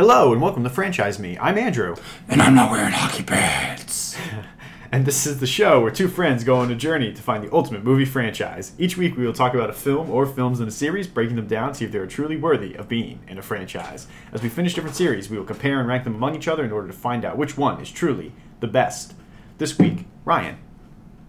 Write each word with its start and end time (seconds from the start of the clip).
Hello 0.00 0.32
and 0.32 0.40
welcome 0.40 0.64
to 0.64 0.70
Franchise 0.70 1.18
Me. 1.18 1.36
I'm 1.38 1.58
Andrew, 1.58 1.94
And 2.26 2.40
I'm 2.40 2.54
not 2.54 2.70
wearing 2.70 2.90
hockey 2.90 3.22
pads. 3.22 4.16
and 4.92 5.04
this 5.04 5.26
is 5.26 5.40
the 5.40 5.46
show 5.46 5.82
where 5.82 5.90
two 5.90 6.08
friends 6.08 6.42
go 6.42 6.56
on 6.56 6.70
a 6.70 6.74
journey 6.74 7.12
to 7.12 7.20
find 7.20 7.44
the 7.44 7.54
ultimate 7.54 7.84
movie 7.84 8.06
franchise. 8.06 8.72
Each 8.78 8.96
week 8.96 9.18
we 9.18 9.26
will 9.26 9.34
talk 9.34 9.52
about 9.52 9.68
a 9.68 9.74
film 9.74 10.08
or 10.08 10.24
films 10.24 10.58
in 10.58 10.66
a 10.66 10.70
series, 10.70 11.06
breaking 11.06 11.36
them 11.36 11.46
down 11.46 11.72
to 11.72 11.74
see 11.74 11.84
if 11.84 11.92
they 11.92 11.98
are 11.98 12.06
truly 12.06 12.38
worthy 12.38 12.72
of 12.76 12.88
being 12.88 13.20
in 13.28 13.36
a 13.36 13.42
franchise. 13.42 14.06
As 14.32 14.42
we 14.42 14.48
finish 14.48 14.72
different 14.72 14.96
series, 14.96 15.28
we 15.28 15.36
will 15.36 15.44
compare 15.44 15.80
and 15.80 15.86
rank 15.86 16.04
them 16.04 16.14
among 16.14 16.34
each 16.34 16.48
other 16.48 16.64
in 16.64 16.72
order 16.72 16.86
to 16.86 16.94
find 16.94 17.22
out 17.22 17.36
which 17.36 17.58
one 17.58 17.78
is 17.78 17.90
truly 17.90 18.32
the 18.60 18.68
best. 18.68 19.12
This 19.58 19.78
week, 19.78 20.06
Ryan, 20.24 20.56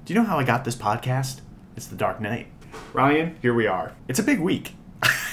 do 0.05 0.13
you 0.13 0.19
know 0.21 0.25
how 0.25 0.39
I 0.39 0.45
got 0.45 0.63
this 0.63 0.77
podcast? 0.77 1.41
It's 1.75 1.87
The 1.87 1.97
Dark 1.97 2.21
Knight. 2.21 2.47
Ryan, 2.93 3.35
here 3.41 3.53
we 3.53 3.67
are. 3.67 3.97
It's 4.07 4.19
a 4.19 4.23
big 4.23 4.39
week. 4.39 4.75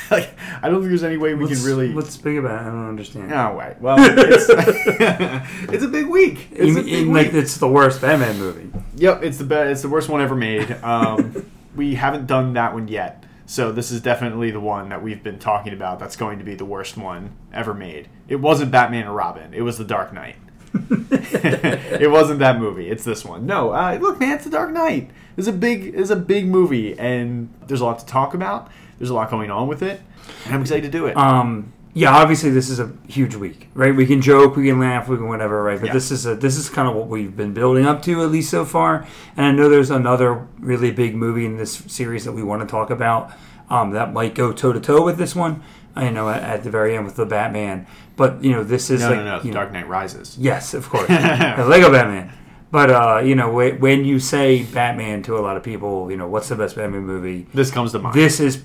like, 0.10 0.30
I 0.62 0.68
don't 0.68 0.80
think 0.80 0.88
there's 0.90 1.04
any 1.04 1.16
way 1.16 1.34
we 1.34 1.44
What's, 1.44 1.60
can 1.60 1.64
really. 1.68 1.94
What's 1.94 2.16
big 2.16 2.38
about 2.38 2.62
it? 2.62 2.68
I 2.68 2.70
don't 2.70 2.88
understand. 2.88 3.32
Oh, 3.32 3.56
wait. 3.56 3.80
Well, 3.80 3.96
it's, 3.98 4.46
it's 5.72 5.84
a 5.84 5.88
big 5.88 6.06
week. 6.06 6.48
It's 6.52 6.76
a 6.76 6.82
big 6.82 7.08
like 7.08 7.26
week. 7.32 7.34
it's 7.34 7.58
the 7.58 7.68
worst 7.68 8.00
Batman 8.00 8.38
movie. 8.38 8.70
Yep, 8.96 9.22
it's 9.22 9.38
the 9.38 9.44
best. 9.44 9.70
It's 9.70 9.82
the 9.82 9.88
worst 9.88 10.08
one 10.08 10.20
ever 10.20 10.34
made. 10.36 10.76
Um, 10.88 11.50
we 11.76 11.94
haven't 11.96 12.26
done 12.26 12.54
that 12.54 12.72
one 12.72 12.88
yet, 12.88 13.24
so 13.46 13.70
this 13.70 13.90
is 13.90 14.00
definitely 14.00 14.50
the 14.50 14.60
one 14.60 14.88
that 14.88 15.02
we've 15.02 15.22
been 15.22 15.38
talking 15.38 15.72
about. 15.72 15.98
That's 15.98 16.16
going 16.16 16.38
to 16.38 16.44
be 16.44 16.54
the 16.54 16.64
worst 16.64 16.96
one 16.96 17.36
ever 17.52 17.74
made. 17.74 18.08
It 18.26 18.36
wasn't 18.36 18.70
Batman 18.70 19.06
or 19.06 19.12
Robin. 19.12 19.52
It 19.52 19.60
was 19.60 19.76
The 19.76 19.84
Dark 19.84 20.12
Knight. 20.12 20.36
it 20.72 22.10
wasn't 22.10 22.38
that 22.40 22.58
movie. 22.58 22.88
It's 22.88 23.04
this 23.04 23.24
one. 23.24 23.46
No, 23.46 23.70
uh, 23.72 23.98
look, 24.00 24.18
man, 24.18 24.36
it's 24.36 24.44
The 24.44 24.50
Dark 24.50 24.72
Knight. 24.72 25.10
It's 25.36 25.46
a 25.46 25.52
big, 25.52 25.94
it's 25.94 26.10
a 26.10 26.16
big 26.16 26.46
movie, 26.48 26.98
and 26.98 27.52
there's 27.66 27.80
a 27.80 27.84
lot 27.84 27.98
to 28.00 28.06
talk 28.06 28.34
about. 28.34 28.70
There's 28.98 29.10
a 29.10 29.14
lot 29.14 29.30
going 29.30 29.50
on 29.50 29.68
with 29.68 29.82
it, 29.82 30.00
and 30.44 30.54
I'm 30.54 30.62
excited 30.62 30.84
to 30.84 30.90
do 30.90 31.06
it. 31.06 31.16
Um, 31.16 31.72
yeah, 31.94 32.14
obviously 32.14 32.50
this 32.50 32.68
is 32.70 32.78
a 32.78 32.92
huge 33.08 33.34
week, 33.34 33.68
right? 33.74 33.94
We 33.94 34.06
can 34.06 34.20
joke, 34.20 34.56
we 34.56 34.66
can 34.68 34.78
laugh, 34.78 35.08
we 35.08 35.16
can 35.16 35.28
whatever, 35.28 35.62
right? 35.62 35.80
But 35.80 35.88
Yeah. 35.88 35.92
this 35.94 36.10
is 36.10 36.26
a 36.26 36.36
this 36.36 36.56
is 36.56 36.68
kind 36.68 36.88
of 36.88 36.94
what 36.94 37.08
we've 37.08 37.36
been 37.36 37.52
building 37.54 37.86
up 37.86 38.02
to 38.02 38.22
at 38.22 38.30
least 38.30 38.50
so 38.50 38.64
far. 38.64 39.06
And 39.36 39.46
I 39.46 39.52
know 39.52 39.68
there's 39.68 39.90
another 39.90 40.46
really 40.60 40.90
big 40.92 41.16
movie 41.16 41.44
in 41.44 41.56
this 41.56 41.72
series 41.88 42.24
that 42.24 42.32
we 42.32 42.42
want 42.42 42.62
to 42.62 42.68
talk 42.68 42.90
about 42.90 43.32
um, 43.68 43.90
that 43.92 44.12
might 44.12 44.34
go 44.34 44.52
toe 44.52 44.72
to 44.72 44.80
toe 44.80 45.02
with 45.04 45.18
this 45.18 45.34
one. 45.34 45.62
I 45.96 46.10
know 46.10 46.28
at, 46.28 46.42
at 46.42 46.62
the 46.62 46.70
very 46.70 46.94
end 46.96 47.04
with 47.04 47.16
the 47.16 47.26
Batman, 47.26 47.86
but 48.16 48.44
you 48.44 48.52
know 48.52 48.62
this 48.62 48.90
is 48.90 49.00
no, 49.00 49.08
like 49.08 49.16
no, 49.18 49.24
no. 49.24 49.42
you 49.42 49.50
know, 49.50 49.54
Dark 49.54 49.72
Knight 49.72 49.88
Rises. 49.88 50.36
Yes, 50.38 50.74
of 50.74 50.88
course. 50.88 51.08
the 51.08 51.66
Lego 51.66 51.90
Batman. 51.90 52.32
But 52.70 52.90
uh, 52.90 53.22
you 53.24 53.34
know, 53.34 53.50
when 53.52 54.04
you 54.04 54.20
say 54.20 54.62
Batman 54.62 55.22
to 55.24 55.36
a 55.36 55.40
lot 55.40 55.56
of 55.56 55.62
people, 55.62 56.10
you 56.10 56.16
know, 56.16 56.28
what's 56.28 56.48
the 56.48 56.54
best 56.54 56.76
Batman 56.76 57.02
movie? 57.04 57.46
This 57.54 57.70
comes 57.70 57.92
to 57.92 57.98
mind. 57.98 58.14
This 58.14 58.40
is 58.40 58.62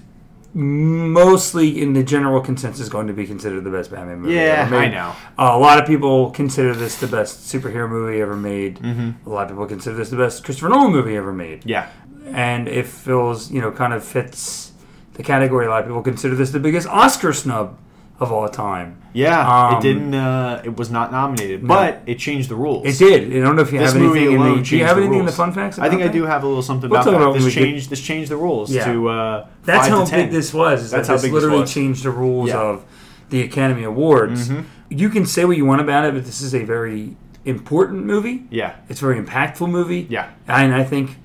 mostly 0.53 1.81
in 1.81 1.93
the 1.93 2.03
general 2.03 2.39
consensus 2.41 2.87
going 2.89 3.07
to 3.07 3.13
be 3.13 3.25
considered 3.25 3.63
the 3.63 3.71
best 3.71 3.91
Batman 3.91 4.19
movie. 4.21 4.35
yeah, 4.35 4.65
ever 4.65 4.77
I 4.77 4.87
know. 4.89 5.15
Uh, 5.37 5.51
a 5.53 5.57
lot 5.59 5.79
of 5.79 5.87
people 5.87 6.29
consider 6.31 6.73
this 6.75 6.97
the 6.97 7.07
best 7.07 7.51
superhero 7.51 7.89
movie 7.89 8.21
ever 8.21 8.35
made. 8.35 8.79
Mm-hmm. 8.79 9.27
A 9.27 9.33
lot 9.33 9.43
of 9.43 9.49
people 9.49 9.65
consider 9.65 9.95
this 9.95 10.09
the 10.09 10.17
best 10.17 10.43
Christopher 10.43 10.69
Nolan 10.69 10.91
movie 10.91 11.15
ever 11.15 11.33
made. 11.33 11.65
Yeah, 11.65 11.89
And 12.27 12.67
it 12.67 12.85
feels, 12.87 13.51
you 13.51 13.61
know, 13.61 13.71
kind 13.71 13.93
of 13.93 14.03
fits 14.03 14.71
the 15.13 15.23
category. 15.23 15.65
A 15.65 15.69
lot 15.69 15.81
of 15.81 15.87
people 15.87 16.03
consider 16.03 16.35
this 16.35 16.51
the 16.51 16.59
biggest 16.59 16.87
Oscar 16.87 17.33
snub 17.33 17.77
of 18.23 18.31
all 18.31 18.47
time. 18.49 18.97
yeah. 19.13 19.39
Um, 19.47 19.77
it 19.77 19.81
didn't. 19.81 20.13
Uh, 20.15 20.61
it 20.65 20.75
was 20.75 20.89
not 20.89 21.11
nominated, 21.11 21.67
but 21.67 22.01
it 22.07 22.17
changed 22.17 22.49
the 22.49 22.55
rules. 22.55 22.85
It 22.87 22.97
did. 22.97 23.31
I 23.37 23.39
don't 23.45 23.55
know 23.55 23.61
if 23.61 23.71
you 23.71 23.77
This 23.79 23.93
have 23.93 24.01
anything 24.01 24.31
in 24.33 24.39
the. 24.41 24.61
Do 24.63 24.77
you 24.77 24.85
have 24.85 24.97
anything 24.97 25.19
in 25.19 25.25
the 25.25 25.31
fun 25.31 25.51
facts? 25.53 25.77
I 25.77 25.89
think 25.89 26.01
I 26.01 26.07
do 26.07 26.23
have 26.23 26.43
a 26.43 26.47
little 26.47 26.63
something 26.63 26.89
We'll 26.89 27.01
about 27.07 27.33
that. 27.33 27.39
this 27.43 27.53
changed. 27.53 27.89
This 27.91 28.01
changed 28.01 28.31
the 28.31 28.37
rules 28.37 28.71
Yeah. 28.71 28.91
to 28.91 29.09
uh, 29.09 29.47
That's 29.65 29.81
five 29.87 29.89
how 29.91 30.03
to 30.05 30.09
ten. 30.09 30.25
big 30.25 30.31
this 30.31 30.53
was. 30.53 30.89
That's 30.91 31.07
that 31.07 31.13
how 31.13 31.17
this 31.17 31.23
big 31.23 31.33
literally 31.33 31.65
changed 31.65 32.03
the 32.03 32.11
rules 32.11 32.49
Yeah. 32.49 32.57
of 32.61 32.85
the 33.29 33.41
Academy 33.43 33.83
Awards. 33.83 34.49
Mhm. 34.49 34.63
You 34.89 35.09
can 35.09 35.25
say 35.25 35.45
what 35.45 35.57
you 35.57 35.65
want 35.65 35.81
about 35.81 36.05
it, 36.05 36.13
but 36.13 36.25
this 36.25 36.41
is 36.41 36.53
a 36.55 36.63
very 36.63 37.15
important 37.45 38.05
movie. 38.05 38.43
Yeah, 38.49 38.73
It's 38.89 39.01
a 39.01 39.05
very 39.05 39.21
impactful 39.21 39.69
movie. 39.69 40.05
yeah, 40.09 40.27
And 40.47 40.73
I 40.73 40.83
think 40.83 41.17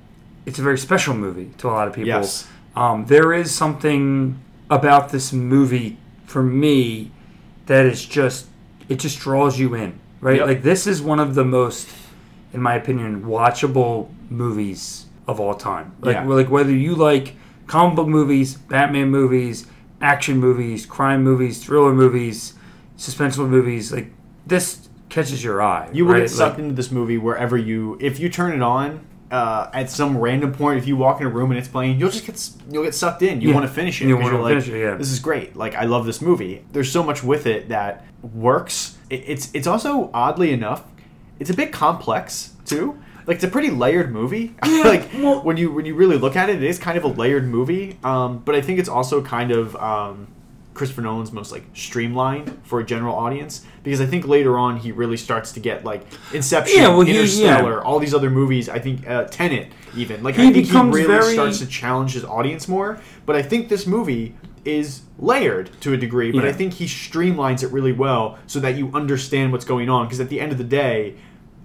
it's 0.46 0.58
a 0.58 0.62
very 0.62 0.78
special 0.78 1.14
movie 1.14 1.50
to 1.58 1.68
a 1.68 1.70
lot 1.70 1.86
of 1.86 1.94
people. 1.94 2.08
yes, 2.08 2.46
Um, 2.74 3.04
there 3.08 3.32
is 3.32 3.50
something 3.54 4.36
about 4.70 5.10
this 5.10 5.32
movie 5.32 5.96
for 6.28 6.42
me 6.42 7.10
that 7.66 7.86
is 7.86 8.04
just 8.04 8.46
it 8.88 8.98
just 9.00 9.18
draws 9.20 9.58
you 9.58 9.74
in, 9.74 9.98
right? 10.20 10.36
Yep. 10.38 10.46
Like 10.46 10.62
this 10.62 10.86
is 10.86 11.02
one 11.02 11.18
of 11.20 11.34
the 11.34 11.44
most, 11.44 11.88
in 12.52 12.62
my 12.62 12.74
opinion, 12.74 13.24
watchable 13.24 14.08
movies 14.30 15.06
of 15.26 15.40
all 15.40 15.54
time. 15.54 15.94
Like 16.00 16.14
Yeah. 16.14 16.24
like 16.26 16.50
whether 16.50 16.70
you 16.72 16.94
like 16.94 17.34
comic 17.66 17.96
book 17.96 18.08
movies, 18.08 18.54
Batman 18.54 19.10
movies, 19.10 19.66
action 20.00 20.38
movies, 20.38 20.86
crime 20.86 21.22
movies, 21.24 21.62
thriller 21.64 21.92
movies, 21.94 22.54
suspenseful 22.96 23.48
movies, 23.48 23.92
like 23.92 24.10
this 24.46 24.88
catches 25.08 25.42
your 25.42 25.60
eye. 25.62 25.88
you 25.92 26.04
will 26.06 26.12
right? 26.14 26.20
get 26.20 26.30
sucked 26.30 26.56
Like, 26.56 26.64
into 26.64 26.74
this 26.74 26.90
movie 26.90 27.18
wherever 27.18 27.56
you. 27.56 27.96
If 28.00 28.20
you 28.20 28.28
turn 28.28 28.52
it 28.52 28.62
on. 28.62 29.00
Uh, 29.30 29.68
at 29.74 29.90
some 29.90 30.16
random 30.16 30.52
point, 30.54 30.78
if 30.78 30.86
you 30.86 30.96
walk 30.96 31.20
in 31.20 31.26
a 31.26 31.30
room 31.30 31.50
and 31.50 31.58
it's 31.58 31.68
playing, 31.68 31.98
you'll 32.00 32.08
just 32.10 32.24
get 32.24 32.50
you'll 32.72 32.84
get 32.84 32.94
sucked 32.94 33.22
in. 33.22 33.40
You 33.42 33.48
Yeah. 33.48 33.54
want 33.56 33.66
to 33.66 33.72
finish 33.72 34.00
it. 34.00 34.08
You 34.08 34.16
'cause 34.16 34.24
wanna 34.24 34.40
like, 34.42 34.52
finish 34.52 34.68
it, 34.68 34.80
yeah. 34.80 34.94
This 34.94 35.10
is 35.12 35.20
great. 35.20 35.54
Like 35.54 35.74
I 35.74 35.84
love 35.84 36.06
this 36.06 36.22
movie. 36.22 36.64
There's 36.72 36.90
so 36.90 37.02
much 37.02 37.22
with 37.22 37.46
it 37.46 37.68
that 37.68 38.04
works. 38.34 38.96
It, 39.10 39.24
it's 39.26 39.50
it's 39.52 39.66
also 39.66 40.10
oddly 40.14 40.50
enough, 40.52 40.82
it's 41.38 41.50
a 41.50 41.54
bit 41.54 41.72
complex 41.72 42.54
too. 42.64 42.96
Like 43.26 43.34
it's 43.34 43.44
a 43.44 43.48
pretty 43.48 43.68
layered 43.70 44.10
movie. 44.12 44.54
Yeah, 44.66 44.82
like 44.84 45.10
well- 45.18 45.42
when 45.42 45.58
you 45.58 45.70
when 45.72 45.84
you 45.84 45.94
really 45.94 46.16
look 46.16 46.34
at 46.34 46.48
it, 46.48 46.56
it 46.56 46.62
is 46.62 46.78
kind 46.78 46.96
of 46.96 47.04
a 47.04 47.08
layered 47.08 47.46
movie. 47.46 47.98
Um, 48.02 48.40
but 48.44 48.54
I 48.54 48.62
think 48.62 48.78
it's 48.78 48.88
also 48.88 49.20
kind 49.20 49.50
of 49.52 49.76
um, 49.76 50.28
Christopher 50.78 51.02
Nolan's 51.02 51.32
most 51.32 51.50
like 51.50 51.64
streamlined 51.74 52.56
for 52.62 52.78
a 52.78 52.84
general 52.84 53.16
audience 53.16 53.64
because 53.82 54.00
I 54.00 54.06
think 54.06 54.26
later 54.28 54.56
on 54.56 54.76
he 54.78 54.92
really 54.92 55.16
starts 55.16 55.50
to 55.52 55.60
get 55.60 55.84
like 55.84 56.06
Inception, 56.32 56.78
Yeah, 56.78 56.88
well, 56.88 57.00
he- 57.00 57.10
Interstellar, 57.10 57.82
all 57.84 57.98
these 57.98 58.14
other 58.14 58.30
movies. 58.30 58.68
I 58.68 58.78
think 58.78 59.06
uh, 59.06 59.24
Tenet 59.24 59.72
even 59.96 60.22
like 60.22 60.36
He 60.36 60.42
I 60.42 60.44
think 60.52 60.56
he 60.56 60.62
becomes 60.62 60.94
really 60.94 61.06
very- 61.08 61.34
starts 61.34 61.58
to 61.58 61.66
challenge 61.66 62.12
his 62.12 62.24
audience 62.24 62.68
more. 62.68 63.00
But 63.26 63.34
I 63.34 63.42
think 63.42 63.68
this 63.68 63.86
movie 63.86 64.36
is 64.64 65.02
layered 65.18 65.68
to 65.80 65.92
a 65.92 65.96
degree, 65.96 66.30
but 66.30 66.44
Yeah. 66.44 66.50
I 66.50 66.52
think 66.52 66.74
he 66.74 66.84
streamlines 66.86 67.62
it 67.64 67.72
really 67.72 67.92
well 67.92 68.38
so 68.46 68.60
that 68.60 68.76
you 68.76 68.90
understand 68.94 69.50
what's 69.50 69.64
going 69.64 69.88
on. 69.90 70.06
Because 70.06 70.20
at 70.20 70.28
the 70.28 70.40
end 70.40 70.52
of 70.52 70.58
the 70.58 70.64
day, 70.64 71.14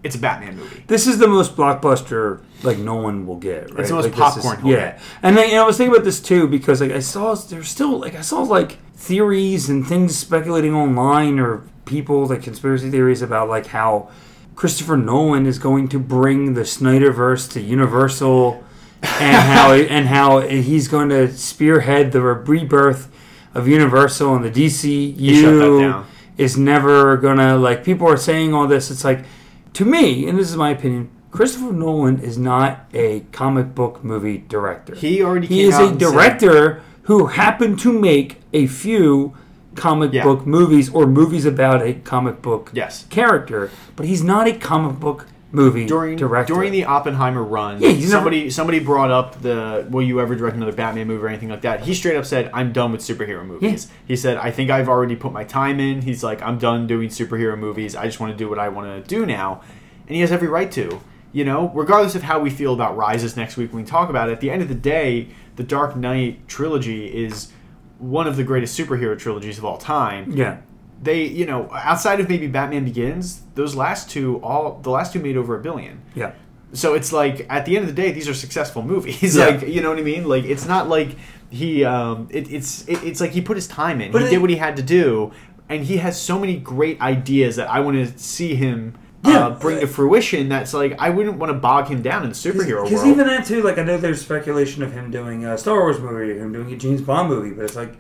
it's 0.04 0.16
a 0.16 0.20
Batman 0.20 0.58
movie. 0.58 0.84
This 0.88 1.08
is 1.08 1.18
the 1.18 1.28
most 1.28 1.56
blockbuster 1.56 2.42
like 2.64 2.78
no 2.78 2.96
one 2.96 3.26
will 3.28 3.38
get. 3.38 3.70
Right? 3.72 3.80
It's 3.82 3.90
the 3.90 3.96
most 3.96 4.04
Like, 4.06 4.16
this 4.16 4.38
is- 4.38 4.44
popcorn 4.52 4.66
yeah, 4.66 5.00
and 5.22 5.36
then 5.38 5.50
you 5.50 5.56
know 5.56 5.64
I 5.64 5.68
was 5.68 5.78
thinking 5.78 5.94
about 5.96 6.06
this 6.06 6.20
too 6.20 6.48
because 6.48 6.82
like 6.82 6.92
I 6.92 7.00
saw 7.00 7.34
there's 7.36 7.70
still 7.70 8.00
like 8.00 8.16
I 8.16 8.22
saw 8.22 8.42
like 8.42 8.78
theories 8.96 9.70
and 9.70 9.86
things 9.88 10.16
speculating 10.18 10.74
online 10.74 11.40
or 11.40 11.64
people 11.86 12.26
like 12.28 12.42
conspiracy 12.44 12.90
theories 12.90 13.22
about 13.22 13.50
like 13.50 13.68
how 13.68 14.10
Christopher 14.56 14.96
Nolan 14.98 15.46
is 15.46 15.58
going 15.60 15.88
to 15.90 16.00
bring 16.00 16.54
the 16.54 16.62
Snyderverse 16.62 17.52
to 17.54 17.62
Universal 17.62 18.64
and 19.02 19.36
how 19.36 19.74
and 19.74 20.08
how 20.08 20.40
he's 20.42 20.88
going 20.88 21.10
to 21.10 21.32
spearhead 21.34 22.12
the 22.12 22.22
rebirth 22.22 23.10
of 23.54 23.68
Universal 23.68 24.36
and 24.36 24.46
the 24.46 24.50
DCU 24.52 25.42
shut 25.42 25.54
that 25.60 25.80
down. 25.80 26.06
is 26.38 26.58
never 26.58 27.18
gonna 27.18 27.58
like 27.58 27.84
people 27.84 28.08
are 28.08 28.18
saying 28.18 28.54
all 28.54 28.68
this 28.68 28.90
it's 28.90 29.04
like 29.04 29.26
to 29.74 29.86
me 29.86 30.28
and 30.28 30.38
this 30.38 30.50
is 30.50 30.56
my 30.58 30.70
opinion 30.70 31.10
christopher 31.32 31.72
nolan 31.74 32.20
is 32.20 32.38
not 32.38 32.86
a 32.94 33.22
comic 33.32 33.74
book 33.74 34.04
movie 34.04 34.38
director 34.48 34.94
He 34.96 35.22
already 35.24 35.48
he 35.48 35.58
came 35.62 35.70
is 35.70 35.76
out 35.76 35.82
a 35.82 35.88
and 35.90 36.02
said- 36.02 36.12
director 36.12 36.82
who 37.04 37.26
happened 37.28 37.80
to 37.80 37.92
make 37.92 38.42
a 38.54 38.68
few 38.68 39.34
comic 39.76 40.14
Yeah. 40.14 40.24
book 40.24 40.46
movies 40.46 40.90
or 40.94 41.08
movies 41.08 41.46
about 41.46 41.82
a 41.82 41.94
comic 41.96 42.42
book 42.42 42.70
Yes. 42.74 43.06
character 43.10 43.72
but 43.96 44.06
he's 44.06 44.24
not 44.24 44.48
a 44.48 44.54
comic 44.54 45.00
book 45.00 45.26
movie 45.54 45.86
during 45.86 46.18
director 46.18 46.54
during 46.54 46.72
the 46.74 46.84
Oppenheimer 46.84 47.44
run, 47.44 47.82
Yeah, 47.82 47.96
somebody 48.08 48.50
somebody 48.50 48.80
brought 48.80 49.12
up 49.12 49.42
the 49.42 49.88
will 49.90 50.02
you 50.02 50.20
ever 50.20 50.36
direct 50.36 50.58
another 50.58 50.74
Batman 50.74 51.08
movie 51.08 51.24
or 51.24 51.30
anything 51.30 51.50
like 51.50 51.62
that. 51.62 51.82
He 51.82 51.94
straight 51.94 52.18
up 52.18 52.26
said, 52.26 52.50
"I'm 52.54 52.74
done 52.74 52.92
with 52.92 53.02
superhero 53.02 53.46
movies." 53.46 53.90
He 54.06 54.16
said, 54.16 54.38
"I 54.38 54.52
think 54.52 54.70
I've 54.70 54.90
already 54.90 55.16
put 55.16 55.32
my 55.32 55.44
time 55.44 55.80
in." 55.80 56.02
He's 56.02 56.24
like, 56.24 56.42
"I'm 56.42 56.58
done 56.58 56.88
doing 56.88 57.10
superhero 57.10 57.58
movies. 57.58 57.96
I 57.96 58.06
just 58.06 58.20
want 58.20 58.34
to 58.34 58.38
do 58.38 58.50
what 58.50 58.60
I 58.60 58.68
want 58.68 58.88
to 58.88 59.08
do 59.08 59.26
now," 59.26 59.62
and 60.08 60.16
he 60.16 60.22
has 60.22 60.32
every 60.32 60.48
right 60.48 60.72
to. 60.72 61.00
You 61.32 61.46
know, 61.46 61.72
regardless 61.74 62.14
of 62.16 62.24
how 62.24 62.40
we 62.40 62.50
feel 62.50 62.74
about 62.74 62.98
Rises 62.98 63.38
next 63.38 63.58
week 63.58 63.74
when 63.74 63.84
we 63.84 63.88
talk 63.90 64.10
about 64.10 64.30
it, 64.30 64.34
at 64.34 64.42
the 64.42 64.52
end 64.52 64.62
of 64.62 64.68
the 64.68 64.76
day, 64.76 65.30
the 65.56 65.64
Dark 65.64 65.96
Knight 65.96 66.48
trilogy 66.48 67.06
is 67.08 67.52
one 67.98 68.28
of 68.28 68.36
the 68.36 68.44
greatest 68.44 68.78
superhero 68.78 69.18
trilogies 69.18 69.58
of 69.58 69.64
all 69.66 69.78
time 69.78 70.32
yeah 70.32 70.58
they 71.02 71.24
you 71.26 71.46
know 71.46 71.70
outside 71.72 72.20
of 72.20 72.30
maybe 72.30 72.48
batman 72.48 72.86
begins 72.86 73.42
those 73.56 73.76
last 73.76 74.10
two 74.10 74.38
all 74.44 74.80
the 74.84 74.90
last 74.90 75.14
two 75.14 75.20
made 75.20 75.38
over 75.38 75.58
a 75.58 75.62
billion. 75.62 76.02
Yeah. 76.16 76.34
So 76.74 76.94
it's 76.96 77.14
like 77.14 77.46
at 77.50 77.66
the 77.66 77.76
end 77.78 77.88
of 77.88 77.96
the 77.96 78.02
day 78.02 78.12
these 78.12 78.28
are 78.28 78.34
successful 78.34 78.82
movies. 78.82 79.36
Yeah. 79.38 79.46
like 79.48 79.62
you 79.68 79.82
know 79.82 79.90
what 79.90 80.00
i 80.00 80.04
mean? 80.04 80.28
Like 80.28 80.44
it's 80.46 80.66
not 80.66 80.88
like 80.90 81.16
he 81.50 81.84
um 81.86 82.28
it, 82.32 82.52
it's 82.52 82.88
it, 82.88 83.04
it's 83.04 83.22
like 83.22 83.32
he 83.32 83.42
put 83.42 83.58
his 83.58 83.68
time 83.68 84.02
in. 84.02 84.12
But 84.12 84.22
he 84.22 84.28
it- 84.28 84.32
did 84.32 84.42
what 84.42 84.50
he 84.50 84.56
had 84.58 84.76
to 84.78 84.84
do 84.84 85.32
and 85.70 85.86
he 85.86 85.98
has 85.98 86.20
so 86.20 86.38
many 86.38 86.58
great 86.58 87.00
ideas 87.00 87.56
that 87.56 87.70
i 87.70 87.80
want 87.80 87.96
to 87.98 88.20
see 88.20 88.54
him 88.54 88.96
Yeah. 89.24 89.48
uh, 89.48 89.50
bring 89.52 89.80
to 89.80 89.88
fruition 89.88 90.50
that's 90.50 90.74
like 90.74 91.00
i 91.00 91.10
wouldn't 91.10 91.38
want 91.38 91.52
to 91.54 91.58
bog 91.58 91.88
him 91.88 92.02
down 92.02 92.24
in 92.24 92.30
the 92.30 92.36
superhero 92.36 92.84
Because 92.84 93.00
world. 93.04 93.08
even 93.08 93.28
that 93.28 93.46
too, 93.46 93.62
like 93.64 93.78
I 93.78 93.84
know 93.84 93.98
there's 93.98 94.22
speculation 94.22 94.84
of 94.84 94.92
him 94.92 95.10
doing 95.10 95.46
a 95.46 95.58
Star 95.58 95.80
Wars 95.80 96.00
movie, 96.02 96.38
him 96.38 96.52
doing 96.52 96.72
a 96.74 96.76
James 96.76 97.02
Bond 97.02 97.30
movie, 97.30 97.52
but 97.52 97.64
it's 97.64 97.78
like 97.78 97.94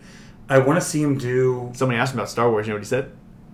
I 0.49 0.59
want 0.59 0.79
to 0.79 0.85
see 0.85 1.01
him 1.01 1.17
do. 1.17 1.71
somebody 1.73 1.99
asked 1.99 2.13
him 2.13 2.19
about 2.19 2.29
star 2.29 2.49
wars 2.49 2.67
you 2.67 2.71
know 2.73 2.75
what 2.75 2.83
he 2.83 2.87
said 2.87 3.11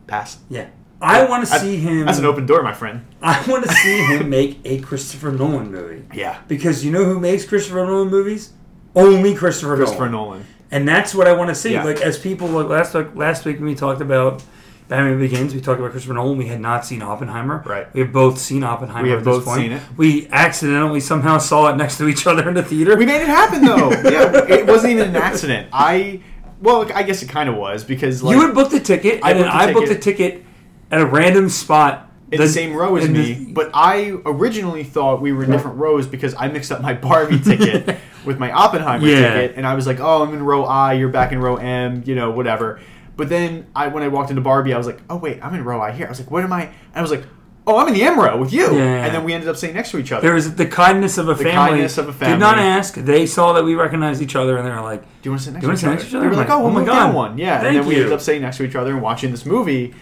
Pass. 0.10 0.40
Yeah. 0.50 0.70
I 1.02 1.26
want 1.26 1.48
to 1.48 1.60
see 1.60 1.78
him. 1.78 2.06
That's 2.06 2.18
an 2.18 2.26
open 2.26 2.46
door, 2.46 2.62
my 2.64 2.74
friend. 2.74 3.06
I 3.22 3.46
want 3.48 3.64
to 3.64 3.72
see 3.72 4.04
him 4.06 4.30
make 4.30 4.60
a 4.66 4.80
Christopher 4.80 5.32
Nolan 5.32 5.72
movie. 5.72 6.04
Yeah. 6.14 6.42
Because 6.48 6.84
you 6.84 6.92
know 6.92 7.06
who 7.06 7.20
makes 7.20 7.46
Christopher 7.46 7.86
Nolan 7.86 8.10
movies? 8.10 8.52
Only 8.96 9.36
Christopher, 9.36 9.78
Christopher 9.78 10.10
Nolan. 10.10 10.40
Nolan. 10.40 10.48
And 10.72 10.88
that's 10.88 11.16
what 11.16 11.28
I 11.28 11.34
want 11.34 11.50
to 11.50 11.56
see. 11.56 11.74
Yeah. 11.74 11.84
Like 11.84 12.02
as 12.02 12.20
people 12.20 12.48
like 12.48 12.68
last 12.68 12.94
week, 12.94 13.16
last 13.16 13.46
week 13.46 13.58
when 13.58 13.66
we 13.66 13.76
talked 13.76 14.02
about 14.02 14.44
Batman 14.88 15.20
Begins, 15.20 15.54
we 15.54 15.62
talked 15.62 15.80
about 15.80 15.92
Christopher 15.92 16.16
Nolan. 16.16 16.38
We 16.38 16.48
had 16.48 16.60
not 16.60 16.86
seen 16.86 17.02
Oppenheimer. 17.02 17.64
Right. 17.66 17.94
We 17.94 18.02
have 18.02 18.12
both 18.12 18.40
seen 18.40 18.64
Oppenheimer. 18.64 19.04
We 19.04 19.10
have 19.12 19.20
at 19.20 19.26
this 19.26 19.38
both 19.38 19.46
point. 19.46 19.62
seen 19.62 19.72
it. 19.74 19.82
We 19.96 20.28
accidentally 20.30 21.00
somehow 21.00 21.38
saw 21.38 21.70
it 21.70 21.78
next 21.78 21.98
to 22.00 22.08
each 22.08 22.28
other 22.28 22.48
in 22.48 22.56
the 22.56 22.64
theater. 22.64 22.98
We 22.98 23.06
made 23.06 23.22
it 23.22 23.28
happen 23.28 23.64
though. 23.64 23.92
yeah, 24.10 24.46
it 24.48 24.68
wasn't 24.68 24.94
even 24.94 25.10
an 25.10 25.16
accident. 25.16 25.70
I 25.72 26.22
well, 26.62 26.92
I 26.94 27.04
guess 27.04 27.24
it 27.24 27.30
kind 27.30 27.50
of 27.50 27.56
was 27.56 27.84
because 27.84 28.22
like 28.24 28.36
you 28.36 28.42
had 28.46 28.54
booked 28.54 28.72
the 28.72 28.80
ticket, 28.80 29.22
I 29.24 29.32
and 29.32 29.40
then 29.40 29.46
booked 29.48 29.54
the 29.58 29.64
I 29.70 29.74
booked 29.74 29.88
the 29.90 29.98
ticket. 30.00 30.44
at 30.92 31.02
a 31.02 31.06
random 31.06 31.50
spot 31.50 32.12
in 32.32 32.40
the, 32.40 32.48
same 32.48 32.74
row 32.76 32.96
as 32.96 33.10
me, 33.10 33.52
but 33.54 33.72
I 33.74 34.12
originally 34.26 34.84
thought 34.84 35.20
we 35.22 35.32
were 35.34 35.44
in 35.44 35.50
different 35.52 35.78
rows 35.78 36.06
because 36.06 36.36
I 36.36 36.48
mixed 36.48 36.72
up 36.72 36.80
my 36.82 36.94
Barbie 36.94 37.40
ticket 37.44 37.98
with 38.24 38.38
my 38.38 38.52
Oppenheimer 38.52 39.08
Yeah. 39.08 39.34
ticket, 39.34 39.58
and 39.58 39.66
I 39.66 39.74
was 39.74 39.88
like, 39.88 40.00
"Oh, 40.00 40.24
I'm 40.24 40.34
in 40.34 40.44
row 40.44 40.64
I, 40.66 40.94
you're 40.94 41.10
back 41.10 41.32
in 41.32 41.40
row 41.40 41.56
M," 41.56 42.04
you 42.06 42.14
know, 42.16 42.30
whatever. 42.32 42.80
But 43.18 43.30
then 43.30 43.66
I, 43.76 43.88
when 43.88 44.04
I 44.04 44.08
walked 44.10 44.30
into 44.30 44.42
Barbie, 44.42 44.74
I 44.74 44.78
was 44.78 44.86
like, 44.88 45.00
"Oh 45.10 45.16
wait, 45.18 45.40
I'm 45.44 45.54
in 45.56 45.64
row 45.64 45.82
I 45.82 45.92
here." 45.92 46.06
I 46.06 46.10
was 46.10 46.20
like, 46.20 46.30
"What 46.32 46.44
am 46.44 46.54
I?" 46.54 46.66
And 46.66 46.74
I 46.96 47.02
was 47.02 47.12
like, 47.12 47.24
"Oh, 47.70 47.78
I'm 47.78 47.88
in 47.88 47.94
the 47.94 48.04
M 48.04 48.20
row 48.20 48.38
with 48.38 48.52
you." 48.52 48.76
Yeah. 48.76 49.06
And 49.06 49.14
then 49.14 49.24
we 49.24 49.34
ended 49.34 49.48
up 49.50 49.56
sitting 49.58 49.76
next 49.76 49.92
to 49.92 49.98
each 49.98 50.12
other. 50.12 50.22
There 50.22 50.34
was 50.34 50.56
the 50.56 50.66
kindness 50.66 51.18
of 51.18 51.30
a 51.30 51.36
family. 51.36 51.52
kindness 51.52 51.98
of 51.98 52.10
a 52.10 52.26
Did 52.26 52.40
not 52.40 52.58
ask. 52.58 52.96
They 52.96 53.26
saw 53.26 53.54
that 53.54 53.64
we 53.64 53.76
recognized 53.76 54.22
each 54.22 54.36
other, 54.36 54.58
and 54.58 54.66
they 54.66 54.72
were 54.72 54.82
like, 54.82 55.02
Do 55.04 55.08
you 55.24 55.32
want 55.32 55.42
to 55.42 55.46
sit 55.46 55.54
next 55.54 55.66
to 55.66 55.72
each 55.72 55.78
sit 55.80 55.86
other? 55.86 55.96
next 55.96 56.04
to 56.04 56.10
each 56.10 56.16
other? 56.16 56.26
We 56.26 56.30
were 56.36 56.42
like, 56.42 56.50
oh, 56.50 56.60
we'll 56.60 56.68
oh 56.68 56.72
my 56.72 56.86
God. 56.86 57.14
one. 57.16 57.38
Yeah. 57.38 57.58
Thank 57.62 57.68
and 57.68 57.76
then 57.78 57.86
we 57.88 57.96
you. 57.96 58.02
ended 58.02 58.14
up 58.14 58.22
sitting 58.22 58.42
next 58.42 58.58
to 58.58 58.64
each 58.64 58.76
other 58.76 58.92
and 58.94 59.02
watching 59.02 59.32
this 59.32 59.46
movie. 59.46 59.94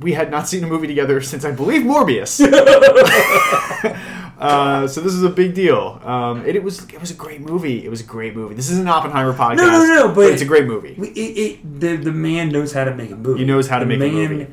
We 0.00 0.12
had 0.14 0.30
not 0.30 0.48
seen 0.48 0.64
a 0.64 0.66
movie 0.66 0.86
together 0.86 1.20
since 1.32 1.44
I 1.44 1.50
believe 1.52 1.82
Morbius. 1.82 2.40
uh, 4.38 4.88
so 4.88 5.00
this 5.00 5.12
is 5.12 5.22
a 5.22 5.28
big 5.28 5.54
deal. 5.54 6.00
Um, 6.04 6.46
it, 6.46 6.56
it 6.56 6.62
was 6.62 6.84
it 6.88 7.00
was 7.00 7.10
a 7.10 7.14
great 7.14 7.40
movie. 7.42 7.84
It 7.84 7.90
was 7.90 8.00
a 8.00 8.04
great 8.04 8.34
movie. 8.34 8.54
This 8.54 8.70
is 8.70 8.78
an 8.78 8.88
Oppenheimer 8.88 9.34
podcast. 9.34 9.56
No, 9.56 9.66
no, 9.66 9.84
no, 10.08 10.14
but- 10.14 10.30
it's 10.32 10.42
a 10.42 10.46
great 10.46 10.64
movie. 10.66 10.94
It, 10.98 11.18
it, 11.18 11.80
the, 11.80 11.96
the 11.96 12.12
man 12.12 12.48
knows 12.48 12.72
how 12.72 12.84
to 12.84 12.94
make 12.94 13.10
a 13.10 13.16
movie. 13.16 13.40
He 13.40 13.44
knows 13.44 13.68
how 13.68 13.78
to 13.78 13.84
The 13.84 13.96
make 13.96 14.12
a 14.12 14.14
movie. 14.14 14.46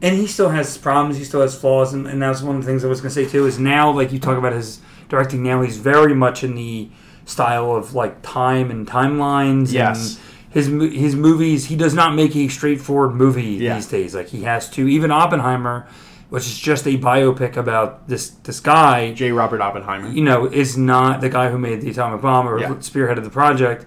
And 0.00 0.16
he 0.16 0.26
still 0.28 0.50
has 0.50 0.78
problems. 0.78 1.16
He 1.18 1.24
still 1.24 1.40
has 1.40 1.58
flaws, 1.58 1.92
and, 1.92 2.06
and 2.06 2.22
that's 2.22 2.40
one 2.40 2.56
of 2.56 2.62
the 2.64 2.70
things 2.70 2.84
I 2.84 2.88
was 2.88 3.00
going 3.00 3.12
to 3.12 3.14
say 3.24 3.28
too. 3.28 3.46
Is 3.46 3.58
now, 3.58 3.90
like 3.90 4.12
you 4.12 4.18
talk 4.20 4.38
about 4.38 4.52
his 4.52 4.80
directing 5.08 5.42
now, 5.42 5.62
he's 5.62 5.76
very 5.78 6.14
much 6.14 6.44
in 6.44 6.54
the 6.54 6.88
style 7.24 7.74
of 7.74 7.94
like 7.94 8.22
time 8.22 8.70
and 8.70 8.86
timelines. 8.86 9.72
Yes. 9.72 10.16
And 10.16 10.24
his 10.54 10.66
his 10.94 11.16
movies, 11.16 11.66
he 11.66 11.76
does 11.76 11.94
not 11.94 12.14
make 12.14 12.34
a 12.36 12.48
straightforward 12.48 13.14
movie 13.14 13.42
Yeah. 13.54 13.74
these 13.74 13.86
days. 13.86 14.14
Like 14.14 14.28
he 14.28 14.42
has 14.44 14.70
to. 14.70 14.86
Even 14.88 15.10
Oppenheimer, 15.10 15.88
which 16.30 16.46
is 16.46 16.56
just 16.58 16.86
a 16.86 16.96
biopic 16.96 17.56
about 17.56 18.06
this 18.08 18.30
this 18.44 18.60
guy, 18.60 19.12
J. 19.12 19.32
Robert 19.32 19.60
Oppenheimer. 19.60 20.08
you 20.10 20.22
know, 20.22 20.46
is 20.46 20.78
not 20.78 21.20
the 21.20 21.28
guy 21.28 21.50
who 21.50 21.58
made 21.58 21.80
the 21.80 21.90
atomic 21.90 22.20
bomb 22.22 22.48
or 22.48 22.60
Yeah. 22.60 22.68
spearheaded 22.76 23.24
the 23.24 23.30
project. 23.30 23.84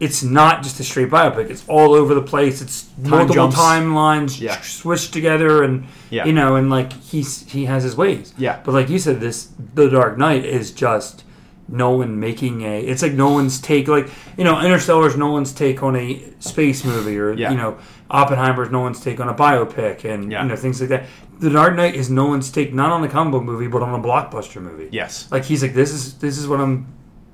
It's 0.00 0.22
not 0.22 0.62
just 0.62 0.78
a 0.78 0.84
straight 0.84 1.10
biopic. 1.10 1.50
It's 1.50 1.64
all 1.66 1.92
over 1.94 2.14
the 2.14 2.22
place. 2.22 2.60
It's 2.62 2.88
multiple 3.02 3.34
jumps. 3.34 3.56
timelines 3.56 4.40
Yeah. 4.40 4.60
switched 4.60 5.12
together, 5.12 5.62
and 5.64 5.86
Yeah. 6.10 6.24
you 6.24 6.32
know, 6.32 6.54
and 6.56 6.70
like 6.70 6.92
he's 6.92 7.44
he 7.50 7.64
has 7.64 7.82
his 7.82 7.96
ways. 7.96 8.32
Yeah. 8.38 8.58
But 8.64 8.74
like 8.74 8.88
you 8.88 8.98
said, 9.00 9.20
this 9.20 9.48
The 9.74 9.88
Dark 9.90 10.16
Knight 10.16 10.44
is 10.44 10.70
just 10.70 11.24
Nolan 11.68 12.18
making 12.20 12.62
a. 12.62 12.80
It's 12.80 13.02
like 13.02 13.12
Nolan's 13.12 13.60
take, 13.60 13.88
like 13.88 14.08
you 14.36 14.44
know, 14.44 14.60
Interstellar's 14.60 15.16
Nolan's 15.16 15.52
take 15.52 15.82
on 15.82 15.96
a 15.96 16.22
space 16.38 16.84
movie, 16.84 17.18
or 17.18 17.32
Yeah. 17.32 17.50
you 17.50 17.56
know, 17.56 17.76
Oppenheimer's 18.10 18.70
Nolan's 18.70 19.00
take 19.00 19.18
on 19.20 19.28
a 19.28 19.34
biopic, 19.34 20.04
and 20.04 20.30
Yeah. 20.30 20.42
you 20.42 20.48
know 20.48 20.56
things 20.56 20.80
like 20.80 20.90
that. 20.90 21.04
The 21.40 21.50
Dark 21.50 21.74
Knight 21.76 21.94
is 21.94 22.08
Nolan's 22.08 22.50
take 22.50 22.72
not 22.72 22.90
on 22.90 23.02
a 23.04 23.08
comic 23.08 23.32
book 23.32 23.42
movie, 23.44 23.66
but 23.66 23.82
on 23.82 23.98
a 23.98 24.02
blockbuster 24.02 24.62
movie. 24.62 24.88
Yes. 24.92 25.26
Like 25.30 25.44
he's 25.44 25.60
like, 25.62 25.74
this 25.74 25.92
is 25.92 26.14
this 26.14 26.38
is 26.38 26.46
what 26.48 26.60
I'm 26.60 26.86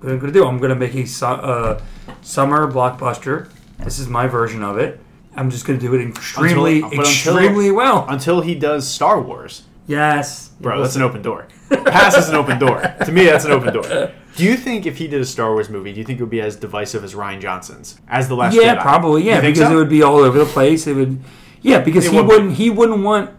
going 0.05 0.21
to 0.21 0.33
do. 0.33 0.47
I'm 0.47 0.59
going 0.59 0.71
to 0.71 0.75
make 0.77 0.95
a 0.95 1.07
su- 1.07 1.25
uh, 1.27 1.81
summer 2.23 2.71
blockbuster. 2.71 3.51
This 3.79 3.99
is 3.99 4.09
my 4.09 4.27
version 4.27 4.63
of 4.63 4.79
it. 4.79 5.01
I'm 5.37 5.51
just 5.51 5.67
going 5.67 5.79
to 5.79 5.85
do 5.87 5.95
it 5.95 6.07
extremely, 6.09 6.77
Until- 6.83 6.91
but 6.91 6.99
until- 6.99 7.11
extremely 7.39 7.71
well. 7.71 8.07
Until 8.09 8.41
he 8.41 8.55
does 8.55 8.87
Star 8.89 9.21
Wars. 9.21 9.65
Yes, 9.87 10.49
Bro, 10.61 10.81
that's 10.81 10.97
an 10.97 11.03
open 11.03 11.21
door. 11.21 11.47
Pass 11.69 12.17
is 12.17 12.31
an 12.31 12.37
open 12.37 12.59
door. 12.59 12.81
To 13.05 13.13
me, 13.13 13.25
that's 13.27 13.45
an 13.45 13.51
open 13.53 13.75
door. 13.75 14.13
Do 14.37 14.43
you 14.45 14.57
think 14.57 14.87
if 14.87 14.97
he 14.97 15.09
did 15.09 15.21
a 15.21 15.27
Star 15.27 15.53
Wars 15.53 15.69
movie, 15.69 15.93
do 15.93 15.99
you 15.99 16.05
think 16.07 16.21
it 16.21 16.23
would 16.23 16.31
be 16.31 16.41
as 16.41 16.57
divisive 16.57 17.05
as 17.05 17.15
Rian 17.15 17.39
Johnson's 17.41 18.01
as 18.09 18.27
the 18.29 18.35
Last 18.35 18.55
yeah, 18.55 18.77
Jedi? 18.77 18.81
probably 18.81 19.25
yeah, 19.25 19.41
because 19.43 19.59
so? 19.69 19.73
it 19.73 19.75
would 19.75 19.91
be 19.91 20.03
all 20.03 20.17
over 20.19 20.39
the 20.39 20.47
place. 20.47 20.87
It 20.87 20.95
would, 20.95 21.21
yeah, 21.61 21.81
because 21.81 22.07
It 22.07 22.13
he 22.13 22.17
would. 22.17 22.27
wouldn't 22.29 22.53
he 22.55 22.71
wouldn't 22.71 23.03
want 23.03 23.31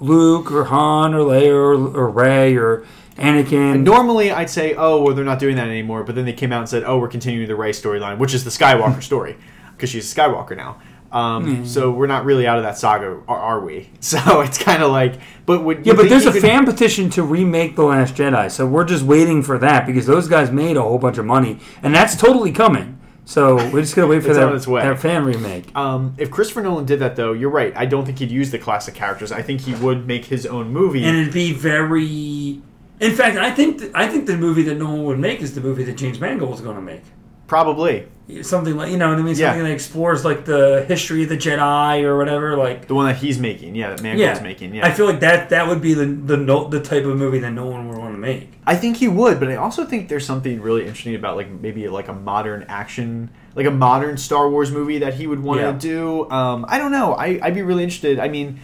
Luke 0.00 0.50
or 0.50 0.64
Han 0.64 1.12
or 1.14 1.18
Leia 1.20 1.48
or, 1.52 1.74
or 1.74 2.08
Rey 2.08 2.56
or 2.56 2.84
Anakin. 3.16 3.82
Normally, 3.82 4.30
I'd 4.30 4.50
say, 4.50 4.74
oh, 4.74 5.02
well, 5.02 5.14
they're 5.14 5.24
not 5.24 5.38
doing 5.38 5.56
that 5.56 5.68
anymore. 5.68 6.02
But 6.04 6.14
then 6.14 6.24
they 6.24 6.32
came 6.32 6.52
out 6.52 6.60
and 6.60 6.68
said, 6.68 6.84
oh, 6.84 6.98
we're 6.98 7.08
continuing 7.08 7.46
the 7.48 7.56
Rey 7.56 7.70
storyline, 7.70 8.18
which 8.18 8.34
is 8.34 8.44
the 8.44 8.50
Skywalker 8.50 9.02
story, 9.10 9.36
because 9.72 9.90
she's 9.90 10.10
a 10.10 10.14
Skywalker 10.14 10.56
now. 10.56 10.80
Um, 11.12 11.56
Hmm. 11.58 11.64
So 11.66 11.90
we're 11.90 12.06
not 12.06 12.24
really 12.24 12.46
out 12.46 12.56
of 12.56 12.64
that 12.64 12.78
saga, 12.78 13.20
are, 13.28 13.38
are 13.38 13.60
we? 13.60 13.90
So 14.00 14.40
it's 14.40 14.56
kind 14.56 14.82
of 14.82 14.90
like, 14.90 15.20
but 15.44 15.62
would 15.62 15.84
yeah, 15.84 15.92
but 15.92 16.08
there's 16.08 16.24
you 16.24 16.30
a 16.30 16.40
fan 16.40 16.64
petition 16.64 17.10
to 17.10 17.22
remake 17.22 17.76
The 17.76 17.82
Last 17.82 18.14
Jedi, 18.14 18.50
so 18.50 18.66
we're 18.66 18.86
just 18.86 19.04
waiting 19.04 19.42
for 19.42 19.58
that 19.58 19.84
because 19.86 20.06
those 20.06 20.26
guys 20.26 20.50
made 20.50 20.78
a 20.78 20.82
whole 20.82 20.96
bunch 20.98 21.18
of 21.18 21.26
money, 21.26 21.58
and 21.82 21.94
that's 21.94 22.16
totally 22.16 22.50
coming. 22.50 22.98
So 23.26 23.56
we're 23.70 23.82
just 23.82 23.94
gonna 23.94 24.08
wait 24.08 24.22
for 24.22 24.32
that, 24.32 24.42
on 24.48 24.56
its 24.56 24.66
way. 24.66 24.82
that 24.82 24.98
fan 25.00 25.24
remake. 25.26 25.76
Um, 25.76 26.14
if 26.16 26.30
Christopher 26.30 26.62
Nolan 26.62 26.86
did 26.86 26.98
that, 27.00 27.14
though, 27.14 27.34
you're 27.34 27.50
right. 27.50 27.72
I 27.76 27.84
don't 27.84 28.04
think 28.06 28.18
he'd 28.18 28.30
use 28.30 28.50
the 28.50 28.58
classic 28.58 28.94
characters. 28.94 29.30
I 29.30 29.42
think 29.42 29.60
he 29.60 29.74
would 29.74 30.06
make 30.06 30.24
his 30.24 30.46
own 30.46 30.72
movie. 30.72 31.04
and 31.04 31.16
it'd 31.18 31.32
be 31.34 31.52
very. 31.52 32.62
In 33.02 33.14
fact, 33.14 33.36
I 33.36 33.50
think 33.50 33.78
th- 33.80 33.90
I 33.94 34.06
think 34.08 34.26
the 34.26 34.36
movie 34.36 34.62
that 34.62 34.76
no 34.76 34.86
one 34.90 35.04
would 35.04 35.18
make 35.18 35.40
is 35.40 35.54
the 35.54 35.60
movie 35.60 35.84
that 35.84 35.96
James 35.96 36.20
Mangold 36.20 36.54
is 36.54 36.60
going 36.60 36.76
to 36.76 36.82
make. 36.82 37.02
Probably 37.48 38.06
Something 38.40 38.76
like 38.76 38.90
you 38.90 38.96
know 38.96 39.10
what 39.10 39.18
I 39.18 39.22
mean. 39.22 39.36
Yeah. 39.36 39.48
Something 39.50 39.64
that 39.64 39.72
explores 39.72 40.24
like 40.24 40.44
the 40.46 40.84
history 40.88 41.24
of 41.24 41.28
the 41.28 41.36
Jedi 41.36 42.02
or 42.04 42.16
whatever. 42.16 42.56
Like 42.56 42.86
the 42.86 42.94
one 42.94 43.06
that 43.06 43.16
he's 43.16 43.38
making. 43.38 43.74
Yeah, 43.74 43.90
that 43.90 44.00
Mangold's 44.02 44.38
yeah, 44.38 44.42
making. 44.42 44.74
Yeah, 44.74 44.86
I 44.86 44.92
feel 44.92 45.04
like 45.06 45.20
that 45.20 45.50
that 45.50 45.66
would 45.68 45.82
be 45.82 45.92
the 45.92 46.06
the 46.06 46.36
no, 46.38 46.68
the 46.68 46.80
type 46.80 47.04
of 47.04 47.16
movie 47.18 47.40
that 47.40 47.50
no 47.50 47.66
one 47.66 47.88
would 47.88 47.98
want 47.98 48.14
to 48.14 48.18
make. 48.18 48.48
I 48.64 48.76
think 48.76 48.96
he 48.96 49.08
would, 49.08 49.38
but 49.40 49.48
I 49.50 49.56
also 49.56 49.84
think 49.84 50.08
there's 50.08 50.24
something 50.24 50.62
really 50.62 50.82
interesting 50.82 51.14
about 51.14 51.36
like 51.36 51.50
maybe 51.50 51.88
like 51.88 52.08
a 52.08 52.14
modern 52.14 52.64
action, 52.68 53.28
like 53.54 53.66
a 53.66 53.70
modern 53.70 54.16
Star 54.16 54.48
Wars 54.48 54.70
movie 54.70 55.00
that 55.00 55.14
he 55.14 55.26
would 55.26 55.40
want 55.42 55.60
Yeah. 55.60 55.72
to 55.72 55.78
do. 55.78 56.30
Um, 56.30 56.64
I 56.68 56.78
don't 56.78 56.92
know. 56.92 57.12
I, 57.14 57.38
I'd 57.42 57.54
be 57.54 57.62
really 57.62 57.82
interested. 57.82 58.18
I 58.18 58.28
mean, 58.28 58.60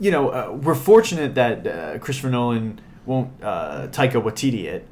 you 0.00 0.10
know, 0.10 0.30
uh, 0.30 0.58
we're 0.60 0.74
fortunate 0.74 1.34
that 1.36 1.66
uh, 1.66 1.98
Christopher 1.98 2.30
Nolan 2.30 2.80
won't 3.06 3.30
uh, 3.42 3.88
Taika 3.88 4.22
Waititi 4.22 4.64
it 4.64 4.86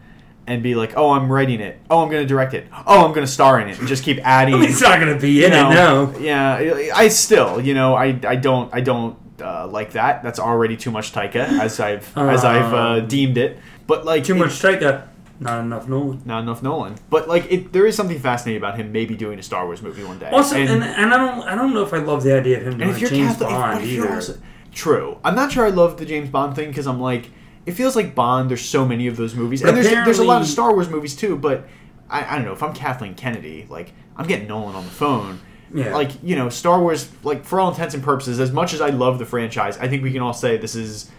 and 0.46 0.62
be 0.62 0.74
like, 0.74 0.94
oh, 0.96 1.10
I'm 1.10 1.30
writing 1.30 1.60
it. 1.60 1.78
Oh, 1.88 2.02
I'm 2.02 2.10
going 2.10 2.22
to 2.22 2.26
direct 2.26 2.52
it. 2.52 2.66
Oh, 2.86 3.04
I'm 3.06 3.12
going 3.12 3.24
to 3.26 3.30
star 3.32 3.60
in 3.60 3.68
it, 3.68 3.78
and 3.78 3.86
just 3.86 4.02
keep 4.02 4.18
adding. 4.26 4.54
I 4.56 4.58
mean, 4.58 4.70
it's 4.70 4.80
not 4.80 4.98
going 5.00 5.14
to 5.14 5.20
be 5.20 5.30
you 5.30 5.44
in 5.46 5.52
know, 5.52 5.70
it. 5.70 5.74
No. 5.74 6.18
Yeah, 6.18 6.90
I 6.94 7.08
still, 7.08 7.60
you 7.60 7.74
know, 7.74 7.94
I 7.94 8.18
I 8.26 8.36
don't 8.36 8.72
I 8.74 8.80
don't 8.80 9.16
uh, 9.40 9.66
like 9.68 9.92
that. 9.92 10.22
That's 10.22 10.38
already 10.40 10.76
too 10.76 10.90
much 10.90 11.12
Taika, 11.12 11.36
as 11.60 11.78
I've 11.80 12.16
as 12.18 12.44
I've 12.44 12.72
uh, 12.72 12.76
Um, 13.02 13.08
deemed 13.08 13.38
it. 13.38 13.58
But 13.86 14.04
like 14.04 14.24
Too 14.24 14.34
it- 14.34 14.38
much 14.38 14.50
Taika, 14.60 15.08
not 15.40 15.60
enough 15.60 15.88
Nolan. 15.88 16.22
not 16.24 16.42
enough 16.42 16.62
Nolan. 16.62 16.94
But 17.10 17.28
like, 17.28 17.50
it, 17.50 17.72
there 17.72 17.86
is 17.86 17.96
something 17.96 18.18
fascinating 18.18 18.60
about 18.62 18.76
him 18.76 18.92
maybe 18.92 19.16
doing 19.16 19.38
a 19.38 19.42
Star 19.42 19.64
Wars 19.66 19.82
movie 19.82 20.04
one 20.04 20.18
day. 20.18 20.30
Also, 20.30 20.56
and, 20.56 20.68
and, 20.70 20.82
and, 20.84 21.14
I 21.14 21.16
don't 21.18 21.42
I 21.48 21.54
don't 21.54 21.74
know 21.74 21.82
if 21.82 21.92
I 21.92 21.98
love 21.98 22.22
the 22.22 22.36
idea 22.36 22.58
of 22.58 22.66
him 22.66 22.78
doing 22.78 22.94
James 22.96 23.10
Catholic, 23.10 23.48
Bond 23.50 23.82
if 23.84 23.90
either. 23.90 24.12
also- 24.14 24.38
true. 24.72 25.18
I'm 25.24 25.34
not 25.34 25.52
sure 25.52 25.66
I 25.66 25.70
love 25.70 25.98
the 25.98 26.06
James 26.06 26.30
Bond 26.30 26.56
thing 26.56 26.68
because 26.68 26.86
I'm 26.86 27.00
like, 27.00 27.30
it 27.66 27.72
feels 27.72 27.96
like 27.96 28.14
Bond. 28.14 28.50
There's 28.50 28.64
so 28.64 28.86
many 28.86 29.06
of 29.06 29.16
those 29.16 29.34
movies, 29.34 29.62
But 29.62 29.68
and 29.70 29.78
there's 29.78 29.88
there's 30.04 30.18
a 30.18 30.24
lot 30.24 30.42
of 30.42 30.48
Star 30.48 30.72
Wars 30.72 30.88
movies 30.88 31.14
too. 31.14 31.36
But 31.36 31.68
I, 32.10 32.34
I 32.34 32.36
don't 32.36 32.44
know 32.44 32.52
if 32.52 32.62
I'm 32.62 32.74
Kathleen 32.74 33.14
Kennedy, 33.14 33.66
like 33.68 33.92
I'm 34.16 34.26
getting 34.26 34.48
Nolan 34.48 34.74
on 34.74 34.84
the 34.84 34.90
phone. 34.90 35.40
Yeah. 35.74 35.94
Like 35.94 36.10
you 36.22 36.36
know, 36.36 36.48
Star 36.48 36.80
Wars, 36.80 37.08
like 37.22 37.44
for 37.44 37.60
all 37.60 37.70
intents 37.70 37.94
and 37.94 38.02
purposes, 38.02 38.40
as 38.40 38.52
much 38.52 38.74
as 38.74 38.80
I 38.80 38.90
love 38.90 39.18
the 39.18 39.24
franchise, 39.24 39.78
I 39.78 39.88
think 39.88 40.02
we 40.02 40.12
can 40.12 40.20
all 40.20 40.34
say 40.34 40.56
this 40.56 40.74
is 40.74 41.10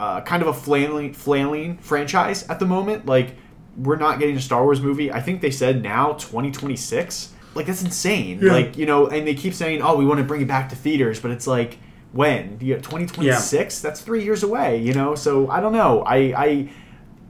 uh, 0.00 0.20
kind 0.22 0.42
of 0.42 0.48
a 0.48 0.52
flailing, 0.54 1.12
flailing 1.12 1.78
franchise 1.78 2.48
at 2.48 2.58
the 2.58 2.66
moment. 2.66 3.06
Like 3.06 3.34
we're 3.76 3.96
not 3.96 4.18
getting 4.18 4.36
a 4.36 4.40
Star 4.40 4.64
Wars 4.64 4.80
movie. 4.80 5.12
I 5.12 5.20
think 5.20 5.40
they 5.40 5.50
said 5.50 5.82
now 5.82 6.12
2026. 6.14 7.34
Like 7.54 7.66
that's 7.66 7.82
insane. 7.82 8.38
Yeah. 8.40 8.52
Like 8.52 8.76
you 8.76 8.86
know, 8.86 9.08
and 9.08 9.26
they 9.26 9.34
keep 9.34 9.52
saying, 9.52 9.82
"Oh, 9.82 9.96
we 9.96 10.06
want 10.06 10.18
to 10.18 10.24
bring 10.24 10.40
it 10.40 10.48
back 10.48 10.68
to 10.70 10.76
theaters," 10.76 11.20
but 11.20 11.30
it's 11.30 11.46
like 11.46 11.78
when 12.12 12.58
you 12.60 12.74
2026. 12.76 13.80
That's 13.80 14.00
three 14.00 14.24
years 14.24 14.42
away. 14.42 14.80
You 14.80 14.94
know, 14.94 15.14
so 15.14 15.48
I 15.50 15.60
don't 15.60 15.72
know. 15.72 16.02
I, 16.02 16.16
I 16.36 16.68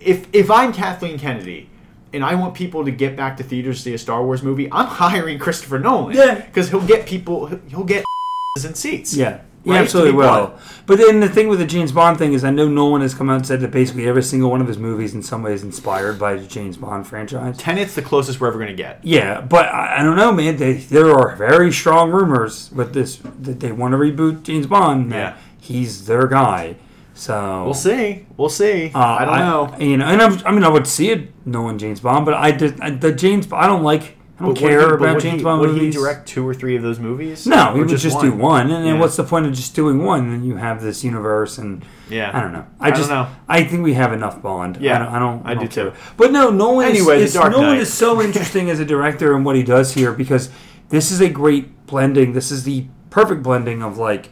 if 0.01 0.27
if 0.33 0.51
I'm 0.51 0.73
Kathleen 0.73 1.19
Kennedy. 1.19 1.71
And 2.11 2.25
I 2.25 2.37
want 2.37 2.55
people 2.55 2.87
to 2.87 2.91
get 2.91 3.17
back 3.19 3.37
to 3.37 3.43
theaters 3.43 3.77
to 3.77 3.83
see 3.83 3.93
a 3.93 3.99
Star 3.99 4.25
Wars 4.25 4.43
movie. 4.43 4.67
I'm 4.73 4.87
hiring 5.03 5.39
Christopher 5.39 5.79
Nolan. 5.79 6.17
Yeah. 6.17 6.37
because 6.37 6.71
he'll 6.71 6.87
get 6.87 7.07
people. 7.07 7.49
He'll 7.69 7.85
get 7.85 8.03
in 8.65 8.73
seats. 8.75 9.15
yeah, 9.15 9.43
Right? 9.75 9.81
absolutely 9.81 10.13
will. 10.13 10.59
But 10.87 10.99
then 10.99 11.21
the 11.21 11.29
thing 11.29 11.49
with 11.49 11.59
the 11.59 11.67
James 11.67 11.93
Bond 11.93 12.19
thing 12.19 12.33
is, 12.33 12.45
I 12.45 12.51
know 12.51 12.67
Nolan 12.69 13.03
has 13.03 13.15
come 13.15 13.29
out 13.29 13.37
and 13.37 13.47
said 13.47 13.61
that 13.61 13.71
basically 13.71 14.09
every 14.09 14.23
single 14.23 14.51
one 14.51 14.61
of 14.61 14.67
his 14.69 14.79
movies, 14.79 15.15
in 15.15 15.23
some 15.23 15.43
ways, 15.43 15.63
inspired 15.63 16.19
by 16.19 16.35
the 16.37 16.47
James 16.47 16.77
Bond 16.79 17.07
franchise. 17.07 17.59
Tenet's 17.59 17.95
the 17.95 18.03
closest 18.03 18.41
we're 18.41 18.49
ever 18.49 18.59
going 18.59 18.69
to 18.69 18.75
get. 18.75 19.01
Yeah, 19.05 19.41
but 19.43 19.67
I, 19.67 19.99
I 19.99 20.03
don't 20.03 20.17
know, 20.17 20.33
man. 20.33 20.57
They, 20.57 20.75
there 20.75 21.11
are 21.11 21.37
very 21.37 21.73
strong 21.73 22.11
rumors 22.11 22.71
with 22.73 22.95
this 22.95 23.17
that 23.41 23.61
they 23.61 23.73
want 23.73 23.93
to 23.93 23.99
reboot 23.99 24.43
James 24.45 24.67
Bond. 24.67 25.11
Yeah. 25.11 25.37
he's 25.61 26.07
their 26.07 26.27
guy. 26.27 26.77
So 27.15 27.65
We'll 27.65 27.75
see. 27.75 28.27
We'll 28.37 28.49
see. 28.49 28.93
uh, 28.95 28.99
I 28.99 29.25
don't 29.25 29.39
know. 29.41 29.85
You 29.85 29.97
know, 29.97 30.05
and 30.07 30.23
I'm, 30.23 30.47
I 30.47 30.53
mean, 30.53 30.63
I 30.63 30.69
would 30.69 30.87
see 30.87 31.11
it 31.11 31.33
knowing 31.45 31.77
James 31.77 31.99
Bond, 32.01 32.25
but 32.25 32.35
I 32.35 32.53
did 32.53 32.81
I, 32.81 32.91
the 32.91 33.13
James. 33.13 33.47
I 33.53 33.67
don't 33.67 33.83
like. 33.83 34.17
I 34.41 34.45
don't 34.45 34.55
But 34.55 34.63
would 34.63 34.71
care 34.71 34.81
he- 34.89 34.95
about 34.95 35.15
would 35.15 35.23
James 35.23 35.39
he, 35.41 35.43
Bond 35.45 35.61
would 35.61 35.71
movies. 35.71 35.95
he 35.95 36.01
direct 36.01 36.29
two 36.29 36.47
or 36.49 36.55
three 36.55 36.77
of 36.77 36.83
those 36.83 37.01
movies? 37.01 37.45
No, 37.45 37.73
we 37.75 37.81
would 37.81 37.89
just, 37.89 38.21
do 38.21 38.31
one, 38.33 38.71
and 38.71 38.85
then 38.87 38.95
Yeah. 38.95 39.01
what's 39.01 39.17
the 39.17 39.25
point 39.25 39.47
of 39.47 39.53
just 39.53 39.75
doing 39.75 40.05
one? 40.05 40.31
Then 40.31 40.45
you 40.45 40.57
have 40.57 40.81
this 40.81 41.03
universe, 41.03 41.59
and 41.59 41.85
Yeah. 42.09 42.31
I 42.33 42.41
don't 42.41 42.53
know. 42.53 42.65
I, 42.79 42.87
I 42.87 42.91
don't 42.91 42.99
just 42.99 43.11
know. 43.11 43.27
I 43.49 43.65
think 43.65 43.83
we 43.83 43.95
have 43.95 44.13
enough 44.13 44.41
Bond. 44.41 44.79
Yeah, 44.81 44.95
I 44.95 44.99
don't. 44.99 45.09
I, 45.15 45.19
don't, 45.19 45.47
I 45.47 45.55
do 45.55 45.61
don't 45.61 45.71
care. 45.73 45.85
too. 45.91 45.97
But 46.17 46.31
no, 46.31 46.51
Nolan. 46.51 46.89
Anyway, 46.89 47.23
is, 47.23 47.35
Dark 47.35 47.51
Nolan 47.51 47.79
is 47.79 47.93
so 47.93 48.23
interesting 48.23 48.71
as 48.71 48.79
a 48.79 48.85
director 48.85 49.35
and 49.35 49.45
what 49.45 49.57
he 49.57 49.65
does 49.65 49.95
here 49.95 50.13
because 50.13 50.51
this 50.91 51.11
is 51.11 51.21
a 51.21 51.29
great 51.29 51.87
blending. 51.87 52.33
This 52.33 52.53
is 52.53 52.63
the 52.63 52.87
perfect 53.11 53.43
blending 53.43 53.83
of 53.83 53.99
like 53.99 54.31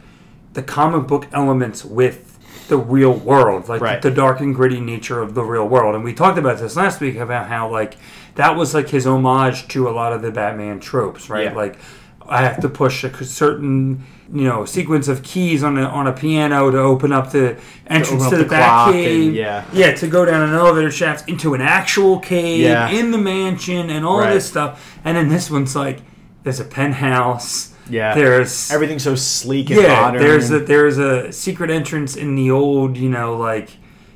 the 0.53 0.63
comic 0.63 1.05
book 1.07 1.27
elements 1.33 1.83
with 1.83 2.37
the 2.69 2.77
real 2.77 3.13
world, 3.13 3.69
like 3.69 3.81
Right. 3.81 4.01
the 4.01 4.11
dark 4.11 4.39
and 4.41 4.53
gritty 4.55 4.79
nature 4.79 5.21
of 5.21 5.35
the 5.35 5.43
real 5.43 5.67
world. 5.67 5.95
And 5.95 6.03
we 6.03 6.13
talked 6.13 6.37
about 6.37 6.59
this 6.59 6.75
last 6.75 6.99
week 7.01 7.15
about 7.17 7.47
how 7.47 7.69
like 7.69 7.95
that 8.37 8.55
was 8.55 8.73
like 8.73 8.89
his 8.89 9.05
homage 9.05 9.67
to 9.69 9.87
a 9.89 9.91
lot 9.91 10.13
of 10.13 10.21
the 10.23 10.31
Batman 10.31 10.79
tropes, 10.79 11.29
right? 11.29 11.45
Yeah. 11.51 11.53
Like 11.53 11.77
I 12.27 12.41
have 12.41 12.59
to 12.61 12.69
push 12.69 13.03
a 13.03 13.23
certain 13.25 14.03
you 14.33 14.43
know 14.43 14.65
sequence 14.65 15.07
of 15.07 15.23
keys 15.23 15.63
on 15.63 15.77
a 15.77 15.83
on 15.83 16.07
a 16.07 16.11
piano 16.13 16.69
to 16.71 16.77
open 16.79 17.11
up 17.13 17.31
the 17.31 17.57
entrance 17.87 18.23
open 18.25 18.29
to 18.31 18.35
the, 18.37 18.43
the 18.43 18.49
clock 18.49 18.93
Batcave. 18.93 19.25
and- 19.27 19.35
yeah. 19.35 19.63
yeah, 19.71 19.93
to 19.95 20.07
go 20.07 20.25
down 20.25 20.41
an 20.49 20.53
elevator 20.55 20.91
shaft 20.91 21.29
into 21.29 21.53
an 21.53 21.61
actual 21.61 22.19
cave 22.19 22.61
Yeah. 22.61 22.89
in 22.89 23.11
the 23.11 23.17
mansion 23.17 23.89
and 23.89 24.05
all 24.05 24.19
Right. 24.19 24.33
this 24.33 24.47
stuff. 24.49 24.99
And 25.05 25.15
then 25.15 25.29
this 25.29 25.49
one's 25.51 25.75
like 25.75 26.01
there's 26.43 26.59
a 26.59 26.65
penthouse. 26.65 27.73
Yeah. 27.89 28.13
There's 28.15 28.69
Everything's 28.71 29.03
so 29.03 29.15
sleek 29.15 29.69
and 29.69 29.81
yeah, 29.81 30.01
modern. 30.01 30.21
there's 30.21 30.51
a 30.51 30.59
there's 30.59 30.97
a 30.97 31.31
secret 31.31 31.69
entrance 31.69 32.17
in 32.17 32.35
the 32.35 32.51
old, 32.51 32.97
you 32.97 33.09
know, 33.09 33.37
like 33.37 33.69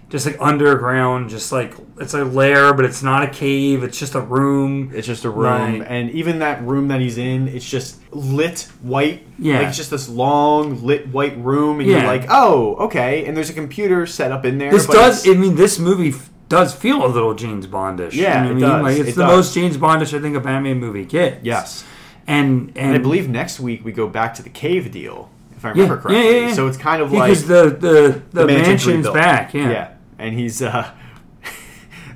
just 0.10 0.26
like 0.26 0.36
underground, 0.42 1.30
just 1.30 1.54
like 1.54 1.74
it's 2.02 2.14
a 2.14 2.24
lair, 2.26 2.74
but 2.74 2.86
it's 2.86 3.02
not 3.04 3.24
a 3.24 3.28
cave. 3.28 3.84
It's 3.84 3.98
just 4.00 4.16
a 4.16 4.22
room. 4.22 4.92
It's 4.94 5.08
just 5.08 5.26
a 5.26 5.30
room, 5.30 5.80
Right. 5.80 5.88
and 5.88 6.10
even 6.12 6.40
that 6.40 6.64
room 6.64 6.88
that 6.90 7.00
he's 7.02 7.18
in, 7.18 7.48
it's 7.48 7.70
just 7.70 8.00
lit 8.14 8.68
white. 8.82 9.26
Yeah. 9.40 9.60
like 9.60 9.68
it's 9.70 9.78
just 9.78 9.90
this 9.92 10.08
long 10.10 10.84
lit 10.86 11.08
white 11.10 11.38
room, 11.38 11.80
and 11.80 11.90
you're 11.90 12.04
like, 12.04 12.26
oh, 12.30 12.76
okay. 12.86 13.26
And 13.26 13.36
there's 13.36 13.50
a 13.50 13.54
computer 13.54 14.06
set 14.06 14.32
up 14.32 14.46
in 14.46 14.58
there. 14.58 14.72
This 14.72 14.88
does. 14.88 15.28
I 15.28 15.34
mean, 15.34 15.56
this 15.56 15.80
movie 15.80 16.10
f- 16.10 16.30
does 16.50 16.74
feel 16.74 17.06
a 17.06 17.08
little 17.08 17.34
James 17.34 17.66
Bondish. 17.68 18.14
Yeah, 18.14 18.44
you 18.46 18.50
know 18.50 18.50
it 18.50 18.52
I 18.52 18.54
mean? 18.54 18.60
does. 18.62 18.84
Like 18.84 18.98
it's 19.00 19.10
It 19.10 19.16
the 19.16 19.26
does. 19.26 19.32
most 19.38 19.54
James 19.54 19.78
Bondish 19.78 20.18
I 20.18 20.22
think 20.22 20.36
a 20.36 20.40
Batman 20.42 20.80
movie 20.80 21.06
gets. 21.06 21.44
yes, 21.44 21.84
and 22.28 22.68
and, 22.70 22.78
and 22.78 22.96
I 22.96 22.98
believe 22.98 23.30
next 23.30 23.60
week 23.60 23.84
we 23.86 23.92
go 23.92 24.08
back 24.08 24.34
to 24.36 24.44
the 24.44 24.50
cave 24.50 24.92
deal, 24.92 25.30
if 25.56 25.64
I 25.66 25.70
remember 25.70 25.96
yeah, 25.96 26.02
correctly. 26.02 26.32
yeah, 26.40 26.48
yeah. 26.48 26.54
So 26.54 26.68
it's 26.68 26.78
kind 26.78 27.02
of 27.02 27.12
like 27.12 27.30
because 27.30 27.48
the 27.48 27.64
the 27.80 28.22
the, 28.32 28.46
mansion's 28.48 28.86
mansion's 28.86 29.10
back. 29.10 29.54
Yeah. 29.54 29.70
yeah, 29.72 29.94
and 30.20 30.34
he's 30.38 30.62
uh, 30.62 30.92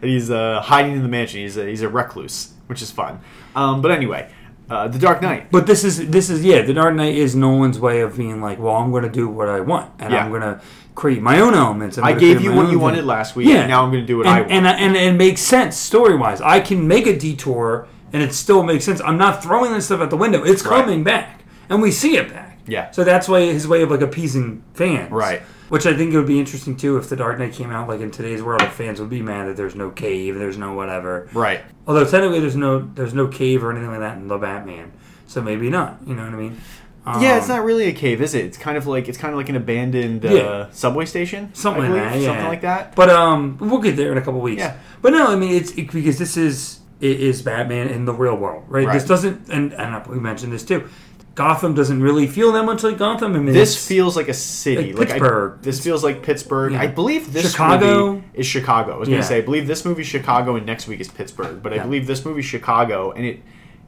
and 0.01 0.09
he's 0.09 0.29
uh, 0.31 0.61
hiding 0.61 0.93
in 0.93 1.03
the 1.03 1.09
mansion. 1.09 1.41
He's 1.41 1.57
a, 1.57 1.65
he's 1.65 1.81
a 1.81 1.89
recluse, 1.89 2.53
which 2.67 2.81
is 2.81 2.91
fun. 2.91 3.19
Um, 3.55 3.81
but 3.81 3.91
anyway, 3.91 4.29
uh, 4.69 4.87
the 4.87 4.99
Dark 4.99 5.21
Knight. 5.21 5.51
But 5.51 5.67
this 5.67 5.83
is 5.83 6.09
this 6.09 6.29
is 6.29 6.43
yeah. 6.43 6.61
The 6.63 6.73
Dark 6.73 6.95
Knight 6.95 7.15
is 7.15 7.35
Nolan's 7.35 7.79
way 7.79 8.01
of 8.01 8.17
being 8.17 8.41
like, 8.41 8.59
well, 8.59 8.75
I'm 8.75 8.91
going 8.91 9.03
to 9.03 9.09
do 9.09 9.27
what 9.27 9.47
I 9.49 9.59
want, 9.61 9.91
and 9.99 10.11
Yeah. 10.13 10.23
I'm 10.25 10.29
going 10.31 10.41
to 10.41 10.61
create 10.95 11.21
my 11.21 11.39
own 11.41 11.53
elements. 11.53 11.97
I'm 11.97 12.05
I 12.05 12.09
gonna 12.11 12.19
gave 12.21 12.37
create 12.37 12.43
you 12.45 12.49
my 12.51 12.55
what 12.55 12.65
own 12.65 12.71
you 12.71 12.77
thing. 12.77 12.81
wanted 12.83 13.05
last 13.05 13.35
week. 13.35 13.47
Yeah. 13.49 13.55
and 13.61 13.69
now 13.69 13.83
I'm 13.83 13.91
going 13.91 14.03
to 14.03 14.07
do 14.07 14.17
what 14.17 14.27
I 14.27 14.39
want. 14.41 14.51
and, 14.51 14.65
and, 14.65 14.95
and 14.95 15.15
it 15.15 15.17
makes 15.17 15.41
sense 15.41 15.75
story 15.75 16.15
wise. 16.15 16.39
I 16.39 16.61
can 16.61 16.87
make 16.87 17.05
a 17.05 17.17
detour 17.17 17.87
and 18.13 18.23
it 18.23 18.33
still 18.33 18.63
makes 18.63 18.85
sense. 18.85 19.01
I'm 19.01 19.17
not 19.17 19.43
throwing 19.43 19.73
this 19.73 19.87
stuff 19.87 19.99
out 19.99 20.09
the 20.09 20.15
window. 20.15 20.43
It's 20.45 20.63
Right. 20.65 20.81
coming 20.85 21.03
back, 21.03 21.41
and 21.69 21.81
we 21.81 21.91
see 21.91 22.15
it 22.15 22.29
back. 22.31 22.59
Yeah. 22.65 22.91
So 22.91 23.03
that's 23.03 23.27
why 23.27 23.41
his 23.41 23.67
way 23.67 23.81
of 23.81 23.91
like 23.91 23.99
appeasing 23.99 24.63
fans. 24.73 25.11
Right. 25.11 25.41
Which 25.69 25.85
I 25.87 25.95
think 25.95 26.13
it 26.13 26.17
would 26.17 26.27
be 26.27 26.39
interesting 26.39 26.75
too 26.77 26.97
if 26.97 27.09
the 27.09 27.15
Dark 27.15 27.39
Knight 27.39 27.53
came 27.53 27.71
out 27.71 27.87
like 27.87 27.99
in 28.01 28.11
today's 28.11 28.41
world. 28.43 28.61
If 28.61 28.73
fans 28.73 28.99
would 28.99 29.09
be 29.09 29.21
mad 29.21 29.47
that 29.47 29.57
there's 29.57 29.73
no 29.75 29.89
cave, 29.89 30.35
there's 30.37 30.57
no 30.57 30.73
whatever. 30.73 31.27
right. 31.33 31.61
Although 31.87 32.05
technically 32.05 32.39
there's 32.39 32.55
no 32.55 32.79
there's 32.79 33.13
no 33.13 33.27
cave 33.27 33.63
or 33.63 33.71
anything 33.71 33.89
like 33.89 33.99
that 33.99 34.17
in 34.17 34.27
the 34.27 34.37
Batman, 34.37 34.91
so 35.27 35.41
maybe 35.41 35.69
not. 35.69 35.99
You 36.05 36.15
know 36.15 36.23
what 36.23 36.33
I 36.33 36.37
mean? 36.37 36.61
Yeah, 37.19 37.37
it's 37.37 37.47
Um, 37.49 37.57
not 37.57 37.65
really 37.65 37.85
a 37.87 37.93
cave, 37.93 38.19
is 38.19 38.33
it? 38.33 38.45
It's 38.45 38.57
kind 38.57 38.77
of 38.77 38.87
like 38.87 39.07
it's 39.07 39.17
kind 39.17 39.31
of 39.33 39.37
like 39.37 39.49
an 39.49 39.55
abandoned 39.55 40.25
uh, 40.25 40.29
Yeah. 40.33 40.65
subway 40.71 41.05
station, 41.05 41.49
something 41.53 41.83
like 41.83 41.93
that. 41.93 42.19
Yeah. 42.19 42.27
something 42.29 42.47
like 42.47 42.61
that. 42.61 42.95
But 42.95 43.09
um, 43.11 43.57
we'll 43.59 43.79
get 43.81 43.95
there 43.95 44.11
in 44.11 44.17
a 44.17 44.21
couple 44.21 44.41
weeks. 44.41 44.59
Yeah. 44.61 44.77
But 45.03 45.11
no, 45.13 45.27
I 45.27 45.35
mean 45.35 45.53
it's 45.55 45.71
it, 45.73 45.91
because 45.91 46.17
this 46.17 46.35
is 46.37 46.79
it 47.01 47.19
is 47.19 47.41
Batman 47.43 47.89
in 47.89 48.05
the 48.05 48.13
real 48.13 48.35
world, 48.35 48.63
right? 48.67 48.87
Right. 48.87 48.93
This 48.93 49.05
doesn't, 49.05 49.49
and 49.49 49.73
and 49.73 50.05
we 50.07 50.17
mentioned 50.19 50.51
this 50.53 50.63
too. 50.63 50.89
Gotham 51.35 51.73
doesn't 51.73 52.01
really 52.01 52.27
feel 52.27 52.53
that 52.53 52.63
much 52.63 52.81
like 52.83 52.97
Gotham. 52.97 53.35
I 53.35 53.39
mean, 53.39 53.53
This 53.53 53.75
feels 53.87 54.15
like 54.15 54.29
a 54.29 54.33
city, 54.33 54.93
Like 54.93 55.09
I- 55.09 55.11
Pittsburgh. 55.13 55.61
this 55.61 55.81
feels 55.81 56.01
like 56.03 56.23
Pittsburgh. 56.23 56.71
Yeah. 56.73 56.81
I 56.81 56.87
believe 56.87 57.33
this 57.33 57.51
Chicago. 57.51 58.13
movie 58.13 58.23
is 58.33 58.47
Chicago. 58.47 58.93
I 58.93 58.97
was 58.97 59.09
Yeah. 59.09 59.15
gonna 59.17 59.27
say 59.27 59.37
I 59.39 59.41
believe 59.41 59.67
this 59.67 59.83
movie 59.83 60.03
Chicago 60.03 60.55
and 60.55 60.65
next 60.65 60.87
week 60.87 61.01
is 61.01 61.09
Pittsburgh, 61.09 61.61
but 61.61 61.73
I 61.73 61.77
Yeah. 61.77 61.83
believe 61.83 62.07
this 62.07 62.23
movie 62.25 62.41
Chicago 62.41 63.11
and 63.11 63.25
it 63.25 63.41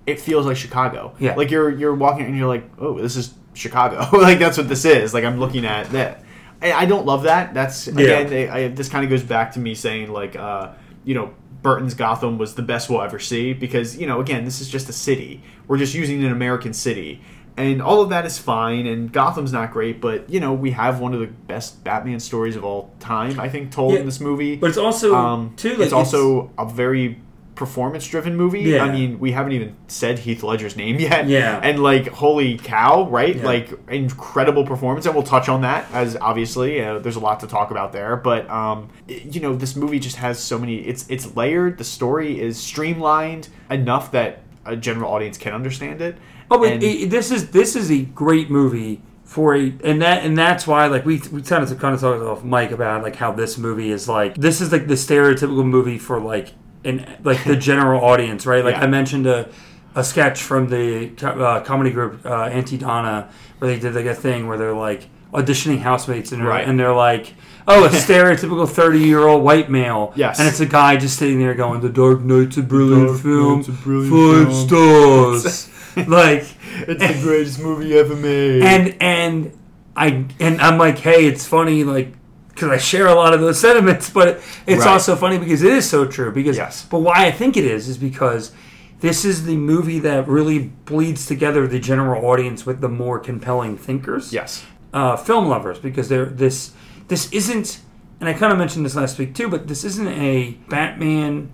it 0.05 0.19
feels 0.21 0.45
like 0.45 0.55
Chicago. 0.57 1.13
Yeah. 1.19 1.35
like 1.35 1.49
you're 1.51 1.69
you're 1.69 1.93
walking 1.95 2.25
and 2.25 2.37
you're 2.37 2.47
like, 2.47 2.69
oh, 2.79 2.99
this 2.99 3.15
is 3.15 3.33
Chicago. 3.53 4.05
like 4.17 4.39
that's 4.39 4.57
what 4.57 4.67
this 4.67 4.83
is. 4.85 5.13
Like 5.13 5.23
I'm 5.23 5.39
looking 5.39 5.65
at 5.65 5.89
that. 5.91 6.23
I, 6.61 6.73
I 6.73 6.85
don't 6.85 7.05
love 7.05 7.23
that. 7.23 7.53
That's 7.53 7.87
again, 7.87 8.33
I, 8.33 8.57
I, 8.63 8.67
this 8.69 8.89
kind 8.89 9.03
of 9.05 9.09
goes 9.09 9.23
back 9.23 9.53
to 9.53 9.59
me 9.59 9.73
saying 9.73 10.11
like, 10.11 10.35
uh, 10.35 10.69
you 11.05 11.15
know. 11.15 11.29
Burton's 11.63 11.95
Gotham 11.95 12.37
was 12.37 12.53
the 12.53 12.61
best 12.61 12.87
we'll 12.87 13.01
ever 13.01 13.17
see 13.19 13.51
because, 13.51 13.97
you 13.97 14.05
know, 14.05 14.21
again, 14.21 14.45
this 14.45 14.61
is 14.61 14.69
just 14.69 14.87
a 14.89 14.93
city. 14.93 15.41
We're 15.67 15.79
just 15.79 15.95
using 15.95 16.23
an 16.23 16.31
American 16.31 16.71
city 16.71 17.19
and 17.57 17.81
all 17.81 18.01
of 18.01 18.09
that 18.09 18.25
is 18.25 18.37
fine 18.37 18.85
and 18.85 19.11
gotham's 19.11 19.51
not 19.51 19.71
great 19.73 19.99
but 19.99 20.29
you 20.29 20.39
know 20.39 20.53
we 20.53 20.71
have 20.71 20.99
one 20.99 21.13
of 21.13 21.19
the 21.19 21.27
best 21.27 21.83
batman 21.83 22.19
stories 22.19 22.55
of 22.55 22.63
all 22.63 22.93
time 22.99 23.39
i 23.39 23.49
think 23.49 23.71
told 23.71 23.93
Yeah, 23.93 23.99
in 24.01 24.05
this 24.05 24.19
movie 24.19 24.55
but 24.55 24.67
it's 24.69 24.77
also 24.77 25.15
um, 25.15 25.53
too. 25.57 25.71
Like, 25.71 25.79
it's 25.79 25.93
also 25.93 26.51
a 26.57 26.65
very 26.69 27.19
performance 27.55 28.05
driven 28.07 28.35
movie 28.35 28.59
Yeah. 28.61 28.83
i 28.83 28.91
mean 28.91 29.17
we 29.17 29.31
haven't 29.31 29.53
even 29.53 29.75
said 29.87 30.19
heath 30.19 30.43
ledger's 30.43 30.75
name 30.77 30.99
yet 30.99 31.27
Yeah. 31.27 31.59
and 31.63 31.81
like 31.81 32.07
holy 32.09 32.59
cow 32.59 33.09
right 33.09 33.35
Yeah. 33.35 33.43
like 33.45 33.73
incredible 33.89 34.63
performance 34.63 35.07
and 35.07 35.15
we'll 35.15 35.23
touch 35.23 35.49
on 35.49 35.61
that 35.61 35.91
as 35.91 36.15
obviously 36.17 36.79
uh, 36.83 36.99
there's 36.99 37.15
a 37.15 37.19
lot 37.19 37.39
to 37.39 37.47
talk 37.47 37.71
about 37.71 37.93
there 37.93 38.15
but 38.15 38.47
um 38.51 38.89
you 39.07 39.41
know 39.41 39.55
this 39.55 39.75
movie 39.75 39.97
just 39.99 40.17
has 40.17 40.37
so 40.39 40.59
many 40.59 40.75
it's 40.81 41.07
it's 41.09 41.35
layered 41.35 41.79
the 41.79 41.83
story 41.83 42.39
is 42.39 42.59
streamlined 42.59 43.49
enough 43.71 44.11
that 44.11 44.43
a 44.65 44.75
general 44.75 45.11
audience 45.11 45.37
can 45.39 45.53
understand 45.53 45.99
it 46.01 46.15
but 46.49 46.61
And- 46.63 46.83
it, 46.83 47.09
this 47.09 47.31
is 47.31 47.49
this 47.51 47.75
is 47.75 47.91
a 47.91 48.03
great 48.03 48.49
movie 48.49 49.01
for 49.23 49.55
a 49.55 49.73
and 49.83 50.01
that 50.01 50.23
and 50.25 50.37
that's 50.37 50.65
why 50.65 50.87
like 50.87 51.05
we 51.05 51.21
we 51.31 51.41
kind 51.41 51.63
of 51.63 51.79
kind 51.79 51.93
of 51.93 51.99
talked 52.01 52.23
off 52.23 52.43
mic 52.45 52.71
about 52.71 53.03
like 53.03 53.17
how 53.17 53.31
this 53.31 53.57
movie 53.57 53.91
is 53.91 54.07
like 54.07 54.35
this 54.35 54.61
is 54.61 54.71
like 54.71 54.87
the 54.87 54.93
stereotypical 54.93 55.65
movie 55.65 55.97
for 55.97 56.19
like 56.19 56.53
an 56.85 57.05
like 57.23 57.43
the 57.43 57.55
general 57.69 58.01
audience, 58.03 58.45
right? 58.45 58.63
Like 58.63 58.75
Yeah. 58.75 58.83
I 58.83 58.87
mentioned 58.87 59.27
a 59.27 59.49
a 59.95 60.03
sketch 60.03 60.41
from 60.43 60.69
the 60.69 61.11
uh, 61.23 61.59
comedy 61.61 61.89
group 61.91 62.23
uh, 62.25 62.43
Aunty 62.43 62.77
Donna 62.77 63.29
where 63.59 63.71
they 63.71 63.79
did 63.79 63.95
like 63.95 64.05
a 64.05 64.15
thing 64.15 64.47
where 64.47 64.57
they're 64.57 64.73
like 64.73 65.07
auditioning 65.33 65.79
housemates 65.79 66.31
and 66.31 66.41
they're, 66.41 66.49
Right. 66.49 66.67
and 66.67 66.79
they're 66.79 66.93
like. 66.93 67.33
Oh, 67.69 67.83
a 67.83 67.89
stereotypical 67.89 68.65
thirty-year-old 68.79 69.43
white 69.43 69.69
male. 69.69 70.13
Yes. 70.15 70.39
and 70.39 70.47
it's 70.47 70.61
a 70.61 70.65
guy 70.65 70.95
just 70.95 71.19
sitting 71.19 71.37
there 71.37 71.53
going, 71.53 71.81
"The 71.81 71.89
Dark 71.89 72.21
Knight's 72.21 72.55
a 72.55 72.61
brilliant 72.63 73.07
Dark 73.09 73.19
film, 73.19 73.59
a 73.67 73.71
brilliant 73.83 74.47
five 74.47 74.69
film." 74.69 75.41
stars." 75.41 75.69
like, 76.07 76.45
It's 76.87 77.05
the 77.05 77.19
greatest 77.21 77.59
movie 77.59 77.97
ever 77.97 78.15
made. 78.15 78.61
and 78.63 78.95
and 79.01 79.51
I 79.97 80.23
and 80.39 80.61
I'm 80.61 80.77
like, 80.77 80.97
hey, 80.99 81.25
it's 81.25 81.45
funny, 81.45 81.83
like 81.83 82.13
because 82.49 82.69
I 82.69 82.77
share 82.77 83.07
a 83.07 83.15
lot 83.15 83.33
of 83.33 83.41
those 83.41 83.59
sentiments, 83.59 84.09
but 84.09 84.39
it's 84.65 84.85
Right. 84.85 84.87
also 84.93 85.17
funny 85.17 85.37
because 85.37 85.61
it 85.61 85.73
is 85.73 85.89
so 85.89 86.05
true. 86.05 86.31
Because 86.31 86.55
Yes. 86.55 86.85
but 86.89 86.99
why 86.99 87.25
I 87.25 87.31
think 87.31 87.57
it 87.57 87.65
is 87.65 87.89
is 87.89 87.97
because 87.97 88.51
this 88.99 89.23
is 89.25 89.45
the 89.45 89.55
movie 89.55 89.99
that 89.99 90.27
really 90.27 90.59
bleeds 90.85 91.25
together 91.25 91.67
the 91.67 91.79
general 91.79 92.25
audience 92.25 92.65
with 92.65 92.81
the 92.81 92.89
more 92.89 93.19
compelling 93.19 93.77
thinkers, 93.77 94.33
yes, 94.33 94.65
uh, 94.93 95.15
film 95.15 95.47
lovers, 95.47 95.79
because 95.79 96.09
they're 96.09 96.25
this 96.25 96.71
this 97.07 97.31
isn't. 97.31 97.81
And 98.19 98.27
I 98.27 98.33
kind 98.33 98.51
of 98.51 98.57
mentioned 98.57 98.83
this 98.83 98.95
last 98.95 99.19
week 99.19 99.35
too, 99.35 99.47
but 99.47 99.67
this 99.67 99.83
isn't 99.83 100.07
a 100.07 100.57
Batman 100.69 101.51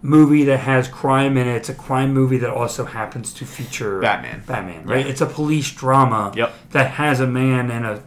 movie 0.00 0.44
that 0.44 0.60
has 0.60 0.88
crime 0.88 1.36
in 1.36 1.46
it. 1.46 1.56
It's 1.56 1.68
a 1.68 1.74
crime 1.74 2.14
movie 2.14 2.38
that 2.38 2.48
also 2.50 2.86
happens 2.86 3.34
to 3.34 3.44
feature 3.44 4.00
Batman. 4.00 4.42
Batman, 4.46 4.86
right? 4.86 5.04
Yeah. 5.04 5.10
It's 5.12 5.20
a 5.20 5.26
police 5.26 5.70
drama 5.72 6.32
Yep. 6.34 6.54
that 6.70 6.92
has 6.92 7.20
a 7.20 7.26
man 7.26 7.70
in 7.70 7.84
a 7.84 8.02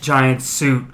giant 0.00 0.40
suit 0.40 0.86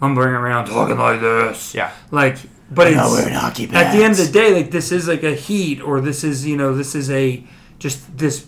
lumbering 0.00 0.32
around 0.34 0.66
talking 0.66 0.96
like 0.96 1.20
this. 1.20 1.74
Yeah. 1.74 1.90
Like, 2.10 2.38
but 2.70 2.88
it's, 2.88 2.96
hockey 2.98 3.64
at 3.72 3.92
the 3.92 4.02
end 4.02 4.12
of 4.18 4.26
the 4.26 4.32
day, 4.32 4.52
like 4.52 4.70
this 4.70 4.90
is 4.90 5.06
like 5.06 5.22
a 5.22 5.34
heat, 5.34 5.80
or 5.80 6.00
this 6.00 6.24
is 6.24 6.46
you 6.46 6.56
know 6.56 6.74
this 6.74 6.94
is 6.94 7.10
a 7.10 7.44
just 7.78 8.18
this 8.18 8.46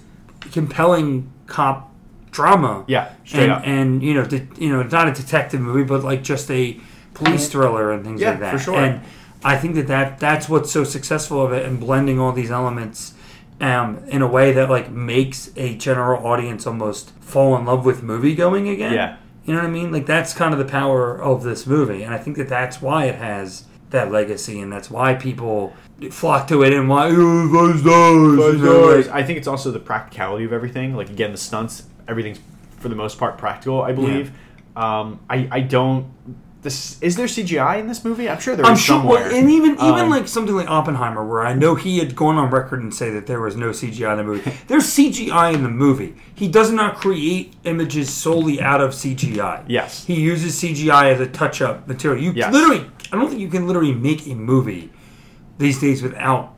compelling 0.52 1.32
cop 1.46 1.92
drama. 2.30 2.84
Yeah, 2.88 3.12
straight 3.24 3.44
and, 3.44 3.52
up. 3.52 3.62
and 3.64 4.02
you 4.02 4.14
know, 4.14 4.24
de- 4.24 4.48
you 4.58 4.70
know, 4.70 4.82
not 4.82 5.08
a 5.08 5.12
detective 5.12 5.60
movie, 5.60 5.84
but 5.84 6.02
like 6.04 6.22
just 6.22 6.50
a 6.50 6.80
police 7.14 7.48
thriller 7.48 7.92
and 7.92 8.04
things 8.04 8.20
Yeah, 8.20 8.30
like 8.30 8.40
that. 8.40 8.52
for 8.52 8.58
sure. 8.58 8.76
And 8.76 9.00
I 9.44 9.56
think 9.56 9.74
that, 9.76 9.86
that 9.86 10.18
that's 10.18 10.48
what's 10.48 10.70
so 10.70 10.84
successful 10.84 11.44
of 11.44 11.52
it, 11.52 11.64
and 11.64 11.78
blending 11.78 12.18
all 12.18 12.32
these 12.32 12.50
elements 12.50 13.14
um, 13.60 13.98
in 14.08 14.22
a 14.22 14.26
way 14.28 14.52
that 14.52 14.68
like 14.68 14.90
makes 14.90 15.50
a 15.56 15.76
general 15.76 16.26
audience 16.26 16.66
almost 16.66 17.10
fall 17.20 17.56
in 17.56 17.64
love 17.64 17.84
with 17.84 18.02
movie 18.02 18.34
going 18.34 18.68
again. 18.68 18.92
Yeah. 18.92 19.16
you 19.44 19.52
know 19.52 19.60
what 19.60 19.68
I 19.68 19.70
mean. 19.70 19.92
Like 19.92 20.06
that's 20.06 20.32
kind 20.34 20.52
of 20.52 20.58
the 20.58 20.64
power 20.64 21.20
of 21.20 21.42
this 21.44 21.66
movie, 21.66 22.02
and 22.02 22.12
I 22.14 22.18
think 22.18 22.36
that 22.36 22.48
that's 22.48 22.82
why 22.82 23.06
it 23.06 23.14
has 23.16 23.64
that 23.90 24.10
legacy, 24.12 24.60
and 24.60 24.72
that's 24.72 24.90
why 24.90 25.14
people 25.14 25.74
flock 26.10 26.46
to 26.48 26.62
it, 26.62 26.72
and 26.72 26.88
why 26.88 27.08
oh, 27.10 27.48
those 27.48 27.82
doors, 27.82 28.56
you 28.58 28.64
know, 28.64 28.96
like- 28.96 29.08
I 29.08 29.22
think 29.22 29.38
it's 29.38 29.48
also 29.48 29.70
the 29.70 29.80
practicality 29.80 30.44
of 30.44 30.52
everything. 30.52 30.94
Like 30.94 31.10
again, 31.10 31.32
the 31.32 31.38
stunts, 31.38 31.84
everything's 32.06 32.38
for 32.78 32.88
the 32.88 32.94
most 32.96 33.18
part 33.18 33.38
practical. 33.38 33.82
I 33.82 33.92
believe. 33.92 34.32
Um, 34.76 35.20
I 35.28 35.48
I 35.50 35.60
don't. 35.60 36.06
This 36.60 37.00
is 37.00 37.14
there 37.16 37.26
CGI 37.26 37.78
in 37.78 37.86
this 37.86 38.04
movie? 38.04 38.28
I'm 38.28 38.40
sure 38.40 38.56
there 38.56 38.64
is 38.64 38.70
I'm 38.70 38.76
sure, 38.76 38.98
somewhere. 38.98 39.30
and 39.32 39.48
even 39.48 39.74
even 39.74 39.84
Um, 39.84 40.10
like 40.10 40.26
something 40.26 40.54
like 40.56 40.68
Oppenheimer, 40.68 41.24
where 41.24 41.46
I 41.46 41.54
know 41.54 41.76
he 41.76 41.98
had 41.98 42.16
gone 42.16 42.34
on 42.36 42.50
record 42.50 42.82
and 42.82 42.92
say 42.92 43.10
that 43.10 43.26
there 43.28 43.40
was 43.40 43.54
no 43.56 43.70
CGI 43.70 44.10
in 44.12 44.18
the 44.18 44.24
movie. 44.24 44.52
There's 44.66 44.84
CGI 44.84 45.54
in 45.54 45.62
the 45.62 45.68
movie. 45.68 46.16
He 46.34 46.48
does 46.48 46.72
not 46.72 46.96
create 46.96 47.54
images 47.62 48.12
solely 48.12 48.60
out 48.60 48.80
of 48.80 48.90
CGI. 48.90 49.64
Yes. 49.68 50.04
he 50.04 50.20
uses 50.20 50.60
CGI 50.60 51.12
as 51.12 51.20
a 51.20 51.26
touch-up 51.28 51.86
material. 51.86 52.20
You 52.22 52.32
Yes. 52.32 52.52
literally, 52.52 52.90
I 53.12 53.16
don't 53.16 53.28
think 53.28 53.40
you 53.40 53.48
can 53.48 53.66
literally 53.66 53.94
make 53.94 54.26
a 54.26 54.34
movie 54.34 54.90
these 55.58 55.80
days 55.80 56.02
without 56.02 56.54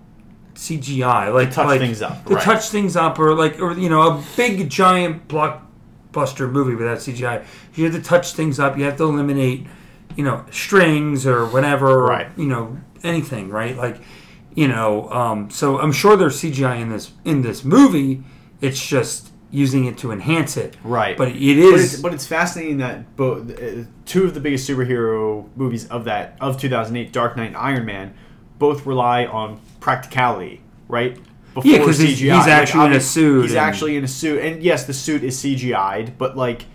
CGI. 0.55 1.33
Like 1.33 1.53
touch 1.53 1.67
like, 1.67 1.81
things 1.81 2.03
up, 2.03 2.25
to 2.27 2.35
right. 2.35 2.43
touch 2.43 2.69
things 2.69 2.97
up, 2.97 3.19
or 3.19 3.35
like, 3.35 3.61
or 3.61 3.73
you 3.73 3.89
know, 3.89 4.03
a 4.03 4.25
big 4.37 4.69
giant 4.69 5.29
blockbuster 5.29 6.51
movie 6.51 6.75
without 6.75 6.99
CGI. 6.99 7.45
You 7.75 7.85
have 7.85 7.95
to 7.95 8.03
touch 8.03 8.33
things 8.33 8.59
up. 8.59 8.77
You 8.77 8.85
have 8.85 8.97
to 8.99 9.05
eliminate, 9.05 9.67
you 10.17 10.25
know, 10.25 10.45
strings 10.51 11.27
or 11.27 11.47
whatever. 11.47 12.03
Right. 12.03 12.29
You 12.37 12.47
know, 12.47 12.79
anything. 13.03 13.49
Right. 13.49 13.77
Like, 13.77 14.01
you 14.55 14.69
know. 14.69 15.09
Um, 15.11 15.51
so 15.51 15.79
I'm 15.81 15.93
sure 15.93 16.17
there's 16.17 16.41
CGI 16.41 16.81
in 16.81 16.91
this 16.91 17.13
in 17.25 17.43
this 17.43 17.65
movie. 17.65 18.23
It's 18.61 18.85
just 18.85 19.30
using 19.51 19.85
it 19.87 19.99
to 19.99 20.13
enhance 20.13 20.57
it. 20.57 20.77
Right. 20.85 21.17
But 21.17 21.29
it 21.29 21.35
But 21.35 21.81
it's, 21.81 21.97
but 22.01 22.15
it's 22.15 22.27
fascinating 22.27 22.79
that 22.79 23.17
both 23.17 23.51
uh, 23.51 23.85
two 24.07 24.25
of 24.25 24.35
the 24.35 24.41
biggest 24.41 24.69
superhero 24.69 25.49
movies 25.57 25.87
of 25.89 26.05
that 26.05 26.37
of 26.41 26.61
2008, 26.61 27.13
Dark 27.13 27.37
Knight 27.37 27.49
and 27.49 27.57
Iron 27.57 27.85
Man, 27.85 28.15
both 28.59 28.87
rely 28.87 29.27
on 29.27 29.61
practicality, 29.81 30.61
right? 30.89 31.19
Before 31.55 31.69
Yeah, 31.71 31.79
'cause 31.85 31.99
he's- 31.99 32.19
he's 32.21 32.31
actually 32.47 32.87
in 32.87 32.93
a 32.93 33.01
suit 33.01 33.43
He's 33.43 33.51
and- 33.53 33.61
actually 33.61 33.97
in 33.97 34.05
a 34.05 34.09
suit, 34.09 34.41
and 34.41 34.63
yes, 34.63 34.85
the 34.85 34.93
suit 34.93 35.25
is 35.25 35.37
CGI'd, 35.37 36.17
but 36.17 36.37
like 36.37 36.67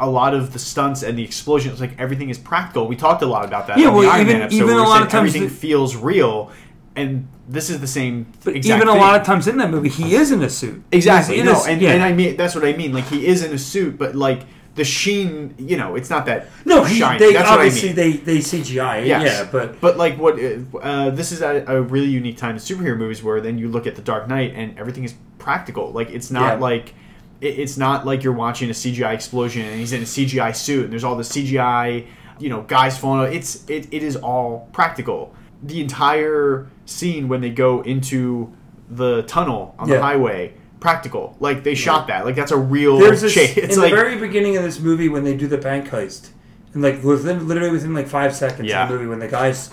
a 0.00 0.10
lot 0.10 0.34
of 0.34 0.52
the 0.52 0.58
stunts 0.58 1.02
and 1.04 1.16
the 1.16 1.22
explosions, 1.24 1.80
like 1.80 1.92
everything 1.98 2.28
is 2.28 2.36
practical. 2.38 2.86
We 2.88 2.96
talked 2.96 3.22
a 3.22 3.26
lot 3.26 3.44
about 3.44 3.68
that. 3.68 3.78
Yeah, 3.78 3.86
on 3.86 3.92
the 3.94 3.98
well, 4.00 4.10
Iron 4.10 4.20
even- 4.22 4.32
Man 4.34 4.42
episode, 4.42 4.64
even 4.64 4.76
a 4.76 4.82
lot 4.82 5.02
of 5.02 5.08
times 5.08 5.28
everything 5.30 5.44
the- 5.48 5.54
feels 5.54 5.94
real, 5.96 6.50
and 6.96 7.28
this 7.48 7.70
is 7.70 7.80
the 7.80 7.86
same. 7.86 8.26
but 8.44 8.56
even 8.56 8.82
a 8.88 8.92
thing. 8.92 9.00
lot 9.00 9.20
of 9.20 9.26
times 9.26 9.46
in 9.46 9.56
that 9.58 9.70
movie, 9.70 9.88
he 9.88 10.14
is 10.14 10.32
in 10.32 10.42
a 10.42 10.50
suit. 10.50 10.82
Exactly. 10.92 11.42
No, 11.42 11.52
a- 11.62 11.68
and, 11.70 11.80
yeah. 11.80 11.90
and 11.92 12.02
I 12.02 12.12
mean 12.12 12.36
that's 12.36 12.54
what 12.54 12.64
I 12.64 12.72
mean. 12.72 12.92
Like 12.92 13.04
he 13.04 13.26
is 13.26 13.42
in 13.44 13.52
a 13.52 13.58
suit, 13.58 13.98
but 13.98 14.14
like 14.14 14.42
the 14.74 14.84
sheen, 14.84 15.54
you 15.58 15.76
know, 15.78 15.94
it's 15.96 16.10
not 16.10 16.26
that 16.26 16.48
No, 16.66 16.84
he, 16.84 16.98
shiny. 16.98 17.18
they 17.18 17.32
that's 17.32 17.48
what 17.48 17.60
I 17.60 17.64
obviously 17.64 17.88
mean. 17.90 17.96
they 17.96 18.12
they 18.12 18.38
CGI. 18.38 19.06
Yes. 19.06 19.22
Yeah, 19.24 19.48
but 19.50 19.80
But 19.80 19.96
like 19.96 20.18
what 20.18 20.34
uh, 20.34 21.10
this 21.10 21.32
is 21.32 21.40
a, 21.42 21.64
a 21.66 21.80
really 21.80 22.08
unique 22.08 22.36
time 22.36 22.52
in 22.56 22.60
superhero 22.60 22.96
movies 22.96 23.22
where 23.22 23.40
then 23.40 23.56
you 23.58 23.68
look 23.68 23.86
at 23.86 23.96
the 23.96 24.02
Dark 24.02 24.28
Knight 24.28 24.52
and 24.54 24.78
everything 24.78 25.04
is 25.04 25.14
practical. 25.38 25.92
Like 25.92 26.10
it's 26.10 26.30
not 26.30 26.54
Yeah. 26.54 26.60
like 26.60 26.94
it, 27.40 27.58
it's 27.58 27.76
not 27.78 28.04
like 28.04 28.22
you're 28.22 28.32
watching 28.34 28.68
a 28.68 28.74
CGI 28.74 29.14
explosion 29.14 29.62
and 29.62 29.78
he's 29.80 29.92
in 29.92 30.02
a 30.02 30.04
CGI 30.06 30.54
suit 30.54 30.84
and 30.84 30.92
there's 30.92 31.04
all 31.04 31.16
the 31.16 31.22
CGI, 31.22 32.06
you 32.38 32.48
know, 32.50 32.62
guys 32.62 32.98
falling. 32.98 33.28
out. 33.28 33.32
It's 33.34 33.64
it, 33.70 33.88
it 33.92 34.02
is 34.02 34.16
all 34.16 34.68
practical. 34.72 35.34
The 35.62 35.80
entire 35.80 36.66
scene 36.86 37.28
when 37.28 37.40
they 37.42 37.50
go 37.50 37.82
into 37.82 38.52
the 38.88 39.22
tunnel 39.24 39.74
on 39.78 39.88
the 39.88 40.00
highway, 40.00 40.54
practical. 40.80 41.36
Like 41.40 41.62
they 41.64 41.74
shot 41.74 42.06
that. 42.06 42.24
Like 42.24 42.34
that's 42.36 42.52
a 42.52 42.56
real 42.56 42.98
there's 42.98 43.20
this 43.20 43.34
chase. 43.34 43.56
It's 43.58 43.74
in 43.76 43.82
like 43.82 43.90
the 43.90 43.96
very 43.96 44.16
beginning 44.18 44.56
of 44.56 44.62
this 44.62 44.80
movie 44.80 45.08
when 45.08 45.24
they 45.24 45.36
do 45.36 45.46
the 45.46 45.58
bank 45.58 45.88
heist, 45.88 46.30
and 46.72 46.82
like 46.82 47.02
within 47.02 47.46
literally 47.48 47.70
within 47.72 47.92
like 47.94 48.06
five 48.08 48.34
seconds 48.34 48.68
Yeah. 48.68 48.84
of 48.84 48.88
the 48.88 48.94
movie 48.94 49.06
when 49.08 49.18
the 49.18 49.28
guys, 49.28 49.70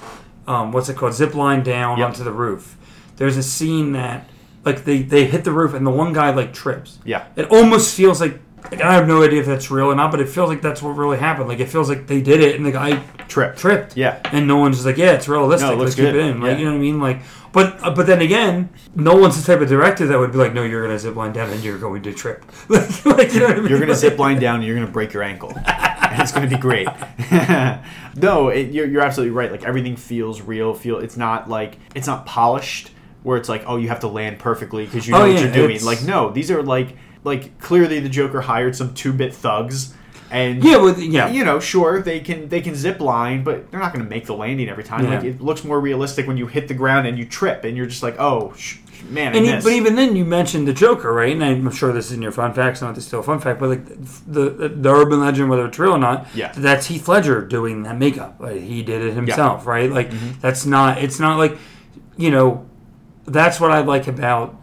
um, 0.47 0.71
what's 0.71 0.89
it 0.89 0.97
called, 0.97 1.13
zip 1.13 1.33
line 1.35 1.63
down 1.63 1.99
Yep. 1.99 2.07
onto 2.07 2.23
the 2.23 2.31
roof. 2.31 2.77
There's 3.17 3.37
a 3.37 3.43
scene 3.43 3.91
that 3.93 4.27
like 4.65 4.83
they 4.85 5.01
they 5.03 5.25
hit 5.25 5.43
the 5.43 5.51
roof 5.51 5.73
and 5.73 5.85
the 5.85 5.91
one 5.91 6.13
guy 6.13 6.31
like 6.33 6.53
trips. 6.53 6.99
yeah. 7.05 7.25
It 7.35 7.45
almost 7.51 7.95
feels 7.95 8.19
like. 8.19 8.39
Like, 8.71 8.81
I 8.81 8.93
have 8.93 9.07
no 9.07 9.21
idea 9.23 9.39
if 9.41 9.45
that's 9.45 9.69
real 9.69 9.87
or 9.87 9.95
not, 9.95 10.09
but 10.11 10.19
it 10.19 10.29
feels 10.29 10.49
like 10.49 10.61
that's 10.61 10.81
what 10.81 10.91
really 10.97 11.17
happened. 11.17 11.47
Like 11.47 11.59
it 11.59 11.67
feels 11.69 11.89
like 11.89 12.07
they 12.07 12.21
did 12.21 12.41
it, 12.41 12.55
and 12.55 12.65
the 12.65 12.71
guy 12.71 13.03
Trip. 13.27 13.55
tripped. 13.55 13.95
Yeah. 13.97 14.19
and 14.31 14.47
Nolan's 14.47 14.77
just 14.77 14.85
like, 14.85 14.97
yeah, 14.97 15.11
it's 15.13 15.27
realistic. 15.27 15.69
No, 15.69 15.73
it 15.75 15.79
Let's 15.79 15.95
keep 15.95 16.05
good. 16.05 16.15
it 16.15 16.25
in. 16.25 16.41
Like 16.41 16.51
Yeah. 16.53 16.57
you 16.59 16.65
know 16.65 16.71
what 16.71 16.77
I 16.77 16.81
mean? 16.81 16.99
Like, 16.99 17.19
but 17.51 17.83
uh, 17.83 17.93
but 17.93 18.07
then 18.07 18.21
again, 18.21 18.69
no 18.95 19.15
one's 19.15 19.39
the 19.43 19.45
type 19.53 19.61
of 19.61 19.69
director 19.69 20.07
that 20.07 20.17
would 20.17 20.31
be 20.31 20.37
like, 20.39 20.53
no, 20.53 20.63
you're 20.63 20.81
gonna 20.81 20.97
zip 20.99 21.15
line 21.15 21.33
down 21.33 21.49
and 21.51 21.63
you're 21.63 21.77
going 21.77 22.01
to 22.03 22.13
trip. 22.13 22.43
like, 22.69 23.05
like, 23.05 23.33
you 23.33 23.39
know 23.41 23.47
what 23.47 23.57
I 23.57 23.59
mean? 23.59 23.69
You're 23.69 23.79
gonna 23.79 23.95
zip 23.95 24.17
line 24.17 24.39
down 24.39 24.55
and 24.57 24.65
you're 24.65 24.75
gonna 24.75 24.87
break 24.91 25.13
your 25.13 25.23
ankle. 25.23 25.51
and 25.55 26.21
it's 26.21 26.31
gonna 26.31 26.47
be 26.47 26.57
great. 26.57 26.87
no, 28.15 28.49
it, 28.49 28.71
you're, 28.71 28.87
you're 28.87 29.01
absolutely 29.01 29.35
right. 29.35 29.51
Like 29.51 29.63
everything 29.63 29.95
feels 29.95 30.41
real. 30.41 30.73
Feel 30.73 30.99
it's 30.99 31.17
not 31.17 31.49
like 31.49 31.77
it's 31.95 32.07
not 32.07 32.25
polished 32.25 32.91
where 33.23 33.37
it's 33.37 33.47
like 33.49 33.63
oh 33.67 33.77
you 33.77 33.87
have 33.87 34.01
to 34.01 34.07
land 34.07 34.37
perfectly 34.37 34.85
because 34.85 35.07
you 35.07 35.13
know 35.13 35.19
Oh, 35.19 35.27
what 35.27 35.33
yeah, 35.33 35.41
you're 35.45 35.53
doing. 35.53 35.83
Like 35.85 36.03
no, 36.03 36.31
these 36.31 36.51
are 36.51 36.61
like 36.61 36.95
like 37.23 37.59
clearly 37.59 37.99
the 37.99 38.09
Joker 38.09 38.41
hired 38.41 38.75
some 38.75 38.93
two 38.93 39.13
bit 39.13 39.33
thugs. 39.33 39.93
And 40.31 40.63
Yeah, 40.63 40.77
well, 40.77 40.97
yeah. 40.99 41.29
you 41.29 41.43
know, 41.45 41.59
sure 41.59 42.01
they 42.01 42.19
can 42.19 42.49
they 42.49 42.59
can 42.61 42.73
zip 42.75 42.99
line, 42.99 43.43
but 43.43 43.69
they're 43.69 43.79
not 43.79 43.93
going 43.93 44.03
to 44.03 44.09
make 44.09 44.25
the 44.25 44.33
landing 44.33 44.67
every 44.67 44.83
time. 44.83 45.03
Yeah. 45.05 45.15
Like 45.15 45.23
it 45.25 45.41
looks 45.41 45.63
more 45.63 45.79
realistic 45.79 46.25
when 46.27 46.37
you 46.37 46.47
hit 46.47 46.67
the 46.67 46.73
ground 46.73 47.05
and 47.05 47.19
you 47.19 47.25
trip, 47.25 47.63
and 47.63 47.77
you're 47.77 47.85
just 47.85 48.01
like, 48.01 48.15
oh 48.19 48.51
sh- 48.57 48.77
man, 49.09 49.35
And 49.35 49.45
e- 49.45 49.51
missed. 49.51 49.63
but 49.63 49.73
even 49.73 49.95
then, 49.95 50.15
you 50.15 50.25
mentioned 50.25 50.67
the 50.67 50.73
Joker, 50.73 51.13
right? 51.13 51.33
And 51.33 51.43
I'm 51.43 51.69
sure 51.69 51.93
this 51.93 52.07
is 52.07 52.13
in 52.13 52.23
your 52.23 52.31
fun 52.31 52.51
facts, 52.55 52.81
not 52.81 52.95
this 52.95 53.05
still 53.05 53.19
a 53.19 53.23
fun 53.23 53.39
fact, 53.41 53.59
but 53.59 53.69
like 53.69 53.85
the 53.85 54.49
the, 54.49 54.69
the 54.69 54.89
urban 54.91 55.19
legend, 55.19 55.51
whether 55.51 55.67
it's 55.67 55.77
real 55.77 55.91
or 55.91 55.97
not, 55.99 56.25
Yeah. 56.33 56.51
that's 56.57 56.87
Heath 56.87 57.07
Ledger 57.07 57.41
doing 57.45 57.83
that 57.83 57.99
makeup. 57.99 58.37
Like, 58.39 58.59
he 58.59 58.81
did 58.81 59.03
it 59.03 59.13
himself, 59.13 59.67
right? 59.67 59.91
Like 59.91 60.09
Mm-hmm. 60.09 60.39
that's 60.41 60.65
not. 60.65 60.97
It's 60.97 61.19
not 61.19 61.37
like, 61.37 61.59
you 62.17 62.31
know, 62.31 62.65
that's 63.25 63.59
what 63.59 63.69
I 63.69 63.81
like 63.81 64.07
about. 64.07 64.59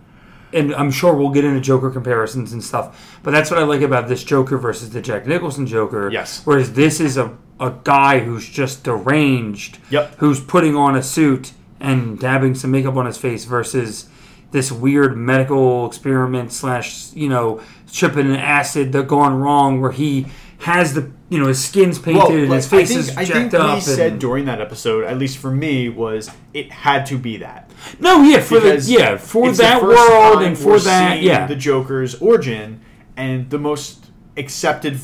And 0.53 0.75
I'm 0.75 0.91
sure 0.91 1.15
we'll 1.15 1.31
get 1.31 1.45
into 1.45 1.61
Joker 1.61 1.91
comparisons 1.91 2.53
and 2.53 2.63
stuff, 2.63 3.19
but 3.23 3.31
that's 3.31 3.51
what 3.51 3.61
I 3.61 3.65
like 3.65 3.83
about 3.83 4.09
this 4.09 4.25
Joker 4.25 4.59
versus 4.59 4.91
the 4.91 5.01
Jack 5.01 5.27
Nicholson 5.27 5.67
Joker. 5.67 6.11
Yes. 6.11 6.43
Whereas 6.45 6.73
this 6.73 6.99
is 7.01 7.17
a, 7.17 7.37
a 7.61 7.73
guy 7.85 8.19
who's 8.21 8.49
just 8.49 8.83
deranged, 8.83 9.79
Yep. 9.91 10.17
who's 10.19 10.41
putting 10.41 10.75
on 10.77 10.97
a 10.97 11.03
suit 11.03 11.53
and 11.79 12.19
dabbing 12.19 12.55
some 12.55 12.71
makeup 12.73 12.97
on 12.97 13.07
his 13.07 13.17
face 13.17 13.45
versus 13.45 14.09
this 14.51 14.73
weird 14.73 15.17
medical 15.17 15.87
experiment 15.87 16.53
slash 16.53 17.13
you 17.15 17.29
know 17.29 17.61
tripping 17.93 18.27
an 18.27 18.37
acid 18.37 18.91
that 18.93 19.07
gone 19.07 19.35
wrong 19.41 19.81
where 19.81 19.93
he 19.93 20.27
has 20.59 20.95
the 20.95 21.11
you 21.31 21.39
know 21.39 21.47
his 21.47 21.65
skin's 21.65 21.99
painted 21.99 22.45
and 22.45 22.53
his 22.53 22.69
face 22.69 22.91
is 22.91 23.07
think, 23.07 23.19
I 23.19 23.25
think 23.25 23.55
up. 23.55 23.61
what 23.61 23.75
he 23.77 23.81
said 23.81 24.19
during 24.19 24.45
that 24.47 24.61
episode, 24.61 25.05
at 25.05 25.17
least 25.17 25.39
for 25.39 25.51
me, 25.51 25.89
was 25.89 26.31
it 26.53 26.71
had 26.71 27.07
to 27.07 27.17
be 27.17 27.39
that. 27.39 27.71
no, 27.99 28.23
yeah, 28.23 28.41
for 28.41 28.61
the 28.61 28.79
yeah 28.87 29.17
for 29.17 29.51
that 29.53 29.81
world 29.83 30.43
and 30.43 30.59
for 30.59 30.79
that 30.81 31.23
yeah 31.23 31.47
the 31.47 31.57
Joker's 31.57 32.17
origin, 32.17 32.81
and 33.17 33.49
the 33.49 33.59
most 33.59 34.11
accepted 34.37 34.97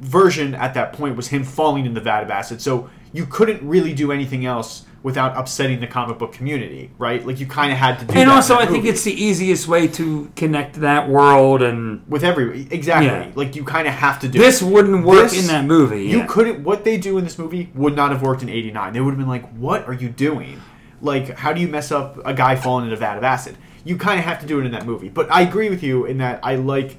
version 0.00 0.54
at 0.54 0.74
that 0.74 0.92
point 0.92 1.14
was 1.14 1.28
him 1.28 1.44
falling 1.44 1.86
in 1.86 1.94
the 1.94 2.00
vat 2.00 2.22
of 2.22 2.30
acid. 2.30 2.60
So 2.60 2.90
you 3.12 3.26
couldn't 3.26 3.66
really 3.66 3.94
do 3.94 4.12
anything 4.12 4.46
else 4.46 4.86
without 5.06 5.36
upsetting 5.36 5.78
the 5.78 5.86
comic 5.86 6.18
book 6.18 6.32
community, 6.32 6.90
right? 6.98 7.24
Like 7.24 7.38
you 7.38 7.46
kind 7.46 7.70
of 7.70 7.78
had 7.78 8.00
to 8.00 8.04
do. 8.06 8.14
and 8.18 8.28
also 8.28 8.56
I 8.56 8.64
that 8.64 8.72
think 8.72 8.84
it's 8.86 9.04
the 9.04 9.12
easiest 9.14 9.68
way 9.68 9.86
to 9.98 10.28
connect 10.34 10.80
that 10.80 11.08
world 11.08 11.62
and 11.62 12.02
with 12.08 12.24
every 12.24 12.62
exactly 12.72 13.06
Yeah. 13.06 13.30
like 13.36 13.54
you 13.54 13.62
kind 13.62 13.86
of 13.86 13.94
have 13.94 14.18
to 14.22 14.28
do 14.28 14.40
this 14.40 14.62
it. 14.62 14.64
wouldn't 14.64 15.04
work 15.06 15.30
This- 15.30 15.40
in 15.42 15.46
that 15.46 15.64
movie. 15.64 16.06
You 16.06 16.18
yeah. 16.18 16.26
couldn't. 16.26 16.64
What 16.64 16.82
they 16.82 16.96
do 16.96 17.18
in 17.18 17.24
this 17.24 17.38
movie 17.38 17.70
would 17.76 17.94
not 17.94 18.10
have 18.10 18.20
worked 18.20 18.42
in 18.42 18.48
'89. 18.48 18.92
They 18.94 19.00
would 19.00 19.12
have 19.12 19.18
been 19.18 19.28
like, 19.28 19.48
"What 19.66 19.86
are 19.86 19.94
you 19.94 20.08
doing? 20.08 20.60
Like, 21.00 21.38
how 21.38 21.52
do 21.52 21.60
you 21.60 21.68
mess 21.68 21.92
up 21.92 22.18
a 22.26 22.34
guy 22.34 22.56
falling 22.56 22.86
in 22.88 22.92
a 22.92 22.96
vat 22.96 23.16
of 23.16 23.22
acid?" 23.22 23.54
You 23.84 23.96
kind 23.96 24.18
of 24.18 24.24
have 24.24 24.40
to 24.40 24.46
do 24.46 24.58
it 24.58 24.66
in 24.66 24.72
that 24.72 24.86
movie. 24.86 25.08
But 25.08 25.30
I 25.30 25.42
agree 25.42 25.70
with 25.70 25.84
you 25.84 26.04
in 26.04 26.18
that 26.18 26.40
I 26.42 26.56
like, 26.56 26.96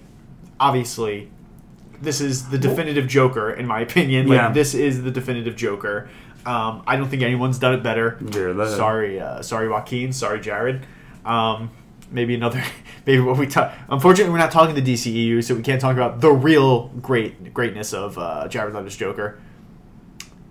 obviously, 0.62 1.30
this 2.02 2.22
is 2.22 2.48
the 2.50 2.58
definitive 2.58 3.08
Joker 3.08 3.50
in 3.52 3.66
my 3.68 3.82
opinion. 3.82 4.28
Like, 4.28 4.38
Yeah. 4.38 4.52
this 4.52 4.74
is 4.74 5.04
the 5.04 5.12
definitive 5.12 5.58
Joker. 5.58 6.08
Um, 6.48 6.84
I 6.88 6.96
don't 6.96 7.10
think 7.10 7.24
anyone's 7.24 7.60
done 7.60 7.74
it 7.74 7.84
better. 7.84 8.18
Sorry, 8.78 9.20
uh, 9.20 9.42
sorry, 9.42 9.68
Joaquin. 9.68 10.14
Sorry, 10.14 10.40
Jared. 10.40 10.86
Um, 11.26 11.72
maybe 12.10 12.36
another. 12.36 12.64
Maybe 13.06 13.22
what 13.22 13.38
we 13.38 13.48
talk. 13.48 13.74
Unfortunately, 13.88 14.34
we're 14.34 14.38
not 14.38 14.52
talking 14.52 14.76
the 14.76 14.82
DCEU, 14.82 15.42
so 15.42 15.56
we 15.56 15.62
can't 15.62 15.80
talk 15.80 15.94
about 15.94 16.20
the 16.20 16.30
real 16.30 16.90
great 17.02 17.54
greatness 17.54 17.94
of 17.94 18.18
uh, 18.18 18.50
Jared 18.50 18.74
Leto's 18.74 18.98
Joker. 18.98 19.40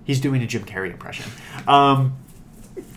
He's 0.05 0.21
doing 0.23 0.43
a 0.43 0.47
Jim 0.47 0.65
Carrey 0.65 0.91
impression. 0.91 1.31
Um, 1.69 2.17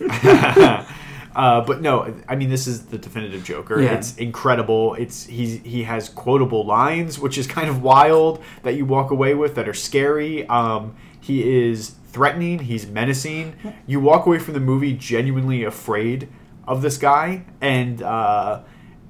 Uh, 1.34 1.60
but 1.60 1.80
no, 1.80 2.12
I 2.28 2.34
mean 2.34 2.50
this 2.50 2.66
is 2.66 2.86
the 2.86 2.98
definitive 2.98 3.44
Joker. 3.44 3.80
Yeah. 3.80 3.92
It's 3.92 4.16
incredible. 4.16 4.94
It's 4.94 5.26
he's 5.26 5.62
he 5.62 5.84
has 5.84 6.08
quotable 6.08 6.66
lines, 6.66 7.18
which 7.18 7.38
is 7.38 7.46
kind 7.46 7.68
of 7.68 7.82
wild 7.82 8.42
that 8.64 8.74
you 8.74 8.84
walk 8.84 9.10
away 9.10 9.34
with 9.34 9.54
that 9.54 9.68
are 9.68 9.74
scary. 9.74 10.46
Um, 10.48 10.96
he 11.20 11.68
is 11.68 11.94
threatening. 12.12 12.60
He's 12.60 12.86
menacing. 12.86 13.54
You 13.86 14.00
walk 14.00 14.26
away 14.26 14.38
from 14.38 14.54
the 14.54 14.60
movie 14.60 14.92
genuinely 14.92 15.64
afraid 15.64 16.28
of 16.66 16.82
this 16.82 16.98
guy, 16.98 17.44
and 17.60 18.02
uh, 18.02 18.60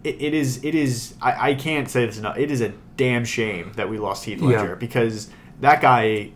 it, 0.04 0.20
it 0.20 0.34
is 0.34 0.64
it 0.64 0.74
is 0.74 1.14
I, 1.20 1.50
I 1.50 1.54
can't 1.54 1.88
say 1.88 2.06
this 2.06 2.18
enough. 2.18 2.38
It 2.38 2.50
is 2.50 2.60
a 2.60 2.72
damn 2.96 3.24
shame 3.24 3.72
that 3.76 3.88
we 3.90 3.98
lost 3.98 4.24
Heath 4.24 4.40
Ledger 4.40 4.68
Yeah. 4.70 4.74
because 4.74 5.30
that 5.60 5.80
guy. 5.80 6.32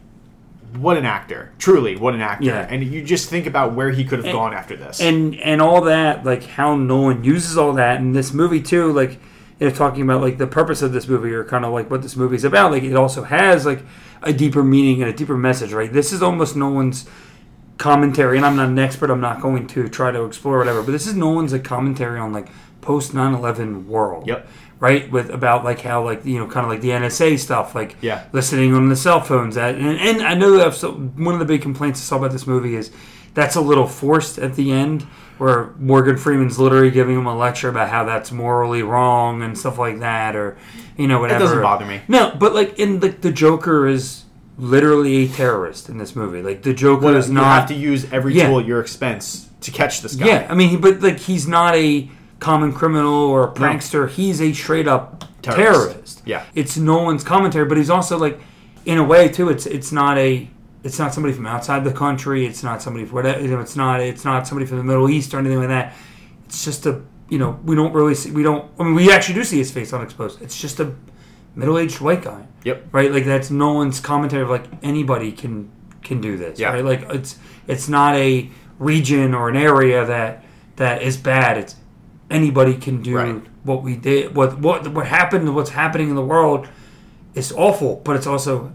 What 0.76 0.96
an 0.96 1.04
actor! 1.04 1.52
Truly, 1.58 1.94
what 1.94 2.14
an 2.14 2.20
actor! 2.20 2.46
Yeah. 2.46 2.66
And 2.68 2.82
you 2.82 3.04
just 3.04 3.30
think 3.30 3.46
about 3.46 3.74
where 3.74 3.90
he 3.90 4.04
could 4.04 4.24
have 4.24 4.34
gone 4.34 4.52
after 4.52 4.76
this. 4.76 5.00
and 5.00 5.36
and 5.36 5.62
all 5.62 5.82
that 5.82 6.24
like 6.24 6.42
how 6.42 6.74
Nolan 6.74 7.22
uses 7.22 7.56
all 7.56 7.74
that 7.74 8.00
in 8.00 8.10
this 8.12 8.32
movie 8.32 8.60
too 8.60 8.92
like 8.92 9.20
you 9.60 9.68
know 9.68 9.70
talking 9.72 10.02
about 10.02 10.20
like 10.20 10.36
the 10.36 10.48
purpose 10.48 10.82
of 10.82 10.92
this 10.92 11.06
movie 11.06 11.32
or 11.32 11.44
kind 11.44 11.64
of 11.64 11.72
like 11.72 11.92
what 11.92 12.02
this 12.02 12.16
movie 12.16 12.34
is 12.34 12.42
about 12.42 12.72
like 12.72 12.82
it 12.82 12.96
also 12.96 13.22
has 13.22 13.64
like 13.64 13.84
a 14.24 14.32
deeper 14.32 14.62
meaning 14.64 15.02
and 15.02 15.10
a 15.10 15.16
deeper 15.16 15.36
message 15.36 15.72
right 15.72 15.92
this 15.92 16.12
is 16.12 16.22
almost 16.22 16.56
Nolan's 16.56 17.06
commentary 17.78 18.36
and 18.36 18.46
I'm 18.46 18.56
not 18.56 18.68
an 18.68 18.78
expert 18.78 19.10
I'm 19.10 19.20
not 19.20 19.40
going 19.40 19.66
to 19.68 19.88
try 19.88 20.10
to 20.10 20.24
explore 20.24 20.58
whatever 20.58 20.82
but 20.82 20.92
this 20.92 21.06
is 21.06 21.14
Nolan's 21.14 21.52
like 21.52 21.64
commentary 21.64 22.18
on 22.20 22.32
like 22.32 22.48
post 22.80 23.12
9/11 23.12 23.86
world 23.86 24.26
Yep. 24.26 24.46
right 24.78 25.10
with 25.10 25.30
about 25.30 25.64
like 25.64 25.80
how 25.80 26.04
like 26.04 26.24
you 26.24 26.38
know 26.38 26.46
kind 26.46 26.64
of 26.64 26.70
like 26.70 26.80
the 26.82 26.90
NSA 26.90 27.38
stuff 27.38 27.74
like 27.74 27.96
Yeah. 28.00 28.24
listening 28.32 28.74
on 28.74 28.88
the 28.88 28.96
cell 28.96 29.20
phones 29.20 29.56
that 29.56 29.74
and, 29.74 29.98
and 29.98 30.22
I 30.22 30.34
know 30.34 30.52
that 30.56 30.74
one 31.16 31.34
of 31.34 31.40
the 31.40 31.46
big 31.46 31.62
complaints 31.62 32.00
I 32.00 32.04
saw 32.04 32.18
about 32.18 32.30
this 32.32 32.46
movie 32.46 32.76
is 32.76 32.90
that's 33.34 33.56
a 33.56 33.60
little 33.60 33.86
forced 33.88 34.38
at 34.38 34.54
the 34.54 34.70
end 34.70 35.04
where 35.38 35.70
Morgan 35.78 36.16
Freeman's 36.16 36.58
literally 36.58 36.90
giving 36.90 37.16
him 37.16 37.26
a 37.26 37.36
lecture 37.36 37.68
about 37.68 37.88
how 37.88 38.04
that's 38.04 38.30
morally 38.32 38.82
wrong 38.82 39.42
and 39.42 39.58
stuff 39.58 39.78
like 39.78 39.98
that 40.00 40.36
or 40.36 40.56
you 40.96 41.06
know 41.08 41.18
whatever 41.20 41.38
It 41.44 41.46
doesn't 41.46 41.62
bother 41.62 41.84
me. 41.86 42.00
no 42.08 42.34
but 42.38 42.54
like 42.54 42.78
in 42.78 43.00
the, 43.00 43.08
the 43.08 43.32
Joker 43.32 43.86
is 43.86 44.24
literally 44.56 45.24
a 45.24 45.28
terrorist 45.28 45.88
in 45.88 45.98
this 45.98 46.14
movie 46.14 46.40
like 46.42 46.62
the 46.62 46.72
Joker 46.72 47.06
Well, 47.06 47.16
is 47.16 47.28
you 47.28 47.34
not 47.34 47.60
have 47.60 47.68
to 47.68 47.74
use 47.74 48.10
every 48.12 48.34
Yeah. 48.34 48.46
tool 48.48 48.60
at 48.60 48.66
your 48.66 48.80
expense 48.80 49.48
to 49.62 49.70
catch 49.70 50.02
this 50.02 50.14
guy. 50.14 50.26
yeah, 50.26 50.46
I 50.48 50.54
mean, 50.54 50.80
but 50.80 51.00
like 51.00 51.18
he's 51.18 51.48
not 51.48 51.74
a 51.74 52.08
common 52.38 52.72
criminal 52.72 53.14
or 53.14 53.44
a 53.44 53.52
prankster. 53.52 54.08
He's 54.10 54.40
a 54.42 54.52
straight 54.52 54.86
up 54.86 55.24
Terrorist. 55.42 55.90
terrorist. 55.90 56.22
Yeah. 56.26 56.44
it's 56.54 56.76
Nolan's 56.76 57.24
commentary, 57.24 57.64
but 57.64 57.78
he's 57.78 57.88
also 57.90 58.18
like, 58.18 58.38
in 58.84 58.98
a 58.98 59.04
way 59.04 59.28
too. 59.28 59.48
It's 59.48 59.64
it's 59.64 59.90
not 59.90 60.18
a 60.18 60.48
it's 60.84 60.98
not 60.98 61.12
somebody 61.14 61.34
from 61.34 61.46
outside 61.46 61.82
the 61.82 61.92
country. 61.92 62.46
It's 62.46 62.62
not 62.62 62.80
somebody 62.82 63.04
from 63.06 63.16
whatever. 63.16 63.40
You 63.40 63.48
know, 63.48 63.60
it's 63.60 63.74
not 63.76 64.00
it's 64.00 64.24
not 64.24 64.46
somebody 64.46 64.66
from 64.66 64.76
the 64.78 64.84
Middle 64.84 65.10
East 65.10 65.34
or 65.34 65.38
anything 65.38 65.58
like 65.58 65.68
that. 65.68 65.94
It's 66.46 66.64
just 66.64 66.86
a 66.86 67.02
you 67.28 67.38
know 67.38 67.58
we 67.64 67.74
don't 67.74 67.92
really 67.92 68.14
see 68.14 68.30
we 68.30 68.42
don't 68.42 68.70
I 68.78 68.84
mean 68.84 68.94
we 68.94 69.10
actually 69.10 69.34
do 69.36 69.44
see 69.44 69.58
his 69.58 69.72
face 69.72 69.92
unexposed. 69.92 70.40
It's 70.42 70.60
just 70.60 70.78
a 70.80 70.94
middle 71.56 71.78
aged 71.78 72.00
white 72.00 72.22
guy. 72.22 72.46
Yep. 72.64 72.88
Right, 72.92 73.10
like 73.12 73.24
that's 73.24 73.50
Nolan's 73.50 73.98
commentary 74.00 74.42
of 74.42 74.50
like 74.50 74.64
anybody 74.82 75.32
can 75.32 75.70
can 76.02 76.20
do 76.20 76.36
this. 76.36 76.58
Yeah. 76.58 76.72
Right, 76.72 76.84
like 76.84 77.02
it's 77.10 77.38
it's 77.66 77.88
not 77.88 78.14
a 78.16 78.50
region 78.78 79.34
or 79.34 79.48
an 79.48 79.56
area 79.56 80.04
that 80.04 80.44
that 80.76 81.02
is 81.02 81.16
bad. 81.16 81.56
It's 81.58 81.76
anybody 82.30 82.76
can 82.76 83.02
do 83.02 83.16
Right. 83.16 83.42
what 83.62 83.82
we 83.82 83.96
did. 83.96 84.34
What 84.34 84.58
what 84.60 84.86
what 84.88 85.06
happened? 85.06 85.54
What's 85.54 85.70
happening 85.70 86.10
in 86.10 86.14
the 86.14 86.24
world 86.24 86.68
is 87.34 87.52
awful, 87.52 88.02
but 88.04 88.16
it's 88.16 88.26
also 88.26 88.72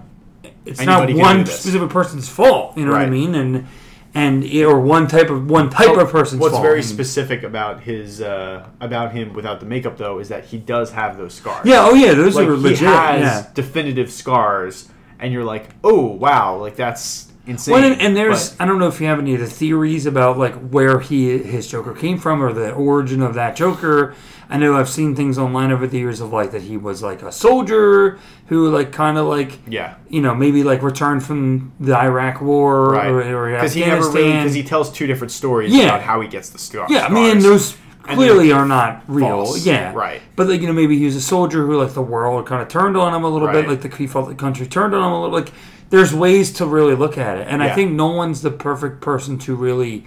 it's 0.69 0.79
Anybody 0.79 1.13
not 1.13 1.21
one 1.21 1.45
specific 1.45 1.89
person's 1.89 2.29
fault. 2.29 2.77
You 2.77 2.85
know 2.85 2.91
what 2.91 3.01
I 3.01 3.09
mean? 3.09 3.35
And 3.35 3.67
and 4.13 4.43
or 4.63 4.79
one 4.79 5.07
type 5.07 5.29
of 5.29 5.49
one 5.49 5.69
type 5.69 5.97
of 5.97 6.09
person's 6.09 6.41
What's 6.41 6.53
fault. 6.53 6.63
very 6.63 6.81
specific 6.81 7.43
about 7.43 7.81
his 7.81 8.21
uh, 8.21 8.67
about 8.79 9.11
him 9.11 9.33
without 9.33 9.59
the 9.59 9.65
makeup 9.65 9.97
though 9.97 10.19
is 10.19 10.29
that 10.29 10.45
he 10.45 10.57
does 10.57 10.91
have 10.91 11.17
those 11.17 11.33
scars. 11.33 11.65
Yeah. 11.65 11.85
Oh 11.85 11.93
yeah. 11.93 12.13
Those 12.13 12.35
like 12.35 12.47
are 12.47 12.55
he 12.55 12.61
legit. 12.61 12.87
has 12.87 13.21
yeah. 13.21 13.51
definitive 13.53 14.11
scars, 14.11 14.89
and 15.19 15.31
you're 15.31 15.43
like, 15.43 15.69
oh 15.83 16.05
wow, 16.05 16.57
like 16.57 16.75
that's 16.75 17.28
insane. 17.47 17.73
Well, 17.73 17.83
and, 17.91 18.01
and 18.01 18.15
there's 18.15 18.51
But- 18.51 18.63
I 18.63 18.67
don't 18.67 18.79
know 18.79 18.87
if 18.87 18.99
you 19.01 19.07
have 19.07 19.19
any 19.19 19.33
of 19.35 19.39
the 19.39 19.47
theories 19.47 20.05
about 20.05 20.37
like 20.37 20.55
where 20.69 20.99
he 20.99 21.37
his 21.39 21.67
Joker 21.67 21.93
came 21.93 22.17
from 22.17 22.41
or 22.43 22.53
the 22.53 22.71
origin 22.73 23.21
of 23.21 23.33
that 23.35 23.55
Joker. 23.55 24.15
I 24.51 24.57
know 24.57 24.75
I've 24.75 24.89
seen 24.89 25.15
things 25.15 25.37
online 25.37 25.71
over 25.71 25.85
the 25.85 25.99
years 25.99 26.21
of 26.21 26.33
like 26.33 26.49
that 26.51 26.63
he 26.63 26.75
was 26.75 27.03
like 27.03 27.21
a 27.21 27.31
soldier 27.31 28.17
who 28.47 28.69
like 28.69 28.91
kind 28.91 29.17
of 29.19 29.27
like 29.27 29.59
yeah, 29.67 29.95
you 30.09 30.21
know 30.21 30.33
maybe 30.33 30.63
like 30.63 30.81
returned 30.81 31.23
from 31.23 31.71
the 31.79 31.95
Iraq 31.95 32.41
War 32.41 32.93
right. 32.93 33.09
or, 33.09 33.51
Because 33.51 33.73
he 33.75 33.81
never 33.81 34.09
really 34.09 34.31
because 34.31 34.53
he 34.55 34.63
tells 34.63 34.91
two 34.91 35.05
different 35.05 35.31
stories 35.31 35.71
Yeah. 35.71 35.83
about 35.85 36.01
how 36.01 36.19
he 36.21 36.27
gets 36.27 36.49
the 36.49 36.57
scar. 36.57 36.87
yeah, 36.89 37.05
I 37.05 37.09
mean 37.09 37.39
those 37.39 37.77
clearly 38.01 38.51
are 38.51 38.65
not 38.65 39.03
real. 39.07 39.27
false. 39.27 39.63
Yeah, 39.67 39.93
Right. 39.93 40.19
But 40.35 40.47
like 40.47 40.61
you 40.61 40.67
know 40.67 40.73
maybe 40.73 40.97
he 40.97 41.05
was 41.05 41.15
a 41.15 41.21
soldier 41.21 41.67
who 41.67 41.77
like 41.79 41.93
the 41.93 42.01
world 42.01 42.47
kind 42.47 42.59
of 42.63 42.67
turned 42.69 42.97
on 42.97 43.13
him 43.13 43.23
a 43.23 43.29
little 43.29 43.47
Right. 43.49 43.67
bit. 43.67 43.67
Like 43.69 43.81
the 43.81 43.95
he 43.95 44.07
felt 44.07 44.29
the 44.29 44.33
country 44.35 44.65
turned 44.65 44.95
on 44.95 45.03
him 45.05 45.11
a 45.11 45.21
little. 45.21 45.37
Like 45.39 45.51
there's 45.89 46.13
ways 46.13 46.51
to 46.53 46.65
really 46.65 46.95
look 46.95 47.17
at 47.17 47.37
it, 47.37 47.47
and 47.47 47.63
I 47.63 47.73
think 47.73 47.91
Nolan's 47.93 48.41
the 48.41 48.51
perfect 48.51 49.01
person 49.01 49.37
to 49.39 49.55
really 49.55 50.05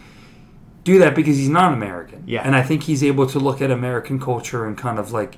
do 0.85 0.99
that 0.99 1.15
because 1.15 1.37
he's 1.37 1.49
not 1.49 1.73
American. 1.73 2.25
Yeah. 2.27 2.43
and 2.45 2.55
I 2.57 2.63
think 2.63 2.85
he's 2.85 3.03
able 3.05 3.27
to 3.29 3.39
look 3.39 3.61
at 3.63 3.71
American 3.71 4.19
culture 4.21 4.65
and 4.67 4.77
kind 4.77 4.99
of 4.99 5.13
like 5.13 5.37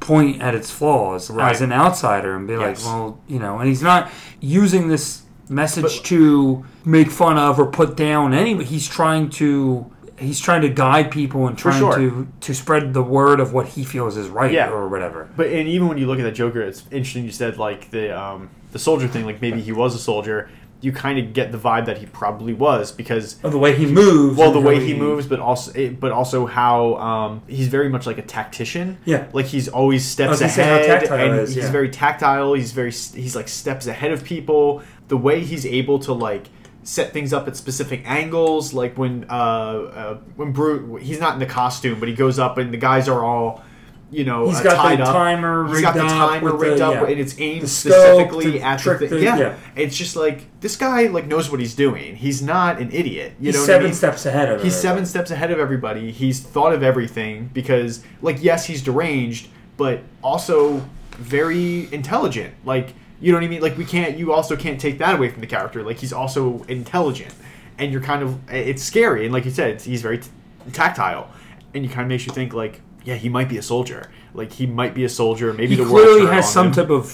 point 0.00 0.40
at 0.40 0.54
its 0.54 0.70
flaws 0.70 1.30
Right. 1.30 1.52
as 1.52 1.60
an 1.60 1.72
outsider 1.72 2.34
and 2.36 2.46
be 2.46 2.54
Yes. 2.54 2.84
like, 2.84 2.94
well, 2.94 3.18
you 3.26 3.38
know, 3.38 3.58
and 3.58 3.68
he's 3.68 3.82
not 3.82 4.10
using 4.40 4.88
this 4.88 5.22
message 5.50 5.82
But- 5.82 6.04
to 6.04 6.64
make 6.84 7.10
fun 7.10 7.36
of 7.38 7.58
or 7.58 7.66
put 7.66 7.96
down 7.96 8.32
anybody. 8.34 8.64
He's 8.66 8.86
trying 8.88 9.28
to 9.30 9.86
he's 10.16 10.40
trying 10.40 10.62
to 10.62 10.68
guide 10.68 11.10
people 11.12 11.46
and 11.46 11.56
trying 11.56 11.78
sure. 11.78 11.96
to 11.96 12.26
to 12.40 12.54
spread 12.54 12.92
the 12.94 13.02
word 13.02 13.40
of 13.40 13.52
what 13.52 13.66
he 13.68 13.84
feels 13.84 14.16
is 14.16 14.28
right 14.28 14.52
Yeah. 14.52 14.70
or 14.70 14.88
whatever. 14.88 15.28
But 15.36 15.46
and 15.48 15.68
even 15.68 15.86
when 15.88 15.98
you 15.98 16.06
look 16.06 16.18
at 16.18 16.24
that 16.24 16.34
Joker, 16.34 16.60
it's 16.62 16.84
interesting. 16.90 17.24
You 17.24 17.30
said 17.32 17.56
like 17.58 17.90
the 17.90 18.18
um, 18.18 18.48
the 18.72 18.78
soldier 18.78 19.08
thing, 19.08 19.24
like 19.24 19.40
maybe 19.40 19.60
he 19.60 19.72
was 19.72 19.94
a 19.94 19.98
soldier. 19.98 20.50
You 20.80 20.92
kind 20.92 21.18
of 21.18 21.32
get 21.32 21.50
the 21.50 21.58
vibe 21.58 21.86
that 21.86 21.98
he 21.98 22.06
probably 22.06 22.52
was 22.52 22.92
because 22.92 23.42
Of 23.42 23.50
the 23.50 23.58
way 23.58 23.74
he 23.74 23.84
moves. 23.84 24.38
well, 24.38 24.52
the 24.52 24.60
way 24.60 24.78
he 24.84 24.94
moves, 24.94 25.26
but 25.26 25.40
also 25.40 25.72
it, 25.72 25.98
but 25.98 26.12
also 26.12 26.46
how 26.46 26.94
um, 26.96 27.42
he's 27.48 27.66
very 27.66 27.88
much 27.88 28.06
like 28.06 28.18
a 28.18 28.22
tactician. 28.22 28.98
Yeah. 29.04 29.26
like 29.32 29.46
he's 29.46 29.66
always 29.68 30.04
steps 30.04 30.40
ahead, 30.40 31.04
and 31.04 31.40
is, 31.40 31.54
he's 31.54 31.64
yeah. 31.64 31.72
very 31.72 31.90
tactile. 31.90 32.54
He's 32.54 32.70
very 32.70 32.92
he's 32.92 33.34
like 33.34 33.48
steps 33.48 33.88
ahead 33.88 34.12
of 34.12 34.22
people. 34.22 34.82
The 35.08 35.16
way 35.16 35.40
he's 35.40 35.66
able 35.66 35.98
to 36.00 36.12
like 36.12 36.46
set 36.84 37.12
things 37.12 37.32
up 37.32 37.48
at 37.48 37.56
specific 37.56 38.02
angles, 38.04 38.72
like 38.72 38.96
when 38.96 39.26
uh, 39.28 39.32
uh 39.32 40.14
when 40.36 40.52
Brute, 40.52 41.02
he's 41.02 41.18
not 41.18 41.32
in 41.34 41.40
the 41.40 41.46
costume, 41.46 41.98
but 41.98 42.08
he 42.08 42.14
goes 42.14 42.38
up 42.38 42.56
and 42.56 42.72
the 42.72 42.78
guys 42.78 43.08
are 43.08 43.24
all. 43.24 43.64
You 44.10 44.24
know, 44.24 44.48
He's 44.48 44.60
uh, 44.60 44.62
got 44.62 44.76
tied 44.76 44.98
the 45.00 45.04
up. 45.04 45.12
timer 45.14 45.68
He's 45.68 45.82
got 45.82 45.92
the 45.94 46.00
timer 46.00 46.54
rigged 46.56 46.80
the- 46.80 46.86
up, 46.86 46.94
yeah. 46.94 47.06
and 47.08 47.20
it's 47.20 47.38
aimed 47.38 47.68
specifically 47.68 48.62
at 48.62 48.82
the 48.82 48.94
thing. 48.98 49.10
the- 49.10 49.20
yeah. 49.20 49.36
yeah. 49.38 49.56
it's 49.76 49.94
just 49.96 50.16
like 50.16 50.46
this 50.60 50.76
guy 50.76 51.08
like 51.08 51.26
knows 51.26 51.50
what 51.50 51.60
he's 51.60 51.74
doing. 51.74 52.16
He's 52.16 52.40
not 52.40 52.80
an 52.80 52.90
idiot. 52.90 53.34
You 53.38 53.46
He's 53.48 53.56
know, 53.56 53.64
seven 53.66 53.82
I 53.82 53.84
mean? 53.88 53.94
steps 53.94 54.24
ahead 54.24 54.48
of 54.48 54.62
He's 54.62 54.72
everybody. 54.76 54.88
seven 54.96 55.06
steps 55.06 55.30
ahead 55.30 55.50
of 55.50 55.58
everybody. 55.58 56.10
He's 56.10 56.40
thought 56.40 56.72
of 56.72 56.82
everything 56.82 57.50
because, 57.52 58.02
like, 58.22 58.42
yes, 58.42 58.64
he's 58.64 58.82
deranged, 58.82 59.48
but 59.76 60.00
also 60.22 60.82
very 61.18 61.92
intelligent. 61.92 62.54
Like, 62.64 62.94
you 63.20 63.32
know 63.32 63.38
what 63.38 63.44
I 63.44 63.48
mean? 63.48 63.60
Like, 63.60 63.76
we 63.76 63.84
can't. 63.84 64.16
You 64.16 64.32
also 64.32 64.56
can't 64.56 64.80
take 64.80 64.98
that 65.00 65.16
away 65.16 65.28
from 65.28 65.40
the 65.42 65.46
character. 65.46 65.82
Like, 65.82 65.98
he's 65.98 66.12
also 66.14 66.62
intelligent, 66.68 67.34
and 67.76 67.92
you're 67.92 68.00
kind 68.00 68.22
of. 68.22 68.38
It's 68.50 68.82
scary, 68.82 69.24
and 69.24 69.34
like 69.34 69.44
you 69.44 69.50
said, 69.50 69.70
it's, 69.72 69.84
he's 69.84 70.00
very 70.00 70.18
t- 70.18 70.28
tactile, 70.72 71.28
and 71.74 71.84
you 71.84 71.90
kind 71.90 72.02
of 72.02 72.08
makes 72.08 72.26
you 72.26 72.32
think 72.32 72.54
like, 72.54 72.80
yeah, 73.08 73.14
he 73.24 73.28
might 73.36 73.48
be 73.48 73.56
a 73.58 73.62
soldier. 73.62 74.00
Like, 74.34 74.52
he 74.52 74.66
might 74.80 74.94
be 74.94 75.04
a 75.04 75.08
soldier. 75.08 75.52
Maybe 75.54 75.74
he 75.74 75.82
the 75.82 75.90
world 75.90 75.94
clearly 76.06 76.26
has 76.36 76.52
some 76.52 76.66
him. 76.68 76.72
type 76.74 76.90
of 76.90 77.04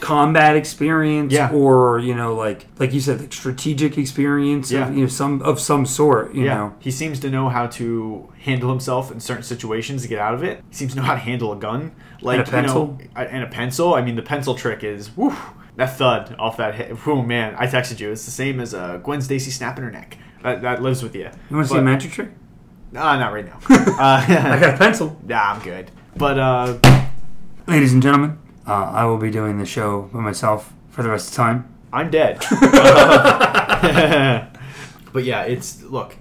combat 0.00 0.56
experience 0.56 1.32
Yeah. 1.32 1.50
or 1.50 1.98
you 1.98 2.14
know 2.14 2.30
like 2.46 2.60
like 2.78 2.92
you 2.94 3.00
said 3.00 3.20
like 3.20 3.32
strategic 3.32 3.98
experience 3.98 4.70
Yeah. 4.70 4.86
of, 4.88 4.94
you 4.96 5.02
know 5.02 5.08
some 5.08 5.42
of 5.42 5.58
some 5.58 5.84
sort 5.84 6.32
you 6.32 6.44
yeah, 6.44 6.54
know 6.54 6.74
he 6.78 6.92
seems 6.92 7.18
to 7.24 7.28
know 7.28 7.48
how 7.48 7.66
to 7.78 8.32
handle 8.48 8.70
himself 8.70 9.10
in 9.10 9.18
certain 9.20 9.42
situations 9.42 10.02
to 10.02 10.08
get 10.08 10.20
out 10.20 10.32
of 10.34 10.42
it. 10.44 10.62
He 10.70 10.74
seems 10.76 10.92
to 10.92 10.98
know 10.98 11.04
how 11.10 11.14
to 11.14 11.24
handle 11.30 11.52
a 11.52 11.56
gun, 11.56 11.80
like 12.22 12.38
And 12.38 12.48
a 12.48 12.50
pencil? 12.50 12.98
you 13.00 13.08
know, 13.16 13.20
and 13.22 13.42
a 13.42 13.48
pencil. 13.48 13.94
I 13.94 14.00
mean, 14.02 14.14
the 14.16 14.22
pencil 14.34 14.54
trick 14.54 14.84
is 14.84 15.10
that 15.76 15.96
thud 15.98 16.36
off 16.38 16.56
that 16.58 16.74
hit. 16.76 16.96
Oh 17.06 17.22
man, 17.22 17.54
I 17.58 17.66
texted 17.66 17.98
you. 18.00 18.12
It's 18.12 18.24
the 18.24 18.30
same 18.30 18.60
as 18.60 18.74
uh, 18.74 18.98
Gwen 18.98 19.20
Stacy 19.20 19.50
snapping 19.50 19.84
her 19.84 19.90
neck. 19.90 20.18
That, 20.44 20.62
that 20.62 20.82
lives 20.82 21.02
with 21.02 21.14
you. 21.16 21.28
you 21.50 21.56
want 21.56 21.66
to 21.68 21.72
see 21.74 21.78
a 21.78 21.82
magic 21.82 22.12
trick 22.12 22.28
Nah, 22.94 23.18
not 23.18 23.32
right 23.32 23.44
now. 23.44 23.58
uh, 23.68 24.24
I 24.28 24.58
got 24.60 24.74
a 24.74 24.78
pencil 24.78 25.18
nah, 25.26 25.54
I'm 25.54 25.60
good. 25.62 25.90
But 26.16 26.38
uh, 26.38 26.78
ladies 27.66 27.92
and 27.92 28.00
gentlemen 28.00 28.38
uh, 28.68 28.84
I 28.84 29.04
will 29.06 29.18
be 29.18 29.32
doing 29.32 29.58
the 29.58 29.66
show 29.66 30.02
by 30.12 30.20
myself 30.20 30.72
for 30.90 31.02
the 31.02 31.08
rest 31.08 31.30
of 31.30 31.32
the 31.34 31.36
time 31.38 31.74
I'm 31.92 32.08
dead. 32.08 32.38
but 35.12 35.24
yeah, 35.24 35.42
it's 35.42 35.82
look. 35.82 36.16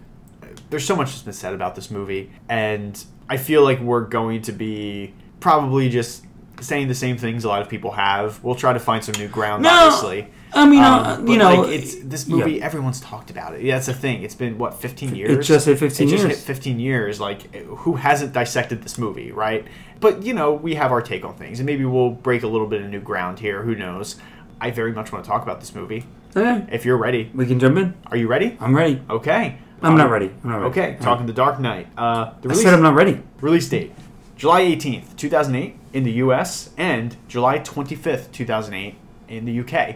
There's 0.72 0.84
so 0.84 0.96
much 0.96 1.12
that's 1.12 1.22
been 1.22 1.34
said 1.34 1.54
about 1.54 1.76
this 1.76 1.92
movie, 1.92 2.32
and 2.50 3.04
I 3.30 3.38
feel 3.38 3.64
like 3.64 3.80
we're 3.80 4.06
going 4.06 4.42
to 4.44 4.52
be 4.52 5.14
probably 5.40 5.90
just 5.90 6.26
saying 6.64 6.88
the 6.88 6.96
same 6.96 7.18
things 7.18 7.44
a 7.44 7.48
lot 7.48 7.62
of 7.62 7.70
people 7.70 7.92
have. 7.92 8.44
We'll 8.44 8.56
try 8.56 8.74
to 8.74 8.80
find 8.80 9.04
some 9.04 9.14
new 9.20 9.28
ground, 9.28 9.64
No, 9.64 9.70
obviously. 9.70 10.28
I 10.54 10.68
mean, 10.68 10.84
Um, 10.84 10.94
uh, 11.28 11.32
you 11.32 11.38
know, 11.38 11.62
like, 11.62 11.70
it's 11.72 11.96
this 11.96 12.28
movie. 12.28 12.62
Everyone's 12.62 13.00
talked 13.02 13.30
about 13.30 13.54
it. 13.56 13.62
Yeah, 13.62 13.76
that's 13.76 13.88
the 13.88 13.94
thing. 13.94 14.24
It's 14.24 14.36
been 14.36 14.58
what 14.58 14.76
15 14.80 15.16
years. 15.16 15.32
It 15.32 15.42
just 15.42 15.66
hit 15.66 15.80
15 15.80 16.08
It 16.08 16.12
just 16.12 16.24
years. 16.24 16.38
hit 16.38 16.46
15 16.46 16.80
years. 16.80 17.20
Like, 17.20 17.54
who 17.56 17.94
hasn't 17.96 18.34
dissected 18.34 18.82
this 18.84 18.98
movie, 18.98 19.32
right? 19.32 19.66
But 20.00 20.24
you 20.24 20.34
know, 20.34 20.54
we 20.54 20.76
have 20.76 20.92
our 20.92 21.02
take 21.02 21.24
on 21.26 21.34
things, 21.36 21.60
and 21.60 21.66
maybe 21.66 21.86
we'll 21.86 22.12
break 22.12 22.44
a 22.44 22.48
little 22.48 22.68
bit 22.68 22.82
of 22.82 22.90
new 22.90 23.00
ground 23.02 23.40
here. 23.40 23.64
Who 23.64 23.76
knows? 23.76 24.18
I 24.62 24.72
very 24.72 24.92
much 24.94 25.12
want 25.12 25.24
to 25.26 25.30
talk 25.30 25.44
about 25.44 25.60
this 25.60 25.74
movie. 25.76 26.06
Okay, 26.36 26.66
If 26.72 26.86
you're 26.86 26.98
ready, 26.98 27.30
we 27.36 27.46
can 27.46 27.60
jump 27.60 27.78
in. 27.78 27.94
are 28.08 28.18
you 28.18 28.28
ready? 28.28 28.58
I'm 28.60 28.76
ready. 28.76 29.02
Okay. 29.10 29.58
I'm 29.84 29.92
Um, 29.92 29.98
not 29.98 30.10
ready. 30.10 30.32
I'm 30.44 30.50
not 30.50 30.58
ready. 30.62 30.70
Okay, 30.70 30.98
talking 31.02 31.26
The 31.26 31.34
Dark 31.34 31.60
Knight. 31.60 31.88
Uh, 31.98 32.32
the 32.42 32.48
I 32.48 32.52
release, 32.52 32.62
said 32.64 32.74
I'm 32.74 32.82
not 32.82 32.96
ready. 32.96 33.20
release 33.42 33.68
date 33.68 33.92
July 34.38 34.62
18th, 34.62 35.16
2008 35.18 35.76
in 35.94 36.04
the 36.04 36.12
US, 36.14 36.72
and 36.78 37.16
July 37.28 37.60
25th, 37.60 38.32
2008 38.32 38.96
in 39.30 39.46
the 39.46 39.60
UK. 39.60 39.96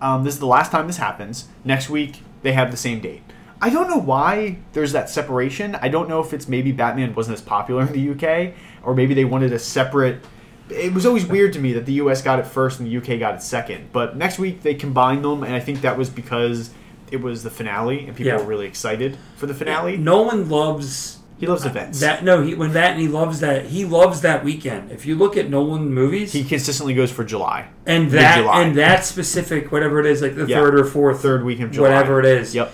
Um, 0.00 0.24
this 0.24 0.34
is 0.34 0.40
the 0.40 0.46
last 0.46 0.72
time 0.72 0.86
this 0.86 0.96
happens. 0.96 1.48
Next 1.64 1.88
week, 1.88 2.22
they 2.42 2.52
have 2.52 2.70
the 2.70 2.76
same 2.76 3.00
date. 3.00 3.22
I 3.60 3.70
don't 3.70 3.88
know 3.88 3.96
why 3.98 4.58
there's 4.72 4.92
that 4.92 5.08
separation. 5.08 5.74
I 5.76 5.88
don't 5.88 6.08
know 6.08 6.20
if 6.20 6.32
it's 6.34 6.46
maybe 6.48 6.72
Batman 6.72 7.14
wasn't 7.14 7.34
as 7.38 7.42
popular 7.42 7.86
in 7.86 7.92
the 7.92 8.10
UK, 8.10 8.54
or 8.82 8.94
maybe 8.94 9.14
they 9.14 9.24
wanted 9.24 9.52
a 9.52 9.58
separate. 9.58 10.22
It 10.68 10.92
was 10.92 11.06
always 11.06 11.24
weird 11.24 11.52
to 11.54 11.58
me 11.58 11.72
that 11.74 11.86
the 11.86 11.94
US 11.94 12.20
got 12.22 12.38
it 12.38 12.46
first 12.46 12.80
and 12.80 12.88
the 12.90 12.96
UK 12.98 13.18
got 13.18 13.34
it 13.34 13.42
second. 13.42 13.90
But 13.92 14.16
next 14.16 14.38
week 14.38 14.62
they 14.62 14.74
combined 14.74 15.24
them, 15.24 15.42
and 15.42 15.54
I 15.54 15.60
think 15.60 15.80
that 15.82 15.96
was 15.96 16.10
because 16.10 16.70
it 17.10 17.22
was 17.22 17.44
the 17.44 17.50
finale 17.50 18.06
and 18.06 18.16
people 18.16 18.32
Yeah. 18.32 18.38
were 18.38 18.44
really 18.44 18.66
excited 18.66 19.16
for 19.36 19.46
the 19.46 19.54
finale. 19.54 19.96
Nolan 19.96 20.48
loves 20.50 21.18
He 21.38 21.46
loves 21.46 21.66
uh, 21.66 21.68
events. 21.68 22.00
that. 22.00 22.24
No, 22.24 22.42
he 22.42 22.54
when 22.54 22.72
that 22.72 22.92
and 22.92 23.00
he 23.00 23.08
loves 23.08 23.40
that. 23.40 23.66
He 23.66 23.84
loves 23.84 24.22
that 24.22 24.42
weekend. 24.44 24.90
If 24.90 25.04
you 25.04 25.14
look 25.16 25.36
at 25.36 25.50
Nolan 25.50 25.92
movies, 25.92 26.32
he 26.32 26.44
consistently 26.44 26.94
goes 26.94 27.10
for 27.12 27.24
July. 27.24 27.68
and 27.84 28.10
that 28.12 28.36
mid-July. 28.36 28.62
and 28.62 28.76
that 28.76 29.04
specific 29.04 29.70
whatever 29.70 30.00
it 30.00 30.06
is, 30.06 30.22
like 30.22 30.34
the 30.34 30.46
Yeah. 30.46 30.56
third 30.60 30.78
or 30.78 30.84
fourth, 30.84 31.20
Third 31.22 31.44
week 31.44 31.60
of 31.60 31.70
July. 31.72 31.88
whatever 31.90 32.20
it 32.20 32.26
is. 32.26 32.54
Yep. 32.54 32.72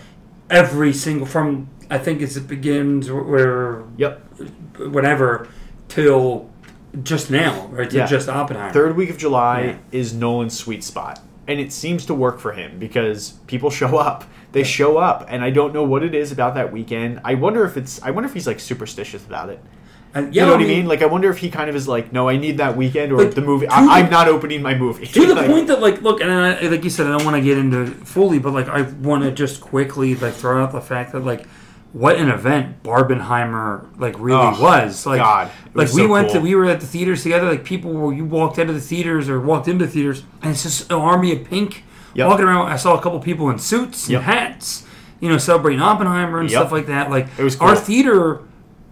Every 0.51 0.93
single 0.93 1.27
from 1.27 1.69
I 1.91 1.99
think 1.99 2.23
it's 2.23 2.37
it 2.37 2.47
begins 2.49 3.11
where 3.11 3.83
Yep. 3.97 4.21
whatever 4.91 5.49
till 5.89 6.49
just 7.03 7.31
now, 7.31 7.69
right? 7.73 7.89
To 7.91 7.97
Yeah. 7.97 8.07
just 8.07 8.29
Oppenheimer. 8.29 8.73
Third 8.73 8.97
week 8.97 9.11
of 9.11 9.17
July 9.19 9.63
Yeah. 9.63 9.75
is 10.01 10.15
Nolan's 10.15 10.57
sweet 10.59 10.85
spot. 10.85 11.21
And 11.49 11.59
it 11.59 11.73
seems 11.73 12.07
to 12.07 12.15
work 12.15 12.39
for 12.39 12.53
him 12.53 12.73
because 12.79 13.35
people 13.47 13.71
show 13.71 13.97
up. 13.97 14.25
They 14.53 14.65
show 14.65 14.99
up, 14.99 15.27
and 15.29 15.43
I 15.43 15.51
don't 15.51 15.73
know 15.73 15.83
what 15.83 16.03
it 16.03 16.15
is 16.15 16.31
about 16.31 16.55
that 16.55 16.73
weekend. 16.73 17.21
I 17.25 17.35
wonder 17.35 17.65
if 17.65 17.77
it's. 17.77 18.03
I 18.03 18.11
wonder 18.11 18.29
if 18.29 18.35
he's 18.35 18.47
like 18.47 18.61
superstitious 18.61 19.25
about 19.25 19.49
it. 19.49 19.61
And, 20.15 20.35
You 20.35 20.43
know 20.43 20.53
what 20.53 20.61
I 20.61 20.65
mean? 20.67 20.85
Like, 20.87 21.01
I 21.01 21.07
wonder 21.07 21.31
if 21.31 21.39
he 21.39 21.49
kind 21.51 21.71
of 21.71 21.75
is 21.75 21.89
like, 21.89 22.13
no, 22.13 22.29
I 22.29 22.37
need 22.37 22.59
that 22.59 22.77
weekend, 22.77 23.13
or 23.13 23.25
the 23.25 23.41
movie. 23.41 23.67
I, 23.67 24.01
I'm 24.01 24.11
not 24.11 24.29
opening 24.29 24.61
my 24.61 24.75
movie. 24.75 25.07
to 25.07 25.27
the 25.27 25.35
Like, 25.43 25.47
point 25.47 25.69
that 25.69 25.81
like 25.81 26.03
look 26.03 26.21
and 26.21 26.31
I, 26.31 26.61
like 26.69 26.85
you 26.85 26.91
said 26.91 27.07
i 27.07 27.11
don't 27.17 27.25
want 27.25 27.37
to 27.37 27.43
get 27.43 27.57
into 27.57 27.87
fully 28.05 28.39
but 28.39 28.53
like 28.53 28.69
i 28.69 28.83
want 28.83 29.25
to 29.25 29.31
just 29.33 29.63
quickly 29.63 30.15
like 30.17 30.35
throw 30.35 30.63
out 30.63 30.71
the 30.73 30.83
fact 30.83 31.13
that 31.13 31.21
like 31.21 31.47
what 31.95 32.17
an 32.17 32.29
event 32.29 32.83
barbenheimer 32.83 33.87
like 33.99 34.15
really 34.19 34.39
Oh, 34.41 34.61
was 34.63 35.07
like 35.07 35.19
God. 35.21 35.51
Like 35.75 35.87
was 35.87 35.95
we 35.95 36.03
so 36.03 36.09
went 36.09 36.31
to 36.33 36.41
we 36.41 36.55
were 36.55 36.67
at 36.67 36.81
the 36.81 36.87
theaters 36.87 37.23
together 37.23 37.49
like 37.49 37.65
people 37.65 37.93
were 37.93 38.13
you 38.13 38.25
walked 38.27 38.59
out 38.59 38.69
of 38.69 38.75
the 38.75 38.81
theaters 38.81 39.29
or 39.29 39.41
walked 39.41 39.69
into 39.69 39.87
the 39.87 39.91
theaters 39.93 40.25
and 40.43 40.53
it's 40.53 40.63
just 40.63 40.91
an 40.91 40.99
army 40.99 41.33
of 41.33 41.45
pink 41.45 41.85
Yep. 42.15 42.29
walking 42.29 42.45
around 42.47 42.69
i 42.71 42.77
saw 42.77 42.97
a 42.99 43.03
couple 43.03 43.19
people 43.21 43.51
in 43.51 43.59
suits 43.59 44.05
and 44.07 44.13
Yep. 44.15 44.23
hats 44.23 44.85
you 45.21 45.29
know 45.29 45.39
celebrating 45.39 45.81
oppenheimer 45.81 46.41
and 46.41 46.51
Yep. 46.51 46.59
stuff 46.61 46.73
like 46.73 46.87
that 46.87 47.11
like 47.11 47.27
It 47.39 47.45
was 47.45 47.59
our 47.61 47.75
theater 47.77 48.41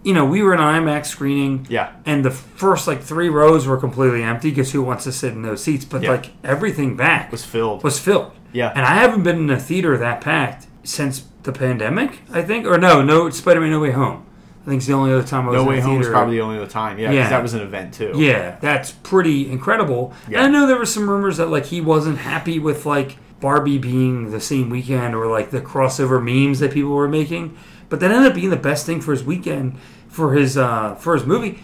you 0.03 0.13
know 0.13 0.25
we 0.25 0.41
were 0.41 0.53
in 0.53 0.59
an 0.59 0.83
imax 0.83 1.05
screening 1.07 1.67
Yeah. 1.69 1.91
and 2.05 2.25
the 2.25 2.31
first 2.31 2.87
like 2.87 3.01
three 3.03 3.29
rows 3.29 3.67
were 3.67 3.77
completely 3.77 4.23
empty 4.23 4.49
because 4.49 4.71
who 4.71 4.81
wants 4.81 5.03
to 5.03 5.11
sit 5.11 5.33
in 5.33 5.43
those 5.43 5.61
seats? 5.63 5.85
But 5.85 6.03
like 6.03 6.31
everything 6.43 6.95
back 6.95 7.31
was 7.31 7.45
filled. 7.45 7.83
was 7.83 7.99
filled. 7.99 8.31
Yeah. 8.51 8.71
And 8.75 8.83
I 8.85 8.95
haven't 8.95 9.21
been 9.23 9.37
in 9.37 9.49
a 9.51 9.59
theater 9.59 9.97
that 9.99 10.19
packed 10.21 10.65
since 10.83 11.25
the 11.43 11.51
pandemic. 11.51 12.21
I 12.33 12.41
think, 12.41 12.65
or 12.65 12.77
no, 12.79 13.01
no, 13.03 13.29
Spider-Man: 13.29 13.69
No 13.69 13.79
Way 13.79 13.91
Home. 13.91 14.25
I 14.61 14.69
think 14.69 14.77
it's 14.77 14.85
the 14.87 14.93
only 14.93 15.11
other 15.11 15.25
time 15.27 15.45
I 15.47 15.51
was 15.51 15.55
no 15.63 15.67
Way 15.67 15.79
Home 15.79 15.97
was 15.97 16.07
probably 16.07 16.35
the 16.35 16.41
only 16.41 16.57
other 16.57 16.67
time. 16.67 16.99
Yeah, 16.99 17.07
'cause 17.07 17.15
Yeah. 17.15 17.29
that 17.29 17.41
was 17.41 17.53
an 17.55 17.61
event 17.61 17.93
too. 17.95 18.11
Yeah, 18.15 18.57
that's 18.61 18.91
pretty 18.91 19.51
incredible. 19.51 20.13
Yeah. 20.29 20.37
And 20.43 20.47
I 20.47 20.49
know 20.59 20.67
there 20.67 20.77
were 20.77 20.85
some 20.85 21.09
rumors 21.09 21.37
that 21.37 21.49
like 21.49 21.65
he 21.65 21.81
wasn't 21.81 22.19
happy 22.19 22.59
with 22.59 22.85
like 22.85 23.17
Barbie 23.39 23.79
being 23.79 24.29
the 24.29 24.39
same 24.39 24.69
weekend 24.69 25.15
or 25.15 25.25
like 25.25 25.49
the 25.49 25.61
crossover 25.61 26.21
memes 26.23 26.59
that 26.59 26.71
people 26.71 26.91
were 26.91 27.07
making. 27.07 27.55
But 27.89 27.99
that 28.01 28.11
ended 28.11 28.29
up 28.29 28.35
being 28.35 28.51
the 28.51 28.55
best 28.55 28.85
thing 28.85 29.01
for 29.01 29.11
his 29.11 29.23
weekend 29.23 29.77
for 30.07 30.33
his 30.33 30.57
uh 30.57 30.93
for 30.99 31.15
his 31.15 31.25
movie. 31.25 31.59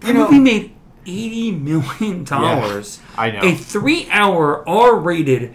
That 0.00 0.08
You 0.08 0.14
know- 0.14 0.24
movie 0.24 0.40
made 0.40 0.72
eighty 1.06 1.52
million 1.52 2.24
dollars. 2.24 2.98
I 3.16 3.30
know. 3.30 3.40
A 3.42 3.54
three 3.54 4.08
hour 4.10 4.68
R 4.68 4.96
rated 4.96 5.54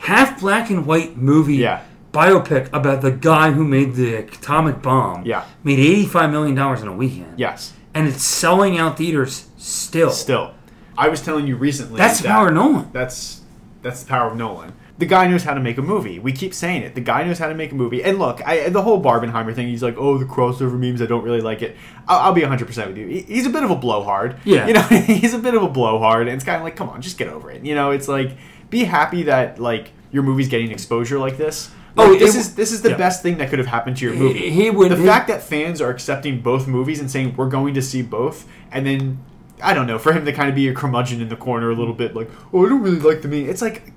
half 0.00 0.38
black 0.40 0.68
and 0.68 0.84
white 0.84 1.16
movie 1.16 1.56
Yeah. 1.56 1.80
Biopic 2.16 2.68
about 2.72 3.02
the 3.02 3.10
guy 3.10 3.50
who 3.50 3.64
made 3.64 3.94
the 3.94 4.14
atomic 4.16 4.82
bomb. 4.82 5.24
Yeah. 5.26 5.44
Made 5.64 5.78
eighty 5.78 6.06
five 6.06 6.30
million 6.30 6.54
dollars 6.54 6.80
in 6.82 6.88
a 6.88 6.92
weekend 6.96 7.38
Yes. 7.38 7.72
and 7.94 8.08
it's 8.08 8.22
selling 8.22 8.78
out 8.78 8.96
theaters 8.98 9.48
still. 9.56 10.10
Still, 10.10 10.54
I 10.96 11.08
was 11.08 11.20
telling 11.20 11.46
you 11.46 11.56
recently. 11.56 11.98
That's 11.98 12.18
the 12.18 12.24
that- 12.24 12.32
power 12.32 12.48
of 12.48 12.54
Nolan. 12.54 12.90
That's 12.92 13.42
that's 13.82 14.02
the 14.02 14.08
power 14.08 14.30
of 14.30 14.36
Nolan. 14.36 14.72
The 14.98 15.04
guy 15.04 15.26
knows 15.26 15.44
how 15.44 15.52
to 15.52 15.60
make 15.60 15.76
a 15.76 15.82
movie. 15.82 16.18
We 16.18 16.32
keep 16.32 16.54
saying 16.54 16.80
it. 16.82 16.94
The 16.94 17.02
guy 17.02 17.22
knows 17.22 17.38
how 17.38 17.48
to 17.50 17.54
make 17.54 17.70
a 17.70 17.74
movie. 17.74 18.02
And 18.02 18.18
look, 18.18 18.40
I, 18.48 18.70
the 18.70 18.80
whole 18.80 18.98
Barbenheimer 19.02 19.54
thing. 19.54 19.68
He's 19.68 19.82
like, 19.82 19.96
"Oh, 19.98 20.16
the 20.16 20.24
crossover 20.24 20.78
memes. 20.78 21.02
I 21.02 21.06
don't 21.06 21.22
really 21.22 21.42
like 21.42 21.60
it." 21.60 21.76
I'll, 22.08 22.18
I'll 22.20 22.32
be 22.32 22.40
100 22.40 22.64
percent 22.66 22.88
with 22.88 22.96
you. 22.96 23.06
He's 23.06 23.44
a 23.44 23.50
bit 23.50 23.62
of 23.62 23.70
a 23.70 23.76
blowhard. 23.76 24.36
Yeah. 24.46 24.66
You 24.66 24.72
know, 24.72 24.80
he's 25.20 25.34
a 25.34 25.38
bit 25.38 25.54
of 25.54 25.62
a 25.62 25.68
blowhard, 25.68 26.22
and 26.28 26.30
it's 26.30 26.44
kind 26.44 26.56
of 26.56 26.62
like, 26.62 26.76
come 26.76 26.88
on, 26.88 27.02
just 27.02 27.18
get 27.18 27.28
over 27.28 27.50
it. 27.50 27.62
You 27.62 27.74
know, 27.74 27.90
it's 27.90 28.08
like, 28.08 28.38
be 28.70 28.84
happy 28.84 29.24
that 29.24 29.58
like 29.58 29.90
your 30.12 30.22
movie's 30.22 30.48
getting 30.48 30.70
exposure 30.70 31.18
like 31.18 31.36
this. 31.36 31.70
Oh, 31.98 32.14
this 32.18 32.34
it- 32.34 32.38
is 32.38 32.54
this 32.54 32.72
is 32.72 32.82
the 32.82 32.90
yeah. 32.90 32.96
best 32.96 33.22
thing 33.22 33.38
that 33.38 33.48
could 33.50 33.58
have 33.58 33.68
happened 33.68 33.96
to 33.98 34.04
your 34.04 34.14
movie. 34.14 34.50
he 34.50 34.70
would- 34.70 34.90
the 34.90 34.96
he- 34.96 35.06
fact 35.06 35.28
that 35.28 35.42
fans 35.42 35.80
are 35.80 35.90
accepting 35.90 36.40
both 36.40 36.66
movies 36.66 37.00
and 37.00 37.10
saying 37.10 37.34
we're 37.36 37.48
going 37.48 37.74
to 37.74 37.82
see 37.82 38.02
both, 38.02 38.46
and 38.70 38.86
then 38.86 39.18
I 39.62 39.72
don't 39.72 39.86
know, 39.86 39.98
for 39.98 40.12
him 40.12 40.24
to 40.26 40.32
kind 40.32 40.48
of 40.50 40.54
be 40.54 40.68
a 40.68 40.74
curmudgeon 40.74 41.22
in 41.22 41.28
the 41.30 41.36
corner 41.36 41.70
a 41.70 41.74
little 41.74 41.94
bit, 41.94 42.14
like, 42.14 42.28
oh, 42.52 42.66
I 42.66 42.68
don't 42.68 42.82
really 42.82 43.00
like 43.00 43.22
the 43.22 43.28
meme. 43.28 43.48
It's 43.48 43.62
like, 43.62 43.90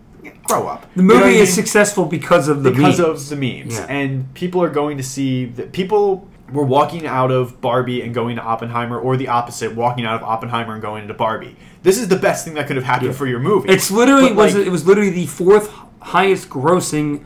grow 0.45 0.67
up. 0.67 0.85
The 0.95 1.01
You 1.01 1.07
know 1.09 1.15
movie 1.15 1.25
I 1.25 1.41
is 1.41 1.49
mean? 1.49 1.55
successful 1.65 2.05
because 2.05 2.47
of 2.47 2.63
the 2.63 2.71
because 2.71 2.99
meme. 2.99 3.09
of 3.09 3.27
the 3.29 3.35
memes, 3.35 3.77
Yeah. 3.77 3.85
and 3.89 4.33
people 4.33 4.63
are 4.63 4.69
going 4.69 4.95
to 4.97 5.03
see 5.03 5.45
that 5.45 5.73
people 5.73 6.29
were 6.53 6.63
walking 6.63 7.05
out 7.05 7.29
of 7.29 7.59
Barbie 7.61 8.01
and 8.01 8.13
going 8.13 8.37
to 8.37 8.41
Oppenheimer, 8.41 8.97
or 8.97 9.17
the 9.17 9.27
opposite, 9.27 9.75
walking 9.75 10.05
out 10.05 10.15
of 10.15 10.23
Oppenheimer 10.23 10.71
and 10.73 10.81
going 10.81 11.01
into 11.03 11.13
Barbie. 11.13 11.55
This 11.83 11.99
is 11.99 12.07
the 12.07 12.15
best 12.15 12.45
thing 12.45 12.53
that 12.55 12.65
could 12.65 12.75
have 12.77 12.85
happened 12.85 13.11
Yeah. 13.11 13.17
for 13.17 13.27
your 13.27 13.39
movie. 13.39 13.67
It's 13.69 13.91
literally 13.91 14.31
was 14.31 14.55
like- 14.55 14.65
it 14.65 14.69
was 14.71 14.87
literally 14.87 15.11
the 15.11 15.25
fourth 15.27 15.69
highest 15.99 16.49
grossing 16.49 17.19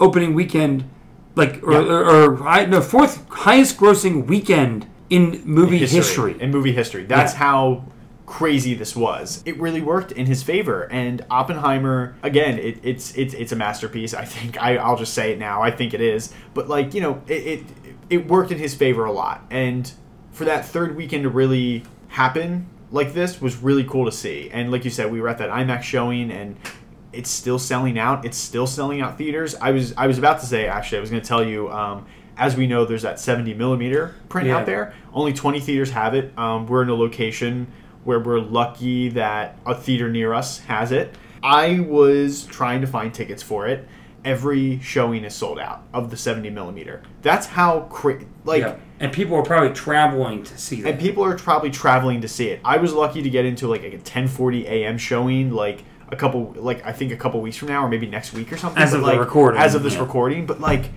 opening 0.00 0.34
weekend, 0.34 0.84
like 1.34 1.60
or, 1.62 1.72
Yeah. 1.72 1.78
or, 1.78 2.04
or 2.34 2.48
I 2.48 2.66
no 2.66 2.80
fourth 2.80 3.26
highest 3.28 3.76
grossing 3.78 4.26
weekend 4.26 4.86
in 5.10 5.42
movie 5.44 5.78
history. 5.78 6.36
in 6.40 6.50
movie 6.50 6.72
history. 6.72 7.04
That's 7.04 7.32
Yeah. 7.32 7.38
how 7.38 7.84
crazy 8.26 8.74
this 8.74 8.94
was. 8.94 9.42
It 9.46 9.58
really 9.58 9.80
worked 9.80 10.12
in 10.12 10.26
his 10.26 10.42
favor. 10.42 10.82
And 10.90 11.24
Oppenheimer, 11.30 12.14
again, 12.22 12.58
it, 12.58 12.78
it's 12.82 13.16
it's 13.16 13.32
it's 13.34 13.52
a 13.52 13.56
masterpiece. 13.56 14.12
I 14.14 14.24
think 14.24 14.62
I, 14.62 14.76
I'll 14.76 14.96
just 14.98 15.14
say 15.14 15.32
it 15.32 15.38
now. 15.38 15.62
I 15.62 15.70
think 15.70 15.94
it 15.94 16.00
is. 16.00 16.32
But 16.54 16.68
like 16.68 16.92
you 16.94 17.00
know, 17.00 17.22
it, 17.26 17.32
it 17.46 17.64
it 18.10 18.28
worked 18.28 18.52
in 18.52 18.58
his 18.58 18.74
favor 18.74 19.04
a 19.06 19.12
lot. 19.12 19.44
And 19.50 19.90
for 20.32 20.44
that 20.44 20.64
third 20.66 20.94
weekend 20.96 21.22
to 21.24 21.28
really 21.30 21.84
happen 22.08 22.66
like 22.90 23.12
this 23.12 23.40
was 23.40 23.56
really 23.62 23.84
cool 23.84 24.04
to 24.06 24.12
see. 24.12 24.48
And 24.52 24.70
like 24.72 24.84
you 24.84 24.90
said, 24.90 25.10
we 25.12 25.20
were 25.20 25.28
at 25.28 25.38
that 25.38 25.50
IMAX 25.50 25.82
showing 25.82 26.30
and. 26.30 26.56
It's 27.12 27.30
still 27.30 27.58
selling 27.58 27.98
out. 27.98 28.24
It's 28.24 28.36
still 28.36 28.66
selling 28.66 29.00
out 29.00 29.16
theaters. 29.18 29.54
I 29.56 29.70
was 29.70 29.94
I 29.96 30.06
was 30.06 30.18
about 30.18 30.40
to 30.40 30.46
say 30.46 30.66
actually 30.66 30.98
I 30.98 31.00
was 31.00 31.10
going 31.10 31.22
to 31.22 31.28
tell 31.28 31.44
you 31.44 31.70
um, 31.70 32.06
as 32.36 32.56
we 32.56 32.66
know 32.66 32.84
there's 32.84 33.02
that 33.02 33.18
70 33.18 33.54
millimeter 33.54 34.14
print 34.28 34.48
Yeah. 34.48 34.58
out 34.58 34.66
there. 34.66 34.94
Only 35.12 35.32
20 35.32 35.60
theaters 35.60 35.90
have 35.90 36.14
it. 36.14 36.36
Um, 36.38 36.66
we're 36.66 36.82
in 36.82 36.88
a 36.90 36.94
location 36.94 37.66
where 38.04 38.20
we're 38.20 38.40
lucky 38.40 39.08
that 39.10 39.58
a 39.66 39.74
theater 39.74 40.08
near 40.10 40.32
us 40.34 40.60
has 40.60 40.92
it. 40.92 41.14
I 41.42 41.80
was 41.80 42.44
trying 42.46 42.80
to 42.82 42.86
find 42.86 43.12
tickets 43.12 43.42
for 43.42 43.66
it. 43.66 43.88
Every 44.24 44.80
showing 44.80 45.24
is 45.24 45.34
sold 45.34 45.58
out 45.58 45.84
of 45.94 46.10
the 46.10 46.16
70 46.16 46.50
millimeter. 46.50 47.02
That's 47.22 47.46
how 47.46 47.80
cra- 47.82 48.24
like 48.44 48.62
yeah. 48.62 48.76
And 49.00 49.12
people 49.12 49.36
are 49.36 49.44
probably 49.44 49.72
traveling 49.72 50.42
to 50.42 50.58
see 50.58 50.82
that. 50.82 50.90
and 50.90 51.00
people 51.00 51.24
are 51.24 51.36
probably 51.38 51.70
traveling 51.70 52.20
to 52.20 52.28
see 52.28 52.48
it. 52.48 52.60
I 52.64 52.76
was 52.78 52.92
lucky 52.92 53.22
to 53.22 53.30
get 53.30 53.44
into 53.44 53.68
like 53.68 53.82
a 53.84 53.96
10:40 53.96 54.64
a.m. 54.66 54.98
showing 54.98 55.52
like 55.52 55.84
a 56.10 56.16
couple 56.16 56.54
like 56.56 56.84
I 56.86 56.92
think 56.92 57.12
a 57.12 57.16
couple 57.16 57.40
weeks 57.40 57.56
from 57.56 57.68
now 57.68 57.84
or 57.84 57.88
maybe 57.88 58.06
next 58.06 58.32
week 58.32 58.52
or 58.52 58.56
something. 58.56 58.82
As 58.82 58.92
but, 58.92 59.00
of 59.00 59.06
the 59.06 59.18
recording, 59.18 59.60
As 59.60 59.74
of 59.74 59.82
this 59.82 59.94
yeah. 59.94 60.00
recording, 60.00 60.46
but 60.46 60.60
like 60.60 60.90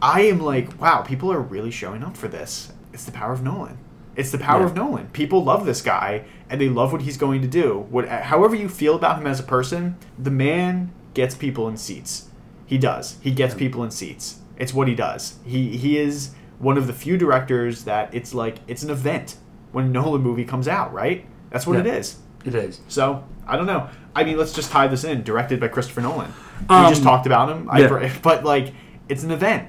I 0.00 0.22
am 0.22 0.40
like 0.40 0.80
wow, 0.80 1.02
people 1.02 1.32
are 1.32 1.40
really 1.40 1.70
showing 1.70 2.02
up 2.02 2.16
for 2.16 2.28
this. 2.28 2.72
It's 2.92 3.04
the 3.04 3.12
power 3.12 3.32
of 3.32 3.42
Nolan. 3.42 3.78
It's 4.14 4.30
the 4.30 4.38
power 4.38 4.60
Yeah. 4.60 4.66
of 4.66 4.74
Nolan. 4.76 5.08
People 5.12 5.42
love 5.42 5.64
this 5.64 5.80
guy 5.80 6.24
and 6.50 6.60
they 6.60 6.68
love 6.68 6.92
what 6.92 7.02
he's 7.02 7.16
going 7.16 7.40
to 7.42 7.48
do. 7.48 7.86
What 7.90 8.08
however 8.08 8.54
you 8.54 8.68
feel 8.68 8.94
about 8.94 9.18
him 9.18 9.26
as 9.26 9.40
a 9.40 9.44
person, 9.44 9.96
the 10.18 10.30
man 10.30 10.92
gets 11.14 11.34
people 11.34 11.68
in 11.68 11.76
seats. 11.76 12.28
He 12.66 12.78
does. 12.78 13.16
He 13.20 13.30
gets 13.30 13.54
people 13.54 13.82
in 13.84 13.90
seats. 13.90 14.40
It's 14.58 14.72
what 14.74 14.88
he 14.88 14.94
does. 14.94 15.36
He 15.44 15.76
he 15.76 15.98
is 15.98 16.32
one 16.58 16.76
of 16.78 16.86
the 16.86 16.92
few 16.92 17.16
directors 17.16 17.84
that 17.84 18.14
it's 18.14 18.34
like 18.34 18.58
it's 18.68 18.82
an 18.82 18.90
event 18.90 19.36
when 19.72 19.86
a 19.86 19.88
Nolan 19.88 20.20
movie 20.22 20.44
comes 20.44 20.68
out, 20.68 20.92
right? 20.92 21.24
That's 21.50 21.66
what 21.66 21.74
Yeah. 21.74 21.80
it 21.80 21.86
is. 21.98 22.16
It 22.44 22.54
is. 22.54 22.80
So 22.88 23.24
I 23.46 23.56
don't 23.56 23.66
know. 23.66 23.88
I 24.14 24.24
mean, 24.24 24.36
let's 24.36 24.52
just 24.52 24.70
tie 24.70 24.88
this 24.88 25.04
in. 25.04 25.22
Directed 25.22 25.60
by 25.60 25.68
Christopher 25.68 26.00
Nolan. 26.02 26.32
Um, 26.68 26.84
we 26.84 26.90
just 26.90 27.02
talked 27.02 27.26
about 27.26 27.48
him. 27.48 27.68
I, 27.70 27.80
yeah. 27.80 28.18
but 28.22 28.44
like, 28.44 28.72
it's 29.08 29.22
an 29.22 29.30
event. 29.30 29.68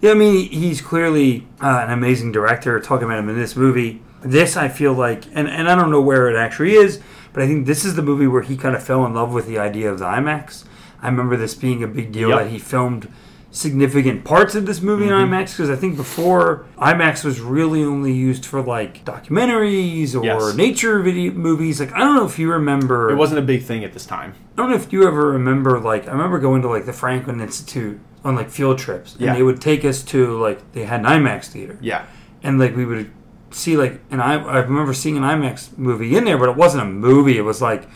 Yeah, 0.00 0.10
I 0.10 0.14
mean, 0.14 0.48
he's 0.50 0.80
clearly 0.80 1.46
uh, 1.60 1.84
an 1.86 1.90
amazing 1.90 2.32
director. 2.32 2.78
Talking 2.80 3.06
about 3.06 3.18
him 3.18 3.28
in 3.28 3.36
this 3.36 3.56
movie, 3.56 4.02
this 4.22 4.56
I 4.56 4.68
feel 4.68 4.92
like, 4.92 5.24
and, 5.32 5.48
and 5.48 5.68
I 5.68 5.74
don't 5.74 5.90
know 5.90 6.00
where 6.00 6.28
it 6.28 6.36
actually 6.36 6.72
is, 6.72 7.00
but 7.32 7.42
I 7.42 7.46
think 7.46 7.66
this 7.66 7.84
is 7.84 7.96
the 7.96 8.02
movie 8.02 8.26
where 8.26 8.42
he 8.42 8.56
kind 8.56 8.74
of 8.74 8.82
fell 8.82 9.04
in 9.06 9.14
love 9.14 9.32
with 9.32 9.46
the 9.46 9.58
idea 9.58 9.90
of 9.90 9.98
the 9.98 10.04
IMAX. 10.04 10.64
I 11.00 11.08
remember 11.08 11.36
this 11.36 11.54
being 11.54 11.82
a 11.82 11.86
big 11.86 12.12
deal 12.12 12.30
Yep. 12.30 12.38
that 12.38 12.50
he 12.50 12.58
filmed 12.58 13.10
significant 13.50 14.24
parts 14.24 14.54
of 14.54 14.66
this 14.66 14.80
movie 14.82 15.06
Mm-hmm. 15.06 15.32
in 15.32 15.40
IMAX 15.40 15.52
because 15.52 15.70
I 15.70 15.76
think 15.76 15.96
before 15.96 16.66
IMAX 16.78 17.24
was 17.24 17.40
really 17.40 17.82
only 17.82 18.12
used 18.12 18.44
for 18.44 18.60
like 18.60 19.04
documentaries 19.04 20.14
or 20.14 20.24
Yes. 20.24 20.54
nature 20.56 21.00
video 21.00 21.32
movies. 21.32 21.80
Like 21.80 21.92
I 21.94 21.98
don't 22.00 22.16
know 22.16 22.26
if 22.26 22.38
you 22.38 22.50
remember. 22.50 23.10
It 23.10 23.16
wasn't 23.16 23.38
a 23.38 23.42
big 23.42 23.62
thing 23.62 23.84
at 23.84 23.92
this 23.92 24.04
time. 24.04 24.34
I 24.52 24.62
don't 24.62 24.70
know 24.70 24.76
if 24.76 24.92
you 24.92 25.06
ever 25.06 25.30
remember, 25.32 25.78
like, 25.78 26.08
I 26.08 26.12
remember 26.12 26.38
going 26.38 26.62
to, 26.62 26.68
like, 26.68 26.86
the 26.86 26.92
Franklin 26.94 27.42
Institute 27.42 28.00
on, 28.24 28.34
like, 28.36 28.48
field 28.48 28.78
trips. 28.78 29.12
And 29.12 29.20
Yeah. 29.22 29.34
they 29.34 29.42
would 29.42 29.60
take 29.60 29.84
us 29.84 30.02
to, 30.04 30.34
like, 30.38 30.72
they 30.72 30.84
had 30.86 31.00
an 31.00 31.06
IMAX 31.06 31.48
theater. 31.48 31.76
Yeah. 31.82 32.04
And, 32.42 32.58
like, 32.58 32.74
we 32.74 32.86
would 32.86 33.10
see, 33.50 33.76
like, 33.76 34.00
and 34.10 34.22
I, 34.22 34.36
I 34.42 34.58
remember 34.60 34.94
seeing 34.94 35.18
an 35.18 35.24
IMAX 35.24 35.76
movie 35.76 36.16
in 36.16 36.24
there, 36.24 36.38
but 36.38 36.48
it 36.48 36.56
wasn't 36.56 36.84
a 36.84 36.86
movie. 36.86 37.36
It 37.36 37.42
was, 37.42 37.60
like, 37.60 37.86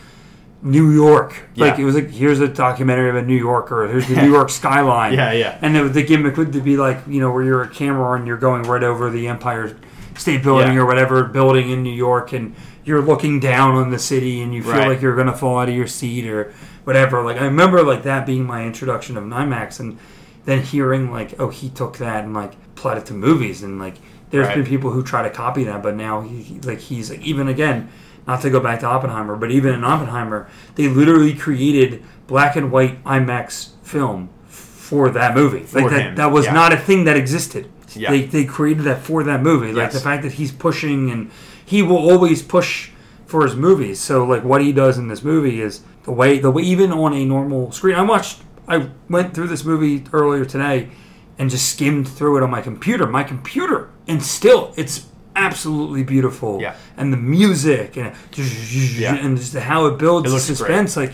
New 0.61 0.91
York. 0.91 1.33
Like, 1.55 1.79
it 1.79 1.85
was 1.85 1.95
like, 1.95 2.09
here's 2.11 2.39
a 2.39 2.47
documentary 2.47 3.09
about 3.09 3.25
New 3.25 3.35
York, 3.37 3.71
or 3.71 3.87
here's 3.87 4.07
the 4.07 4.15
New 4.21 4.31
York 4.31 4.49
skyline. 4.49 5.13
Yeah, 5.13 5.31
yeah. 5.31 5.57
And 5.61 5.75
the, 5.75 5.83
the 5.85 6.03
gimmick 6.03 6.37
would 6.37 6.51
be, 6.63 6.77
like, 6.77 6.99
you 7.07 7.19
know, 7.19 7.31
where 7.31 7.43
you're 7.43 7.63
a 7.63 7.67
camera 7.69 8.13
and 8.13 8.27
you're 8.27 8.37
going 8.37 8.63
right 8.63 8.83
over 8.83 9.09
the 9.09 9.27
Empire 9.27 9.75
State 10.17 10.43
Building 10.43 10.73
Yeah. 10.73 10.81
or 10.81 10.85
whatever 10.85 11.23
building 11.23 11.69
in 11.71 11.81
New 11.83 11.93
York, 11.93 12.33
and 12.33 12.55
you're 12.83 13.01
looking 13.01 13.39
down 13.39 13.75
on 13.75 13.89
the 13.91 13.99
city 13.99 14.41
and 14.41 14.53
you 14.53 14.61
feel 14.63 14.73
Right. 14.73 14.87
like 14.87 15.01
you're 15.01 15.15
gonna 15.15 15.35
fall 15.35 15.59
out 15.59 15.69
of 15.69 15.75
your 15.75 15.87
seat 15.87 16.27
or 16.27 16.51
whatever. 16.83 17.21
Like 17.23 17.37
I 17.39 17.45
remember 17.45 17.81
like 17.83 18.03
that 18.03 18.25
being 18.25 18.43
my 18.45 18.65
introduction 18.65 19.17
of 19.17 19.23
NIMAX, 19.23 19.79
and 19.79 19.97
then 20.45 20.61
hearing 20.63 21.11
like, 21.11 21.39
oh, 21.39 21.49
he 21.49 21.69
took 21.69 21.97
that 21.99 22.23
and 22.23 22.33
like 22.33 22.53
applied 22.75 22.97
it 22.97 23.05
to 23.07 23.13
movies, 23.13 23.61
and 23.63 23.79
like 23.79 23.95
there's 24.31 24.47
Right. 24.47 24.57
been 24.57 24.65
people 24.65 24.89
who 24.91 25.03
try 25.03 25.21
to 25.23 25.29
copy 25.29 25.63
that, 25.65 25.81
but 25.83 25.95
now 25.95 26.21
he- 26.21 26.59
like 26.63 26.79
he's 26.79 27.09
like 27.09 27.21
even 27.21 27.47
again. 27.47 27.89
Not 28.31 28.43
to 28.43 28.49
go 28.49 28.61
back 28.61 28.79
to 28.79 28.85
Oppenheimer, 28.85 29.35
but 29.35 29.51
even 29.51 29.73
in 29.73 29.83
Oppenheimer, 29.83 30.47
they 30.75 30.87
literally 30.87 31.33
created 31.33 32.01
black 32.27 32.55
and 32.55 32.71
white 32.71 33.03
IMAX 33.03 33.71
film 33.83 34.29
for 34.47 35.09
that 35.09 35.35
movie. 35.35 35.63
For 35.63 35.81
like 35.81 35.89
that, 35.89 36.01
him, 36.01 36.15
that 36.15 36.31
was 36.31 36.45
yeah. 36.45 36.53
not 36.53 36.71
a 36.71 36.77
thing 36.77 37.03
that 37.03 37.17
existed. 37.17 37.69
Yeah. 37.93 38.09
They, 38.09 38.21
they 38.21 38.45
created 38.45 38.85
that 38.85 39.01
for 39.01 39.21
that 39.25 39.41
movie. 39.41 39.73
Like 39.73 39.91
the 39.91 39.99
fact 39.99 40.23
that 40.23 40.31
he's 40.31 40.53
pushing 40.53 41.11
and 41.11 41.29
he 41.65 41.81
will 41.81 41.97
always 41.97 42.41
push 42.41 42.91
for 43.25 43.43
his 43.43 43.57
movies. 43.57 43.99
So 43.99 44.23
like 44.23 44.45
what 44.45 44.61
he 44.61 44.71
does 44.71 44.97
in 44.97 45.09
this 45.09 45.23
movie 45.23 45.59
is 45.59 45.81
the 46.03 46.13
way 46.13 46.39
the 46.39 46.51
way 46.51 46.61
even 46.61 46.93
on 46.93 47.11
a 47.11 47.25
normal 47.25 47.73
screen. 47.73 47.95
I 47.95 48.01
watched 48.03 48.43
I 48.65 48.91
went 49.09 49.33
through 49.33 49.49
this 49.49 49.65
movie 49.65 50.05
earlier 50.13 50.45
today 50.45 50.89
and 51.37 51.49
just 51.49 51.69
skimmed 51.69 52.07
through 52.07 52.37
it 52.37 52.43
on 52.43 52.49
my 52.49 52.61
computer. 52.61 53.07
My 53.07 53.25
computer 53.25 53.89
and 54.07 54.23
still 54.23 54.73
it's 54.77 55.07
absolutely 55.35 56.03
beautiful. 56.03 56.61
Yeah. 56.61 56.75
And 56.97 57.11
the 57.13 57.17
music 57.17 57.97
and 57.97 58.13
Yeah. 58.35 59.15
and 59.15 59.37
just 59.37 59.55
how 59.55 59.85
it 59.87 59.97
builds 59.97 60.31
It 60.31 60.39
suspense 60.39 60.95
like 60.97 61.13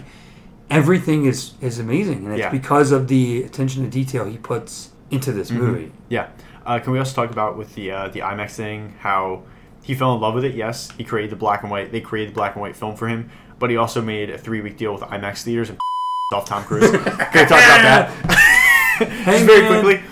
everything 0.69 1.25
is 1.25 1.53
is 1.61 1.79
amazing 1.79 2.25
and 2.25 2.33
it's 2.33 2.39
Yeah. 2.39 2.49
because 2.49 2.91
of 2.91 3.07
the 3.07 3.43
attention 3.43 3.83
to 3.83 3.89
detail 3.89 4.25
he 4.25 4.37
puts 4.37 4.89
into 5.11 5.31
this 5.31 5.49
Mm-hmm. 5.51 5.61
movie. 5.65 5.91
Yeah. 6.09 6.27
Uh, 6.65 6.79
can 6.79 6.91
we 6.91 6.99
also 6.99 7.13
talk 7.21 7.31
about 7.31 7.57
with 7.57 7.75
the 7.75 7.91
uh, 7.91 8.07
the 8.09 8.19
IMAX 8.21 8.51
thing 8.55 8.93
how 8.99 9.43
he 9.81 9.93
fell 9.95 10.13
in 10.15 10.19
love 10.21 10.33
with 10.33 10.43
it? 10.43 10.53
Yes, 10.55 10.89
he 10.97 11.03
created 11.05 11.31
the 11.31 11.37
black 11.37 11.61
and 11.61 11.71
white. 11.71 11.91
They 11.93 12.01
created 12.01 12.33
the 12.33 12.35
black 12.35 12.55
and 12.55 12.61
white 12.61 12.75
film 12.75 12.95
for 12.97 13.07
him, 13.07 13.29
but 13.59 13.69
he 13.69 13.77
also 13.77 14.01
made 14.01 14.29
a 14.29 14.37
three 14.37 14.59
week 14.61 14.77
deal 14.77 14.91
with 14.93 15.01
IMAX 15.03 15.43
theaters 15.43 15.69
and 15.69 15.77
off 16.33 16.45
Tom 16.45 16.63
Cruise. 16.65 16.91
can 16.91 17.01
we 17.03 17.45
talk 17.45 17.51
about 17.51 17.81
that? 17.83 18.43
Hey, 18.97 19.45
very 19.45 19.67
quickly. 19.67 20.03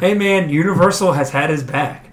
hey 0.00 0.14
man, 0.14 0.50
Universal 0.50 1.12
has 1.12 1.30
had 1.30 1.50
his 1.50 1.62
back. 1.62 2.03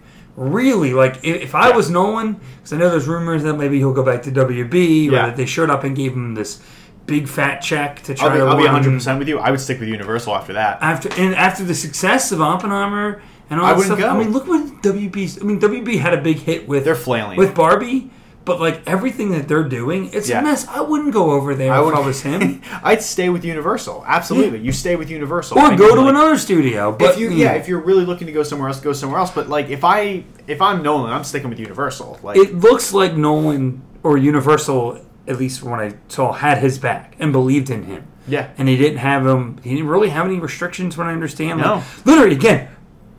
Really, 0.41 0.93
like 0.93 1.17
if, 1.23 1.41
if 1.43 1.55
I 1.55 1.69
Yeah. 1.69 1.75
was 1.75 1.89
Nolan, 1.91 2.39
because 2.57 2.73
I 2.73 2.77
know 2.77 2.89
there's 2.89 3.07
rumors 3.07 3.43
that 3.43 3.53
maybe 3.57 3.77
he'll 3.77 3.93
go 3.93 4.03
back 4.03 4.23
to 4.23 4.31
WB, 4.31 5.07
or 5.09 5.11
that 5.11 5.37
they 5.37 5.45
showed 5.45 5.69
up 5.69 5.83
and 5.83 5.95
gave 5.95 6.13
him 6.13 6.33
this 6.33 6.59
big 7.05 7.27
fat 7.27 7.59
check 7.59 8.01
to 8.03 8.15
try 8.15 8.27
I'll 8.27 8.33
be, 8.33 8.39
to 8.39 8.45
I'll 8.45 8.57
be 8.57 8.63
100 8.63 8.91
percent 8.91 9.19
with 9.19 9.27
you. 9.27 9.37
I 9.39 9.51
would 9.51 9.59
stick 9.59 9.79
with 9.79 9.89
Universal 9.89 10.35
after 10.35 10.53
that. 10.53 10.81
after 10.81 11.09
and 11.17 11.35
after 11.35 11.63
the 11.63 11.75
success 11.75 12.31
of 12.31 12.41
Oppenheimer 12.41 13.21
and 13.51 13.59
all 13.59 13.67
I 13.67 13.73
that 13.75 13.83
stuff. 13.83 13.99
go. 13.99 14.09
I 14.09 14.17
mean, 14.17 14.31
look 14.31 14.47
what 14.47 14.81
WB's. 14.81 15.39
I 15.41 15.45
mean, 15.45 15.59
WB 15.59 15.99
had 15.99 16.13
a 16.15 16.21
big 16.21 16.37
hit 16.37 16.67
with 16.67 16.85
They're 16.85 16.95
flailing. 16.95 17.37
with 17.37 17.53
Barbie, 17.53 18.09
but 18.43 18.59
like 18.59 18.81
everything 18.87 19.31
that 19.31 19.47
they're 19.47 19.63
doing, 19.63 20.09
it's 20.13 20.29
Yeah. 20.29 20.39
a 20.39 20.43
mess. 20.43 20.67
I 20.67 20.81
wouldn't 20.81 21.13
go 21.13 21.31
over 21.31 21.53
there 21.55 21.71
I 21.73 21.79
if 21.79 21.85
would 21.85 21.93
I 21.95 21.99
was 21.99 22.21
him, 22.21 22.61
I'd 22.83 23.03
stay 23.03 23.29
with 23.29 23.45
Universal. 23.45 24.03
Absolutely, 24.07 24.59
you 24.59 24.71
stay 24.71 24.95
with 24.95 25.09
Universal. 25.09 25.57
or 25.59 25.61
I 25.61 25.75
go 25.75 25.87
mean, 25.87 25.95
to 25.95 26.01
like, 26.01 26.09
another 26.09 26.37
studio. 26.37 26.91
But 26.91 27.11
if 27.13 27.19
you, 27.19 27.29
yeah, 27.31 27.53
if 27.53 27.67
you're 27.67 27.81
really 27.81 28.05
looking 28.05 28.27
to 28.27 28.33
go 28.33 28.43
somewhere 28.43 28.67
else, 28.69 28.79
go 28.79 28.93
somewhere 28.93 29.19
else. 29.19 29.31
But 29.31 29.47
like, 29.49 29.69
if 29.69 29.83
I 29.83 30.23
if 30.47 30.61
I'm 30.61 30.81
Nolan, 30.81 31.11
I'm 31.13 31.23
sticking 31.23 31.49
with 31.49 31.59
Universal. 31.59 32.19
Like, 32.23 32.37
it 32.37 32.55
looks 32.55 32.93
like 32.93 33.15
Nolan 33.15 33.81
or 34.03 34.17
Universal, 34.17 34.99
at 35.27 35.37
least 35.37 35.61
when 35.61 35.79
I 35.79 35.93
saw, 36.07 36.31
had 36.33 36.57
his 36.57 36.79
back 36.79 37.15
and 37.19 37.31
believed 37.31 37.69
in 37.69 37.83
him. 37.83 38.03
yeah, 38.27 38.49
And 38.57 38.67
he 38.67 38.75
didn't 38.75 38.97
have 38.97 39.25
him. 39.25 39.59
He 39.63 39.69
didn't 39.75 39.87
really 39.87 40.09
have 40.09 40.25
any 40.25 40.39
restrictions. 40.39 40.97
When 40.97 41.05
I 41.07 41.13
understand, 41.13 41.59
No. 41.61 41.75
Like, 41.75 42.05
literally, 42.05 42.35
again, 42.35 42.69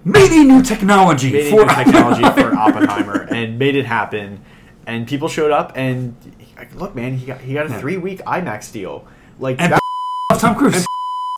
made 0.05 0.33
a 0.33 0.43
new 0.43 0.63
technology 0.63 1.31
made 1.33 1.51
for 1.51 1.65
new 1.65 1.73
technology 1.73 2.23
for 2.23 2.53
Oppenheimer 2.57 3.29
and 3.31 3.57
made 3.59 3.77
it 3.77 3.87
happen. 3.87 4.41
And 4.87 5.07
people 5.07 5.29
showed 5.29 5.51
up, 5.53 5.73
and 5.77 6.17
like, 6.57 6.75
look, 6.75 6.95
man, 6.95 7.17
he 7.17 7.27
got 7.27 7.41
he 7.41 7.55
got 7.55 7.67
a 7.67 7.71
Yeah. 7.71 7.79
three 7.81 7.97
week 7.97 8.21
IMAX 8.25 8.73
deal. 8.73 9.07
Like 9.39 9.61
And 9.61 9.73
that 9.73 9.81
Tom 10.39 10.55
Cruise. 10.57 10.85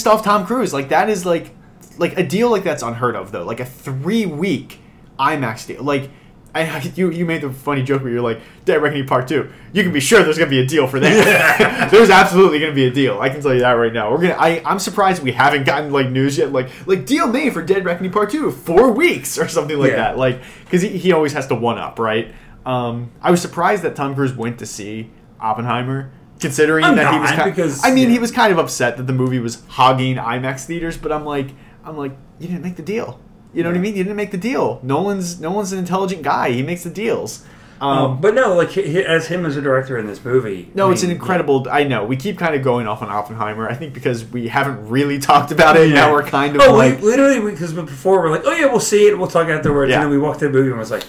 stuff, 0.01 0.25
Tom 0.25 0.47
Cruise. 0.47 0.73
Like 0.73 0.89
that 0.91 1.09
is 1.11 1.27
like 1.27 1.51
like 1.99 2.19
a 2.19 2.23
deal 2.27 2.51
like 2.51 2.65
that's 2.65 2.83
unheard 2.83 3.17
of 3.17 3.33
though. 3.33 3.45
Like 3.45 3.61
a 3.61 3.67
three 3.67 4.27
week 4.27 4.79
IMAX 5.19 5.67
deal. 5.67 5.83
Like. 5.83 6.11
I, 6.57 6.79
you 6.95 7.11
you 7.11 7.27
made 7.27 7.41
the 7.41 7.51
funny 7.51 7.83
joke 7.83 8.05
where 8.05 8.13
you're 8.13 8.23
like 8.23 8.41
Dead 8.65 8.81
Reckoning 8.81 9.09
Part 9.09 9.27
Two. 9.27 9.51
You 9.73 9.83
can 9.83 9.93
be 9.93 9.99
sure 9.99 10.23
there's 10.23 10.39
gonna 10.39 10.49
be 10.49 10.61
a 10.61 10.65
deal 10.65 10.87
for 10.87 11.01
that. 11.01 11.89
there's 11.91 12.11
absolutely 12.11 12.61
gonna 12.61 12.73
be 12.73 12.87
a 12.87 12.93
deal. 12.93 13.21
I 13.21 13.29
can 13.29 13.43
tell 13.43 13.53
you 13.53 13.59
that 13.59 13.73
right 13.73 13.93
now. 13.93 14.13
We're 14.13 14.19
gonna. 14.21 14.37
I 14.39 14.63
I'm 14.65 14.79
surprised 14.79 15.21
we 15.21 15.33
haven't 15.33 15.65
gotten 15.67 15.91
like 15.91 16.11
news 16.11 16.39
yet. 16.39 16.53
Like 16.53 16.69
like 16.87 17.07
deal 17.07 17.27
made 17.27 17.53
for 17.55 17.61
Dead 17.61 17.85
Reckoning 17.85 18.13
Part 18.13 18.31
Two, 18.31 18.53
four 18.53 18.93
weeks 18.93 19.37
or 19.37 19.49
something 19.49 19.77
like 19.77 19.91
Yeah. 19.91 19.97
that. 19.97 20.17
Like 20.17 20.43
because 20.65 20.81
he, 20.83 20.91
he 20.91 21.11
always 21.11 21.33
has 21.33 21.49
to 21.49 21.57
one 21.57 21.77
up, 21.77 21.99
right? 21.99 22.33
Um, 22.66 23.11
I 23.20 23.31
was 23.31 23.40
surprised 23.42 23.83
that 23.83 23.94
Tom 23.96 24.14
Cruise 24.14 24.35
went 24.35 24.59
to 24.61 24.66
see 24.66 25.11
Oppenheimer, 25.40 26.11
considering 26.40 26.85
I'm 26.85 26.96
that 26.96 27.12
he 27.12 27.18
was. 27.20 27.31
Kind 27.31 27.44
because- 27.55 27.85
I 27.85 27.90
mean, 27.92 28.11
he 28.11 28.18
was 28.18 28.31
kind 28.31 28.53
of 28.53 28.59
upset 28.59 28.96
that 28.96 29.07
the 29.07 29.12
movie 29.12 29.38
was 29.38 29.62
hogging 29.68 30.16
IMAX 30.16 30.64
theaters, 30.64 30.96
but 30.96 31.12
I'm 31.12 31.24
like, 31.24 31.48
I'm 31.85 31.96
like, 31.96 32.12
you 32.38 32.48
didn't 32.48 32.62
make 32.62 32.77
the 32.77 32.83
deal. 32.83 33.20
You 33.53 33.62
know 33.62 33.68
what 33.68 33.77
I 33.77 33.81
mean? 33.81 33.94
You 33.96 34.03
didn't 34.03 34.16
make 34.16 34.31
the 34.33 34.37
deal. 34.38 34.81
Nolan's 34.83 35.38
Nolan's 35.40 35.72
an 35.72 35.79
intelligent 35.79 36.22
guy. 36.22 36.50
He 36.50 36.62
makes 36.62 36.83
the 36.83 36.90
deals. 36.90 37.44
Um, 37.81 37.88
Um, 37.98 38.20
but 38.20 38.35
no, 38.35 38.55
like 38.55 38.70
he, 38.70 39.05
as 39.05 39.27
him 39.29 39.44
as 39.46 39.57
a 39.57 39.61
director 39.62 39.96
in 39.98 40.07
this 40.07 40.24
movie. 40.24 40.70
no, 40.74 40.88
I 40.88 40.92
it's 40.92 41.03
an 41.03 41.09
mean, 41.11 41.18
incredible. 41.18 41.66
I 41.70 41.85
know 41.85 42.05
we 42.05 42.16
keep 42.16 42.37
kind 42.38 42.55
of 42.55 42.62
going 42.62 42.87
off 42.88 43.03
on 43.03 43.11
Oppenheimer. 43.11 43.68
I 43.68 43.74
think 43.74 43.92
because 43.94 44.24
we 44.24 44.48
haven't 44.48 44.88
really 44.88 45.18
talked 45.20 45.53
about 45.53 45.77
it. 45.77 45.88
Yeah. 45.90 45.94
Now 45.96 46.12
we're 46.12 46.22
kind 46.24 46.57
of 46.57 46.62
Oh, 46.62 46.74
like, 46.74 46.98
we, 47.00 47.05
literally, 47.07 47.40
because 47.53 47.72
before 47.74 48.22
we're 48.22 48.31
like, 48.31 48.42
oh 48.44 48.53
yeah, 48.53 48.66
we'll 48.66 48.81
see 48.81 49.07
it, 49.07 49.16
we'll 49.18 49.29
talk 49.29 49.48
afterwards, 49.48 49.90
Yeah. 49.90 49.96
and 49.96 50.05
then 50.05 50.11
we 50.11 50.18
walked 50.18 50.38
through 50.40 50.48
the 50.50 50.59
movie 50.59 50.70
and 50.70 50.79
was 50.79 50.90
like, 50.90 51.05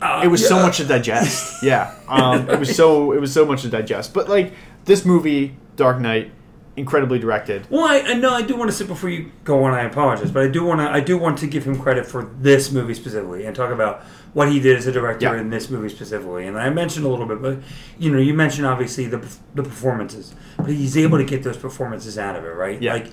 uh, 0.00 0.20
it 0.24 0.28
was 0.28 0.46
so 0.46 0.60
much 0.60 0.78
to 0.78 0.84
digest. 0.84 1.62
yeah, 1.62 1.94
um, 2.08 2.48
it 2.50 2.58
was 2.58 2.74
so 2.74 3.12
it 3.12 3.20
was 3.20 3.32
so 3.32 3.44
much 3.44 3.62
to 3.62 3.68
digest. 3.68 4.12
But 4.14 4.28
like 4.28 4.52
this 4.84 5.04
movie, 5.04 5.56
Dark 5.76 5.98
Knight, 6.00 6.30
incredibly 6.76 7.18
directed. 7.18 7.66
Well, 7.70 7.84
I, 7.84 8.00
I 8.00 8.14
know 8.14 8.30
I 8.34 8.42
do 8.42 8.56
want 8.56 8.70
to 8.70 8.76
sit 8.76 8.86
before 8.88 9.10
you 9.10 9.30
go 9.44 9.64
on. 9.64 9.72
I 9.74 9.82
apologize, 9.82 10.30
but 10.30 10.42
I 10.42 10.48
do 10.48 10.64
want 10.64 10.80
to. 10.80 10.90
I 10.90 11.00
do 11.00 11.16
want 11.18 11.38
to 11.38 11.46
give 11.46 11.64
him 11.64 11.78
credit 11.80 12.06
for 12.06 12.24
this 12.40 12.70
movie 12.72 12.94
specifically 12.94 13.44
and 13.46 13.54
talk 13.54 13.70
about 13.70 14.02
what 14.34 14.50
he 14.50 14.58
did 14.58 14.76
as 14.76 14.86
a 14.88 14.92
director 14.92 15.26
Yeah. 15.26 15.40
in 15.40 15.48
this 15.50 15.70
movie 15.70 15.88
specifically. 15.88 16.48
And 16.48 16.58
I 16.58 16.68
mentioned 16.68 17.06
a 17.06 17.08
little 17.08 17.26
bit, 17.26 17.40
but 17.40 17.58
you 17.98 18.10
know, 18.10 18.18
you 18.18 18.34
mentioned 18.34 18.66
obviously 18.66 19.06
the 19.06 19.24
the 19.54 19.62
performances, 19.62 20.34
but 20.56 20.70
he's 20.70 20.96
able 20.96 21.18
to 21.18 21.24
get 21.24 21.42
those 21.44 21.56
performances 21.56 22.18
out 22.18 22.34
of 22.36 22.44
it, 22.44 22.48
right? 22.48 22.80
Yeah. 22.82 22.94
Like 22.94 23.12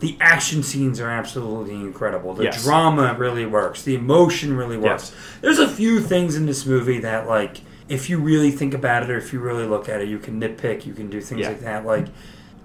the 0.00 0.16
action 0.20 0.62
scenes 0.62 0.98
are 1.00 1.08
absolutely 1.10 1.74
incredible. 1.74 2.34
The 2.34 2.44
Yes. 2.44 2.64
drama 2.64 3.14
really 3.18 3.46
works. 3.46 3.82
The 3.82 3.94
emotion 3.94 4.56
really 4.56 4.76
works. 4.76 5.12
Yes. 5.12 5.38
There's 5.42 5.58
a 5.58 5.68
few 5.68 6.00
things 6.00 6.36
in 6.36 6.46
this 6.46 6.66
movie 6.66 6.98
that 7.00 7.26
like. 7.28 7.60
If 7.88 8.08
you 8.08 8.18
really 8.18 8.52
think 8.52 8.72
about 8.72 9.02
it, 9.02 9.10
or 9.10 9.16
if 9.18 9.32
you 9.32 9.40
really 9.40 9.66
look 9.66 9.88
at 9.88 10.00
it, 10.00 10.06
you 10.08 10.18
can 10.20 10.40
nitpick. 10.40 10.86
You 10.86 10.92
can 10.92 11.10
do 11.10 11.20
things 11.20 11.40
Yeah. 11.40 11.48
like 11.48 11.60
that. 11.62 11.84
Like, 11.84 12.06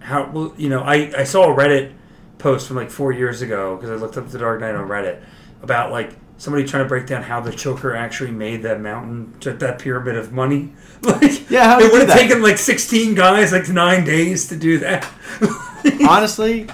how 0.01 0.29
well 0.31 0.53
you 0.55 0.69
know 0.69 0.81
I, 0.81 1.11
I 1.17 1.23
saw 1.23 1.51
a 1.51 1.55
reddit 1.55 1.93
post 2.37 2.67
from 2.67 2.75
like 2.77 2.91
four 2.91 3.11
years 3.11 3.41
ago 3.41 3.75
because 3.75 3.89
i 3.89 3.95
looked 3.95 4.17
up 4.17 4.29
the 4.29 4.37
dark 4.37 4.59
knight 4.59 4.75
on 4.75 4.87
reddit 4.87 5.19
about 5.63 5.89
like 5.91 6.11
somebody 6.37 6.63
trying 6.63 6.83
to 6.83 6.87
break 6.87 7.07
down 7.07 7.23
how 7.23 7.39
the 7.39 7.49
Joker 7.51 7.95
actually 7.95 8.29
made 8.29 8.61
that 8.63 8.79
mountain 8.81 9.33
that 9.39 9.79
pyramid 9.79 10.15
of 10.15 10.31
money 10.31 10.73
like 11.01 11.49
Yeah, 11.49 11.79
it 11.79 11.91
would 11.91 12.07
have 12.07 12.15
taken 12.15 12.43
like 12.43 12.59
16 12.59 13.15
guys 13.15 13.51
like 13.51 13.67
nine 13.69 14.03
days 14.03 14.47
to 14.49 14.55
do 14.55 14.77
that 14.79 15.09
Honestly, 16.07 16.67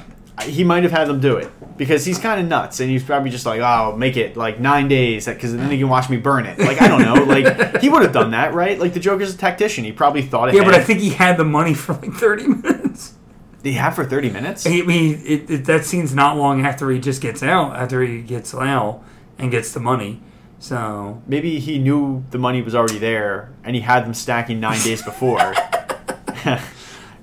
he 0.44 0.64
might 0.64 0.84
have 0.84 0.92
had 0.92 1.08
them 1.08 1.20
do 1.20 1.38
it 1.38 1.50
because 1.78 2.06
he's 2.06 2.18
kind 2.18 2.40
of 2.42 2.48
nuts 2.48 2.80
and 2.80 2.90
he's 2.90 3.04
probably 3.04 3.30
just 3.30 3.46
like, 3.46 3.62
oh, 3.62 3.96
make 3.96 4.18
it 4.18 4.36
like 4.38 4.60
nine 4.60 4.88
days 4.88 5.26
because 5.26 5.56
then 5.56 5.70
you 5.72 5.78
can 5.78 5.90
watch 5.90 6.10
me 6.10 6.18
burn 6.18 6.46
it. 6.46 6.58
Like 6.58 6.82
I 6.82 6.88
don't 6.88 7.02
know, 7.02 7.24
like 7.24 7.80
he 7.82 7.90
would 7.90 8.02
have 8.02 8.14
done 8.14 8.32
that, 8.32 8.54
right? 8.54 8.80
Like 8.80 8.94
the 8.94 9.00
Joker's 9.00 9.34
a 9.34 9.38
tactician. 9.38 9.84
He 9.84 9.92
probably 9.92 10.22
thought 10.22 10.50
ahead. 10.50 10.60
Yeah, 10.62 10.66
but 10.66 10.74
I 10.74 10.84
think 10.84 11.00
he 11.00 11.10
had 11.12 11.38
the 11.38 11.44
money 11.44 11.74
for 11.74 11.94
like 11.94 12.14
30 12.14 12.48
minutes. 12.48 13.14
He 13.64 13.74
have 13.74 13.94
for 13.94 14.04
thirty 14.04 14.32
minutes. 14.32 14.66
I 14.66 14.82
mean, 14.82 15.22
it, 15.24 15.48
it, 15.48 15.66
that 15.66 15.86
scene's 15.86 16.16
not 16.16 16.36
long 16.36 16.66
after 16.66 16.90
he 16.90 17.00
just 17.00 17.22
gets 17.22 17.44
out, 17.44 17.76
after 17.76 18.02
he 18.02 18.22
gets 18.22 18.56
out 18.56 19.04
and 19.38 19.52
gets 19.52 19.72
the 19.72 19.80
money. 19.80 20.20
So 20.58 21.22
Maybe 21.28 21.60
he 21.60 21.78
knew 21.78 22.24
the 22.32 22.40
money 22.40 22.64
was 22.64 22.74
already 22.74 22.98
there 22.98 23.52
and 23.64 23.76
he 23.76 23.82
had 23.82 24.04
them 24.06 24.14
stacking 24.16 24.60
nine 24.60 24.80
days 24.82 25.02
before. 25.04 25.40
Who 25.40 25.54
I 26.52 26.60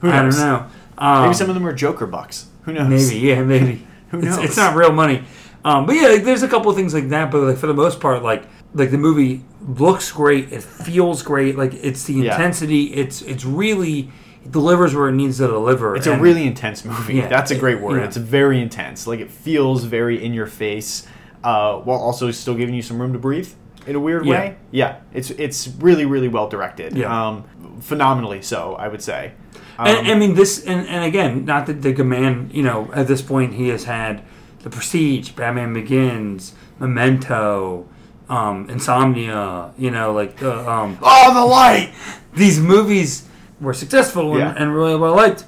don't 0.02 0.24
knows? 0.26 0.38
know. 0.38 0.66
Um, 0.96 1.22
Maybe 1.24 1.34
some 1.34 1.48
of 1.48 1.54
them 1.54 1.64
were 1.64 1.72
Joker 1.72 2.06
bucks. 2.06 2.46
Who 2.68 2.74
knows? 2.74 3.08
Maybe, 3.12 3.26
yeah, 3.26 3.42
maybe. 3.54 3.86
Who 4.10 4.18
It's, 4.18 4.26
knows? 4.26 4.38
it's 4.44 4.56
not 4.56 4.76
real 4.76 4.92
money. 4.92 5.24
Um, 5.64 5.86
but 5.86 5.96
yeah, 5.96 6.08
like, 6.08 6.24
there's 6.24 6.42
a 6.42 6.48
couple 6.48 6.70
of 6.70 6.76
things 6.76 6.94
like 6.94 7.08
that. 7.08 7.30
But 7.30 7.40
like 7.42 7.56
for 7.58 7.66
the 7.66 7.74
most 7.74 8.00
part, 8.00 8.22
like 8.22 8.44
like 8.74 8.90
the 8.90 8.98
movie 8.98 9.42
looks 9.66 10.12
great. 10.12 10.52
It 10.52 10.62
feels 10.62 11.22
great. 11.22 11.56
Like 11.56 11.74
it's 11.74 12.04
the 12.04 12.14
Yeah. 12.14 12.32
intensity. 12.34 12.84
It's 12.94 13.22
it's 13.22 13.44
really 13.44 14.10
it 14.44 14.52
delivers 14.52 14.94
where 14.94 15.08
it 15.08 15.12
needs 15.14 15.38
to 15.38 15.46
deliver. 15.46 15.96
It's 15.96 16.06
a 16.06 16.16
really 16.18 16.46
intense 16.46 16.84
movie. 16.84 17.14
Yeah, 17.14 17.28
That's 17.28 17.50
a 17.50 17.56
great 17.58 17.80
word. 17.80 17.98
yeah. 17.98 18.04
It's 18.06 18.16
very 18.16 18.60
intense. 18.60 19.06
Like 19.06 19.20
it 19.20 19.30
feels 19.30 19.84
very 19.84 20.24
in 20.24 20.32
your 20.32 20.46
face, 20.46 21.06
uh, 21.42 21.76
while 21.78 21.98
also 21.98 22.30
still 22.30 22.54
giving 22.54 22.74
you 22.74 22.82
some 22.82 23.00
room 23.00 23.12
to 23.14 23.18
breathe 23.18 23.50
in 23.86 23.96
a 23.96 24.00
weird 24.00 24.24
Yeah. 24.26 24.30
way. 24.32 24.56
Yeah, 24.70 24.96
it's 25.12 25.30
it's 25.30 25.66
really 25.80 26.04
really 26.06 26.28
well 26.28 26.48
directed. 26.48 26.96
Yeah. 26.96 27.28
Um, 27.28 27.44
phenomenally 27.80 28.42
so, 28.42 28.74
I 28.78 28.88
would 28.88 29.02
say. 29.02 29.32
Um, 29.78 29.86
And, 29.86 30.08
I 30.08 30.14
mean 30.14 30.34
this, 30.34 30.64
and, 30.64 30.86
and 30.88 31.04
again, 31.04 31.44
not 31.44 31.66
that 31.66 31.82
the 31.82 32.04
man, 32.04 32.50
you 32.52 32.62
know, 32.62 32.90
at 32.94 33.06
this 33.06 33.22
point 33.22 33.54
he 33.54 33.68
has 33.68 33.84
had 33.84 34.22
the 34.62 34.70
Prestige, 34.70 35.30
Batman 35.30 35.72
Begins, 35.72 36.52
Memento, 36.80 37.86
um, 38.28 38.68
Insomnia. 38.68 39.72
You 39.78 39.90
know, 39.90 40.12
like 40.12 40.36
the, 40.38 40.68
um, 40.68 40.98
oh, 41.02 41.34
the 41.34 41.44
light. 41.44 41.92
these 42.34 42.58
movies 42.60 43.26
were 43.60 43.74
successful 43.74 44.32
and, 44.32 44.40
Yeah. 44.40 44.54
and 44.56 44.74
really 44.74 44.96
well 44.96 45.14
liked. 45.14 45.44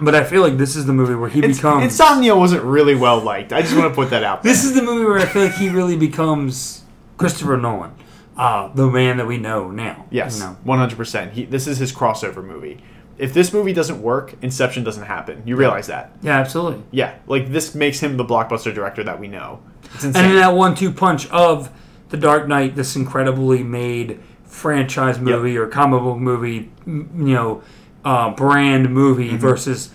But 0.00 0.14
I 0.14 0.22
feel 0.24 0.42
like 0.42 0.58
this 0.58 0.76
is 0.76 0.86
the 0.86 0.92
movie 0.92 1.14
where 1.14 1.28
he 1.28 1.40
It's, 1.40 1.58
becomes. 1.58 1.82
Insomnia 1.84 2.36
wasn't 2.36 2.62
really 2.62 2.94
well 2.94 3.20
liked. 3.20 3.52
I 3.52 3.62
just 3.62 3.76
want 3.76 3.88
to 3.90 3.94
put 3.94 4.10
that 4.10 4.22
out. 4.22 4.42
There. 4.42 4.52
This 4.52 4.64
is 4.64 4.74
the 4.74 4.82
movie 4.82 5.04
where 5.04 5.18
I 5.18 5.24
feel 5.24 5.42
like 5.42 5.54
he 5.54 5.68
really 5.70 5.96
becomes 5.96 6.82
Christopher 7.16 7.56
Nolan, 7.56 7.92
uh, 8.36 8.68
the 8.74 8.86
man 8.88 9.16
that 9.16 9.26
we 9.26 9.38
know 9.38 9.70
now. 9.72 10.04
Yes, 10.10 10.40
one 10.62 10.78
hundred 10.78 10.98
percent. 10.98 11.32
He 11.32 11.46
this 11.46 11.66
is 11.66 11.78
his 11.78 11.92
crossover 11.92 12.44
movie. 12.44 12.80
If 13.18 13.34
this 13.34 13.52
movie 13.52 13.72
doesn't 13.72 14.00
work, 14.00 14.34
Inception 14.42 14.84
doesn't 14.84 15.04
happen. 15.04 15.42
You 15.44 15.56
realize 15.56 15.88
that? 15.88 16.12
Yeah, 16.22 16.38
absolutely. 16.38 16.82
Yeah, 16.92 17.16
like 17.26 17.50
this 17.50 17.74
makes 17.74 17.98
him 18.00 18.16
the 18.16 18.24
blockbuster 18.24 18.72
director 18.72 19.02
that 19.04 19.18
we 19.18 19.26
know. 19.28 19.60
It's 19.94 20.04
insane. 20.04 20.22
And 20.24 20.32
then 20.32 20.36
that 20.40 20.54
one-two 20.54 20.92
punch 20.92 21.28
of 21.30 21.70
The 22.10 22.16
Dark 22.16 22.46
Knight, 22.46 22.76
this 22.76 22.94
incredibly 22.96 23.62
made 23.64 24.20
franchise 24.44 25.18
movie 25.18 25.56
or 25.56 25.66
comic 25.66 26.00
book 26.00 26.18
movie, 26.18 26.70
you 26.86 27.06
know, 27.12 27.62
uh, 28.04 28.30
brand 28.30 28.90
movie 28.90 29.28
Mm-hmm. 29.30 29.36
versus 29.38 29.90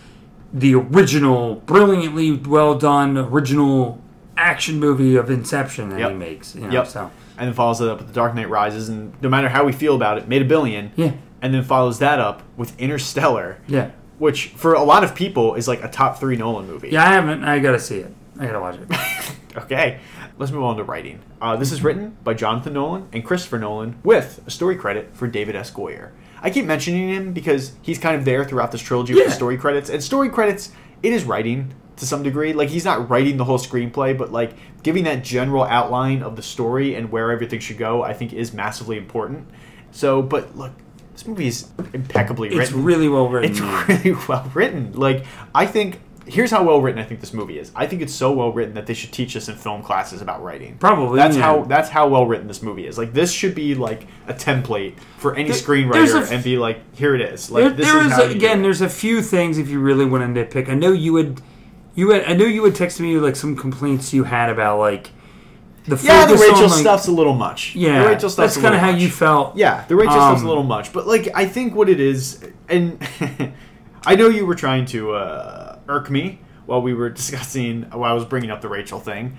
the 0.54 0.76
original, 0.76 1.56
brilliantly 1.56 2.32
well 2.34 2.76
done 2.78 3.18
original 3.18 4.00
action 4.38 4.80
movie 4.80 5.16
of 5.16 5.30
Inception 5.32 5.90
that 5.90 6.00
Yep. 6.00 6.12
he 6.12 6.18
makes. 6.18 6.56
You 6.56 6.62
know, 6.62 6.70
Yep. 6.72 6.88
So 6.88 7.12
and 7.38 7.48
then 7.48 7.54
follows 7.56 7.82
it 7.82 7.88
up 7.90 7.98
with 8.00 8.08
The 8.08 8.14
Dark 8.14 8.36
Knight 8.36 8.50
Rises, 8.50 8.90
and 8.90 9.14
no 9.22 9.30
matter 9.30 9.50
how 9.50 9.64
we 9.64 9.72
feel 9.72 9.96
about 9.96 10.18
it, 10.20 10.28
made 10.28 10.42
a 10.44 10.46
billion. 10.46 10.92
yeah, 10.96 11.14
And 11.44 11.54
then 11.54 11.62
follows 11.64 12.00
that 12.00 12.20
up 12.20 12.42
with 12.58 12.80
Interstellar, 12.80 13.58
yeah, 13.68 13.92
which 14.18 14.48
for 14.56 14.74
a 14.74 14.82
lot 14.84 15.04
of 15.04 15.14
people 15.14 15.54
is 15.54 15.68
like 15.68 15.84
a 15.84 15.90
top 15.90 16.18
three 16.20 16.38
Nolan 16.38 16.66
movie. 16.66 16.90
yeah. 16.90 17.04
I 17.04 17.14
haven't. 17.14 17.44
I 17.44 17.60
gotta 17.60 17.80
see 17.80 17.98
it. 18.00 18.12
I 18.40 18.46
gotta 18.48 18.60
watch 18.62 18.80
it. 18.80 18.88
Okay, 19.56 20.00
let's 20.40 20.52
move 20.52 20.64
on 20.64 20.78
to 20.78 20.84
writing. 20.84 21.20
Uh, 21.40 21.56
this 21.56 21.72
is 21.72 21.84
written 21.84 22.18
by 22.24 22.34
Jonathan 22.34 22.74
Nolan 22.74 23.08
and 23.14 23.24
Christopher 23.24 23.60
Nolan 23.60 24.00
with 24.04 24.42
a 24.48 24.50
story 24.50 24.76
credit 24.76 25.16
for 25.16 25.28
David 25.28 25.56
S. 25.56 25.70
Goyer. 25.70 26.10
I 26.42 26.50
keep 26.50 26.66
mentioning 26.66 27.10
him 27.10 27.34
because 27.34 27.74
he's 27.84 28.00
kind 28.00 28.16
of 28.16 28.26
there 28.26 28.44
throughout 28.44 28.72
this 28.72 28.82
trilogy 28.82 29.14
with 29.14 29.22
Yeah. 29.22 29.28
the 29.30 29.36
story 29.36 29.58
credits. 29.58 29.92
And 29.92 30.02
story 30.04 30.30
credits, 30.30 30.72
it 31.04 31.14
is 31.14 31.24
writing 31.24 31.72
to 31.98 32.06
some 32.08 32.24
degree. 32.24 32.52
Like 32.54 32.70
he's 32.70 32.84
not 32.84 33.12
writing 33.12 33.38
the 33.38 33.44
whole 33.44 33.60
screenplay, 33.60 34.18
but 34.18 34.32
like 34.32 34.54
giving 34.82 35.04
that 35.04 35.24
general 35.24 35.66
outline 35.66 36.24
of 36.24 36.36
the 36.36 36.42
story 36.42 36.96
and 36.96 37.12
where 37.12 37.30
everything 37.30 37.60
should 37.60 37.78
go, 37.78 38.02
I 38.02 38.14
think 38.14 38.34
is 38.34 38.54
massively 38.56 38.98
important. 38.98 39.48
So, 39.92 40.24
but 40.24 40.58
look, 40.58 40.72
this 41.14 41.26
movie 41.28 41.48
is 41.48 41.70
impeccably 41.94 42.50
It's 42.50 42.58
written. 42.58 42.84
really 42.84 43.08
well 43.10 43.30
written. 43.30 43.52
It's 43.52 43.62
really 44.06 44.18
well 44.28 44.50
written. 44.54 44.92
Like 44.94 45.26
I 45.56 45.66
think 45.66 46.00
here's 46.26 46.52
how 46.52 46.64
well 46.64 46.80
written 46.82 47.02
I 47.02 47.04
think 47.04 47.20
this 47.20 47.34
movie 47.34 47.60
is. 47.60 47.72
I 47.76 47.86
think 47.86 48.02
it's 48.02 48.14
so 48.14 48.32
well 48.32 48.52
written 48.54 48.76
that 48.76 48.86
they 48.88 48.94
should 48.94 49.12
teach 49.12 49.36
us 49.36 49.50
in 49.50 49.56
film 49.56 49.84
classes 49.84 50.22
about 50.22 50.42
writing. 50.42 50.78
Probably, 50.78 51.18
That's 51.18 51.36
yeah. 51.36 51.42
how 51.44 51.64
that's 51.66 51.90
how 51.90 52.08
well 52.08 52.26
written 52.26 52.48
this 52.48 52.62
movie 52.64 52.88
is. 52.88 52.98
Like 52.98 53.14
this 53.14 53.32
should 53.32 53.54
be 53.54 53.76
like 53.76 54.08
a 54.28 54.34
template 54.34 54.96
for 55.18 55.36
any 55.36 55.50
There- 55.50 55.58
screenwriter 55.62 56.22
f- 56.22 56.32
and 56.32 56.44
be 56.44 56.58
like, 56.58 56.80
here 56.96 57.14
it 57.14 57.22
is. 57.22 57.52
Like 57.52 57.64
There, 57.66 57.74
this 57.74 57.88
there 57.92 58.00
is 58.02 58.08
is 58.08 58.14
how 58.14 58.24
you 58.24 58.30
do 58.30 58.36
again. 58.38 58.62
There's 58.62 58.82
a 58.82 58.90
few 58.90 59.22
things 59.22 59.58
if 59.58 59.70
you 59.70 59.80
really 59.80 60.06
want 60.06 60.34
to 60.34 60.46
nitpick. 60.46 60.70
I 60.70 60.76
know 60.76 60.94
you 60.94 61.14
would, 61.14 61.42
you 61.94 62.10
had. 62.12 62.24
I 62.24 62.34
know 62.34 62.46
you 62.46 62.62
would 62.64 62.76
text 62.76 63.00
me 63.00 63.18
like 63.18 63.36
some 63.36 63.56
complaints 63.56 64.14
you 64.14 64.24
had 64.24 64.50
about 64.50 64.80
like 64.80 65.12
the 65.86 66.00
yeah, 66.04 66.26
the 66.26 66.36
Rachel 66.36 66.64
on, 66.66 66.70
like- 66.70 66.80
stuff's 66.80 67.08
a 67.08 67.12
little 67.12 67.34
much. 67.34 67.76
Yeah, 67.76 68.04
the 68.04 68.10
Rachel 68.10 68.30
stuff's 68.30 68.56
that's 68.56 68.62
kind 68.64 68.74
of 68.76 68.82
how 68.82 68.90
you 68.92 69.10
felt. 69.10 69.56
Yeah, 69.58 69.86
the 69.88 69.96
Rachel 69.96 70.14
stuff's 70.14 70.42
a 70.42 70.44
Um, 70.44 70.48
little 70.48 70.64
much, 70.64 70.94
but 70.94 71.08
like 71.08 71.30
I 71.36 71.46
think 71.46 71.76
what 71.76 71.90
it 71.90 72.00
is, 72.00 72.44
and 72.70 73.02
I 74.06 74.16
know 74.16 74.28
you 74.30 74.46
were 74.46 74.56
trying 74.56 74.86
to 74.88 75.14
uh, 75.14 75.80
irk 75.88 76.10
me 76.10 76.40
while 76.66 76.82
we 76.82 76.94
were 76.94 77.10
discussing 77.22 77.84
while 77.92 78.10
I 78.12 78.14
was 78.14 78.26
bringing 78.26 78.52
up 78.52 78.62
the 78.62 78.70
Rachel 78.70 79.00
thing. 79.00 79.38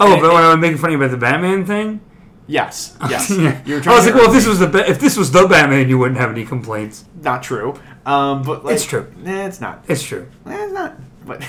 Oh, 0.00 0.12
And- 0.12 0.20
but 0.22 0.32
when 0.34 0.42
I 0.42 0.48
was 0.48 0.58
making 0.58 0.78
funny 0.78 0.94
about 0.94 1.10
the 1.10 1.16
Batman 1.16 1.64
thing, 1.66 2.00
Yes, 2.46 2.94
yes. 3.08 3.30
yeah. 3.30 3.62
You 3.64 3.74
were 3.76 3.80
I 3.80 3.82
trying 3.82 3.96
was 3.96 4.04
to 4.04 4.10
like, 4.10 4.20
well, 4.20 4.26
if 4.28 4.34
this 4.34 4.46
was 4.46 4.58
the 4.58 4.66
ba- 4.66 4.90
if 4.90 4.98
this 5.00 5.16
was 5.16 5.32
the 5.32 5.46
Batman, 5.46 5.88
you 5.88 5.96
wouldn't 5.96 6.20
have 6.20 6.30
any 6.30 6.44
complaints. 6.44 7.06
not 7.22 7.42
true. 7.42 7.74
Um, 8.04 8.42
but 8.42 8.66
like, 8.66 8.74
It's 8.74 8.84
true. 8.84 9.10
Nah, 9.16 9.46
it's 9.46 9.62
not. 9.62 9.82
It's 9.88 10.02
true. 10.02 10.28
Eh, 10.46 10.64
it's 10.64 10.72
not. 10.74 10.94
But 11.24 11.42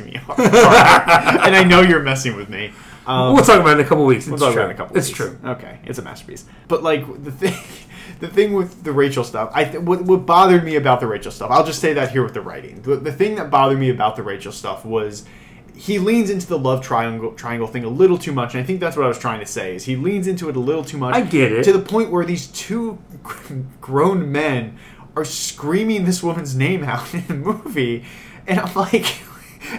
me 0.00 0.16
off. 0.26 0.38
and 0.38 1.54
I 1.54 1.64
know 1.64 1.82
you're 1.82 2.00
messing 2.02 2.34
with 2.36 2.48
me. 2.48 2.72
Um, 3.06 3.34
we'll 3.34 3.44
talk 3.44 3.60
about 3.60 3.76
it 3.76 3.80
in 3.80 3.84
a 3.84 3.88
couple 3.88 4.06
weeks. 4.06 4.24
It's 4.26 4.30
We'll 4.30 4.38
talk 4.38 4.54
true. 4.54 4.62
about 4.62 4.70
it 4.70 4.74
in 4.74 4.76
a 4.76 4.78
couple. 4.78 4.96
it's 4.96 5.08
weeks. 5.08 5.16
true. 5.18 5.38
Okay, 5.44 5.78
it's 5.84 5.98
a 5.98 6.02
masterpiece. 6.02 6.46
But 6.68 6.82
like 6.82 7.04
the 7.24 7.30
thing, 7.32 7.54
the 8.20 8.28
thing 8.28 8.54
with 8.54 8.84
the 8.84 8.92
Rachel 8.92 9.22
stuff, 9.22 9.50
I 9.52 9.64
th- 9.64 9.82
what, 9.82 10.02
what 10.02 10.24
bothered 10.24 10.64
me 10.64 10.76
about 10.76 11.00
the 11.00 11.06
Rachel 11.06 11.30
stuff. 11.30 11.50
I'll 11.50 11.64
just 11.66 11.80
say 11.80 11.92
that 11.92 12.10
here 12.12 12.22
with 12.22 12.32
the 12.32 12.40
writing. 12.40 12.80
The, 12.80 12.96
the 12.96 13.12
thing 13.12 13.34
that 13.34 13.50
bothered 13.50 13.78
me 13.78 13.90
about 13.90 14.16
the 14.16 14.22
Rachel 14.22 14.52
stuff 14.52 14.84
was 14.86 15.26
he 15.76 15.98
leans 15.98 16.30
into 16.30 16.46
the 16.46 16.58
love 16.58 16.82
triangle 16.82 17.32
triangle 17.32 17.66
thing 17.66 17.84
a 17.84 17.88
little 17.90 18.16
too 18.16 18.32
much, 18.32 18.54
and 18.54 18.62
I 18.62 18.66
think 18.66 18.80
that's 18.80 18.96
what 18.96 19.04
I 19.04 19.08
was 19.08 19.18
trying 19.18 19.40
to 19.40 19.46
say. 19.46 19.74
Is 19.76 19.84
he 19.84 19.96
leans 19.96 20.26
into 20.26 20.48
it 20.48 20.56
a 20.56 20.60
little 20.60 20.84
too 20.84 20.96
much? 20.96 21.14
I 21.14 21.20
get 21.20 21.52
it. 21.52 21.64
to 21.64 21.72
the 21.72 21.80
point 21.80 22.10
where 22.10 22.24
these 22.24 22.46
two 22.46 22.98
grown 23.82 24.32
men 24.32 24.78
are 25.16 25.24
screaming 25.26 26.06
this 26.06 26.22
woman's 26.22 26.54
name 26.56 26.82
out 26.82 27.12
in 27.14 27.26
the 27.26 27.34
movie, 27.34 28.06
and 28.46 28.58
I'm 28.58 28.74
like. 28.74 29.04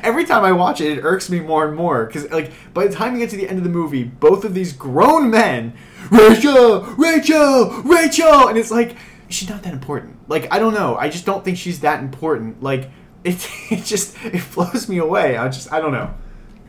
Every 0.02 0.26
time 0.26 0.44
I 0.44 0.52
watch 0.52 0.82
it, 0.82 0.98
it 0.98 1.02
irks 1.04 1.30
me 1.30 1.40
more 1.40 1.68
and 1.68 1.76
more 1.76 2.06
because, 2.06 2.30
like, 2.32 2.52
by 2.74 2.88
the 2.88 2.94
time 2.94 3.14
you 3.14 3.20
get 3.20 3.30
to 3.32 3.38
the 3.38 3.48
end 3.48 3.58
of 3.58 3.64
the 3.64 3.70
movie, 3.70 4.04
both 4.04 4.46
of 4.46 4.54
these 4.54 4.74
grown 4.74 5.30
men, 5.30 5.74
Rachel, 6.10 6.82
Rachel, 6.98 7.70
Rachel, 7.84 8.48
and 8.48 8.58
it's 8.58 8.72
like 8.72 8.96
she's 9.30 9.50
not 9.50 9.64
that 9.64 9.74
important. 9.74 10.18
Like, 10.30 10.52
I 10.52 10.60
don't 10.60 10.74
know. 10.74 10.96
I 10.96 11.10
just 11.10 11.26
don't 11.26 11.44
think 11.44 11.58
she's 11.58 11.82
that 11.82 12.02
important. 12.02 12.62
Like, 12.62 12.90
it, 13.24 13.48
it 13.72 13.84
just 13.84 14.16
it 14.24 14.44
blows 14.54 14.88
me 14.88 14.98
away. 14.98 15.38
I 15.38 15.48
just 15.50 15.72
I 15.72 15.80
don't 15.80 15.92
know. 15.92 16.14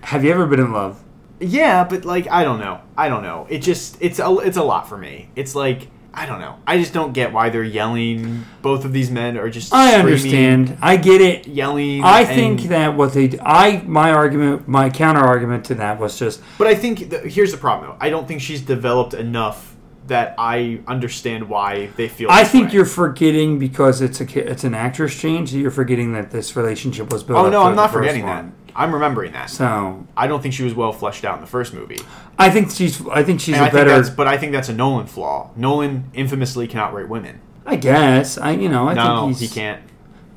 Have 0.02 0.24
you 0.24 0.30
ever 0.30 0.46
been 0.46 0.60
in 0.60 0.72
love? 0.72 1.02
Yeah, 1.40 1.84
but 1.84 2.04
like 2.04 2.28
I 2.30 2.44
don't 2.44 2.60
know. 2.60 2.80
I 2.96 3.08
don't 3.08 3.22
know. 3.22 3.46
It 3.50 3.58
just 3.58 3.96
it's 4.00 4.18
a 4.18 4.38
it's 4.38 4.56
a 4.56 4.62
lot 4.62 4.88
for 4.88 4.96
me. 4.96 5.30
It's 5.34 5.54
like 5.54 5.88
I 6.16 6.26
don't 6.26 6.40
know. 6.40 6.58
I 6.66 6.78
just 6.78 6.92
don't 6.92 7.12
get 7.12 7.32
why 7.32 7.50
they're 7.50 7.62
yelling. 7.64 8.44
Both 8.62 8.84
of 8.84 8.92
these 8.92 9.10
men 9.10 9.36
are 9.36 9.50
just 9.50 9.74
I 9.74 9.94
understand. 9.94 10.78
I 10.80 10.96
get 10.96 11.20
it. 11.20 11.46
yelling. 11.48 12.02
I 12.04 12.24
think 12.24 12.62
that 12.62 12.96
what 12.96 13.12
they, 13.12 13.38
I 13.40 13.82
my 13.82 14.12
argument, 14.12 14.68
my 14.68 14.90
counter 14.90 15.20
argument 15.20 15.64
to 15.66 15.74
that 15.76 15.98
was 15.98 16.18
just 16.18 16.40
But 16.56 16.68
I 16.68 16.74
think 16.76 17.10
the, 17.10 17.18
here's 17.20 17.52
the 17.52 17.58
problem 17.58 17.90
though. 17.90 17.96
I 18.00 18.10
don't 18.10 18.28
think 18.28 18.40
she's 18.40 18.62
developed 18.62 19.14
enough 19.14 19.74
that 20.06 20.34
I 20.38 20.80
understand 20.86 21.48
why 21.48 21.86
they 21.96 22.08
feel. 22.08 22.30
I 22.30 22.44
think 22.44 22.68
way. 22.68 22.74
you're 22.74 22.84
forgetting 22.84 23.58
because 23.58 24.00
it's 24.00 24.20
a 24.20 24.50
it's 24.50 24.64
an 24.64 24.74
actress 24.74 25.18
change. 25.18 25.52
You're 25.52 25.70
forgetting 25.70 26.12
that 26.12 26.30
this 26.30 26.54
relationship 26.56 27.12
was 27.12 27.24
built. 27.24 27.38
Oh 27.38 27.46
up 27.46 27.52
no, 27.52 27.62
I'm 27.62 27.76
not 27.76 27.90
forgetting 27.90 28.24
one. 28.24 28.54
that. 28.63 28.63
I'm 28.76 28.92
remembering 28.92 29.32
that. 29.32 29.50
So 29.50 30.06
I 30.16 30.26
don't 30.26 30.42
think 30.42 30.54
she 30.54 30.64
was 30.64 30.74
well 30.74 30.92
fleshed 30.92 31.24
out 31.24 31.36
in 31.36 31.40
the 31.40 31.46
first 31.46 31.72
movie. 31.74 32.00
I 32.38 32.50
think 32.50 32.70
she's. 32.70 33.06
I 33.08 33.22
think 33.22 33.40
she's 33.40 33.54
And 33.54 33.62
a 33.64 33.66
I 33.66 33.70
think 33.70 33.78
better. 33.86 33.90
that's, 33.90 34.10
but 34.10 34.26
I 34.26 34.36
think 34.36 34.52
that's 34.52 34.68
a 34.68 34.74
Nolan 34.74 35.06
flaw. 35.06 35.50
Nolan 35.56 36.10
infamously 36.14 36.66
cannot 36.66 36.92
write 36.92 37.08
women. 37.08 37.40
I 37.66 37.76
guess. 37.76 38.36
I 38.38 38.52
you 38.52 38.68
know. 38.68 38.88
I 38.88 38.94
no, 38.94 39.26
think 39.26 39.38
he's. 39.38 39.50
he 39.50 39.54
can't. 39.60 39.82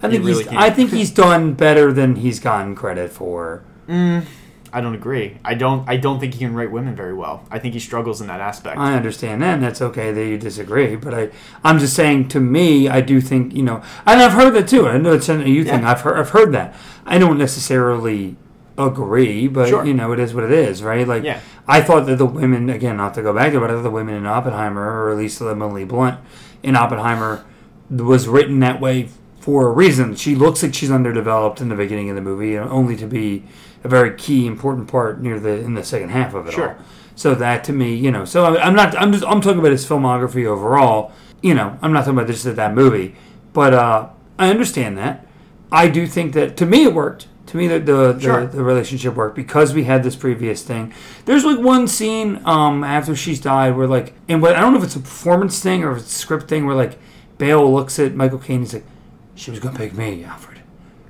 I 0.01 0.09
think 0.09 0.13
He 0.13 0.19
really 0.19 0.43
he's. 0.43 0.51
can't. 0.51 0.61
I 0.61 0.69
think 0.69 0.91
he's 0.91 1.09
done 1.11 1.53
better 1.53 1.91
than 1.91 2.15
he's 2.17 2.39
gotten 2.39 2.75
credit 2.75 3.11
for. 3.11 3.63
Mm. 3.87 4.25
I 4.77 4.81
don't 4.81 4.93
agree. 4.93 5.39
I 5.43 5.55
don't. 5.55 5.89
I 5.89 5.97
don't 5.97 6.19
think 6.19 6.33
he 6.35 6.39
can 6.39 6.53
write 6.53 6.69
women 6.71 6.95
very 6.95 7.15
well. 7.15 7.43
I 7.49 7.57
think 7.57 7.73
he 7.73 7.79
struggles 7.79 8.21
in 8.21 8.27
that 8.27 8.39
aspect. 8.39 8.77
I 8.77 8.93
understand 8.93 9.41
that, 9.41 9.55
and 9.55 9.63
that's 9.63 9.81
okay 9.81 10.11
that 10.11 10.23
you 10.23 10.37
disagree. 10.37 10.95
But 10.95 11.13
I, 11.15 11.29
I'm 11.63 11.79
just 11.79 11.95
saying, 11.95 12.27
to 12.29 12.39
me, 12.39 12.87
I 12.87 13.01
do 13.01 13.19
think 13.19 13.55
you 13.55 13.63
know, 13.63 13.81
and 14.05 14.21
I've 14.21 14.33
heard 14.33 14.51
that 14.53 14.67
too. 14.67 14.87
I 14.87 14.99
know 14.99 15.13
it's 15.13 15.29
a 15.29 15.49
you 15.49 15.63
thing. 15.63 15.83
I've 15.83 16.01
heard, 16.01 16.19
I've 16.19 16.29
heard 16.29 16.51
that. 16.51 16.75
I 17.07 17.17
don't 17.17 17.39
necessarily 17.39 18.35
agree, 18.77 19.47
but 19.47 19.69
Sure. 19.69 19.83
you 19.83 19.95
know, 19.95 20.11
it 20.11 20.19
is 20.19 20.35
what 20.35 20.43
it 20.43 20.51
is, 20.51 20.83
right? 20.83 21.07
Like, 21.07 21.23
Yeah. 21.23 21.39
I 21.67 21.81
thought 21.81 22.05
that 22.05 22.17
the 22.19 22.27
women, 22.27 22.69
again, 22.69 22.97
not 22.97 23.15
to 23.15 23.23
go 23.23 23.33
back 23.33 23.51
to, 23.53 23.57
it, 23.57 23.61
but 23.61 23.71
I 23.71 23.73
thought 23.73 23.81
the 23.81 23.89
women 23.89 24.13
in 24.13 24.27
Oppenheimer, 24.27 24.83
or 24.83 25.09
at 25.09 25.17
least 25.17 25.41
Emily 25.41 25.85
Blunt 25.85 26.19
in 26.61 26.75
Oppenheimer, 26.75 27.43
was 27.89 28.27
written 28.27 28.59
that 28.59 28.79
way 28.79 29.09
for 29.39 29.67
a 29.67 29.71
reason. 29.71 30.15
She 30.15 30.35
looks 30.35 30.61
like 30.61 30.75
she's 30.75 30.91
underdeveloped 30.91 31.61
in 31.61 31.69
the 31.69 31.75
beginning 31.75 32.11
of 32.11 32.15
the 32.15 32.21
movie, 32.21 32.53
and 32.55 32.69
only 32.69 32.95
to 32.97 33.07
be 33.07 33.43
a 33.83 33.87
very 33.87 34.13
key, 34.15 34.47
important 34.47 34.87
part 34.87 35.21
near 35.21 35.39
the 35.39 35.59
in 35.59 35.73
the 35.75 35.83
second 35.83 36.09
half 36.09 36.33
of 36.33 36.47
it 36.47 36.53
Sure. 36.53 36.69
all. 36.69 36.75
So 37.15 37.33
that 37.35 37.63
to 37.65 37.73
me, 37.73 37.95
you 37.95 38.11
know, 38.11 38.25
so 38.25 38.57
I'm 38.57 38.75
not. 38.75 38.95
I'm 38.99 39.11
just. 39.11 39.25
I'm 39.25 39.41
talking 39.41 39.59
about 39.59 39.71
his 39.71 39.85
filmography 39.85 40.45
overall. 40.45 41.11
You 41.41 41.53
know, 41.55 41.77
I'm 41.81 41.91
not 41.93 41.99
talking 42.01 42.13
about 42.17 42.27
just 42.27 42.43
that 42.55 42.73
movie, 42.75 43.15
but 43.53 43.73
uh, 43.73 44.09
I 44.37 44.49
understand 44.49 44.97
that. 44.97 45.25
I 45.71 45.87
do 45.87 46.05
think 46.07 46.33
that 46.33 46.55
to 46.57 46.65
me 46.65 46.83
it 46.83 46.93
worked. 46.93 47.27
To 47.47 47.57
me, 47.57 47.67
the 47.67 47.79
the, 47.79 48.19
Sure. 48.19 48.45
the 48.45 48.57
the 48.57 48.63
relationship 48.63 49.15
worked 49.15 49.35
because 49.35 49.73
we 49.73 49.85
had 49.85 50.03
this 50.03 50.15
previous 50.15 50.61
thing. 50.63 50.93
There's 51.25 51.43
like 51.45 51.57
one 51.59 51.87
scene 51.87 52.41
um, 52.45 52.83
after 52.83 53.15
she's 53.15 53.39
died 53.39 53.75
where 53.77 53.87
like, 53.87 54.13
and 54.27 54.41
what 54.41 54.55
I 54.55 54.59
don't 54.59 54.73
know 54.73 54.79
if 54.79 54.85
it's 54.85 54.95
a 54.95 54.99
performance 54.99 55.59
thing 55.59 55.83
or 55.83 55.93
if 55.93 55.99
it's 55.99 56.11
a 56.15 56.19
script 56.19 56.47
thing 56.49 56.65
where 56.67 56.75
like 56.75 56.97
Bale 57.37 57.73
looks 57.73 57.97
at 57.99 58.13
Michael 58.15 58.37
Caine. 58.39 58.57
And 58.57 58.65
he's 58.65 58.73
like, 58.75 58.85
"She 59.35 59.49
was 59.49 59.59
gonna 59.59 59.77
pick 59.77 59.93
me, 59.95 60.23
Alfred. 60.23 60.59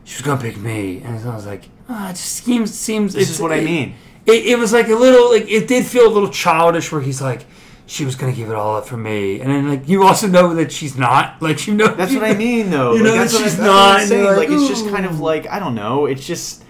She 0.06 0.16
was 0.16 0.22
gonna 0.22 0.42
pick 0.42 0.58
me," 0.58 1.02
and 1.04 1.18
I 1.28 1.36
was 1.36 1.46
like, 1.46 1.70
ah, 1.90 2.10
"It 2.10 2.14
just 2.14 2.44
seems 2.44 2.74
seems." 2.74 3.14
This 3.14 3.30
is 3.30 3.40
what 3.42 3.52
I 3.52 3.62
mean. 3.62 3.96
it, 4.26 4.46
it 4.46 4.60
was 4.60 4.74
like 4.74 4.88
a 4.90 4.96
little 4.96 5.32
like 5.32 5.50
it 5.50 5.68
did 5.68 5.86
feel 5.86 6.08
a 6.08 6.14
little 6.14 6.30
childish 6.30 6.92
where 6.92 7.02
he's 7.02 7.22
like 7.22 7.46
she 7.86 8.04
was 8.04 8.16
gonna 8.16 8.34
give 8.34 8.50
it 8.50 8.56
all 8.56 8.76
up 8.76 8.86
for 8.86 8.98
me 8.98 9.40
and 9.40 9.50
then 9.50 9.70
like 9.70 9.88
you 9.88 10.04
also 10.04 10.28
know 10.28 10.54
that 10.56 10.72
she's 10.72 10.98
not 10.98 11.42
like 11.42 11.66
you 11.68 11.74
know 11.74 11.88
That's 11.96 12.14
what 12.14 12.24
I 12.24 12.34
mean, 12.34 12.70
though. 12.70 12.94
You 12.94 13.04
Like, 13.04 13.14
know 13.14 13.18
that's 13.18 13.32
that 13.34 13.38
what 13.40 13.42
I- 13.42 13.50
she's 13.50 13.58
that's 13.58 13.68
not, 13.68 14.00
I'm 14.02 14.08
saying. 14.08 14.26
Like, 14.26 14.38
like, 14.38 14.50
it's 14.50 14.68
just 14.68 14.90
kind 14.90 15.06
of 15.06 15.20
like 15.22 15.48
I 15.48 15.60
don't 15.60 15.76
know. 15.76 16.06
It's 16.06 16.26
just 16.26 16.64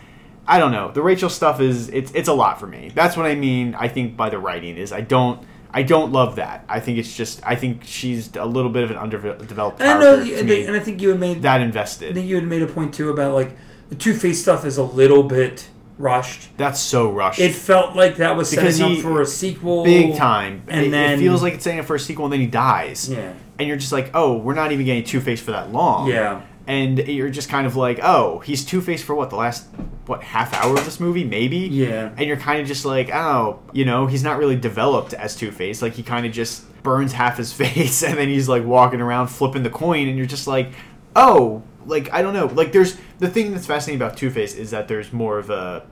I 0.47 0.59
don't 0.59 0.71
know. 0.71 0.91
The 0.91 1.01
Rachel 1.01 1.29
stuff 1.29 1.59
is 1.59 1.89
it's 1.89 2.11
it's 2.13 2.27
a 2.29 2.33
lot 2.33 2.59
for 2.59 2.67
me. 2.67 2.91
That's 2.93 3.17
what 3.17 3.25
I 3.25 3.35
mean. 3.35 3.75
I 3.75 3.87
think 3.87 4.15
by 4.15 4.29
the 4.29 4.39
writing 4.39 4.77
is 4.77 4.91
I 4.93 5.01
don't. 5.01 5.41
I 5.73 5.83
don't 5.83 6.13
love 6.13 6.37
that. 6.37 6.63
I 6.69 6.79
think 6.79 6.97
it's 6.97 7.13
just. 7.15 7.41
I 7.45 7.55
think 7.55 7.83
she's 7.83 8.33
a 8.37 8.45
little 8.45 8.71
bit 8.71 8.83
of 8.83 8.91
an 8.91 8.95
underdeveloped 8.97 9.41
And 9.81 9.89
I 9.89 9.93
character 10.01 10.33
know 10.33 10.39
and, 10.39 10.49
and 10.49 10.75
I 10.75 10.79
think 10.79 11.01
you 11.01 11.09
had 11.09 11.19
made 11.19 11.41
that 11.41 11.59
invested. 11.61 12.11
I 12.11 12.13
think 12.13 12.27
you 12.27 12.35
had 12.35 12.45
made 12.45 12.61
a 12.61 12.67
point 12.67 12.93
too 12.93 13.09
about 13.09 13.33
like 13.33 13.57
the 13.89 13.95
Two 13.95 14.13
Face 14.13 14.41
stuff 14.41 14.65
is 14.65 14.77
a 14.77 14.83
little 14.83 15.23
bit 15.23 15.69
rushed. 15.97 16.55
That's 16.57 16.79
so 16.79 17.09
rushed. 17.11 17.39
It 17.39 17.53
felt 17.55 17.95
like 17.95 18.17
that 18.17 18.35
was 18.35 18.51
Because 18.51 18.77
setting 18.77 18.93
he- 18.95 18.97
up 18.99 19.03
for 19.03 19.21
a 19.21 19.25
sequel, 19.25 19.83
big 19.83 20.15
time. 20.15 20.63
and 20.67 20.85
it, 20.87 20.89
then 20.91 21.13
it 21.19 21.21
feels 21.21 21.41
like 21.41 21.55
it's 21.55 21.63
saying 21.63 21.79
it 21.79 21.85
for 21.85 21.95
a 21.95 21.99
sequel, 21.99 22.25
and 22.25 22.33
then 22.33 22.39
he 22.41 22.47
dies. 22.47 23.09
Yeah, 23.09 23.33
And 23.59 23.67
you're 23.67 23.77
just 23.77 23.91
like, 23.91 24.11
oh, 24.13 24.37
we're 24.37 24.53
not 24.53 24.71
even 24.71 24.85
getting 24.85 25.03
Two 25.03 25.19
Face 25.21 25.41
for 25.41 25.51
that 25.51 25.71
long. 25.71 26.07
yeah, 26.09 26.41
And 26.67 26.99
you're 26.99 27.29
just 27.29 27.49
kind 27.49 27.65
of 27.65 27.75
like, 27.75 27.99
oh, 28.03 28.39
he's 28.39 28.63
Two 28.65 28.81
Face 28.81 29.01
for 29.03 29.15
what 29.15 29.29
the 29.31 29.37
last 29.37 29.65
what 30.05 30.23
half 30.23 30.53
hour 30.53 30.73
of 30.77 30.85
this 30.85 30.99
movie, 31.01 31.23
maybe. 31.25 31.57
yeah. 31.57 32.11
And 32.15 32.27
you're 32.27 32.37
kind 32.37 32.61
of 32.61 32.67
just 32.67 32.85
like, 32.85 33.09
oh, 33.13 33.59
you 33.73 33.83
know, 33.83 34.05
he's 34.07 34.23
not 34.23 34.37
really 34.37 34.55
developed 34.55 35.13
as 35.13 35.35
Two 35.35 35.51
Face. 35.51 35.81
Like 35.81 35.93
he 35.93 36.03
kind 36.03 36.25
of 36.25 36.31
just 36.31 36.63
burns 36.83 37.11
half 37.13 37.37
his 37.37 37.51
face, 37.61 38.03
and 38.03 38.17
then 38.17 38.27
he's 38.29 38.47
like 38.47 38.63
walking 38.63 39.01
around 39.01 39.27
flipping 39.29 39.63
the 39.63 39.69
coin, 39.71 40.07
and 40.07 40.15
you're 40.17 40.27
just 40.27 40.45
like, 40.47 40.71
oh, 41.15 41.63
like 41.87 42.11
I 42.13 42.21
don't 42.21 42.33
know. 42.33 42.45
Like 42.47 42.71
there's 42.71 42.97
the 43.19 43.27
thing 43.29 43.51
that's 43.51 43.65
fascinating 43.65 44.01
about 44.01 44.17
Two 44.17 44.29
Face 44.29 44.53
is 44.55 44.71
that 44.71 44.87
there's 44.87 45.11
more 45.11 45.39
of 45.39 45.49
a 45.49 45.85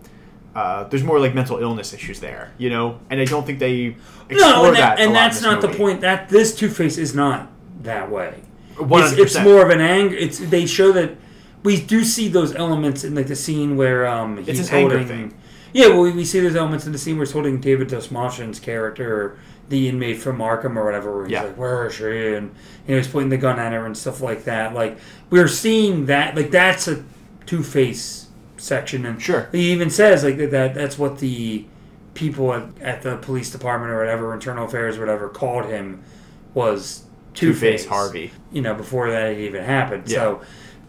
uh, 0.56 0.86
there's 0.86 1.04
more 1.04 1.20
like 1.20 1.34
mental 1.36 1.58
illness 1.58 1.94
issues 1.94 2.20
there, 2.22 2.54
you 2.58 2.70
know, 2.70 3.00
and 3.10 3.20
I 3.20 3.26
don't 3.26 3.46
think 3.46 3.60
they 3.60 3.96
explore 4.30 4.52
No, 4.54 4.66
and, 4.68 4.76
that. 4.78 4.98
that, 4.98 5.00
and 5.00 5.12
a 5.12 5.14
lot 5.14 5.18
in 5.26 5.30
that's 5.32 5.42
not 5.42 5.62
the 5.62 5.68
point. 5.70 6.02
That 6.02 6.30
this 6.30 6.56
Two 6.56 6.70
Face 6.70 6.98
is 6.98 7.14
not 7.16 7.50
that 7.82 8.10
way. 8.10 8.42
It's, 8.72 8.82
100%. 8.82 9.18
it's 9.20 9.40
more 9.40 9.64
of 9.64 9.70
an 9.70 9.82
anger. 9.82 10.16
It's 10.16 10.40
they 10.40 10.66
show 10.66 10.92
that 10.94 11.16
we 11.64 11.82
do 11.82 12.04
see 12.04 12.28
those 12.30 12.54
elements 12.56 13.04
in 13.04 13.16
like 13.16 13.28
the 13.28 13.36
scene 13.36 13.76
where 13.78 14.06
um 14.08 14.38
he's 14.38 14.60
It's 14.60 14.70
an 14.70 14.76
anger 14.76 14.98
holding. 15.00 15.30
thing. 15.30 15.38
Yeah, 15.74 15.88
well, 15.90 16.02
we, 16.04 16.12
we 16.14 16.24
see 16.26 16.40
those 16.40 16.56
elements 16.56 16.86
in 16.86 16.94
the 16.94 16.98
scene 16.98 17.18
where 17.18 17.26
he's 17.26 17.34
holding 17.34 17.60
David 17.60 17.90
Dastmalchian's 17.90 18.62
character, 18.62 19.38
the 19.70 19.90
inmate 19.90 20.18
from 20.20 20.38
Arkham 20.40 20.76
or 20.76 20.86
whatever. 20.86 21.12
Where 21.16 21.26
he's 21.26 21.32
Yeah. 21.34 21.44
like, 21.44 21.58
"Where 21.58 21.88
is 21.88 21.94
she?" 21.96 22.04
and 22.36 22.52
you 22.88 22.94
know 22.94 22.98
he's 22.98 23.08
pointing 23.08 23.30
the 23.30 23.38
gun 23.38 23.60
at 23.60 23.74
her 23.74 23.86
and 23.86 23.98
stuff 23.98 24.22
like 24.22 24.44
that. 24.46 24.74
Like 24.74 24.98
we're 25.30 25.48
seeing 25.48 26.06
that. 26.08 26.36
Like 26.36 26.52
that's 26.52 26.88
a 26.88 27.04
Two 27.46 27.64
Face 27.64 28.28
section, 28.58 29.06
and 29.06 29.22
Sure. 29.22 29.48
he 29.52 29.72
even 29.72 29.90
says 29.90 30.24
like 30.24 30.38
that. 30.38 30.52
that 30.52 30.74
that's 30.76 30.98
what 30.98 31.20
the 31.20 31.66
people 32.14 32.54
at, 32.54 32.64
at 32.82 33.02
the 33.02 33.18
police 33.18 33.52
department 33.52 33.92
or 33.92 33.98
whatever, 34.00 34.34
internal 34.34 34.66
affairs 34.66 34.98
or 34.98 35.02
whatever, 35.02 35.28
called 35.30 35.66
him 35.66 36.02
was 36.54 37.04
Two 37.34 37.54
Face 37.54 37.86
Harvey. 37.86 38.32
You 38.52 38.62
know, 38.62 38.74
before 38.74 39.10
that 39.12 39.30
had 39.30 39.38
even 39.40 39.64
happened. 39.64 40.04
Yeah. 40.08 40.16
So 40.20 40.42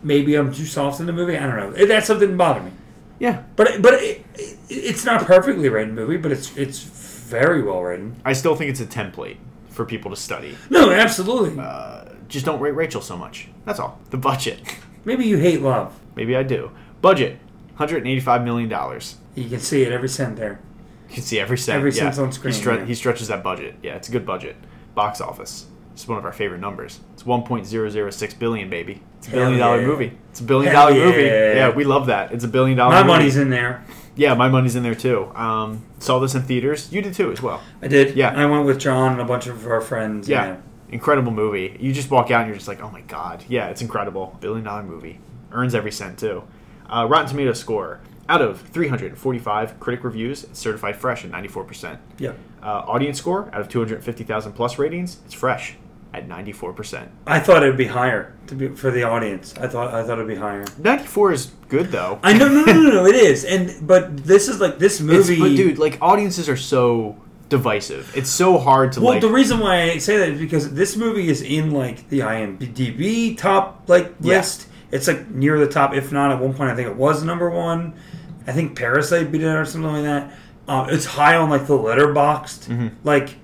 maybe 0.03 0.35
I'm 0.37 0.53
too 0.55 0.65
soft 0.67 1.01
in 1.01 1.07
the 1.07 1.13
movie. 1.13 1.37
I 1.37 1.47
don't 1.47 1.57
know. 1.57 1.73
It- 1.77 1.87
That's 1.87 2.07
something 2.07 2.29
that 2.31 2.37
bothered 2.37 2.65
me. 2.65 2.71
Yeah, 3.19 3.43
But 3.57 3.81
but 3.81 3.95
it, 3.95 4.25
it, 4.35 4.59
it's 4.69 5.05
not 5.07 5.23
a 5.23 5.25
perfectly 5.25 5.69
written 5.71 5.95
movie, 5.95 6.19
but 6.19 6.31
it's 6.33 6.55
it's 6.57 6.79
very 7.27 7.63
well 7.63 7.83
written. 7.83 8.21
I 8.25 8.33
still 8.33 8.55
think 8.57 8.71
it's 8.71 8.81
a 8.81 8.87
template 8.87 9.37
for 9.69 9.85
people 9.85 10.11
to 10.11 10.17
study. 10.17 10.57
No, 10.71 10.91
absolutely. 10.91 11.59
Uh, 11.59 12.05
just 12.29 12.47
don't 12.47 12.61
rate 12.61 12.75
Rachel 12.75 13.01
so 13.03 13.17
much. 13.17 13.49
That's 13.65 13.79
all. 13.81 14.01
The 14.11 14.17
budget. 14.17 14.61
Maybe 15.05 15.27
you 15.27 15.37
hate 15.37 15.61
love. 15.63 15.99
Maybe 16.15 16.37
I 16.37 16.43
do. 16.43 16.71
Budget. 17.03 17.39
$185 17.79 18.45
million. 18.45 18.71
You 18.71 19.43
You 19.45 19.51
can 19.51 19.61
see 19.61 19.83
it 19.83 19.93
every 19.93 20.09
cent 20.09 20.37
there. 20.37 20.61
You 21.09 21.15
can 21.17 21.23
see 21.23 21.39
every 21.39 21.59
cent. 21.59 21.77
Every 21.77 21.93
yeah. 21.93 22.05
cent's 22.05 22.19
on 22.19 22.33
screen, 22.33 22.55
He, 22.55 22.61
stre- 22.61 22.79
yeah. 22.79 22.85
he 22.87 22.95
stretches 22.95 23.29
that 23.29 23.43
budget. 23.45 23.75
Yeah, 23.83 23.95
it's 23.97 24.09
a 24.09 24.13
good 24.13 24.25
budget. 24.27 24.57
Box 24.95 25.21
office. 25.21 25.67
It's 25.93 26.09
one 26.09 26.19
of 26.19 26.25
our 26.25 26.33
favorite 26.33 26.61
numbers. 26.61 27.01
It's 27.15 27.23
1.006 27.23 28.39
billion, 28.39 28.69
baby. 28.71 29.03
It's 29.19 29.29
a 29.29 29.31
billion 29.31 29.59
dollar 29.59 29.81
yeah. 29.81 29.87
movie. 29.87 30.19
It's 30.31 30.41
a 30.41 30.45
billion 30.45 30.73
dollar 30.73 30.93
movie. 30.95 31.23
yeah. 31.23 31.55
Yeah, 31.55 31.71
we 31.75 31.85
love 31.85 32.07
that. 32.07 32.33
It's 32.33 32.45
a 32.45 32.49
billion 32.49 32.77
dollar 32.77 32.93
My 32.93 33.03
movie. 33.03 33.09
money's 33.19 33.37
in 33.37 33.51
there. 33.51 33.85
Yeah, 34.17 34.35
my 34.35 34.49
money's 34.49 34.75
in 34.77 34.83
there 34.83 34.95
too. 34.95 35.31
Um, 35.35 35.85
saw 35.99 36.19
this 36.19 36.35
in 36.35 36.43
theaters. 36.43 36.91
You 36.93 37.03
did 37.03 37.15
too 37.15 37.31
as 37.31 37.43
well. 37.43 37.63
I 37.83 37.89
did. 37.89 38.17
Yeah. 38.17 38.31
I 38.35 38.47
went 38.47 38.65
with 38.67 38.79
John 38.79 39.13
and 39.13 39.21
a 39.21 39.25
bunch 39.25 39.47
of 39.47 39.67
our 39.67 39.81
friends. 39.81 40.29
Yeah. 40.29 40.57
Incredible 40.89 41.33
movie. 41.33 41.77
You 41.79 41.93
just 41.93 42.11
walk 42.11 42.31
out 42.31 42.41
and 42.43 42.49
you're 42.49 42.57
just 42.57 42.69
like, 42.69 42.81
oh 42.81 42.91
my 42.91 43.03
god. 43.03 43.45
Yeah, 43.49 43.69
it's 43.69 43.83
incredible. 43.83 44.37
Billion 44.41 44.65
dollar 44.65 44.83
movie. 44.83 45.21
Earns 45.53 45.75
every 45.75 45.93
cent 45.93 46.19
too. 46.19 46.45
Uh, 46.89 47.07
Rotten 47.09 47.29
Tomatoes 47.29 47.61
score. 47.61 48.01
Out 48.29 48.43
of 48.43 48.61
345 48.61 49.79
critic 49.79 50.03
reviews, 50.03 50.43
it's 50.45 50.59
certified 50.59 50.97
fresh 50.97 51.25
at 51.25 51.31
94%. 51.31 51.99
Yeah. 52.19 52.33
Uh, 52.61 52.83
audience 52.87 53.19
score, 53.19 53.49
out 53.53 53.61
of 53.61 53.69
250,000 53.69 54.53
plus 54.53 54.79
ratings, 54.79 55.19
it's 55.27 55.35
fresh 55.35 55.77
at 56.17 56.29
94%. 56.29 57.09
I 57.27 57.39
thought 57.41 57.63
it 57.63 57.67
would 57.69 57.77
be 57.77 57.87
higher 57.87 58.35
to 58.47 58.55
be 58.55 58.69
for 58.69 58.91
the 58.91 59.03
audience. 59.03 59.55
I 59.61 59.67
thought 59.69 59.93
I 59.93 60.03
thought 60.03 60.15
it'd 60.15 60.27
be 60.27 60.35
higher. 60.37 60.65
94 60.79 61.33
is 61.33 61.53
good 61.69 61.91
though. 61.93 62.19
I 62.23 62.33
know, 62.33 62.49
no, 62.49 62.65
no, 62.65 62.73
no, 62.73 62.91
no, 62.91 63.07
it 63.07 63.15
is. 63.15 63.45
And 63.45 63.87
but 63.87 64.17
this 64.25 64.49
is 64.49 64.61
like 64.61 64.79
this 64.79 64.95
It's, 64.95 65.03
movie. 65.03 65.39
but 65.39 65.49
dude, 65.57 65.79
like 65.79 65.99
audiences 66.01 66.49
are 66.49 66.57
so 66.57 67.17
divisive. 67.51 68.13
It's 68.17 68.31
so 68.31 68.59
hard 68.59 68.93
to 68.93 69.01
Well, 69.01 69.11
like. 69.13 69.21
the 69.21 69.29
reason 69.31 69.61
why 69.61 69.83
I 69.83 69.99
say 69.99 70.17
that 70.17 70.31
is 70.31 70.41
because 70.41 70.73
this 70.73 70.97
movie 70.97 71.29
is 71.29 71.43
in 71.43 71.71
like 71.71 72.09
the 72.09 72.21
IMDb 72.21 73.37
top 73.37 73.83
like 73.89 74.15
Yeah. 74.21 74.39
list. 74.39 74.69
It's 74.91 75.07
like 75.09 75.29
near 75.31 75.59
the 75.59 75.67
top, 75.69 75.95
if 75.95 76.13
not 76.13 76.31
at 76.33 76.41
one 76.41 76.55
point. 76.55 76.71
I 76.71 76.75
think 76.75 76.89
it 76.89 76.97
was 76.97 77.23
number 77.25 77.51
one. 77.51 77.95
I 78.47 78.53
think 78.53 78.77
Parasite 78.79 79.31
beat 79.31 79.43
it 79.43 79.47
or 79.47 79.65
something 79.65 79.93
like 79.93 80.05
that. 80.05 80.33
Uh, 80.69 80.87
it's 80.91 81.05
high 81.05 81.37
on 81.37 81.51
like 81.51 81.67
the 81.67 81.75
Letterboxd 81.79 82.93
like 83.05 83.37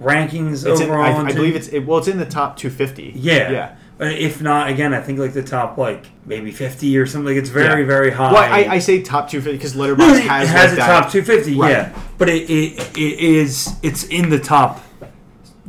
rankings 0.00 0.66
it's 0.66 0.80
in, 0.80 0.88
overall. 0.90 1.02
I, 1.04 1.24
I 1.24 1.28
to- 1.28 1.34
believe 1.34 1.56
it's 1.56 1.68
it, 1.68 1.80
well, 1.80 1.98
it's 1.98 2.08
in 2.08 2.18
the 2.18 2.24
top 2.26 2.56
250. 2.56 3.12
yeah, 3.16 3.50
yeah. 3.50 3.76
Uh, 4.00 4.06
If 4.06 4.42
not, 4.42 4.68
again, 4.68 4.92
I 4.92 5.00
think 5.00 5.20
like 5.20 5.34
the 5.34 5.42
top 5.42 5.78
like 5.78 6.06
maybe 6.26 6.50
fifty 6.50 6.98
or 6.98 7.06
something. 7.06 7.26
Like 7.32 7.40
it's 7.40 7.48
very 7.50 7.82
Yeah. 7.82 7.86
very 7.86 8.10
high. 8.10 8.32
Well, 8.32 8.42
I, 8.42 8.74
I 8.74 8.78
say 8.80 9.02
top 9.02 9.28
250 9.30 9.56
because 9.56 9.74
Letterboxd 9.76 10.20
has, 10.26 10.48
has 10.48 10.72
a 10.72 10.76
top 10.78 11.12
250, 11.12 11.54
Right. 11.56 11.70
yeah. 11.70 11.98
But 12.18 12.28
it, 12.28 12.50
it, 12.50 12.96
it 12.98 13.18
is 13.20 13.76
it's 13.82 14.02
in 14.04 14.30
the 14.30 14.40
top. 14.40 14.82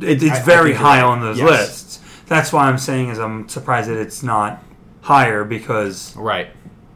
It, 0.00 0.22
it's 0.22 0.24
I- 0.24 0.38
I 0.38 0.42
very 0.42 0.74
high 0.74 1.00
on 1.02 1.20
those 1.20 1.38
Yes. 1.38 1.48
lists. 1.48 2.00
That's 2.26 2.52
why 2.52 2.66
I'm 2.66 2.78
saying 2.78 3.10
is 3.10 3.18
I'm 3.20 3.48
surprised 3.48 3.88
that 3.88 3.98
it's 4.00 4.24
not 4.24 4.60
higher 5.02 5.44
because 5.44 6.16
Right. 6.16 6.48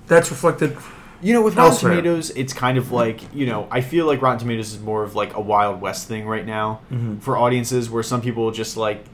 that's 0.09 0.31
reflected. 0.33 0.76
You 1.23 1.35
know, 1.35 1.43
with 1.43 1.55
Rotten 1.57 1.73
Elsewhere. 1.73 1.93
Tomatoes, 1.97 2.31
it's 2.31 2.53
kind 2.53 2.79
of 2.79 2.93
like 2.93 3.21
you 3.35 3.47
know, 3.47 3.68
I 3.71 3.81
feel 3.83 4.07
like 4.07 4.23
Rotten 4.23 4.39
Tomatoes 4.39 4.73
is 4.73 4.81
more 4.81 5.03
of 5.03 5.14
like 5.14 5.35
a 5.35 5.41
Wild 5.41 5.81
West 5.81 6.09
thing 6.09 6.27
right 6.27 6.47
now 6.47 6.81
Mm-hmm. 6.91 7.18
for 7.18 7.37
audiences, 7.37 7.91
where 7.91 8.03
some 8.03 8.21
people 8.23 8.51
just 8.51 8.77
like. 8.77 9.05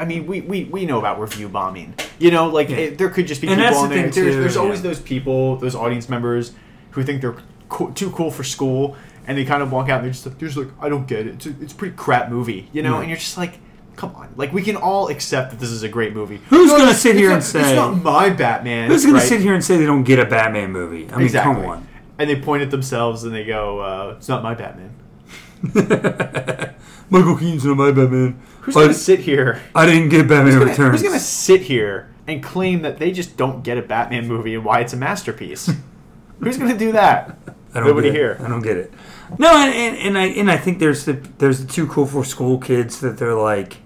I 0.00 0.04
mean, 0.04 0.28
we, 0.28 0.42
we, 0.42 0.62
we 0.62 0.86
know 0.86 1.00
about 1.00 1.18
review 1.18 1.48
bombing. 1.48 1.92
You 2.20 2.30
know, 2.30 2.46
like 2.46 2.68
Yeah. 2.68 2.76
it, 2.76 2.98
there 2.98 3.08
could 3.08 3.26
just 3.26 3.40
be 3.40 3.48
And 3.48 3.56
people 3.56 3.70
that's 3.72 3.82
on 3.82 3.88
the 3.88 3.94
there. 3.96 4.04
thing, 4.12 4.22
there's 4.24 4.34
too, 4.36 4.40
there's 4.40 4.56
always 4.56 4.78
yeah. 4.78 4.82
those 4.90 5.00
people, 5.00 5.56
those 5.56 5.74
audience 5.74 6.08
members, 6.08 6.52
who 6.92 7.02
think 7.02 7.20
they're 7.20 7.34
co- 7.68 7.90
too 7.90 8.12
cool 8.12 8.30
for 8.30 8.44
school, 8.44 8.96
and 9.26 9.36
they 9.36 9.44
kind 9.44 9.60
of 9.60 9.72
walk 9.72 9.88
out 9.88 9.96
and 9.96 10.04
they're 10.04 10.12
just 10.12 10.24
like, 10.24 10.38
they're 10.38 10.46
just 10.48 10.56
like, 10.56 10.68
I 10.80 10.88
don't 10.88 11.08
get 11.08 11.26
it. 11.26 11.34
It's 11.34 11.46
a, 11.46 11.54
it's 11.60 11.72
a 11.72 11.76
pretty 11.76 11.96
crap 11.96 12.30
movie, 12.30 12.68
you 12.72 12.80
know. 12.84 12.92
Right. 12.92 13.00
And 13.00 13.08
you're 13.08 13.18
just 13.18 13.36
like, 13.36 13.54
come 13.98 14.14
on, 14.14 14.28
like 14.36 14.52
we 14.52 14.62
can 14.62 14.76
all 14.76 15.08
accept 15.08 15.50
that 15.50 15.58
this 15.60 15.70
is 15.70 15.82
a 15.82 15.88
great 15.88 16.14
movie. 16.14 16.40
Who's 16.50 16.70
No, 16.70 16.78
gonna 16.78 16.94
sit 16.94 17.16
here 17.16 17.30
not- 17.30 17.34
and 17.34 17.44
say- 17.44 17.60
it's 17.60 17.76
not 17.76 18.00
my 18.02 18.30
Batman? 18.30 18.88
Who's 18.90 19.02
going 19.04 19.16
right? 19.16 19.20
to 19.22 19.26
sit 19.26 19.40
here 19.40 19.54
and 19.54 19.64
say 19.64 19.76
they 19.76 19.86
don't 19.86 20.04
get 20.04 20.18
a 20.20 20.24
Batman 20.24 20.70
movie? 20.72 21.08
I 21.12 21.16
mean, 21.16 21.26
Exactly. 21.26 21.62
come 21.62 21.70
on. 21.70 21.88
and 22.18 22.30
they 22.30 22.36
point 22.36 22.62
at 22.62 22.70
themselves 22.70 23.24
and 23.24 23.34
they 23.34 23.44
go, 23.44 23.80
uh, 23.80 24.14
"It's 24.16 24.28
not 24.28 24.42
my 24.42 24.54
Batman." 24.54 24.90
Michael 27.10 27.36
Keaton's 27.36 27.64
not 27.64 27.76
my 27.76 27.90
Batman. 27.90 28.40
Who's 28.60 28.76
I, 28.76 28.82
gonna 28.82 28.94
sit 28.94 29.20
here? 29.20 29.60
I 29.74 29.86
didn't 29.86 30.10
get 30.10 30.28
Batman 30.28 30.46
Who's 30.46 30.54
gonna, 30.56 30.70
Returns. 30.70 31.00
who's 31.00 31.02
gonna 31.08 31.20
sit 31.20 31.62
here 31.62 32.08
and 32.26 32.42
claim 32.42 32.82
that 32.82 32.98
they 32.98 33.10
just 33.10 33.36
don't 33.36 33.62
get 33.64 33.78
a 33.78 33.82
Batman 33.82 34.28
movie 34.28 34.54
and 34.54 34.64
why 34.64 34.80
it's 34.80 34.92
a 34.92 34.96
masterpiece? 34.96 35.70
who's 36.40 36.58
gonna 36.58 36.76
do 36.78 36.92
that? 36.92 37.36
I 37.74 37.80
don't 37.80 37.88
Nobody 37.88 38.10
here. 38.10 38.38
I 38.44 38.48
don't 38.48 38.62
get 38.62 38.76
it. 38.76 38.92
No, 39.38 39.48
and, 39.56 39.74
and, 39.74 39.96
and 39.96 40.18
I 40.18 40.26
and 40.26 40.50
I 40.50 40.56
think 40.56 40.78
there's 40.78 41.04
the 41.04 41.12
there's 41.38 41.64
the 41.64 41.70
two 41.70 41.86
cool 41.86 42.06
for 42.06 42.24
school 42.24 42.58
kids 42.58 43.00
that 43.00 43.18
they're 43.18 43.34
like, 43.34 43.76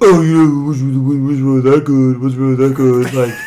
oh 0.00 0.22
yeah, 0.22 0.66
what's 0.66 0.78
really, 0.80 1.18
what's 1.20 1.40
really 1.40 1.60
that 1.70 1.84
good? 1.84 2.20
What's 2.22 2.34
really 2.34 2.56
that 2.68 2.74
good? 2.74 3.12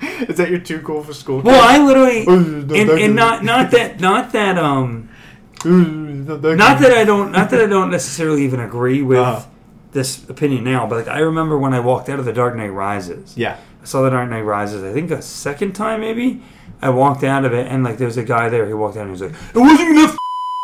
Like, 0.00 0.28
Is 0.30 0.36
that 0.36 0.48
you're 0.50 0.60
too 0.60 0.80
cool 0.82 1.02
for 1.02 1.12
school? 1.12 1.40
well, 1.42 1.60
I 1.60 1.78
literally 1.84 2.24
Oh, 2.26 2.36
not 2.36 2.76
and, 2.76 2.90
and 2.90 3.14
not 3.16 3.44
not 3.44 3.70
that 3.72 4.00
not 4.00 4.32
that 4.32 4.56
um 4.58 5.08
not 5.64 6.40
that 6.42 6.56
not 6.56 6.80
that 6.80 6.92
I 6.92 7.04
don't 7.04 7.32
not 7.32 7.50
that 7.50 7.60
I 7.60 7.66
don't 7.66 7.90
necessarily 7.90 8.44
even 8.44 8.60
agree 8.60 9.02
with 9.02 9.18
Uh-huh. 9.18 9.44
this 9.92 10.28
opinion 10.28 10.62
now, 10.64 10.86
but 10.86 10.96
like 11.06 11.08
I 11.08 11.18
remember 11.20 11.58
when 11.58 11.74
I 11.74 11.80
walked 11.80 12.08
out 12.08 12.18
of 12.20 12.24
the 12.24 12.32
Dark 12.32 12.54
Knight 12.56 12.68
Rises. 12.72 13.36
Yeah. 13.36 13.56
I 13.82 13.84
saw 13.84 14.02
the 14.02 14.10
Dark 14.10 14.28
Knight 14.30 14.42
Rises. 14.42 14.84
I 14.84 14.92
think 14.92 15.10
a 15.10 15.20
second 15.22 15.72
time 15.72 16.00
maybe. 16.00 16.42
I 16.80 16.90
walked 16.90 17.24
out 17.24 17.44
of 17.44 17.52
it 17.52 17.66
and 17.66 17.82
like 17.82 17.98
there 17.98 18.06
was 18.06 18.16
a 18.18 18.22
guy 18.24 18.48
there. 18.48 18.66
He 18.66 18.74
walked 18.74 18.96
out 18.96 19.06
and 19.06 19.16
he 19.16 19.20
was 19.20 19.22
like, 19.22 19.32
"It 19.54 19.58
wasn't 19.58 19.80
even 19.80 19.96
that 19.96 20.10
f- 20.10 20.18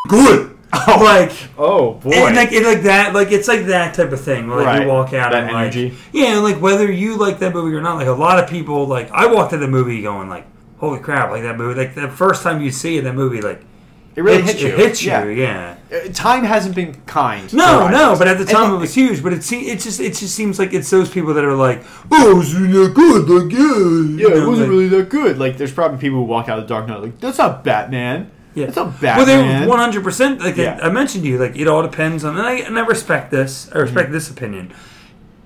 good." 0.09 0.59
like 0.89 1.33
Oh 1.59 1.95
boy. 1.95 2.11
and 2.13 2.37
like 2.37 2.53
it, 2.53 2.65
like 2.65 2.83
that, 2.83 3.15
like 3.15 3.31
it's 3.33 3.49
like 3.49 3.67
that 3.67 3.95
type 3.95 4.13
of 4.13 4.21
thing. 4.21 4.49
Where, 4.49 4.59
like 4.59 4.67
Right. 4.67 4.83
you 4.83 4.89
walk 4.89 5.13
out 5.13 5.33
That 5.33 5.45
and 5.45 5.53
like 5.53 5.63
energy. 5.77 5.95
yeah, 6.13 6.35
and, 6.35 6.43
like 6.45 6.61
whether 6.61 6.91
you 6.91 7.17
like 7.17 7.39
that 7.41 7.53
movie 7.55 7.75
or 7.75 7.81
not. 7.83 7.97
Like 7.97 8.09
a 8.09 8.13
lot 8.13 8.43
of 8.43 8.49
people, 8.51 8.87
like 8.87 9.11
I 9.11 9.27
walked 9.27 9.53
out 9.53 9.61
the 9.61 9.69
movie 9.69 10.03
going 10.03 10.29
like, 10.29 10.47
"Holy 10.79 11.01
crap!" 11.01 11.31
Like 11.31 11.43
that 11.43 11.57
movie. 11.57 11.79
Like 11.79 11.95
the 11.95 12.09
first 12.09 12.43
time 12.43 12.61
you 12.63 12.71
see 12.71 12.99
it, 12.99 13.03
that 13.05 13.15
movie 13.15 13.41
like 13.41 13.63
it 14.17 14.23
really 14.23 14.43
hits, 14.43 14.63
you. 14.63 14.69
It 14.69 14.79
hits 14.79 15.03
you. 15.03 15.11
Yeah. 15.11 15.25
Yeah. 15.25 15.77
Uh, 16.07 16.13
Time 16.13 16.45
hasn't 16.45 16.77
been 16.77 16.95
kind. 17.05 17.53
No, 17.53 17.89
no, 17.89 18.15
but 18.17 18.29
at 18.29 18.39
the 18.39 18.45
time 18.45 18.71
it- 18.73 18.77
it 18.77 18.79
was 18.79 18.95
huge. 18.95 19.23
But 19.25 19.33
it 19.33 19.43
se- 19.43 19.59
it 19.67 19.81
just 19.81 19.99
it 19.99 20.15
just 20.15 20.35
seems 20.37 20.57
like 20.59 20.73
it's 20.73 20.89
those 20.89 21.11
people 21.11 21.35
that 21.35 21.45
are 21.45 21.55
like, 21.57 21.83
oh, 22.13 22.41
it's 22.41 22.53
not 22.55 22.95
good. 22.95 23.29
Like 23.29 23.53
yeah, 23.53 23.59
Yeah, 23.59 24.35
you 24.37 24.43
it 24.45 24.47
wasn't 24.47 24.59
like- 24.59 24.69
really 24.69 24.89
that 24.89 25.09
good. 25.09 25.39
Like, 25.39 25.57
there's 25.59 25.73
probably 25.73 25.99
people 25.99 26.19
who 26.19 26.25
walk 26.27 26.49
out 26.49 26.59
of 26.61 26.65
the 26.65 26.69
Dark 26.73 26.87
Knight 26.87 27.01
like, 27.03 27.19
that's 27.21 27.39
not 27.39 27.65
Batman. 27.65 28.31
Yeah. 28.55 28.67
That's 28.67 28.77
not 28.77 29.01
Well, 29.03 29.27
they 29.27 29.37
Batman. 29.37 29.69
one 29.69 29.79
hundred 29.79 30.05
percent. 30.05 30.41
Like 30.41 30.57
Yeah. 30.57 30.79
I 30.83 30.91
mentioned 30.91 31.25
to 31.25 31.31
you, 31.31 31.39
like 31.39 31.57
it 31.57 31.67
all 31.69 31.83
depends 31.83 32.25
on, 32.25 32.37
and 32.39 32.47
I, 32.47 32.55
and 32.55 32.79
I 32.79 32.85
respect 32.87 33.31
this. 33.31 33.69
I 33.75 33.79
respect 33.79 34.07
Mm-hmm. 34.07 34.13
this 34.15 34.31
opinion. 34.31 34.73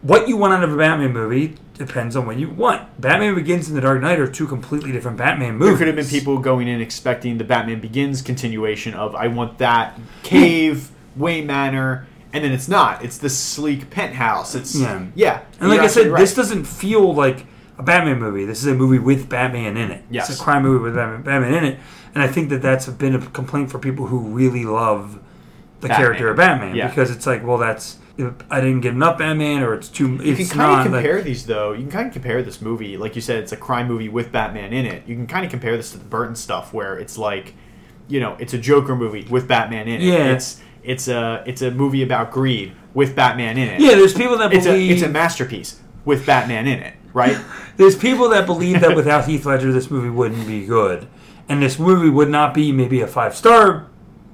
What 0.03 0.29
you 0.29 0.37
want 0.37 0.53
out 0.55 0.63
of 0.63 0.73
a 0.73 0.77
Batman 0.77 1.13
movie 1.13 1.57
depends 1.77 2.15
on 2.17 2.27
what 2.27 2.37
you 2.39 2.49
want. 2.51 3.01
Batman 3.01 3.35
Begins 3.35 3.69
and 3.69 3.77
The 3.77 3.81
Dark 3.81 4.01
Knight 4.01 4.19
are 4.21 4.31
two 4.31 4.47
completely 4.47 4.93
different 4.93 5.17
Batman 5.17 5.57
movies. 5.57 5.69
there 5.71 5.79
could 5.79 5.87
have 5.89 5.97
been 5.97 6.07
people 6.07 6.39
going 6.39 6.69
in 6.69 6.81
expecting 6.81 7.39
the 7.39 7.45
Batman 7.45 7.81
Begins 7.81 8.23
continuation 8.23 8.95
of 8.95 9.15
I 9.17 9.27
want 9.29 9.59
that 9.59 9.99
cave, 10.23 10.91
Wayne 11.17 11.47
Manor, 11.47 12.07
and 12.33 12.45
then 12.45 12.53
it's 12.53 12.69
not. 12.69 13.05
It's 13.05 13.19
the 13.19 13.29
sleek 13.31 13.91
penthouse. 13.91 14.55
It's 14.55 14.75
Yeah. 14.79 15.07
yeah. 15.17 15.41
And 15.61 15.69
like 15.69 15.81
I 15.81 15.87
said, 15.89 16.09
right. 16.09 16.21
this 16.21 16.35
doesn't 16.35 16.65
feel 16.65 17.13
like 17.15 17.47
a 17.79 17.83
Batman 17.83 18.18
movie. 18.18 18.45
This 18.45 18.59
is 18.61 18.66
a 18.66 18.74
movie 18.74 18.99
with 18.99 19.29
Batman 19.29 19.76
in 19.76 19.91
it. 19.91 20.05
Yes. 20.11 20.29
It's 20.31 20.41
a 20.41 20.43
crime 20.43 20.62
movie 20.62 20.83
with 20.83 20.95
Batman, 20.95 21.22
Batman 21.22 21.55
in 21.55 21.64
it. 21.64 21.79
And 22.14 22.22
I 22.22 22.26
think 22.29 22.49
that 22.51 22.61
that's 22.62 22.87
been 22.89 23.14
a 23.14 23.20
complaint 23.20 23.70
for 23.70 23.79
people 23.79 24.07
who 24.07 24.18
really 24.20 24.64
love 24.64 25.20
the 25.81 25.89
Batman. 25.89 25.97
character 26.05 26.29
of 26.31 26.37
Batman 26.37 26.74
Yeah. 26.74 26.89
because 26.89 27.11
it's 27.11 27.26
like, 27.26 27.47
well, 27.47 27.59
that's 27.59 27.99
I 28.51 28.61
didn't 28.61 28.81
get 28.81 28.95
enough 28.95 29.16
Batman, 29.18 29.62
or 29.62 29.74
it's 29.74 29.89
too. 29.89 30.16
You 30.20 30.35
can 30.35 30.47
kind 30.49 30.59
not 30.59 30.87
of 30.87 30.93
like- 30.93 31.03
compare 31.05 31.22
these 31.22 31.47
though. 31.47 31.70
You 31.72 31.83
can 31.83 31.91
kind 31.93 32.07
of 32.09 32.12
compare 32.12 32.43
this 32.43 32.61
movie, 32.61 32.97
like 32.97 33.14
you 33.14 33.22
said, 33.22 33.39
it's 33.45 33.53
a 33.53 33.57
crime 33.57 33.87
movie 33.87 34.09
with 34.09 34.33
Batman 34.33 34.72
in 34.72 34.87
it. 34.87 35.05
You 35.07 35.14
can 35.14 35.29
kind 35.29 35.45
of 35.45 35.53
compare 35.53 35.76
this 35.76 35.93
to 35.93 35.99
the 35.99 36.05
Burton 36.05 36.35
stuff, 36.35 36.74
where 36.74 36.99
it's 36.99 37.16
like, 37.16 37.55
you 38.09 38.18
know, 38.18 38.35
it's 38.41 38.53
a 38.55 38.59
Joker 38.59 38.97
movie 38.97 39.24
with 39.31 39.47
Batman 39.47 39.87
in 39.87 40.01
it. 40.01 40.05
Yeah. 40.05 40.33
It's 40.33 40.61
it's 40.83 41.07
a 41.07 41.45
it's 41.47 41.62
a 41.62 41.70
movie 41.70 42.03
about 42.03 42.33
greed 42.33 42.72
with 42.93 43.14
Batman 43.14 43.57
in 43.57 43.68
it. 43.68 43.81
yeah, 43.81 43.91
there's 43.95 44.14
people 44.14 44.37
that 44.39 44.53
It's 44.53 44.66
a 44.66 44.70
believe 44.72 44.91
it's 44.91 45.03
a 45.03 45.09
masterpiece 45.09 45.79
with 46.05 46.26
Batman 46.26 46.66
in 46.66 46.81
it, 46.81 46.95
right? 47.13 47.39
There's 47.77 47.97
people 47.97 48.29
that 48.31 48.47
believe 48.47 48.81
that 48.81 48.95
without 48.97 49.27
Heath 49.27 49.45
Ledger, 49.47 49.73
this 49.73 49.91
movie 49.91 50.11
wouldn't 50.11 50.47
be 50.47 50.65
good, 50.67 51.07
and 51.49 51.63
this 51.63 51.79
movie 51.79 52.11
would 52.11 52.29
not 52.29 52.55
be 52.55 52.73
maybe 52.73 53.01
a 53.01 53.07
five 53.07 53.35
star, 53.35 53.87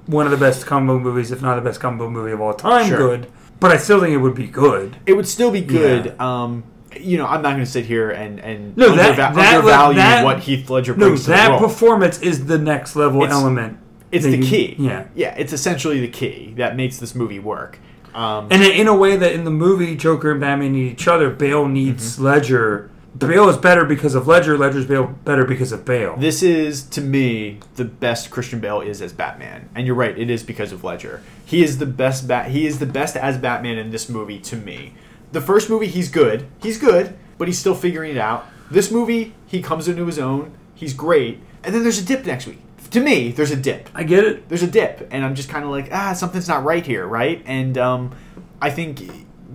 one 0.05 0.25
of 0.25 0.31
the 0.31 0.37
best 0.37 0.65
combo 0.65 0.99
movies, 0.99 1.31
if 1.31 1.41
not 1.41 1.55
the 1.55 1.61
best 1.61 1.79
combo 1.79 2.09
movie 2.09 2.31
of 2.31 2.41
all 2.41 2.53
time. 2.53 2.87
Sure. 2.87 2.97
Good, 3.17 3.31
but 3.59 3.71
I 3.71 3.77
still 3.77 3.99
think 3.99 4.13
it 4.13 4.17
would 4.17 4.35
be 4.35 4.47
good. 4.47 4.97
it 5.05 5.13
would 5.13 5.27
still 5.27 5.51
be 5.51 5.61
good. 5.61 6.05
Yeah. 6.07 6.43
Um, 6.43 6.63
you 6.99 7.17
know, 7.17 7.25
I'm 7.25 7.41
not 7.41 7.51
going 7.51 7.65
to 7.65 7.69
sit 7.69 7.85
here 7.85 8.09
and 8.11 8.39
and 8.39 8.75
No, 8.77 8.95
that- 8.95 9.15
underva- 9.17 9.35
that- 9.35 9.55
undervalue 9.55 9.95
that- 9.97 10.23
what 10.23 10.39
Heath 10.39 10.69
Ledger 10.69 10.95
No, 10.95 11.15
to 11.15 11.21
the 11.21 11.27
that 11.31 11.59
performance 11.59 12.19
is 12.21 12.45
the 12.45 12.57
next 12.57 12.95
level 12.95 13.21
It's- 13.23 13.37
element. 13.37 13.77
it's 14.11 14.23
the 14.25 14.37
you- 14.37 14.43
key. 14.45 14.75
Yeah. 14.79 15.03
yeah, 15.13 15.35
it's 15.37 15.51
essentially 15.51 15.99
the 15.99 16.07
key 16.07 16.53
that 16.57 16.77
makes 16.77 16.97
this 16.97 17.13
movie 17.13 17.39
work. 17.39 17.79
Um, 18.15 18.47
And 18.49 18.63
in 18.63 18.87
a 18.87 18.95
way 18.95 19.17
that 19.17 19.33
in 19.33 19.43
the 19.43 19.51
movie, 19.51 19.95
Joker 19.95 20.31
and 20.31 20.39
Batman 20.41 20.71
need 20.73 20.91
each 20.93 21.07
other. 21.07 21.29
Bale 21.29 21.67
needs 21.67 22.15
Mm-hmm. 22.15 22.23
Ledger. 22.23 22.89
Bale 23.17 23.47
is 23.49 23.57
better 23.57 23.85
because 23.85 24.13
of 24.15 24.27
Ledger. 24.27 24.57
Ledger's 24.57 24.85
Bale 24.85 25.07
better 25.23 25.45
because 25.45 25.71
of 25.71 25.85
Bale. 25.85 26.17
This 26.17 26.43
is 26.43 26.83
to 26.89 27.01
me 27.01 27.59
the 27.75 27.85
best 27.85 28.29
Christian 28.29 28.59
Bale 28.59 28.81
is 28.81 29.01
as 29.01 29.13
Batman, 29.13 29.69
and 29.73 29.85
you're 29.87 29.95
right. 29.95 30.17
It 30.17 30.29
is 30.29 30.43
because 30.43 30.71
of 30.73 30.83
Ledger. 30.83 31.21
He 31.45 31.63
is 31.63 31.77
the 31.77 31.85
best. 31.85 32.27
Bat. 32.27 32.51
He 32.51 32.65
is 32.65 32.79
the 32.79 32.85
best 32.85 33.15
as 33.15 33.37
Batman 33.37 33.77
in 33.77 33.91
this 33.91 34.09
movie 34.09 34.39
to 34.39 34.55
me. 34.57 34.93
The 35.31 35.39
first 35.41 35.69
movie, 35.69 35.87
he's 35.87 36.09
good. 36.09 36.45
He's 36.61 36.77
good, 36.77 37.17
but 37.37 37.47
he's 37.47 37.57
still 37.57 37.75
figuring 37.75 38.11
it 38.11 38.17
out. 38.17 38.45
This 38.69 38.91
movie, 38.91 39.33
he 39.47 39.61
comes 39.61 39.87
into 39.87 40.05
his 40.05 40.19
own. 40.19 40.51
He's 40.73 40.93
great, 40.93 41.39
and 41.63 41.73
then 41.73 41.83
there's 41.83 41.99
a 41.99 42.05
dip 42.05 42.25
next 42.25 42.47
week. 42.47 42.59
To 42.95 43.01
me, 43.01 43.33
there's 43.33 43.51
a 43.51 43.57
dip. 43.57 43.89
I 43.93 44.03
get 44.03 44.23
it. 44.23 44.47
There's 44.47 44.63
a 44.63 44.67
dip, 44.67 45.09
and 45.11 45.25
I'm 45.25 45.35
just 45.35 45.49
kind 45.49 45.65
of 45.65 45.69
like, 45.69 45.89
ah, 45.91 46.13
something's 46.13 46.47
not 46.47 46.63
right 46.63 46.85
here, 46.85 47.05
right? 47.05 47.43
And 47.45 47.77
um, 47.77 48.15
I 48.61 48.69
think 48.69 49.01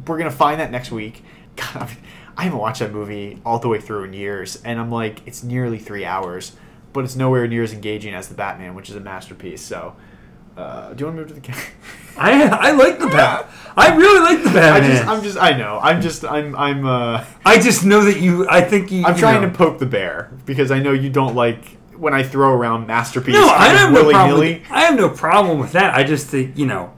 we're 0.07 0.19
gonna 0.19 0.31
find 0.31 0.61
that 0.61 0.71
next 0.71 0.91
week. 0.93 1.25
God, 1.57 1.75
I, 1.75 1.87
mean, 1.87 1.97
I 2.37 2.43
haven't 2.45 2.59
watched 2.59 2.81
that 2.81 2.93
movie 2.93 3.41
all 3.47 3.59
the 3.59 3.69
way 3.69 3.81
through 3.81 4.05
in 4.05 4.13
years, 4.13 4.61
and 4.63 4.79
I'm 4.79 4.91
like, 4.91 5.27
it's 5.27 5.43
nearly 5.43 5.79
three 5.79 6.05
hours, 6.05 6.53
but 6.93 7.03
it's 7.03 7.17
nowhere 7.17 7.49
near 7.49 7.63
as 7.63 7.73
engaging 7.73 8.13
as 8.13 8.29
the 8.29 8.35
Batman, 8.35 8.75
which 8.75 8.91
is 8.91 8.97
a 8.97 9.01
masterpiece. 9.01 9.63
So, 9.63 9.97
uh, 10.59 10.93
do 10.93 11.01
you 11.01 11.07
want 11.07 11.17
to 11.17 11.21
move 11.23 11.29
to 11.29 11.35
the? 11.37 11.41
ca- 11.41 11.71
I 12.19 12.43
I 12.47 12.71
like 12.73 12.99
the 12.99 13.07
Bat. 13.07 13.51
I 13.75 13.97
really 13.97 14.21
like 14.21 14.45
the 14.45 14.51
I 14.61 14.81
Batman. 14.81 14.91
just, 14.91 15.09
I'm 15.09 15.23
just, 15.23 15.39
I 15.39 15.57
know, 15.57 15.81
I'm 15.83 16.03
just, 16.03 16.25
I'm, 16.27 16.55
I'm, 16.55 16.85
uh, 16.85 17.25
I 17.47 17.59
just 17.59 17.87
know 17.87 18.05
that 18.05 18.21
you. 18.21 18.47
I 18.51 18.61
think 18.61 18.93
you. 18.93 19.03
I'm 19.07 19.15
you 19.15 19.19
trying 19.19 19.41
know. 19.41 19.49
to 19.49 19.57
poke 19.57 19.79
the 19.79 19.87
bear 19.87 20.31
because 20.45 20.71
I 20.71 20.81
know 20.81 20.93
you 20.93 21.09
don't 21.09 21.35
like 21.35 21.80
when 22.01 22.15
I 22.15 22.23
throw 22.23 22.53
around 22.53 22.87
masterpiece. 22.87 23.35
No, 23.35 23.47
I 23.47 23.69
have 23.69 23.93
no 23.93 24.11
problem. 24.11 24.41
With, 24.41 24.63
I 24.71 24.81
have 24.83 24.97
no 24.97 25.09
problem 25.09 25.59
with 25.59 25.73
that. 25.73 25.95
I 25.95 26.03
just 26.03 26.29
think 26.29 26.57
you 26.57 26.67
know, 26.67 26.93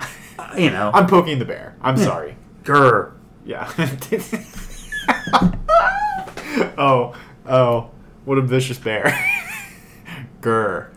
you 0.56 0.70
know, 0.70 0.90
I'm 0.92 1.06
poking 1.06 1.38
the 1.38 1.44
bear. 1.44 1.76
I'm 1.80 1.96
sorry. 1.96 2.36
grr. 2.62 3.12
Yeah. 3.44 3.68
oh, 6.78 7.14
oh, 7.46 7.90
what 8.24 8.38
a 8.38 8.42
vicious 8.42 8.78
bear. 8.78 9.28
Grr. 10.42 10.88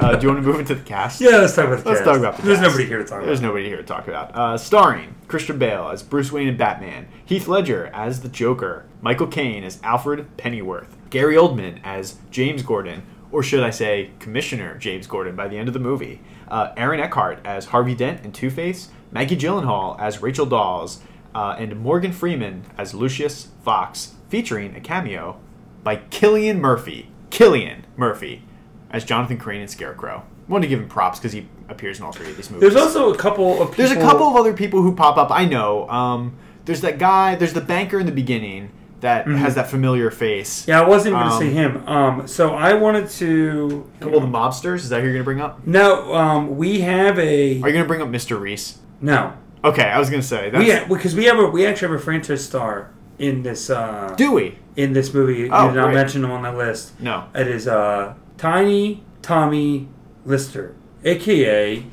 Uh, 0.00 0.14
do 0.16 0.26
you 0.26 0.32
want 0.32 0.44
to 0.44 0.48
move 0.48 0.60
into 0.60 0.76
the 0.76 0.82
cast? 0.82 1.20
Yeah, 1.20 1.38
let's 1.38 1.56
talk 1.56 1.66
about 1.66 1.82
the 1.82 1.88
Let's 1.88 2.00
cast. 2.00 2.04
talk 2.08 2.18
about 2.18 2.36
the 2.36 2.42
There's 2.42 2.58
cast. 2.58 2.70
nobody 2.70 2.86
here 2.86 2.98
to 2.98 3.04
talk 3.04 3.16
about. 3.18 3.26
There's 3.26 3.40
nobody 3.40 3.66
here 3.66 3.78
to 3.78 3.82
talk 3.82 4.06
about. 4.06 4.36
Uh, 4.36 4.56
starring 4.56 5.16
Christian 5.26 5.58
Bale 5.58 5.88
as 5.88 6.04
Bruce 6.04 6.30
Wayne 6.30 6.46
and 6.46 6.56
Batman, 6.56 7.08
Heath 7.24 7.48
Ledger 7.48 7.90
as 7.92 8.20
the 8.20 8.28
Joker, 8.28 8.84
Michael 9.02 9.26
Caine 9.26 9.64
as 9.64 9.80
Alfred 9.82 10.36
Pennyworth, 10.36 10.96
Gary 11.10 11.34
Oldman 11.34 11.80
as 11.84 12.16
James 12.30 12.62
Gordon, 12.62 13.02
or 13.32 13.42
should 13.42 13.62
I 13.62 13.70
say 13.70 14.10
Commissioner 14.18 14.76
James 14.78 15.06
Gordon 15.06 15.36
by 15.36 15.48
the 15.48 15.58
end 15.58 15.68
of 15.68 15.74
the 15.74 15.80
movie, 15.80 16.20
uh, 16.48 16.72
Aaron 16.76 17.00
Eckhart 17.00 17.40
as 17.44 17.66
Harvey 17.66 17.94
Dent 17.94 18.24
and 18.24 18.34
Two 18.34 18.50
Face, 18.50 18.88
Maggie 19.10 19.36
Gyllenhaal 19.36 19.98
as 20.00 20.22
Rachel 20.22 20.46
Dawes, 20.46 21.00
uh, 21.34 21.56
and 21.58 21.78
Morgan 21.80 22.12
Freeman 22.12 22.64
as 22.78 22.94
Lucius 22.94 23.48
Fox, 23.64 24.14
featuring 24.28 24.74
a 24.74 24.80
cameo 24.80 25.38
by 25.82 25.96
Cillian 25.96 26.58
Murphy. 26.58 27.10
Cillian 27.30 27.82
Murphy 27.96 28.42
as 28.90 29.04
Jonathan 29.04 29.38
Crane 29.38 29.60
and 29.60 29.70
Scarecrow. 29.70 30.24
wanted 30.48 30.62
to 30.62 30.68
give 30.68 30.80
him 30.80 30.88
props 30.88 31.18
because 31.18 31.32
he 31.32 31.46
appears 31.68 31.98
in 31.98 32.04
all 32.04 32.12
three 32.12 32.30
of 32.30 32.36
these 32.36 32.50
movies. 32.50 32.72
There's 32.72 32.82
also 32.82 33.12
a 33.12 33.16
couple 33.16 33.62
of 33.62 33.70
people. 33.70 33.74
There's 33.76 33.96
a 33.96 34.00
couple 34.00 34.26
of 34.26 34.36
other 34.36 34.52
people 34.52 34.82
who 34.82 34.94
pop 34.94 35.16
up. 35.16 35.30
I 35.30 35.44
know. 35.44 35.88
Um, 35.88 36.36
there's 36.64 36.80
that 36.80 36.98
guy. 36.98 37.36
There's 37.36 37.52
the 37.52 37.60
banker 37.60 38.00
in 38.00 38.06
the 38.06 38.12
beginning 38.12 38.70
that 39.00 39.26
has 39.26 39.54
that 39.54 39.70
familiar 39.70 40.10
face. 40.10 40.62
Mm-hmm. 40.62 40.70
Yeah, 40.70 40.80
I 40.82 40.88
wasn't 40.88 41.14
going 41.14 41.26
to 41.26 41.32
Um, 41.32 41.38
say 41.40 41.50
him. 41.50 41.88
Um, 41.88 42.28
so 42.28 42.54
I 42.54 42.74
wanted 42.74 43.08
to. 43.10 43.90
A 44.00 44.02
couple 44.04 44.18
of 44.18 44.22
the 44.24 44.28
mobsters. 44.38 44.76
Is 44.76 44.88
that 44.90 45.00
who 45.00 45.06
you're 45.06 45.14
gonna 45.14 45.24
bring 45.24 45.40
up? 45.40 45.66
No, 45.66 46.14
um, 46.14 46.56
we 46.56 46.80
have 46.80 47.18
a 47.18 47.60
Are 47.62 47.68
you 47.68 47.72
gonna 47.74 47.84
bring 47.86 48.02
up 48.02 48.08
Mr. 48.08 48.38
Reese? 48.40 48.78
no. 49.00 49.32
Okay, 49.62 49.82
I 49.84 49.98
was 49.98 50.08
gonna 50.08 50.22
say 50.22 50.48
that's. 50.48 50.88
We 50.88 50.96
because 50.96 51.14
we 51.14 51.26
have 51.26 51.38
a 51.38 51.46
we 51.46 51.66
actually 51.66 51.88
have 51.92 52.00
a 52.00 52.02
franchise 52.02 52.42
star 52.42 52.90
in 53.18 53.42
this 53.42 53.68
uh, 53.68 54.14
Do 54.16 54.32
we? 54.32 54.56
in 54.76 54.94
this 54.94 55.12
movie. 55.12 55.50
Oh, 55.50 55.66
you 55.66 55.72
did 55.74 55.76
not 55.80 55.92
mention 55.92 56.24
him 56.24 56.30
on 56.30 56.42
that 56.44 56.56
list. 56.56 56.98
No. 56.98 57.24
It 57.34 57.46
is 57.46 57.68
uh, 57.68 58.14
Tiny 58.38 59.04
Tommy 59.20 59.88
Lister, 60.24 60.74
aka 61.04 61.84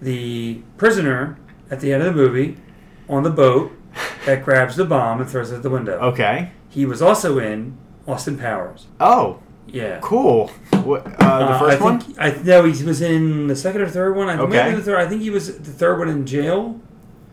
the 0.00 0.62
prisoner 0.78 1.38
at 1.70 1.80
the 1.80 1.92
end 1.92 2.02
of 2.02 2.14
the 2.14 2.20
movie 2.22 2.56
on 3.08 3.22
the 3.24 3.30
boat 3.30 3.72
that 4.26 4.44
grabs 4.44 4.76
the 4.76 4.84
bomb 4.84 5.20
and 5.20 5.28
throws 5.28 5.50
it 5.52 5.56
at 5.56 5.62
the 5.62 5.70
window. 5.70 5.98
Okay. 5.98 6.50
He 6.68 6.84
was 6.86 7.02
also 7.02 7.38
in 7.38 7.76
Austin 8.06 8.38
Powers. 8.38 8.86
Oh, 9.00 9.38
Yeah. 9.66 9.98
cool. 10.02 10.48
What, 10.84 11.06
uh, 11.20 11.38
the 11.38 11.44
Uh, 11.54 11.58
first 11.58 11.80
I 11.80 11.84
one? 11.84 12.00
think, 12.00 12.16
I 12.20 12.34
no, 12.44 12.64
he 12.64 12.84
was 12.84 13.00
in 13.00 13.46
the 13.46 13.56
second 13.56 13.82
or 13.82 13.88
third 13.88 14.16
one. 14.16 14.28
I 14.28 14.36
think 14.36 14.48
Okay. 14.50 14.64
maybe 14.64 14.76
the 14.76 14.82
third. 14.82 14.96
I 14.98 15.06
think 15.08 15.22
he 15.22 15.30
was 15.30 15.46
the 15.58 15.70
third 15.70 15.98
one 15.98 16.08
in 16.08 16.26
jail. 16.26 16.80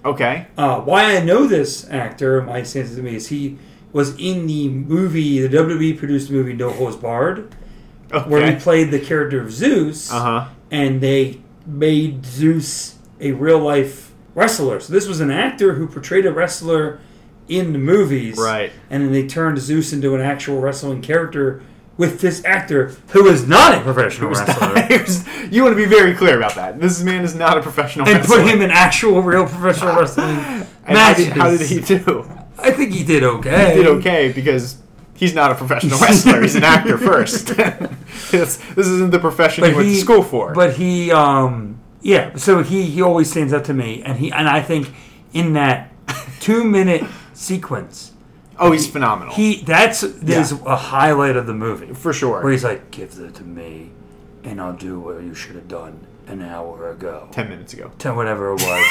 Okay. 0.06 0.48
Uh, 0.58 0.80
why 0.82 1.16
I 1.18 1.22
know 1.24 1.48
this 1.48 1.90
actor, 1.90 2.42
my 2.42 2.64
sense 2.64 2.96
to 2.96 3.02
me, 3.02 3.16
is 3.16 3.28
he 3.28 3.58
was 3.92 4.16
in 4.20 4.46
the 4.48 4.70
movie, 4.70 5.42
the 5.46 5.50
WWE 5.50 5.94
produced 5.98 6.30
movie 6.32 6.54
No 6.54 6.70
Holds 6.70 6.96
Barred, 6.96 7.54
where 8.28 8.46
he 8.50 8.56
played 8.60 8.92
the 8.92 9.00
character 9.00 9.42
of 9.42 9.52
Zeus, 9.52 10.12
Uh 10.14 10.20
huh. 10.20 10.46
and 10.72 11.02
they 11.02 11.40
made 11.66 12.26
Zeus 12.26 12.96
a 13.20 13.32
real 13.34 13.60
life 13.60 14.09
wrestler. 14.40 14.80
So 14.80 14.94
this 14.94 15.08
was 15.08 15.20
an 15.20 15.30
actor 15.30 15.74
who 15.74 15.88
portrayed 15.88 16.26
a 16.26 16.32
wrestler 16.32 17.00
in 17.48 17.74
the 17.74 17.80
movies, 17.80 18.38
Right. 18.38 18.72
And 18.90 19.04
then 19.04 19.12
they 19.12 19.28
turned 19.28 19.58
Zeus 19.58 19.92
into 19.92 20.16
an 20.16 20.22
actual 20.22 20.62
wrestling 20.62 21.02
character 21.02 21.62
with 21.98 22.22
this 22.22 22.46
actor 22.46 22.96
who 23.10 23.28
is 23.28 23.46
not 23.46 23.78
a 23.78 23.82
professional 23.82 24.30
wrestler. 24.30 25.48
you 25.52 25.64
want 25.64 25.76
to 25.76 25.76
be 25.76 25.86
very 25.86 26.14
clear 26.16 26.38
about 26.38 26.56
that. 26.56 26.80
This 26.80 27.04
man 27.04 27.26
is 27.26 27.36
not 27.36 27.58
a 27.58 27.62
professional 27.62 28.08
and 28.08 28.20
wrestler. 28.20 28.38
put 28.38 28.48
him 28.48 28.62
in 28.62 28.72
actual, 28.72 29.22
real 29.22 29.46
professional 29.46 29.96
wrestling 30.00 30.36
matches. 30.88 31.26
did, 31.26 31.34
how 31.36 31.50
did 31.50 31.62
he 31.62 31.82
do? 31.82 32.30
I 32.58 32.72
think 32.72 32.94
he 32.94 33.04
did 33.04 33.24
okay. 33.24 33.76
He 33.76 33.84
did 33.84 33.88
okay 33.98 34.32
because 34.32 34.78
he's 35.16 35.34
not 35.34 35.52
a 35.52 35.56
professional 35.56 36.00
wrestler. 36.02 36.42
He's 36.42 36.56
an 36.56 36.64
actor 36.64 36.98
first. 36.98 37.48
this, 37.48 38.58
this 38.58 38.88
isn't 38.88 39.12
the 39.12 39.20
profession 39.20 39.66
he 39.66 39.74
went 39.74 39.88
he, 39.88 39.96
to 39.96 40.02
school 40.02 40.24
for. 40.24 40.54
But 40.54 40.76
he, 40.76 41.12
um, 41.12 41.79
yeah. 42.02 42.36
So 42.36 42.64
he 42.64 42.84
he 42.84 43.02
always 43.02 43.30
stands 43.30 43.54
up 43.54 43.64
to 43.66 43.74
me, 43.74 44.02
and 44.04 44.18
he 44.18 44.32
and 44.32 44.48
I 44.48 44.62
think 44.62 44.92
in 45.34 45.54
that 45.54 45.92
two 46.40 46.64
minute 46.64 47.04
sequence, 47.34 48.14
oh, 48.58 48.72
he's 48.72 48.88
phenomenal. 48.88 49.34
he 49.34 49.62
that's 49.64 50.04
is 50.04 50.52
a 50.52 50.76
highlight 50.76 51.36
of 51.36 51.48
the 51.48 51.54
movie 51.54 51.94
for 51.94 52.14
sure. 52.14 52.42
where 52.44 52.52
he's 52.52 52.64
like, 52.64 52.92
"Give 52.92 53.14
that 53.16 53.36
to 53.36 53.44
me, 53.44 53.92
and 54.44 54.60
I'll 54.62 54.74
do 54.74 55.00
what 55.00 55.22
you 55.24 55.34
should 55.34 55.56
have 55.56 55.68
done 55.68 56.06
an 56.28 56.42
hour 56.42 56.92
ago." 56.92 57.28
Ten 57.32 57.50
minutes 57.50 57.74
ago. 57.74 57.92
Ten 57.98 58.16
whatever 58.16 58.50
it 58.54 58.62
was. 58.62 58.86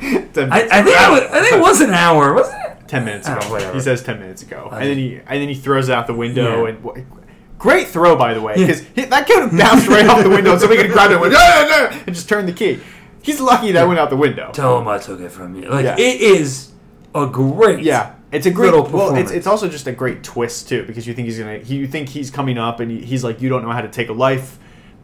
Ten 0.32 0.50
I, 0.52 0.56
minutes 0.56 0.72
I 0.72 0.82
think 0.82 0.96
it 0.96 1.10
was, 1.10 1.20
I 1.30 1.40
think 1.40 1.52
it 1.54 1.60
was 1.68 1.80
an 1.80 1.90
hour, 1.94 2.34
wasn't 2.34 2.58
it? 2.66 2.88
ten 2.88 3.04
minutes 3.04 3.28
Oh, 3.28 3.36
ago. 3.38 3.50
whatever. 3.50 3.72
he 3.74 3.80
says 3.80 4.02
ten 4.02 4.18
minutes 4.18 4.42
ago, 4.42 4.68
and 4.72 4.82
then 4.82 4.96
he 4.96 5.14
and 5.16 5.40
then 5.40 5.48
he 5.48 5.54
throws 5.54 5.88
it 5.88 5.94
out 5.94 6.06
the 6.06 6.14
window. 6.14 6.66
Yeah. 6.66 6.70
And 6.72 7.06
great 7.62 7.86
throw, 7.88 8.16
by 8.16 8.34
the 8.34 8.40
way, 8.42 8.54
because 8.56 8.84
that 9.08 9.26
could 9.26 9.40
have 9.42 9.56
bounced 9.56 9.86
right 9.88 10.06
off 10.06 10.22
the 10.22 10.28
window, 10.30 10.52
and 10.52 10.60
somebody 10.60 10.82
could 10.82 10.90
have 10.90 10.94
grabbed 10.94 11.12
it 11.12 11.22
and, 11.22 11.90
went, 11.92 12.06
and 12.08 12.14
just 12.14 12.28
turned 12.28 12.48
the 12.48 12.52
key. 12.52 12.80
He's 13.22 13.40
lucky 13.40 13.70
that 13.72 13.86
went 13.86 14.00
out 14.00 14.10
the 14.10 14.16
window. 14.16 14.50
Tell 14.52 14.78
him 14.80 14.88
I 14.88 14.98
took 14.98 15.20
it 15.20 15.30
from 15.30 15.54
you. 15.54 15.68
Like 15.70 15.84
Yeah. 15.84 15.94
it 15.96 16.20
is 16.20 16.72
a 17.14 17.26
great. 17.26 17.84
Yeah, 17.84 18.14
it's 18.32 18.46
a 18.46 18.50
great. 18.50 18.72
Well, 18.72 19.14
it's, 19.14 19.30
it's 19.30 19.46
also 19.46 19.68
just 19.68 19.86
a 19.86 19.92
great 19.92 20.24
twist 20.24 20.68
too 20.68 20.84
because 20.86 21.06
you 21.06 21.14
think 21.14 21.26
he's 21.26 21.38
gonna. 21.38 21.58
You 21.58 21.86
think 21.86 22.08
he's 22.08 22.30
coming 22.32 22.58
up 22.58 22.80
and 22.80 22.90
he, 22.90 23.00
he's 23.04 23.22
like, 23.22 23.40
you 23.40 23.48
don't 23.48 23.62
know 23.62 23.70
how 23.70 23.80
to 23.82 23.88
take 23.88 24.08
a 24.08 24.12
life, 24.12 24.58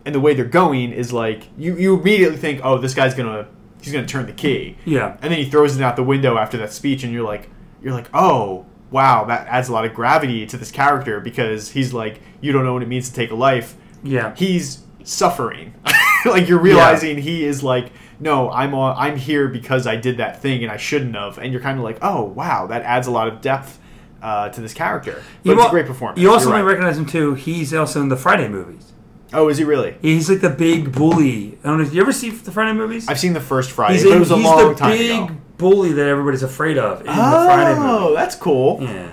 and 0.05 0.13
the 0.15 0.21
way 0.21 0.35
they're 0.35 0.45
going 0.45 0.91
is 0.93 1.13
like 1.13 1.45
you 1.57 1.77
you 1.77 1.97
immediately 2.01 2.37
think, 2.39 2.61
oh, 2.65 2.79
this 2.79 2.93
guy's 2.95 3.15
gonna 3.15 3.47
he's 3.81 3.93
gonna 3.93 4.07
turn 4.07 4.27
the 4.27 4.33
key, 4.33 4.77
Yeah. 4.85 5.17
and 5.23 5.31
then 5.33 5.39
he 5.39 5.49
throws 5.49 5.77
it 5.77 5.83
out 5.83 5.95
the 5.95 6.03
window 6.03 6.37
after 6.37 6.57
that 6.59 6.73
speech, 6.73 7.05
and 7.05 7.13
you're 7.13 7.25
like, 7.25 7.49
you're 7.81 7.93
like, 7.95 8.09
oh. 8.13 8.67
Wow, 8.91 9.25
that 9.25 9.47
adds 9.49 9.69
a 9.69 9.73
lot 9.73 9.85
of 9.85 9.95
gravity 9.95 10.47
to 10.47 10.57
this 10.57 10.71
character 10.71 11.21
because 11.21 11.71
he's 11.71 11.93
like, 11.93 12.21
you 12.41 12.53
don't 12.53 12.65
know 12.65 12.73
what 12.73 12.83
it 12.83 12.89
means 12.89 13.09
to 13.09 13.15
take 13.15 13.31
a 13.31 13.35
life. 13.35 13.77
Yeah. 14.03 14.35
He's 14.35 14.83
suffering. 15.05 15.75
like 16.25 16.49
you're 16.49 16.59
realizing 16.59 17.19
he 17.19 17.45
is 17.45 17.63
like, 17.63 17.93
no, 18.21 18.51
I'm 18.51 18.75
on, 18.75 18.97
I'm 18.97 19.17
here 19.17 19.49
because 19.49 19.87
I 19.87 19.97
did 19.97 20.17
that 20.17 20.41
thing 20.41 20.63
and 20.63 20.73
I 20.73 20.77
shouldn't 20.77 21.15
have. 21.15 21.39
And 21.39 21.53
you're 21.53 21.63
kind 21.63 21.79
of 21.79 21.85
like, 21.85 21.99
oh 22.03 22.25
wow, 22.25 22.67
that 22.69 22.83
adds 22.83 23.07
a 23.07 23.11
lot 23.11 23.29
of 23.29 23.41
depth 23.41 23.79
uh, 24.23 24.49
to 24.51 24.61
this 24.61 24.75
character. 24.75 25.23
But 25.45 25.53
it's 25.53 25.61
al- 25.63 25.69
a 25.69 25.71
great 25.71 25.87
performance. 25.87 26.21
You 26.21 26.31
also 26.31 26.49
You're 26.49 26.59
might 26.59 26.65
recognize 26.65 26.99
him 26.99 27.07
too. 27.07 27.35
He's 27.35 27.73
also 27.75 28.01
in 28.01 28.09
the 28.09 28.17
Friday 28.17 28.49
movies. 28.49 28.93
Oh, 29.33 29.49
is 29.49 29.59
he 29.59 29.65
really? 29.65 29.97
He's 30.01 30.31
like 30.31 30.41
the 30.41 30.51
big 30.51 30.93
bully. 30.93 31.59
I 31.63 31.69
don't 31.69 31.83
know. 31.83 31.91
You 31.91 32.01
ever 32.01 32.13
see 32.13 32.31
the 32.31 32.51
Friday 32.51 32.73
movies? 32.73 33.09
I've 33.09 33.19
seen 33.19 33.35
the 33.35 33.41
first 33.41 33.71
Friday, 33.71 33.95
he's 33.95 34.05
but 34.05 34.17
it 34.17 34.19
was 34.19 34.31
a 34.31 34.37
he's 34.37 34.45
long 34.45 34.69
the 34.69 34.75
time 34.75 34.91
big 34.91 35.23
ago. 35.25 35.37
Bully 35.59 35.93
that 35.93 36.07
everybody's 36.07 36.43
afraid 36.43 36.79
of 36.79 37.01
in 37.01 37.07
the 37.07 37.13
Friday 37.13 37.75
Oh, 37.79 38.15
that's 38.15 38.35
cool. 38.35 38.79
Yeah. 38.81 39.11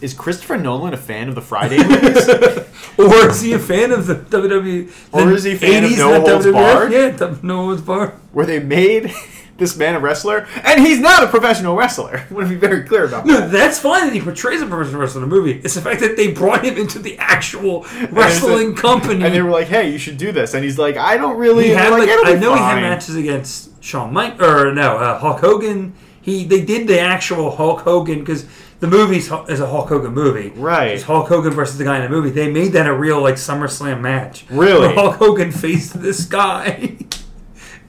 Is 0.00 0.14
Christopher 0.14 0.56
Nolan 0.56 0.94
a 0.94 0.96
fan 0.96 1.28
of 1.28 1.34
the 1.34 1.40
Friday 1.42 1.78
movies? 1.78 2.28
Or 2.98 3.28
is 3.28 3.40
he 3.42 3.52
a 3.52 3.60
fan 3.60 3.92
of 3.92 4.08
the 4.08 4.16
WWE? 4.16 4.90
Or 5.12 5.24
the 5.26 5.34
is 5.34 5.44
he 5.44 5.52
a 5.52 5.56
fan 5.56 5.84
of 5.84 5.90
80s 5.90 5.98
No 5.98 6.12
the 6.24 6.30
Holds 6.32 6.46
WWF? 6.46 6.52
Barred? 6.52 6.92
Yeah, 6.92 7.10
the 7.10 7.38
No 7.44 7.66
Holds 7.66 7.82
Barred. 7.82 8.10
Where 8.32 8.44
they 8.44 8.58
made 8.58 9.12
this 9.56 9.76
man 9.76 9.94
a 9.94 10.00
wrestler, 10.00 10.48
and 10.64 10.80
he's 10.84 10.98
not 10.98 11.22
a 11.22 11.28
professional 11.28 11.76
wrestler. 11.76 12.24
I 12.28 12.34
want 12.34 12.48
to 12.48 12.52
be 12.54 12.58
very 12.58 12.82
clear 12.82 13.04
about 13.04 13.24
No, 13.24 13.40
that. 13.40 13.52
that's 13.52 13.78
fine 13.78 14.04
that 14.06 14.12
he 14.12 14.20
portrays 14.20 14.62
a 14.62 14.66
professional 14.66 15.00
wrestler 15.00 15.22
in 15.22 15.28
the 15.28 15.34
movie. 15.34 15.60
It's 15.64 15.74
the 15.74 15.80
fact 15.80 16.00
that 16.00 16.16
they 16.16 16.32
brought 16.32 16.64
him 16.64 16.76
into 16.76 16.98
the 16.98 17.16
actual 17.18 17.84
wrestling 18.10 18.74
company. 18.74 19.24
And 19.24 19.32
they 19.32 19.42
were 19.42 19.50
like, 19.50 19.68
"Hey, 19.68 19.90
you 19.90 19.98
should 19.98 20.16
do 20.18 20.32
this," 20.32 20.54
and 20.54 20.64
he's 20.64 20.78
like, 20.78 20.96
"I 20.96 21.16
don't 21.16 21.36
really." 21.38 21.66
he 21.66 21.70
and 21.72 21.78
had 21.80 21.90
like, 21.92 22.08
"It'll 22.08 22.26
I 22.26 22.34
know 22.34 22.54
he 22.54 22.60
had 22.60 22.80
matches 22.80 23.14
against 23.14 23.77
Shawn 23.80 24.12
Mike 24.12 24.40
or 24.40 24.72
no 24.74 24.96
uh, 24.98 25.18
Hulk 25.18 25.40
Hogan. 25.40 25.94
He 26.20 26.44
they 26.44 26.64
did 26.64 26.88
the 26.88 27.00
actual 27.00 27.50
Hulk 27.56 27.80
Hogan 27.80 28.20
because 28.20 28.46
the 28.80 28.86
movie 28.86 29.16
is 29.16 29.30
a 29.30 29.66
Hulk 29.66 29.88
Hogan 29.88 30.12
movie. 30.12 30.50
Right. 30.50 30.92
It's 30.92 31.02
Hulk 31.04 31.28
Hogan 31.28 31.52
versus 31.52 31.78
the 31.78 31.84
guy 31.84 31.96
in 31.96 32.02
the 32.02 32.08
movie. 32.08 32.30
They 32.30 32.50
made 32.50 32.72
that 32.72 32.86
a 32.86 32.94
real 32.94 33.20
like 33.22 33.34
SummerSlam 33.36 34.00
match. 34.00 34.44
Really? 34.50 34.88
Where 34.88 34.94
Hulk 34.94 35.16
Hogan 35.16 35.50
faced 35.52 36.00
this 36.00 36.24
guy 36.26 36.96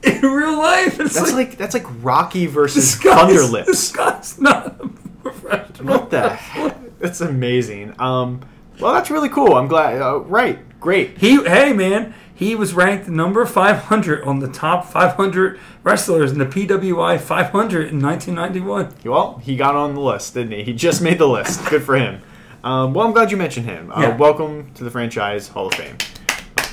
in 0.02 0.22
real 0.22 0.56
life. 0.58 0.98
It's 0.98 1.14
That's 1.14 1.32
like, 1.32 1.48
like 1.50 1.58
that's 1.58 1.74
like 1.74 1.86
Rocky 2.02 2.46
versus 2.46 2.96
Thunderlips. 2.96 3.66
this 3.66 3.92
guy's 3.92 4.38
not 4.40 4.78
professional. 5.22 5.88
What 5.88 6.10
the 6.10 6.30
heck? 6.30 6.98
That's 6.98 7.20
amazing. 7.20 7.94
Um, 7.98 8.40
well, 8.80 8.94
that's 8.94 9.10
really 9.10 9.28
cool. 9.28 9.54
I'm 9.56 9.68
glad. 9.68 10.00
Uh, 10.00 10.20
right, 10.20 10.58
great. 10.80 11.18
He, 11.18 11.42
hey 11.44 11.72
man, 11.72 12.14
he 12.40 12.54
was 12.54 12.72
ranked 12.72 13.06
number 13.06 13.44
500 13.44 14.24
on 14.24 14.38
the 14.40 14.48
top 14.48 14.86
500 14.86 15.60
wrestlers 15.84 16.32
in 16.32 16.38
the 16.38 16.46
PWI 16.46 17.20
500 17.20 17.88
in 17.92 18.00
1991. 18.00 18.94
Well, 19.04 19.38
he 19.44 19.56
got 19.56 19.76
on 19.76 19.94
the 19.94 20.00
list, 20.00 20.32
didn't 20.34 20.52
he? 20.52 20.62
He 20.64 20.72
just 20.72 21.02
made 21.02 21.18
the 21.18 21.28
list. 21.28 21.64
Good 21.68 21.82
for 21.82 21.96
him. 21.96 22.22
Um, 22.64 22.94
well, 22.94 23.06
I'm 23.06 23.12
glad 23.12 23.30
you 23.30 23.36
mentioned 23.36 23.66
him. 23.66 23.92
Uh, 23.92 24.00
Yeah. 24.00 24.16
Welcome 24.16 24.72
to 24.74 24.84
the 24.84 24.90
franchise 24.90 25.48
Hall 25.48 25.66
of 25.66 25.74
Fame. 25.74 25.98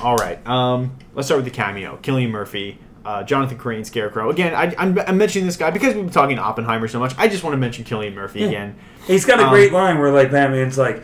All 0.02 0.16
right. 0.16 0.44
Um, 0.48 0.96
let's 1.14 1.28
start 1.28 1.36
with 1.38 1.44
the 1.52 1.56
cameo. 1.56 1.98
Cillian 2.02 2.30
Murphy, 2.30 2.78
uh, 3.04 3.22
Jonathan 3.24 3.58
Crane, 3.58 3.84
Scarecrow. 3.84 4.30
Again, 4.30 4.54
I, 4.54 4.74
I'm, 4.78 4.98
I'm 5.00 5.18
mentioning 5.18 5.44
this 5.46 5.56
guy 5.58 5.70
because 5.70 5.94
we've 5.94 6.04
been 6.04 6.12
talking 6.12 6.38
Oppenheimer 6.38 6.88
so 6.88 6.98
much. 6.98 7.14
I 7.18 7.28
just 7.28 7.44
want 7.44 7.52
to 7.52 7.58
mention 7.58 7.84
Cillian 7.84 8.14
Murphy 8.14 8.44
again. 8.44 8.74
He's 9.06 9.24
got 9.26 9.38
a 9.38 9.44
Um, 9.44 9.50
great 9.50 9.72
line 9.72 9.98
where 9.98 10.10
like 10.12 10.30
Batman's 10.30 10.78
like, 10.78 11.02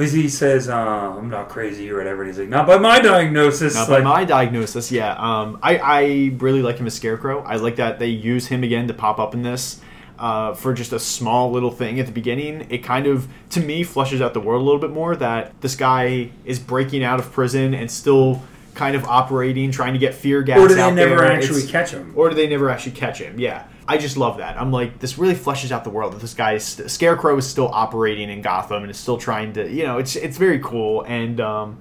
he 0.00 0.28
says, 0.28 0.68
uh, 0.68 0.74
"I'm 0.74 1.28
not 1.28 1.48
crazy" 1.48 1.90
or 1.90 1.96
whatever. 1.96 2.22
And 2.22 2.30
he's 2.30 2.38
like, 2.38 2.48
"Not 2.48 2.66
by 2.66 2.78
my 2.78 3.00
diagnosis." 3.00 3.74
Now, 3.74 3.80
like, 3.80 3.88
by 3.88 4.00
my 4.00 4.24
diagnosis, 4.24 4.90
yeah, 4.90 5.12
um, 5.12 5.58
I, 5.62 5.78
I 5.78 6.02
really 6.38 6.62
like 6.62 6.78
him 6.78 6.86
as 6.86 6.94
Scarecrow. 6.94 7.42
I 7.42 7.56
like 7.56 7.76
that 7.76 7.98
they 7.98 8.08
use 8.08 8.46
him 8.46 8.62
again 8.62 8.88
to 8.88 8.94
pop 8.94 9.18
up 9.18 9.34
in 9.34 9.42
this 9.42 9.80
uh, 10.20 10.52
for 10.54 10.74
just 10.74 10.92
a 10.92 10.98
small 10.98 11.50
little 11.50 11.70
thing 11.70 11.98
at 11.98 12.06
the 12.06 12.12
beginning. 12.12 12.66
It 12.70 12.78
kind 12.78 13.06
of, 13.06 13.26
to 13.50 13.60
me, 13.60 13.82
flushes 13.82 14.20
out 14.20 14.34
the 14.34 14.40
world 14.40 14.60
a 14.60 14.64
little 14.64 14.80
bit 14.80 14.90
more 14.90 15.16
that 15.16 15.58
this 15.62 15.74
guy 15.74 16.30
is 16.44 16.58
breaking 16.58 17.02
out 17.02 17.18
of 17.18 17.32
prison 17.32 17.74
and 17.74 17.90
still 17.90 18.42
kind 18.80 18.96
of 18.96 19.04
operating, 19.04 19.70
trying 19.70 19.92
to 19.92 19.98
get 19.98 20.14
fear 20.14 20.42
gas 20.42 20.58
or 20.58 20.66
do 20.66 20.74
they 20.74 20.90
never 20.90 21.16
there. 21.18 21.30
actually 21.30 21.58
It's- 21.58 21.70
catch 21.70 21.90
him? 21.90 22.14
or 22.16 22.30
do 22.30 22.34
they 22.34 22.48
never 22.48 22.70
actually 22.70 22.92
catch 22.92 23.18
him? 23.20 23.38
Yeah. 23.38 23.64
I 23.86 23.98
just 23.98 24.16
love 24.16 24.38
that. 24.38 24.58
I'm 24.58 24.72
like, 24.72 25.00
this 25.00 25.18
really 25.18 25.34
fleshes 25.34 25.70
out 25.70 25.84
the 25.84 25.90
world 25.90 26.14
that 26.14 26.20
this 26.22 26.32
guy, 26.32 26.54
is 26.54 26.64
st- 26.64 26.90
Scarecrow, 26.90 27.36
is 27.36 27.46
still 27.46 27.68
operating 27.68 28.30
in 28.30 28.40
Gotham 28.40 28.80
and 28.82 28.90
is 28.90 28.96
still 28.96 29.18
trying 29.18 29.52
to, 29.52 29.70
you 29.70 29.82
know, 29.84 29.98
it's 29.98 30.16
it's 30.16 30.38
very 30.38 30.60
cool. 30.60 31.02
And 31.02 31.40
um, 31.42 31.78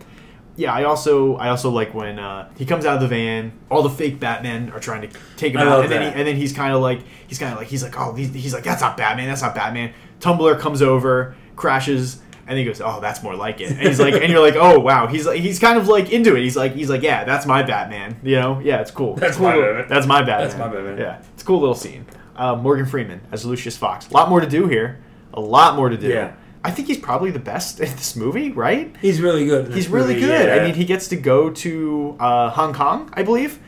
yeah, 0.57 0.73
I 0.73 0.83
also 0.83 1.35
I 1.37 1.47
also 1.49 1.69
like 1.69 1.93
when 1.93 2.19
uh, 2.19 2.49
he 2.57 2.65
comes 2.65 2.83
out 2.85 2.95
of 2.95 3.01
the 3.01 3.07
van. 3.07 3.53
All 3.71 3.81
the 3.81 3.89
fake 3.89 4.19
Batmen 4.19 4.71
are 4.71 4.79
trying 4.81 5.03
to 5.07 5.09
take 5.37 5.53
him 5.53 5.61
I 5.61 5.67
out, 5.67 5.83
and 5.83 5.91
then 5.91 6.01
he, 6.01 6.07
and 6.19 6.27
then 6.27 6.35
he's 6.35 6.51
kind 6.51 6.73
of 6.73 6.81
like 6.81 6.99
he's 7.27 7.39
kind 7.39 7.53
of 7.53 7.59
like 7.59 7.67
he's 7.67 7.83
like 7.83 7.97
oh 7.97 8.13
he's, 8.13 8.33
he's 8.33 8.53
like 8.53 8.63
that's 8.65 8.81
not 8.81 8.97
Batman, 8.97 9.27
that's 9.29 9.41
not 9.43 9.55
Batman. 9.55 9.93
Tumbler 10.19 10.55
comes 10.59 10.81
over, 10.81 11.35
crashes. 11.55 12.19
And 12.49 12.57
he 12.57 12.65
goes, 12.65 12.81
"Oh, 12.81 12.99
that's 12.99 13.21
more 13.23 13.35
like 13.35 13.61
it." 13.61 13.69
And 13.69 13.79
he's 13.79 13.99
like, 13.99 14.15
and 14.15 14.29
you're 14.31 14.41
like, 14.41 14.55
"Oh, 14.57 14.79
wow." 14.79 15.05
He's 15.07 15.25
like, 15.25 15.39
he's 15.39 15.59
kind 15.59 15.77
of 15.77 15.87
like 15.87 16.11
into 16.11 16.35
it. 16.35 16.41
He's 16.41 16.57
like, 16.57 16.73
he's 16.73 16.89
like, 16.89 17.03
"Yeah, 17.03 17.23
that's 17.23 17.45
my 17.45 17.61
Batman." 17.63 18.19
You 18.23 18.35
know, 18.37 18.59
yeah, 18.59 18.81
it's 18.81 18.89
cool. 18.91 19.13
That's 19.15 19.33
It's 19.33 19.39
my 19.39 19.53
cool. 19.53 19.61
Batman. 19.61 19.85
That's 19.87 20.07
my 20.07 20.19
Batman. 20.23 20.47
That's 20.47 20.57
my 20.59 20.67
Batman. 20.67 20.97
Yeah, 20.97 21.21
it's 21.33 21.43
a 21.43 21.45
cool 21.45 21.59
little 21.59 21.75
scene. 21.75 22.05
Uh, 22.35 22.55
Morgan 22.55 22.85
Freeman 22.87 23.21
as 23.31 23.45
Lucius 23.45 23.77
Fox. 23.77 24.09
A 24.09 24.13
lot 24.13 24.29
more 24.29 24.41
to 24.41 24.47
do 24.49 24.67
here. 24.67 24.99
A 25.33 25.39
lot 25.39 25.75
more 25.75 25.89
to 25.89 25.97
do. 25.97 26.07
Yeah. 26.07 26.33
I 26.63 26.71
think 26.71 26.87
he's 26.89 26.97
probably 26.97 27.31
the 27.31 27.39
best 27.39 27.79
in 27.79 27.89
this 27.95 28.15
movie, 28.17 28.51
right? 28.51 28.93
He's 29.01 29.21
really 29.21 29.45
good. 29.45 29.73
He's 29.73 29.87
really 29.87 30.15
movie, 30.15 30.25
good. 30.25 30.47
yeah. 30.47 30.55
I 30.55 30.65
mean, 30.65 30.73
he 30.75 30.83
gets 30.85 31.07
to 31.09 31.15
go 31.15 31.51
to 31.51 32.17
uh, 32.19 32.49
Hong 32.49 32.73
Kong, 32.73 33.09
I 33.13 33.23
believe, 33.23 33.59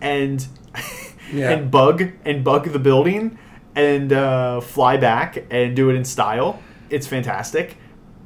and 0.00 0.44
Yeah. 1.32 1.50
and 1.52 1.70
bug 1.70 2.02
and 2.24 2.42
bug 2.42 2.72
the 2.72 2.78
building 2.80 3.38
and 3.76 4.12
uh, 4.12 4.60
fly 4.60 4.96
back 4.96 5.44
and 5.50 5.76
do 5.76 5.90
it 5.90 5.94
in 5.94 6.04
style. 6.04 6.60
It's 6.88 7.06
fantastic. 7.06 7.76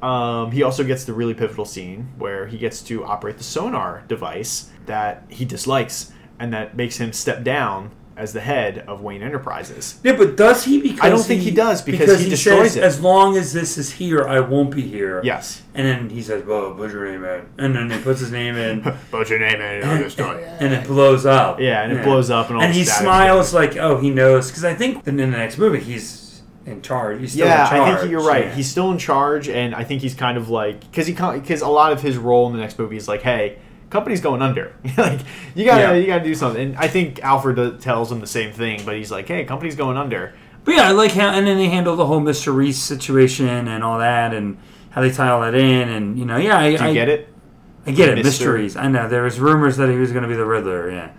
Um, 0.01 0.51
he 0.51 0.63
also 0.63 0.83
gets 0.83 1.05
the 1.05 1.13
really 1.13 1.33
pivotal 1.33 1.65
scene 1.65 2.09
where 2.17 2.47
he 2.47 2.57
gets 2.57 2.81
to 2.83 3.03
operate 3.05 3.37
the 3.37 3.43
sonar 3.43 4.03
device 4.07 4.69
that 4.85 5.23
he 5.29 5.45
dislikes 5.45 6.11
and 6.39 6.53
that 6.53 6.75
makes 6.75 6.97
him 6.97 7.13
step 7.13 7.43
down 7.43 7.91
as 8.17 8.31
the 8.31 8.39
head 8.39 8.79
of 8.87 9.01
Wayne 9.01 9.21
Enterprises. 9.21 9.99
Yeah, 10.03 10.15
but 10.15 10.37
does 10.37 10.63
he? 10.63 10.81
Because 10.81 11.01
I 11.01 11.09
don't 11.09 11.21
think 11.21 11.41
he 11.41 11.51
does, 11.51 11.81
because 11.81 12.19
he 12.19 12.29
destroys 12.29 12.73
says, 12.73 12.77
it. 12.77 12.83
As 12.83 13.01
long 13.01 13.35
as 13.35 13.51
this 13.51 13.77
is 13.77 13.91
here, 13.91 14.23
I 14.23 14.39
won't 14.39 14.73
be 14.73 14.81
here. 14.83 15.21
Yes. 15.23 15.63
And 15.73 15.85
then 15.85 16.09
he 16.09 16.21
says, 16.21 16.45
"Well, 16.45 16.73
put 16.73 16.91
your 16.91 17.05
name 17.11 17.25
in," 17.25 17.45
and 17.57 17.75
then 17.75 17.89
he 17.89 18.01
puts 18.01 18.21
his 18.21 18.31
name 18.31 18.55
in, 18.55 18.81
Put 19.11 19.29
your 19.29 19.39
name 19.39 19.55
in 19.55 19.81
and 19.81 19.85
I'll 19.85 19.97
destroy 20.03 20.37
it. 20.37 20.57
and 20.61 20.73
it 20.73 20.87
blows 20.87 21.25
up. 21.25 21.59
Yeah, 21.59 21.83
and 21.83 21.91
it 21.91 22.03
blows 22.03 22.29
up 22.29 22.47
and 22.47 22.57
all 22.57 22.63
And 22.63 22.73
he 22.73 22.85
smiles 22.85 23.53
like, 23.53 23.75
"Oh, 23.75 23.97
he 23.97 24.09
knows," 24.09 24.49
because 24.49 24.63
I 24.63 24.73
think 24.75 25.05
in 25.07 25.17
the 25.17 25.27
next 25.27 25.57
movie 25.57 25.81
he's 25.81 26.24
in 26.65 26.81
charge. 26.81 27.19
He's 27.19 27.33
still 27.33 27.45
Yeah, 27.47 27.63
in 27.63 27.69
charge. 27.69 27.89
I 27.95 27.99
think 27.99 28.11
you're 28.11 28.23
right. 28.25 28.45
Yeah. 28.45 28.55
He's 28.55 28.69
still 28.69 28.91
in 28.91 28.97
charge, 28.97 29.47
and 29.49 29.75
I 29.75 29.83
think 29.83 30.01
he's 30.01 30.15
kind 30.15 30.37
of 30.37 30.49
like 30.49 30.79
because 30.81 31.07
he 31.07 31.13
because 31.13 31.61
a 31.61 31.67
lot 31.67 31.91
of 31.91 32.01
his 32.01 32.17
role 32.17 32.47
in 32.47 32.53
the 32.53 32.59
next 32.59 32.79
movie 32.79 32.97
is 32.97 33.07
like, 33.07 33.21
hey, 33.21 33.57
company's 33.89 34.21
going 34.21 34.41
under. 34.41 34.75
like 34.97 35.19
you 35.53 35.65
gotta 35.65 35.81
Yeah. 35.81 35.93
you 35.93 36.07
gotta 36.07 36.23
do 36.23 36.35
something. 36.35 36.69
And 36.69 36.77
I 36.77 36.87
think 36.87 37.19
Alfred 37.23 37.79
tells 37.81 38.11
him 38.11 38.19
the 38.19 38.27
same 38.27 38.51
thing, 38.51 38.81
but 38.85 38.95
he's 38.95 39.11
like, 39.11 39.27
hey, 39.27 39.45
company's 39.45 39.75
going 39.75 39.97
under. 39.97 40.33
But 40.63 40.75
yeah, 40.75 40.87
I 40.89 40.91
like 40.93 41.11
how, 41.11 41.29
and 41.29 41.45
then 41.45 41.57
they 41.57 41.67
handle 41.69 41.95
the 41.95 42.07
whole 42.07 42.19
Mr. 42.21 42.53
Reese 42.55 42.79
situation 42.81 43.67
and 43.67 43.83
all 43.83 43.99
that, 43.99 44.33
and 44.33 44.57
how 44.89 45.01
they 45.01 45.11
tie 45.11 45.29
all 45.29 45.41
that 45.41 45.53
in, 45.53 45.89
and 45.89 46.17
you 46.17 46.25
know, 46.25 46.37
yeah, 46.37 46.57
I, 46.57 46.75
Do 46.75 46.83
you 46.83 46.89
I 46.89 46.93
get 46.93 47.07
it? 47.09 47.29
I 47.85 47.91
get 47.91 48.09
it. 48.09 48.17
Mr. 48.17 48.23
Mysteries. 48.23 48.75
I 48.75 48.87
know 48.87 49.07
there 49.07 49.21
was 49.21 49.39
rumors 49.39 49.77
that 49.77 49.89
he 49.89 49.95
was 49.97 50.11
going 50.11 50.23
to 50.23 50.27
be 50.27 50.35
the 50.35 50.43
Riddler. 50.45 50.89
Yeah, 50.89 51.11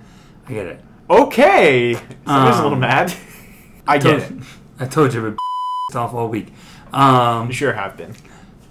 I 0.49 0.53
get 0.53 0.67
it. 0.67 0.81
Okay, 1.09 1.95
somebody's 2.27 2.59
a 2.59 2.63
little 2.65 2.73
Um, 2.73 2.81
mad. 2.81 3.15
I 3.87 3.99
get 3.99 4.19
it. 4.19 4.33
I 4.79 4.87
told 4.87 5.15
you, 5.15 5.23
but 5.91 5.97
off 5.99 6.15
all 6.15 6.29
week. 6.29 6.53
Um, 6.93 7.49
You 7.49 7.53
sure 7.53 7.73
have 7.73 7.97
been. 7.97 8.15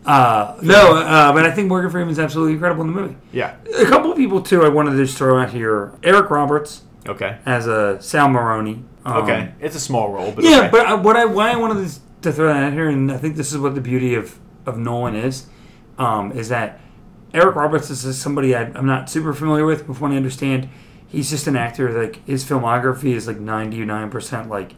uh, 0.06 0.58
no, 0.62 0.95
uh, 0.97 1.34
but 1.34 1.45
I 1.45 1.51
think 1.51 1.68
Morgan 1.68 1.89
Freeman's 1.89 2.20
absolutely 2.20 2.53
incredible 2.53 2.82
in 2.84 2.93
the 2.93 3.01
movie. 3.01 3.16
Yeah. 3.32 3.56
A 3.80 3.86
couple 3.86 4.12
of 4.12 4.18
people 4.18 4.41
too. 4.41 4.64
I 4.64 4.70
wanted 4.70 4.91
to 4.91 4.97
just 4.97 5.18
throw 5.18 5.39
out 5.39 5.49
here. 5.49 5.91
Eric 6.03 6.30
Roberts 6.30 6.84
Okay. 7.08 7.38
as 7.45 7.68
a 7.68 8.01
Sal 8.01 8.30
Maroni. 8.30 8.84
Um, 9.06 9.18
Okay. 9.24 9.51
It's 9.60 9.76
a 9.76 9.80
small 9.80 10.12
role, 10.12 10.32
but 10.32 10.43
Yeah, 10.43 10.60
okay. 10.62 10.70
but 10.72 10.86
I, 10.88 10.93
what 10.95 11.16
I 11.16 11.26
why 11.26 11.51
I 11.51 11.56
wanted 11.58 11.88
to, 12.22 12.32
throw 12.32 12.47
that 12.47 12.64
out 12.64 12.74
here, 12.74 12.89
and 12.89 13.12
I 13.12 13.18
think 13.18 13.36
this 13.36 13.51
is 13.51 13.58
what 13.60 13.76
the 13.76 13.82
beauty 13.82 14.16
of 14.16 14.39
of 14.66 14.78
Nolan 14.80 15.16
is, 15.16 15.45
um, 15.99 16.32
is 16.32 16.49
that 16.49 16.80
Eric 17.36 17.56
Roberts 17.56 17.89
is 17.91 18.18
somebody 18.20 18.56
I, 18.56 18.64
I'm 18.64 18.88
not 18.88 19.10
super 19.12 19.32
familiar 19.34 19.64
with. 19.66 19.86
Before 19.86 20.10
I 20.10 20.16
understand, 20.16 20.70
he's 21.08 21.30
just 21.30 21.45
an 21.45 21.56
actor. 21.56 21.91
Like 21.91 22.26
his 22.26 22.43
filmography 22.43 23.14
is 23.14 23.28
like 23.28 23.39
99 23.39 24.10
percent 24.10 24.49
like, 24.49 24.74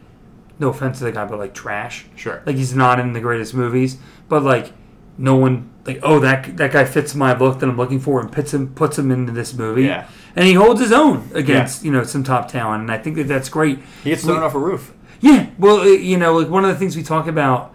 no 0.58 0.68
offense 0.68 0.98
to 0.98 1.04
the 1.04 1.12
guy, 1.12 1.24
but 1.24 1.38
like 1.38 1.54
trash. 1.54 2.06
sure. 2.16 2.42
Like 2.46 2.56
he's 2.56 2.74
not 2.74 2.98
in 2.98 3.12
the 3.12 3.20
greatest 3.20 3.54
movies, 3.54 3.98
but 4.28 4.42
like 4.42 4.72
no 5.16 5.34
one 5.36 5.68
like 5.84 5.98
oh 6.02 6.20
that 6.20 6.56
that 6.56 6.72
guy 6.72 6.84
fits 6.84 7.14
my 7.14 7.36
look 7.36 7.58
that 7.58 7.68
I'm 7.68 7.76
looking 7.76 7.98
for 7.98 8.20
and 8.20 8.30
puts 8.30 8.54
him 8.54 8.72
puts 8.74 8.98
him 8.98 9.10
into 9.10 9.32
this 9.32 9.54
movie. 9.54 9.84
Yeah. 9.84 10.08
And 10.36 10.46
he 10.46 10.54
holds 10.54 10.80
his 10.80 10.92
own 10.92 11.30
against 11.34 11.84
you 11.84 11.90
know 11.90 12.04
some 12.04 12.22
top 12.22 12.48
talent, 12.48 12.82
and 12.82 12.90
I 12.90 12.98
think 12.98 13.16
that 13.16 13.24
that's 13.24 13.48
great. 13.48 13.80
He 14.04 14.10
gets 14.10 14.22
thrown 14.22 14.42
off 14.42 14.54
a 14.54 14.58
roof. 14.58 14.94
Yeah, 15.20 15.50
well, 15.58 15.80
uh, 15.80 15.84
you 15.86 16.16
know, 16.16 16.36
like 16.36 16.48
one 16.48 16.64
of 16.64 16.70
the 16.70 16.76
things 16.76 16.96
we 16.96 17.02
talk 17.02 17.26
about, 17.26 17.74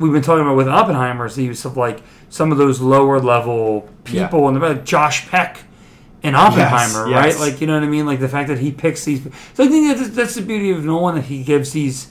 we've 0.00 0.12
been 0.12 0.22
talking 0.22 0.42
about 0.42 0.56
with 0.56 0.68
Oppenheimer 0.68 1.26
is 1.26 1.36
the 1.36 1.44
use 1.44 1.64
of 1.64 1.76
like 1.76 2.02
some 2.28 2.50
of 2.50 2.58
those 2.58 2.80
lower 2.80 3.20
level 3.20 3.88
people, 4.02 4.48
and 4.48 4.60
like 4.60 4.84
Josh 4.84 5.28
Peck 5.28 5.60
and 6.22 6.34
Oppenheimer, 6.34 7.08
yes. 7.08 7.38
right? 7.38 7.38
Like 7.38 7.60
you 7.60 7.66
know 7.66 7.74
what 7.74 7.84
I 7.84 7.88
mean? 7.88 8.06
Like 8.06 8.18
the 8.18 8.28
fact 8.28 8.48
that 8.48 8.58
he 8.58 8.72
picks 8.72 9.04
these. 9.04 9.22
So 9.54 9.64
I 9.64 9.68
think 9.68 9.96
that's, 9.96 10.10
that's 10.10 10.34
the 10.34 10.42
beauty 10.42 10.70
of 10.72 10.84
Nolan 10.84 11.14
that 11.14 11.26
he 11.26 11.44
gives 11.44 11.72
these 11.72 12.08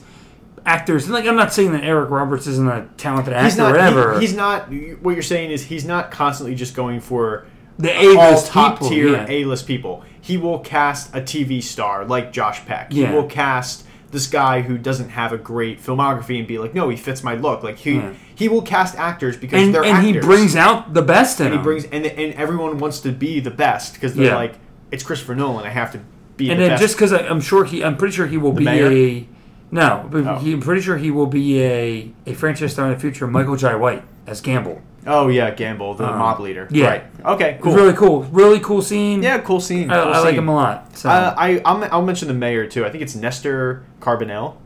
actors. 0.66 1.04
And 1.04 1.14
like 1.14 1.26
I'm 1.26 1.36
not 1.36 1.52
saying 1.52 1.72
that 1.72 1.84
Eric 1.84 2.10
Roberts 2.10 2.46
isn't 2.46 2.68
a 2.68 2.88
talented 2.96 3.32
actor 3.32 3.44
He's 3.46 3.56
not. 3.58 3.70
or 3.70 3.72
whatever. 3.72 4.14
he- 4.14 4.20
he's 4.26 4.34
not. 4.36 4.70
What 5.02 5.12
you're 5.12 5.22
saying 5.22 5.50
is 5.50 5.64
he's 5.64 5.84
not 5.84 6.10
constantly 6.10 6.54
just 6.54 6.74
going 6.74 7.00
for 7.00 7.46
the 7.78 7.90
A-list 7.98 8.48
top 8.48 8.80
tier 8.80 9.08
yeah. 9.12 9.26
A-list 9.28 9.66
people. 9.66 10.04
He 10.20 10.36
will 10.36 10.58
cast 10.58 11.14
a 11.14 11.20
TV 11.20 11.62
star 11.62 12.04
like 12.04 12.32
Josh 12.32 12.64
Peck. 12.66 12.88
Yeah. 12.90 13.08
He 13.08 13.14
will 13.14 13.26
cast 13.26 13.86
this 14.10 14.26
guy 14.26 14.60
who 14.60 14.76
doesn't 14.76 15.10
have 15.10 15.32
a 15.32 15.38
great 15.38 15.80
filmography 15.80 16.38
and 16.38 16.46
be 16.46 16.58
like, 16.58 16.74
no, 16.74 16.88
he 16.88 16.96
fits 16.96 17.22
my 17.22 17.34
look. 17.36 17.62
Like 17.62 17.78
he 17.78 17.94
Yeah. 17.94 18.12
he 18.34 18.48
will 18.48 18.62
cast 18.62 18.96
actors 18.96 19.36
because 19.36 19.62
and 19.62 19.74
they're 19.74 19.84
and 19.84 20.04
he 20.04 20.18
brings 20.18 20.56
out 20.56 20.92
the 20.94 21.02
best 21.02 21.40
in 21.40 21.46
and 21.46 21.54
he 21.56 21.62
brings 21.62 21.84
and 21.86 22.04
and 22.04 22.34
everyone 22.34 22.78
wants 22.78 23.00
to 23.00 23.12
be 23.12 23.40
the 23.40 23.50
best 23.52 23.94
because 23.94 24.14
they're 24.14 24.34
like, 24.34 24.54
it's 24.90 25.02
Christopher 25.04 25.34
Nolan. 25.34 25.64
I 25.64 25.70
have 25.70 25.92
to 25.92 26.00
be 26.36 26.50
and 26.50 26.58
the 26.58 26.64
then 26.64 26.70
best. 26.72 26.82
just 26.82 26.96
because 26.96 27.12
I'm 27.12 27.40
sure 27.40 27.64
he, 27.64 27.84
I'm 27.84 27.96
pretty 27.96 28.14
sure 28.14 28.26
he 28.26 28.36
will 28.36 28.52
be 28.52 28.64
mayor? 28.64 28.90
a 28.90 29.28
no, 29.70 30.06
but 30.10 30.26
Oh. 30.26 30.36
he, 30.36 30.52
I'm 30.52 30.60
pretty 30.60 30.80
sure 30.82 30.96
he 30.96 31.10
will 31.10 31.26
be 31.26 31.62
a 31.62 32.10
a 32.26 32.34
franchise 32.34 32.72
star 32.72 32.86
in 32.86 32.92
the 32.92 32.98
future. 32.98 33.26
Michael 33.26 33.56
Jai 33.56 33.74
White 33.76 34.02
as 34.26 34.40
Gamble. 34.40 34.80
oh 35.06 35.28
yeah, 35.28 35.50
Gamble, 35.50 35.94
the 35.94 36.04
Um, 36.10 36.18
mob 36.18 36.40
leader. 36.40 36.68
yeah. 36.70 36.86
Right. 36.88 37.04
Okay. 37.24 37.58
Cool. 37.60 37.74
Really 37.74 37.92
cool, 37.94 38.22
really 38.24 38.60
cool 38.60 38.82
scene. 38.82 39.22
yeah. 39.22 39.38
Cool 39.38 39.60
scene. 39.60 39.90
I, 39.90 40.02
cool 40.02 40.12
I 40.12 40.18
like 40.18 40.28
scene. 40.30 40.38
him 40.38 40.48
a 40.48 40.54
lot. 40.54 40.96
So 40.96 41.08
Uh, 41.08 41.34
I 41.36 41.60
I'll, 41.64 41.84
I'll 41.92 42.02
mention 42.02 42.28
the 42.28 42.34
mayor 42.34 42.66
too. 42.66 42.84
I 42.84 42.90
think 42.90 43.02
it's 43.02 43.14
Nestor 43.14 43.82
Carbonell 44.00 44.56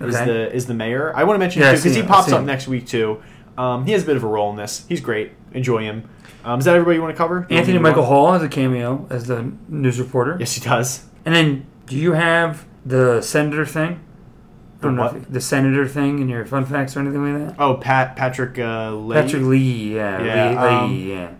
is 0.00 0.14
the 0.16 0.54
is 0.54 0.66
the 0.66 0.74
mayor. 0.74 1.12
I 1.16 1.24
want 1.24 1.34
to 1.36 1.40
mention 1.40 1.62
Yeah, 1.62 1.70
him 1.70 1.76
too 1.76 1.82
because 1.84 1.96
he 1.96 2.02
pops 2.02 2.30
up 2.32 2.44
next 2.44 2.68
week 2.68 2.86
too. 2.86 3.20
Um, 3.56 3.86
he 3.86 3.92
has 3.92 4.04
a 4.04 4.06
bit 4.06 4.16
of 4.16 4.22
a 4.22 4.28
role 4.28 4.50
in 4.50 4.56
this. 4.56 4.84
He's 4.88 5.00
great. 5.00 5.32
Enjoy 5.52 5.82
him. 5.82 6.04
Um, 6.44 6.60
is 6.60 6.64
that 6.66 6.74
everybody 6.74 6.96
you 6.96 7.02
want 7.02 7.12
to 7.14 7.18
cover? 7.18 7.40
Anthony 7.50 7.58
me 7.58 7.64
to 7.64 7.72
move 7.74 7.82
Michael 7.82 8.02
on? 8.02 8.08
Hall 8.08 8.32
has 8.32 8.42
a 8.42 8.48
cameo 8.48 9.06
as 9.10 9.26
the 9.26 9.50
news 9.68 9.98
reporter. 9.98 10.36
Yes, 10.38 10.52
he 10.52 10.60
does. 10.60 11.04
And 11.24 11.34
then, 11.34 11.66
do 11.86 11.96
you 11.96 12.12
have 12.12 12.64
the 12.86 13.20
senator 13.20 13.66
thing? 13.66 13.98
I 14.80 14.84
don't 14.84 14.96
The 14.96 15.02
know 15.02 15.12
what? 15.18 15.32
the 15.32 15.40
senator 15.40 15.88
thing 15.88 16.20
in 16.20 16.28
your 16.28 16.44
fun 16.46 16.64
facts 16.64 16.96
or 16.96 17.00
anything 17.00 17.34
like 17.36 17.48
that. 17.56 17.60
Oh, 17.62 17.74
Pat 17.74 18.14
Patrick 18.16 18.58
uh, 18.58 18.92
Leahy? 18.94 19.22
Patrick 19.22 19.42
Lee, 19.42 19.94
yeah, 19.96 20.22
Yeah, 20.22 20.50
Lee, 20.50 20.56
um, 20.56 20.90
Lee, 20.92 21.12
yeah. 21.12 21.30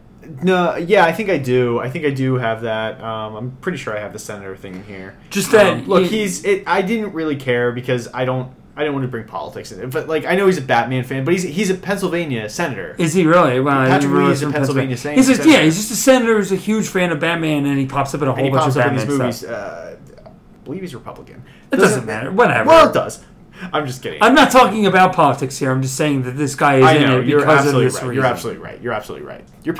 No, 0.42 0.76
yeah, 0.76 1.04
I 1.06 1.12
think 1.12 1.30
I 1.30 1.38
do. 1.38 1.78
I 1.78 1.88
think 1.88 2.04
I 2.04 2.10
do 2.10 2.34
have 2.34 2.62
that. 2.62 3.00
Um, 3.02 3.34
I'm 3.36 3.50
pretty 3.62 3.78
sure 3.78 3.96
I 3.96 4.00
have 4.00 4.12
the 4.12 4.18
senator 4.18 4.54
thing 4.56 4.74
in 4.74 4.84
here. 4.84 5.16
Just 5.30 5.52
that 5.52 5.72
Um, 5.72 5.86
look, 5.88 6.02
you- 6.02 6.08
he's. 6.08 6.44
It, 6.44 6.64
I 6.66 6.82
didn't 6.82 7.14
really 7.14 7.36
care 7.36 7.72
because 7.72 8.08
I 8.12 8.24
don't. 8.24 8.52
I 8.76 8.82
didn't 8.82 8.94
want 8.94 9.04
to 9.04 9.08
bring 9.08 9.26
politics 9.26 9.72
in 9.72 9.80
it, 9.80 9.90
but 9.90 10.06
like 10.06 10.24
I 10.26 10.36
know 10.36 10.46
he's 10.46 10.58
a 10.58 10.62
Batman 10.62 11.02
fan, 11.04 11.24
but 11.24 11.32
he's 11.32 11.42
he's 11.44 11.70
a 11.70 11.74
Pennsylvania 11.74 12.48
senator. 12.48 12.94
Is 12.98 13.12
he 13.14 13.24
really? 13.26 13.58
Well, 13.58 13.86
Patrick 13.88 14.12
Lee 14.12 14.30
is 14.30 14.42
a 14.42 14.50
Pennsylvania 14.52 14.90
He's 14.90 15.00
sen- 15.00 15.16
just, 15.16 15.28
senator. 15.28 15.48
yeah, 15.48 15.62
he's 15.64 15.76
just 15.76 15.90
a 15.92 15.96
senator 15.96 16.36
who's 16.36 16.52
a 16.52 16.56
huge 16.56 16.86
fan 16.88 17.10
of 17.10 17.18
Batman, 17.20 17.64
and 17.66 17.78
he 17.78 17.86
pops 17.86 18.14
up 18.14 18.20
in 18.22 18.28
a 18.28 18.34
whole 18.34 18.50
bunch 18.50 18.68
of 18.68 18.74
Batman 18.74 19.06
movies. 19.08 19.36
stuff. 19.38 19.50
Uh, 19.50 20.26
I 20.26 20.30
believe 20.64 20.82
he's 20.82 20.94
Republican. 20.94 21.42
It 21.72 21.76
doesn't 21.76 22.04
matter. 22.06 22.30
Whatever. 22.30 22.68
Well, 22.68 22.88
it 22.90 22.92
does. 22.92 23.24
I'm 23.72 23.86
just 23.86 24.02
kidding. 24.02 24.22
I'm 24.22 24.34
not 24.34 24.50
talking 24.50 24.86
about 24.86 25.12
politics 25.12 25.58
here. 25.58 25.70
I'm 25.70 25.82
just 25.82 25.96
saying 25.96 26.22
that 26.22 26.32
this 26.32 26.54
guy 26.54 26.78
is 26.78 26.84
I 26.84 26.94
in 26.94 27.02
know 27.02 27.20
it 27.20 27.26
you're 27.26 27.40
because 27.40 27.52
of 27.52 27.58
absolutely 27.58 27.84
this 27.84 27.94
right. 27.94 28.02
reason. 28.02 28.14
You're 28.14 28.24
absolutely 28.24 28.62
right. 28.62 28.80
You're 28.80 28.92
absolutely 28.92 29.26
right. 29.26 29.44
You're 29.64 29.76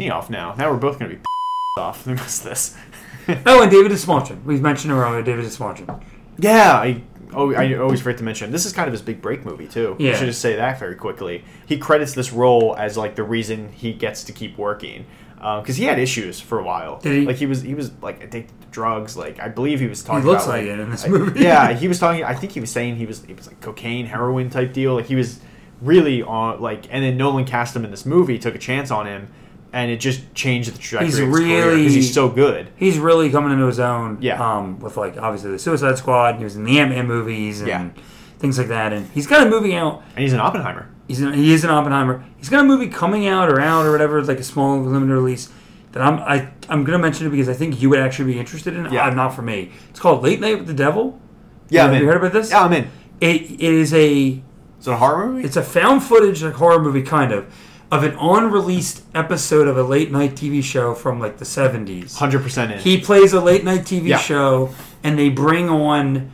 me 0.00 0.10
off 0.10 0.30
now. 0.30 0.54
Now 0.54 0.70
we're 0.70 0.78
both 0.78 0.98
going 0.98 1.10
to 1.10 1.16
be 1.16 1.22
off. 1.78 2.06
Rest 2.06 2.42
of 2.42 2.50
this. 2.50 2.76
Oh, 3.46 3.62
and 3.62 3.70
David 3.70 3.92
Dastmalchian. 3.92 4.42
We've 4.44 4.62
mentioned 4.62 4.92
him 4.92 4.98
earlier. 4.98 5.22
David 5.22 5.44
Dastmalchian. 5.44 6.02
Yeah, 6.38 6.72
I. 6.72 7.02
Oh, 7.34 7.52
I 7.52 7.74
always 7.74 8.00
forget 8.00 8.16
to 8.18 8.24
mention 8.24 8.50
this 8.52 8.64
is 8.64 8.72
kind 8.72 8.88
of 8.88 8.92
his 8.92 9.02
big 9.02 9.20
break 9.20 9.44
movie 9.44 9.68
too. 9.68 9.96
Yeah. 9.98 10.12
I 10.12 10.14
should 10.14 10.26
just 10.26 10.40
say 10.40 10.56
that 10.56 10.78
very 10.78 10.94
quickly. 10.94 11.44
He 11.66 11.76
credits 11.76 12.14
this 12.14 12.32
role 12.32 12.74
as 12.78 12.96
like 12.96 13.16
the 13.16 13.22
reason 13.22 13.70
he 13.70 13.92
gets 13.92 14.24
to 14.24 14.32
keep 14.32 14.56
working 14.56 15.04
uh, 15.38 15.60
because 15.60 15.76
he 15.76 15.84
had 15.84 15.98
issues 15.98 16.40
for 16.40 16.58
a 16.58 16.62
while. 16.62 16.98
Did 17.00 17.12
he? 17.12 17.26
Like 17.26 17.36
he 17.36 17.44
was 17.44 17.60
he 17.60 17.74
was 17.74 17.92
like 18.00 18.22
addicted 18.22 18.57
drugs. 18.70 19.16
Like 19.16 19.40
I 19.40 19.48
believe 19.48 19.80
he 19.80 19.86
was 19.86 20.02
talking. 20.02 20.22
He 20.22 20.28
looks 20.28 20.44
about, 20.44 20.54
like 20.56 20.64
it 20.66 20.78
in 20.78 20.90
this 20.90 21.04
I- 21.04 21.08
movie. 21.08 21.40
yeah, 21.40 21.72
he 21.74 21.88
was 21.88 21.98
talking. 21.98 22.24
I 22.24 22.34
think 22.34 22.52
he 22.52 22.60
was 22.60 22.70
saying 22.70 22.96
he 22.96 23.06
was 23.06 23.24
he 23.24 23.34
was 23.34 23.46
like 23.46 23.60
cocaine, 23.60 24.06
heroin 24.06 24.50
type 24.50 24.72
deal. 24.72 24.94
Like 24.94 25.06
he 25.06 25.14
was 25.16 25.40
really 25.80 26.22
on 26.22 26.60
like. 26.60 26.86
And 26.90 27.04
then 27.04 27.16
Nolan 27.16 27.44
cast 27.44 27.74
him 27.76 27.84
in 27.84 27.90
this 27.90 28.04
movie, 28.06 28.38
took 28.38 28.54
a 28.54 28.58
chance 28.58 28.90
on 28.90 29.06
him, 29.06 29.28
and 29.72 29.90
it 29.90 30.00
just 30.00 30.34
changed 30.34 30.72
the 30.74 30.78
trajectory 30.78 31.06
He's 31.06 31.20
really- 31.20 31.76
because 31.78 31.94
he's 31.94 32.12
so 32.14 32.28
good. 32.28 32.68
He's 32.76 32.98
really 32.98 33.30
coming 33.30 33.52
into 33.52 33.66
his 33.66 33.80
own. 33.80 34.18
Yeah. 34.20 34.40
Um, 34.42 34.78
with 34.80 34.96
like 34.96 35.16
obviously 35.16 35.50
the 35.50 35.58
Suicide 35.58 35.98
Squad. 35.98 36.36
He 36.36 36.44
was 36.44 36.56
in 36.56 36.64
the 36.64 36.78
Ant 36.78 36.90
Man 36.90 37.06
movies 37.06 37.60
and 37.60 37.68
Yeah. 37.68 37.88
things 38.38 38.58
like 38.58 38.68
that. 38.68 38.92
And 38.92 39.08
he's 39.10 39.26
got 39.26 39.46
a 39.46 39.50
movie 39.50 39.74
out. 39.74 40.02
And 40.14 40.18
he's 40.22 40.32
an 40.32 40.40
Oppenheimer. 40.40 40.88
He's 41.06 41.22
in, 41.22 41.32
he 41.32 41.54
is 41.54 41.64
an 41.64 41.70
Oppenheimer. 41.70 42.22
He's 42.36 42.50
got 42.50 42.60
a 42.60 42.64
movie 42.68 42.88
coming 42.88 43.26
out 43.26 43.48
or 43.48 43.60
out 43.60 43.86
or 43.86 43.92
whatever, 43.92 44.22
like 44.22 44.40
a 44.40 44.44
small 44.44 44.78
limited 44.78 45.10
release. 45.14 45.48
That 45.92 46.02
I'm 46.02 46.18
I 46.20 46.48
I'm 46.68 46.84
gonna 46.84 46.98
mention 46.98 47.26
it 47.26 47.30
because 47.30 47.48
I 47.48 47.54
think 47.54 47.80
you 47.80 47.88
would 47.90 47.98
actually 48.00 48.32
be 48.32 48.38
interested 48.38 48.74
in. 48.76 48.86
it. 48.86 48.92
Yeah. 48.92 49.06
Uh, 49.06 49.14
not 49.14 49.34
for 49.34 49.42
me. 49.42 49.72
It's 49.90 50.00
called 50.00 50.22
Late 50.22 50.40
Night 50.40 50.58
with 50.58 50.66
the 50.66 50.74
Devil. 50.74 51.18
Yeah, 51.70 51.82
Have 51.84 51.90
I'm 51.92 51.96
you 51.96 52.02
in. 52.02 52.08
heard 52.08 52.16
about 52.18 52.32
this? 52.32 52.50
Yeah, 52.50 52.64
I'm 52.64 52.72
in. 52.72 52.90
It 53.20 53.42
it 53.52 53.60
is 53.60 53.92
a 53.94 54.40
Is 54.80 54.86
it 54.86 54.90
a 54.90 54.96
horror 54.96 55.26
movie? 55.28 55.44
It's 55.44 55.56
a 55.56 55.62
found 55.62 56.02
footage 56.02 56.42
like 56.42 56.54
horror 56.54 56.80
movie 56.82 57.02
kind 57.02 57.32
of 57.32 57.52
of 57.90 58.04
an 58.04 58.14
unreleased 58.20 59.02
episode 59.14 59.66
of 59.66 59.78
a 59.78 59.82
late 59.82 60.12
night 60.12 60.32
TV 60.34 60.62
show 60.62 60.92
from 60.94 61.18
like 61.18 61.38
the 61.38 61.44
70s. 61.46 62.16
Hundred 62.18 62.42
percent 62.42 62.70
in. 62.72 62.78
He 62.78 63.00
plays 63.00 63.32
a 63.32 63.40
late 63.40 63.64
night 63.64 63.80
TV 63.82 64.08
Yeah. 64.08 64.18
show 64.18 64.74
and 65.02 65.18
they 65.18 65.30
bring 65.30 65.68
on 65.70 66.30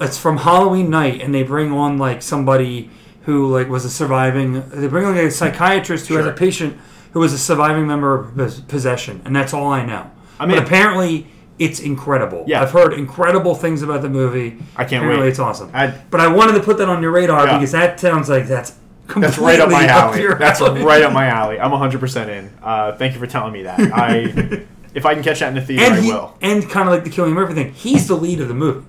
it's 0.00 0.18
from 0.18 0.38
Halloween 0.38 0.88
night 0.90 1.20
and 1.20 1.34
they 1.34 1.42
bring 1.42 1.70
on 1.72 1.98
like 1.98 2.22
somebody 2.22 2.90
who 3.26 3.52
like 3.52 3.68
was 3.68 3.84
a 3.84 3.90
surviving 3.90 4.68
they 4.70 4.88
bring 4.88 5.04
on 5.04 5.14
like 5.14 5.24
a 5.26 5.30
psychiatrist 5.30 6.08
who 6.08 6.14
has 6.16 6.26
a 6.26 6.32
patient 6.32 6.76
who 7.14 7.20
was 7.20 7.32
a 7.32 7.38
surviving 7.38 7.86
member 7.86 8.14
of 8.14 8.68
possession 8.68 9.22
and 9.24 9.34
that's 9.34 9.54
all 9.54 9.68
I 9.72 9.86
know. 9.86 10.10
I 10.38 10.44
mean, 10.46 10.58
but 10.58 10.66
apparently 10.66 11.28
it's 11.58 11.80
incredible. 11.80 12.44
Yeah. 12.46 12.60
I've 12.60 12.72
heard 12.72 12.92
incredible 12.92 13.54
things 13.54 13.80
about 13.82 14.02
the 14.02 14.08
movie. 14.10 14.58
I 14.76 14.84
can't 14.84 15.02
apparently 15.04 15.24
wait. 15.24 15.30
it's 15.30 15.38
awesome. 15.38 15.70
I- 15.72 15.94
but 16.10 16.20
I 16.20 16.26
wanted 16.26 16.52
to 16.54 16.60
put 16.60 16.76
that 16.78 16.88
on 16.88 17.00
your 17.02 17.12
radar 17.12 17.46
Yeah. 17.46 17.56
because 17.58 17.72
that 17.72 17.98
sounds 18.00 18.28
like 18.28 18.46
that's 18.48 18.74
That's 19.16 19.38
right 19.38 19.60
up 19.60 19.70
my 19.70 19.86
completely 19.86 20.26
alley. 20.28 20.38
That's 20.38 20.60
alley. 20.60 20.82
right 20.82 21.02
up 21.02 21.12
my 21.12 21.26
alley. 21.26 21.60
I'm 21.60 21.70
100% 21.70 22.28
in. 22.28 22.50
Uh, 22.62 22.96
thank 22.96 23.14
you 23.14 23.20
for 23.20 23.26
telling 23.26 23.52
me 23.52 23.62
that. 23.62 23.78
I, 23.78 24.64
if 24.94 25.06
I 25.06 25.14
can 25.14 25.22
catch 25.22 25.40
that 25.40 25.48
in 25.48 25.54
the 25.54 25.60
theater, 25.60 25.84
and 25.84 25.94
I 25.94 26.00
he, 26.00 26.10
will. 26.10 26.36
and 26.42 26.68
kind 26.68 26.88
of 26.88 26.94
like 26.94 27.04
the 27.04 27.10
Cillian 27.10 27.32
Murphy 27.34 27.54
thing, 27.54 27.72
he's 27.74 28.08
the 28.08 28.16
lead 28.16 28.40
of 28.40 28.48
the 28.48 28.54
movie. 28.54 28.84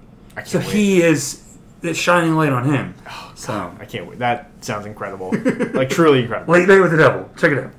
So 0.46 0.58
wait. 0.60 0.68
he 0.70 1.02
is 1.04 1.44
the 1.82 1.94
shining 1.94 2.36
light 2.36 2.52
on 2.52 2.66
him. 2.66 2.96
Oh, 3.08 3.32
so 3.36 3.76
I 3.80 3.86
can't 3.86 4.08
wait. 4.08 4.18
That 4.20 4.50
sounds 4.62 4.86
incredible. 4.88 5.32
like 5.74 5.90
truly 5.90 6.22
incredible. 6.24 6.52
late 6.56 6.68
night 6.68 6.80
with 6.82 6.92
the 6.92 6.98
devil. 6.98 7.30
Check 7.38 7.52
it 7.52 7.60
out. 7.64 7.72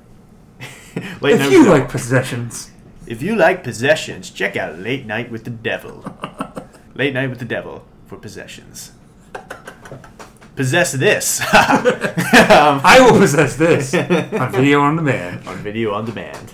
Late 1.21 1.33
if 1.35 1.39
Night 1.39 1.51
you 1.51 1.65
like 1.69 1.89
possessions, 1.89 2.71
if 3.05 3.21
you 3.21 3.35
like 3.35 3.63
possessions, 3.63 4.29
check 4.29 4.55
out 4.55 4.77
Late 4.79 5.05
Night 5.05 5.31
with 5.31 5.43
the 5.43 5.49
Devil. 5.49 6.03
Late 6.95 7.13
Night 7.13 7.29
with 7.29 7.39
the 7.39 7.45
Devil 7.45 7.85
for 8.07 8.17
possessions. 8.17 8.91
Possess 10.55 10.93
this 10.93 11.39
Um, 11.53 12.81
I 12.83 12.97
will 12.99 13.19
possess 13.19 13.55
this 13.57 13.93
on 13.93 14.51
video 14.51 14.81
on 14.81 14.95
demand. 14.95 15.47
on 15.47 15.57
video 15.57 15.93
on 15.93 16.05
demand. 16.05 16.51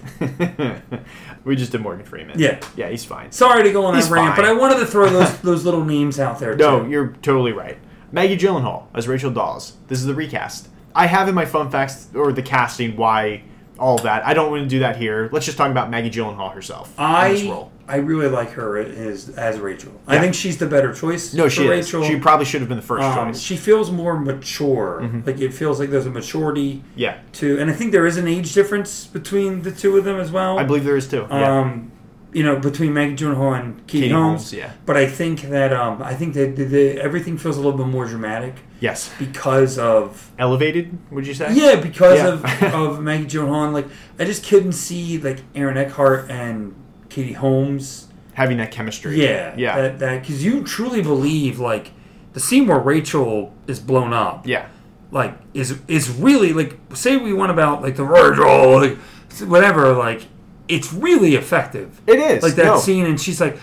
we 1.45 1.55
just 1.55 1.71
did 1.71 1.79
Morgan 1.81 2.05
Freeman. 2.05 2.37
Yeah. 2.37 2.59
yeah, 2.75 2.89
he's 2.89 3.05
fine. 3.05 3.31
Sorry 3.31 3.63
to 3.63 3.71
go 3.71 3.85
on 3.85 3.95
He's 3.95 4.09
that 4.09 4.13
rant, 4.15 4.35
fine. 4.35 4.43
but 4.43 4.45
I 4.45 4.51
wanted 4.53 4.79
to 4.79 4.85
throw 4.85 5.09
those 5.09 5.37
those 5.39 5.63
little 5.63 5.85
names 5.85 6.19
out 6.19 6.39
there. 6.39 6.55
No, 6.55 6.83
too. 6.83 6.89
you're 6.89 7.07
totally 7.21 7.53
right. 7.53 7.77
Maggie 8.11 8.37
Gyllenhaal 8.37 8.87
as 8.93 9.07
Rachel 9.07 9.31
Dawes. 9.31 9.73
This 9.87 9.99
is 9.99 10.05
the 10.05 10.13
recast. 10.13 10.67
I 10.93 11.07
have 11.07 11.29
in 11.29 11.35
my 11.35 11.45
fun 11.45 11.71
facts 11.71 12.09
or 12.13 12.33
the 12.33 12.43
casting 12.43 12.97
why 12.97 13.43
all 13.80 13.95
of 13.95 14.03
that. 14.03 14.26
I 14.26 14.34
don't 14.34 14.51
want 14.51 14.63
to 14.63 14.69
do 14.69 14.80
that 14.80 14.95
here. 14.97 15.30
Let's 15.32 15.45
just 15.45 15.57
talk 15.57 15.71
about 15.71 15.89
Maggie 15.89 16.09
Gyllenhaal 16.11 16.53
herself. 16.53 16.88
in 16.89 17.32
this 17.34 17.43
I 17.45 17.49
role. 17.49 17.71
I 17.86 17.97
really 17.97 18.28
like 18.30 18.51
her 18.51 18.78
as 18.78 19.28
as 19.30 19.59
Rachel. 19.59 19.91
I 20.07 20.17
think 20.17 20.36
she's 20.36 20.57
the 20.57 20.67
better 20.67 20.93
choice. 20.93 21.34
No, 21.34 21.49
she 21.49 21.65
for 21.67 21.74
is. 21.74 21.93
Rachel. 21.93 22.07
She 22.07 22.17
probably 22.17 22.45
should 22.45 22.61
have 22.61 22.69
been 22.69 22.78
the 22.78 22.82
first 22.84 23.03
Um, 23.03 23.30
choice. 23.34 23.41
she 23.41 23.57
feels 23.57 23.91
more 23.91 24.17
mature. 24.17 25.01
Like 25.26 25.41
it 25.41 25.53
feels 25.53 25.80
like 25.82 25.89
there's 25.89 26.05
a 26.05 26.09
maturity 26.09 26.82
yeah, 26.95 27.17
to, 27.34 27.59
and 27.59 27.69
I 27.69 27.74
think 27.74 27.91
there 27.91 28.05
is 28.05 28.15
an 28.17 28.28
age 28.28 28.53
difference 28.53 29.05
between 29.05 29.63
the 29.63 29.71
two 29.71 29.97
of 29.97 30.05
them 30.05 30.17
as 30.19 30.32
well. 30.32 30.57
I 30.59 30.63
believe 30.63 30.86
there 30.86 30.95
is 30.95 31.07
too. 31.09 31.28
Yeah. 31.30 31.78
You 32.34 32.43
know, 32.43 32.57
between 32.59 32.93
Maggie 32.93 33.15
Gyllenhaal 33.15 33.59
and 33.59 33.86
Katie, 33.88 34.03
Katie 34.05 34.13
Holmes. 34.13 34.41
Holmes, 34.41 34.53
yeah. 34.53 34.71
But 34.86 34.97
I 34.97 35.07
think 35.07 35.41
that 35.43 35.71
um, 35.73 36.01
I 36.01 36.13
think 36.15 36.34
that 36.34 36.55
the, 36.55 36.63
the, 36.65 36.99
everything 37.01 37.38
feels 37.38 37.57
a 37.57 37.61
little 37.61 37.77
bit 37.77 37.88
more 37.88 38.05
dramatic 38.05 38.55
yes. 38.79 39.11
because 39.19 39.77
of 39.77 40.31
Elevated, 40.39 40.97
would 41.11 41.27
you 41.27 41.34
say? 41.34 41.53
yeah, 41.53 41.75
because 41.75 42.17
Yeah. 42.19 42.27
of 42.29 42.73
of 42.73 43.01
Maggie 43.01 43.25
Gyllenhaal. 43.25 43.65
And, 43.65 43.73
like 43.73 43.88
I 44.19 44.25
just 44.25 44.45
couldn't 44.47 44.73
see 44.73 45.17
like 45.19 45.39
Aaron 45.53 45.77
Eckhart 45.77 46.29
and 46.31 46.73
Katie 47.09 47.34
Holmes. 47.34 48.07
Having 48.34 48.57
that 48.57 48.71
chemistry. 48.71 49.21
Yeah, 49.21 49.53
Yeah. 49.55 49.79
That 49.79 49.99
that 49.99 50.21
because 50.21 50.43
you 50.43 50.63
truly 50.63 51.01
believe 51.03 51.59
like 51.59 51.91
the 52.34 52.39
scene 52.39 52.65
where 52.65 52.79
Rachel 52.79 53.53
is 53.67 53.79
blown 53.79 54.11
up. 54.11 54.47
yeah. 54.47 54.67
like 55.11 55.36
is 55.53 55.79
is 55.88 56.09
really 56.09 56.51
like 56.51 56.79
say 56.95 57.15
we 57.17 57.31
went 57.31 57.51
about 57.51 57.84
like 57.84 57.95
the 57.95 58.03
Virgil 58.03 58.79
like 58.81 58.97
whatever 59.47 59.93
like 59.93 60.25
it's 60.76 60.91
really 60.93 61.36
effective 61.36 62.01
It 62.07 62.19
is. 62.19 62.43
like 62.43 62.55
that 62.55 62.65
No. 62.65 62.78
scene 62.80 63.05
and 63.05 63.19
she's 63.19 63.39
like 63.41 63.57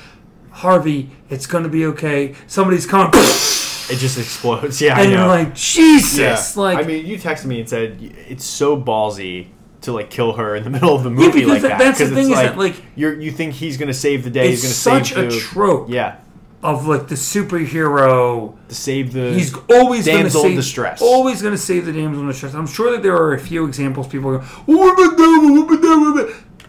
Harvey 0.51 1.11
it's 1.29 1.47
gonna 1.47 1.69
be 1.69 1.87
okay 1.87 2.35
somebody's 2.47 2.87
coming 2.87 3.11
It 3.15 3.97
just 3.99 4.19
explodes. 4.19 4.81
Yeah, 4.81 4.97
I 4.97 5.03
and 5.03 5.11
know. 5.13 5.19
you're 5.19 5.27
like 5.27 5.55
Jesus 5.55 6.19
yeah. 6.57 6.63
like 6.63 6.79
I 6.79 6.83
mean, 6.83 7.07
you 7.07 7.19
texted 7.19 7.47
me 7.47 7.61
and 7.61 7.69
said 7.69 7.99
it's 8.29 8.45
so 8.45 8.81
ballsy 8.81 9.49
to 9.83 9.93
like 9.93 10.11
kill 10.11 10.33
her 10.35 10.55
in 10.57 10.63
the 10.65 10.71
middle 10.77 10.95
of 10.95 11.03
the 11.03 11.11
Yeah, 11.11 11.17
movie 11.17 11.41
because 11.41 11.49
like 11.49 11.63
that- 11.63 11.69
that. 11.71 11.79
that's 11.79 11.99
the 11.99 12.05
'cause 12.07 12.15
thing 12.15 12.31
it's 12.31 12.31
is 12.31 12.37
like, 12.37 12.47
that, 12.51 12.59
like, 12.59 12.77
you're 12.97 13.19
you 13.21 13.31
think 13.33 13.55
he's 13.55 13.77
gonna 13.79 13.95
save 13.95 14.23
the 14.25 14.31
day. 14.31 14.51
it's 14.53 14.63
he's 14.63 14.85
gonna 14.85 14.99
such 15.05 15.15
save 15.15 15.19
a 15.19 15.31
the 15.31 15.41
trope 15.41 15.89
yeah 15.91 16.17
of 16.63 16.87
like 16.87 17.09
the 17.09 17.15
superhero 17.15 18.55
to 18.69 18.75
save 18.75 19.13
the 19.15 19.33
he's 19.33 19.55
always 19.73 20.07
gonna 20.07 20.19
damsel 20.25 20.43
in 20.43 20.49
save 20.49 20.57
distress. 20.57 21.01
always 21.03 21.41
gonna 21.43 21.57
save 21.57 21.87
the 21.87 21.93
damsel 21.93 22.21
in 22.21 22.29
distress 22.29 22.53
I'm 22.55 22.67
sure 22.67 22.91
that 22.93 23.03
there 23.03 23.17
are 23.17 23.33
a 23.33 23.39
few 23.41 23.65
examples 23.67 24.09
people 24.09 24.39
go 24.39 24.45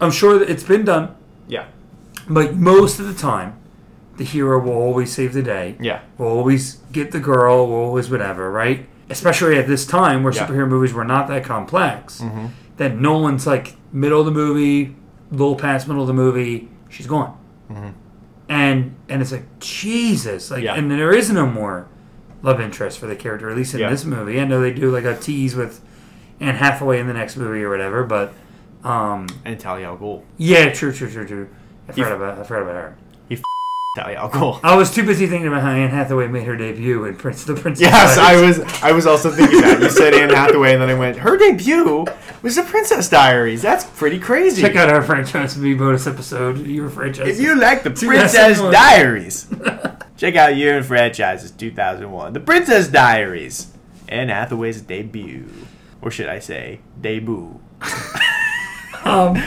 oh 0.02 0.06
my 0.06 0.10
God, 0.10 0.22
oh 0.22 0.28
my 0.28 0.38
God, 0.38 0.38
oh 0.38 0.38
my 0.38 0.38
God." 0.38 0.38
I'm 0.38 0.38
sure 0.38 0.38
that 0.38 0.50
it's 0.50 0.64
been 0.64 0.84
done 0.84 1.14
yeah 1.48 1.64
But 2.28 2.54
most 2.56 3.00
of 3.00 3.06
the 3.06 3.14
time, 3.14 3.54
the 4.16 4.24
hero 4.24 4.58
will 4.60 4.72
always 4.72 5.12
save 5.12 5.32
the 5.32 5.42
day. 5.42 5.76
yeah 5.80 6.00
Will 6.18 6.26
always 6.28 6.78
get 6.92 7.10
the 7.12 7.20
girl. 7.20 7.66
Will 7.66 7.74
always 7.88 8.08
whatever, 8.10 8.50
right? 8.50 8.86
Especially 9.10 9.58
at 9.58 9.66
this 9.66 9.84
time 9.86 10.22
where 10.22 10.32
Yeah. 10.32 10.42
Mm-hmm. 10.44 10.52
superhero 10.54 10.68
movies 10.68 10.92
were 10.92 11.04
not 11.04 11.28
that 11.28 11.44
complex. 11.44 12.22
That 12.78 12.96
Nolan's 12.96 13.46
like 13.46 13.74
middle 13.92 14.20
of 14.20 14.26
the 14.26 14.32
movie, 14.32 14.94
little 15.30 15.56
past 15.56 15.86
middle 15.88 16.02
of 16.02 16.08
the 16.08 16.14
movie, 16.14 16.68
she's 16.88 17.06
gone. 17.06 17.32
And 18.48 18.94
and 19.08 19.22
it's 19.22 19.32
like 19.32 19.46
Jesus, 19.60 20.50
like, 20.50 20.58
Mm-hmm. 20.58 20.64
Yeah. 20.66 20.74
and 20.76 20.90
there 20.90 21.12
is 21.12 21.30
no 21.30 21.46
more 21.46 21.86
love 22.42 22.60
interest 22.60 22.98
for 22.98 23.06
the 23.06 23.16
character, 23.16 23.48
at 23.50 23.56
least 23.56 23.74
in 23.74 23.80
Yeah. 23.80 23.90
this 23.90 24.04
movie. 24.04 24.40
I 24.40 24.44
know 24.44 24.60
they 24.60 24.72
do 24.72 24.90
like 24.90 25.04
a 25.04 25.16
tease 25.16 25.54
with 25.54 25.80
Anne 26.40 26.56
Hathaway 26.56 26.98
in 27.00 27.06
the 27.06 27.12
next 27.14 27.36
movie 27.36 27.62
or 27.62 27.70
whatever, 27.70 28.02
but 28.04 28.32
um, 28.84 29.28
and 29.44 29.58
Talia 29.58 29.86
al 29.86 29.96
Ghul. 29.96 30.22
yeah, 30.38 30.72
true, 30.72 30.92
true, 30.92 31.10
true, 31.10 31.26
true. 31.26 31.48
I 31.88 31.92
forgot 31.92 32.12
about 32.12 32.38
I 32.38 32.42
forgot 32.44 32.62
about 32.62 32.74
her. 32.74 32.96
Talia 33.96 34.16
al 34.18 34.30
Ghul. 34.30 34.60
I 34.62 34.74
was 34.74 34.90
too 34.94 35.04
busy 35.04 35.26
thinking 35.26 35.48
about 35.48 35.60
how 35.62 35.70
Anne 35.72 35.90
Hathaway 35.90 36.26
made 36.26 36.44
her 36.44 36.56
debut 36.56 37.04
in 37.04 37.14
Prince 37.16 37.44
the 37.44 37.54
Princess. 37.54 37.82
Yes, 37.82 38.16
I 38.16 38.40
was. 38.40 38.60
I 38.82 38.92
was 38.92 39.06
also 39.06 39.30
thinking 39.30 39.60
that 39.60 39.80
you 39.80 39.90
said 39.90 40.14
Anne 40.14 40.30
Hathaway, 40.30 40.72
and 40.72 40.80
then 40.80 40.88
I 40.88 40.94
went. 40.94 41.18
Her 41.18 41.36
debut 41.36 42.06
was 42.42 42.56
The 42.56 42.62
Princess 42.62 43.10
Diaries. 43.10 43.60
That's 43.60 43.84
pretty 43.84 44.18
crazy. 44.18 44.62
Check 44.62 44.76
out 44.76 44.88
our 44.88 45.02
franchise 45.02 45.56
movie 45.56 45.74
bonus 45.74 46.06
episode. 46.06 46.66
Your 46.66 46.88
franchise. 46.88 47.28
If 47.28 47.40
you 47.40 47.54
like 47.58 47.82
the 47.82 47.90
Princess 47.90 48.32
that's 48.32 48.58
the 48.58 48.64
one. 48.64 48.72
Diaries, 48.72 49.46
check 50.16 50.36
out 50.36 50.56
Year 50.56 50.78
in 50.78 50.84
Franchises 50.84 51.50
2001. 51.50 52.32
The 52.32 52.40
Princess 52.40 52.88
Diaries. 52.88 53.68
Anne 54.08 54.28
Hathaway's 54.30 54.80
debut. 54.80 55.48
Or 56.00 56.10
should 56.10 56.28
I 56.28 56.38
say, 56.38 56.80
debut. 57.00 57.60
um, 59.04 59.42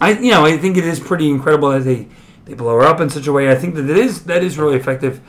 I 0.00 0.18
you 0.20 0.30
know 0.30 0.44
I 0.44 0.56
think 0.58 0.76
it 0.76 0.84
is 0.84 1.00
pretty 1.00 1.28
incredible 1.28 1.70
that 1.70 1.80
they 1.80 2.06
they 2.46 2.54
blow 2.54 2.74
her 2.76 2.82
up 2.84 3.00
in 3.00 3.10
such 3.10 3.26
a 3.26 3.32
way. 3.32 3.50
I 3.50 3.54
think 3.54 3.74
that 3.74 3.88
it 3.88 3.96
is 3.96 4.24
that 4.24 4.42
is 4.42 4.58
really 4.58 4.76
effective. 4.76 5.20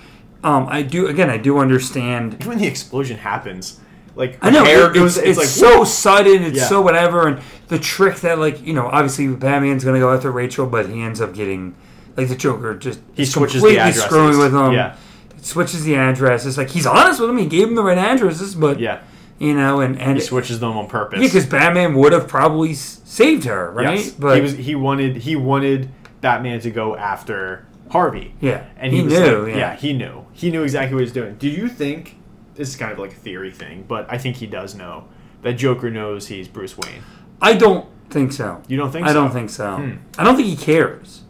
Um, 0.43 0.67
I 0.69 0.81
do 0.81 1.07
again. 1.07 1.29
I 1.29 1.37
do 1.37 1.57
understand. 1.59 2.43
When 2.45 2.57
the 2.57 2.65
explosion 2.67 3.17
happens, 3.17 3.79
like 4.15 4.37
I 4.41 4.49
know 4.49 4.63
hair 4.63 4.89
it- 4.89 4.93
goes, 4.95 5.17
it's, 5.17 5.27
it's, 5.27 5.27
it's, 5.27 5.37
like 5.39 5.47
so 5.47 5.83
sudden. 5.83 6.43
It's 6.43 6.57
Yeah. 6.57 6.65
so 6.67 6.81
whatever, 6.81 7.27
and 7.27 7.41
the 7.67 7.77
trick 7.79 8.17
that 8.17 8.39
like 8.39 8.65
you 8.65 8.73
know 8.73 8.87
obviously 8.87 9.27
Batman's 9.27 9.83
gonna 9.83 9.99
go 9.99 10.13
after 10.13 10.31
Rachel, 10.31 10.65
but 10.65 10.89
he 10.89 11.01
ends 11.01 11.21
up 11.21 11.33
getting 11.33 11.75
like 12.17 12.27
the 12.27 12.35
Joker 12.35 12.75
just 12.75 12.99
he 13.13 13.25
switches 13.25 13.61
the 13.61 13.67
completely 13.67 13.77
addresses. 13.81 14.03
screwing 14.03 14.37
with 14.39 14.53
him. 14.53 14.71
Yeah, 14.73 14.95
switches 15.41 15.83
the 15.83 15.95
address. 15.95 16.45
It's 16.45 16.57
like 16.57 16.69
he's 16.69 16.87
honest 16.87 17.19
with 17.19 17.29
him. 17.29 17.37
He 17.37 17.45
gave 17.45 17.67
him 17.67 17.75
the 17.75 17.83
right 17.83 17.97
addresses, 17.97 18.55
but 18.55 18.79
yeah. 18.79 19.01
You 19.41 19.53
know, 19.55 19.79
and 19.81 19.99
and 19.99 20.17
He 20.17 20.23
switches 20.23 20.59
them 20.59 20.77
on 20.77 20.87
purpose. 20.87 21.19
yeah, 21.19 21.27
because 21.27 21.45
Batman 21.45 21.95
would 21.95 22.13
have 22.13 22.27
probably 22.27 22.73
saved 22.73 23.45
her, 23.45 23.71
right? 23.71 23.97
Yes. 23.97 24.11
But 24.11 24.35
he 24.35 24.41
was 24.41 24.53
he 24.57 24.75
wanted 24.75 25.17
he 25.17 25.35
wanted 25.35 25.89
Batman 26.21 26.59
to 26.61 26.69
go 26.71 26.95
after 26.95 27.65
Harvey. 27.89 28.35
yeah, 28.39 28.65
And 28.77 28.93
he, 28.93 28.99
he 28.99 29.05
knew. 29.07 29.45
like- 29.47 29.55
yeah. 29.55 29.75
he 29.75 29.93
knew. 29.93 30.25
He 30.31 30.49
knew 30.51 30.63
exactly 30.63 30.93
what 30.95 30.99
he 31.01 31.05
was 31.05 31.11
doing. 31.13 31.35
Do 31.35 31.49
you 31.49 31.67
think 31.67 32.17
this 32.55 32.69
is 32.69 32.75
kind 32.75 32.91
of 32.91 32.99
like 32.99 33.11
a 33.11 33.15
theory 33.15 33.51
thing, 33.51 33.85
but 33.87 34.05
I 34.09 34.17
think 34.17 34.35
he 34.37 34.45
does 34.47 34.75
know 34.75 35.05
that 35.41 35.53
Joker 35.53 35.89
knows 35.89 36.27
he's 36.27 36.47
Bruce 36.47 36.77
Wayne. 36.77 37.01
I 37.41 37.53
don't 37.53 37.87
think 38.11 38.31
so. 38.33 38.61
You 38.67 38.77
don't 38.77 38.91
think 38.91 39.05
I 39.07 39.09
so? 39.09 39.13
don't 39.15 39.31
think 39.31 39.49
so. 39.49 39.77
Hmm. 39.77 39.91
I 40.17 40.23
don't 40.23 40.35
think 40.35 40.47
he 40.47 40.55
cares. 40.55 41.23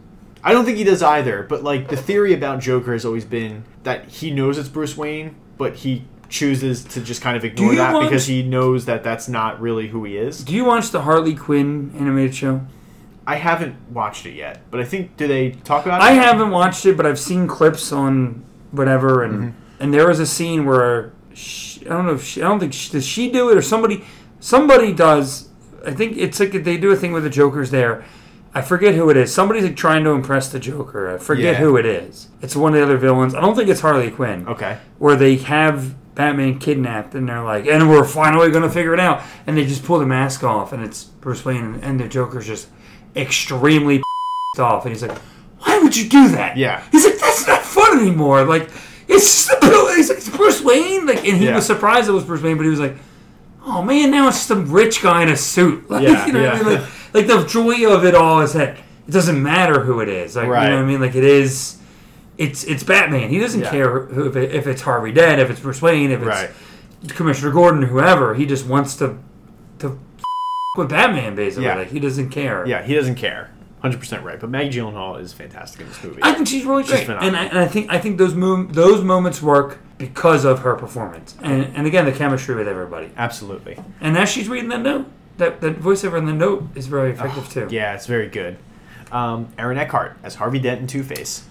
I 0.44 0.52
don't 0.52 0.64
think 0.64 0.76
he 0.76 0.84
does 0.84 1.02
either, 1.02 1.44
but 1.44 1.62
like 1.62 1.88
the 1.88 1.96
theory 1.96 2.34
about 2.34 2.60
Joker 2.60 2.92
has 2.92 3.04
always 3.06 3.24
been 3.24 3.64
that 3.84 4.08
he 4.08 4.30
knows 4.30 4.58
it's 4.58 4.68
Bruce 4.68 4.96
Wayne, 4.96 5.36
but 5.56 5.76
he 5.76 6.04
chooses 6.32 6.82
to 6.82 7.00
just 7.00 7.22
kind 7.22 7.36
of 7.36 7.44
ignore 7.44 7.74
that 7.76 7.92
want- 7.94 8.08
because 8.08 8.26
he 8.26 8.42
knows 8.42 8.86
that 8.86 9.04
that's 9.04 9.28
not 9.28 9.60
really 9.60 9.88
who 9.88 10.02
he 10.04 10.16
is. 10.16 10.42
Do 10.42 10.54
you 10.54 10.64
watch 10.64 10.90
the 10.90 11.02
Harley 11.02 11.34
Quinn 11.34 11.92
animated 11.98 12.34
show? 12.34 12.62
I 13.26 13.36
haven't 13.36 13.76
watched 13.92 14.26
it 14.26 14.34
yet, 14.34 14.62
but 14.70 14.80
I 14.80 14.84
think 14.84 15.16
do 15.16 15.28
they 15.28 15.50
talk 15.50 15.86
about 15.86 16.00
it? 16.00 16.04
I 16.04 16.12
haven't 16.12 16.50
watched 16.50 16.84
it, 16.86 16.96
but 16.96 17.06
I've 17.06 17.20
seen 17.20 17.46
clips 17.46 17.92
on 17.92 18.42
whatever, 18.72 19.22
and 19.22 19.34
Mm-hmm. 19.34 19.50
and 19.80 19.94
there 19.94 20.08
was 20.08 20.18
a 20.18 20.26
scene 20.26 20.64
where 20.64 21.12
she, 21.34 21.86
I 21.86 21.90
don't 21.90 22.06
know 22.06 22.14
if 22.14 22.24
she, 22.24 22.42
I 22.42 22.48
don't 22.48 22.58
think 22.58 22.72
she, 22.72 22.90
does 22.90 23.06
she 23.06 23.30
do 23.30 23.48
it 23.50 23.56
or 23.56 23.62
somebody 23.62 24.02
somebody 24.40 24.92
does. 24.92 25.48
I 25.86 25.92
think 25.92 26.16
it's 26.16 26.40
like 26.40 26.52
they 26.64 26.76
do 26.76 26.90
a 26.90 26.96
thing 26.96 27.12
with 27.12 27.22
the 27.24 27.30
Joker's 27.30 27.70
there. 27.70 28.04
I 28.54 28.60
forget 28.60 28.94
who 28.94 29.08
it 29.08 29.16
is. 29.16 29.32
Somebody's 29.32 29.64
like 29.64 29.76
trying 29.76 30.04
to 30.04 30.10
impress 30.10 30.50
the 30.50 30.58
Joker. 30.58 31.14
I 31.14 31.18
forget 31.18 31.54
Yeah. 31.54 31.60
who 31.60 31.76
it 31.76 31.86
is. 31.86 32.28
It's 32.42 32.54
one 32.56 32.74
of 32.74 32.78
the 32.80 32.84
other 32.84 32.98
villains. 32.98 33.34
I 33.34 33.40
don't 33.40 33.54
think 33.56 33.68
it's 33.68 33.80
Harley 33.80 34.10
Quinn. 34.10 34.46
Okay. 34.48 34.78
Where 34.98 35.16
they 35.16 35.36
have 35.36 35.94
Batman 36.14 36.58
kidnapped 36.58 37.14
and 37.14 37.28
they're 37.28 37.42
like, 37.42 37.66
and 37.66 37.88
we're 37.88 38.04
finally 38.04 38.50
going 38.50 38.62
to 38.64 38.70
figure 38.70 38.92
it 38.94 39.00
out. 39.00 39.22
And 39.46 39.56
they 39.56 39.64
just 39.64 39.84
pull 39.84 39.98
the 39.98 40.06
mask 40.06 40.44
off 40.44 40.72
and 40.72 40.82
it's 40.82 41.04
Bruce 41.04 41.44
Wayne 41.44 41.80
and 41.82 41.98
the 41.98 42.06
Joker's 42.08 42.46
just 42.46 42.68
extremely 43.16 44.02
off. 44.58 44.84
And 44.84 44.92
he's 44.94 45.02
like, 45.02 45.16
why 45.60 45.78
would 45.82 45.96
you 45.96 46.08
do 46.08 46.28
that? 46.28 46.56
Yeah. 46.56 46.82
He's 46.92 47.04
like, 47.04 47.18
that's 47.18 47.46
not 47.46 47.62
fun 47.62 48.00
anymore. 48.00 48.44
Like, 48.44 48.68
it's 49.08 49.46
just 49.48 49.62
a 49.62 49.94
he's 49.94 50.08
like, 50.08 50.18
it's 50.18 50.28
Bruce 50.28 50.60
Wayne. 50.62 51.06
Like, 51.06 51.18
and 51.26 51.36
he 51.38 51.46
Yeah. 51.46 51.54
was 51.56 51.66
surprised 51.66 52.08
it 52.08 52.12
was 52.12 52.24
Bruce 52.24 52.42
Wayne, 52.42 52.56
but 52.56 52.64
he 52.64 52.70
was 52.70 52.80
like, 52.80 52.96
oh 53.64 53.82
man, 53.82 54.10
now 54.10 54.28
it's 54.28 54.38
some 54.38 54.70
rich 54.70 55.02
guy 55.02 55.22
in 55.22 55.28
a 55.28 55.36
suit. 55.36 55.88
Like, 55.90 56.02
Yeah, 56.02 56.26
you 56.26 56.32
know 56.32 56.42
what 56.42 56.54
I 56.54 56.56
yeah. 56.58 56.62
mean? 56.64 56.74
Like, 56.80 57.14
like 57.14 57.26
the 57.26 57.44
joy 57.46 57.90
of 57.94 58.04
it 58.04 58.14
all 58.14 58.40
is 58.40 58.52
that 58.54 58.76
it 59.06 59.10
doesn't 59.10 59.40
matter 59.42 59.80
who 59.80 60.00
it 60.00 60.08
is. 60.08 60.36
Like, 60.36 60.48
Right. 60.48 60.64
you 60.64 60.70
know 60.70 60.76
what 60.76 60.84
I 60.84 60.88
mean? 60.88 61.00
Like, 61.00 61.14
it 61.14 61.24
is. 61.24 61.78
It's 62.38 62.64
it's 62.64 62.82
Batman. 62.82 63.28
He 63.30 63.38
doesn't 63.38 63.60
Yeah. 63.62 63.70
care 63.70 64.00
who, 64.06 64.26
if, 64.28 64.36
it, 64.36 64.54
if 64.54 64.66
it's 64.66 64.82
Harvey 64.82 65.12
Dent, 65.12 65.40
if 65.40 65.50
it's 65.50 65.60
Bruce 65.60 65.82
Wayne, 65.82 66.10
if 66.10 66.20
it's 66.20 66.26
Right. 66.28 66.50
Commissioner 67.08 67.50
Gordon, 67.52 67.82
whoever. 67.82 68.34
He 68.34 68.46
just 68.46 68.66
wants 68.66 68.96
to 68.96 69.16
to 69.80 69.98
with 70.76 70.88
Batman 70.88 71.34
basically. 71.34 71.64
Yeah. 71.66 71.76
Like 71.76 71.90
he 71.90 72.00
doesn't 72.00 72.30
care. 72.30 72.66
Yeah, 72.66 72.82
he 72.82 72.94
doesn't 72.94 73.16
care. 73.16 73.50
hundred 73.82 73.98
percent 73.98 74.24
right. 74.24 74.38
But 74.40 74.48
Maggie 74.50 74.78
Gyllenhaal 74.78 75.20
is 75.20 75.32
fantastic 75.32 75.80
in 75.82 75.88
this 75.88 76.02
movie. 76.02 76.20
I 76.22 76.32
think 76.34 76.46
she's 76.48 76.64
really 76.64 76.84
She's 76.84 76.92
great, 76.92 77.06
phenomenal. 77.06 77.28
and 77.34 77.36
I, 77.36 77.44
and 77.46 77.58
I 77.58 77.66
think 77.66 77.92
I 77.92 77.98
think 77.98 78.16
those 78.18 78.34
mo- 78.34 78.64
those 78.70 79.02
moments 79.04 79.42
work 79.42 79.78
because 79.98 80.44
of 80.44 80.60
her 80.60 80.74
performance, 80.76 81.34
and 81.42 81.66
and 81.74 81.86
again 81.86 82.04
the 82.06 82.12
chemistry 82.12 82.54
with 82.54 82.68
everybody. 82.68 83.10
Absolutely. 83.16 83.78
And 84.00 84.16
as 84.16 84.28
she's 84.30 84.48
reading 84.48 84.68
that 84.70 84.80
note, 84.82 85.06
that 85.38 85.60
that 85.60 85.80
voiceover 85.80 86.16
in 86.16 86.26
the 86.26 86.32
note 86.32 86.68
is 86.76 86.86
very 86.86 87.10
effective 87.10 87.48
too. 87.50 87.66
Yeah, 87.70 87.94
it's 87.94 88.06
very 88.06 88.28
good. 88.28 88.56
Um, 89.10 89.48
Aaron 89.58 89.76
Eckhart 89.78 90.16
as 90.22 90.36
Harvey 90.36 90.60
Dent 90.60 90.80
in 90.80 90.86
Two 90.86 91.02
Face. 91.02 91.42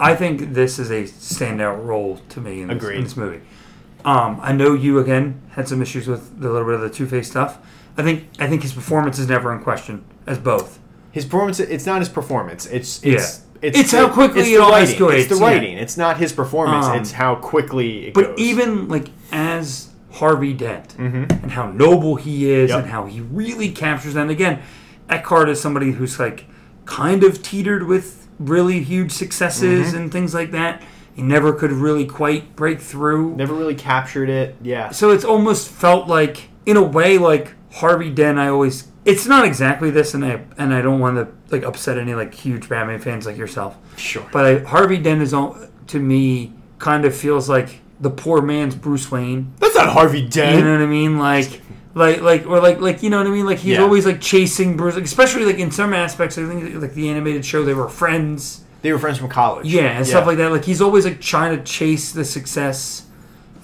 I 0.00 0.14
think 0.14 0.54
this 0.54 0.78
is 0.78 0.90
a 0.90 1.04
standout 1.04 1.84
role 1.84 2.20
to 2.30 2.40
me 2.40 2.62
in 2.62 2.68
this, 2.68 2.84
in 2.84 3.02
this 3.04 3.16
movie. 3.16 3.40
Um, 4.04 4.38
I 4.40 4.52
know 4.52 4.74
you 4.74 4.98
again 5.00 5.40
had 5.50 5.68
some 5.68 5.82
issues 5.82 6.06
with 6.06 6.40
the 6.40 6.50
little 6.50 6.66
bit 6.66 6.74
of 6.76 6.80
the 6.82 6.90
Two 6.90 7.06
Face 7.06 7.28
stuff. 7.28 7.58
I 7.96 8.02
think 8.02 8.28
I 8.38 8.46
think 8.46 8.62
his 8.62 8.72
performance 8.72 9.18
is 9.18 9.28
never 9.28 9.52
in 9.52 9.60
question 9.62 10.04
as 10.26 10.38
both. 10.38 10.78
His 11.10 11.24
performance. 11.24 11.58
It's 11.58 11.84
not 11.86 11.98
his 12.00 12.08
performance. 12.08 12.66
It's 12.66 13.02
it's. 13.02 13.38
Yeah. 13.40 13.44
It's, 13.60 13.76
It's 13.76 13.90
how 13.90 14.08
quickly 14.08 14.42
it's 14.42 14.48
it 14.50 14.52
the 14.58 14.62
all 14.62 14.70
writing. 14.70 14.94
escalates, 14.94 15.18
It's 15.18 15.28
the 15.30 15.34
yeah. 15.40 15.46
writing. 15.48 15.76
It's 15.78 15.96
not 15.96 16.18
his 16.18 16.32
performance. 16.32 16.86
Um, 16.86 16.96
it's 17.00 17.10
how 17.10 17.34
quickly 17.34 18.06
it 18.06 18.14
But 18.14 18.26
goes. 18.36 18.38
even 18.38 18.86
like 18.86 19.08
as 19.32 19.88
Harvey 20.12 20.52
Dent 20.52 20.96
Mhm. 20.96 21.42
and 21.42 21.50
how 21.50 21.68
noble 21.72 22.14
he 22.14 22.48
is 22.52 22.70
Yep. 22.70 22.78
and 22.82 22.88
how 22.92 23.06
he 23.06 23.20
really 23.20 23.70
captures 23.70 24.14
them. 24.14 24.30
Again, 24.30 24.60
Eckhart 25.10 25.48
is 25.48 25.60
somebody 25.60 25.90
who's 25.90 26.20
like 26.20 26.44
kind 26.84 27.24
of 27.24 27.42
teetered 27.42 27.88
with 27.88 28.27
really 28.38 28.82
huge 28.82 29.12
successes 29.12 29.88
Mm-hmm. 29.88 29.96
and 29.96 30.12
things 30.12 30.34
like 30.34 30.50
that. 30.52 30.82
He 31.14 31.22
never 31.22 31.52
could 31.52 31.72
really 31.72 32.06
quite 32.06 32.54
break 32.54 32.80
through. 32.80 33.34
never 33.34 33.52
really 33.54 33.74
captured 33.74 34.28
it. 34.28 34.56
Yeah. 34.62 34.90
So 34.90 35.10
it's 35.10 35.24
almost 35.24 35.68
felt 35.68 36.06
like, 36.06 36.48
in 36.64 36.76
a 36.76 36.82
way, 36.82 37.18
like 37.18 37.54
Harvey 37.72 38.10
Dent. 38.10 38.38
I 38.38 38.48
always. 38.48 38.86
It's 39.04 39.26
not 39.26 39.44
exactly 39.44 39.90
this, 39.90 40.14
and 40.14 40.24
I 40.24 40.44
and 40.58 40.72
I 40.74 40.82
don't 40.82 41.00
want 41.00 41.16
to 41.16 41.28
like 41.54 41.64
upset 41.64 41.98
any 41.98 42.14
like 42.14 42.34
huge 42.34 42.68
Batman 42.68 43.00
fans 43.00 43.26
like 43.26 43.36
yourself. 43.36 43.76
Sure. 43.96 44.24
But 44.32 44.44
I, 44.44 44.58
Harvey 44.60 44.98
Dent 44.98 45.22
is 45.22 45.32
all, 45.34 45.56
to 45.88 45.98
me 45.98 46.52
kind 46.78 47.04
of 47.04 47.16
feels 47.16 47.48
like 47.48 47.80
the 48.00 48.10
poor 48.10 48.40
man's 48.42 48.74
Bruce 48.76 49.10
Wayne. 49.10 49.52
That's 49.58 49.74
not 49.74 49.88
Harvey 49.88 50.28
Dent. 50.28 50.58
You 50.58 50.64
know 50.64 50.72
what 50.72 50.82
I 50.82 50.86
mean? 50.86 51.18
Like, 51.18 51.62
like, 51.98 52.20
like, 52.22 52.46
or 52.46 52.60
like, 52.60 52.80
like, 52.80 53.02
you 53.02 53.10
know 53.10 53.18
what 53.18 53.26
I 53.26 53.30
mean? 53.30 53.44
Like, 53.46 53.58
he's 53.58 53.76
Yeah. 53.76 53.82
always 53.82 54.06
like 54.06 54.20
chasing 54.20 54.76
Bruce, 54.76 54.94
like, 54.94 55.04
especially 55.04 55.44
like 55.44 55.58
in 55.58 55.70
some 55.70 55.92
aspects. 55.92 56.38
I 56.38 56.46
think 56.46 56.80
like 56.80 56.94
the 56.94 57.08
animated 57.10 57.44
show, 57.44 57.64
they 57.64 57.74
were 57.74 57.88
friends. 57.88 58.60
They 58.82 58.92
were 58.92 58.98
friends 58.98 59.18
from 59.18 59.28
college. 59.28 59.66
Yeah, 59.66 59.96
and 59.96 60.06
stuff 60.06 60.26
like 60.26 60.38
that. 60.38 60.52
Like, 60.52 60.64
he's 60.64 60.80
always 60.80 61.04
like 61.04 61.20
trying 61.20 61.56
to 61.56 61.62
chase 61.64 62.12
the 62.12 62.24
success 62.24 63.02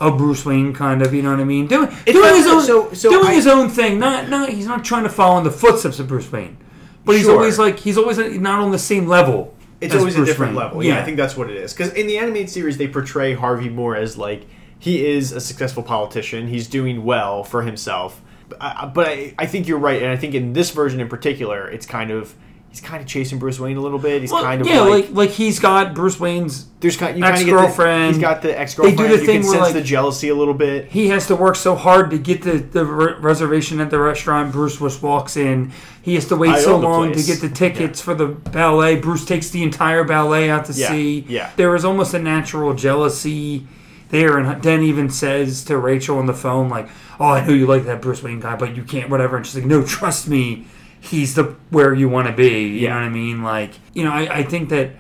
of 0.01 0.19
Bruce 0.19 0.45
Wayne, 0.45 0.73
kind 0.75 1.03
of. 1.03 1.15
You 1.15 1.23
know 1.23 1.31
what 1.31 1.39
I 1.41 1.45
mean? 1.45 1.69
Doing, 1.69 1.89
It 2.05 2.13
doing 2.15 2.25
felt 2.25 2.37
his 2.37 2.47
own, 2.49 2.63
so- 2.63 2.93
so 2.93 3.11
doing 3.11 3.27
I- 3.27 3.35
his 3.35 3.47
own 3.47 3.69
thing. 3.69 3.99
Not, 4.01 4.29
not. 4.29 4.49
He's 4.49 4.67
not 4.67 4.85
trying 4.85 5.05
to 5.05 5.09
follow 5.09 5.39
in 5.39 5.45
the 5.45 5.53
footsteps 5.53 6.01
of 6.01 6.09
Bruce 6.09 6.31
Wayne, 6.33 6.57
but 7.05 7.15
he's 7.15 7.25
Sure. 7.27 7.37
always 7.37 7.59
like 7.61 7.79
he's 7.79 7.97
always 7.97 8.19
not 8.19 8.59
on 8.59 8.73
the 8.73 8.79
same 8.79 9.07
level. 9.07 9.55
It's 9.81 9.95
as 9.95 10.01
always 10.01 10.19
a 10.19 10.25
different 10.25 10.55
Wayne. 10.57 10.65
level. 10.65 10.83
Yeah. 10.85 10.99
I 10.99 11.05
think 11.05 11.17
that's 11.17 11.37
what 11.37 11.49
it 11.51 11.57
is. 11.57 11.73
Because 11.73 11.93
in 11.93 12.07
the 12.09 12.19
animated 12.19 12.51
series, 12.51 12.77
they 12.79 12.89
portray 12.89 13.35
Harvey 13.35 13.69
more 13.69 13.95
as 13.95 14.17
like 14.19 14.47
he 14.79 15.07
is 15.07 15.31
a 15.31 15.41
successful 15.41 15.83
politician. 15.85 16.49
He's 16.49 16.67
doing 16.67 17.05
well 17.05 17.45
for 17.45 17.63
himself. 17.63 18.21
But 18.49 18.63
I, 18.63 18.87
but 18.87 19.09
I, 19.09 19.35
I 19.39 19.47
think 19.47 19.67
you're 19.69 19.79
right, 19.79 20.03
and 20.03 20.11
I 20.11 20.17
think 20.17 20.35
in 20.35 20.53
this 20.53 20.71
version 20.71 21.01
in 21.01 21.09
particular, 21.09 21.69
it's 21.71 21.87
kind 21.87 22.11
of 22.11 22.35
he's 22.69 22.81
kind 22.81 23.01
of 23.01 23.07
chasing 23.09 23.39
Bruce 23.39 23.61
Wayne 23.61 23.77
a 23.77 23.81
little 23.81 24.01
bit. 24.01 24.21
He's 24.23 24.33
Well, 24.33 24.43
kind 24.43 24.61
of 24.61 24.67
yeah, 24.67 24.81
like, 24.81 25.05
like, 25.07 25.11
like 25.15 25.31
he's 25.31 25.61
got 25.61 25.95
Bruce 25.95 26.19
Wayne's 26.19 26.67
there's 26.81 26.97
kind 26.97 27.17
you 27.17 27.23
kind 27.23 27.35
of 27.37 27.41
ex-girlfriend. 27.41 28.15
he's 28.15 28.21
got 28.21 28.43
the 28.43 28.59
ex 28.59 28.75
girlfriend. 28.75 28.99
They 28.99 29.03
do 29.05 29.15
the 29.15 29.21
you 29.21 29.27
thing 29.27 29.41
can 29.43 29.49
where, 29.49 29.53
sense 29.59 29.65
like- 29.67 29.75
the 29.75 29.83
jealousy 29.83 30.29
a 30.29 30.35
little 30.35 30.55
bit. 30.55 30.87
he 30.87 31.09
has 31.09 31.27
to 31.29 31.37
work 31.37 31.55
so 31.57 31.77
hard 31.77 32.11
to 32.11 32.19
get 32.19 32.43
the, 32.43 32.59
the 32.59 32.85
re- 32.85 33.15
reservation 33.21 33.81
at 33.81 33.91
the 33.91 33.99
restaurant. 34.01 34.51
Bruce 34.53 34.79
just 34.79 35.03
walks 35.03 35.37
in. 35.37 35.73
He 36.03 36.17
has 36.17 36.27
to 36.29 36.37
wait 36.37 36.51
I 36.51 36.59
so 36.59 36.77
long 36.77 37.13
to 37.13 37.23
get 37.23 37.41
the 37.41 37.49
tickets 37.49 38.01
for 38.01 38.15
the 38.15 38.27
ballet. 38.27 38.97
Bruce 38.97 39.25
takes 39.25 39.51
the 39.51 39.63
entire 39.63 40.03
ballet 40.05 40.51
out 40.51 40.65
to 40.67 40.73
Yeah, 40.73 40.89
see. 40.89 41.21
yeah. 41.29 41.51
There 41.57 41.75
is 41.77 41.85
almost 41.85 42.13
a 42.13 42.19
natural 42.19 42.75
jealousy 42.75 43.67
there, 44.11 44.39
and 44.39 44.61
Dent 44.63 44.83
even 44.83 45.11
says 45.11 45.65
to 45.65 45.77
Rachel 45.79 46.19
on 46.19 46.27
the 46.27 46.35
phone, 46.35 46.69
like, 46.69 46.89
"Oh, 47.19 47.27
I 47.27 47.45
know 47.47 47.53
you 47.53 47.67
like 47.67 47.85
that 47.87 48.01
Bruce 48.03 48.23
Wayne 48.23 48.41
guy, 48.41 48.57
but 48.57 48.77
you 48.77 48.83
can't, 48.83 49.11
whatever." 49.11 49.37
And 49.37 49.47
she's 49.47 49.57
like, 49.57 49.65
"No, 49.65 49.83
trust 49.85 50.29
me, 50.29 50.67
he's 51.01 51.35
the 51.35 51.55
where 51.71 51.93
you 51.95 52.09
want 52.09 52.29
to 52.29 52.33
be." 52.33 52.63
You 52.69 52.81
Yeah. 52.81 52.91
know 52.91 52.97
what 53.01 53.05
I 53.05 53.09
mean? 53.11 53.43
Like, 53.43 53.73
you 53.95 54.05
know, 54.05 54.13
I, 54.13 54.39
I 54.39 54.43
think 54.45 54.69
that 54.71 54.91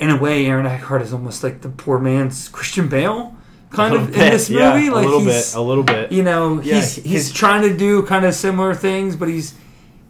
in 0.00 0.10
a 0.10 0.16
way, 0.16 0.46
Aaron 0.46 0.66
Eckhart 0.66 1.02
is 1.02 1.12
almost 1.12 1.42
like 1.44 1.60
the 1.60 1.68
poor 1.68 1.98
man's 1.98 2.48
Christian 2.48 2.88
Bale. 2.88 3.36
Kind 3.70 3.92
of 3.94 4.08
little 4.10 4.22
in 4.22 4.30
this 4.30 4.48
movie, 4.50 4.62
yeah, 4.62 4.90
like 4.92 5.04
a 5.04 5.08
little 5.08 5.18
he's, 5.20 5.50
bit, 5.52 5.58
a 5.58 5.60
little 5.60 5.82
bit. 5.82 6.12
you 6.12 6.22
know, 6.22 6.60
Yeah, 6.62 6.76
he's 6.76 6.94
his- 6.94 7.04
he's 7.04 7.32
trying 7.32 7.62
to 7.62 7.76
do 7.76 8.02
kind 8.04 8.24
of 8.24 8.32
similar 8.32 8.72
things, 8.72 9.16
but 9.16 9.28
he's 9.28 9.54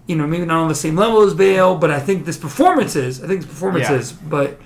you 0.06 0.16
know 0.16 0.26
maybe 0.26 0.44
not 0.44 0.58
on 0.60 0.68
the 0.68 0.74
same 0.74 0.96
level 0.96 1.22
as 1.22 1.32
Bale. 1.32 1.74
But 1.74 1.90
I 1.90 1.98
think 1.98 2.26
this 2.26 2.36
performance 2.36 2.94
is, 2.94 3.24
I 3.24 3.26
think 3.26 3.40
this 3.40 3.48
performance 3.48 3.88
Yeah. 3.88 3.96
is, 3.96 4.12
but 4.12 4.60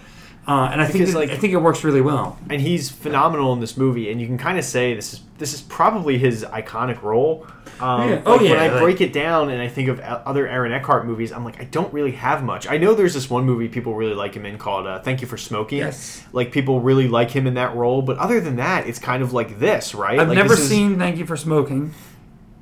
uh, 0.48 0.70
and 0.72 0.80
I 0.80 0.86
think 0.86 0.94
Because, 1.00 1.12
that- 1.12 1.18
like- 1.20 1.30
I 1.30 1.36
think 1.36 1.52
it 1.52 1.58
works 1.58 1.84
really 1.84 2.00
well. 2.00 2.38
and 2.50 2.60
he's 2.60 2.88
phenomenal 2.90 3.52
in 3.52 3.60
this 3.60 3.76
movie. 3.76 4.10
And 4.10 4.20
you 4.20 4.26
can 4.26 4.38
kind 4.38 4.58
of 4.58 4.64
say 4.64 4.94
this 4.94 5.12
is 5.12 5.20
this 5.38 5.54
is 5.54 5.60
probably 5.60 6.18
his 6.18 6.44
iconic 6.44 7.00
role. 7.02 7.46
Um, 7.80 8.08
Yeah. 8.08 8.20
Oh, 8.26 8.32
like, 8.32 8.40
When 8.40 8.58
I 8.58 8.68
like- 8.68 8.82
break 8.82 9.00
it 9.00 9.12
down 9.12 9.50
and 9.50 9.62
I 9.62 9.68
think 9.68 9.88
of 9.88 10.00
other 10.00 10.48
Aaron 10.48 10.72
Eckhart 10.72 11.06
movies, 11.06 11.30
I'm 11.30 11.44
like, 11.44 11.60
I 11.60 11.64
don't 11.64 11.92
really 11.92 12.10
have 12.12 12.42
much. 12.42 12.66
I 12.68 12.76
know 12.76 12.92
there's 12.94 13.14
this 13.14 13.30
one 13.30 13.44
movie 13.44 13.68
people 13.68 13.94
really 13.94 14.14
like 14.16 14.34
him 14.34 14.44
in 14.46 14.58
called 14.58 14.86
uh, 14.88 14.98
"Thank 15.00 15.20
You 15.20 15.28
for 15.28 15.36
Smoking." 15.36 15.78
Yes. 15.78 16.24
Like 16.32 16.50
people 16.50 16.80
really 16.80 17.06
like 17.06 17.30
him 17.30 17.46
in 17.46 17.54
that 17.54 17.76
role, 17.76 18.02
but 18.02 18.16
other 18.18 18.40
than 18.40 18.56
that, 18.56 18.88
it's 18.88 18.98
kind 18.98 19.22
of 19.22 19.32
like 19.32 19.60
this, 19.60 19.94
right? 19.94 20.18
I've 20.18 20.26
Like, 20.28 20.36
never 20.36 20.48
this 20.50 20.60
is- 20.60 20.68
seen 20.70 20.98
Thank 20.98 21.18
You 21.18 21.26
for 21.26 21.36
Smoking. 21.36 21.92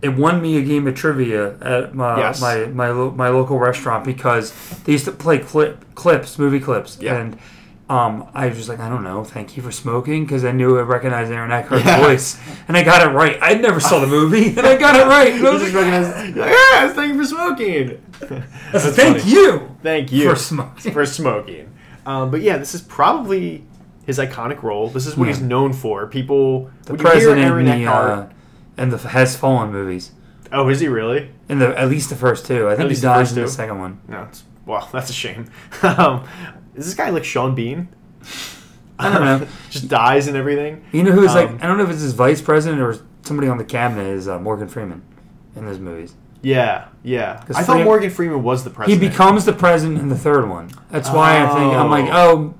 It 0.03 0.11
won 0.15 0.43
me 0.43 0.59
a 0.59 0.63
game 0.63 0.87
of 0.87 0.95
trivia 0.95 1.55
at 1.63 1.95
my 1.95 2.19
Yes. 2.19 2.41
my 2.43 2.67
my, 2.67 2.91
lo- 2.91 3.15
my 3.17 3.31
local 3.31 3.59
restaurant 3.59 4.05
because 4.05 4.53
they 4.85 4.93
used 4.93 5.07
to 5.07 5.13
play 5.13 5.39
clip 5.39 5.83
clips, 5.95 6.39
movie 6.39 6.61
clips, 6.61 6.99
Yeah. 7.01 7.15
and 7.17 7.39
um, 7.89 8.29
I 8.35 8.49
was 8.49 8.57
just 8.57 8.69
like, 8.69 8.81
I 8.81 8.89
don't 8.89 9.05
know, 9.05 9.23
thank 9.23 9.57
you 9.57 9.63
for 9.63 9.71
smoking 9.71 10.25
because 10.25 10.45
I 10.45 10.51
knew 10.53 10.77
I 10.79 10.83
recognized 10.83 11.31
Aaron 11.31 11.53
Eckhart's 11.53 11.85
Yeah. 11.85 12.01
voice, 12.01 12.37
and 12.67 12.77
I 12.77 12.83
got 12.83 13.07
it 13.07 13.11
right. 13.15 13.39
I 13.41 13.55
never 13.55 13.79
saw 13.79 14.01
the 14.01 14.07
movie, 14.09 14.49
and 14.57 14.67
I 14.67 14.77
got 14.77 14.97
it 14.97 15.07
right. 15.07 15.33
And 15.35 15.47
I 15.47 15.51
was 15.53 15.63
like, 15.63 16.35
yes, 16.35 16.95
thank 16.95 17.15
you 17.15 17.21
for 17.21 17.27
smoking. 17.29 18.03
That's 18.73 18.97
thank 18.97 19.19
funny. 19.19 19.31
you 19.33 19.77
Thank 19.83 20.11
you 20.11 20.31
for 20.31 20.37
smoking. 20.37 20.93
for 20.93 21.07
smoking. 21.07 21.73
Um, 22.05 22.31
but 22.33 22.41
yeah, 22.41 22.57
this 22.57 22.75
is 22.75 22.83
probably 22.83 23.65
his 24.05 24.19
iconic 24.19 24.63
role. 24.63 24.89
This 24.89 25.07
is 25.07 25.17
what 25.17 25.27
Yeah. 25.29 25.35
he's 25.35 25.43
known 25.43 25.73
for. 25.73 26.07
People, 26.09 26.71
the 26.87 26.95
when 26.95 27.01
you 27.01 27.07
hear 27.07 27.13
president 27.13 27.39
Aaron 27.41 27.67
in 27.69 27.79
the 27.83 27.87
Eckhart, 27.87 28.11
uh, 28.11 28.27
and 28.77 28.93
the 28.93 28.99
Has 29.09 29.37
Fallen 29.37 29.71
movies. 29.73 30.11
oh, 30.53 30.69
is 30.69 30.81
he 30.81 30.89
really? 30.89 31.31
In 31.49 31.59
the 31.61 31.79
at 31.79 31.89
least 31.89 32.11
the 32.11 32.17
first 32.17 32.47
two. 32.47 32.69
I 32.69 32.75
think 32.77 32.91
he 32.91 32.97
dies 33.01 33.37
in 33.37 33.43
the 33.43 33.49
second 33.49 33.79
one. 33.79 34.01
No, 34.09 34.23
it's, 34.25 34.43
well, 34.65 34.89
that's 34.93 35.11
a 35.11 35.13
shame. 35.13 35.47
um, 35.83 36.25
is 36.77 36.85
this 36.87 36.95
guy 36.95 37.11
like 37.11 37.25
Sean 37.25 37.55
Bean? 37.55 37.89
I 38.99 39.13
don't 39.13 39.25
know. 39.25 39.47
Just 39.71 39.89
dies 39.89 40.27
and 40.27 40.37
everything. 40.37 40.85
You 40.93 41.03
know 41.03 41.13
who's 41.13 41.31
Um, 41.33 41.37
like? 41.55 41.63
I 41.65 41.67
don't 41.67 41.77
know 41.79 41.85
if 41.85 41.91
it's 41.91 42.01
his 42.03 42.13
vice 42.15 42.41
president 42.41 42.81
or 42.81 42.97
somebody 43.23 43.49
on 43.49 43.59
the 43.59 43.65
cabinet. 43.65 44.07
Is 44.07 44.27
uh, 44.29 44.39
Morgan 44.39 44.69
Freeman 44.69 45.03
in 45.55 45.67
those 45.67 45.79
movies? 45.79 46.15
Yeah, 46.43 46.89
yeah. 47.03 47.43
I 47.49 47.63
thought 47.63 47.65
Freeman- 47.67 47.85
Morgan 47.85 48.11
Freeman 48.11 48.43
was 48.43 48.63
the 48.65 48.71
president. 48.71 49.03
He 49.03 49.09
becomes 49.09 49.45
the 49.45 49.53
president 49.53 50.01
in 50.01 50.09
the 50.09 50.17
third 50.19 50.49
one. 50.49 50.71
That's 50.91 51.11
why 51.11 51.39
I 51.43 51.47
think 51.49 51.75
I'm 51.75 51.91
like, 51.91 52.09
oh, 52.13 52.55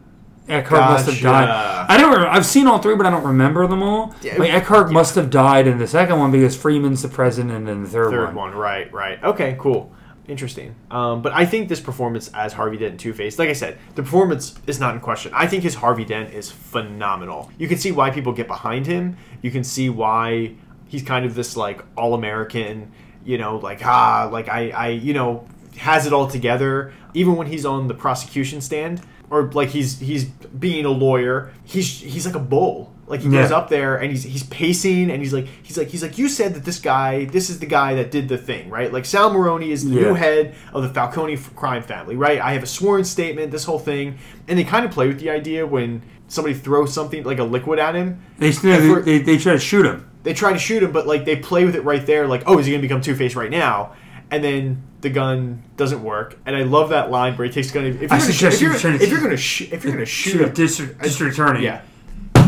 Eckhart 0.49 0.81
must 0.91 1.07
have 1.07 1.21
died. 1.21 1.49
I 1.89 1.97
don't. 1.97 2.11
Remember, 2.11 2.29
I've 2.29 2.47
seen 2.47 2.67
all 2.67 2.79
three, 2.81 2.97
but 2.97 3.07
I 3.07 3.11
don't 3.11 3.25
remember 3.25 3.67
them 3.67 3.83
all. 3.83 4.15
Yeah, 4.23 4.37
like 4.39 4.51
Eckhart 4.53 4.91
must 4.93 5.15
have 5.15 5.31
died 5.31 5.67
in 5.67 5.79
the 5.79 5.87
second 5.87 6.19
one 6.19 6.31
because 6.33 6.57
Freeman's 6.57 7.03
the 7.03 7.09
president 7.09 7.69
in 7.69 7.83
the 7.85 7.89
third, 7.89 8.11
third 8.11 8.27
one. 8.27 8.51
one. 8.51 8.55
Right, 8.55 8.93
right. 8.93 9.23
Okay, 9.25 9.57
cool. 9.59 9.93
Interesting. 10.29 10.75
Um, 10.91 11.23
but 11.23 11.33
I 11.33 11.47
think 11.47 11.69
this 11.69 11.81
performance 11.81 12.29
as 12.35 12.53
Harvey 12.53 12.79
Dent 12.79 12.93
in 12.93 12.99
Two 12.99 13.13
Face, 13.13 13.39
like 13.39 13.49
I 13.49 13.53
said, 13.53 13.79
the 13.95 14.03
performance 14.03 14.55
is 14.67 14.81
not 14.81 14.95
in 14.95 15.01
question. 15.01 15.33
I 15.35 15.47
think 15.47 15.63
his 15.63 15.77
Harvey 15.77 16.05
Dent 16.05 16.35
is 16.35 16.51
phenomenal. 16.51 17.51
You 17.59 17.69
can 17.69 17.79
see 17.79 17.93
why 17.93 18.11
people 18.11 18.33
get 18.33 18.49
behind 18.49 18.87
him. 18.87 19.17
You 19.43 19.51
can 19.51 19.63
see 19.63 19.89
why 19.89 20.55
he's 20.89 21.03
kind 21.03 21.25
of 21.25 21.35
this 21.35 21.57
like 21.57 21.81
all 21.97 22.15
American, 22.15 22.91
you 23.25 23.39
know, 23.39 23.59
like 23.59 23.85
ah, 23.87 24.29
like 24.33 24.49
I, 24.49 24.71
I, 24.71 24.89
you 24.89 25.15
know, 25.15 25.47
has 25.77 26.07
it 26.07 26.13
all 26.13 26.27
together. 26.27 26.93
Even 27.15 27.37
when 27.37 27.47
he's 27.47 27.65
on 27.65 27.87
the 27.87 27.95
prosecution 27.95 28.61
stand, 28.61 29.01
or 29.31 29.51
like 29.53 29.69
he's 29.69 30.01
he's 30.01 30.25
being 30.25 30.85
a 30.85 30.91
lawyer, 30.91 31.53
he's 31.65 32.01
he's 32.01 32.27
like 32.27 32.35
a 32.35 32.41
bull. 32.41 32.93
Like 33.09 33.21
he 33.21 33.29
goes 33.31 33.51
Yeah. 33.51 33.57
up 33.57 33.69
there 33.69 33.97
and 33.99 34.11
he's 34.11 34.25
he's 34.25 34.43
pacing 34.43 35.11
and 35.13 35.23
he's 35.23 35.33
like 35.33 35.47
he's 35.63 35.79
like 35.79 35.89
he's 35.89 36.03
like 36.03 36.19
you 36.19 36.29
said 36.29 36.55
that 36.55 36.65
this 36.65 36.81
guy 36.81 37.27
this 37.27 37.51
is 37.51 37.61
the 37.61 37.67
guy 37.67 37.95
that 37.95 38.11
did 38.11 38.29
the 38.29 38.37
thing 38.37 38.69
right 38.69 38.93
like 38.93 39.05
Sal 39.05 39.33
Maroni 39.33 39.71
is 39.71 39.85
the 39.85 39.91
Yeah. 39.95 40.03
new 40.09 40.15
head 40.15 40.55
of 40.73 40.83
the 40.83 40.89
Falcone 40.89 41.37
crime 41.55 41.83
family 41.85 42.17
right 42.17 42.41
I 42.41 42.53
have 42.55 42.65
a 42.65 42.67
sworn 42.67 43.05
statement 43.05 43.53
this 43.53 43.65
whole 43.65 43.79
thing 43.79 44.19
and 44.49 44.59
they 44.59 44.65
kind 44.65 44.85
of 44.85 44.91
play 44.91 45.07
with 45.07 45.21
the 45.21 45.31
idea 45.31 45.65
when 45.65 46.03
somebody 46.27 46.55
throws 46.55 46.93
something 46.93 47.23
like 47.23 47.39
a 47.39 47.45
liquid 47.45 47.79
at 47.79 47.95
him 47.95 48.21
They, 48.39 48.51
they, 48.51 49.01
they, 49.03 49.19
they 49.21 49.39
try 49.39 49.53
to 49.53 49.61
shoot 49.61 49.87
him. 49.87 50.11
they 50.25 50.35
try 50.35 50.53
to 50.53 50.59
shoot 50.59 50.83
him 50.83 50.91
but 50.91 51.07
like 51.07 51.25
they 51.25 51.37
play 51.37 51.65
with 51.65 51.77
it 51.77 51.85
right 51.85 52.05
there 52.05 52.27
like 52.27 52.43
oh 52.47 52.59
is 52.59 52.67
he 52.67 52.73
gonna 52.73 52.83
become 52.83 53.01
Two 53.01 53.15
Face 53.15 53.37
right 53.37 53.51
now 53.53 53.95
and 54.33 54.43
then 54.43 54.83
the 55.03 55.11
gun 55.11 55.63
doesn't 55.77 56.03
work 56.03 56.37
and 56.45 56.57
I 56.57 56.63
love 56.65 56.89
that 56.89 57.13
line 57.13 57.37
where 57.37 57.47
he 57.47 57.53
takes 57.53 57.69
the 57.69 57.75
gun 57.75 57.85
if 57.87 58.01
you're 58.01 58.05
I 58.07 58.19
gonna, 58.19 58.21
suggest 58.33 58.57
if 58.57 58.63
you 58.63 58.69
you're, 58.71 58.79
try 58.81 58.97
to- 58.97 59.05
if 59.05 59.11
you're 59.11 59.21
gonna 59.21 59.37
sh- 59.37 59.69
if 59.71 59.85
you're 59.85 59.93
gonna 59.93 60.05
shoot 60.07 60.31
Shoot 60.33 60.41
a 60.41 60.47
a 60.47 60.51
district, 60.51 61.01
district 61.03 61.35
attorney. 61.35 61.63
yeah 61.63 61.83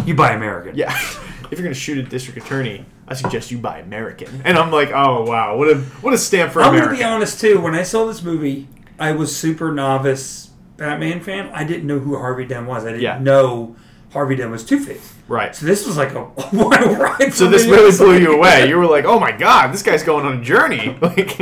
You 0.09 0.15
buy 0.15 0.33
American. 0.33 0.75
yeah. 0.77 0.93
if 1.51 1.53
you're 1.53 1.63
gonna 1.63 1.75
shoot 1.75 1.99
a 1.99 2.03
district 2.03 2.45
attorney, 2.45 2.85
I 3.07 3.15
suggest 3.15 3.51
you 3.51 3.59
buy 3.59 3.79
American. 3.79 4.43
And 4.45 4.59
I'm 4.59 4.71
like, 4.71 4.91
oh 4.91 5.25
wow, 5.25 5.57
what 5.57 5.69
a 5.69 5.77
what 6.03 6.13
a 6.15 6.19
stamp 6.19 6.53
for 6.53 6.61
America. 6.61 6.69
I'm 6.77 6.83
America. 6.85 7.03
gonna 7.03 7.11
be 7.11 7.17
honest 7.17 7.41
too. 7.41 7.61
When 7.61 7.75
I 7.75 7.83
saw 7.83 8.07
this 8.07 8.23
movie, 8.23 8.69
I 8.99 9.13
was 9.13 9.37
super 9.37 9.73
novice 9.73 10.51
Batman 10.77 11.21
fan, 11.21 11.51
I 11.53 11.65
didn't 11.65 11.87
know 11.89 11.99
who 11.99 12.17
Harvey 12.17 12.47
Dent 12.47 12.67
was. 12.67 12.85
I 12.85 12.91
didn't 12.91 13.03
Yeah. 13.03 13.19
know 13.19 13.75
Harvey 14.13 14.37
Dent 14.37 14.51
was 14.51 14.65
Two 14.65 14.79
Face. 14.79 15.13
Right. 15.27 15.55
So 15.55 15.67
this 15.67 15.87
was 15.87 15.97
like 15.97 16.13
a 16.15 16.23
wild 16.53 16.99
ride. 16.99 17.35
So 17.35 17.49
this 17.49 17.65
me. 17.67 17.73
really 17.73 17.97
blew 17.97 18.13
like- 18.13 18.23
you 18.23 18.33
away. 18.35 18.67
You 18.69 18.77
were 18.79 18.87
like, 18.87 19.05
"Oh 19.05 19.19
my 19.19 19.33
god, 19.33 19.73
this 19.75 19.83
guy's 19.83 20.03
going 20.03 20.25
on 20.25 20.39
a 20.39 20.43
journey." 20.43 20.97
Like, 21.03 21.33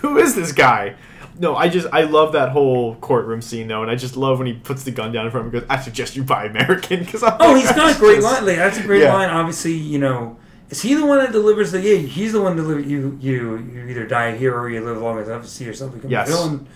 who 0.00 0.18
is 0.18 0.34
this 0.34 0.52
guy? 0.52 0.94
No, 1.38 1.56
I 1.56 1.68
just 1.68 1.88
I 1.92 2.02
love 2.02 2.32
that 2.32 2.50
whole 2.50 2.94
courtroom 2.96 3.42
scene 3.42 3.66
though, 3.68 3.82
and 3.82 3.90
I 3.90 3.96
just 3.96 4.16
love 4.16 4.38
when 4.38 4.46
he 4.46 4.52
puts 4.52 4.84
the 4.84 4.90
gun 4.92 5.10
down 5.12 5.24
in 5.26 5.32
front 5.32 5.46
of 5.48 5.52
him 5.52 5.58
and 5.60 5.68
goes, 5.68 5.76
"I 5.78 5.82
suggest 5.82 6.14
you 6.16 6.22
buy 6.22 6.44
American." 6.46 7.00
Because 7.04 7.22
Oh, 7.24 7.54
he's 7.56 7.72
got 7.72 7.94
a 7.96 7.98
great 7.98 8.22
line. 8.22 8.46
Like, 8.46 8.56
that's 8.56 8.78
a 8.78 8.82
great 8.82 9.02
Yeah. 9.02 9.12
line. 9.14 9.30
Obviously, 9.30 9.72
you 9.72 9.98
know, 9.98 10.36
is 10.70 10.82
he 10.82 10.94
the 10.94 11.04
one 11.04 11.18
that 11.18 11.32
delivers 11.32 11.72
the? 11.72 11.80
Yeah, 11.80 11.96
he's 11.96 12.32
the 12.32 12.40
one 12.40 12.54
that 12.56 12.62
deliver 12.62 12.80
you. 12.80 13.18
You 13.20 13.56
you 13.58 13.86
either 13.88 14.06
die 14.06 14.26
a 14.26 14.36
hero 14.36 14.58
or 14.62 14.70
you 14.70 14.80
live 14.84 14.98
long 15.02 15.18
enough 15.22 15.42
to 15.42 15.48
see 15.48 15.64
yourself 15.64 15.92
become 15.94 16.10
Yes. 16.10 16.28
a 16.28 16.32
villain. 16.32 16.66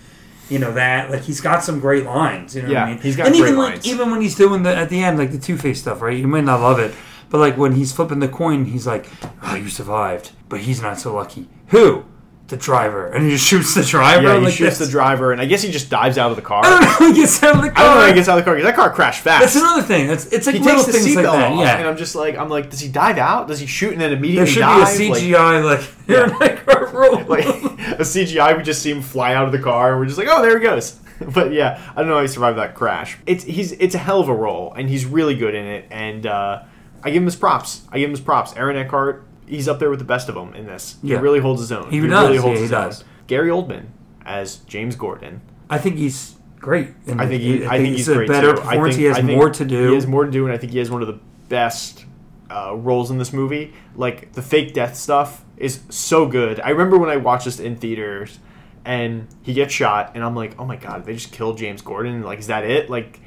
You 0.49 0.59
know 0.59 0.73
that. 0.73 1.09
Like 1.11 1.21
he's 1.21 1.39
got 1.41 1.63
some 1.63 1.79
great 1.79 2.05
lines. 2.05 2.55
You 2.55 2.63
know 2.63 2.69
Yeah, 2.69 2.81
what 2.81 2.87
I 2.87 2.91
mean? 2.93 3.01
he's 3.01 3.15
got 3.15 3.27
and 3.27 3.35
great 3.35 3.47
even 3.47 3.57
lines. 3.59 3.85
like 3.85 3.87
even 3.93 4.11
when 4.11 4.19
he's 4.19 4.35
doing 4.35 4.63
the 4.63 4.75
at 4.75 4.89
the 4.89 5.01
end 5.03 5.17
like 5.17 5.31
the 5.31 5.37
Two 5.37 5.57
Face 5.57 5.79
stuff, 5.79 6.01
right? 6.01 6.17
You 6.17 6.27
might 6.27 6.43
not 6.43 6.59
love 6.59 6.79
it, 6.79 6.93
but 7.29 7.37
like 7.37 7.55
when 7.55 7.73
he's 7.75 7.93
flipping 7.93 8.19
the 8.19 8.27
coin, 8.27 8.65
he's 8.65 8.85
like, 8.87 9.07
"Oh, 9.43 9.55
you 9.55 9.69
survived," 9.69 10.31
but 10.49 10.61
he's 10.61 10.81
not 10.81 10.99
so 10.99 11.13
lucky. 11.15 11.47
Who? 11.67 12.03
The 12.49 12.57
driver, 12.57 13.07
and 13.07 13.23
he 13.23 13.31
just 13.31 13.45
shoots 13.45 13.75
the 13.75 13.83
driver. 13.83 14.23
Yeah, 14.23 14.39
he 14.39 14.45
like 14.45 14.53
shoots 14.55 14.79
the 14.79 14.87
driver, 14.87 15.31
and 15.31 15.39
I 15.39 15.45
guess 15.45 15.61
he 15.61 15.71
just 15.71 15.89
dives 15.89 16.17
out 16.17 16.31
of 16.31 16.35
the 16.35 16.41
car. 16.41 16.61
I 16.65 16.69
don't 16.69 16.81
know. 16.81 17.13
He 17.13 17.21
gets 17.21 17.43
out 17.43 17.55
of 17.55 17.61
the 17.61 17.69
car. 17.69 17.85
I 17.85 17.87
don't 17.87 18.01
know 18.01 18.07
he 18.07 18.13
gets 18.13 18.27
out 18.27 18.39
of 18.39 18.43
the 18.43 18.49
car 18.49 18.55
because 18.55 18.67
that 18.67 18.75
car 18.75 18.91
crashed 18.91 19.21
fast. 19.21 19.41
That's 19.41 19.55
another 19.55 19.83
thing. 19.83 20.07
That's 20.07 20.25
it's 20.33 20.47
like 20.47 20.55
he 20.55 20.61
little 20.61 20.83
takes 20.83 20.97
the 20.97 21.03
things 21.03 21.15
like 21.15 21.25
that. 21.25 21.51
off, 21.51 21.59
Yeah, 21.59 21.77
and 21.77 21.87
I'm 21.87 21.95
just 21.95 22.15
like, 22.15 22.37
I'm 22.37 22.49
like, 22.49 22.71
does 22.71 22.79
he 22.79 22.89
dive 22.89 23.19
out? 23.19 23.47
Does 23.47 23.59
he 23.59 23.67
shoot 23.67 23.91
and 23.91 24.01
then 24.01 24.11
immediately? 24.13 24.45
There 24.45 24.47
should 24.47 24.59
dive? 24.61 24.97
be 24.97 25.09
a 25.09 25.11
CGI 25.11 25.63
like, 25.63 25.87
Yeah. 26.07 26.25
like, 26.39 26.91
roll. 26.91 27.23
like 27.25 27.45
a 27.45 28.03
CGI, 28.03 28.57
we 28.57 28.63
just 28.63 28.81
see 28.81 28.89
him 28.91 29.03
fly 29.03 29.35
out 29.35 29.45
of 29.45 29.51
the 29.51 29.59
car, 29.59 29.91
and 29.91 29.99
we're 29.99 30.07
just 30.07 30.17
like, 30.17 30.27
oh, 30.29 30.41
there 30.41 30.57
he 30.57 30.63
goes. 30.63 30.99
But 31.19 31.51
yeah, 31.51 31.81
I 31.95 31.99
don't 31.99 32.07
know 32.07 32.15
how 32.15 32.21
he 32.21 32.27
survived 32.27 32.57
that 32.57 32.75
crash. 32.75 33.17
It's 33.25 33.43
he's 33.43 33.73
it's 33.73 33.93
a 33.93 33.99
hell 33.99 34.21
of 34.21 34.29
a 34.29 34.35
role, 34.35 34.73
and 34.73 34.89
he's 34.89 35.05
really 35.05 35.35
good 35.35 35.53
in 35.53 35.65
it. 35.65 35.85
And 35.91 36.25
uh, 36.25 36.63
I 37.03 37.09
give 37.11 37.21
him 37.21 37.25
his 37.25 37.35
props. 37.35 37.81
I 37.91 37.99
give 37.99 38.05
him 38.05 38.11
his 38.11 38.21
props. 38.21 38.55
Aaron 38.55 38.77
Eckhart, 38.77 39.23
he's 39.49 39.67
up 39.67 39.79
there 39.79 39.89
with 39.89 39.99
the 39.99 40.05
best 40.05 40.29
of 40.29 40.35
them 40.35 40.53
in 40.53 40.65
this. 40.65 40.97
Yeah. 41.01 41.17
He 41.17 41.21
really 41.21 41.39
holds 41.39 41.61
his 41.61 41.71
own. 41.71 41.89
He 41.91 41.99
does, 41.99 42.09
really 42.09 42.35
yeah, 42.35 42.41
holds 42.41 42.57
he 42.59 42.61
his 42.63 42.71
does. 42.71 43.01
own. 43.01 43.07
Gary 43.27 43.49
Oldman 43.49 43.87
as 44.25 44.57
James 44.57 44.95
Gordon. 44.95 45.41
I 45.69 45.77
think 45.77 45.97
he's 45.97 46.35
great. 46.57 46.89
I 47.07 47.27
think 47.27 47.41
he, 47.41 47.65
I 47.65 47.77
think 47.77 47.89
it's 47.89 47.97
he's 47.99 48.07
a 48.09 48.13
great 48.13 48.27
better 48.29 48.53
too. 48.53 48.61
I 48.61 48.63
performance. 48.63 48.95
think, 48.95 48.99
he 48.99 49.05
has 49.05 49.17
I 49.17 49.21
more 49.21 49.49
to 49.49 49.65
do. 49.65 49.89
He 49.89 49.95
has 49.95 50.07
more 50.07 50.25
to 50.25 50.31
do, 50.31 50.45
and 50.45 50.53
I 50.53 50.57
think 50.57 50.71
he 50.71 50.79
has 50.79 50.89
one 50.89 51.01
of 51.01 51.07
the 51.07 51.19
best 51.49 52.05
uh, 52.49 52.75
roles 52.75 53.11
in 53.11 53.17
this 53.17 53.33
movie. 53.33 53.73
Like 53.95 54.33
the 54.33 54.41
fake 54.41 54.73
death 54.73 54.95
stuff 54.95 55.43
is 55.57 55.81
so 55.89 56.27
good. 56.27 56.59
I 56.59 56.69
remember 56.69 56.97
when 56.97 57.09
I 57.09 57.17
watched 57.17 57.45
this 57.45 57.59
in 57.59 57.75
theaters, 57.75 58.39
and 58.85 59.27
he 59.43 59.53
gets 59.53 59.73
shot, 59.73 60.11
and 60.15 60.23
I'm 60.23 60.35
like, 60.35 60.59
oh 60.59 60.65
my 60.65 60.75
god, 60.75 61.05
they 61.05 61.13
just 61.13 61.31
killed 61.31 61.57
James 61.57 61.81
Gordon. 61.81 62.23
Like, 62.23 62.39
is 62.39 62.47
that 62.47 62.63
it? 62.63 62.89
Like, 62.89 63.19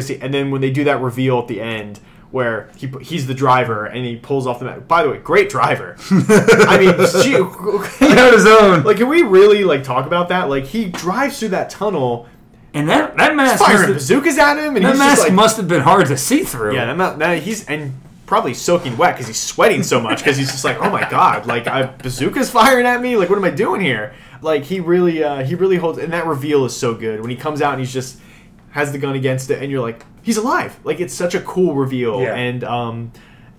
see. 0.00 0.18
And 0.20 0.32
then 0.32 0.50
when 0.50 0.60
they 0.60 0.70
do 0.70 0.84
that 0.84 1.00
reveal 1.00 1.38
at 1.38 1.48
the 1.48 1.60
end. 1.60 2.00
Where 2.30 2.68
he 2.76 2.92
he's 3.00 3.26
the 3.26 3.34
driver 3.34 3.86
and 3.86 4.04
he 4.04 4.16
pulls 4.16 4.46
off 4.46 4.58
the 4.58 4.66
mat. 4.66 4.86
By 4.86 5.02
the 5.02 5.10
way, 5.10 5.18
great 5.18 5.48
driver. 5.48 5.96
I 6.10 6.78
mean, 6.78 6.94
gee, 7.22 8.06
had 8.06 8.34
his 8.34 8.46
own. 8.46 8.82
like, 8.84 8.98
can 8.98 9.08
we 9.08 9.22
really 9.22 9.64
like 9.64 9.82
talk 9.82 10.06
about 10.06 10.28
that? 10.28 10.50
Like, 10.50 10.64
he 10.64 10.86
drives 10.86 11.38
through 11.38 11.48
that 11.50 11.70
tunnel, 11.70 12.28
and 12.74 12.88
that 12.90 13.16
that 13.16 13.34
mask, 13.34 13.64
firing 13.64 13.88
have, 13.88 13.94
bazookas 13.94 14.36
at 14.36 14.58
him, 14.58 14.76
and 14.76 14.84
that 14.84 14.98
mask 14.98 15.22
like, 15.22 15.32
must 15.32 15.56
have 15.56 15.68
been 15.68 15.80
hard 15.80 16.06
to 16.08 16.18
see 16.18 16.44
through. 16.44 16.74
yeah, 16.74 16.92
that, 16.92 17.18
that 17.18 17.42
he's 17.42 17.64
and 17.66 17.94
probably 18.26 18.52
soaking 18.52 18.96
wet 18.98 19.14
because 19.14 19.26
he's 19.26 19.40
sweating 19.40 19.82
so 19.82 19.98
much 19.98 20.18
because 20.18 20.36
he's 20.36 20.50
just 20.50 20.64
like, 20.64 20.76
oh 20.80 20.90
my 20.90 21.08
god, 21.08 21.46
like 21.46 21.66
I 21.66 21.86
bazookas 21.86 22.50
firing 22.50 22.86
at 22.86 23.00
me, 23.00 23.16
like 23.16 23.30
what 23.30 23.38
am 23.38 23.44
I 23.44 23.50
doing 23.50 23.80
here? 23.80 24.14
Like 24.42 24.64
he 24.64 24.80
really, 24.80 25.24
uh, 25.24 25.42
he 25.44 25.54
really 25.54 25.78
holds, 25.78 25.98
and 25.98 26.12
that 26.12 26.26
reveal 26.26 26.64
is 26.66 26.76
so 26.76 26.94
good 26.94 27.20
when 27.20 27.30
he 27.30 27.36
comes 27.36 27.62
out 27.62 27.72
and 27.72 27.80
he's 27.80 27.92
just 27.92 28.18
has 28.78 28.92
the 28.92 28.98
gun 28.98 29.14
against 29.16 29.50
it, 29.50 29.62
and 29.62 29.70
you're 29.70 29.82
like, 29.82 30.04
he's 30.22 30.36
alive. 30.38 30.78
Like 30.84 31.00
it's 31.00 31.14
such 31.14 31.34
a 31.34 31.40
cool 31.40 31.74
reveal, 31.74 32.20
Yeah. 32.22 32.34
and 32.34 32.64
um, 32.64 33.12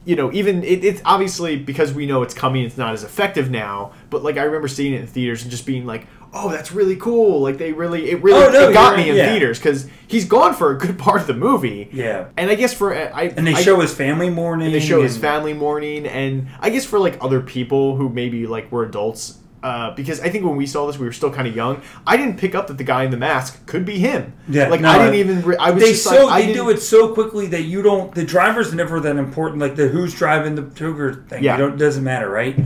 you 0.06 0.16
know, 0.16 0.32
even 0.32 0.64
it, 0.64 0.84
it's 0.84 1.02
obviously 1.06 1.58
because 1.58 1.94
we 1.94 2.06
know 2.06 2.24
it's 2.24 2.34
coming, 2.34 2.64
it's 2.66 2.78
not 2.78 2.94
as 2.94 3.04
effective 3.04 3.52
now. 3.52 3.92
But 4.10 4.24
like 4.24 4.38
I 4.38 4.44
remember 4.44 4.68
seeing 4.68 4.94
it 4.94 5.02
in 5.02 5.08
theaters 5.08 5.42
and 5.44 5.52
just 5.52 5.66
being 5.66 5.86
like, 5.86 6.08
oh, 6.34 6.50
that's 6.50 6.72
really 6.72 6.96
cool. 6.96 7.42
Like 7.42 7.58
they 7.58 7.74
really, 7.74 8.10
it 8.12 8.22
really 8.24 8.44
Oh, 8.46 8.52
no, 8.52 8.70
it 8.70 8.74
got 8.74 8.96
me 8.96 9.04
right, 9.04 9.10
in 9.12 9.16
yeah. 9.18 9.32
theaters 9.32 9.58
because 9.60 9.88
he's 10.08 10.26
gone 10.26 10.54
for 10.54 10.72
a 10.72 10.78
good 10.78 10.98
part 11.08 11.22
of 11.22 11.28
the 11.28 11.34
movie. 11.34 11.90
Yeah. 11.92 12.28
And 12.38 12.50
I 12.50 12.56
guess 12.56 12.74
for 12.74 12.94
I 12.96 13.24
And 13.36 13.46
they 13.46 13.56
I, 13.56 13.62
show 13.62 13.80
his 13.82 13.94
family 13.94 14.30
mourning. 14.30 14.68
and 14.68 14.76
they 14.76 14.80
show 14.80 15.02
his 15.02 15.18
family 15.18 15.54
mourning, 15.54 16.06
and 16.08 16.48
I 16.60 16.70
guess 16.70 16.86
for 16.86 16.98
like 17.00 17.18
other 17.20 17.42
people 17.42 17.96
who 17.98 18.10
maybe 18.10 18.48
like 18.48 18.72
were 18.72 18.84
adults, 18.86 19.39
uh, 19.62 19.92
because 19.92 20.22
I 20.22 20.30
think 20.30 20.46
when 20.46 20.56
we 20.56 20.66
saw 20.66 20.88
this, 20.88 20.98
we 20.98 21.06
were 21.06 21.12
still 21.12 21.32
kind 21.32 21.48
of 21.48 21.56
young. 21.56 21.82
I 22.08 22.16
didn't 22.18 22.38
pick 22.38 22.56
up 22.56 22.68
that 22.68 22.78
the 22.78 22.84
guy 22.84 23.04
in 23.04 23.12
the 23.12 23.18
mask 23.18 23.66
could 23.66 23.86
be 23.86 24.00
him. 24.00 24.34
Yeah, 24.48 24.70
like 24.70 24.82
no, 24.82 24.90
I 24.90 24.98
didn't 24.98 25.16
even. 25.16 25.42
Re- 25.42 25.58
I 25.58 25.72
was 25.72 25.84
They 25.84 25.92
just 25.92 26.04
so 26.04 26.28
like, 26.28 26.46
they 26.46 26.54
do 26.54 26.70
it 26.70 26.82
so 26.82 27.14
quickly 27.14 27.48
that 27.48 27.64
you 27.64 27.82
don't. 27.82 28.14
The 28.14 28.24
driver's 28.24 28.74
never 28.74 29.00
that 29.02 29.18
important. 29.18 29.62
Like 29.62 29.76
the 29.76 29.88
who's 29.88 30.14
driving 30.14 30.56
the 30.56 30.64
Tuger 30.64 31.28
thing. 31.28 31.44
Yeah. 31.44 31.58
Doesn't 31.58 32.04
matter, 32.04 32.30
right? 32.30 32.58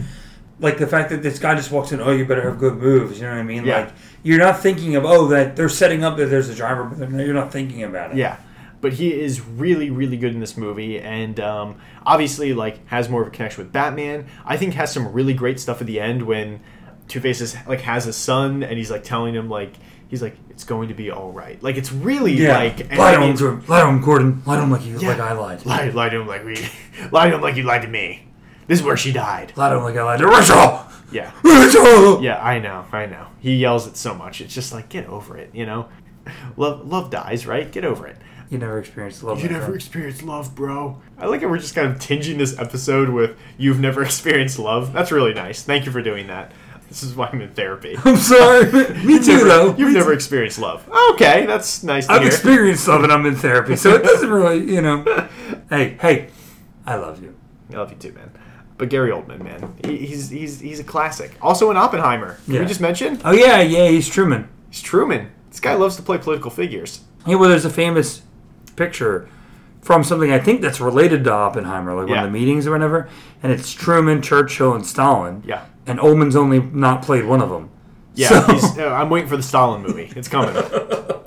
Like 0.60 0.78
the 0.78 0.88
fact 0.88 1.10
that 1.10 1.24
this 1.24 1.40
guy 1.40 1.56
just 1.56 1.72
walks 1.72 1.92
in. 1.92 2.00
Oh, 2.00 2.12
you 2.12 2.26
better 2.26 2.48
have 2.50 2.60
good 2.60 2.78
moves. 2.78 3.20
You 3.20 3.26
know 3.26 3.34
what 3.34 3.40
I 3.40 3.44
mean? 3.44 3.66
Yeah. 3.66 3.82
Like 3.82 3.94
you're 4.22 4.40
not 4.40 4.60
thinking 4.60 4.96
of 4.96 5.04
oh 5.06 5.28
that 5.28 5.56
they're 5.56 5.70
setting 5.70 6.04
up 6.04 6.18
that 6.18 6.28
there's 6.28 6.50
a 6.50 6.56
driver, 6.56 6.86
but 6.86 7.10
you're 7.10 7.34
not 7.34 7.52
thinking 7.52 7.84
about 7.84 8.12
it. 8.12 8.18
Yeah, 8.18 8.38
but 8.80 8.94
he 8.94 9.14
is 9.14 9.42
really, 9.42 9.90
really 9.90 10.18
good 10.18 10.34
in 10.34 10.40
this 10.40 10.58
movie, 10.58 11.00
and 11.00 11.40
um, 11.40 11.80
obviously, 12.06 12.54
like, 12.54 12.86
has 12.88 13.10
more 13.10 13.22
of 13.22 13.28
a 13.28 13.32
connection 13.32 13.64
with 13.64 13.74
Batman. 13.74 14.28
I 14.46 14.58
think 14.58 14.74
has 14.74 14.92
some 14.92 15.12
really 15.12 15.34
great 15.34 15.60
stuff 15.60 15.82
at 15.82 15.88
the 15.88 16.00
end 16.00 16.24
when 16.24 16.60
Two 17.08 17.20
Faces 17.20 17.56
like 17.68 17.82
has 17.82 18.08
a 18.08 18.14
son, 18.14 18.64
and 18.64 18.78
he's 18.78 18.90
like 18.92 19.04
telling 19.04 19.34
him 19.36 19.50
like 19.50 19.74
he's 20.08 20.22
like 20.22 20.36
it's 20.50 20.64
going 20.64 20.88
to 20.90 20.94
be 20.94 21.12
all 21.12 21.32
right. 21.32 21.62
Like 21.62 21.76
it's 21.78 21.92
really 21.92 22.34
Yeah. 22.34 22.58
like 22.58 22.96
lie 22.96 23.16
to 23.16 23.22
him, 23.48 23.64
Lie 23.68 23.82
to 23.82 23.88
him, 23.88 24.02
Gordon. 24.02 24.42
Lie 24.46 24.58
to 24.58 24.64
him 24.64 24.72
like 24.72 24.86
you 24.86 25.00
Yeah. 25.00 25.10
like 25.10 25.20
I 25.20 25.34
lied. 25.34 25.66
lie, 25.66 25.90
lie 25.90 26.10
to 26.10 26.22
him 26.22 26.28
like 26.28 26.46
we 26.46 26.56
lie 27.12 27.30
to 27.30 27.36
him 27.36 27.42
like 27.42 27.56
you 27.56 27.64
lied 27.64 27.82
to 27.84 27.88
me. 27.88 28.28
This 28.68 28.80
is 28.80 28.86
where 28.86 28.96
she 28.98 29.12
died. 29.12 29.54
Lie 29.56 29.70
to 29.70 29.76
him 29.78 29.84
like 29.84 29.96
I 29.98 30.04
lied 30.04 30.20
to 30.20 30.28
Rachel. 30.28 30.86
Yeah. 31.12 31.32
Rachel. 31.44 32.24
Yeah, 32.24 32.42
I 32.44 32.60
know, 32.60 32.86
I 32.92 33.06
know. 33.06 33.28
He 33.40 33.56
yells 33.58 33.86
it 33.88 33.98
so 33.98 34.14
much. 34.16 34.42
It's 34.42 34.54
just 34.54 34.72
like 34.74 34.90
get 34.90 35.06
over 35.08 35.38
it, 35.38 35.50
you 35.54 35.66
know. 35.66 35.90
Love, 36.58 36.88
love 36.88 37.10
dies, 37.12 37.46
right? 37.46 37.70
Get 37.70 37.84
over 37.84 38.08
it. 38.08 38.16
You 38.50 38.58
never 38.58 38.78
experienced 38.80 39.24
love. 39.24 39.42
You 39.42 39.50
never 39.50 39.66
friend. 39.66 39.76
experienced 39.76 40.24
love, 40.24 40.54
bro. 40.56 41.02
I 41.18 41.26
like 41.26 41.42
how 41.42 41.48
we're 41.50 41.58
just 41.58 41.74
kind 41.76 41.92
of 41.92 42.00
tinging 42.00 42.38
this 42.38 42.58
episode 42.60 43.10
with 43.10 43.36
"You've 43.58 43.80
never 43.80 44.04
experienced 44.04 44.60
love." 44.60 44.94
That's 44.94 45.12
really 45.12 45.34
nice. 45.34 45.64
Thank 45.64 45.86
you 45.86 45.92
for 45.92 46.02
doing 46.04 46.28
that. 46.28 46.52
This 46.94 47.02
is 47.02 47.16
why 47.16 47.28
I'm 47.34 47.42
in 47.42 47.50
therapy. 47.54 47.98
I'm 48.06 48.18
sorry. 48.18 48.66
Me 49.04 49.18
too, 49.20 49.38
Never- 49.38 49.46
though. 49.46 49.66
You've 49.76 49.88
Me 49.90 49.94
never 49.96 50.12
too. 50.12 50.16
experienced 50.16 50.60
love. 50.60 50.88
Okay, 51.14 51.46
that's 51.48 51.82
nice 51.84 52.06
to 52.06 52.14
I've 52.14 52.22
hear. 52.22 52.30
experienced 52.30 52.88
love 52.88 53.04
and 53.04 53.12
I'm 53.12 53.26
in 53.26 53.36
therapy, 53.36 53.76
so 53.76 53.96
it 53.96 54.04
doesn't 54.04 54.30
really, 54.30 54.60
you 54.72 54.80
know. 54.82 55.04
Hey, 55.72 55.98
hey, 56.00 56.30
I 56.86 56.96
love 56.96 57.22
you. 57.24 57.36
I 57.72 57.78
love 57.78 57.90
you 57.92 57.98
too, 57.98 58.12
man. 58.14 58.30
But 58.78 58.90
Gary 58.90 59.10
Oldman, 59.12 59.42
man, 59.44 59.74
he, 59.84 59.98
he's 60.06 60.30
he's 60.30 60.60
he's 60.60 60.80
a 60.80 60.84
classic. 60.84 61.36
Also 61.42 61.72
in 61.72 61.78
Oppenheimer. 61.78 62.38
Can 62.46 62.54
Yeah. 62.56 62.60
we 62.62 62.66
just 62.68 62.82
mention 62.82 63.20
Oh 63.26 63.32
yeah, 63.32 63.62
yeah, 63.62 63.88
he's 63.88 64.08
Truman. 64.08 64.48
he's 64.70 64.82
Truman. 64.82 65.32
This 65.50 65.60
guy 65.60 65.74
loves 65.74 65.96
to 65.96 66.02
play 66.04 66.18
political 66.20 66.52
figures. 66.52 67.02
Yeah, 67.26 67.36
well, 67.36 67.50
there's 67.50 67.66
a 67.66 67.70
famous 67.72 68.22
picture 68.76 69.28
from 69.82 70.04
something 70.04 70.32
I 70.32 70.40
think 70.40 70.62
that's 70.62 70.80
related 70.80 71.24
to 71.26 71.32
Oppenheimer, 71.32 71.94
like 71.94 72.08
one 72.08 72.16
Yeah. 72.18 72.24
of 72.26 72.32
the 72.32 72.40
meetings 72.40 72.66
or 72.68 72.72
whatever, 72.72 73.10
and 73.42 73.52
it's 73.52 73.72
Truman, 73.74 74.22
Churchill, 74.22 74.74
and 74.74 74.86
Stalin. 74.86 75.44
Yeah. 75.46 75.66
And 75.86 76.00
Oldman's 76.00 76.36
only 76.36 76.60
not 76.62 77.02
played 77.02 77.26
one 77.26 77.42
of 77.42 77.50
them. 77.50 77.70
Yeah, 78.16 78.30
So- 78.30 78.54
he's, 78.54 78.78
uh, 78.78 78.88
I'm 78.88 79.10
waiting 79.10 79.28
for 79.30 79.38
the 79.38 79.44
Stalin 79.44 79.82
movie. 79.82 80.12
It's 80.16 80.28
coming. 80.28 80.54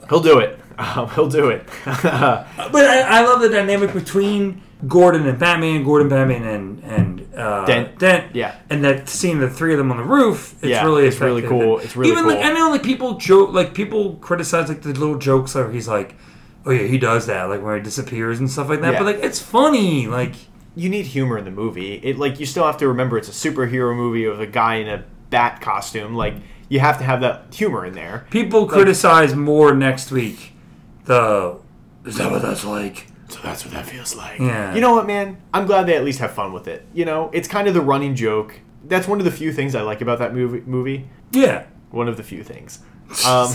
he'll 0.09 0.21
do 0.21 0.39
it. 0.39 0.59
Um, 0.79 1.09
he'll 1.15 1.29
do 1.29 1.49
it. 1.51 1.67
But 1.87 2.85
I, 2.85 3.01
I 3.21 3.25
love 3.25 3.41
the 3.41 3.49
dynamic 3.49 3.93
between 3.93 4.63
Gordon 4.87 5.27
and 5.27 5.39
Batman, 5.39 5.85
Gordon, 5.85 6.09
Batman, 6.09 6.43
and 6.45 6.85
and 6.85 7.35
uh, 7.35 7.65
Dent. 7.67 7.99
Dent. 7.99 8.35
Yeah. 8.35 8.55
and 8.71 8.85
that 8.85 9.09
seeing 9.09 9.41
the 9.41 9.49
three 9.49 9.73
of 9.73 9.79
them 9.79 9.91
on 9.91 9.97
the 9.99 10.05
roof. 10.05 10.55
It's 10.63 10.65
Yeah, 10.71 10.85
really 10.85 11.07
it's 11.07 11.21
really 11.21 11.43
cool. 11.43 11.79
It's 11.79 11.97
really 11.97 12.13
even 12.13 12.27
like 12.27 12.39
cool. 12.39 12.47
I 12.47 12.53
know 12.53 12.71
like 12.71 12.83
people 12.83 13.15
joke, 13.15 13.53
like 13.53 13.73
people 13.75 14.15
criticize 14.17 14.69
like 14.69 14.83
the 14.83 14.91
little 14.93 15.17
jokes 15.19 15.55
where 15.55 15.71
he's 15.71 15.89
like, 15.89 16.15
"Oh 16.67 16.71
yeah, 16.73 16.87
he 16.87 16.99
does 16.99 17.27
that," 17.27 17.45
like 17.49 17.63
where 17.63 17.77
he 17.77 17.83
disappears 17.83 18.39
and 18.39 18.51
stuff 18.51 18.69
like 18.69 18.81
that. 18.83 18.93
Yeah. 18.95 18.99
But 18.99 19.07
like 19.07 19.25
it's 19.25 19.41
funny, 19.41 20.07
like. 20.09 20.35
You 20.77 20.89
need 20.89 21.07
humor 21.07 21.37
in 21.39 21.45
the 21.45 21.51
movie. 21.51 21.95
It 21.95 22.19
like 22.19 22.39
you 22.39 22.47
still 22.47 22.65
have 22.67 22.77
to 22.79 22.89
remember 22.89 23.19
it's 23.19 23.29
a 23.29 23.33
superhero 23.51 23.97
movie 23.97 24.25
of 24.25 24.39
a 24.41 24.47
guy 24.47 24.77
in 24.77 24.89
a 24.89 25.05
bat 25.31 25.61
costume. 25.61 26.15
Like 26.15 26.35
you 26.69 26.79
have 26.81 26.99
to 26.99 27.05
have 27.05 27.21
that 27.23 27.53
humor 27.55 27.85
in 27.85 27.95
there. 27.95 28.27
People 28.31 28.67
criticize 28.67 29.35
more 29.35 29.75
next 29.75 30.11
week. 30.13 30.53
The 31.05 31.59
is 32.05 32.17
that 32.19 32.31
what 32.31 32.43
that's 32.43 32.65
like? 32.65 33.07
So 33.29 33.41
that's 33.43 33.65
what 33.65 33.75
that 33.75 33.87
feels 33.87 34.15
like. 34.15 34.39
Yeah. 34.39 34.73
You 34.75 34.81
know 34.81 34.95
what, 34.95 35.07
man? 35.07 35.39
I'm 35.53 35.67
glad 35.67 35.87
they 35.87 35.97
at 35.97 36.05
least 36.05 36.21
have 36.21 36.31
fun 36.33 36.53
with 36.53 36.69
it. 36.69 36.87
You 36.95 37.05
know, 37.05 37.31
it's 37.33 37.49
kind 37.49 37.67
of 37.67 37.75
the 37.75 37.81
running 37.81 38.15
joke. 38.15 38.61
That's 38.85 39.09
one 39.09 39.19
of 39.19 39.25
the 39.25 39.33
few 39.33 39.53
things 39.53 39.75
I 39.75 39.81
like 39.83 40.01
about 40.01 40.21
that 40.21 40.33
movie. 40.33 40.61
Movie. 40.65 41.09
Yeah, 41.33 41.67
One 41.91 42.07
of 42.09 42.17
the 42.17 42.23
few 42.23 42.43
things. 42.45 42.81
Um, 43.25 43.49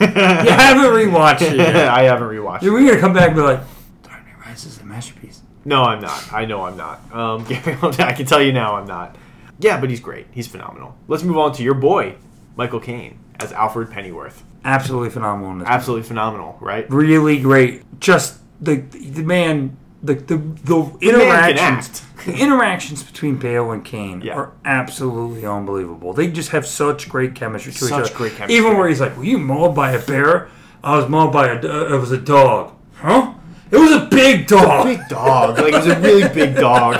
you 0.00 0.06
haven't 0.06 0.92
rewatched 0.92 1.40
it. 1.42 1.56
Yet. 1.56 1.76
I 1.88 2.02
haven't 2.04 2.28
rewatched. 2.28 2.62
it. 2.62 2.70
We're 2.70 2.86
gonna 2.86 3.00
come 3.00 3.14
back 3.14 3.28
and 3.28 3.36
be 3.36 3.40
like, 3.42 3.60
Dark 4.02 4.24
Knight 4.26 4.46
Rises 4.46 4.76
is 4.76 4.80
a 4.82 4.84
masterpiece. 4.84 5.40
No, 5.68 5.82
I'm 5.84 6.00
not. 6.00 6.32
I 6.32 6.44
know 6.46 6.62
I'm 6.64 6.76
not. 6.76 6.98
Um, 7.14 7.46
I 7.98 8.12
can 8.16 8.24
tell 8.26 8.40
you 8.42 8.52
now 8.52 8.76
I'm 8.76 8.86
not. 8.86 9.16
Yeah, 9.60 9.78
but 9.80 9.90
he's 9.90 10.00
great. 10.00 10.26
He's 10.30 10.46
phenomenal. 10.46 10.96
Let's 11.08 11.22
move 11.22 11.36
on 11.36 11.52
to 11.54 11.62
your 11.62 11.74
boy, 11.74 12.14
Michael 12.56 12.80
Caine 12.80 13.18
as 13.38 13.52
Alfred 13.52 13.90
Pennyworth. 13.90 14.42
Absolutely 14.64 15.10
phenomenal. 15.10 15.52
In 15.52 15.58
this 15.58 15.68
Absolutely 15.68 16.06
phenomenal, 16.08 16.56
right? 16.60 16.88
really 16.90 17.38
great. 17.40 17.82
Just 18.00 18.38
the 18.60 18.76
the 18.76 19.22
man, 19.22 19.76
the 20.02 20.14
the, 20.14 20.36
the 20.38 20.82
can 20.84 20.98
interactions, 21.02 22.02
the 22.24 22.32
interactions 22.34 23.02
between 23.02 23.36
Bale 23.36 23.70
and 23.70 23.84
Caine 23.84 24.20
Yeah. 24.22 24.34
are 24.34 24.52
absolutely 24.64 25.44
unbelievable. 25.46 26.12
They 26.12 26.28
just 26.28 26.50
have 26.50 26.66
such 26.66 27.08
great 27.08 27.34
chemistry 27.34 27.72
to 27.72 27.84
each 27.84 27.90
Such 27.90 28.06
other. 28.06 28.14
great 28.16 28.32
chemistry. 28.36 28.56
Even 28.56 28.76
where 28.78 28.88
he's 28.88 29.00
like, 29.00 29.16
"Were 29.16 29.24
you 29.24 29.38
mauled 29.38 29.74
by 29.74 29.92
a 29.92 30.00
bear? 30.04 30.48
I 30.82 30.96
was 30.96 31.08
mauled 31.08 31.32
by 31.32 31.48
a. 31.48 31.54
Uh, 31.56 31.94
it 31.94 32.00
was 32.00 32.10
a 32.12 32.18
dog, 32.18 32.72
huh? 32.96 33.34
It 33.70 33.76
was 33.76 33.92
a 33.92 34.06
big 34.06 34.46
dog. 34.46 34.86
Big 34.86 35.06
dog. 35.08 35.58
Like 35.58 35.72
it 35.74 35.76
was 35.76 35.86
a 35.86 36.00
really 36.00 36.28
big 36.32 36.54
dog. 36.56 36.96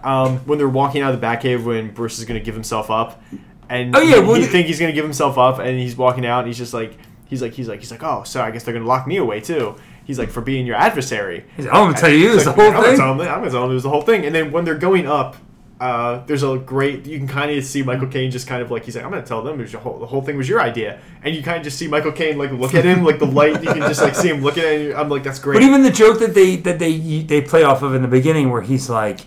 um, 0.04 0.38
when 0.40 0.58
they're 0.58 0.68
walking 0.68 1.02
out 1.02 1.14
of 1.14 1.20
the 1.20 1.26
Batcave 1.26 1.64
when 1.64 1.92
Bruce 1.92 2.18
is 2.18 2.24
gonna 2.24 2.40
give 2.40 2.54
himself 2.54 2.90
up, 2.90 3.22
and 3.68 3.94
Oh, 3.94 4.00
yeah, 4.00 4.16
you, 4.16 4.22
well, 4.26 4.36
you 4.38 4.46
think 4.46 4.66
he's 4.66 4.80
gonna 4.80 4.92
give 4.92 5.04
himself 5.04 5.38
up, 5.38 5.58
and 5.60 5.78
he's 5.78 5.96
walking 5.96 6.26
out, 6.26 6.40
and 6.40 6.48
he's 6.48 6.58
just 6.58 6.74
like, 6.74 6.96
he's 7.26 7.40
like, 7.42 7.52
he's 7.54 7.68
like, 7.68 7.78
he's 7.80 7.90
like, 7.92 8.02
oh, 8.02 8.24
so 8.24 8.42
I 8.42 8.50
guess 8.50 8.64
they're 8.64 8.74
gonna 8.74 8.86
lock 8.86 9.06
me 9.06 9.18
away 9.18 9.40
too. 9.40 9.76
He's 10.04 10.18
like, 10.18 10.30
for 10.30 10.40
being 10.40 10.66
your 10.66 10.74
adversary. 10.76 11.44
He's 11.56 11.66
like, 11.66 11.74
I'm 11.74 11.86
gonna 11.88 11.96
tell 12.00 12.10
you 12.10 12.34
It's 12.34 12.36
this 12.36 12.44
the 12.44 12.50
like, 12.50 12.58
whole 12.58 12.66
I'm 12.68 12.72
gonna 12.74 12.86
thing. 12.88 12.96
tell 12.96 13.12
him, 13.12 13.20
I'm 13.20 13.26
gonna 13.38 13.50
tell 13.50 13.64
him 13.64 13.70
it 13.70 13.74
was 13.74 13.82
the 13.84 13.90
whole 13.90 14.02
thing. 14.02 14.24
And 14.26 14.34
then 14.34 14.50
when 14.50 14.64
they're 14.64 14.74
going 14.78 15.06
up, 15.06 15.36
uh, 15.80 16.22
there's 16.26 16.42
a 16.42 16.58
great. 16.58 17.06
You 17.06 17.16
can 17.18 17.26
kind 17.26 17.50
of 17.56 17.64
see 17.64 17.82
Michael 17.82 18.06
Caine 18.08 18.30
just 18.30 18.46
kind 18.46 18.60
of 18.62 18.70
like 18.70 18.84
he's 18.84 18.94
like, 18.96 19.04
I'm 19.04 19.10
gonna 19.10 19.24
tell 19.24 19.42
them 19.42 19.58
it 19.58 19.62
was 19.62 19.72
your 19.72 19.80
whole, 19.80 19.98
the 19.98 20.06
whole 20.06 20.20
thing 20.22 20.36
was 20.36 20.48
your 20.48 20.60
idea, 20.60 21.00
and 21.22 21.34
you 21.34 21.42
kind 21.42 21.56
of 21.56 21.62
just 21.64 21.78
see 21.78 21.88
Michael 21.88 22.12
Caine 22.12 22.36
like 22.38 22.52
look 22.52 22.74
at 22.74 22.84
him 22.84 23.02
like 23.02 23.18
the 23.18 23.26
light. 23.26 23.62
You 23.62 23.70
can 23.72 23.78
just 23.80 24.02
like 24.02 24.14
see 24.14 24.28
him 24.28 24.42
looking 24.42 24.62
at 24.62 24.78
you. 24.80 24.94
I'm 24.94 25.08
like, 25.08 25.22
that's 25.22 25.38
great. 25.38 25.54
But 25.56 25.62
even 25.62 25.82
the 25.82 25.90
joke 25.90 26.18
that 26.20 26.34
they 26.34 26.56
that 26.56 26.78
they 26.78 26.98
they 27.22 27.40
play 27.40 27.62
off 27.62 27.82
of 27.82 27.94
in 27.94 28.02
the 28.02 28.08
beginning, 28.08 28.50
where 28.50 28.60
he's 28.62 28.90
like, 28.90 29.20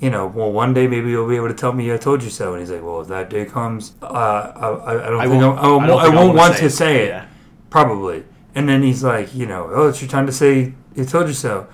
you 0.00 0.08
know, 0.10 0.26
well, 0.26 0.50
one 0.50 0.72
day 0.72 0.86
maybe 0.86 1.10
you'll 1.10 1.28
be 1.28 1.36
able 1.36 1.48
to 1.48 1.54
tell 1.54 1.72
me 1.74 1.92
I 1.92 1.98
told 1.98 2.22
you 2.22 2.30
so, 2.30 2.52
and 2.54 2.60
he's 2.60 2.70
like, 2.70 2.82
well, 2.82 3.02
if 3.02 3.08
that 3.08 3.28
day 3.28 3.44
comes, 3.44 3.92
uh, 4.02 4.06
I, 4.06 4.68
I, 4.68 5.06
I 5.06 5.10
don't 5.10 5.20
I 5.20 5.26
think 5.28 5.42
won't- 5.42 5.58
I'm, 5.58 5.70
won't, 5.70 5.82
I 5.84 5.86
don't 5.86 6.00
think 6.02 6.16
I 6.16 6.24
won't 6.34 6.54
say 6.54 6.60
to 6.60 6.66
it. 6.66 6.70
say 6.70 7.04
it, 7.04 7.08
Yeah. 7.08 7.26
probably. 7.68 8.24
And 8.54 8.66
then 8.68 8.82
he's 8.82 9.04
like, 9.04 9.34
you 9.34 9.44
know, 9.46 9.68
oh, 9.72 9.88
it's 9.88 10.00
your 10.00 10.10
time 10.10 10.26
to 10.26 10.32
say 10.32 10.72
I 10.98 11.04
told 11.04 11.28
you 11.28 11.34
so. 11.34 11.66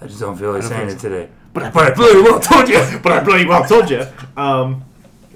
I 0.00 0.06
just 0.06 0.18
don't 0.18 0.36
feel 0.36 0.50
like 0.52 0.62
don't 0.62 0.70
saying 0.70 0.88
it 0.88 0.98
today. 0.98 1.28
But 1.52 1.64
I- 1.64 1.70
but 1.70 1.92
I 1.92 1.94
bloody 1.94 2.20
well 2.22 2.40
told 2.40 2.68
you. 2.68 2.80
but 3.02 3.12
I 3.12 3.22
bloody 3.22 3.44
well 3.46 3.64
told 3.64 3.90
you. 3.90 4.06
Um, 4.36 4.84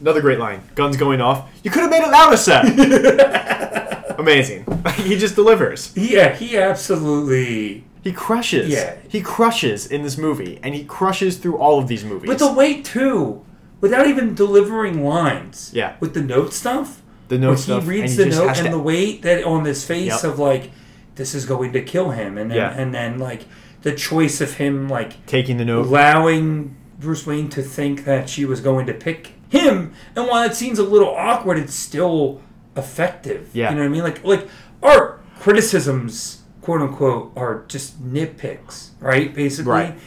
another 0.01 0.21
great 0.21 0.39
line. 0.39 0.63
Guns 0.75 0.97
going 0.97 1.21
off. 1.21 1.49
You 1.63 1.71
could 1.71 1.83
have 1.83 1.91
made 1.91 2.03
it 2.03 2.11
louder, 2.11 2.37
sir. 2.37 2.63
Amazing. 4.19 4.65
he 4.97 5.17
just 5.19 5.35
delivers. 5.35 5.93
yeah, 5.97 6.35
he 6.35 6.57
absolutely. 6.57 7.85
He 8.03 8.13
crushes. 8.13 8.69
Yeah. 8.69 8.97
He 9.09 9.21
crushes 9.21 9.87
in 9.87 10.03
this 10.03 10.17
movie, 10.17 10.59
and 10.63 10.75
he 10.75 10.85
crushes 10.85 11.37
through 11.39 11.59
all 11.59 11.79
of 11.79 11.89
these 11.89 12.05
movies. 12.05 12.29
But 12.29 12.39
the 12.39 12.53
way 12.53 12.81
too, 12.83 13.45
without 13.81 14.07
even 14.07 14.35
delivering 14.35 15.05
lines. 15.05 15.71
Yeah. 15.75 15.97
With 16.01 16.15
the 16.15 16.23
note 16.23 16.53
stuff. 16.55 17.03
the 17.29 17.37
note 17.39 17.57
stuff. 17.59 17.83
he 17.83 17.89
reads 17.91 18.17
the 18.17 18.27
note 18.27 18.57
and 18.57 18.67
to- 18.67 18.71
the 18.71 18.79
weight 18.79 19.23
that 19.23 19.45
on 19.45 19.65
his 19.65 19.85
face 19.85 20.23
Yep. 20.23 20.33
of 20.33 20.39
like 20.39 20.71
this 21.17 21.35
is 21.35 21.45
going 21.45 21.73
to 21.73 21.83
kill 21.83 22.11
him 22.11 22.39
and 22.39 22.51
then 22.51 22.57
Yeah. 22.59 22.71
and 22.81 22.95
then 22.95 23.19
like 23.19 23.43
the 23.83 23.93
choice 23.95 24.41
of 24.41 24.55
him 24.55 24.89
like 24.89 25.25
taking 25.27 25.57
the 25.59 25.65
note. 25.65 25.87
allowing 25.87 26.77
Bruce 26.99 27.27
Wayne 27.27 27.49
to 27.51 27.63
think 27.63 28.05
that 28.05 28.29
she 28.29 28.45
was 28.45 28.61
going 28.61 28.87
to 28.87 28.95
pick 28.95 29.33
him 29.49 29.93
and 30.17 30.27
while 30.27 30.43
it 30.45 30.55
seems 30.55 30.79
a 30.79 30.83
little 30.83 31.15
awkward 31.15 31.59
it's 31.59 31.75
still 31.75 32.41
effective 32.77 33.49
Yeah. 33.53 33.71
you 33.71 33.77
know 33.77 33.83
what 33.83 33.87
I 33.87 33.91
mean 33.91 34.03
like 34.03 34.25
like 34.25 34.49
our 34.83 35.21
criticisms 35.39 36.43
quote 36.63 36.81
unquote 36.83 37.33
are 37.37 37.65
just 37.69 38.03
nitpicks 38.03 38.91
right 39.01 39.33
basically 39.35 39.71
Right. 39.73 39.99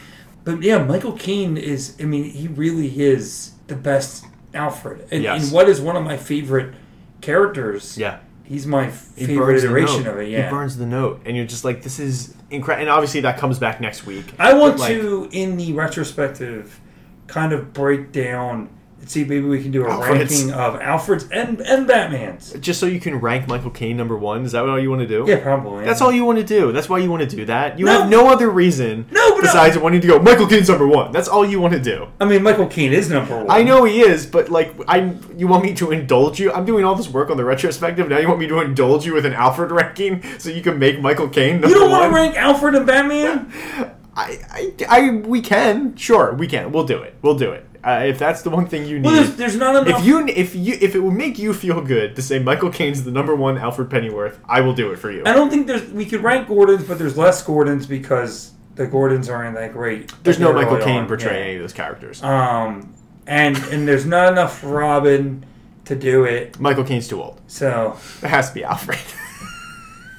but 0.44 0.62
yeah 0.62 0.84
Michael 0.84 1.14
Caine 1.14 1.58
is 1.58 1.96
I 2.00 2.04
mean 2.04 2.26
he 2.26 2.48
really 2.48 3.00
is 3.02 3.54
the 3.68 3.76
best 3.76 4.26
Alfred 4.54 5.08
and, 5.12 5.24
Yes. 5.24 5.44
and 5.44 5.52
what 5.54 5.70
is 5.70 5.80
one 5.80 5.96
of 5.96 6.04
my 6.04 6.18
favorite 6.18 6.74
characters 7.22 7.98
Yeah. 7.98 8.20
He's 8.44 8.66
my 8.66 8.90
favorite 8.90 9.64
iteration 9.64 10.08
of 10.08 10.18
it. 10.18 10.28
He 10.30 10.50
burns 10.50 10.76
the 10.78 10.88
note, 10.88 11.22
and 11.24 11.38
you're 11.38 11.46
just 11.46 11.64
like, 11.64 11.84
this 11.84 12.00
is 12.00 12.34
incredible. 12.50 12.82
And 12.82 12.90
obviously, 12.90 13.22
that 13.22 13.38
comes 13.38 13.60
back 13.60 13.82
next 13.82 14.06
week. 14.06 14.34
I 14.40 14.54
want 14.54 14.80
like, 14.80 14.90
to, 14.90 15.30
in 15.32 15.58
the 15.58 15.74
retrospective, 15.74 16.80
kind 17.28 17.54
of 17.54 17.74
break 17.74 18.12
down 18.12 18.70
and 19.00 19.10
see 19.10 19.24
maybe 19.24 19.42
we 19.48 19.62
can 19.62 19.72
do 19.72 19.86
a 19.86 19.90
Alfred's. 19.90 20.32
ranking 20.34 20.52
of 20.54 20.80
Alfred's 20.82 21.28
and 21.30 21.62
and 21.62 21.88
Batman's. 21.88 22.54
Just 22.60 22.80
so 22.80 22.86
you 22.86 23.00
can 23.00 23.16
rank 23.20 23.48
Michael 23.48 23.70
Caine 23.72 23.96
number 23.98 24.18
one. 24.18 24.44
Is 24.46 24.52
that 24.52 24.62
what 24.62 24.70
all 24.70 24.80
you 24.80 24.90
want 24.90 25.02
to 25.02 25.08
do? 25.08 25.26
Yeah, 25.28 25.40
probably. 25.40 25.86
That's 25.86 26.02
all 26.02 26.12
you 26.12 26.26
want 26.26 26.38
to 26.40 26.44
do. 26.44 26.72
That's 26.72 26.90
why 26.90 27.00
you 27.00 27.10
want 27.10 27.28
to 27.30 27.36
do 27.36 27.46
that. 27.46 27.80
You 27.80 27.86
No. 27.86 28.02
have 28.02 28.10
no 28.10 28.28
other 28.30 28.50
reason 28.50 29.06
No, 29.12 29.32
but 29.32 29.40
uh, 29.40 29.42
besides 29.42 29.78
wanting 29.78 30.02
to 30.02 30.08
go. 30.08 30.20
Michael 30.20 30.48
Caine's 30.48 30.70
number 30.70 30.88
one. 30.88 31.12
That's 31.12 31.28
all 31.28 31.46
you 31.46 31.60
want 31.60 31.74
to 31.74 31.80
do. 31.80 32.08
I 32.20 32.26
mean, 32.26 32.44
Michael 32.44 32.68
Caine 32.68 32.94
is 32.94 33.10
number 33.10 33.38
one. 33.38 33.48
I 33.50 33.64
know 33.64 33.84
he 33.86 34.02
is, 34.02 34.26
but 34.26 34.50
like, 34.50 34.76
I 34.88 35.14
you 35.38 35.48
want 35.48 35.64
me 35.64 35.74
to 35.76 35.92
indulge 35.92 36.40
you? 36.40 36.52
I'm 36.52 36.66
doing 36.66 36.84
all 36.86 36.96
this 36.96 37.10
work 37.10 37.30
on 37.30 37.38
the 37.38 37.46
retrospective. 37.46 38.10
Now 38.10 38.18
you 38.20 38.28
want 38.28 38.40
me 38.40 38.48
to 38.48 38.60
indulge 38.62 39.06
you 39.06 39.14
with 39.14 39.26
an 39.26 39.34
Alfred 39.34 39.72
ranking 39.80 40.24
so 40.40 40.50
you 40.50 40.62
can 40.62 40.78
make 40.78 41.00
Michael 41.00 41.30
Caine 41.30 41.62
number 41.62 41.70
You 41.70 41.76
don't 41.76 41.90
one? 41.92 42.00
want 42.02 42.12
to 42.12 42.16
rank 42.16 42.36
Alfred 42.36 42.76
and 42.76 42.86
Batman? 42.86 43.52
I, 44.16 44.38
I, 44.52 44.74
I, 44.90 45.12
we 45.12 45.40
can. 45.42 45.96
Sure, 45.96 46.34
we 46.34 46.46
can. 46.48 46.74
We'll 46.74 46.84
do 46.84 47.02
it. 47.02 47.16
We'll 47.22 47.38
do 47.38 47.52
it. 47.52 47.66
Uh, 47.84 48.04
if 48.06 48.20
that's 48.20 48.42
the 48.42 48.50
one 48.50 48.68
thing 48.68 48.86
you 48.86 49.00
need. 49.00 49.06
Well, 49.06 49.16
there's, 49.16 49.36
there's 49.36 49.56
not 49.56 49.76
enough. 49.76 50.00
if 50.02 50.06
you, 50.06 50.28
if 50.28 50.56
you, 50.56 50.78
if 50.82 50.96
it 50.96 51.00
would 51.00 51.14
make 51.14 51.40
you 51.40 51.54
feel 51.54 51.82
good 51.82 52.16
to 52.16 52.22
say 52.22 52.40
Michael 52.40 52.72
Caine's 52.72 53.04
the 53.04 53.12
number 53.12 53.36
one 53.36 53.58
Alfred 53.58 53.90
Pennyworth, 53.90 54.40
I 54.46 54.62
will 54.62 54.74
do 54.74 54.92
it 54.92 54.98
for 54.98 55.12
you. 55.12 55.24
I 55.26 55.34
don't 55.34 55.50
think 55.50 55.68
there's. 55.68 55.90
We 55.92 56.06
could 56.06 56.22
rank 56.22 56.48
Gordon's, 56.48 56.84
but 56.84 57.00
there's 57.00 57.18
less 57.18 57.42
Gordon's 57.44 57.88
because 57.88 58.52
the 58.76 58.88
Gordons 58.88 59.30
aren't 59.30 59.56
that 59.56 59.74
great. 59.74 60.14
There's 60.24 60.40
no 60.40 60.54
Michael 60.54 60.78
Caine 60.78 61.06
portraying 61.06 61.38
yeah. 61.38 61.46
any 61.46 61.56
of 61.56 61.62
those 61.62 61.74
characters. 61.74 62.22
Um, 62.24 62.94
and 63.28 63.58
and 63.58 63.88
there's 63.88 64.06
not 64.06 64.32
enough 64.32 64.64
Robin 64.64 65.46
to 65.86 65.96
do 65.96 66.24
it. 66.26 66.60
Michael 66.60 66.84
Caine's 66.84 67.08
too 67.08 67.22
old. 67.22 67.42
So 67.48 67.98
It 68.22 68.28
has 68.28 68.50
to 68.50 68.56
be 68.56 68.64
Alfred. 68.64 69.00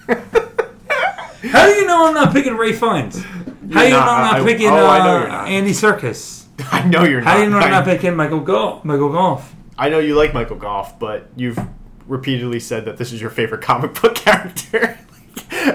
how 0.09 1.67
do 1.67 1.73
you 1.73 1.87
know 1.87 2.07
I'm 2.07 2.15
not 2.15 2.33
picking 2.33 2.57
Ralph 2.57 2.77
Fiennes? 2.77 3.23
How 3.73 3.83
do 3.83 3.87
you 3.87 3.93
know. 3.93 4.01
I'm 4.01 4.33
not 4.33 4.41
I- 4.41 4.45
picking 4.45 4.67
oh, 4.67 4.75
uh, 4.75 4.89
I 4.89 4.99
know 5.07 5.19
you're 5.21 5.29
not. 5.29 5.49
Andy 5.49 5.71
Serkis? 5.71 6.40
I 6.73 6.85
know 6.87 7.05
you're 7.05 7.21
not. 7.21 7.31
How 7.31 7.37
do 7.39 7.43
you 7.45 7.51
know 7.51 7.59
I'm 7.59 7.65
I, 7.65 7.71
not 7.71 7.85
picking 7.85 8.15
Michael 8.17 8.41
Gough? 8.41 8.85
Michael 8.85 9.11
Gough. 9.11 9.55
I 9.79 9.89
know 9.89 9.99
you 9.99 10.15
like 10.15 10.35
Michael 10.35 10.57
Gough, 10.57 10.99
but 10.99 11.29
you've 11.37 11.59
repeatedly 12.07 12.61
said 12.61 12.85
that 12.85 12.97
this 12.99 13.13
is 13.13 13.21
your 13.21 13.31
favorite 13.31 13.63
comic 13.63 14.01
book 14.01 14.15
character. 14.17 14.99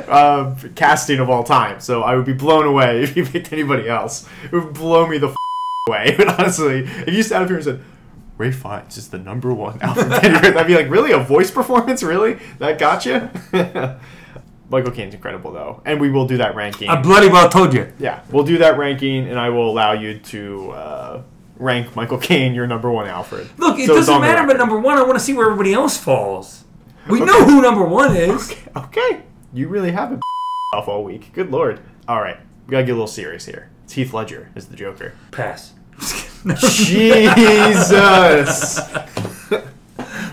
uh, 0.08 0.56
casting 0.76 1.20
of 1.20 1.30
all 1.30 1.44
time, 1.44 1.80
so 1.80 2.04
I 2.04 2.16
would 2.16 2.26
be 2.26 2.34
blown 2.34 2.66
away 2.66 3.04
if 3.04 3.16
you 3.18 3.26
picked 3.26 3.52
anybody 3.54 3.88
else. 3.90 4.28
It 4.44 4.52
would 4.52 4.74
blow 4.74 5.08
me 5.08 5.18
the 5.18 5.30
f- 5.30 5.36
away. 5.88 6.16
But 6.18 6.28
honestly, 6.40 6.80
if 6.80 7.14
you 7.14 7.24
sat 7.24 7.42
up 7.42 7.48
here 7.48 7.58
and 7.58 7.66
said, 7.66 7.82
Ralph 8.38 8.56
Fiennes 8.56 8.98
is 8.98 9.10
the 9.10 9.18
number 9.18 9.54
one 9.54 9.82
Alfred 9.82 10.12
Pennyworth, 10.12 10.58
I'd 10.58 10.68
be 10.68 10.76
like, 10.76 10.90
really? 10.90 11.12
A 11.12 11.20
voice 11.20 11.52
performance? 11.52 12.04
Really? 12.04 12.38
That 12.60 12.78
got 12.78 13.06
you? 13.06 13.30
Michael 14.70 14.92
Caine's 14.92 15.14
incredible, 15.14 15.52
though. 15.52 15.82
And 15.86 16.00
we 16.02 16.10
will 16.10 16.26
do 16.26 16.38
that 16.38 16.56
ranking. 16.56 16.90
I 16.90 17.02
bloody 17.02 17.28
well 17.30 17.50
told 17.50 17.74
you. 17.74 17.92
yeah, 18.00 18.22
we'll 18.32 18.44
do 18.46 18.58
that 18.60 18.78
ranking, 18.78 19.28
and 19.30 19.40
I 19.40 19.50
will 19.50 19.70
allow 19.70 19.92
you 19.94 20.18
to 20.20 20.72
uh, 20.72 21.22
rank 21.58 21.96
Michael 21.96 22.18
Caine 22.18 22.54
your 22.56 22.66
number 22.68 22.92
one 22.92 23.08
Alfred. 23.08 23.48
Look, 23.58 23.78
it 23.80 23.88
So 23.88 23.96
doesn't 23.96 24.22
matter. 24.22 24.46
But 24.48 24.58
number 24.58 24.80
one, 24.80 24.98
I 24.98 25.04
want 25.04 25.18
to 25.20 25.24
see 25.24 25.34
where 25.34 25.46
everybody 25.46 25.74
else 25.74 25.98
falls. 25.98 26.64
We 27.08 27.20
know 27.20 27.46
who 27.46 27.62
number 27.62 27.84
one 27.86 28.16
is. 28.16 28.54
Okay, 28.76 29.22
you 29.54 29.70
really 29.70 29.92
have 29.92 30.10
been 30.10 30.20
off 30.74 30.90
all 30.90 31.02
week. 31.04 31.32
Good 31.32 31.50
lord. 31.50 31.80
All 32.10 32.20
right, 32.22 32.38
we 32.68 32.72
gotta 32.72 32.84
get 32.84 32.92
a 32.92 32.96
little 32.96 33.08
serious 33.08 33.46
here. 33.46 33.70
It's 33.86 33.94
Heath 33.94 34.14
Ledger 34.14 34.52
as 34.56 34.68
the 34.68 34.76
Joker. 34.76 35.14
Pass. 35.32 35.74
Jesus! 36.76 38.80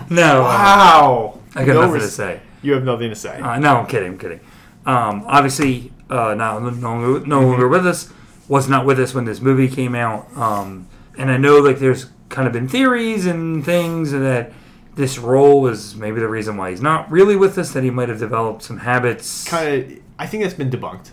No, 0.09 0.41
wow. 0.41 1.39
I 1.55 1.65
got 1.65 1.73
No 1.73 1.81
nothing 1.81 1.99
to 1.99 2.05
res- 2.05 2.15
say. 2.15 2.41
You 2.63 2.73
have 2.73 2.83
nothing 2.83 3.09
to 3.09 3.15
say. 3.15 3.39
Uh, 3.39 3.59
no, 3.59 3.75
I'm 3.77 3.85
kidding. 3.87 4.13
I'm 4.13 4.17
kidding. 4.17 4.39
Um, 4.85 5.23
obviously, 5.27 5.91
uh, 6.09 6.33
now 6.33 6.57
no 6.59 6.69
longer, 6.69 7.25
no 7.25 7.41
longer 7.41 7.67
with 7.67 7.85
us. 7.85 8.11
Was 8.47 8.67
not 8.67 8.85
with 8.85 8.99
us 8.99 9.13
when 9.13 9.25
this 9.25 9.39
movie 9.39 9.67
came 9.69 9.95
out. 9.95 10.27
Um, 10.35 10.87
and 11.17 11.31
I 11.31 11.37
know 11.37 11.57
like 11.59 11.79
there's 11.79 12.07
kind 12.29 12.47
of 12.47 12.53
been 12.53 12.67
theories 12.67 13.25
and 13.25 13.63
things 13.63 14.11
that 14.11 14.51
this 14.95 15.17
role 15.17 15.61
was 15.61 15.95
maybe 15.95 16.19
the 16.19 16.27
reason 16.27 16.57
why 16.57 16.71
he's 16.71 16.81
not 16.81 17.09
really 17.11 17.35
with 17.35 17.57
us. 17.57 17.71
That 17.73 17.83
he 17.83 17.89
might 17.89 18.09
have 18.09 18.19
developed 18.19 18.63
some 18.63 18.79
habits. 18.79 19.45
kind 19.47 19.83
of. 19.93 19.99
I 20.19 20.27
think 20.27 20.43
that's 20.43 20.53
been 20.55 20.69
debunked. 20.69 21.09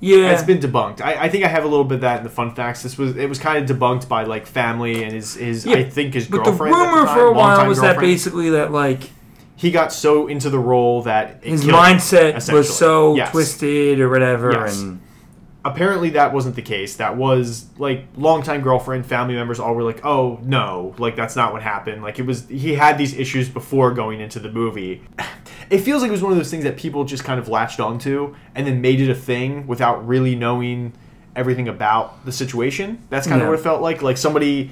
yeah, 0.00 0.32
It's 0.32 0.42
been 0.42 0.58
debunked. 0.58 1.00
I, 1.00 1.24
I 1.24 1.28
think 1.28 1.44
I 1.44 1.48
have 1.48 1.64
a 1.64 1.68
little 1.68 1.84
bit 1.84 1.96
of 1.96 2.00
that 2.00 2.18
in 2.18 2.24
the 2.24 2.30
fun 2.30 2.54
facts. 2.54 2.82
This 2.82 2.98
was 2.98 3.16
it 3.16 3.28
was 3.28 3.38
kind 3.38 3.70
of 3.70 3.76
debunked 3.76 4.08
by 4.08 4.24
like 4.24 4.46
family 4.46 5.04
and 5.04 5.12
his 5.12 5.34
his 5.34 5.64
Yeah, 5.66 5.76
I 5.76 5.84
think 5.88 6.14
his 6.14 6.26
But 6.26 6.38
the 6.38 6.44
girlfriend. 6.44 6.74
the 6.74 6.78
rumor 6.78 7.06
time, 7.06 7.16
for 7.16 7.26
a 7.26 7.32
while 7.32 7.68
was 7.68 7.80
that 7.82 7.98
basically 8.00 8.50
that 8.50 8.72
like 8.72 9.10
he 9.62 9.70
got 9.70 9.92
so 9.92 10.26
into 10.26 10.50
the 10.50 10.58
role 10.58 11.02
that 11.02 11.38
it 11.42 11.50
his 11.50 11.60
killed 11.64 11.74
him, 11.74 11.96
mindset 11.96 12.52
was 12.52 12.76
so 12.76 13.14
Yes. 13.16 13.30
twisted 13.30 14.00
or 14.00 14.08
whatever, 14.10 14.50
Yes. 14.52 14.80
and 14.80 15.00
apparently 15.64 16.10
that 16.10 16.32
wasn't 16.34 16.56
the 16.56 16.62
case. 16.62 16.96
That 16.96 17.16
was 17.16 17.66
like 17.78 18.04
longtime 18.16 18.60
girlfriend, 18.62 19.06
family 19.06 19.34
members 19.34 19.60
all 19.60 19.74
were 19.74 19.84
like, 19.84 20.04
"Oh 20.04 20.40
no, 20.42 20.94
like 20.98 21.14
that's 21.14 21.36
not 21.36 21.52
what 21.52 21.62
happened." 21.62 22.02
Like 22.02 22.18
it 22.18 22.26
was 22.26 22.48
he 22.48 22.74
had 22.74 22.98
these 22.98 23.14
issues 23.16 23.48
before 23.48 23.92
going 23.92 24.20
into 24.20 24.38
the 24.40 24.50
movie. 24.50 25.02
It 25.70 25.78
feels 25.78 26.02
like 26.02 26.10
it 26.10 26.12
was 26.12 26.22
one 26.22 26.32
of 26.32 26.36
those 26.38 26.50
things 26.50 26.64
that 26.64 26.76
people 26.76 27.04
just 27.04 27.24
kind 27.24 27.40
of 27.40 27.48
latched 27.48 27.80
onto 27.80 28.34
and 28.54 28.66
then 28.66 28.82
made 28.82 29.00
it 29.00 29.08
a 29.08 29.14
thing 29.14 29.66
without 29.66 30.06
really 30.06 30.34
knowing 30.34 30.92
everything 31.34 31.66
about 31.66 32.26
the 32.26 32.32
situation. 32.32 32.98
That's 33.08 33.26
kind 33.26 33.40
Yeah. 33.40 33.46
of 33.46 33.50
what 33.52 33.58
it 33.58 33.62
felt 33.62 33.80
like. 33.80 34.02
Like 34.02 34.18
somebody 34.18 34.70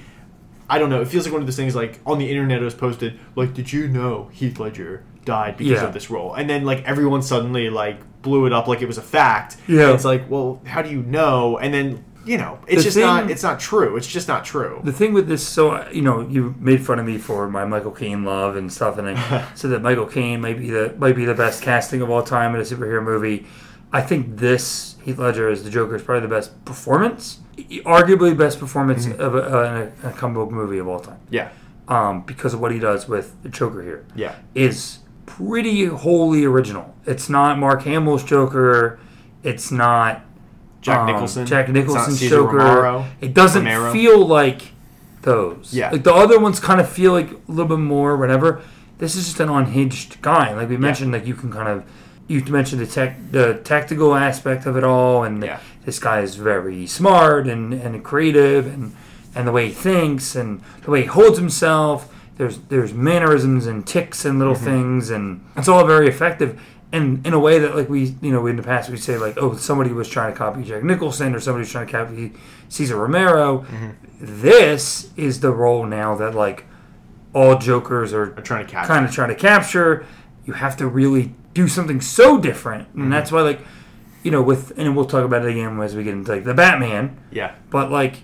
I 0.71 0.79
don't 0.79 0.89
know. 0.89 1.01
It 1.03 1.09
feels 1.09 1.25
like 1.27 1.33
one 1.33 1.43
of 1.43 1.47
those 1.47 1.57
things 1.57 1.75
like 1.77 1.99
on 2.07 2.19
the 2.19 2.31
internet 2.31 2.63
it 2.63 2.65
was 2.65 2.75
posted 2.75 3.19
like, 3.37 3.53
did 3.55 3.73
you 3.73 3.89
know 3.89 4.31
Heath 4.33 4.59
Ledger 4.59 5.05
died 5.25 5.57
because 5.57 5.73
Yeah. 5.83 5.87
of 5.87 5.93
this 5.93 6.11
role? 6.11 6.33
And 6.35 6.49
then 6.49 6.65
like 6.65 6.85
everyone 6.85 7.23
suddenly 7.23 7.69
like 7.71 8.01
blew 8.23 8.47
it 8.47 8.53
up 8.53 8.69
like 8.69 8.81
it 8.81 8.87
was 8.87 8.99
a 8.99 9.03
fact. 9.03 9.57
Yeah. 9.67 9.87
And 9.87 9.95
it's 9.95 10.05
like, 10.05 10.31
well, 10.31 10.63
how 10.65 10.81
do 10.83 10.91
you 10.91 11.03
know? 11.03 11.59
And 11.59 11.75
then 11.75 12.05
you 12.27 12.37
know, 12.37 12.59
it's 12.67 12.83
The 12.83 12.85
just 12.85 12.97
thing- 12.99 13.07
not. 13.07 13.31
It's 13.31 13.43
not 13.43 13.59
true. 13.59 13.97
It's 13.97 14.07
just 14.07 14.29
not 14.29 14.45
true. 14.45 14.83
The 14.85 14.93
thing 14.93 15.15
with 15.15 15.27
this, 15.27 15.43
so 15.47 15.89
you 15.91 16.03
know, 16.03 16.21
you 16.21 16.55
made 16.61 16.85
fun 16.85 16.99
of 16.99 17.07
me 17.07 17.17
for 17.17 17.49
my 17.49 17.65
Michael 17.65 17.93
Caine 17.93 18.25
love 18.25 18.57
and 18.57 18.71
stuff, 18.71 18.99
and 18.99 19.09
I 19.09 19.47
said 19.55 19.71
that 19.71 19.81
Michael 19.81 20.05
Caine 20.07 20.41
might 20.43 20.59
be 20.59 20.69
the 20.71 20.95
might 20.99 21.17
be 21.17 21.25
the 21.25 21.35
best 21.35 21.63
casting 21.63 22.03
of 22.03 22.11
all 22.11 22.23
time 22.23 22.55
in 22.55 22.61
a 22.61 22.65
superhero 22.65 23.03
movie. 23.03 23.47
I 23.93 24.01
think 24.03 24.37
this 24.39 24.97
Heath 25.05 25.19
Ledger 25.19 25.49
as 25.49 25.65
the 25.65 25.71
Joker 25.71 25.97
is 25.97 26.03
probably 26.03 26.23
the 26.29 26.35
best 26.35 26.65
performance, 26.65 27.41
arguably 27.59 28.37
best 28.37 28.61
performance 28.61 29.07
of 29.07 29.35
a, 29.35 29.39
uh, 29.39 29.91
a, 30.05 30.09
a 30.09 30.13
comic 30.13 30.37
book 30.37 30.51
movie 30.51 30.79
of 30.79 30.87
all 30.89 31.01
time, 31.01 31.19
Yeah. 31.31 31.49
um, 31.89 32.23
because 32.23 32.55
of 32.55 32.61
what 32.61 32.71
he 32.73 32.79
does 32.79 33.09
with 33.09 33.43
the 33.43 33.49
Joker 33.49 33.83
here. 33.83 34.05
Yeah. 34.15 34.37
is 34.55 35.01
pretty 35.27 35.87
wholly 35.87 36.45
original. 36.45 36.95
It's 37.07 37.29
not 37.29 37.59
Mark 37.59 37.83
Hamill's 37.83 38.23
Joker. 38.25 38.99
It's 39.43 39.71
not 39.73 40.23
Jack 40.81 41.01
um, 41.01 41.07
Nicholson. 41.07 41.47
Jack 41.47 41.69
Nicholson's 41.69 42.21
Joker. 42.21 42.57
Romero. 42.59 43.07
It 43.21 43.33
doesn't 43.35 43.65
Romero. 43.65 43.93
feel 43.93 44.27
like 44.27 44.63
those. 45.23 45.73
Yeah. 45.73 45.91
Like 45.91 46.03
the 46.05 46.13
other 46.15 46.39
ones 46.39 46.61
kind 46.61 46.81
of 46.81 46.89
feel 46.89 47.13
like 47.13 47.31
a 47.31 47.37
little 47.49 47.67
bit 47.77 47.79
more 47.83 48.17
whatever. 48.17 48.63
This 48.99 49.15
is 49.17 49.27
just 49.27 49.41
an 49.41 49.49
unhinged 49.49 50.21
guy. 50.21 50.55
Like 50.55 50.69
we 50.69 50.77
mentioned, 50.77 51.13
like 51.13 51.27
you 51.27 51.35
can 51.35 51.51
kind 51.53 51.69
of 51.69 51.85
you 52.31 52.45
mentioned 52.47 52.81
the 52.81 52.87
tech 52.87 53.17
the 53.33 53.61
tactical 53.65 54.15
aspect 54.15 54.65
of 54.67 54.77
it 54.77 54.85
all 54.85 55.25
and 55.25 55.43
Yeah. 55.43 55.59
this 55.85 55.99
guy 55.99 56.21
is 56.21 56.37
very 56.37 56.87
smart 56.87 57.47
and, 57.53 57.75
and 57.75 58.05
creative 58.05 58.67
and 58.75 58.95
and 59.35 59.47
the 59.49 59.53
way 59.53 59.69
he 59.69 59.73
thinks 59.75 60.35
and 60.37 60.61
the 60.85 60.91
way 60.91 61.01
he 61.03 61.07
holds 61.07 61.39
himself. 61.39 61.99
There's 62.39 62.57
there's 62.73 62.93
mannerisms 62.95 63.67
and 63.67 63.87
ticks 63.87 64.25
and 64.25 64.33
Mm-hmm. 64.35 64.39
little 64.41 64.55
things 64.71 65.11
and 65.11 65.45
it's 65.57 65.69
all 65.69 65.85
very 65.87 66.09
effective. 66.09 66.51
And 66.93 67.25
in 67.27 67.33
a 67.35 67.39
way 67.39 67.59
that 67.61 67.77
like 67.77 67.89
we 67.89 68.17
you 68.21 68.33
know 68.33 68.47
in 68.47 68.57
the 68.57 68.63
past 68.63 68.91
we 68.91 68.97
say 68.97 69.17
like 69.27 69.37
oh 69.43 69.55
somebody 69.57 69.93
was 69.93 70.09
trying 70.09 70.33
to 70.33 70.39
copy 70.39 70.63
Jack 70.65 70.83
Nicholson 70.85 71.35
or 71.35 71.41
somebody 71.41 71.63
was 71.63 71.71
trying 71.73 71.87
to 71.87 71.93
copy 71.93 72.33
Cesar 72.69 72.97
Romero. 72.97 73.59
Mm-hmm. 73.61 73.91
This 74.43 75.11
is 75.17 75.41
the 75.41 75.53
role 75.53 75.85
now 75.87 76.15
that 76.17 76.35
like 76.35 76.65
all 77.33 77.57
Jokers 77.59 78.13
are 78.13 78.35
I'm 78.37 78.43
trying 78.43 78.67
to 78.67 78.73
catch. 78.73 78.87
kind 78.89 79.05
of 79.07 79.13
trying 79.13 79.29
to 79.29 79.35
capture. 79.37 80.05
You 80.51 80.55
have 80.57 80.77
to 80.79 80.89
really 80.89 81.33
do 81.55 81.69
something 81.69 82.01
so 82.01 82.37
different, 82.37 82.89
Mm-hmm. 82.89 83.03
and 83.03 83.13
that's 83.13 83.31
why 83.31 83.43
like 83.43 83.61
you 84.25 84.33
know 84.33 84.43
with 84.43 84.73
and 84.77 84.97
we'll 84.97 85.05
talk 85.07 85.25
about 85.25 85.45
it 85.45 85.49
again 85.53 85.81
as 85.81 85.95
we 85.95 86.03
get 86.03 86.13
into 86.15 86.33
like 86.33 86.43
the 86.45 86.55
Batman, 86.55 87.17
Yeah. 87.31 87.53
but 87.71 87.93
like 87.93 88.17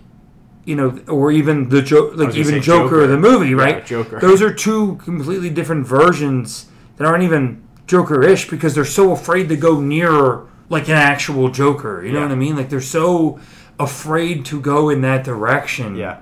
you 0.64 0.74
know 0.74 0.98
or 1.06 1.30
even 1.30 1.68
the 1.68 1.82
jo- 1.82 2.10
like 2.16 2.34
even 2.34 2.60
Joker, 2.60 3.02
Joker. 3.02 3.06
the 3.06 3.16
movie, 3.16 3.50
Yeah, 3.50 3.54
right? 3.62 3.86
Joker. 3.86 4.18
Those 4.18 4.42
are 4.42 4.52
two 4.52 4.96
completely 4.96 5.50
different 5.50 5.86
versions 5.86 6.66
that 6.96 7.04
aren't 7.06 7.22
even 7.22 7.62
Joker-ish 7.86 8.50
because 8.50 8.74
they're 8.74 8.84
so 8.84 9.12
afraid 9.12 9.48
to 9.50 9.56
go 9.56 9.80
near 9.80 10.40
like 10.68 10.88
an 10.88 10.96
actual 10.96 11.48
Joker. 11.48 12.02
You 12.04 12.10
know 12.10 12.18
Yeah. 12.18 12.24
what 12.24 12.32
I 12.32 12.34
mean? 12.34 12.56
Like 12.56 12.70
they're 12.70 12.80
so 12.80 13.38
afraid 13.78 14.44
to 14.46 14.60
go 14.60 14.88
in 14.90 15.00
that 15.02 15.22
direction 15.22 15.94
Yeah. 15.94 16.16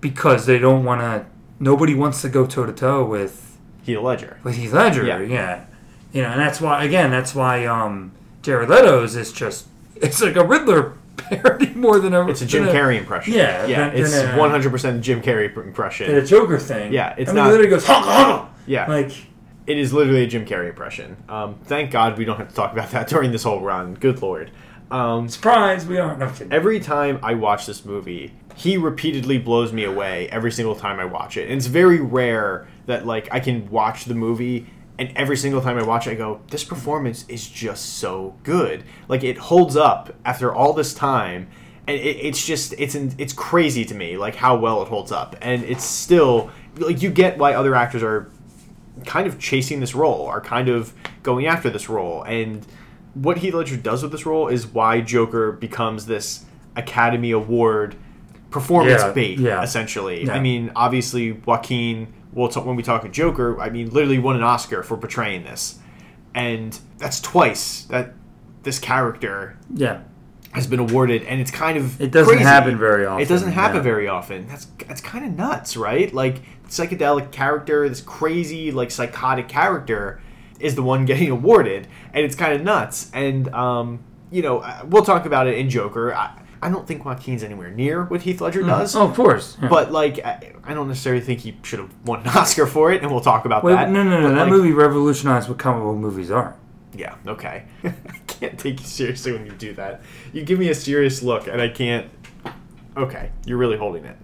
because 0.00 0.46
they 0.46 0.58
don't 0.58 0.82
want 0.82 1.02
to. 1.02 1.26
Nobody 1.60 1.94
wants 1.94 2.20
to 2.22 2.28
go 2.28 2.46
toe 2.46 2.66
to 2.66 2.72
toe 2.72 3.04
with 3.04 3.55
Heath 3.86 3.98
Ledger. 3.98 4.38
with 4.44 4.56
Heath 4.56 4.72
Ledger. 4.72 5.04
Yeah. 5.06 5.20
Yeah. 5.20 5.64
you 6.12 6.22
know, 6.22 6.28
and 6.28 6.40
that's 6.40 6.60
why 6.60 6.84
again, 6.84 7.10
that's 7.10 7.34
why 7.34 7.64
um, 7.66 8.12
Jared 8.42 8.68
Leto's 8.68 9.16
is 9.16 9.32
just 9.32 9.66
it's 9.96 10.20
like 10.20 10.36
a 10.36 10.44
Riddler 10.44 10.92
parody 11.16 11.72
more 11.74 11.98
than 11.98 12.12
a 12.14 12.28
It's 12.28 12.42
a 12.42 12.46
Jim 12.46 12.66
than 12.66 12.74
Carrey 12.76 12.98
impression. 12.98 13.32
Yeah, 13.34 13.66
Yeah. 13.66 13.88
than- 13.90 13.98
It's 14.02 14.12
than 14.12 14.38
a- 14.38 14.42
100% 14.42 15.00
Jim 15.00 15.22
Carrey 15.22 15.46
than 16.06 16.16
a. 16.16 16.26
Joker 16.26 16.58
thing. 16.58 16.92
Yeah, 16.92 17.14
it's 17.16 17.30
I 17.30 17.32
mean, 17.32 17.36
not- 17.36 17.46
He 17.46 17.50
literally 17.52 17.70
goes 17.70 17.86
honk, 17.86 18.04
honk. 18.04 18.50
Yeah. 18.66 18.86
like 18.86 19.12
It 19.66 19.78
is 19.78 19.92
literally 19.92 20.24
a 20.24 20.26
Jim 20.26 20.44
Carrey 20.44 20.68
impression. 20.68 21.16
Um, 21.28 21.56
thank 21.64 21.90
God 21.90 22.18
we 22.18 22.24
don't 22.24 22.36
have 22.36 22.48
to 22.50 22.54
talk 22.54 22.72
about 22.72 22.90
that 22.90 23.08
during 23.14 23.32
this 23.32 23.42
whole 23.44 23.60
run. 23.60 23.94
Good 23.94 24.20
lord. 24.22 24.50
Um, 24.90 25.28
surprise. 25.28 25.84
We 25.86 25.98
are 25.98 26.16
no 26.16 26.26
I'm 26.26 26.52
every 26.52 26.78
time 26.78 27.18
I 27.22 27.34
watch 27.34 27.66
this 27.66 27.84
movie, 27.84 28.32
he 28.56 28.78
repeatedly 28.78 29.36
blows 29.38 29.72
me 29.72 29.84
away 29.84 30.28
every 30.30 30.50
single 30.50 30.74
time 30.74 30.98
I 30.98 31.04
watch 31.04 31.36
it. 31.36 31.44
And 31.44 31.58
it's 31.58 31.66
very 31.66 32.00
rare 32.00 32.66
that 32.86 33.06
like 33.06 33.28
I 33.30 33.38
can 33.38 33.70
watch 33.70 34.06
the 34.06 34.14
movie 34.14 34.66
and 34.98 35.12
every 35.14 35.36
single 35.36 35.60
time 35.60 35.78
I 35.78 35.82
watch 35.82 36.06
it 36.06 36.12
I 36.12 36.14
go, 36.14 36.40
this 36.50 36.64
performance 36.64 37.26
is 37.28 37.46
just 37.46 37.98
so 37.98 38.34
good. 38.44 38.82
Like 39.08 39.22
it 39.22 39.36
holds 39.36 39.76
up 39.76 40.14
after 40.24 40.54
all 40.54 40.72
this 40.72 40.94
time. 40.94 41.48
And 41.86 42.00
it, 42.00 42.16
it's 42.16 42.44
just 42.44 42.74
it's 42.78 42.94
it's 42.94 43.34
crazy 43.34 43.84
to 43.84 43.94
me 43.94 44.16
like 44.16 44.34
how 44.34 44.56
well 44.56 44.82
it 44.82 44.88
holds 44.88 45.12
up. 45.12 45.36
And 45.42 45.62
it's 45.62 45.84
still 45.84 46.50
like 46.78 47.02
you 47.02 47.10
get 47.10 47.36
why 47.36 47.52
other 47.52 47.74
actors 47.74 48.02
are 48.02 48.30
kind 49.04 49.26
of 49.26 49.38
chasing 49.38 49.80
this 49.80 49.94
role, 49.94 50.26
are 50.26 50.40
kind 50.40 50.70
of 50.70 50.94
going 51.22 51.46
after 51.46 51.68
this 51.68 51.90
role. 51.90 52.22
And 52.22 52.66
what 53.12 53.36
Heath 53.38 53.52
Ledger 53.52 53.76
does 53.76 54.02
with 54.02 54.12
this 54.12 54.24
role 54.24 54.48
is 54.48 54.66
why 54.66 55.02
Joker 55.02 55.52
becomes 55.52 56.06
this 56.06 56.46
Academy 56.74 57.32
Award 57.32 57.96
performance 58.60 59.02
Yeah, 59.02 59.12
bait, 59.12 59.38
yeah. 59.38 59.62
essentially. 59.62 60.24
Yeah. 60.24 60.34
I 60.34 60.40
mean, 60.40 60.72
obviously, 60.74 61.32
Joaquin, 61.32 62.12
we'll 62.32 62.48
talk, 62.48 62.64
when 62.66 62.76
we 62.76 62.82
talk 62.82 63.04
a 63.04 63.08
Joker, 63.08 63.60
I 63.60 63.68
mean, 63.70 63.90
literally 63.90 64.18
won 64.18 64.36
an 64.36 64.42
Oscar 64.42 64.82
for 64.82 64.96
portraying 64.96 65.42
this. 65.44 65.78
And 66.34 66.78
that's 66.98 67.20
twice 67.20 67.82
that 67.84 68.14
this 68.62 68.78
character 68.78 69.58
Yeah, 69.74 70.00
has 70.52 70.66
been 70.66 70.80
awarded, 70.80 71.22
and 71.24 71.40
it's 71.40 71.50
kind 71.50 71.76
of 71.78 72.00
It 72.00 72.10
doesn't 72.12 72.32
crazy. 72.34 72.44
happen 72.44 72.78
very 72.78 73.04
often, 73.06 73.22
It 73.22 73.28
doesn't 73.28 73.52
happen 73.52 73.82
very 73.82 74.08
often. 74.08 74.46
That's 74.48 74.66
that's 74.88 75.00
kind 75.00 75.24
of 75.24 75.32
nuts, 75.32 75.76
right? 75.76 76.12
Like 76.12 76.42
psychedelic 76.68 77.30
character, 77.32 77.88
this 77.88 78.00
crazy 78.00 78.70
like 78.72 78.90
psychotic 78.90 79.48
character 79.48 80.20
is 80.60 80.74
the 80.74 80.82
one 80.82 81.04
getting 81.10 81.30
awarded, 81.30 81.88
and 82.12 82.24
it's 82.24 82.34
kind 82.34 82.52
of 82.54 82.62
nuts. 82.62 83.10
And 83.14 83.48
um, 83.54 84.02
you 84.30 84.42
know, 84.42 84.58
uh, 84.60 84.82
we'll 84.86 85.04
talk 85.04 85.24
about 85.26 85.46
it 85.46 85.56
in 85.58 85.70
Joker. 85.70 86.14
I, 86.14 86.38
I 86.62 86.70
don't 86.70 86.86
think 86.86 87.04
Joaquin's 87.04 87.42
anywhere 87.42 87.70
near 87.70 88.04
what 88.04 88.22
Heath 88.22 88.40
Ledger 88.40 88.60
mm-hmm. 88.60 88.68
does. 88.70 88.96
oh, 88.96 89.08
of 89.08 89.14
course. 89.14 89.56
Yeah. 89.60 89.68
But 89.68 89.92
like, 89.92 90.24
I, 90.24 90.52
I 90.64 90.74
don't 90.74 90.88
necessarily 90.88 91.22
think 91.22 91.40
he 91.40 91.56
should 91.62 91.78
have 91.78 91.92
won 92.04 92.20
an 92.20 92.28
Oscar 92.28 92.66
for 92.66 92.92
it, 92.92 93.02
and 93.02 93.10
we'll 93.10 93.20
talk 93.20 93.44
about 93.44 93.64
Wait, 93.64 93.74
that. 93.74 93.90
no, 93.90 94.02
no, 94.02 94.20
no. 94.20 94.28
But, 94.28 94.34
That 94.34 94.40
like, 94.42 94.50
movie 94.50 94.72
revolutionized 94.72 95.48
what 95.48 95.58
comic 95.58 95.82
book 95.82 95.96
movies 95.96 96.30
are. 96.30 96.56
yeah, 96.94 97.14
okay. 97.26 97.64
I 97.84 97.92
can't 98.26 98.58
take 98.58 98.80
you 98.80 98.86
seriously 98.86 99.32
when 99.32 99.46
you 99.46 99.52
do 99.52 99.74
that. 99.74 100.02
You 100.32 100.44
give 100.44 100.58
me 100.58 100.68
a 100.68 100.74
serious 100.74 101.22
look, 101.22 101.46
and 101.46 101.60
I 101.60 101.68
can't. 101.68 102.10
Okay, 102.96 103.30
you're 103.44 103.58
really 103.58 103.76
holding 103.76 104.04
it. 104.04 104.16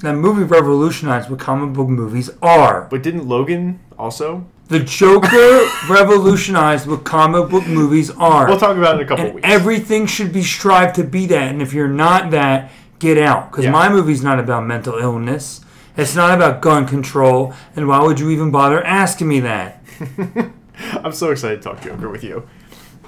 That 0.00 0.14
movie 0.14 0.44
revolutionized 0.44 1.28
what 1.28 1.40
comic 1.40 1.74
book 1.74 1.88
movies 1.88 2.30
are. 2.40 2.86
But 2.88 3.02
didn't 3.02 3.28
Logan 3.28 3.80
also? 3.98 4.46
The 4.68 4.80
Joker 4.80 5.66
revolutionized 5.88 6.86
what 6.86 7.04
comic 7.04 7.48
book 7.50 7.66
movies 7.66 8.10
are. 8.10 8.46
We'll 8.48 8.58
talk 8.58 8.76
about 8.76 8.96
it 8.96 9.00
in 9.00 9.06
a 9.06 9.08
couple 9.08 9.24
and 9.26 9.34
weeks. 9.36 9.48
everything 9.48 10.06
should 10.06 10.32
be 10.32 10.42
strived 10.42 10.94
to 10.96 11.04
be 11.04 11.26
that. 11.26 11.50
And 11.50 11.62
if 11.62 11.72
you're 11.72 11.88
not 11.88 12.30
that, 12.32 12.70
get 12.98 13.16
out. 13.18 13.50
Because 13.50 13.64
Yeah. 13.64 13.70
my 13.70 13.88
movie's 13.88 14.22
not 14.22 14.38
about 14.38 14.66
mental 14.66 14.98
illness. 14.98 15.62
It's 15.96 16.14
not 16.14 16.34
about 16.36 16.60
gun 16.62 16.86
control. 16.86 17.54
And 17.74 17.88
why 17.88 18.02
would 18.02 18.20
you 18.20 18.30
even 18.30 18.50
bother 18.50 18.84
asking 18.84 19.28
me 19.28 19.40
that? 19.40 19.82
I'm 21.02 21.12
so 21.12 21.30
excited 21.30 21.62
to 21.62 21.68
talk 21.68 21.80
Joker 21.82 22.08
with 22.08 22.22
you. 22.22 22.46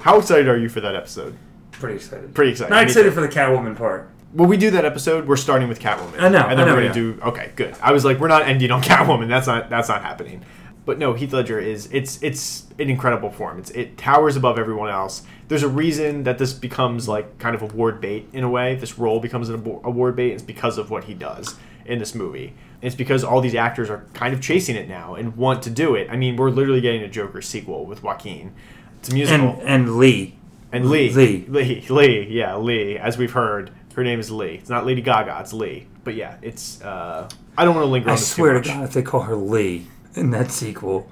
How 0.01 0.19
excited 0.19 0.49
are 0.49 0.57
you 0.57 0.69
for 0.69 0.81
that 0.81 0.95
episode? 0.97 1.37
Pretty 1.73 1.97
excited. 1.97 2.35
Pretty 2.35 2.53
excited. 2.53 2.71
Not 2.71 2.79
Me 2.81 2.85
excited 2.85 3.13
for 3.13 3.21
the 3.21 3.29
Catwoman 3.29 3.77
part. 3.77 4.09
When 4.33 4.49
we 4.49 4.57
do 4.57 4.71
that 4.71 4.85
episode, 4.85 5.27
we're 5.27 5.37
starting 5.37 5.69
with 5.69 5.79
Catwoman. 5.81 6.21
I 6.21 6.29
know, 6.29 6.47
and 6.47 6.59
then 6.59 6.61
I 6.69 6.71
know, 6.71 6.75
we're 6.77 6.83
gonna 6.83 6.87
yeah. 6.87 6.93
do. 6.93 7.19
Okay, 7.23 7.51
good. 7.57 7.75
I 7.83 7.93
was 7.93 8.05
like, 8.05 8.19
we're 8.19 8.29
not 8.29 8.43
ending 8.43 8.71
on 8.71 8.81
Catwoman. 8.91 9.29
That's 9.29 9.47
not. 9.47 9.69
That's 9.71 9.89
not 9.89 10.03
happening. 10.03 10.45
But 10.91 10.99
no, 10.99 11.13
Heath 11.15 11.33
Ledger 11.33 11.61
is. 11.61 11.89
It's. 11.93 12.21
It's 12.21 12.67
an 12.81 12.91
incredible 12.91 13.29
performance. 13.29 13.71
It 13.71 13.97
towers 13.97 14.35
above 14.35 14.59
everyone 14.59 14.91
else. 14.91 15.23
There's 15.47 15.63
a 15.63 15.69
reason 15.69 16.25
that 16.25 16.39
this 16.39 16.53
becomes 16.53 17.07
like 17.07 17.39
kind 17.39 17.55
of 17.55 17.63
award 17.63 18.01
bait 18.01 18.29
in 18.33 18.43
a 18.43 18.51
way. 18.51 18.75
This 18.75 18.99
role 18.99 19.21
becomes 19.21 19.51
an 19.51 19.55
award 19.85 20.17
bait. 20.17 20.33
It's 20.33 20.43
because 20.43 20.79
of 20.79 20.91
what 20.91 21.05
he 21.05 21.15
does 21.15 21.55
in 21.85 22.01
this 22.01 22.13
movie. 22.13 22.55
It's 22.83 22.97
because 22.97 23.23
all 23.23 23.41
these 23.41 23.55
actors 23.55 23.89
are 23.89 24.05
kind 24.15 24.35
of 24.35 24.41
chasing 24.41 24.75
it 24.75 24.89
now 24.89 25.15
and 25.15 25.37
want 25.37 25.63
to 25.63 25.71
do 25.71 25.95
it. 25.95 26.09
I 26.11 26.17
mean, 26.17 26.35
we're 26.35 26.51
literally 26.51 26.81
getting 26.81 27.03
a 27.03 27.09
Joker 27.09 27.41
sequel 27.41 27.87
with 27.87 28.03
Joaquin. 28.03 28.53
It's 28.99 29.11
a 29.11 29.15
musical. 29.15 29.61
And 29.61 29.85
and 29.85 29.97
Lee. 29.97 30.35
And 30.73 30.91
Lee. 30.91 31.13
Lee. 31.13 31.47
Lee. 31.49 31.87
Lee. 31.89 32.27
Yeah, 32.29 32.57
Lee. 32.57 32.99
As 32.99 33.17
we've 33.17 33.31
heard, 33.31 33.71
her 33.95 34.03
name 34.03 34.19
is 34.19 34.33
Lee. 34.33 34.57
It's 34.57 34.69
not 34.69 34.87
Lady 34.87 35.03
Gaga. 35.03 35.39
It's 35.39 35.53
Lee. 35.53 35.87
But 36.03 36.17
yeah, 36.17 36.39
it's. 36.43 36.83
Uh, 36.83 37.29
I 37.57 37.65
don't 37.65 37.77
want 37.77 37.85
to 37.85 37.91
linger 37.93 38.09
I 38.09 38.15
on 38.15 38.19
this 38.19 38.27
swear 38.27 38.55
to. 38.55 38.69
God, 38.69 38.83
if 38.83 38.93
they 38.93 39.03
call 39.03 39.21
her 39.21 39.37
Lee 39.37 39.87
in 40.15 40.31
that 40.31 40.51
sequel, 40.51 41.09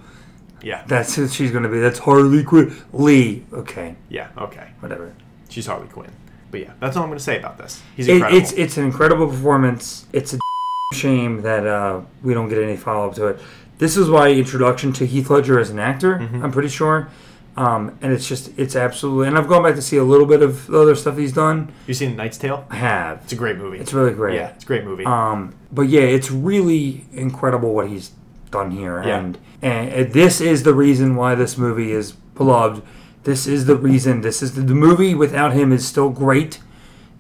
Yeah. 0.63 0.83
that's 0.87 1.15
who 1.17 1.29
she's 1.29 1.51
going 1.51 1.63
to 1.65 1.69
be. 1.69 1.79
That's 1.81 2.01
Harley 2.01 2.43
Quinn. 2.45 2.75
Lee. 2.93 3.45
Okay, 3.53 3.95
Yeah. 4.09 4.29
Okay. 4.37 4.69
whatever. 4.81 5.13
She's 5.49 5.67
Harley 5.67 5.89
Quinn. 5.89 6.11
But 6.51 6.61
yeah, 6.61 6.73
that's 6.81 6.97
all 6.97 7.03
I'm 7.03 7.09
going 7.11 7.19
to 7.19 7.25
say 7.25 7.39
about 7.39 7.59
this. 7.59 7.83
He's 7.97 8.09
It, 8.09 8.13
incredible. 8.17 8.39
it's 8.41 8.53
it's 8.53 8.77
an 8.79 8.85
incredible 8.85 9.27
performance. 9.29 10.07
It's 10.13 10.33
a 10.35 10.39
shame 10.95 11.43
that 11.43 11.67
uh, 11.67 12.01
we 12.23 12.33
don't 12.35 12.49
get 12.49 12.59
any 12.63 12.77
follow 12.77 13.09
up 13.09 13.15
to 13.17 13.27
it. 13.29 13.41
This 13.79 13.97
is 13.97 14.09
why 14.11 14.31
introduction 14.33 14.93
to 14.95 15.07
Heath 15.07 15.29
Ledger 15.31 15.59
as 15.61 15.71
an 15.71 15.79
actor. 15.79 16.19
Mm-hmm. 16.19 16.43
I'm 16.45 16.51
pretty 16.51 16.69
sure. 16.71 17.09
Um, 17.57 17.99
and 18.03 18.13
it's 18.13 18.27
just 18.29 18.51
it's 18.59 18.77
absolutely. 18.77 19.29
And 19.29 19.37
I've 19.37 19.49
gone 19.49 19.63
back 19.63 19.75
to 19.75 19.83
see 19.83 19.97
a 19.99 20.05
little 20.05 20.27
bit 20.27 20.43
of 20.43 20.67
the 20.69 20.79
other 20.81 20.95
stuff 20.95 21.17
he's 21.19 21.33
done. 21.33 21.73
You 21.87 21.95
seen 21.95 22.17
Knight's 22.17 22.39
Tale? 22.39 22.65
I 22.71 22.77
have. 22.77 23.21
It's 23.25 23.33
a 23.33 23.37
great 23.37 23.57
movie. 23.57 23.79
It's 23.79 23.93
really 23.93 24.13
great. 24.15 24.37
yeah, 24.37 24.49
it's 24.51 24.65
a 24.65 24.67
great 24.67 24.85
movie. 24.85 25.05
Um, 25.05 25.55
but 25.73 25.83
yeah, 25.89 26.03
it's 26.03 26.31
really 26.31 27.05
incredible 27.13 27.75
what 27.75 27.89
he's 27.89 28.13
done 28.51 28.71
here, 28.71 29.03
Yeah. 29.05 29.19
and 29.19 29.39
and 29.63 30.13
this 30.13 30.41
is 30.41 30.63
the 30.63 30.75
reason 30.75 31.17
why 31.17 31.35
this 31.35 31.57
movie 31.59 31.93
is 31.93 32.13
beloved. 32.13 32.83
This 33.25 33.47
is 33.47 33.67
the 33.67 33.77
reason. 33.77 34.21
This 34.23 34.43
is 34.43 34.55
the, 34.55 34.61
the 34.63 34.75
movie 34.75 35.15
without 35.15 35.53
him 35.53 35.73
is 35.73 35.87
still 35.87 36.11
great. 36.11 36.61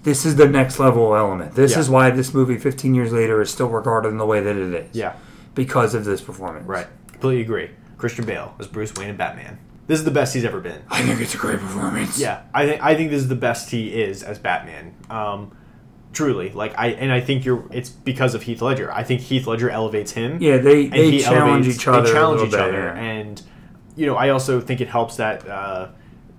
This 0.04 0.24
is 0.24 0.36
the 0.36 0.46
next 0.48 0.78
level 0.78 1.14
element. 1.16 1.54
This 1.54 1.72
Yeah. 1.72 1.80
is 1.80 1.90
why 1.90 2.10
this 2.10 2.32
movie, 2.32 2.56
15 2.56 2.94
years 2.94 3.12
later, 3.12 3.40
is 3.42 3.50
still 3.50 3.68
regarded 3.68 4.08
in 4.10 4.16
the 4.18 4.24
way 4.26 4.40
that 4.40 4.56
it 4.56 4.72
is. 4.74 4.86
yeah, 4.96 5.14
because 5.54 5.94
of 5.94 6.04
this 6.04 6.20
performance. 6.20 6.66
right. 6.66 6.86
Completely 7.12 7.42
agree. 7.42 7.70
Christian 7.98 8.24
Bale 8.24 8.54
as 8.60 8.68
Bruce 8.68 8.94
Wayne 8.94 9.08
and 9.08 9.18
Batman. 9.18 9.58
This 9.88 9.98
is 9.98 10.04
the 10.04 10.12
best 10.12 10.34
he's 10.34 10.44
ever 10.44 10.60
been. 10.60 10.80
I 10.88 11.02
think 11.02 11.20
it's 11.20 11.34
a 11.34 11.38
great 11.38 11.58
performance. 11.58 12.18
Yeah, 12.20 12.42
I 12.54 12.66
think 12.66 12.80
I 12.82 12.94
think 12.94 13.10
this 13.10 13.22
is 13.22 13.28
the 13.28 13.34
best 13.34 13.70
he 13.70 13.88
is 13.88 14.22
as 14.22 14.38
Batman. 14.38 14.94
Um, 15.10 15.50
truly, 16.12 16.50
like 16.50 16.78
I 16.78 16.88
and 16.88 17.12
I 17.12 17.20
think 17.20 17.44
you're. 17.44 17.64
It's 17.70 17.90
because 17.90 18.34
of 18.34 18.42
Heath 18.42 18.62
Ledger. 18.62 18.92
I 18.92 19.02
think 19.02 19.20
Heath 19.20 19.46
Ledger 19.46 19.70
elevates 19.70 20.12
him. 20.12 20.38
Yeah, 20.40 20.58
they 20.58 20.86
they 20.86 21.10
he 21.10 21.20
challenge 21.20 21.66
elevates- 21.66 21.76
each 21.76 21.88
other. 21.88 22.02
They 22.02 22.12
challenge 22.12 22.40
a 22.40 22.44
each 22.44 22.50
bit, 22.52 22.60
other, 22.60 22.72
yeah. 22.72 23.02
and 23.02 23.42
you 23.96 24.06
know, 24.06 24.14
I 24.14 24.30
also 24.30 24.60
think 24.60 24.80
it 24.80 24.88
helps 24.88 25.16
that 25.16 25.48
uh, 25.48 25.88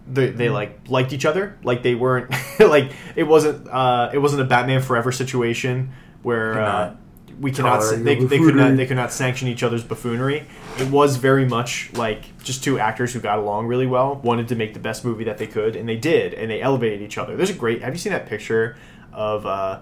they, 0.08 0.30
they 0.30 0.50
like 0.50 0.90
liked 0.90 1.14
each 1.14 1.26
other. 1.26 1.58
Like 1.64 1.84
they 1.84 1.96
weren't 1.96 2.34
like 2.60 2.92
it 3.16 3.24
wasn't 3.24 3.68
uh, 3.68 4.12
it 4.14 4.20
wasn't 4.20 4.42
a 4.42 4.46
Batman 4.46 4.82
Forever 4.82 5.12
situation 5.12 5.92
where. 6.24 6.62
Uh, 6.62 6.96
we 7.40 7.52
cannot. 7.52 7.80
They, 7.96 8.16
they 8.16 8.38
could 8.38 8.56
not. 8.56 8.76
They 8.76 8.86
could 8.86 8.98
not 8.98 9.14
sanction 9.14 9.48
each 9.48 9.64
other's 9.64 9.82
buffoonery. 9.82 10.46
It 10.78 10.90
was 10.90 11.16
very 11.16 11.46
much 11.46 11.90
like 11.94 12.38
just 12.44 12.66
two 12.66 12.80
actors 12.80 13.14
who 13.14 13.22
got 13.22 13.40
along 13.40 13.68
really 13.68 13.88
well, 13.88 14.16
wanted 14.16 14.50
to 14.50 14.56
make 14.56 14.74
the 14.74 14.80
best 14.80 15.06
movie 15.06 15.24
that 15.24 15.38
they 15.38 15.48
could, 15.48 15.78
and 15.78 15.88
they 15.88 15.96
did, 15.96 16.34
and 16.34 16.52
they 16.52 16.62
elevated 16.62 17.02
each 17.02 17.18
other. 17.18 17.38
There's 17.38 17.50
a 17.50 17.54
great. 17.54 17.82
Have 17.82 17.94
you 17.94 18.00
seen 18.00 18.12
that 18.12 18.26
picture 18.26 18.76
of 19.14 19.46
uh, 19.46 19.80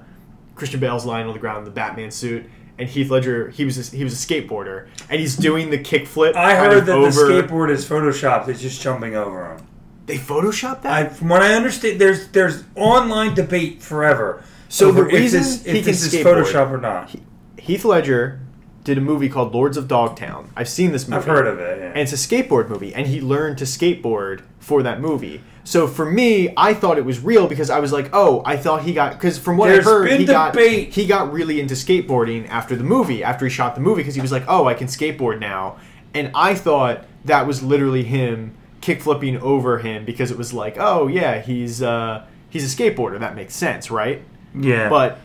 Christian 0.56 0.80
Bale's 0.80 1.06
lying 1.06 1.28
on 1.28 1.34
the 1.34 1.40
ground 1.40 1.60
in 1.60 1.66
the 1.66 1.72
Batman 1.72 2.12
suit? 2.12 2.46
And 2.80 2.88
Heath 2.88 3.10
Ledger, 3.10 3.50
he 3.50 3.66
was 3.66 3.92
a, 3.92 3.96
he 3.96 4.04
was 4.04 4.14
a 4.14 4.28
skateboarder, 4.28 4.88
and 5.10 5.20
he's 5.20 5.36
doing 5.36 5.72
the 5.72 5.80
kickflip. 5.80 6.36
I 6.36 6.54
heard 6.56 6.86
that 6.86 6.96
over. 6.96 7.10
the 7.10 7.42
skateboard 7.42 7.72
is 7.72 7.86
photoshopped. 7.90 8.48
It's 8.50 8.62
just 8.62 8.80
jumping 8.82 9.16
over 9.16 9.54
him. 9.56 9.66
They 10.06 10.18
photoshopped 10.18 10.84
that. 10.84 10.94
I, 10.94 11.10
from 11.10 11.30
what 11.30 11.42
I 11.42 11.56
understand, 11.56 12.00
there's 12.00 12.28
there's 12.28 12.64
online 12.76 13.34
debate 13.34 13.82
forever. 13.82 14.44
So 14.70 14.92
the 14.92 15.04
reason 15.06 15.40
if 15.42 15.46
this, 15.48 15.64
he 15.64 15.70
if 15.72 15.76
can 15.78 15.86
this 15.86 16.04
is 16.04 16.14
skateboard- 16.14 16.44
Photoshop 16.44 16.72
or 16.72 16.78
not. 16.78 17.16
Heath 17.58 17.84
Ledger 17.84 18.42
did 18.84 18.98
a 18.98 19.02
movie 19.02 19.28
called 19.28 19.54
Lords 19.54 19.76
of 19.76 19.88
Dogtown. 19.88 20.52
I've 20.56 20.70
seen 20.70 20.92
this 20.92 21.08
movie. 21.08 21.18
I've 21.18 21.26
heard 21.26 21.48
of 21.48 21.60
it. 21.60 21.80
Yeah. 21.80 21.86
and 21.88 21.98
it's 21.98 22.14
a 22.14 22.16
skateboard 22.16 22.70
movie 22.70 22.94
and 22.94 23.08
he 23.08 23.20
learned 23.20 23.58
to 23.58 23.66
skateboard 23.66 24.44
for 24.60 24.82
that 24.84 25.02
movie 25.02 25.42
so 25.68 25.86
for 25.86 26.06
me 26.06 26.54
i 26.56 26.74
thought 26.74 26.98
it 26.98 27.04
was 27.04 27.20
real 27.20 27.46
because 27.46 27.70
i 27.70 27.80
was 27.80 27.92
like 27.92 28.10
oh 28.14 28.42
i 28.46 28.56
thought 28.56 28.84
he 28.84 28.94
got 28.94 29.12
because 29.12 29.38
from 29.38 29.58
what 29.58 29.68
There's 29.68 29.86
i 29.86 29.90
heard 29.90 30.12
he 30.12 30.26
got 30.26 30.58
he 30.58 31.06
got 31.06 31.34
really 31.34 31.60
into 31.60 31.74
skateboarding 31.74 32.48
after 32.48 32.76
the 32.76 32.86
movie 32.86 33.22
after 33.22 33.46
he 33.46 33.52
shot 33.52 33.76
the 33.76 33.82
movie 33.82 34.02
because 34.02 34.16
he 34.16 34.22
was 34.22 34.32
like 34.32 34.46
oh 34.48 34.66
i 34.66 34.74
can 34.74 34.88
skateboard 34.88 35.40
now. 35.40 35.78
And 36.14 36.32
i 36.34 36.56
thought 36.56 37.06
that 37.26 37.46
was 37.46 37.62
literally 37.62 38.04
him 38.04 38.56
kick 38.80 39.02
flipping 39.02 39.38
over 39.42 39.80
him 39.80 40.06
because 40.06 40.32
it 40.32 40.38
was 40.38 40.54
like 40.54 40.78
oh 40.80 41.08
yeah 41.08 41.42
he's 41.42 41.84
uh 41.84 42.26
he's 42.50 42.74
a 42.74 42.76
skateboarder. 42.76 43.20
That 43.20 43.36
makes 43.36 43.56
sense 43.56 43.92
right? 43.92 44.24
Yeah, 44.56 44.90
but 44.90 45.20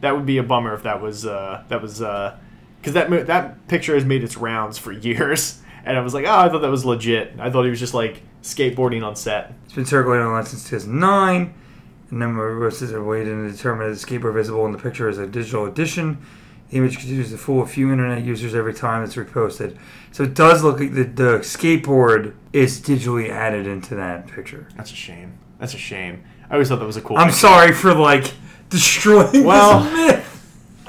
that 0.00 0.14
would 0.16 0.26
be 0.26 0.38
a 0.38 0.42
bummer 0.42 0.74
if 0.74 0.82
that 0.82 1.00
was 1.00 1.26
uh, 1.26 1.64
that 1.68 1.80
was 1.80 1.98
because 1.98 2.94
that 2.94 3.10
mo- 3.10 3.24
that 3.24 3.68
picture 3.68 3.94
has 3.94 4.04
made 4.04 4.22
its 4.22 4.36
rounds 4.36 4.78
for 4.78 4.92
years, 5.08 5.60
and 5.84 5.96
I 5.96 6.00
was 6.00 6.14
like, 6.14 6.24
oh, 6.26 6.38
I 6.38 6.48
thought 6.48 6.60
that 6.60 6.70
was 6.70 6.84
legit. 6.84 7.34
I 7.38 7.50
thought 7.50 7.64
he 7.64 7.70
was 7.70 7.80
just 7.80 7.94
like 7.94 8.22
skateboarding 8.46 9.04
on 9.06 9.16
set. 9.16 9.52
it's 9.64 9.74
been 9.74 9.86
circulating 9.86 10.26
online 10.26 10.46
since 10.46 10.68
2009. 10.68 11.54
A 12.10 12.14
number 12.14 12.48
of 12.66 12.72
sources 12.72 12.92
are 12.92 13.02
waiting 13.02 13.44
to 13.46 13.52
determine 13.52 13.90
if 13.90 14.00
the 14.00 14.06
skateboard 14.06 14.34
visible 14.34 14.64
in 14.66 14.72
the 14.72 14.78
picture 14.78 15.08
is 15.08 15.18
a 15.18 15.26
digital 15.26 15.66
edition. 15.66 16.18
The 16.70 16.78
image 16.78 16.98
continues 16.98 17.30
to 17.30 17.38
fool 17.38 17.62
a 17.62 17.66
few 17.66 17.90
internet 17.92 18.24
users 18.24 18.54
every 18.54 18.74
time 18.74 19.02
it's 19.04 19.14
reposted. 19.16 19.76
So 20.12 20.22
it 20.24 20.34
does 20.34 20.62
look 20.64 20.80
like 20.80 20.92
the, 20.94 21.04
the 21.04 21.38
skateboard 21.38 22.34
is 22.52 22.80
digitally 22.80 23.30
added 23.30 23.66
into 23.66 23.94
that 23.96 24.26
picture. 24.28 24.68
That's 24.76 24.90
a 24.92 24.94
shame. 24.96 25.38
That's 25.58 25.74
a 25.74 25.78
shame. 25.78 26.24
I 26.48 26.54
always 26.54 26.68
thought 26.68 26.78
that 26.78 26.86
was 26.86 26.96
a 26.96 27.00
cool. 27.02 27.16
I'm 27.18 27.26
picture. 27.28 27.38
sorry 27.40 27.72
for 27.72 27.92
like 27.94 28.32
destroying 28.68 29.44
Well- 29.44 29.80
this 29.82 30.12
myth. 30.12 30.32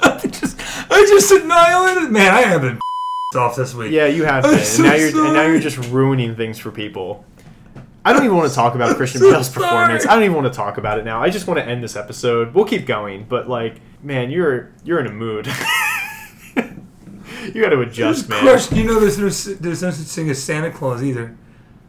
I 0.00 0.26
just, 0.26 0.56
I 0.90 1.06
just 1.08 1.32
annihilated. 1.32 2.10
Man, 2.12 2.32
I 2.32 2.42
have 2.42 2.60
been 2.62 2.78
off 3.36 3.56
this 3.56 3.74
week. 3.74 3.90
Yeah, 3.90 4.06
you 4.06 4.24
have 4.24 4.44
I'm 4.44 4.52
been, 4.52 4.60
and 4.60 4.68
so 4.68 4.82
now 4.84 4.94
you're 4.94 5.08
and 5.26 5.34
now 5.34 5.46
you're 5.46 5.58
just 5.60 5.78
ruining 5.90 6.36
things 6.36 6.58
for 6.58 6.70
people. 6.70 7.24
I 8.08 8.14
don't 8.14 8.24
even 8.24 8.38
want 8.38 8.48
to 8.48 8.54
talk 8.54 8.74
about 8.74 8.96
Christian 8.96 9.20
so 9.20 9.30
Bale's 9.30 9.50
performance. 9.50 10.06
I 10.06 10.14
don't 10.14 10.22
even 10.22 10.34
want 10.34 10.50
to 10.50 10.56
talk 10.56 10.78
about 10.78 10.98
it 10.98 11.04
now. 11.04 11.22
I 11.22 11.28
just 11.28 11.46
want 11.46 11.60
to 11.60 11.66
end 11.66 11.84
this 11.84 11.94
episode. 11.94 12.54
We'll 12.54 12.64
keep 12.64 12.86
going, 12.86 13.26
but 13.28 13.50
like, 13.50 13.82
man, 14.02 14.30
you're 14.30 14.72
you're 14.82 14.98
in 14.98 15.06
a 15.06 15.12
mood. 15.12 15.46
you 16.56 17.60
got 17.60 17.68
to 17.68 17.80
adjust, 17.82 18.30
Just 18.30 18.70
man. 18.72 18.78
You 18.78 18.88
know, 18.88 18.98
there's 18.98 19.18
no 19.18 19.28
there's 19.56 19.82
no 19.82 19.90
such 19.90 20.06
thing 20.06 20.30
as 20.30 20.42
Santa 20.42 20.70
Claus 20.70 21.02
either. 21.02 21.36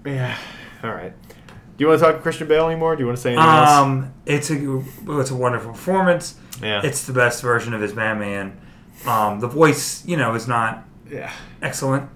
Yeah. 0.06 0.38
All 0.84 0.92
right. 0.92 1.14
Do 1.30 1.86
you 1.86 1.88
want 1.88 2.02
to 2.02 2.06
talk 2.06 2.22
Christian 2.22 2.50
Bale 2.50 2.68
anymore? 2.68 2.98
Do 2.98 3.04
you 3.04 3.06
want 3.06 3.18
to 3.18 3.22
say 3.22 3.32
anything 3.32 3.50
else? 3.50 3.70
Um, 3.70 4.14
it's 4.26 4.52
a 4.52 4.84
well, 5.06 5.22
it's 5.22 5.32
a 5.32 5.36
wonderful 5.36 5.72
performance. 5.72 6.36
Yeah. 6.62 6.82
It's 6.84 7.06
the 7.06 7.14
best 7.14 7.42
version 7.42 7.74
of 7.74 7.80
his 7.80 7.94
Batman. 7.94 8.60
Um, 9.06 9.40
the 9.40 9.48
voice, 9.48 10.06
you 10.06 10.18
know, 10.18 10.36
is 10.36 10.50
not 10.50 10.86
yeah. 11.10 11.32
excellent. 11.62 12.10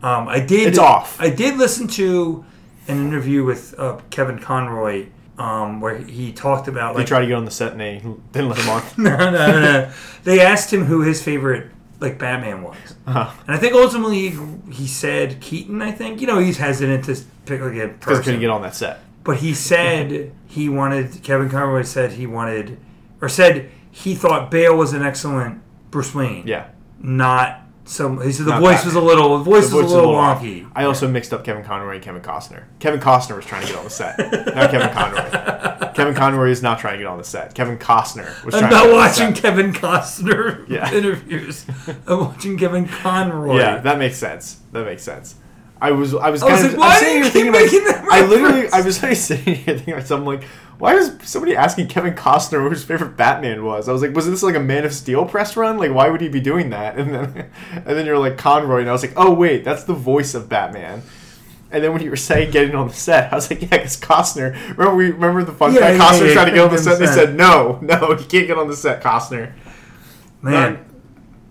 Um, 0.00 0.28
I 0.28 0.38
did. 0.38 0.68
It's 0.68 0.78
off. 0.78 1.20
I 1.20 1.30
did 1.30 1.56
listen 1.56 1.88
to 1.88 2.44
an 2.88 2.98
interview 3.06 3.44
with 3.44 3.74
uh, 3.78 3.98
Kevin 4.10 4.38
Conroy 4.38 5.06
um, 5.38 5.80
where 5.80 5.98
he 5.98 6.32
talked 6.32 6.66
about 6.68 6.94
Like, 6.96 7.04
They 7.06 7.08
tried 7.08 7.20
to 7.20 7.26
get 7.26 7.34
on 7.36 7.44
the 7.44 7.50
set 7.50 7.72
and 7.72 7.80
they 7.80 7.98
didn't 8.32 8.48
let 8.48 8.58
him 8.58 8.68
on. 8.70 8.82
no, 8.98 9.16
no, 9.16 9.30
no, 9.30 9.60
no. 9.60 9.92
They 10.24 10.40
asked 10.40 10.72
him 10.72 10.84
who 10.84 11.02
his 11.02 11.22
favorite 11.22 11.70
like 12.00 12.18
Batman 12.18 12.62
was, 12.62 12.76
Uh-huh. 13.06 13.32
and 13.46 13.56
I 13.56 13.58
think 13.58 13.74
ultimately 13.74 14.36
he 14.72 14.86
said 14.86 15.40
Keaton. 15.40 15.82
I 15.82 15.90
think 15.92 16.20
you 16.20 16.26
know 16.28 16.38
he's 16.38 16.58
hesitant 16.58 17.04
to 17.06 17.16
pick 17.44 17.60
like 17.60 17.74
a 17.74 17.88
person, 17.88 18.22
couldn't 18.22 18.40
get 18.40 18.50
on 18.50 18.62
that 18.62 18.76
set. 18.76 19.00
but 19.24 19.38
he 19.38 19.52
said 19.52 20.32
he 20.46 20.68
wanted. 20.68 21.22
Kevin 21.24 21.50
Conroy 21.50 21.82
said 21.82 22.12
he 22.12 22.24
wanted, 22.26 22.78
or 23.20 23.28
said 23.28 23.70
he 23.90 24.14
thought 24.14 24.48
Bale 24.48 24.76
was 24.76 24.92
an 24.92 25.02
excellent 25.02 25.60
Bruce 25.90 26.14
Wayne. 26.14 26.46
Yeah. 26.46 26.68
not 27.00 27.62
some. 27.88 28.20
He 28.22 28.32
said 28.32 28.46
the 28.46 28.50
Not 28.50 28.60
voice 28.60 28.84
was 28.84 28.94
a 28.94 29.00
little. 29.00 29.38
The 29.38 29.44
voice 29.44 29.70
The 29.70 29.76
was 29.76 29.84
voice 29.86 29.92
a 29.92 29.96
little 29.96 30.14
wonky. 30.14 30.70
I 30.74 30.84
also 30.84 31.08
mixed 31.08 31.32
up 31.32 31.44
Kevin 31.44 31.64
Conroy 31.64 31.94
and 31.96 32.02
Kevin 32.04 32.22
Costner. 32.22 32.64
Kevin 32.78 33.00
Costner 33.00 33.36
was 33.36 33.44
trying 33.46 33.62
to 33.62 33.68
get 33.68 33.76
on 33.78 33.84
the 33.84 33.90
set, 33.90 34.18
not 34.54 34.70
Kevin 34.70 34.90
Conroy. 34.94 35.92
Kevin 35.94 36.14
Conroy 36.14 36.50
is 36.50 36.62
not 36.62 36.78
trying 36.78 36.94
to 36.94 36.98
get 36.98 37.06
on 37.06 37.18
the 37.18 37.24
set. 37.24 37.54
Kevin 37.54 37.76
Costner 37.78 38.44
was 38.44 38.54
I'm 38.54 38.68
trying 38.68 38.70
not 38.70 38.82
to 38.82 38.84
get 38.84 38.84
on 38.84 38.88
the 38.90 38.94
watching 38.94 39.34
set. 39.34 39.42
Kevin 39.42 39.72
Costner 39.72 40.68
Yeah. 40.68 40.92
interviews. 40.94 41.66
I'm 42.06 42.20
watching 42.20 42.56
Kevin 42.58 42.86
Conroy. 42.86 43.56
Yeah, 43.58 43.78
that 43.80 43.98
makes 43.98 44.16
sense. 44.16 44.60
That 44.72 44.84
makes 44.84 45.02
sense. 45.02 45.34
I 45.80 45.92
was 45.92 46.14
I 46.14 46.30
was 46.30 46.42
I 46.42 46.50
was 46.52 46.64
of 46.64 46.70
like, 46.72 46.78
why 46.78 46.94
I'm 46.96 47.24
sitting 47.30 47.52
here 47.52 47.52
thinking 47.52 47.84
that 47.84 48.04
I 48.10 48.24
literally? 48.26 48.68
I 48.70 48.80
was 48.80 49.02
like 49.02 49.16
sitting 49.16 49.54
here 49.54 49.76
thinking 49.76 49.94
myself 49.94 50.20
I'm 50.20 50.26
like 50.26 50.44
why 50.78 50.94
was 50.94 51.10
somebody 51.22 51.56
asking 51.56 51.88
Kevin 51.88 52.14
Costner 52.14 52.62
who 52.62 52.70
his 52.70 52.84
favorite 52.84 53.16
Batman 53.16 53.64
was? 53.64 53.88
I 53.88 53.92
was 53.92 54.00
like, 54.00 54.14
was 54.14 54.26
this 54.26 54.44
like 54.44 54.54
a 54.54 54.60
Man 54.60 54.84
of 54.84 54.92
Steel 54.92 55.26
press 55.26 55.56
run? 55.56 55.76
Like, 55.76 55.92
why 55.92 56.08
would 56.08 56.20
he 56.20 56.28
be 56.28 56.40
doing 56.40 56.70
that? 56.70 56.96
And 57.08 57.14
then, 57.14 57.50
and 57.72 57.86
then 57.86 58.06
you're 58.06 58.18
like 58.18 58.38
Conroy, 58.38 58.80
and 58.80 58.88
I 58.88 58.92
was 58.92 59.02
like, 59.02 59.14
oh 59.16 59.32
wait, 59.32 59.64
that's 59.64 59.84
the 59.84 59.94
voice 59.94 60.34
of 60.34 60.48
Batman. 60.48 61.02
And 61.70 61.84
then 61.84 61.92
when 61.92 62.02
you 62.02 62.10
were 62.10 62.16
saying 62.16 62.50
getting 62.50 62.74
on 62.74 62.88
the 62.88 62.94
set, 62.94 63.32
I 63.32 63.36
was 63.36 63.50
like, 63.50 63.60
yeah, 63.62 63.68
because 63.68 63.96
Costner. 63.98 64.52
Remember 64.76 64.94
we 64.94 65.10
remember 65.10 65.44
the 65.44 65.52
fun 65.52 65.74
Yeah, 65.74 65.80
fact? 65.80 65.98
yeah, 65.98 66.04
Costner 66.04 66.26
yeah, 66.28 66.32
tried 66.34 66.44
to 66.46 66.50
get 66.52 66.60
on 66.60 66.70
the 66.70 66.78
set. 66.78 66.98
They 66.98 67.04
get 67.04 67.10
on 67.10 67.16
the 67.16 67.26
said 67.26 67.36
no, 67.36 67.78
no, 67.82 68.10
you 68.10 68.24
can't 68.26 68.46
get 68.46 68.58
on 68.58 68.68
the 68.68 68.76
set, 68.76 69.02
Costner. 69.02 69.52
Man, 70.40 70.84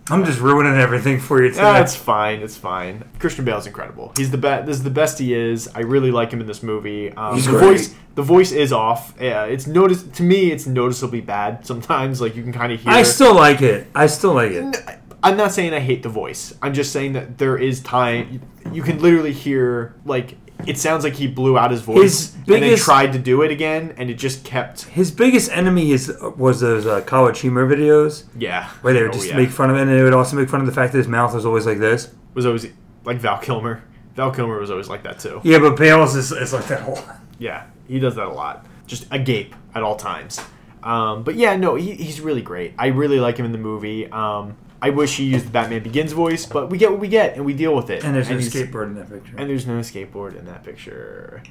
I'm 0.10 0.24
just 0.24 0.40
ruining 0.40 0.76
everything 0.80 1.20
for 1.20 1.44
you 1.44 1.50
today. 1.50 1.62
Ah, 1.62 1.82
it's 1.82 1.96
fine. 1.96 2.40
It's 2.42 2.56
fine. 2.56 3.04
Christian 3.20 3.44
Bale's 3.44 3.68
incredible. 3.68 4.14
He's 4.18 4.32
the 4.32 4.38
best. 4.38 4.66
This 4.66 4.78
is 4.78 4.84
the 4.84 4.90
best 4.90 5.20
he 5.20 5.34
is. 5.34 5.68
I 5.76 5.82
really 5.82 6.12
like 6.12 6.32
him 6.32 6.40
in 6.40 6.48
this 6.48 6.64
movie. 6.64 7.12
Um, 7.12 7.36
He's 7.36 7.46
the 7.46 7.52
great. 7.52 7.62
voice. 7.62 7.96
The 8.16 8.22
voice 8.24 8.52
is 8.52 8.72
off. 8.72 9.14
Yeah, 9.20 9.44
it's 9.44 9.68
notice 9.68 10.04
to 10.04 10.24
me. 10.24 10.52
It's 10.52 10.66
noticeably 10.66 11.22
bad 11.22 11.66
sometimes. 11.66 12.22
Like 12.22 12.36
you 12.36 12.44
can 12.44 12.54
kind 12.54 12.72
of 12.72 12.80
hear. 12.80 12.92
I 12.92 13.04
still 13.04 13.36
like 13.36 13.62
it. 13.62 13.88
I 13.94 14.08
still 14.08 14.34
like 14.34 14.52
it. 14.52 14.78
I'm 15.22 15.36
not 15.36 15.52
saying 15.52 15.74
I 15.74 15.80
hate 15.80 16.04
the 16.04 16.10
voice. 16.10 16.54
I'm 16.62 16.74
just 16.74 16.94
saying 16.94 17.14
that 17.14 17.38
there 17.38 17.58
is 17.58 17.82
time. 17.82 18.42
You 18.72 18.84
can 18.84 19.02
literally 19.02 19.34
hear 19.34 19.96
like 20.06 20.36
it 20.66 20.78
sounds 20.78 21.04
like 21.04 21.14
he 21.16 21.28
blew 21.28 21.58
out 21.58 21.72
his 21.72 21.82
voice 21.82 22.02
His 22.02 22.36
and 22.36 22.46
then 22.48 22.60
biggest- 22.62 22.84
tried 22.84 23.14
to 23.14 23.20
do 23.20 23.42
it 23.44 23.52
again, 23.52 23.94
and 23.98 24.10
it 24.10 24.16
just 24.16 24.44
kept. 24.44 24.84
His 24.86 25.12
biggest 25.12 25.52
enemy 25.52 25.92
is 25.92 26.12
was 26.36 26.60
those 26.62 26.86
uh, 26.86 27.02
college 27.02 27.40
humor 27.40 27.68
videos 27.70 28.24
Yeah. 28.38 28.68
where 28.82 28.94
they 28.94 29.02
would 29.02 29.12
Oh, 29.12 29.20
just 29.20 29.34
make 29.36 29.50
fun 29.50 29.70
of 29.70 29.76
it, 29.78 29.82
and 29.84 29.92
they 29.92 30.04
would 30.04 30.14
also 30.14 30.36
make 30.36 30.50
fun 30.50 30.60
of 30.62 30.66
the 30.66 30.74
fact 30.74 30.92
that 30.94 30.98
his 31.00 31.08
mouth 31.08 31.34
was 31.34 31.46
always 31.46 31.66
like 31.66 31.80
this. 31.80 32.10
was 32.34 32.46
always 32.46 32.66
like 33.06 33.18
Val 33.18 33.38
Kilmer. 33.38 33.84
Val 34.16 34.32
Kilmer 34.32 34.60
was 34.60 34.72
always 34.72 34.90
like 34.90 35.04
that 35.04 35.20
too. 35.20 35.40
Yeah, 35.44 35.60
but 35.60 35.78
Bale's 35.78 36.16
is, 36.16 36.32
is 36.32 36.52
like 36.54 36.68
that 36.68 36.88
a 36.88 36.92
lot. 36.92 37.20
Yeah, 37.40 37.66
he 37.88 38.00
does 38.00 38.16
that 38.16 38.26
a 38.28 38.34
lot. 38.34 38.66
Just 38.88 39.06
agape 39.12 39.54
at 39.76 39.84
all 39.84 39.96
times. 39.96 40.40
Um, 40.84 41.24
but 41.24 41.36
yeah, 41.36 41.56
no, 41.56 41.76
he, 41.76 41.94
he's 41.94 42.20
really 42.22 42.42
great. 42.42 42.74
I 42.80 42.88
really 42.88 43.20
like 43.20 43.38
him 43.38 43.46
in 43.46 43.52
the 43.52 43.58
movie. 43.58 44.10
Um, 44.12 44.56
I 44.82 44.92
wish 44.92 45.18
he 45.18 45.26
used 45.26 45.48
the 45.48 45.52
Batman 45.52 45.84
Begins 45.84 46.12
voice, 46.12 46.46
but 46.46 46.70
we 46.70 46.78
get 46.78 46.92
what 46.92 47.00
we 47.00 47.08
get, 47.08 47.36
and 47.36 47.46
we 47.46 47.54
deal 47.54 47.76
with 47.76 47.90
it. 47.90 48.04
And 48.04 48.16
there's 48.16 48.30
no 48.30 48.38
skateboard 48.38 48.88
in 48.88 48.96
that 48.96 49.10
picture. 49.10 49.36
And 49.38 49.50
there's 49.50 49.66
no 49.66 49.80
skateboard 49.80 50.38
in 50.38 50.46
that 50.46 50.64
picture. 50.64 51.42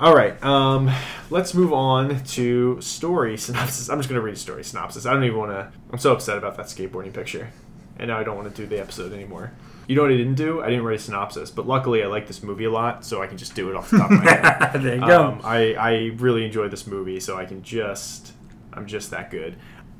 All 0.00 0.14
right, 0.14 0.42
um, 0.42 0.90
let's 1.28 1.52
move 1.52 1.72
on 1.72 2.22
to 2.24 2.80
story 2.80 3.36
synopsis. 3.36 3.90
I'm 3.90 3.98
just 3.98 4.08
gonna 4.08 4.22
read 4.22 4.34
a 4.34 4.38
story 4.38 4.64
synopsis. 4.64 5.04
I 5.04 5.12
don't 5.12 5.24
even 5.24 5.38
want 5.38 5.50
to. 5.50 5.70
I'm 5.92 5.98
so 5.98 6.12
upset 6.12 6.38
about 6.38 6.56
that 6.56 6.66
skateboarding 6.66 7.12
picture, 7.12 7.50
and 7.98 8.08
now 8.08 8.18
I 8.18 8.24
don't 8.24 8.36
want 8.36 8.54
to 8.54 8.62
do 8.62 8.66
the 8.66 8.80
episode 8.80 9.12
anymore. 9.12 9.52
You 9.86 9.96
know 9.96 10.02
what 10.02 10.12
I 10.12 10.16
didn't 10.16 10.36
do? 10.36 10.62
I 10.62 10.70
didn't 10.70 10.84
write 10.84 11.00
a 11.00 11.02
synopsis, 11.02 11.50
but 11.50 11.66
luckily 11.66 12.02
I 12.02 12.06
like 12.06 12.26
this 12.28 12.42
movie 12.42 12.64
a 12.64 12.70
lot, 12.70 13.04
so 13.04 13.20
I 13.20 13.26
can 13.26 13.36
just 13.36 13.54
do 13.54 13.68
it 13.70 13.76
off 13.76 13.90
the 13.90 13.98
top 13.98 14.10
of 14.12 14.22
my 14.22 14.30
head. 14.30 14.72
there 14.82 14.94
you 14.94 15.00
go. 15.00 15.24
Um, 15.24 15.40
I, 15.42 15.74
I 15.74 15.92
really 16.16 16.46
enjoyed 16.46 16.70
this 16.70 16.86
movie, 16.86 17.18
so 17.18 17.36
I 17.36 17.44
can 17.44 17.62
just 17.62 18.32
I'm 18.72 18.86
just 18.86 19.10
that 19.10 19.30
good. 19.30 19.56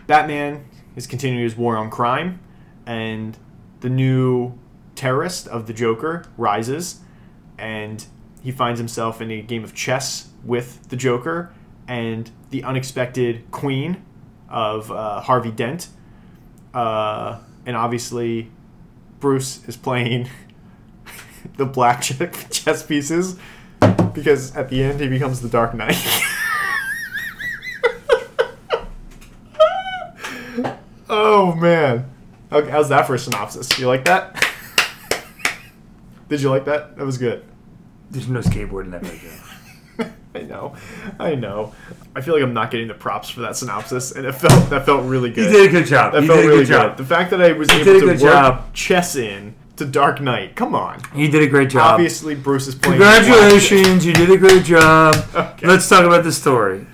Batman 0.07 0.65
is 1.01 1.07
continuing 1.07 1.43
his 1.43 1.57
war 1.57 1.79
on 1.79 1.91
crime, 1.91 2.39
and 2.85 3.39
the 3.81 3.89
new 3.89 4.53
terrorist 4.95 5.49
of 5.49 5.67
the 5.67 5.73
Joker 5.73 6.27
rises, 6.37 7.01
and 7.59 8.05
he 8.43 8.53
finds 8.53 8.79
himself 8.79 9.23
in 9.23 9.31
a 9.31 9.41
game 9.41 9.65
of 9.65 9.75
chess 9.75 10.29
with 10.45 10.89
the 10.91 10.97
Joker 10.97 11.55
and 11.89 12.31
the 12.51 12.63
unexpected 12.65 13.51
Queen 13.51 14.03
of 14.51 14.93
uh, 14.93 15.23
Harvey 15.23 15.51
Dent, 15.51 15.89
uh, 16.75 17.39
and 17.65 17.77
obviously 17.77 18.51
Bruce 19.21 19.67
is 19.67 19.79
playing 19.79 20.29
the 21.57 21.65
black 21.65 22.03
chess 22.51 22.83
pieces 22.83 23.37
because 24.13 24.55
at 24.55 24.69
the 24.69 24.83
end 24.83 25.01
he 25.01 25.09
becomes 25.09 25.41
the 25.41 25.49
Dark 25.49 25.73
Knight. 25.73 25.97
oh 31.11 31.55
man, 31.57 32.09
okay, 32.51 32.71
how's 32.71 32.89
that 32.89 33.07
for 33.07 33.15
a 33.15 33.19
synopsis? 33.19 33.79
You 33.79 33.87
like 33.89 34.05
that? 34.07 34.47
Did 36.29 36.41
you 36.43 36.51
like 36.51 36.65
that? 36.67 36.97
That 36.97 37.05
was 37.05 37.19
good. 37.19 37.45
There's 38.11 38.29
no 38.29 38.41
skateboard 38.41 38.85
in 38.85 38.91
that 38.93 39.03
picture. 39.03 39.31
I 40.35 40.43
know, 40.43 40.77
I 41.19 41.35
know. 41.35 41.75
I 42.15 42.21
feel 42.21 42.35
like 42.35 42.43
I'm 42.43 42.55
not 42.55 42.71
getting 42.71 42.87
the 42.89 42.95
props 42.95 43.29
for 43.29 43.41
that 43.41 43.57
synopsis, 43.57 44.13
and 44.13 44.25
it 44.25 44.33
felt 44.33 44.71
that 44.71 44.87
felt 44.87 45.05
really 45.05 45.31
good. 45.31 45.47
You 45.47 45.51
did 45.59 45.69
a 45.69 45.73
good 45.73 45.87
job. 45.87 46.13
That 46.13 46.23
you 46.23 46.29
felt 46.29 46.39
did 46.39 46.45
a 46.45 46.49
really 46.49 46.61
good 46.65 46.69
job. 46.69 46.97
good. 46.97 47.05
The 47.05 47.09
fact 47.09 47.31
that 47.33 47.43
I 47.43 47.53
was 47.53 47.69
You 47.73 47.81
able 47.81 48.01
to 48.01 48.07
work 48.07 48.19
job. 48.19 48.73
chess 48.75 49.17
in 49.17 49.55
to 49.77 49.85
Dark 49.87 50.21
Knight. 50.21 50.55
Come 50.55 50.75
on. 50.75 51.01
You 51.17 51.29
did 51.29 51.43
a 51.43 51.49
great 51.49 51.71
job. 51.71 51.95
Obviously, 51.95 52.35
Bruce 52.37 52.69
is 52.69 52.75
playing. 52.77 53.01
Congratulations, 53.01 54.07
you 54.07 54.13
did 54.13 54.31
a 54.31 54.37
great 54.39 54.65
job. 54.65 55.17
Okay. 55.35 55.67
Let's 55.67 55.89
talk 55.89 56.05
about 56.05 56.23
the 56.23 56.33
story. 56.33 56.87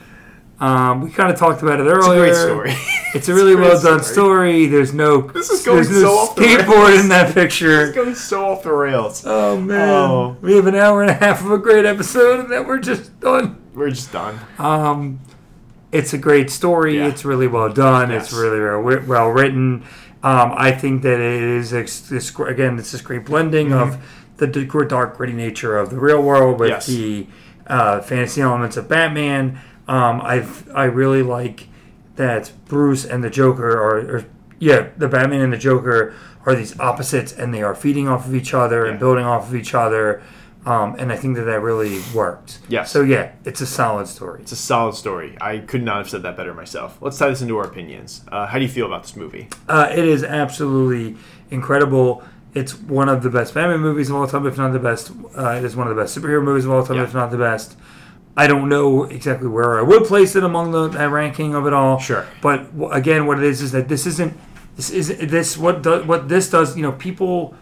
Um, 0.58 1.02
we 1.02 1.10
kind 1.10 1.30
of 1.30 1.38
talked 1.38 1.62
about 1.62 1.80
it 1.80 1.86
It's 1.86 1.92
a 2.06 2.08
earlier. 2.10 2.20
great 2.24 2.34
story. 2.36 2.74
It's 3.14 3.28
a 3.30 3.34
really 3.34 3.54
great 3.54 3.68
well 3.70 3.80
done 3.82 4.02
story. 4.02 4.66
There's 4.66 4.92
no 4.92 5.22
This 5.22 5.48
is 5.48 5.64
going 5.64 5.76
there's 5.84 5.90
no 5.90 6.00
so 6.02 6.18
off 6.18 6.36
the 6.36 6.42
skateboard 6.42 6.88
rails. 6.88 7.00
in 7.00 7.08
that 7.08 7.26
It's 7.26 7.34
picture. 7.34 7.92
going 7.92 8.14
so 8.14 8.50
off 8.52 8.62
the 8.62 8.72
rails. 8.72 9.22
Oh 9.24 9.58
man, 9.58 9.88
Oh. 9.88 10.36
we 10.42 10.54
have 10.56 10.66
an 10.66 10.74
hour 10.74 11.00
and 11.00 11.10
a 11.10 11.14
half 11.14 11.42
of 11.42 11.50
a 11.50 11.56
great 11.56 11.86
episode, 11.86 12.40
and 12.40 12.52
then 12.52 12.66
we're 12.66 12.78
just 12.78 13.18
done. 13.20 13.56
We're 13.74 13.88
just 13.88 14.12
done. 14.12 14.38
Um, 14.58 15.20
it's 15.92 16.12
a 16.12 16.18
great 16.18 16.50
story. 16.50 16.98
Yeah. 16.98 17.06
It's 17.06 17.24
really 17.24 17.46
well 17.46 17.72
done. 17.72 18.10
It's 18.10 18.34
really 18.34 18.60
well, 18.60 19.28
written. 19.28 19.84
Um, 20.22 20.52
I 20.54 20.72
think 20.72 21.00
that 21.02 21.18
it 21.20 21.42
is 21.42 21.70
this 21.70 22.30
gr- 22.30 22.48
again. 22.48 22.78
It's 22.78 22.92
this 22.92 23.00
great 23.00 23.24
blending 23.24 23.72
of 23.72 23.96
the 24.36 24.46
dark, 24.46 25.16
gritty 25.16 25.32
nature 25.32 25.78
of 25.78 25.88
the 25.88 25.98
real 25.98 26.20
world 26.22 26.60
with 26.60 26.68
Yes. 26.70 26.86
the 26.86 27.28
uh, 27.66 28.00
fantasy 28.02 28.42
elements 28.42 28.76
of 28.76 28.88
Batman. 28.88 29.58
Um, 29.88 30.20
I've 30.22 30.68
I 30.74 30.84
really 30.84 31.22
like 31.22 31.68
that 32.16 32.52
Bruce 32.66 33.04
and 33.04 33.22
the 33.22 33.30
Joker 33.30 33.70
are, 33.70 33.98
or 34.16 34.24
yeah, 34.58 34.88
the 34.96 35.08
Batman 35.08 35.40
and 35.42 35.52
the 35.52 35.58
Joker 35.58 36.14
are 36.44 36.54
these 36.54 36.78
opposites, 36.80 37.32
and 37.32 37.52
they 37.52 37.62
are 37.62 37.74
feeding 37.74 38.08
off 38.08 38.26
of 38.26 38.34
each 38.34 38.54
other 38.54 38.84
Yeah. 38.84 38.90
and 38.92 38.98
building 39.00 39.24
off 39.24 39.48
of 39.48 39.54
each 39.54 39.74
other. 39.74 40.22
Um, 40.64 40.96
and 40.98 41.12
I 41.12 41.16
think 41.16 41.36
that 41.36 41.42
that 41.44 41.60
really 41.60 42.00
worked. 42.12 42.58
Yes. 42.68 42.90
So 42.90 43.02
yeah, 43.02 43.30
it's 43.44 43.60
a 43.60 43.66
solid 43.66 44.08
story. 44.08 44.40
It's 44.42 44.50
a 44.50 44.56
solid 44.56 44.96
story. 44.96 45.36
I 45.40 45.58
could 45.58 45.84
not 45.84 45.98
have 45.98 46.08
said 46.10 46.24
that 46.24 46.36
better 46.36 46.52
myself. 46.54 46.98
Let's 47.00 47.16
tie 47.18 47.28
this 47.28 47.40
into 47.40 47.56
our 47.58 47.64
opinions. 47.64 48.22
Uh, 48.32 48.46
how 48.46 48.58
do 48.58 48.64
you 48.64 48.70
feel 48.70 48.86
about 48.86 49.02
this 49.02 49.14
movie? 49.14 49.48
Uh, 49.68 49.88
it 49.92 50.04
is 50.04 50.24
absolutely 50.24 51.16
incredible. 51.50 52.24
It's 52.54 52.74
one 52.74 53.08
of 53.08 53.22
the 53.22 53.30
best 53.30 53.54
Batman 53.54 53.78
movies 53.80 54.10
of 54.10 54.16
all 54.16 54.26
time, 54.26 54.44
if 54.46 54.58
not 54.58 54.72
the 54.72 54.80
best. 54.80 55.12
Uh, 55.36 55.50
it 55.50 55.62
is 55.64 55.76
one 55.76 55.86
of 55.86 55.94
the 55.94 56.02
best 56.02 56.18
superhero 56.18 56.42
movies 56.42 56.64
of 56.64 56.72
all 56.72 56.84
time, 56.84 56.96
Yeah. 56.96 57.04
if 57.04 57.14
not 57.14 57.30
the 57.30 57.38
best. 57.38 57.76
I 58.36 58.46
don't 58.46 58.68
know 58.68 59.04
exactly 59.04 59.48
where 59.48 59.78
I 59.78 59.82
would 59.82 60.04
place 60.04 60.36
it 60.36 60.44
among 60.44 60.70
the 60.72 60.88
that 60.88 61.10
ranking 61.10 61.54
of 61.54 61.66
it 61.66 61.72
all. 61.72 61.98
Sure. 61.98 62.26
but 62.42 62.70
w- 62.78 62.90
again, 62.92 63.26
what 63.26 63.38
it 63.38 63.44
is 63.44 63.62
is 63.62 63.72
that 63.72 63.88
this 63.88 64.06
isn't. 64.06 64.36
This 64.76 64.90
is 64.90 65.08
this 65.08 65.56
what 65.56 65.82
do, 65.82 66.02
what 66.04 66.28
this 66.28 66.50
does. 66.50 66.76
You 66.76 66.82
know, 66.82 66.92
people 66.92 67.54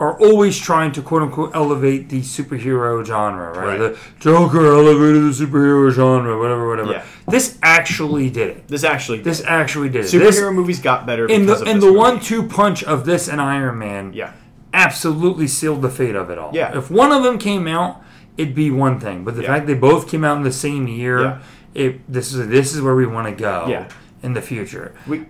are 0.00 0.18
always 0.20 0.58
trying 0.58 0.90
to 0.92 1.02
quote 1.02 1.22
unquote 1.22 1.54
elevate 1.54 2.08
the 2.08 2.20
superhero 2.20 3.04
genre, 3.04 3.50
right? 3.52 3.66
Right. 3.66 3.78
The 3.78 3.98
Joker 4.18 4.66
elevated 4.66 5.22
the 5.22 5.30
superhero 5.46 5.90
genre, 5.92 6.36
whatever, 6.38 6.68
whatever. 6.68 6.92
Yeah. 6.92 7.04
This 7.28 7.56
actually 7.62 8.28
did 8.30 8.50
it. 8.50 8.68
This 8.68 8.82
actually, 8.84 9.20
This 9.20 9.42
actually 9.44 9.88
did 9.88 10.04
it. 10.04 10.08
superhero 10.08 10.20
This- 10.48 10.52
movies 10.52 10.80
got 10.80 11.06
better 11.06 11.26
in 11.26 11.42
because 11.46 11.60
the 11.60 11.66
of 11.66 11.70
in 11.76 11.80
the 11.80 11.92
one-two 11.92 12.42
punch 12.44 12.82
of 12.84 13.04
this 13.06 13.28
and 13.28 13.40
Iron 13.40 13.78
Man, 13.78 14.12
Yeah, 14.12 14.32
absolutely 14.72 15.46
sealed 15.46 15.82
the 15.82 15.90
fate 15.90 16.16
of 16.16 16.30
it 16.30 16.38
all. 16.38 16.50
Yeah. 16.52 16.76
If 16.76 16.90
one 16.90 17.12
of 17.12 17.22
them 17.22 17.38
came 17.38 17.66
out, 17.68 18.00
it'd 18.38 18.54
be 18.54 18.70
one 18.70 18.98
thing, 19.00 19.24
but 19.24 19.36
the 19.36 19.42
Yeah. 19.42 19.48
fact 19.48 19.66
they 19.66 19.74
both 19.74 20.08
came 20.08 20.24
out 20.24 20.36
in 20.38 20.42
the 20.44 20.52
same 20.52 20.88
year, 20.88 21.20
Yeah. 21.20 21.38
it 21.74 22.10
this 22.12 22.32
is 22.32 22.48
this 22.48 22.74
is 22.74 22.80
where 22.80 22.94
we 22.96 23.06
want 23.06 23.26
to 23.28 23.34
go. 23.34 23.66
Yeah. 23.68 23.88
In 24.22 24.32
the 24.32 24.40
future. 24.42 24.94
we. 25.06 25.26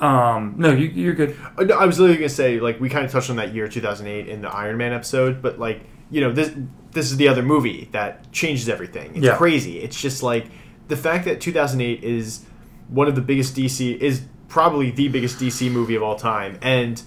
Um, 0.00 0.54
no, 0.58 0.72
you, 0.72 0.88
you're 0.88 1.14
good. 1.14 1.36
uh, 1.56 1.62
no, 1.62 1.76
I 1.78 1.86
was 1.86 1.98
literally 2.00 2.18
gonna 2.18 2.28
say 2.28 2.58
like 2.60 2.80
we 2.80 2.88
kind 2.88 3.04
of 3.06 3.12
touched 3.12 3.30
on 3.30 3.36
that 3.36 3.54
year 3.54 3.68
2008 3.68 4.28
in 4.28 4.42
the 4.42 4.48
Iron 4.48 4.76
Man 4.76 4.92
episode, 4.92 5.40
but 5.40 5.58
like 5.58 5.82
you 6.10 6.20
know 6.20 6.32
this 6.32 6.50
this 6.92 7.10
is 7.10 7.16
the 7.16 7.28
other 7.28 7.42
movie 7.42 7.88
that 7.92 8.30
changes 8.32 8.68
everything. 8.68 9.12
It's 9.14 9.24
Yeah. 9.26 9.36
crazy. 9.36 9.78
It's 9.78 10.00
just 10.00 10.22
like 10.22 10.46
the 10.88 10.96
fact 10.96 11.24
that 11.26 11.40
2008 11.40 12.02
is 12.04 12.44
one 12.88 13.08
of 13.08 13.14
the 13.14 13.20
biggest 13.20 13.56
DC 13.56 13.96
is 14.00 14.22
probably 14.48 14.90
the 14.90 15.08
biggest 15.08 15.38
DC 15.38 15.70
movie 15.70 15.94
of 15.94 16.02
all 16.02 16.16
time 16.16 16.58
and 16.60 17.00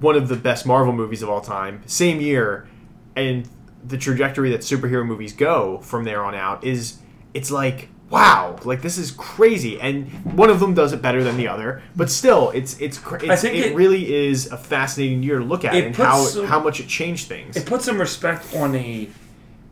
one 0.00 0.16
of 0.16 0.28
the 0.28 0.36
best 0.36 0.64
Marvel 0.64 0.92
movies 0.92 1.22
of 1.22 1.28
all 1.28 1.40
time. 1.40 1.82
Same 1.86 2.20
year, 2.20 2.66
and 3.16 3.48
the 3.84 3.98
trajectory 3.98 4.50
that 4.50 4.60
superhero 4.60 5.04
movies 5.06 5.32
go 5.32 5.78
from 5.78 6.04
there 6.04 6.22
on 6.24 6.34
out 6.34 6.62
is 6.64 6.98
it's 7.34 7.50
like 7.50 7.88
wow 8.10 8.56
like 8.64 8.82
this 8.82 8.98
is 8.98 9.10
crazy 9.10 9.80
and 9.80 10.08
one 10.36 10.50
of 10.50 10.60
them 10.60 10.74
does 10.74 10.92
it 10.92 11.00
better 11.00 11.24
than 11.24 11.36
the 11.36 11.48
other 11.48 11.82
but 11.96 12.10
still 12.10 12.50
it's 12.50 12.78
it's, 12.78 12.98
it's 12.98 13.40
think 13.40 13.56
it, 13.56 13.66
it- 13.72 13.74
really 13.74 14.12
is 14.14 14.46
a 14.52 14.56
fascinating 14.56 15.22
year 15.22 15.38
to 15.38 15.44
look 15.44 15.64
at 15.64 15.74
and 15.74 15.96
how 15.96 16.22
some- 16.24 16.44
how 16.46 16.60
much 16.60 16.78
it 16.78 16.86
changed 16.88 17.26
things 17.26 17.56
It 17.56 17.64
puts 17.66 17.84
some 17.86 17.98
respect 17.98 18.54
on 18.54 18.72
the 18.72 19.08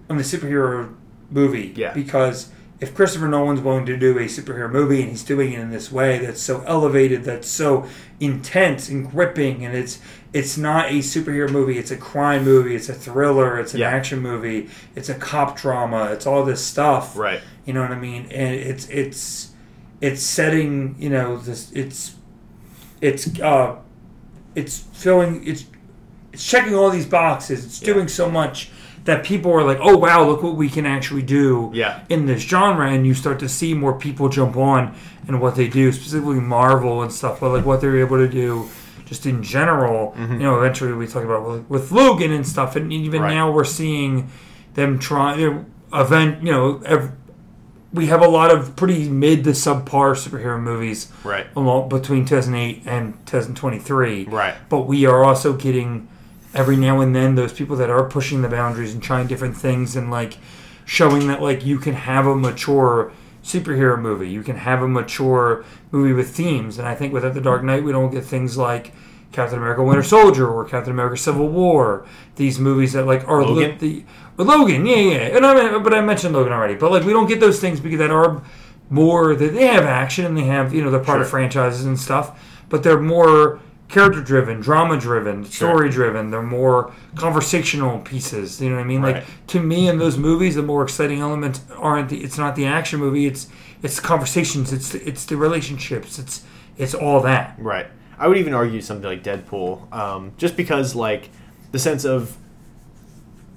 on 0.08 0.16
the 0.16 0.24
superhero 0.24 0.92
movie. 1.30 1.72
Yeah. 1.76 1.92
Because 1.94 2.50
if 2.80 2.94
Christopher 2.96 3.28
Nolan's 3.28 3.60
willing 3.60 3.86
to 3.86 3.96
do 3.96 4.18
a 4.18 4.22
superhero 4.24 4.68
movie 4.72 5.02
and 5.02 5.10
he's 5.10 5.22
doing 5.22 5.52
it 5.52 5.60
in 5.60 5.70
this 5.70 5.92
way 5.92 6.18
that's 6.18 6.40
so 6.40 6.62
elevated, 6.66 7.22
that's 7.22 7.46
so 7.46 7.86
intense 8.18 8.88
and 8.88 9.08
gripping, 9.08 9.64
and 9.64 9.76
it's 9.76 10.00
it's 10.32 10.56
not 10.56 10.86
a 10.90 10.98
superhero 10.98 11.50
movie, 11.50 11.76
it's 11.78 11.90
a 11.90 11.96
crime 11.96 12.44
movie, 12.44 12.76
it's 12.76 12.88
a 12.88 12.94
thriller, 12.94 13.58
it's 13.58 13.74
an 13.74 13.80
Yeah. 13.80 13.88
action 13.90 14.20
movie, 14.20 14.68
it's 14.94 15.08
a 15.08 15.14
cop 15.14 15.56
drama, 15.58 16.04
it's 16.12 16.26
all 16.26 16.44
this 16.44 16.64
stuff. 16.64 17.16
right 17.18 17.40
You 17.66 17.72
know 17.74 17.82
what 17.82 17.90
I 17.90 17.98
mean? 17.98 18.26
And 18.30 18.54
it's 18.54 18.88
it's 18.88 19.50
it's 20.00 20.22
setting, 20.22 20.94
you 20.98 21.10
know, 21.10 21.36
this 21.36 21.70
it's 21.72 22.14
it's 23.00 23.40
uh 23.40 23.76
it's 24.54 24.78
filling 24.92 25.42
it's 25.46 25.64
it's 26.32 26.44
checking 26.46 26.74
all 26.74 26.90
these 26.90 27.06
boxes. 27.06 27.64
It's 27.64 27.80
Yeah. 27.82 27.94
doing 27.94 28.08
so 28.08 28.30
much 28.30 28.70
that 29.04 29.24
people 29.24 29.50
are 29.52 29.64
like, 29.64 29.78
"Oh 29.80 29.96
wow, 29.96 30.24
look 30.24 30.42
what 30.42 30.54
we 30.56 30.68
can 30.68 30.86
actually 30.86 31.22
do 31.22 31.70
Yeah. 31.72 32.00
in 32.08 32.26
this 32.26 32.42
genre." 32.42 32.88
And 32.88 33.04
you 33.06 33.14
start 33.14 33.38
to 33.40 33.48
see 33.48 33.74
more 33.74 33.94
people 33.94 34.28
jump 34.28 34.56
on 34.56 34.92
and 35.26 35.40
what 35.40 35.56
they 35.56 35.66
do, 35.68 35.90
specifically 35.92 36.38
Marvel 36.40 37.02
and 37.02 37.10
stuff, 37.12 37.40
but 37.40 37.50
like 37.50 37.64
what 37.66 37.80
they're 37.80 37.98
able 37.98 38.16
to 38.18 38.28
do 38.28 38.68
just 39.10 39.26
in 39.26 39.42
general. 39.42 40.12
Mm-hmm. 40.16 40.34
You 40.34 40.38
know, 40.38 40.56
eventually 40.60 40.92
we 40.92 41.06
talk 41.08 41.24
about 41.24 41.44
with, 41.46 41.68
with 41.68 41.92
Logan 41.92 42.30
and 42.32 42.46
stuff, 42.46 42.76
and 42.76 42.92
even 42.92 43.22
Right. 43.22 43.34
now 43.34 43.50
we're 43.50 43.64
seeing 43.64 44.30
them 44.74 45.00
try 45.00 45.36
their 45.36 45.66
event. 45.92 46.44
You 46.44 46.52
know, 46.52 46.82
ev- 46.86 47.10
we 47.92 48.06
have 48.06 48.22
a 48.22 48.28
lot 48.28 48.52
of 48.54 48.76
pretty 48.76 49.08
mid 49.08 49.42
to 49.44 49.50
subpar 49.50 50.14
superhero 50.14 50.60
movies 50.62 51.10
right 51.24 51.48
along 51.56 51.88
between 51.88 52.24
2008 52.24 52.82
and 52.86 53.14
2023. 53.26 54.26
Right. 54.26 54.54
But 54.68 54.82
we 54.82 55.06
are 55.06 55.24
also 55.24 55.54
getting 55.54 56.06
every 56.54 56.76
now 56.76 57.00
and 57.00 57.14
then 57.16 57.34
those 57.34 57.52
people 57.52 57.74
that 57.76 57.90
are 57.90 58.04
pushing 58.08 58.42
the 58.42 58.48
boundaries 58.48 58.94
and 58.94 59.02
trying 59.02 59.26
different 59.26 59.56
things 59.56 59.96
and 59.96 60.08
like 60.08 60.38
showing 60.84 61.26
that 61.26 61.42
like 61.42 61.64
you 61.66 61.78
can 61.80 61.94
have 61.94 62.28
a 62.28 62.36
mature 62.36 63.12
superhero 63.58 64.00
movie. 64.00 64.28
You 64.28 64.42
can 64.42 64.56
have 64.56 64.82
a 64.82 64.88
mature 64.88 65.64
movie 65.90 66.12
with 66.12 66.30
themes. 66.30 66.78
And 66.78 66.86
I 66.86 66.94
think 66.94 67.12
without 67.12 67.34
the 67.34 67.40
Dark 67.40 67.62
Knight 67.62 67.84
we 67.84 67.92
don't 67.92 68.10
get 68.10 68.24
things 68.24 68.56
like 68.56 68.92
Captain 69.32 69.58
America 69.58 69.82
Winter 69.82 70.02
Soldier 70.02 70.48
or 70.48 70.64
Captain 70.64 70.92
America 70.92 71.16
Civil 71.16 71.48
War. 71.48 72.06
These 72.36 72.58
movies 72.58 72.92
that 72.94 73.06
like 73.06 73.26
are 73.28 73.42
Logan? 73.42 73.78
the 73.78 74.04
Logan, 74.36 74.86
yeah, 74.86 74.96
yeah. 74.96 75.36
And 75.36 75.46
I 75.46 75.54
mean, 75.54 75.82
but 75.82 75.94
I 75.94 76.00
mentioned 76.00 76.34
Logan 76.34 76.52
already. 76.52 76.74
But 76.74 76.90
like 76.90 77.04
we 77.04 77.12
don't 77.12 77.28
get 77.28 77.40
those 77.40 77.60
things 77.60 77.80
because 77.80 77.98
that 77.98 78.10
are 78.10 78.42
more 78.88 79.36
that 79.36 79.52
they 79.52 79.66
have 79.66 79.84
action 79.84 80.24
and 80.26 80.36
they 80.36 80.44
have 80.44 80.74
you 80.74 80.82
know 80.82 80.90
they're 80.90 81.00
part 81.00 81.20
of 81.20 81.28
franchises 81.28 81.84
and 81.84 81.98
stuff, 81.98 82.64
but 82.68 82.82
they're 82.82 83.00
more 83.00 83.60
character 83.90 84.22
driven, 84.22 84.60
drama 84.60 84.98
driven, 84.98 85.44
story 85.44 85.90
driven. 85.90 86.30
They're 86.30 86.42
more 86.42 86.92
conversational 87.16 87.98
pieces. 88.00 88.60
You 88.60 88.70
know 88.70 88.76
what 88.76 88.82
I 88.82 88.84
mean? 88.84 89.02
Right. 89.02 89.16
Like 89.16 89.46
to 89.48 89.60
me, 89.60 89.88
in 89.88 89.98
those 89.98 90.16
movies, 90.16 90.54
the 90.54 90.62
more 90.62 90.82
exciting 90.82 91.20
elements 91.20 91.60
aren't 91.76 92.08
the. 92.08 92.22
It's 92.22 92.38
not 92.38 92.56
the 92.56 92.66
action 92.66 93.00
movie. 93.00 93.26
It's 93.26 93.48
it's 93.82 93.96
the 93.96 94.02
conversations. 94.02 94.72
It's 94.72 94.90
the, 94.90 95.06
it's 95.06 95.24
the 95.24 95.36
relationships. 95.36 96.18
It's 96.18 96.44
it's 96.78 96.94
all 96.94 97.20
that. 97.22 97.56
Right. 97.58 97.86
I 98.18 98.28
would 98.28 98.36
even 98.36 98.52
argue 98.54 98.80
something 98.80 99.06
like 99.06 99.22
Deadpool, 99.22 99.92
um, 99.92 100.32
just 100.36 100.56
because 100.56 100.94
like 100.94 101.30
the 101.72 101.78
sense 101.78 102.04
of 102.04 102.36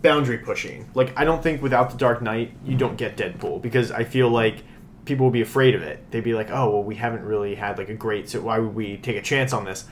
boundary 0.02 0.38
pushing. 0.38 0.90
Like 0.94 1.14
I 1.18 1.24
don't 1.24 1.44
think 1.44 1.62
without 1.62 1.92
the 1.92 1.98
Dark 1.98 2.22
Knight 2.22 2.54
you 2.66 2.76
don't 2.76 2.98
get 2.98 3.18
Deadpool 3.18 3.62
because 3.62 3.92
I 3.92 4.04
feel 4.04 4.30
like 4.30 4.64
people 5.06 5.26
would 5.26 5.34
be 5.34 5.42
afraid 5.42 5.76
of 5.76 5.82
it. 5.82 6.12
They'd 6.12 6.24
be 6.24 6.34
like, 6.34 6.50
oh 6.50 6.70
well, 6.70 6.84
we 6.84 6.96
haven't 6.96 7.24
really 7.24 7.56
had 7.56 7.78
like 7.78 7.90
a 7.90 7.94
great, 7.94 8.30
so 8.30 8.42
why 8.42 8.60
would 8.60 8.74
we 8.74 8.98
take 8.98 9.18
a 9.18 9.22
chance 9.22 9.54
on 9.54 9.66
this? 9.66 9.86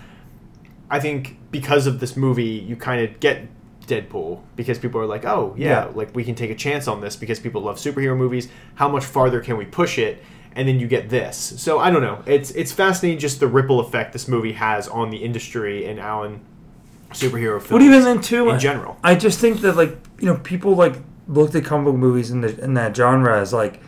I 0.91 0.99
think 0.99 1.38
because 1.51 1.88
of 1.88 1.99
this 1.99 2.15
movie, 2.18 2.43
you 2.69 2.76
kind 2.76 3.01
of 3.01 3.19
get 3.19 3.47
Deadpool 3.88 4.41
because 4.55 4.77
people 4.77 5.01
are 5.01 5.05
like, 5.07 5.26
oh 5.26 5.55
yeah, 5.57 5.68
Yeah. 5.88 5.91
like 5.95 6.13
we 6.13 6.23
can 6.23 6.35
take 6.35 6.51
a 6.51 6.55
chance 6.55 6.88
on 6.88 7.01
this 7.01 7.15
because 7.15 7.39
people 7.39 7.61
love 7.61 7.77
superhero 7.77 8.15
movies. 8.15 8.47
How 8.76 8.88
much 8.89 9.05
farther 9.05 9.39
can 9.41 9.57
we 9.57 9.65
push 9.65 9.97
it? 9.97 10.22
And 10.55 10.68
then 10.68 10.80
you 10.80 10.88
get 10.88 11.09
this. 11.09 11.38
So 11.57 11.80
I 11.80 11.89
don't 11.89 12.01
know. 12.01 12.22
It's 12.26 12.51
it's 12.51 12.72
fascinating 12.73 13.19
just 13.19 13.39
the 13.39 13.47
ripple 13.47 13.80
effect 13.80 14.11
this 14.13 14.27
movie 14.27 14.51
has 14.53 14.88
on 14.89 15.09
the 15.09 15.18
industry 15.18 15.85
and 15.85 15.97
Alan 15.99 16.41
superhero 17.11 17.59
films. 17.61 17.69
But 17.69 17.81
even 17.81 18.03
then 18.03 18.22
too, 18.22 18.49
in 18.49 18.59
general. 18.59 18.97
I 19.03 19.15
just 19.15 19.39
think 19.39 19.61
that 19.61 19.76
like 19.77 19.97
you 20.19 20.26
know 20.27 20.38
people 20.38 20.76
like 20.76 20.95
looked 21.27 21.55
at 21.55 21.63
comic 21.65 21.85
book 21.85 21.95
movies 21.95 22.31
in, 22.31 22.41
the, 22.41 22.61
in 22.63 22.73
that 22.73 22.95
genre 22.95 23.39
as 23.39 23.53
like 23.53 23.80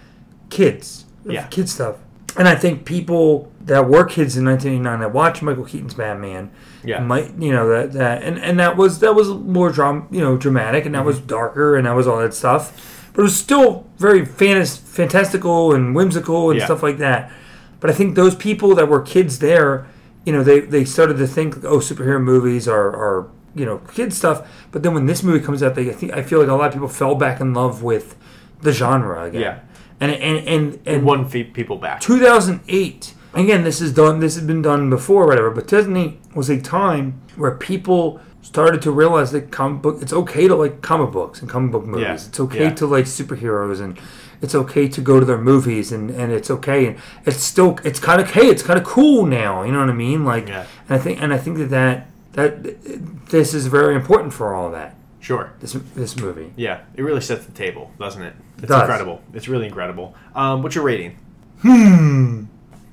kids, 0.49 1.05
Yeah. 1.25 1.47
kid 1.47 1.67
stuff. 1.69 1.97
And 2.37 2.47
I 2.47 2.55
think 2.55 2.85
people 2.85 3.51
that 3.61 3.87
were 3.89 4.05
kids 4.05 4.37
in 4.37 4.45
1989 4.45 4.99
that 5.01 5.13
watched 5.13 5.41
Michael 5.41 5.65
Keaton's 5.65 5.93
Batman, 5.93 6.49
Yeah. 6.85 6.99
might 6.99 7.33
you 7.39 7.51
know 7.51 7.67
that 7.69 7.93
that 7.93 8.23
and, 8.23 8.37
and 8.39 8.59
that 8.59 8.75
was 8.77 8.99
that 8.99 9.15
was 9.15 9.29
more 9.29 9.71
dram 9.71 10.07
you 10.11 10.21
know 10.21 10.37
dramatic 10.37 10.85
and 10.85 10.93
that 10.95 11.05
was 11.05 11.17
mm-hmm. 11.17 11.27
darker 11.27 11.75
and 11.77 11.85
that 11.87 11.95
was 11.95 12.07
all 12.07 12.19
that 12.19 12.33
stuff, 12.33 13.09
but 13.13 13.21
it 13.21 13.23
was 13.23 13.35
still 13.35 13.87
very 13.97 14.25
fantas- 14.25 14.79
fantastical 14.79 15.73
and 15.73 15.95
whimsical 15.95 16.49
and 16.49 16.59
Yeah. 16.59 16.65
stuff 16.65 16.83
like 16.83 16.97
that. 16.97 17.31
But 17.79 17.89
I 17.89 17.93
think 17.93 18.15
those 18.15 18.35
people 18.35 18.75
that 18.75 18.87
were 18.87 19.01
kids 19.01 19.39
there, 19.39 19.85
you 20.25 20.31
know, 20.31 20.41
they, 20.43 20.61
they 20.61 20.85
started 20.85 21.17
to 21.17 21.27
think, 21.27 21.63
oh, 21.65 21.79
superhero 21.79 22.21
movies 22.21 22.67
are, 22.67 22.89
are 22.95 23.27
you 23.55 23.65
know 23.65 23.79
kid 23.93 24.13
stuff. 24.13 24.47
But 24.71 24.83
then 24.83 24.93
when 24.93 25.05
this 25.05 25.21
movie 25.23 25.43
comes 25.43 25.61
out, 25.61 25.75
they 25.75 25.89
I 25.89 25.93
think 25.93 26.13
I 26.13 26.23
feel 26.23 26.39
like 26.39 26.47
a 26.49 26.53
lot 26.53 26.67
of 26.67 26.73
people 26.73 26.87
fell 26.87 27.15
back 27.15 27.39
in 27.41 27.53
love 27.53 27.83
with 27.83 28.15
the 28.61 28.71
genre 28.71 29.23
again. 29.25 29.41
Yeah. 29.41 29.59
and 29.99 30.11
and 30.11 30.47
and, 30.47 30.73
and 30.85 30.97
It 30.97 31.03
won 31.03 31.29
people 31.29 31.77
back. 31.77 31.99
2008. 32.01 33.13
Again, 33.33 33.63
this 33.63 33.81
is 33.81 33.91
done. 33.93 34.19
This 34.19 34.35
has 34.35 34.43
been 34.45 34.61
done 34.61 34.89
before, 34.89 35.25
whatever. 35.25 35.49
But 35.49 35.67
2008 35.67 36.35
was 36.35 36.49
a 36.49 36.61
time 36.61 37.21
where 37.35 37.51
people 37.51 38.19
started 38.41 38.81
to 38.83 38.91
realize 38.91 39.31
that 39.31 39.51
comic 39.51 39.81
book. 39.81 40.01
It's 40.01 40.13
okay 40.13 40.47
to 40.47 40.55
like 40.55 40.81
comic 40.81 41.11
books 41.11 41.41
and 41.41 41.49
comic 41.49 41.71
book 41.71 41.85
movies. 41.85 42.03
Yeah, 42.23 42.27
It's 42.27 42.39
okay 42.39 42.63
yeah. 42.65 42.73
to 42.75 42.85
like 42.85 43.05
superheroes 43.05 43.81
and 43.81 43.97
it's 44.41 44.53
okay 44.53 44.87
to 44.89 45.01
go 45.01 45.19
to 45.19 45.25
their 45.25 45.37
movies 45.37 45.91
and, 45.93 46.09
and 46.11 46.31
it's 46.31 46.51
okay 46.51 46.87
and 46.87 46.97
it's 47.25 47.41
still 47.41 47.79
it's 47.85 47.99
kind 47.99 48.19
of 48.21 48.29
hey 48.31 48.47
it's 48.47 48.61
kind 48.61 48.77
of 48.77 48.85
cool 48.85 49.25
now. 49.25 49.63
You 49.63 49.71
know 49.71 49.79
what 49.79 49.89
I 49.89 49.93
mean? 49.93 50.25
Like, 50.25 50.47
Yeah. 50.49 50.65
and 50.89 50.99
I 50.99 51.01
think 51.01 51.21
and 51.21 51.33
I 51.33 51.37
think 51.37 51.57
that 51.57 51.69
that 51.69 52.07
that 52.33 53.29
this 53.29 53.53
is 53.53 53.67
very 53.67 53.95
important 53.95 54.33
for 54.33 54.53
all 54.53 54.69
that. 54.71 54.95
Sure. 55.21 55.53
This 55.61 55.71
this 55.95 56.17
movie. 56.19 56.51
Yeah, 56.57 56.81
it 56.95 57.01
really 57.01 57.21
sets 57.21 57.45
the 57.45 57.53
table, 57.53 57.91
doesn't 57.97 58.21
it? 58.21 58.35
It's 58.57 58.67
does. 58.67 58.81
incredible. 58.81 59.21
It's 59.33 59.47
really 59.47 59.65
incredible. 59.67 60.13
Um, 60.35 60.61
what's 60.61 60.75
your 60.75 60.83
rating? 60.83 61.17
Hmm. 61.61 62.43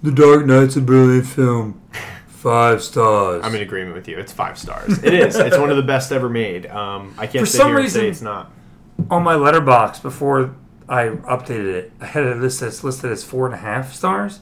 The 0.02 0.10
Dark 0.12 0.46
Knight's 0.46 0.76
a 0.76 0.80
brilliant 0.80 1.26
film. 1.26 1.80
Five 2.28 2.82
stars. 2.82 3.44
I'm 3.44 3.54
in 3.54 3.60
agreement 3.60 3.94
with 3.94 4.08
you. 4.08 4.18
It's 4.18 4.32
five 4.32 4.58
stars. 4.58 5.02
It 5.04 5.12
is. 5.12 5.36
it's 5.36 5.58
one 5.58 5.70
of 5.70 5.76
the 5.76 5.82
best 5.82 6.10
ever 6.10 6.28
made. 6.30 6.66
Um, 6.66 7.14
I 7.18 7.26
can't 7.26 7.44
For 7.44 7.50
sit 7.50 7.58
some 7.58 7.68
here 7.72 7.80
and 7.80 7.90
say 7.90 7.98
reason- 8.08 8.10
it's 8.10 8.22
not. 8.22 8.50
on 9.10 9.22
my 9.22 9.34
Letterboxd 9.34 10.00
before 10.02 10.54
I 10.88 11.08
updated 11.08 11.74
it, 11.74 11.92
I 12.00 12.06
had 12.06 12.24
a 12.24 12.34
list 12.36 12.60
that's 12.60 12.82
listed 12.82 13.12
as 13.12 13.22
four 13.24 13.44
and 13.44 13.54
a 13.54 13.58
half 13.58 13.92
stars. 13.92 14.40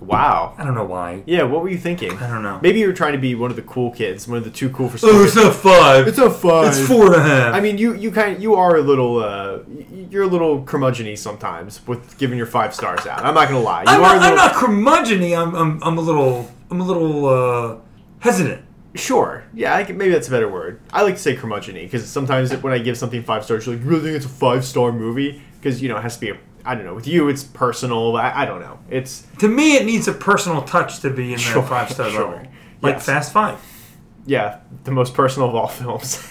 Wow. 0.00 0.54
I 0.56 0.64
don't 0.64 0.74
know 0.74 0.84
why. 0.84 1.22
Yeah, 1.26 1.42
what 1.42 1.62
were 1.62 1.68
you 1.68 1.76
thinking? 1.78 2.12
I 2.18 2.28
don't 2.28 2.42
know. 2.42 2.60
Maybe 2.62 2.78
you 2.78 2.86
were 2.86 2.92
trying 2.92 3.12
to 3.12 3.18
be 3.18 3.34
one 3.34 3.50
of 3.50 3.56
the 3.56 3.62
cool 3.62 3.90
kids, 3.90 4.28
one 4.28 4.38
of 4.38 4.44
the 4.44 4.50
too 4.50 4.70
cool 4.70 4.88
for 4.88 4.98
Oh, 5.06 5.26
school. 5.26 5.44
not 5.44 5.54
five. 5.54 6.06
It's 6.08 6.18
a 6.18 6.30
five. 6.30 6.68
It's 6.68 6.86
four 6.86 7.06
and 7.06 7.14
a 7.16 7.22
half. 7.22 7.54
I 7.54 7.60
mean, 7.60 7.78
you 7.78 7.94
you 7.94 8.10
kind 8.12 8.36
of, 8.36 8.42
you 8.42 8.54
are 8.54 8.76
a 8.76 8.80
little 8.82 9.18
uh, 9.18 9.58
you're 10.10 10.22
a 10.22 10.28
little 10.28 10.62
curmudgeony 10.62 11.18
sometimes 11.18 11.84
with 11.86 12.16
giving 12.18 12.38
your 12.38 12.46
five 12.46 12.74
stars 12.74 13.06
out. 13.06 13.24
I'm 13.24 13.34
not 13.34 13.48
gonna 13.48 13.60
lie. 13.60 13.82
You 13.82 13.88
I'm 13.88 14.00
are 14.02 14.02
not, 14.02 14.16
a 14.16 14.20
little, 14.20 14.38
I'm 14.38 14.46
not 14.46 14.54
curmudgeony. 14.54 15.36
I'm, 15.36 15.54
I'm, 15.54 15.82
I'm 15.82 15.98
a 15.98 16.00
little, 16.00 16.48
I'm 16.70 16.80
a 16.80 16.84
little 16.84 17.26
uh, 17.26 17.76
hesitant. 18.20 18.64
Sure. 18.94 19.44
Yeah, 19.52 19.74
I 19.76 19.84
can, 19.84 19.96
maybe 19.98 20.12
that's 20.12 20.28
a 20.28 20.30
better 20.30 20.48
word. 20.48 20.80
I 20.92 21.02
like 21.02 21.14
to 21.16 21.20
say 21.20 21.36
curmudgeony 21.36 21.82
because 21.82 22.08
sometimes 22.08 22.52
when 22.56 22.72
I 22.72 22.78
give 22.78 22.96
something 22.96 23.22
five 23.22 23.44
stars, 23.44 23.66
you're 23.66 23.74
like, 23.76 23.84
you 23.84 23.90
really 23.90 24.02
think 24.04 24.16
it's 24.16 24.24
a 24.24 24.28
five 24.28 24.64
star 24.64 24.92
movie? 24.92 25.42
Because, 25.60 25.82
you 25.82 25.88
know, 25.88 25.96
it 25.98 26.02
has 26.02 26.14
to 26.16 26.20
be 26.20 26.30
a, 26.30 26.38
I 26.70 26.74
don't 26.74 26.84
know, 26.84 26.94
with 26.94 27.06
you 27.06 27.28
it's 27.28 27.44
personal. 27.44 28.16
I, 28.16 28.42
I 28.42 28.44
don't 28.44 28.60
know. 28.60 28.78
It's, 28.90 29.26
To 29.38 29.48
me, 29.48 29.76
it 29.76 29.84
needs 29.86 30.06
a 30.08 30.12
personal 30.12 30.62
touch 30.62 31.00
to 31.00 31.10
be 31.10 31.32
in 31.32 31.38
Sure, 31.38 31.62
that 31.62 31.68
five 31.68 31.90
star 31.90 32.10
sure. 32.10 32.24
level. 32.26 32.46
Like 32.82 32.96
Yes. 32.96 33.06
Fast 33.06 33.32
Five. 33.32 33.58
yeah, 34.26 34.58
the 34.84 34.90
most 34.92 35.14
personal 35.14 35.48
of 35.48 35.54
all 35.54 35.68
films. 35.68 36.22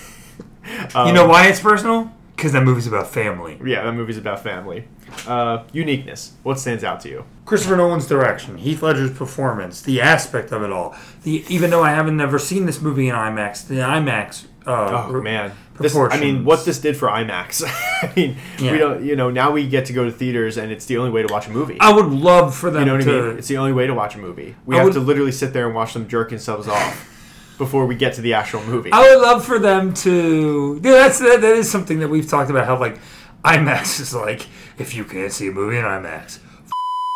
you 1.06 1.14
know 1.14 1.28
why 1.28 1.48
it's 1.48 1.60
personal? 1.60 2.12
Because 2.36 2.52
that 2.52 2.64
movie's 2.64 2.86
about 2.88 3.08
family. 3.08 3.60
Yeah, 3.66 3.84
that 3.84 3.94
movie's 3.94 4.18
about 4.20 4.44
family. 4.44 4.88
Uh, 5.26 5.64
uniqueness. 5.72 6.34
What 6.44 6.60
stands 6.60 6.84
out 6.84 7.00
to 7.02 7.10
you? 7.10 7.26
Christopher 7.46 7.78
Nolan's 7.78 8.06
direction, 8.08 8.58
Heath 8.58 8.84
Ledger's 8.84 9.12
performance, 9.12 9.82
the 9.82 10.02
aspect 10.02 10.52
of 10.52 10.62
it 10.62 10.72
all. 10.72 10.96
The 11.24 11.44
even 11.50 11.72
though 11.72 11.82
I 11.84 11.92
haven't 11.92 12.16
never 12.18 12.38
seen 12.38 12.66
this 12.68 12.80
movie 12.80 13.10
in 13.10 13.16
IMAX, 13.16 13.68
the 13.68 13.76
IMAX. 13.76 14.46
Uh, 14.68 15.08
Oh 15.10 15.22
man, 15.22 15.52
this, 15.80 15.96
I 15.96 16.20
mean, 16.20 16.44
what 16.46 16.66
this 16.66 16.80
did 16.80 16.98
for 16.98 17.08
IMAX. 17.08 17.64
I 18.02 18.12
mean, 18.16 18.38
Yeah. 18.60 18.72
we 18.72 18.78
don't, 18.78 19.04
you 19.06 19.16
know, 19.16 19.30
now 19.30 19.52
we 19.52 19.68
get 19.68 19.86
to 19.88 19.94
go 19.94 20.06
to 20.06 20.12
theaters, 20.12 20.58
and 20.58 20.72
it's 20.72 20.86
the 20.86 20.98
only 20.98 21.12
way 21.12 21.22
to 21.24 21.32
watch 21.32 21.48
a 21.48 21.52
movie. 21.52 21.78
I 21.80 21.92
would 21.94 22.06
love 22.08 22.56
for 22.56 22.70
them 22.72 22.82
You 22.82 22.86
know 22.88 22.96
what 22.96 23.04
to. 23.06 23.18
I 23.20 23.28
mean? 23.30 23.38
It's 23.38 23.48
the 23.48 23.58
only 23.58 23.74
way 23.74 23.88
to 23.88 23.94
watch 23.94 24.16
a 24.16 24.20
movie. 24.20 24.56
We 24.66 24.76
I 24.76 24.80
have 24.80 24.86
would- 24.86 24.94
to 24.94 25.00
literally 25.00 25.32
sit 25.32 25.54
there 25.54 25.66
and 25.68 25.76
watch 25.76 25.94
them 25.94 26.08
jerk 26.08 26.30
themselves 26.30 26.68
off 26.68 27.14
before 27.58 27.86
we 27.86 27.96
get 27.96 28.14
to 28.16 28.22
the 28.22 28.34
actual 28.34 28.64
movie. 28.64 28.92
I 28.92 29.02
would 29.02 29.22
love 29.22 29.46
for 29.46 29.60
them 29.60 29.94
to. 29.96 30.80
Yeah, 30.84 30.92
that's 30.92 31.20
that, 31.20 31.42
that 31.42 31.56
is 31.56 31.70
something 31.70 32.00
that 32.00 32.10
we've 32.10 32.28
talked 32.28 32.50
about. 32.50 32.66
How 32.66 32.80
like 32.80 33.00
IMAX 33.44 34.00
is 34.00 34.14
like, 34.14 34.48
if 34.78 34.94
you 34.96 35.04
can't 35.06 35.32
see 35.32 35.48
a 35.48 35.52
movie 35.52 35.78
in 35.78 35.84
IMAX, 35.86 36.40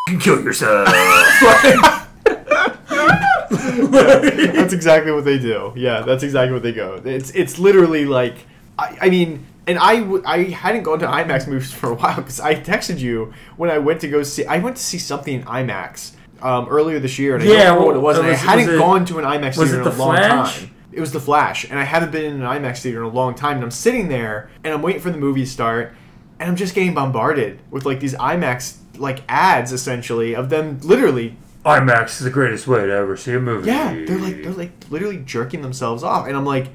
f***ing 0.07 0.19
kill 0.19 0.41
yourself. 0.43 0.87
that's 3.41 4.73
exactly 4.73 5.11
what 5.11 5.25
they 5.25 5.37
do. 5.39 5.73
Yeah, 5.75 6.01
that's 6.01 6.23
exactly 6.23 6.53
what 6.53 6.63
they 6.63 6.73
go. 6.73 7.01
It's 7.03 7.31
it's 7.31 7.59
literally 7.59 8.05
like, 8.05 8.35
I, 8.77 8.97
I 9.01 9.09
mean, 9.09 9.45
and 9.67 9.77
I 9.77 9.99
w- 9.99 10.23
I 10.25 10.43
hadn't 10.45 10.83
gone 10.83 10.99
to 10.99 11.07
IMAX 11.07 11.47
movies 11.47 11.71
for 11.71 11.91
a 11.91 11.95
while 11.95 12.15
because 12.17 12.39
I 12.39 12.55
texted 12.55 12.99
you 12.99 13.33
when 13.57 13.69
I 13.69 13.77
went 13.77 14.01
to 14.01 14.07
go 14.07 14.23
see. 14.23 14.45
I 14.45 14.57
went 14.59 14.77
to 14.77 14.83
see 14.83 14.97
something 14.97 15.33
in 15.41 15.43
IMAX 15.43 16.11
um, 16.41 16.67
earlier 16.69 16.99
this 16.99 17.19
year, 17.19 17.35
and 17.35 17.43
I 17.43 17.47
Yeah, 17.47 17.53
don't 17.65 17.77
remember 17.79 17.85
what 17.85 17.95
it 17.95 17.99
was. 17.99 18.17
And 18.19 18.27
was- 18.27 18.37
I 18.37 18.39
hadn't 18.39 18.65
was 18.67 18.75
it- 18.75 18.79
gone 18.79 19.05
to 19.05 19.19
an 19.19 19.25
IMAX 19.25 19.55
theater 19.55 19.81
in 19.81 19.87
a 19.87 19.91
long 19.91 20.15
Flash? 20.15 20.59
time. 20.59 20.71
It 20.93 20.99
was 20.99 21.11
The 21.13 21.19
Flash, 21.21 21.63
and 21.69 21.79
I 21.79 21.83
haven't 21.83 22.11
been 22.11 22.25
in 22.25 22.41
an 22.41 22.47
IMAX 22.47 22.81
theater 22.81 22.99
in 22.99 23.05
a 23.05 23.13
long 23.13 23.33
time. 23.33 23.55
And 23.55 23.63
I'm 23.63 23.71
sitting 23.71 24.09
there, 24.09 24.49
and 24.63 24.73
I'm 24.73 24.81
waiting 24.81 25.01
for 25.01 25.09
the 25.09 25.17
movie 25.17 25.41
to 25.45 25.49
start, 25.49 25.93
and 26.39 26.49
I'm 26.49 26.55
just 26.57 26.73
getting 26.75 26.93
bombarded 26.93 27.59
with 27.69 27.85
like 27.85 27.99
these 28.01 28.15
IMAX 28.15 28.77
like 28.97 29.19
ads 29.29 29.71
essentially 29.71 30.35
of 30.35 30.49
them 30.49 30.79
literally 30.83 31.35
IMAX 31.65 32.09
is 32.09 32.19
the 32.19 32.29
greatest 32.29 32.67
way 32.67 32.85
to 32.85 32.91
ever 32.91 33.15
see 33.15 33.33
a 33.33 33.39
movie. 33.39 33.67
yeah, 33.67 33.93
they're 34.05 34.17
like 34.17 34.43
they're 34.43 34.51
like 34.51 34.71
literally 34.89 35.17
jerking 35.17 35.61
themselves 35.61 36.03
off, 36.03 36.27
and 36.27 36.35
I'm 36.35 36.45
like, 36.45 36.67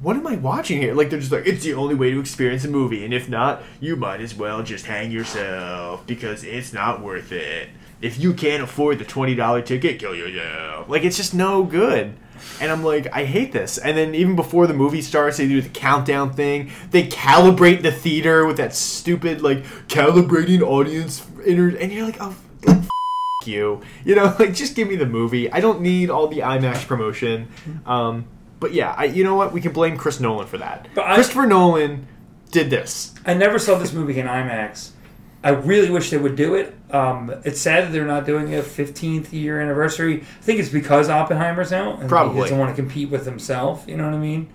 what 0.00 0.16
am 0.16 0.26
I 0.26 0.36
watching 0.36 0.80
here? 0.80 0.94
Like 0.94 1.10
they're 1.10 1.20
just 1.20 1.32
like, 1.32 1.46
it's 1.46 1.64
the 1.64 1.74
only 1.74 1.94
way 1.94 2.10
to 2.10 2.20
experience 2.20 2.64
a 2.64 2.68
movie, 2.68 3.04
and 3.04 3.12
if 3.12 3.28
not, 3.28 3.62
you 3.80 3.96
might 3.96 4.20
as 4.20 4.34
well 4.34 4.62
just 4.62 4.86
hang 4.86 5.10
yourself 5.10 6.06
because 6.06 6.44
it's 6.44 6.72
not 6.72 7.02
worth 7.02 7.32
it. 7.32 7.68
If 8.00 8.18
you 8.18 8.32
can't 8.32 8.62
afford 8.62 8.98
the 8.98 9.04
twenty 9.04 9.34
dollar 9.34 9.62
ticket, 9.62 9.98
kill 9.98 10.14
yourself. 10.14 10.88
Like 10.88 11.04
it's 11.04 11.16
just 11.16 11.34
no 11.34 11.64
good. 11.64 12.14
And 12.60 12.70
I'm 12.70 12.84
like, 12.84 13.12
I 13.12 13.24
hate 13.24 13.50
this. 13.50 13.78
And 13.78 13.98
then 13.98 14.14
even 14.14 14.36
before 14.36 14.68
the 14.68 14.74
movie 14.74 15.02
starts, 15.02 15.38
they 15.38 15.48
do 15.48 15.60
the 15.60 15.68
countdown 15.68 16.32
thing. 16.32 16.70
They 16.92 17.08
calibrate 17.08 17.82
the 17.82 17.90
theater 17.90 18.46
with 18.46 18.58
that 18.58 18.74
stupid 18.74 19.42
like 19.42 19.64
calibrating 19.88 20.62
audience 20.62 21.26
inner, 21.44 21.68
and 21.68 21.92
you're 21.92 22.06
like, 22.06 22.18
oh. 22.20 22.36
Like, 22.64 22.82
you. 23.44 23.80
You 24.04 24.14
know, 24.14 24.36
like 24.38 24.54
just 24.54 24.76
give 24.76 24.88
me 24.88 24.96
the 24.96 25.06
movie. 25.06 25.50
I 25.50 25.60
don't 25.60 25.80
need 25.80 26.10
all 26.10 26.28
the 26.28 26.38
IMAX 26.40 26.86
promotion. 26.86 27.48
Um, 27.86 28.26
but 28.60 28.72
yeah, 28.72 28.94
I, 28.96 29.04
you 29.04 29.24
know 29.24 29.34
what? 29.34 29.52
We 29.52 29.60
can 29.60 29.72
blame 29.72 29.96
Chris 29.96 30.20
Nolan 30.20 30.46
for 30.46 30.58
that. 30.58 30.88
But 30.94 31.04
I- 31.06 31.14
Christopher 31.14 31.46
Nolan 31.46 32.06
did 32.50 32.70
this. 32.70 33.14
I 33.26 33.34
never 33.34 33.58
saw 33.58 33.78
this 33.78 33.92
movie 33.92 34.18
in 34.18 34.26
IMAX. 34.26 34.90
I 35.44 35.50
really 35.50 35.88
wish 35.90 36.10
they 36.10 36.16
would 36.18 36.34
do 36.34 36.54
it. 36.56 36.74
Um, 36.90 37.32
it's 37.44 37.60
sad 37.60 37.84
that 37.84 37.92
they're 37.92 38.04
not 38.04 38.26
doing 38.26 38.54
a 38.54 38.58
15th 38.62 39.32
year 39.32 39.60
anniversary. 39.60 40.22
I 40.22 40.42
think 40.42 40.58
it's 40.58 40.68
because 40.68 41.08
Oppenheimer's 41.08 41.72
out. 41.72 42.00
And 42.00 42.08
Probably. 42.08 42.34
He 42.36 42.40
doesn't 42.42 42.58
want 42.58 42.70
to 42.74 42.74
compete 42.82 43.08
with 43.10 43.24
himself. 43.24 43.84
You 43.86 43.96
know 43.96 44.04
what 44.04 44.14
I 44.14 44.18
mean? 44.18 44.48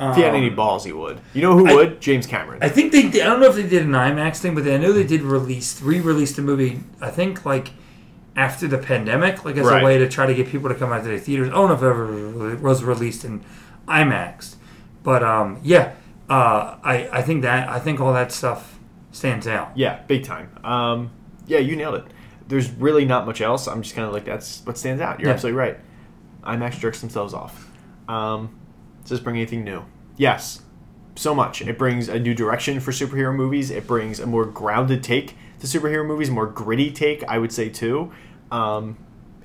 If 0.00 0.16
he 0.16 0.22
had 0.22 0.34
any 0.34 0.48
Um, 0.48 0.56
balls, 0.56 0.84
he 0.84 0.92
would. 0.92 1.20
You 1.34 1.42
know 1.42 1.56
who 1.58 1.68
I- 1.68 1.74
would? 1.74 2.00
James 2.00 2.26
Cameron. 2.26 2.58
I 2.62 2.68
think 2.70 2.90
they 2.90 3.08
did. 3.08 3.20
I 3.22 3.26
don't 3.26 3.40
know 3.40 3.48
if 3.48 3.54
they 3.56 3.62
did 3.68 3.82
an 3.82 3.92
IMAX 3.92 4.38
thing, 4.38 4.54
but 4.54 4.66
I 4.66 4.76
know 4.78 4.92
they 4.92 5.04
did 5.06 5.22
release, 5.22 5.80
re 5.82 6.00
release 6.00 6.34
the 6.34 6.42
movie, 6.42 6.80
I 7.00 7.10
think 7.10 7.44
like 7.44 7.70
after 8.36 8.66
the 8.66 8.78
pandemic, 8.78 9.44
like 9.44 9.56
as 9.56 9.66
Right. 9.66 9.82
a 9.82 9.84
way 9.84 9.98
to 9.98 10.08
try 10.08 10.26
to 10.26 10.34
get 10.34 10.48
people 10.48 10.68
to 10.68 10.74
come 10.74 10.92
out 10.92 11.02
to 11.04 11.08
the 11.08 11.18
theaters. 11.18 11.48
I 11.48 11.52
don't 11.52 11.68
know 11.68 11.74
if 11.74 11.82
it 11.82 11.86
ever 11.86 12.56
was 12.56 12.82
released 12.82 13.24
in 13.24 13.44
IMAX, 13.86 14.56
but 15.02 15.22
um, 15.22 15.58
yeah, 15.62 15.92
uh, 16.28 16.76
I 16.82 17.08
I 17.12 17.22
think 17.22 17.42
that 17.42 17.68
I 17.68 17.78
think 17.78 18.00
all 18.00 18.12
that 18.12 18.32
stuff 18.32 18.78
stands 19.12 19.46
out. 19.46 19.72
Yeah, 19.76 20.00
big 20.06 20.24
time. 20.24 20.48
Um, 20.64 21.10
yeah, 21.46 21.58
you 21.58 21.76
nailed 21.76 21.94
it. 21.96 22.04
There's 22.48 22.70
really 22.72 23.04
not 23.04 23.26
much 23.26 23.40
else. 23.40 23.66
I'm 23.68 23.82
just 23.82 23.94
kind 23.94 24.06
of 24.06 24.12
like 24.12 24.24
that's 24.24 24.62
what 24.64 24.76
stands 24.78 25.00
out. 25.00 25.20
You're 25.20 25.28
Yeah. 25.28 25.34
absolutely 25.34 25.58
right. 25.58 25.78
IMAX 26.42 26.78
jerks 26.78 27.00
themselves 27.00 27.32
off. 27.34 27.70
Um, 28.08 28.50
does 29.02 29.10
this 29.10 29.20
bring 29.20 29.36
anything 29.36 29.64
new? 29.64 29.82
Yes, 30.16 30.62
so 31.14 31.34
much. 31.34 31.62
It 31.62 31.78
brings 31.78 32.08
a 32.08 32.18
new 32.18 32.34
direction 32.34 32.80
for 32.80 32.90
superhero 32.90 33.34
movies. 33.34 33.70
It 33.70 33.86
brings 33.86 34.20
a 34.20 34.26
more 34.26 34.44
grounded 34.44 35.02
take 35.02 35.36
to 35.60 35.66
superhero 35.66 36.04
movies, 36.06 36.28
a 36.28 36.32
more 36.32 36.46
gritty 36.46 36.90
take, 36.90 37.22
I 37.28 37.38
would 37.38 37.52
say 37.52 37.68
too. 37.68 38.12
Um, 38.54 38.96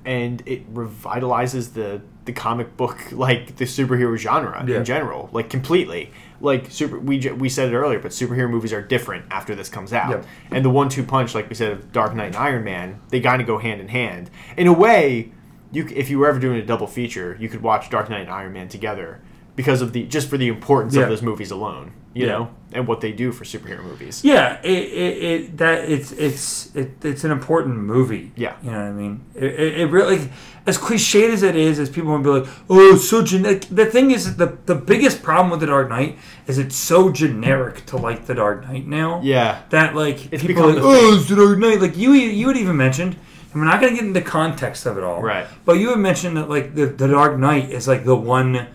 and 0.06 0.42
it 0.46 0.74
revitalizes 0.74 1.74
the 1.74 2.02
the 2.26 2.32
comic 2.34 2.78
book 2.78 3.12
like 3.12 3.56
the 3.58 3.66
superhero 3.66 4.16
genre 4.18 4.64
Yeah. 4.68 4.78
in 4.78 4.86
general, 4.86 5.30
like 5.32 5.50
completely. 5.50 6.12
Like 6.42 6.72
super, 6.72 6.98
we 7.00 7.20
we 7.32 7.50
said 7.50 7.70
it 7.74 7.76
earlier, 7.76 8.00
but 8.00 8.12
superhero 8.12 8.50
movies 8.50 8.72
are 8.72 8.82
different 8.82 9.26
after 9.32 9.56
this 9.56 9.68
comes 9.68 9.92
out. 9.92 10.10
Yep. 10.12 10.26
And 10.52 10.64
the 10.64 10.70
one-two 10.70 11.04
punch, 11.04 11.36
like 11.36 11.50
we 11.50 11.56
said, 11.56 11.72
of 11.74 11.92
Dark 11.92 12.16
Knight 12.16 12.28
and 12.28 12.36
Iron 12.38 12.64
Man, 12.64 13.02
they 13.10 13.20
kind 13.20 13.42
of 13.42 13.48
go 13.48 13.58
hand 13.58 13.82
in 13.82 13.90
hand. 13.90 14.30
In 14.56 14.68
a 14.68 14.74
way, 14.74 15.32
you 15.72 15.88
if 15.94 16.10
you 16.10 16.20
were 16.20 16.28
ever 16.30 16.40
doing 16.40 16.58
a 16.60 16.66
double 16.66 16.88
feature, 16.88 17.36
you 17.40 17.50
could 17.50 17.62
watch 17.62 17.90
Dark 17.90 18.10
Knight 18.10 18.22
and 18.22 18.30
Iron 18.32 18.54
Man 18.54 18.70
together 18.70 19.20
because 19.58 19.82
of 19.82 19.92
the 19.92 20.04
just 20.06 20.30
for 20.30 20.38
the 20.38 20.48
importance 20.48 20.96
Yeah. 20.96 21.04
of 21.04 21.10
those 21.10 21.22
movies 21.22 21.52
alone, 21.52 21.92
you 22.14 22.26
Yeah. 22.26 22.32
know, 22.32 22.50
and 22.74 22.88
what 22.88 23.02
they 23.02 23.12
do 23.12 23.32
for 23.32 23.46
superhero 23.46 23.84
movies. 23.84 24.24
Yeah, 24.24 24.60
it, 24.64 24.72
it, 24.72 25.24
it 25.24 25.58
that 25.58 25.90
it's 25.90 26.12
it's 26.12 26.76
it, 26.76 27.04
it's 27.06 27.24
an 27.24 27.32
important 27.32 27.78
movie. 27.78 28.32
Yeah. 28.36 28.56
you 28.64 28.72
know 28.72 28.78
what 28.78 28.86
I 28.88 28.92
mean. 28.92 29.22
It, 29.36 29.44
it, 29.60 29.80
it 29.82 29.86
really, 29.92 30.30
as 30.68 30.78
cliched 30.78 31.30
as 31.34 31.42
it 31.44 31.56
is, 31.56 31.80
as 31.80 31.90
people 31.90 32.16
to 32.18 32.24
be 32.24 32.30
like, 32.40 32.48
oh, 32.70 32.94
it's 32.96 33.10
so 33.10 33.24
generic. 33.24 33.62
The 33.72 33.86
thing 33.86 34.12
is, 34.12 34.36
the 34.38 34.58
the 34.66 34.76
biggest 34.76 35.24
problem 35.24 35.50
with 35.52 35.60
the 35.62 35.68
Dark 35.68 35.90
Knight 35.90 36.18
is 36.48 36.58
it's 36.58 36.76
so 36.76 37.12
generic 37.12 37.86
to 37.88 37.98
like 37.98 38.26
the 38.26 38.36
Dark 38.36 38.68
Knight 38.68 38.88
now. 38.88 39.22
Yeah, 39.24 39.62
that 39.70 39.96
like 39.96 40.32
It's 40.34 40.44
people 40.44 40.64
are 40.64 40.74
like, 40.74 40.84
oh, 40.84 41.16
it's 41.18 41.28
the 41.30 41.36
Dark 41.36 41.58
Knight. 41.60 41.80
Like 41.82 41.98
you, 41.98 42.14
you 42.14 42.48
had 42.48 42.58
even 42.58 42.76
mentioned, 42.78 43.16
and 43.52 43.62
we're 43.62 43.66
not 43.68 43.80
going 43.82 43.94
to 43.94 44.00
get 44.00 44.08
into 44.08 44.20
the 44.20 44.26
context 44.26 44.86
of 44.86 44.98
it 44.98 45.04
all, 45.04 45.22
Right. 45.22 45.48
But 45.66 45.80
you 45.80 45.90
had 45.90 46.00
mentioned 46.00 46.38
that 46.38 46.50
like 46.50 46.76
the 46.76 46.86
the 46.88 47.08
Dark 47.08 47.38
Knight 47.38 47.70
is 47.72 47.88
like 47.88 48.04
the 48.06 48.16
one 48.16 48.68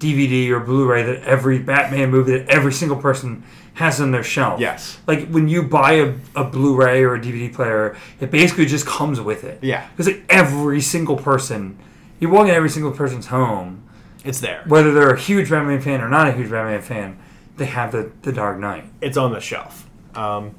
DVD 0.00 0.48
or 0.50 0.60
Blu-ray 0.60 1.02
that 1.04 1.22
every 1.22 1.58
Batman 1.58 2.10
movie 2.10 2.38
that 2.38 2.48
every 2.48 2.72
single 2.72 2.96
person 2.96 3.44
has 3.74 4.00
on 4.00 4.10
their 4.10 4.24
shelf. 4.24 4.58
Yes. 4.58 4.98
Like 5.06 5.28
when 5.28 5.46
you 5.46 5.62
buy 5.62 5.92
a, 5.92 6.14
a 6.34 6.44
Blu-ray 6.44 7.04
or 7.04 7.14
a 7.14 7.20
DVD 7.20 7.52
player, 7.52 7.96
it 8.18 8.30
basically 8.30 8.66
just 8.66 8.86
comes 8.86 9.20
with 9.20 9.44
it. 9.44 9.62
Yeah. 9.62 9.86
Because 9.90 10.06
like 10.06 10.24
every 10.28 10.80
single 10.80 11.16
person, 11.16 11.78
you 12.18 12.30
walk 12.30 12.48
in 12.48 12.54
every 12.54 12.70
single 12.70 12.92
person's 12.92 13.26
home, 13.26 13.88
it's 14.24 14.40
there. 14.40 14.64
whether 14.66 14.92
they're 14.92 15.14
a 15.14 15.20
huge 15.20 15.50
Batman 15.50 15.80
fan 15.80 16.00
or 16.00 16.08
not 16.08 16.28
a 16.28 16.32
huge 16.32 16.50
Batman 16.50 16.82
fan, 16.82 17.18
they 17.56 17.66
have 17.66 17.92
the, 17.92 18.10
the 18.22 18.32
Dark 18.32 18.58
Knight. 18.58 18.84
It's 19.00 19.16
on 19.16 19.32
the 19.32 19.40
shelf. 19.40 19.88
Um, 20.14 20.54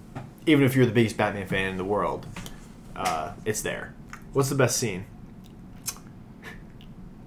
even 0.46 0.64
if 0.64 0.76
you're 0.76 0.86
the 0.86 0.92
biggest 0.92 1.18
Batman 1.18 1.48
fan 1.48 1.70
in 1.70 1.78
the 1.78 1.84
world, 1.84 2.28
uh, 2.96 3.34
it's 3.44 3.62
there. 3.62 3.94
What's 4.34 4.50
the 4.50 4.56
best 4.56 4.78
scene? 4.78 5.06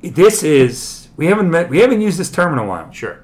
This 0.00 0.42
is 0.42 1.03
we 1.16 1.26
haven't 1.26 1.50
met 1.50 1.68
we 1.70 1.78
haven't 1.80 2.00
used 2.00 2.18
this 2.18 2.30
term 2.30 2.52
in 2.52 2.58
a 2.58 2.66
while. 2.66 2.90
Sure. 2.92 3.20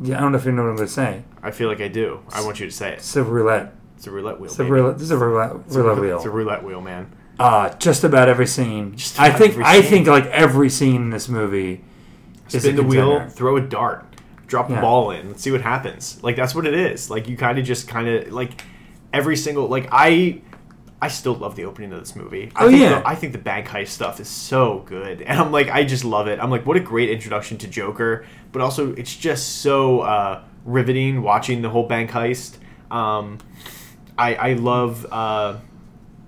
Yeah, 0.00 0.18
I 0.18 0.20
don't 0.20 0.32
know 0.32 0.38
if 0.38 0.44
you 0.44 0.52
know 0.52 0.62
what 0.64 0.70
I'm 0.70 0.76
going 0.76 0.88
to 0.88 0.92
say. 0.92 1.22
I 1.42 1.50
feel 1.50 1.68
like 1.68 1.80
I 1.80 1.88
do. 1.88 2.20
I 2.30 2.44
want 2.44 2.60
you 2.60 2.66
to 2.66 2.72
say 2.72 2.90
it. 2.92 2.98
It's 2.98 3.16
a 3.16 3.22
roulette. 3.22 3.72
It's 3.96 4.06
a 4.06 4.10
roulette 4.10 4.38
wheel. 4.38 4.50
It's 4.50 4.58
a 4.58 4.62
baby. 4.64 4.70
roulette. 4.72 4.94
This 4.98 5.04
is 5.04 5.10
a 5.10 5.16
roulette, 5.16 5.52
It's 5.66 5.74
a 5.74 5.82
roulette 5.82 6.00
wheel. 6.02 6.16
It's 6.18 6.26
a 6.26 6.30
roulette 6.30 6.64
wheel, 6.64 6.80
man. 6.82 7.10
Uh, 7.38 7.70
just 7.78 8.04
about 8.04 8.28
every 8.28 8.46
scene. 8.46 8.94
Just 8.96 9.18
I 9.18 9.28
about 9.28 9.38
think 9.38 9.52
every 9.52 9.64
I 9.64 9.80
scene. 9.80 9.90
think 9.90 10.06
like 10.08 10.26
every 10.26 10.68
scene 10.68 10.96
in 11.02 11.10
this 11.10 11.28
movie 11.30 11.82
is 12.48 12.56
a 12.56 12.60
Spin 12.60 12.76
the 12.76 12.82
wheel, 12.82 13.12
contender. 13.12 13.34
throw 13.34 13.56
a 13.56 13.60
dart, 13.62 14.04
drop 14.46 14.68
Yeah. 14.68 14.76
the 14.76 14.80
ball 14.82 15.10
in, 15.12 15.28
let's 15.28 15.42
see 15.42 15.50
what 15.50 15.62
happens. 15.62 16.22
Like 16.22 16.36
that's 16.36 16.54
what 16.54 16.66
it 16.66 16.74
is. 16.74 17.08
Like 17.10 17.26
you 17.28 17.36
kind 17.38 17.58
of 17.58 17.64
just 17.64 17.88
kind 17.88 18.06
of 18.08 18.32
like 18.32 18.62
every 19.14 19.36
single 19.36 19.66
like 19.68 19.88
I. 19.90 20.42
I 21.00 21.08
still 21.08 21.34
love 21.34 21.56
the 21.56 21.64
opening 21.66 21.92
of 21.92 21.98
this 22.00 22.16
movie. 22.16 22.50
I 22.56 22.64
Oh, 22.64 22.68
think 22.68 22.80
yeah. 22.80 23.00
the, 23.00 23.06
I 23.08 23.14
think 23.14 23.32
the 23.32 23.38
bank 23.38 23.66
heist 23.68 23.88
stuff 23.88 24.18
is 24.18 24.28
so 24.28 24.82
good, 24.86 25.20
and 25.22 25.38
I'm 25.38 25.52
like, 25.52 25.68
I 25.68 25.84
just 25.84 26.04
love 26.04 26.26
it. 26.26 26.38
I'm 26.40 26.50
like, 26.50 26.64
what 26.64 26.76
a 26.76 26.80
great 26.80 27.10
introduction 27.10 27.58
to 27.58 27.68
Joker, 27.68 28.24
but 28.52 28.62
also 28.62 28.94
it's 28.94 29.14
just 29.14 29.60
so 29.60 30.00
uh, 30.00 30.42
riveting 30.64 31.22
watching 31.22 31.60
the 31.62 31.68
whole 31.68 31.86
bank 31.86 32.10
heist. 32.10 32.56
Um, 32.90 33.38
I 34.16 34.34
I 34.36 34.52
love 34.54 35.04
uh, 35.12 35.58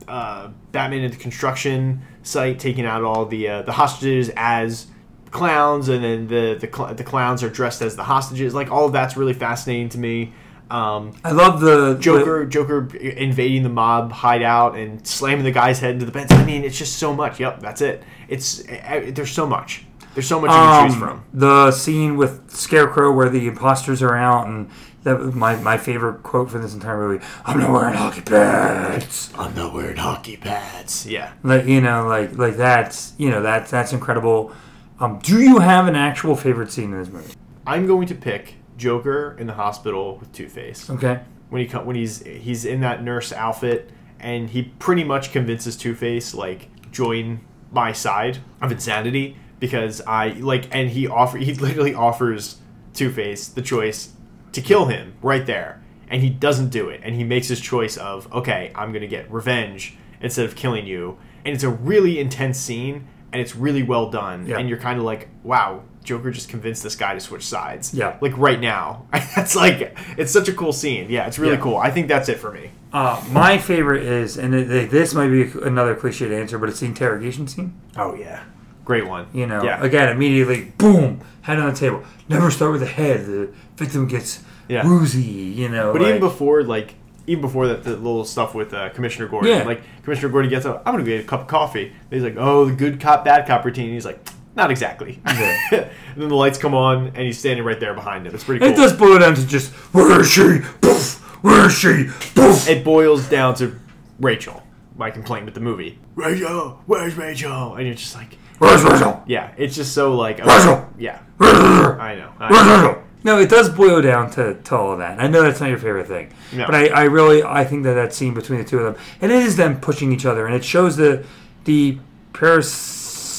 uh, 0.06 0.48
Batman 0.72 1.04
at 1.04 1.12
the 1.12 1.18
construction 1.18 2.02
site 2.22 2.58
taking 2.58 2.84
out 2.84 3.02
all 3.02 3.24
the 3.24 3.48
uh, 3.48 3.62
the 3.62 3.72
hostages 3.72 4.30
as 4.36 4.86
clowns, 5.30 5.88
and 5.88 6.04
then 6.04 6.26
the 6.28 6.58
the, 6.60 6.70
cl- 6.70 6.94
the 6.94 7.04
clowns 7.04 7.42
are 7.42 7.48
dressed 7.50 7.80
as 7.80 7.96
the 7.96 8.04
hostages. 8.04 8.54
Like 8.54 8.70
all 8.70 8.84
of 8.86 8.92
that's 8.92 9.16
really 9.16 9.32
fascinating 9.34 9.88
to 9.90 9.98
me. 9.98 10.34
Um, 10.70 11.14
I 11.24 11.32
love 11.32 11.60
the 11.60 11.94
Joker 11.94 12.44
Joker 12.44 12.94
invading 12.96 13.62
the 13.62 13.68
mob 13.68 14.12
hideout 14.12 14.76
and 14.76 15.06
slamming 15.06 15.44
the 15.44 15.52
guy's 15.52 15.78
head 15.78 15.92
into 15.92 16.06
the 16.06 16.12
bench. 16.12 16.30
I 16.32 16.44
mean, 16.44 16.64
it's 16.64 16.76
just 16.76 16.98
so 16.98 17.14
much. 17.14 17.40
Yep, 17.40 17.60
that's 17.60 17.80
it. 17.80 18.02
It's 18.28 18.68
uh, 18.68 19.10
there's 19.12 19.30
so 19.30 19.46
much. 19.46 19.84
There's 20.14 20.26
so 20.26 20.40
much 20.40 20.50
you 20.50 20.56
can 20.56 20.86
choose 20.88 20.94
um, 20.94 21.00
from. 21.00 21.24
the 21.32 21.70
scene 21.70 22.16
with 22.16 22.50
Scarecrow 22.50 23.12
where 23.12 23.28
the 23.28 23.46
imposters 23.46 24.02
are 24.02 24.16
out 24.16 24.48
and 24.48 24.68
that 25.04 25.18
was 25.18 25.34
my, 25.34 25.56
my 25.56 25.78
favorite 25.78 26.22
quote 26.22 26.50
for 26.50 26.58
this 26.58 26.74
entire 26.74 26.98
movie. 26.98 27.24
I'm 27.44 27.60
not 27.60 27.70
wearing 27.70 27.94
hockey 27.94 28.22
pads. 28.22 29.32
I'm 29.38 29.54
not 29.54 29.72
wearing 29.72 29.96
hockey 29.96 30.36
pads. 30.36 31.06
Yeah. 31.06 31.32
Like 31.42 31.66
you 31.66 31.80
know, 31.80 32.06
like 32.06 32.36
like 32.36 32.56
that's 32.56 33.14
you 33.16 33.30
know 33.30 33.42
that's 33.42 33.70
that's 33.70 33.92
incredible. 33.92 34.52
Um, 35.00 35.20
do 35.22 35.40
you 35.40 35.60
have 35.60 35.86
an 35.86 35.94
actual 35.94 36.34
favorite 36.34 36.72
scene 36.72 36.92
in 36.92 36.98
this 36.98 37.08
movie? 37.08 37.34
I'm 37.66 37.86
going 37.86 38.08
to 38.08 38.14
pick 38.14 38.54
Joker 38.78 39.36
in 39.38 39.46
the 39.46 39.52
hospital 39.54 40.16
with 40.18 40.32
Two 40.32 40.48
Face. 40.48 40.88
Okay. 40.88 41.20
when 41.50 41.66
he 41.66 41.76
when 41.76 41.96
he's 41.96 42.24
he's 42.24 42.64
in 42.64 42.80
that 42.80 43.02
nurse 43.02 43.32
outfit 43.32 43.90
and 44.20 44.48
he 44.50 44.62
pretty 44.78 45.04
much 45.04 45.32
convinces 45.32 45.76
Two 45.76 45.94
Face 45.94 46.32
like 46.34 46.68
join 46.90 47.40
my 47.70 47.92
side 47.92 48.38
of 48.62 48.72
insanity 48.72 49.36
because 49.60 50.00
I 50.06 50.28
like 50.28 50.74
and 50.74 50.88
he 50.90 51.06
offer 51.06 51.36
he 51.38 51.52
literally 51.54 51.92
offers 51.94 52.58
Two 52.94 53.10
Face 53.10 53.48
the 53.48 53.62
choice 53.62 54.12
to 54.52 54.60
kill 54.62 54.86
him 54.86 55.14
right 55.22 55.44
there 55.44 55.82
and 56.08 56.22
he 56.22 56.30
doesn't 56.30 56.70
do 56.70 56.88
it 56.88 57.00
and 57.04 57.14
he 57.14 57.22
makes 57.24 57.48
his 57.48 57.60
choice 57.60 57.96
of 57.98 58.32
okay 58.32 58.72
I'm 58.74 58.92
gonna 58.92 59.06
get 59.06 59.30
revenge 59.30 59.96
instead 60.20 60.46
of 60.46 60.56
killing 60.56 60.86
you 60.86 61.18
and 61.44 61.54
it's 61.54 61.64
a 61.64 61.68
really 61.70 62.18
intense 62.18 62.58
scene 62.58 63.06
and 63.32 63.40
it's 63.42 63.54
really 63.54 63.82
well 63.82 64.10
done 64.10 64.46
Yeah. 64.46 64.58
and 64.58 64.68
you're 64.68 64.78
kind 64.78 64.98
of 64.98 65.04
like 65.04 65.28
wow 65.42 65.82
Joker 66.08 66.30
just 66.30 66.48
convinced 66.48 66.82
this 66.82 66.96
guy 66.96 67.14
to 67.14 67.20
switch 67.20 67.46
sides 67.46 67.92
Yeah. 67.94 68.16
like 68.20 68.36
right 68.38 68.60
now 68.60 69.06
that's 69.36 69.54
like 69.54 69.96
it's 70.16 70.32
such 70.32 70.48
a 70.48 70.52
cool 70.52 70.72
scene 70.72 71.10
yeah 71.10 71.26
it's 71.26 71.38
really 71.38 71.54
Yeah. 71.54 71.60
cool 71.62 71.76
i 71.76 71.90
think 71.90 72.08
that's 72.08 72.28
it 72.28 72.38
for 72.38 72.50
me 72.50 72.70
Uh, 72.92 73.22
my 73.30 73.58
favorite 73.58 74.02
is, 74.04 74.38
and 74.38 74.54
it, 74.54 74.70
it- 74.70 74.90
this 74.90 75.12
might 75.14 75.28
be 75.28 75.42
another 75.62 75.94
cliched 75.94 76.32
answer, 76.32 76.56
but 76.58 76.68
it's 76.70 76.80
the 76.80 76.86
interrogation 76.86 77.46
scene. 77.46 77.70
oh 77.96 78.14
yeah 78.14 78.42
great 78.84 79.06
one 79.06 79.26
You 79.34 79.46
know, 79.46 79.62
yeah 79.62 79.82
again, 79.84 80.08
immediately, 80.08 80.72
boom, 80.78 81.20
head 81.42 81.58
on 81.58 81.68
the 81.74 81.78
table. 81.78 82.02
Never 82.30 82.50
start 82.50 82.72
with 82.72 82.80
the 82.80 82.86
head. 83.00 83.26
The 83.26 83.50
victim 83.76 84.08
gets 84.08 84.42
Yeah. 84.68 84.86
woozy. 84.88 85.20
You 85.60 85.68
know, 85.68 85.92
but 85.92 86.00
like- 86.00 86.08
even 86.08 86.20
before 86.20 86.62
like 86.62 86.94
even 87.26 87.42
before 87.42 87.66
that 87.68 87.84
the 87.84 87.90
little 87.90 88.24
stuff 88.24 88.54
with 88.54 88.72
uh, 88.72 88.88
commissioner 88.96 89.28
gordon 89.28 89.50
Yeah. 89.52 89.64
like 89.64 89.82
commissioner 90.02 90.30
gordon 90.32 90.48
gets 90.48 90.64
up 90.64 90.76
i'm 90.86 90.94
gonna 90.94 91.04
get 91.04 91.20
a 91.20 91.28
cup 91.28 91.42
of 91.42 91.46
coffee 91.46 91.88
and 91.88 92.10
he's 92.10 92.22
like 92.22 92.36
oh 92.38 92.64
the 92.64 92.72
good 92.72 92.98
cop 92.98 93.22
bad 93.26 93.46
cop 93.46 93.62
routine 93.66 93.90
he's 93.92 94.06
like 94.06 94.18
not 94.56 94.70
exactly 94.70 95.20
Yeah. 95.26 95.58
and 95.72 95.90
then 96.16 96.28
the 96.28 96.34
lights 96.34 96.58
come 96.58 96.74
on 96.74 97.08
and 97.08 97.18
he's 97.18 97.38
standing 97.38 97.64
right 97.64 97.78
there 97.78 97.94
behind 97.94 98.26
him 98.26 98.34
it's 98.34 98.44
pretty 98.44 98.60
cool 98.60 98.68
it 98.68 98.76
does 98.76 98.92
boil 98.92 99.18
down 99.18 99.34
to 99.34 99.46
just 99.46 99.70
where 99.94 100.20
is 100.20 100.30
she? 100.30 100.60
Poof. 100.80 101.14
Where 101.44 101.66
is 101.66 101.72
she? 101.78 102.08
Poof. 102.34 102.68
it 102.68 102.84
boils 102.84 103.28
down 103.28 103.54
to 103.56 103.78
rachel 104.20 104.62
my 104.96 105.10
complaint 105.10 105.44
with 105.44 105.54
the 105.54 105.60
movie 105.60 105.98
rachel 106.16 106.82
where's 106.86 107.14
rachel 107.14 107.76
and 107.76 107.86
you're 107.86 107.94
just 107.94 108.14
like 108.16 108.36
Where's 108.58 108.82
Rachel? 108.82 109.22
yeah 109.26 109.52
it's 109.56 109.76
just 109.76 109.92
so 109.94 110.14
like 110.16 110.38
Rachel. 110.44 110.88
yeah 110.98 111.20
i 111.40 112.14
know, 112.16 112.32
I 112.40 112.50
know. 112.50 112.84
Rachel? 112.86 113.02
No, 113.24 113.38
it 113.40 113.48
does 113.50 113.68
boil 113.68 114.00
down 114.00 114.30
to, 114.32 114.54
to 114.54 114.76
all 114.76 114.92
of 114.92 114.98
that. 114.98 115.20
I 115.20 115.26
know 115.26 115.42
that's 115.42 115.60
not 115.60 115.68
your 115.68 115.78
favorite 115.78 116.06
thing, 116.06 116.32
No. 116.52 116.66
but 116.66 116.74
I, 116.76 116.86
I 116.86 117.02
really 117.04 117.42
I 117.42 117.64
think 117.64 117.82
that 117.82 117.94
that 117.94 118.14
scene 118.14 118.32
between 118.32 118.60
the 118.60 118.64
two 118.64 118.78
of 118.78 118.84
them, 118.94 119.04
and 119.20 119.32
it 119.32 119.42
is 119.42 119.56
them 119.56 119.80
pushing 119.80 120.12
each 120.12 120.24
other, 120.24 120.46
and 120.46 120.54
it 120.54 120.64
shows 120.64 120.96
the 120.96 121.24
the 121.64 121.98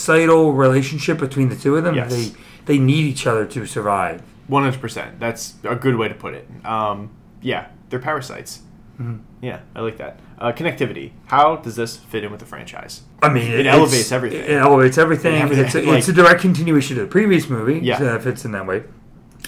parasital 0.05 0.53
relationship 0.53 1.17
between 1.19 1.49
the 1.49 1.55
two 1.55 1.75
of 1.75 1.83
them. 1.83 1.95
Yes. 1.95 2.11
They 2.11 2.31
they 2.65 2.77
need 2.77 3.05
each 3.05 3.25
other 3.27 3.45
to 3.45 3.65
survive. 3.65 4.21
One 4.47 4.63
hundred 4.63 4.81
percent. 4.81 5.19
That's 5.19 5.55
a 5.63 5.75
good 5.75 5.95
way 5.95 6.07
to 6.07 6.15
put 6.15 6.33
it. 6.33 6.47
Um, 6.65 7.11
yeah, 7.41 7.67
they're 7.89 7.99
parasites. 7.99 8.61
Mm-hmm. 8.99 9.17
Yeah, 9.41 9.61
I 9.75 9.81
like 9.81 9.97
that. 9.97 10.19
Uh, 10.37 10.51
connectivity. 10.51 11.11
How 11.27 11.55
does 11.57 11.75
this 11.75 11.95
fit 11.97 12.23
in 12.23 12.31
with 12.31 12.39
the 12.41 12.45
franchise? 12.45 13.01
I 13.21 13.29
mean, 13.29 13.49
It 13.51 13.61
it's- 13.61 13.75
elevates 13.75 14.11
everything. 14.11 14.41
It 14.41 14.51
elevates 14.51 14.97
everything. 14.97 15.35
Everything, 15.41 15.65
It's 15.65 15.75
a, 15.75 15.81
like- 15.83 15.99
it's 15.99 16.07
a 16.09 16.13
direct 16.13 16.41
continuation 16.41 16.95
to 16.97 17.03
the 17.03 17.07
previous 17.07 17.49
movie. 17.49 17.79
Yeah. 17.79 17.97
so 17.97 18.15
it 18.15 18.21
fits 18.23 18.43
in 18.45 18.51
that 18.51 18.65
way. 18.67 18.83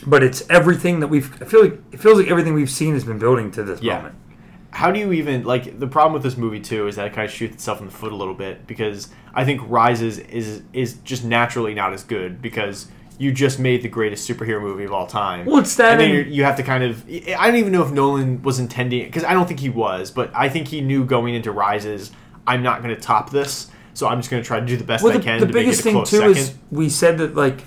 But 0.07 0.23
it's 0.23 0.49
everything 0.49 0.99
that 1.01 1.07
we've. 1.09 1.29
I 1.41 1.45
feel 1.45 1.61
like 1.63 1.79
it 1.91 1.99
feels 1.99 2.17
like 2.17 2.29
everything 2.29 2.53
we've 2.53 2.69
seen 2.71 2.93
has 2.93 3.03
been 3.03 3.19
building 3.19 3.51
to 3.51 3.63
this 3.63 3.81
Yeah. 3.81 3.97
moment. 3.97 4.15
How 4.71 4.89
do 4.91 4.99
you 4.99 5.11
even 5.13 5.43
like 5.43 5.79
the 5.79 5.87
problem 5.87 6.13
with 6.13 6.23
this 6.23 6.37
movie 6.37 6.59
too 6.59 6.87
is 6.87 6.95
that 6.95 7.07
it 7.07 7.13
kind 7.13 7.25
of 7.27 7.33
shoots 7.33 7.53
itself 7.55 7.79
in 7.79 7.85
the 7.87 7.91
foot 7.91 8.11
a 8.11 8.15
little 8.15 8.33
bit 8.33 8.65
because 8.67 9.09
I 9.33 9.43
think 9.45 9.61
Rises 9.67 10.17
is 10.19 10.63
is 10.73 10.93
just 11.03 11.23
naturally 11.25 11.73
not 11.73 11.93
as 11.93 12.03
good 12.03 12.41
because 12.41 12.87
you 13.19 13.31
just 13.31 13.59
made 13.59 13.83
the 13.83 13.87
greatest 13.89 14.27
superhero 14.27 14.59
movie 14.61 14.83
of 14.85 14.91
all 14.91 15.05
time. 15.05 15.45
Well, 15.45 15.59
it's 15.59 15.75
that 15.75 15.91
and 15.93 16.01
then 16.01 16.09
you're- 16.09 16.29
you 16.31 16.43
have 16.43 16.55
to 16.57 16.63
kind 16.63 16.83
of. 16.83 17.03
I 17.37 17.47
don't 17.47 17.57
even 17.57 17.71
know 17.71 17.83
if 17.83 17.91
Nolan 17.91 18.41
was 18.41 18.57
intending 18.59 19.05
because 19.05 19.23
I 19.23 19.33
don't 19.33 19.47
think 19.47 19.59
he 19.59 19.69
was, 19.69 20.09
but 20.09 20.31
I 20.33 20.49
think 20.49 20.69
he 20.69 20.81
knew 20.81 21.05
going 21.05 21.35
into 21.35 21.51
Rises, 21.51 22.11
I'm 22.47 22.63
not 22.63 22.81
going 22.81 22.95
to 22.95 22.99
top 22.99 23.29
this, 23.29 23.67
so 23.93 24.07
I'm 24.07 24.17
just 24.19 24.31
going 24.31 24.41
to 24.41 24.47
try 24.47 24.59
to 24.59 24.65
do 24.65 24.75
the 24.75 24.83
best 24.85 25.03
Well, 25.03 25.13
I 25.13 25.17
the, 25.17 25.23
can. 25.23 25.39
the 25.39 25.45
to 25.45 25.53
make 25.53 25.65
biggest 25.65 25.85
it 25.85 25.89
a 25.89 25.93
thing 25.93 25.99
too 26.05 26.17
second. 26.17 26.37
is 26.37 26.53
we 26.71 26.89
said 26.89 27.19
that 27.19 27.35
like 27.35 27.61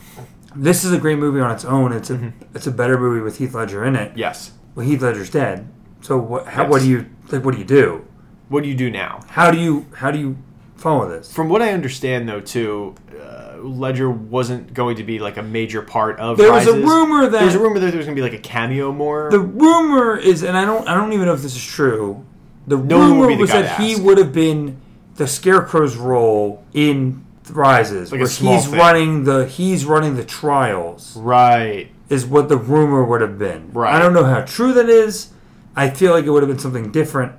this 0.56 0.82
is 0.84 0.92
a 0.92 0.98
great 0.98 1.18
movie 1.18 1.38
on 1.40 1.52
its 1.52 1.64
own. 1.64 1.92
It's 1.92 2.10
a 2.10 2.14
Mm-hmm. 2.14 2.56
it's 2.56 2.66
a 2.66 2.72
better 2.72 2.98
movie 2.98 3.20
with 3.20 3.38
Heath 3.38 3.54
Ledger 3.54 3.84
in 3.84 3.94
it. 3.94 4.12
yes. 4.16 4.52
Well, 4.74 4.84
Heath 4.86 5.02
Ledger's 5.02 5.30
dead. 5.30 5.68
So 6.04 6.18
what? 6.18 6.46
How, 6.46 6.68
what 6.68 6.82
do 6.82 6.88
you 6.88 7.06
like? 7.32 7.42
What 7.44 7.52
do 7.54 7.58
you 7.58 7.64
do? 7.64 8.04
What 8.50 8.62
do 8.62 8.68
you 8.68 8.74
do 8.74 8.90
now? 8.90 9.20
How 9.28 9.50
do 9.50 9.58
you 9.58 9.86
how 9.96 10.10
do 10.10 10.18
you 10.18 10.36
follow 10.76 11.08
this? 11.08 11.32
From 11.32 11.48
what 11.48 11.62
I 11.62 11.72
understand, 11.72 12.28
though, 12.28 12.42
too, 12.42 12.94
uh, 13.18 13.56
Ledger 13.62 14.10
wasn't 14.10 14.74
going 14.74 14.96
to 14.96 15.02
be 15.02 15.18
like 15.18 15.38
a 15.38 15.42
major 15.42 15.80
part 15.80 16.20
of. 16.20 16.36
There 16.36 16.52
was 16.52 16.66
a 16.66 16.74
rumor 16.74 17.28
that- 17.30 17.40
there's 17.40 17.54
a 17.54 17.58
rumor 17.58 17.78
that 17.78 17.86
there 17.88 17.96
was 17.96 18.04
going 18.06 18.14
to 18.16 18.20
be 18.22 18.28
like 18.28 18.38
a 18.38 18.42
cameo 18.42 18.92
more. 18.92 19.30
The 19.30 19.40
rumor 19.40 20.14
is, 20.18 20.42
and 20.42 20.58
I 20.58 20.66
don't 20.66 20.86
I 20.86 20.94
don't 20.94 21.14
even 21.14 21.24
know 21.24 21.32
if 21.32 21.40
this 21.40 21.56
is 21.56 21.64
true. 21.64 22.24
The 22.66 22.76
No 22.76 22.98
rumor 23.00 23.28
the 23.28 23.36
was 23.36 23.50
that 23.52 23.80
he 23.80 23.96
would 23.96 24.18
have 24.18 24.32
been 24.34 24.76
the 25.16 25.26
Scarecrow's 25.26 25.96
role 25.96 26.64
in 26.74 27.24
Rises, 27.50 28.10
Like 28.12 28.20
where 28.20 28.28
he's 28.28 28.66
thing. 28.66 28.78
running 28.78 29.24
the 29.24 29.46
he's 29.46 29.84
running 29.86 30.16
the 30.16 30.24
trials. 30.24 31.16
right. 31.16 31.90
is 32.10 32.26
what 32.26 32.50
the 32.50 32.58
rumor 32.58 33.02
would 33.04 33.22
have 33.22 33.38
been. 33.38 33.70
Right. 33.72 33.94
I 33.94 33.98
don't 33.98 34.12
know 34.12 34.24
how 34.24 34.42
true 34.42 34.74
that 34.74 34.90
is. 34.90 35.30
I 35.76 35.90
feel 35.90 36.12
like 36.12 36.24
it 36.24 36.30
would 36.30 36.42
have 36.42 36.50
been 36.50 36.58
something 36.58 36.90
different. 36.92 37.32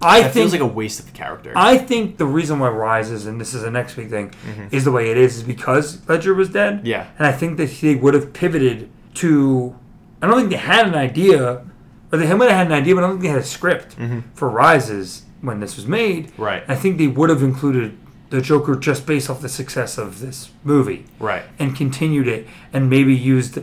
I 0.00 0.20
It 0.20 0.22
think 0.22 0.34
feels 0.34 0.52
like 0.52 0.60
a 0.60 0.66
waste 0.66 1.00
of 1.00 1.06
the 1.06 1.12
character. 1.12 1.52
I 1.56 1.76
think 1.76 2.18
the 2.18 2.26
reason 2.26 2.60
why 2.60 2.68
Rises, 2.68 3.26
and 3.26 3.40
this 3.40 3.52
is 3.52 3.62
the 3.62 3.70
next 3.70 3.94
big 3.94 4.10
thing, 4.10 4.32
is 4.70 4.84
the 4.84 4.92
way 4.92 5.10
it 5.10 5.16
is, 5.18 5.38
is 5.38 5.42
because 5.42 6.08
Ledger 6.08 6.34
was 6.34 6.50
dead. 6.50 6.78
Mm-hmm. 6.78 6.86
Yeah. 6.86 7.06
And 7.18 7.26
I 7.26 7.32
think 7.32 7.56
that 7.56 7.70
they 7.80 7.96
would 7.96 8.14
have 8.14 8.32
pivoted 8.32 8.90
to. 9.14 9.76
I 10.22 10.26
don't 10.26 10.36
think 10.36 10.50
they 10.50 10.56
had 10.56 10.86
an 10.86 10.94
idea, 10.94 11.64
or 12.12 12.18
they 12.18 12.32
might 12.34 12.48
have 12.48 12.58
had 12.58 12.66
an 12.68 12.72
idea, 12.72 12.94
but 12.94 13.04
I 13.04 13.08
don't 13.08 13.16
think 13.16 13.22
they 13.22 13.28
had 13.28 13.40
a 13.40 13.44
script 13.44 13.96
for 14.34 14.48
Rises 14.48 15.24
when 15.40 15.60
this 15.60 15.76
was 15.76 15.86
made. 15.86 16.28
Mm-hmm. 16.28 16.42
Right. 16.42 16.64
I 16.68 16.76
think 16.76 16.98
they 16.98 17.08
would 17.08 17.28
have 17.30 17.42
included 17.42 17.98
the 18.30 18.40
Joker 18.40 18.76
just 18.76 19.06
based 19.06 19.30
off 19.30 19.40
the 19.40 19.48
success 19.48 19.98
of 19.98 20.20
this 20.20 20.50
movie 20.62 21.06
right. 21.18 21.44
and 21.58 21.74
continued 21.74 22.28
it 22.28 22.46
and 22.72 22.90
maybe 22.90 23.14
used 23.14 23.58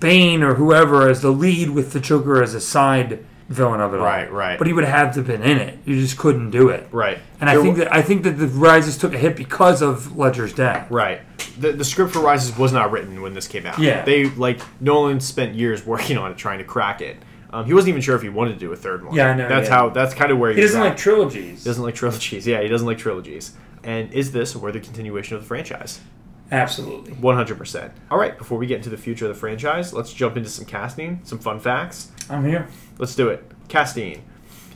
Bane 0.00 0.42
or 0.42 0.54
whoever 0.54 1.08
as 1.08 1.20
the 1.20 1.30
lead 1.30 1.70
with 1.70 1.92
the 1.92 2.00
Joker 2.00 2.42
as 2.42 2.54
a 2.54 2.60
side 2.60 3.24
villain 3.48 3.80
of 3.80 3.94
it 3.94 4.00
all. 4.00 4.04
Right, 4.06 4.30
right. 4.30 4.58
But 4.58 4.66
he 4.66 4.72
would 4.72 4.84
have 4.84 5.14
to 5.14 5.20
have 5.20 5.26
been 5.26 5.42
in 5.42 5.58
it. 5.58 5.78
You 5.84 6.00
just 6.00 6.18
couldn't 6.18 6.50
do 6.50 6.68
it. 6.68 6.86
Right. 6.92 7.18
And 7.40 7.48
I 7.48 7.54
think 7.60 7.78
wa- 7.78 7.84
that 7.84 7.94
I 7.94 8.02
think 8.02 8.22
that 8.24 8.32
the 8.32 8.46
Rises 8.46 8.96
took 8.98 9.14
a 9.14 9.18
hit 9.18 9.36
because 9.36 9.82
of 9.82 10.16
Ledger's 10.16 10.52
death. 10.52 10.90
Right. 10.90 11.20
The, 11.58 11.72
the 11.72 11.84
script 11.84 12.12
for 12.12 12.20
Rises 12.20 12.56
was 12.56 12.72
not 12.72 12.90
written 12.92 13.20
when 13.22 13.34
this 13.34 13.48
came 13.48 13.66
out. 13.66 13.78
Yeah. 13.78 14.04
They 14.04 14.26
like 14.30 14.60
Nolan 14.80 15.20
spent 15.20 15.54
years 15.54 15.84
working 15.86 16.18
on 16.18 16.30
it, 16.32 16.36
trying 16.38 16.58
to 16.58 16.64
crack 16.64 17.00
it. 17.00 17.16
Um, 17.50 17.64
he 17.64 17.72
wasn't 17.72 17.90
even 17.90 18.02
sure 18.02 18.14
if 18.14 18.20
he 18.20 18.28
wanted 18.28 18.54
to 18.54 18.58
do 18.58 18.72
a 18.72 18.76
third 18.76 19.02
one. 19.04 19.14
Yeah, 19.14 19.30
I 19.30 19.34
know, 19.34 19.48
That's 19.48 19.68
yeah. 19.70 19.74
how. 19.74 19.88
That's 19.88 20.12
kind 20.12 20.30
of 20.30 20.38
where 20.38 20.50
He 20.50 20.56
he 20.56 20.62
doesn't 20.62 20.80
was 20.80 20.88
like 20.90 20.98
trilogies. 20.98 21.62
He 21.62 21.68
doesn't 21.68 21.82
like 21.82 21.94
trilogies. 21.94 22.46
Yeah, 22.46 22.60
he 22.60 22.68
doesn't 22.68 22.86
like 22.86 22.98
trilogies. 22.98 23.54
And 23.82 24.12
is 24.12 24.32
this 24.32 24.54
a 24.54 24.58
worthy 24.58 24.80
continuation 24.80 25.34
of 25.36 25.42
the 25.42 25.48
franchise? 25.48 26.00
Absolutely. 26.50 27.12
100%. 27.12 27.90
All 28.10 28.18
right, 28.18 28.36
before 28.36 28.58
we 28.58 28.66
get 28.66 28.76
into 28.76 28.90
the 28.90 28.96
future 28.96 29.26
of 29.26 29.34
the 29.34 29.38
franchise, 29.38 29.92
let's 29.92 30.12
jump 30.12 30.36
into 30.36 30.48
some 30.48 30.64
casting, 30.64 31.20
some 31.24 31.38
fun 31.38 31.60
facts. 31.60 32.10
I'm 32.30 32.44
here. 32.44 32.68
Let's 32.98 33.14
do 33.14 33.28
it. 33.28 33.44
Casting. 33.68 34.22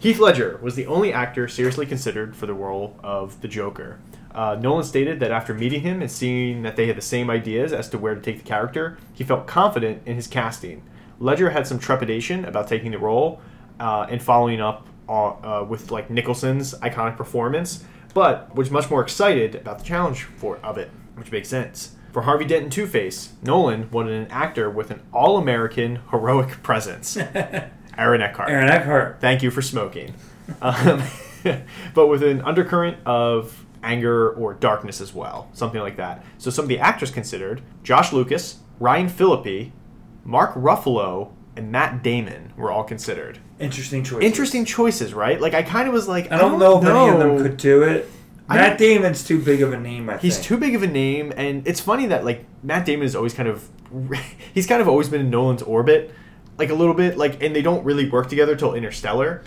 Heath 0.00 0.18
Ledger 0.18 0.58
was 0.62 0.74
the 0.74 0.86
only 0.86 1.12
actor 1.12 1.46
seriously 1.48 1.86
considered 1.86 2.34
for 2.34 2.46
the 2.46 2.54
role 2.54 2.96
of 3.02 3.40
the 3.40 3.48
Joker. 3.48 4.00
Uh, 4.34 4.56
Nolan 4.60 4.84
stated 4.84 5.20
that 5.20 5.30
after 5.30 5.52
meeting 5.52 5.82
him 5.82 6.00
and 6.00 6.10
seeing 6.10 6.62
that 6.62 6.76
they 6.76 6.86
had 6.86 6.96
the 6.96 7.02
same 7.02 7.28
ideas 7.28 7.72
as 7.72 7.88
to 7.90 7.98
where 7.98 8.14
to 8.14 8.20
take 8.20 8.38
the 8.38 8.44
character, 8.44 8.98
he 9.12 9.22
felt 9.22 9.46
confident 9.46 10.02
in 10.06 10.16
his 10.16 10.26
casting. 10.26 10.82
Ledger 11.20 11.50
had 11.50 11.66
some 11.66 11.78
trepidation 11.78 12.44
about 12.46 12.68
taking 12.68 12.90
the 12.90 12.98
role 12.98 13.40
uh, 13.78 14.06
and 14.08 14.22
following 14.22 14.60
up 14.60 14.86
uh, 15.08 15.28
uh, 15.28 15.66
with 15.68 15.90
like 15.90 16.10
Nicholson's 16.10 16.74
iconic 16.78 17.16
performance, 17.16 17.84
but 18.14 18.54
was 18.54 18.70
much 18.70 18.90
more 18.90 19.02
excited 19.02 19.54
about 19.54 19.78
the 19.78 19.84
challenge 19.84 20.22
for 20.22 20.56
of 20.58 20.78
it, 20.78 20.90
which 21.16 21.30
makes 21.30 21.48
sense. 21.48 21.96
For 22.12 22.22
Harvey 22.22 22.44
Dent 22.44 22.64
and 22.64 22.72
Two 22.72 22.86
Face, 22.86 23.32
Nolan 23.42 23.90
wanted 23.90 24.12
an 24.12 24.30
actor 24.30 24.68
with 24.68 24.90
an 24.90 25.00
all-American 25.14 26.00
heroic 26.10 26.62
presence. 26.62 27.16
Aaron 27.96 28.20
Eckhart. 28.20 28.50
Aaron 28.50 28.68
Eckhart. 28.68 29.18
Thank 29.20 29.42
you 29.42 29.50
for 29.50 29.62
smoking. 29.62 30.14
Um, 30.60 31.02
but 31.94 32.08
with 32.08 32.22
an 32.22 32.42
undercurrent 32.42 32.98
of 33.06 33.64
anger 33.82 34.30
or 34.30 34.52
darkness 34.52 35.00
as 35.00 35.14
well, 35.14 35.48
something 35.54 35.80
like 35.80 35.96
that. 35.96 36.24
So 36.36 36.50
some 36.50 36.66
of 36.66 36.68
the 36.68 36.78
actors 36.78 37.10
considered 37.10 37.62
Josh 37.82 38.12
Lucas, 38.12 38.58
Ryan 38.78 39.08
Phillippe, 39.08 39.72
Mark 40.24 40.54
Ruffalo, 40.54 41.32
and 41.56 41.72
Matt 41.72 42.02
Damon 42.02 42.52
were 42.56 42.70
all 42.70 42.84
considered. 42.84 43.38
Interesting 43.58 44.04
choice. 44.04 44.22
Interesting 44.22 44.64
choices, 44.64 45.14
right? 45.14 45.40
Like 45.40 45.54
I 45.54 45.62
kind 45.62 45.88
of 45.88 45.94
was 45.94 46.08
like, 46.08 46.30
I 46.30 46.38
don't 46.38 46.58
know 46.58 46.78
if 46.78 46.84
any 46.84 47.08
of 47.08 47.18
them 47.18 47.38
could 47.38 47.56
do 47.56 47.82
it. 47.82 48.08
Matt 48.54 48.78
Damon's 48.78 49.24
too 49.24 49.40
big 49.40 49.62
of 49.62 49.72
a 49.72 49.78
name. 49.78 50.08
I 50.10 50.18
He's 50.18 50.36
think. 50.36 50.46
too 50.46 50.56
big 50.58 50.74
of 50.74 50.82
a 50.82 50.86
name, 50.86 51.32
and 51.36 51.66
it's 51.66 51.80
funny 51.80 52.06
that 52.06 52.24
like 52.24 52.44
Matt 52.62 52.86
Damon 52.86 53.06
is 53.06 53.14
always 53.16 53.34
kind 53.34 53.48
of 53.48 53.68
he's 54.54 54.66
kind 54.66 54.80
of 54.80 54.88
always 54.88 55.08
been 55.08 55.20
in 55.20 55.30
Nolan's 55.30 55.62
orbit, 55.62 56.12
like 56.58 56.70
a 56.70 56.74
little 56.74 56.94
bit, 56.94 57.16
like, 57.18 57.42
and 57.42 57.54
they 57.54 57.62
don't 57.62 57.84
really 57.84 58.08
work 58.08 58.28
together 58.28 58.56
till 58.56 58.74
Interstellar. 58.74 59.42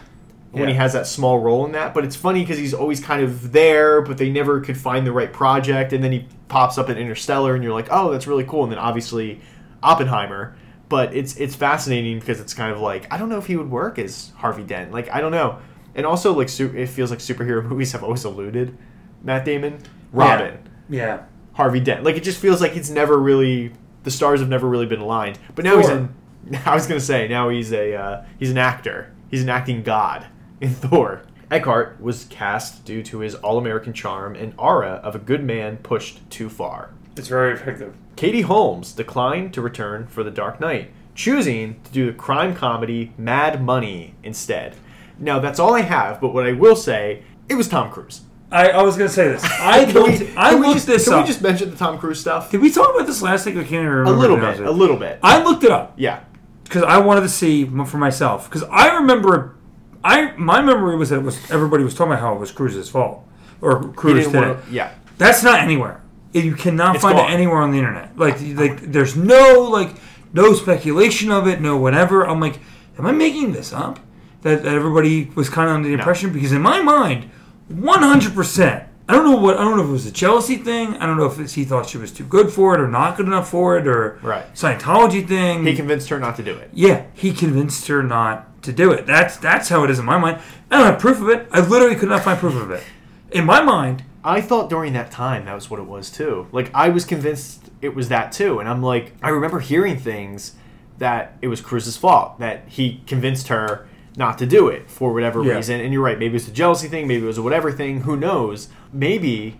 When 0.51 0.69
he 0.69 0.75
has 0.75 0.93
that 0.93 1.05
small 1.05 1.39
role 1.39 1.65
in 1.65 1.73
that, 1.73 1.93
but 1.93 2.05
it's 2.05 2.15
funny 2.15 2.39
because 2.39 2.57
he's 2.57 2.73
always 2.73 3.01
kind 3.01 3.21
of 3.21 3.51
there, 3.51 4.01
but 4.01 4.17
they 4.17 4.29
never 4.29 4.61
could 4.61 4.77
find 4.77 5.05
the 5.05 5.11
right 5.11 5.33
project, 5.33 5.91
and 5.91 6.01
then 6.01 6.13
he 6.13 6.29
pops 6.47 6.77
up 6.77 6.87
in 6.87 6.97
Interstellar, 6.97 7.55
and 7.55 7.61
you're 7.63 7.73
like, 7.73 7.89
oh, 7.91 8.09
that's 8.09 8.25
really 8.25 8.45
cool. 8.45 8.63
And 8.63 8.71
then 8.71 8.79
obviously 8.79 9.41
Oppenheimer, 9.83 10.55
but 10.87 11.13
it's 11.13 11.35
it's 11.35 11.55
fascinating 11.55 12.19
because 12.19 12.39
it's 12.39 12.53
kind 12.53 12.71
of 12.71 12.79
like 12.79 13.11
I 13.11 13.17
don't 13.17 13.27
know 13.27 13.37
if 13.37 13.47
he 13.47 13.57
would 13.57 13.69
work 13.69 13.99
as 13.99 14.31
Harvey 14.37 14.63
Dent, 14.63 14.93
like 14.93 15.09
I 15.13 15.19
don't 15.19 15.33
know, 15.33 15.59
and 15.93 16.05
also 16.05 16.31
like 16.31 16.47
su- 16.47 16.73
it 16.73 16.87
feels 16.87 17.09
like 17.09 17.19
superhero 17.19 17.61
movies 17.69 17.91
have 17.91 18.05
always 18.05 18.23
eluded 18.23 18.77
Matt 19.25 19.43
Damon, 19.43 19.79
Robin. 20.13 20.59
Yeah. 20.87 21.23
Harvey 21.53 21.79
Dent. 21.79 22.03
Like 22.03 22.15
it 22.15 22.23
just 22.23 22.39
feels 22.39 22.61
like 22.61 22.75
it's 22.75 22.89
never 22.89 23.17
really 23.17 23.73
the 24.03 24.11
stars 24.11 24.39
have 24.39 24.49
never 24.49 24.69
really 24.69 24.85
been 24.85 25.01
aligned. 25.01 25.39
But 25.55 25.65
now 25.65 25.77
he's 25.77 25.89
in. 25.89 26.13
I 26.65 26.75
was 26.75 26.85
gonna 26.85 26.99
say 26.99 27.27
now 27.27 27.49
he's 27.49 27.73
a 27.73 27.95
uh, 27.95 28.25
he's 28.39 28.51
an 28.51 28.57
actor. 28.57 29.11
He's 29.29 29.41
an 29.41 29.49
acting 29.49 29.83
god 29.83 30.27
in 30.61 30.69
Thor. 30.69 31.23
Eckhart 31.51 32.01
was 32.01 32.25
cast 32.25 32.85
due 32.85 33.03
to 33.03 33.19
his 33.19 33.35
all-American 33.35 33.93
charm 33.93 34.35
and 34.35 34.53
aura 34.57 34.93
of 35.03 35.13
a 35.15 35.19
good 35.19 35.43
man 35.43 35.77
pushed 35.77 36.27
too 36.31 36.49
far. 36.49 36.89
It's 37.15 37.27
very 37.27 37.53
effective. 37.53 37.95
Katie 38.15 38.41
Holmes 38.41 38.93
declined 38.93 39.53
to 39.53 39.61
return 39.61 40.07
for 40.07 40.23
The 40.23 40.31
Dark 40.31 40.59
Knight, 40.59 40.91
choosing 41.13 41.79
to 41.83 41.91
do 41.91 42.07
the 42.07 42.13
crime 42.13 42.55
comedy 42.55 43.13
Mad 43.17 43.63
Money 43.63 44.15
instead. 44.23 44.75
Now 45.19 45.39
that's 45.39 45.59
all 45.59 45.75
I 45.75 45.81
have, 45.81 46.19
but 46.19 46.33
what 46.33 46.47
I 46.47 46.51
will 46.53 46.75
say, 46.75 47.23
it 47.47 47.55
was 47.55 47.67
Tom 47.67 47.91
Cruise. 47.91 48.21
I, 48.51 48.69
I 48.69 48.83
was 48.83 48.95
gonna 48.97 49.09
say 49.09 49.27
this. 49.29 49.43
I 49.59 49.85
Can 49.85 49.93
we- 49.95 50.17
looked. 50.17 50.37
I 50.37 50.51
can 50.51 50.59
we 50.59 50.67
looked 50.67 50.75
just, 50.75 50.87
this 50.87 51.05
Can 51.05 51.13
up. 51.13 51.21
we 51.23 51.27
just 51.27 51.41
mention 51.41 51.71
the 51.71 51.75
Tom 51.77 51.97
Cruise 51.97 52.19
stuff? 52.19 52.51
Did 52.51 52.61
we 52.61 52.71
talk 52.71 52.93
about 52.95 53.07
this 53.07 53.21
last 53.21 53.45
week? 53.45 53.55
I 53.55 53.59
can't 53.59 53.71
even 53.73 53.87
remember. 53.87 54.11
A 54.13 54.17
little 54.17 54.37
bit, 54.37 54.59
a 54.59 54.71
little 54.71 54.97
bit. 54.97 55.19
I 55.23 55.43
looked 55.43 55.63
it 55.63 55.71
up 55.71 55.93
Yeah. 55.97 56.21
because 56.63 56.83
I 56.83 56.99
wanted 56.99 57.21
to 57.21 57.29
see 57.29 57.63
m- 57.63 57.85
for 57.85 57.97
myself. 57.97 58.47
Because 58.49 58.63
I 58.71 58.95
remember, 58.97 59.55
I 60.03 60.31
my 60.37 60.61
memory 60.61 60.95
was 60.95 61.09
that 61.09 61.17
it 61.17 61.23
was 61.23 61.39
everybody 61.51 61.83
was 61.83 61.95
talking 61.95 62.13
about 62.13 62.21
how 62.21 62.33
it 62.35 62.39
was 62.39 62.51
Cruise's 62.51 62.89
fault 62.89 63.27
or 63.61 63.81
He 63.87 63.93
Cruz 63.93 64.13
didn't 64.25 64.31
did 64.33 64.39
wanna- 64.41 64.53
it. 64.53 64.59
yeah. 64.71 64.91
That's 65.17 65.43
not 65.43 65.59
anywhere. 65.61 66.01
You 66.33 66.53
cannot 66.55 66.95
It's 66.95 67.01
find 67.03 67.17
gone. 67.17 67.31
it 67.31 67.33
anywhere 67.33 67.59
on 67.59 67.71
the 67.71 67.77
internet. 67.77 68.17
Like, 68.17 68.35
like 68.41 68.91
there's 68.91 69.15
no 69.15 69.61
like 69.71 69.89
no 70.33 70.53
speculation 70.53 71.31
of 71.31 71.47
it, 71.47 71.61
no 71.61 71.77
whatever. 71.77 72.27
I'm 72.27 72.39
like, 72.41 72.59
am 72.99 73.05
I 73.05 73.11
making 73.13 73.53
this 73.53 73.71
up? 73.73 73.99
That, 74.41 74.61
that 74.63 74.75
everybody 74.75 75.31
was 75.33 75.49
kind 75.49 75.69
of 75.69 75.75
under 75.75 75.87
the 75.87 75.93
impression 75.95 76.31
because 76.33 76.51
in 76.51 76.61
my 76.61 76.81
mind, 76.81 77.31
100. 77.67 78.33
percent 78.33 78.83
I 79.07 79.13
don't 79.13 79.23
know 79.25 79.37
what 79.37 79.57
I 79.57 79.63
don't 79.63 79.77
know 79.77 79.83
if 79.83 79.89
it 79.89 79.91
was 79.91 80.07
a 80.07 80.11
jealousy 80.11 80.57
thing. 80.57 80.95
I 80.95 81.05
don't 81.05 81.17
know 81.17 81.25
if 81.25 81.39
it's, 81.39 81.53
he 81.53 81.63
thought 81.63 81.87
she 81.87 81.99
was 81.99 82.11
too 82.11 82.23
good 82.23 82.51
for 82.51 82.73
it 82.73 82.81
or 82.81 82.87
not 82.87 83.17
good 83.17 83.27
enough 83.27 83.49
for 83.49 83.77
it 83.77 83.87
or 83.87 84.17
Right. 84.23 84.51
Scientology 84.55 85.27
thing. 85.27 85.63
He 85.65 85.75
convinced 85.75 86.09
her 86.09 86.19
not 86.19 86.35
to 86.37 86.43
do 86.43 86.55
it. 86.55 86.71
Yeah, 86.73 87.05
he 87.13 87.31
convinced 87.31 87.87
her 87.87 88.01
not 88.01 88.63
to 88.63 88.73
do 88.73 88.91
it. 88.91 89.05
That's 89.05 89.37
that's 89.37 89.69
how 89.69 89.83
it 89.83 89.91
is 89.91 89.99
in 89.99 90.05
my 90.05 90.17
mind. 90.17 90.39
I 90.71 90.77
don't 90.77 90.87
have 90.87 90.99
proof 90.99 91.21
of 91.21 91.29
it. 91.29 91.47
I 91.51 91.59
literally 91.59 91.95
could 91.95 92.09
not 92.09 92.23
find 92.23 92.39
proof 92.39 92.55
of 92.55 92.71
it. 92.71 92.83
In 93.31 93.45
my 93.45 93.61
mind, 93.61 94.03
I 94.23 94.41
thought 94.41 94.71
during 94.71 94.93
that 94.93 95.11
time 95.11 95.45
that 95.45 95.53
was 95.53 95.69
what 95.69 95.79
it 95.79 95.85
was 95.85 96.09
too. 96.09 96.47
Like 96.51 96.71
I 96.73 96.89
was 96.89 97.05
convinced 97.05 97.69
it 97.83 97.93
was 97.93 98.09
that 98.09 98.31
too, 98.31 98.59
and 98.59 98.67
I'm 98.67 98.81
like, 98.81 99.13
I 99.21 99.29
remember 99.29 99.59
hearing 99.59 99.97
things 99.99 100.55
that 100.97 101.37
it 101.43 101.47
was 101.47 101.61
Cruise's 101.61 101.95
fault 101.97 102.39
that 102.39 102.63
he 102.67 103.01
convinced 103.05 103.49
her 103.49 103.87
not 104.17 104.37
to 104.37 104.45
do 104.45 104.67
it 104.69 104.89
for 104.89 105.13
whatever 105.13 105.43
Yeah. 105.43 105.55
reason. 105.55 105.81
And 105.81 105.91
you're 105.93 106.01
right, 106.03 106.17
maybe 106.17 106.31
it 106.31 106.33
was 106.33 106.47
a 106.47 106.51
jealousy 106.51 106.87
thing, 106.87 107.07
maybe 107.07 107.23
it 107.23 107.27
was 107.27 107.37
a 107.37 107.41
whatever 107.43 107.71
thing. 107.71 108.01
Who 108.01 108.15
knows? 108.15 108.69
Maybe 108.93 109.59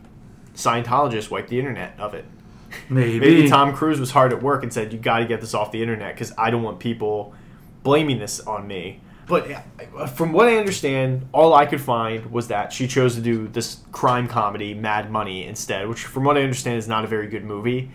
Scientologists 0.55 1.29
wiped 1.29 1.49
the 1.49 1.59
internet 1.59 1.93
of 1.99 2.13
it. 2.13 2.25
maybe, 2.89 3.19
Maybe 3.19 3.49
Tom 3.49 3.73
Cruise 3.73 3.99
was 3.99 4.11
hard 4.11 4.31
at 4.33 4.41
work 4.41 4.63
and 4.63 4.71
said, 4.71 4.91
"You 4.93 4.99
got 4.99 5.19
to 5.19 5.25
get 5.25 5.41
this 5.41 5.53
off 5.53 5.71
the 5.71 5.81
internet 5.81 6.13
because 6.15 6.31
I 6.37 6.49
don't 6.49 6.63
want 6.63 6.79
people 6.79 7.33
blaming 7.83 8.19
this 8.19 8.39
on 8.41 8.67
me." 8.67 9.01
But 9.27 9.47
from 10.15 10.33
what 10.33 10.47
I 10.47 10.55
understand, 10.57 11.27
all 11.31 11.53
I 11.53 11.65
could 11.65 11.81
find 11.81 12.31
was 12.31 12.47
that 12.49 12.71
she 12.71 12.87
chose 12.87 13.15
to 13.15 13.21
do 13.21 13.47
this 13.47 13.79
crime 13.91 14.27
comedy, 14.27 14.73
Mad 14.75 15.09
Money, 15.11 15.45
instead, 15.45 15.89
which, 15.89 16.05
from 16.05 16.23
what 16.23 16.37
I 16.37 16.41
understand, 16.43 16.77
is 16.77 16.87
not 16.87 17.03
a 17.03 17.07
very 17.07 17.27
good 17.27 17.43
movie. 17.43 17.89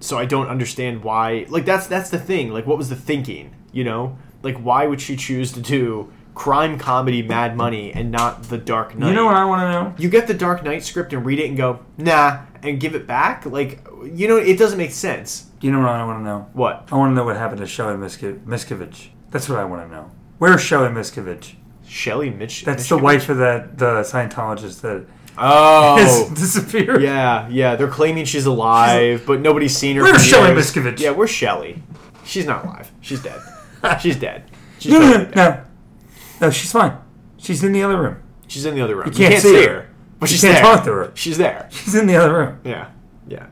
So 0.00 0.16
I 0.18 0.26
don't 0.26 0.48
understand 0.48 1.02
why. 1.02 1.46
Like 1.48 1.64
that's 1.64 1.86
that's 1.86 2.10
the 2.10 2.18
thing. 2.18 2.50
Like, 2.52 2.66
what 2.66 2.78
was 2.78 2.88
the 2.88 2.96
thinking? 2.96 3.50
You 3.72 3.84
know, 3.84 4.16
like 4.42 4.56
why 4.58 4.86
would 4.86 5.00
she 5.00 5.16
choose 5.16 5.52
to 5.52 5.60
do 5.60 6.12
crime 6.34 6.78
comedy, 6.78 7.22
Mad 7.22 7.56
Money, 7.56 7.92
and 7.92 8.10
not 8.10 8.44
The 8.44 8.58
Dark 8.58 8.94
Knight? 8.96 9.08
You 9.08 9.14
know 9.14 9.24
what 9.26 9.36
I 9.36 9.44
want 9.44 9.60
to 9.62 9.70
know? 9.72 9.94
you 10.02 10.08
get 10.10 10.26
the 10.26 10.34
Dark 10.34 10.62
Knight 10.62 10.82
script 10.84 11.12
and 11.12 11.24
read 11.24 11.38
it 11.38 11.48
and 11.48 11.56
go, 11.56 11.80
nah, 11.96 12.40
and 12.62 12.78
give 12.78 12.94
it 12.94 13.06
back. 13.06 13.46
Like, 13.46 13.86
you 14.04 14.28
know, 14.28 14.36
it 14.36 14.58
doesn't 14.58 14.76
make 14.78 14.90
sense. 14.90 15.46
You 15.62 15.72
know 15.72 15.80
what 15.80 15.88
I 15.88 16.04
want 16.04 16.20
to 16.20 16.24
know? 16.24 16.46
What? 16.52 16.88
I 16.92 16.96
want 16.96 17.10
to 17.12 17.14
know 17.14 17.24
what 17.24 17.36
happened 17.36 17.60
to 17.60 17.66
Shelly 17.66 17.94
Misk- 17.96 18.44
Miskovich. 18.44 19.08
That's 19.30 19.48
what 19.48 19.58
I 19.58 19.64
want 19.64 19.88
to 19.88 19.94
know. 19.94 20.10
Where's 20.38 20.60
Shelly 20.60 20.88
Miskovich? 20.88 21.54
Shelley 21.86 22.28
Mitch? 22.30 22.64
That's 22.64 22.88
the 22.88 22.98
wife 22.98 23.28
of 23.30 23.38
that 23.38 23.78
the 23.78 24.02
Scientologist 24.02 24.80
that 24.82 25.06
Oh. 25.38 25.96
has 26.00 26.28
disappeared. 26.38 27.00
Yeah, 27.02 27.48
yeah. 27.48 27.76
They're 27.76 27.88
claiming 27.88 28.24
she's 28.26 28.44
alive, 28.46 29.24
but 29.26 29.40
nobody's 29.40 29.76
seen 29.76 29.96
her. 29.96 30.02
Where's 30.02 30.24
Shelley. 30.24 30.50
Miskovich? 30.50 30.98
Yeah, 31.00 31.10
where's 31.10 31.30
Shelly? 31.30 31.82
She's 32.24 32.44
not 32.46 32.64
alive. 32.64 32.90
She's 33.00 33.22
dead. 33.22 33.40
She's 34.00 34.16
dead. 34.16 34.50
She's, 34.78 34.92
No, 34.92 34.98
no, 35.00 35.06
totally 35.06 35.24
no, 35.26 35.30
dead. 35.32 35.64
no. 36.40 36.46
No, 36.46 36.50
she's 36.50 36.70
fine. 36.72 36.96
She's 37.38 37.64
in 37.64 37.72
the 37.72 37.82
other 37.82 37.96
room. 38.00 38.16
She's 38.46 38.66
in 38.66 38.74
the 38.74 38.82
other 38.82 38.94
room. 38.96 39.06
You 39.06 39.12
can't 39.12 39.40
see 39.42 39.64
her. 39.66 39.88
but 40.20 40.28
You 40.28 40.34
she's 40.34 40.42
can't 40.42 40.54
there. 40.62 40.62
talk 40.62 40.84
to 40.84 40.92
her. 40.92 41.12
She's 41.14 41.38
there. 41.38 41.68
She's 41.70 41.94
in 41.94 42.06
the 42.06 42.16
other 42.16 42.32
room. 42.34 42.60
Yeah, 42.64 42.90
yeah. 43.26 43.46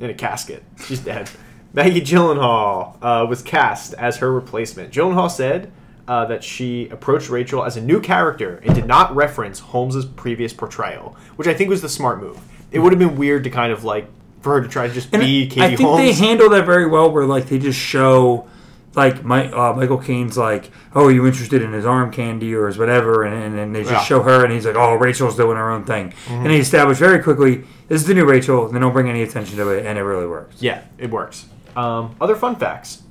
In 0.00 0.10
a 0.10 0.14
casket. 0.14 0.64
She's 0.86 0.98
dead. 1.00 1.30
Maggie 1.72 2.00
Gyllenhaal 2.00 2.96
uh, 3.00 3.26
was 3.28 3.42
cast 3.42 3.94
as 3.94 4.16
her 4.18 4.32
replacement. 4.32 4.92
Gyllenhaal 4.92 5.30
said 5.30 5.70
uh, 6.08 6.26
that 6.26 6.42
she 6.42 6.88
approached 6.88 7.30
Rachel 7.30 7.64
as 7.64 7.76
a 7.76 7.80
new 7.80 8.00
character 8.00 8.60
and 8.64 8.74
did 8.74 8.86
not 8.86 9.14
reference 9.14 9.60
Holmes's 9.60 10.04
previous 10.04 10.52
portrayal, 10.52 11.16
which 11.36 11.46
I 11.48 11.54
think 11.54 11.70
was 11.70 11.80
the 11.80 11.88
smart 11.88 12.20
move. 12.20 12.38
It 12.72 12.80
would 12.80 12.92
have 12.92 12.98
been 12.98 13.16
weird 13.16 13.44
to 13.44 13.50
kind 13.50 13.72
of 13.72 13.84
like 13.84 14.08
for 14.40 14.54
her 14.54 14.62
to 14.62 14.68
try 14.68 14.88
to 14.88 14.92
just 14.92 15.10
And 15.12 15.20
be 15.22 15.46
Katie 15.46 15.62
I 15.62 15.68
think 15.76 15.80
Holmes. 15.80 15.98
they 16.02 16.12
handle 16.26 16.48
that 16.50 16.66
very 16.66 16.86
well, 16.88 17.10
where 17.12 17.24
like 17.24 17.46
they 17.46 17.58
just 17.60 17.78
show, 17.78 18.48
like 18.94 19.24
my 19.24 19.50
uh, 19.50 19.72
Michael 19.74 19.98
Caine's 19.98 20.36
like, 20.36 20.70
oh, 20.94 21.06
are 21.06 21.10
you 21.10 21.26
interested 21.26 21.62
in 21.62 21.72
his 21.72 21.86
arm 21.86 22.10
candy 22.12 22.54
or 22.54 22.66
his 22.66 22.78
whatever, 22.78 23.22
and, 23.24 23.34
and, 23.34 23.58
and 23.58 23.74
they 23.74 23.80
just 23.82 23.92
Yeah. 23.92 23.98
Mm-hmm. 23.98 24.06
show 24.06 24.22
her, 24.22 24.44
and 24.44 24.52
he's 24.52 24.66
like, 24.66 24.76
oh, 24.76 24.94
Rachel's 24.94 25.36
doing 25.36 25.56
her 25.56 25.70
own 25.70 25.84
thing, 25.84 26.12
and 26.28 26.46
they 26.46 26.58
establish 26.58 26.98
very 26.98 27.22
quickly 27.22 27.64
this 27.88 28.00
is 28.00 28.06
the 28.06 28.14
new 28.14 28.24
Rachel, 28.26 28.66
and 28.66 28.74
they 28.74 28.80
don't 28.80 28.92
bring 28.92 29.08
any 29.08 29.22
attention 29.22 29.56
to 29.58 29.68
it, 29.70 29.86
and 29.86 29.98
it 29.98 30.02
really 30.02 30.26
works. 30.26 30.56
Yeah, 30.62 30.82
it 30.98 31.10
works. 31.10 31.46
Um, 31.76 32.16
other 32.20 32.36
fun 32.36 32.56
facts. 32.56 33.02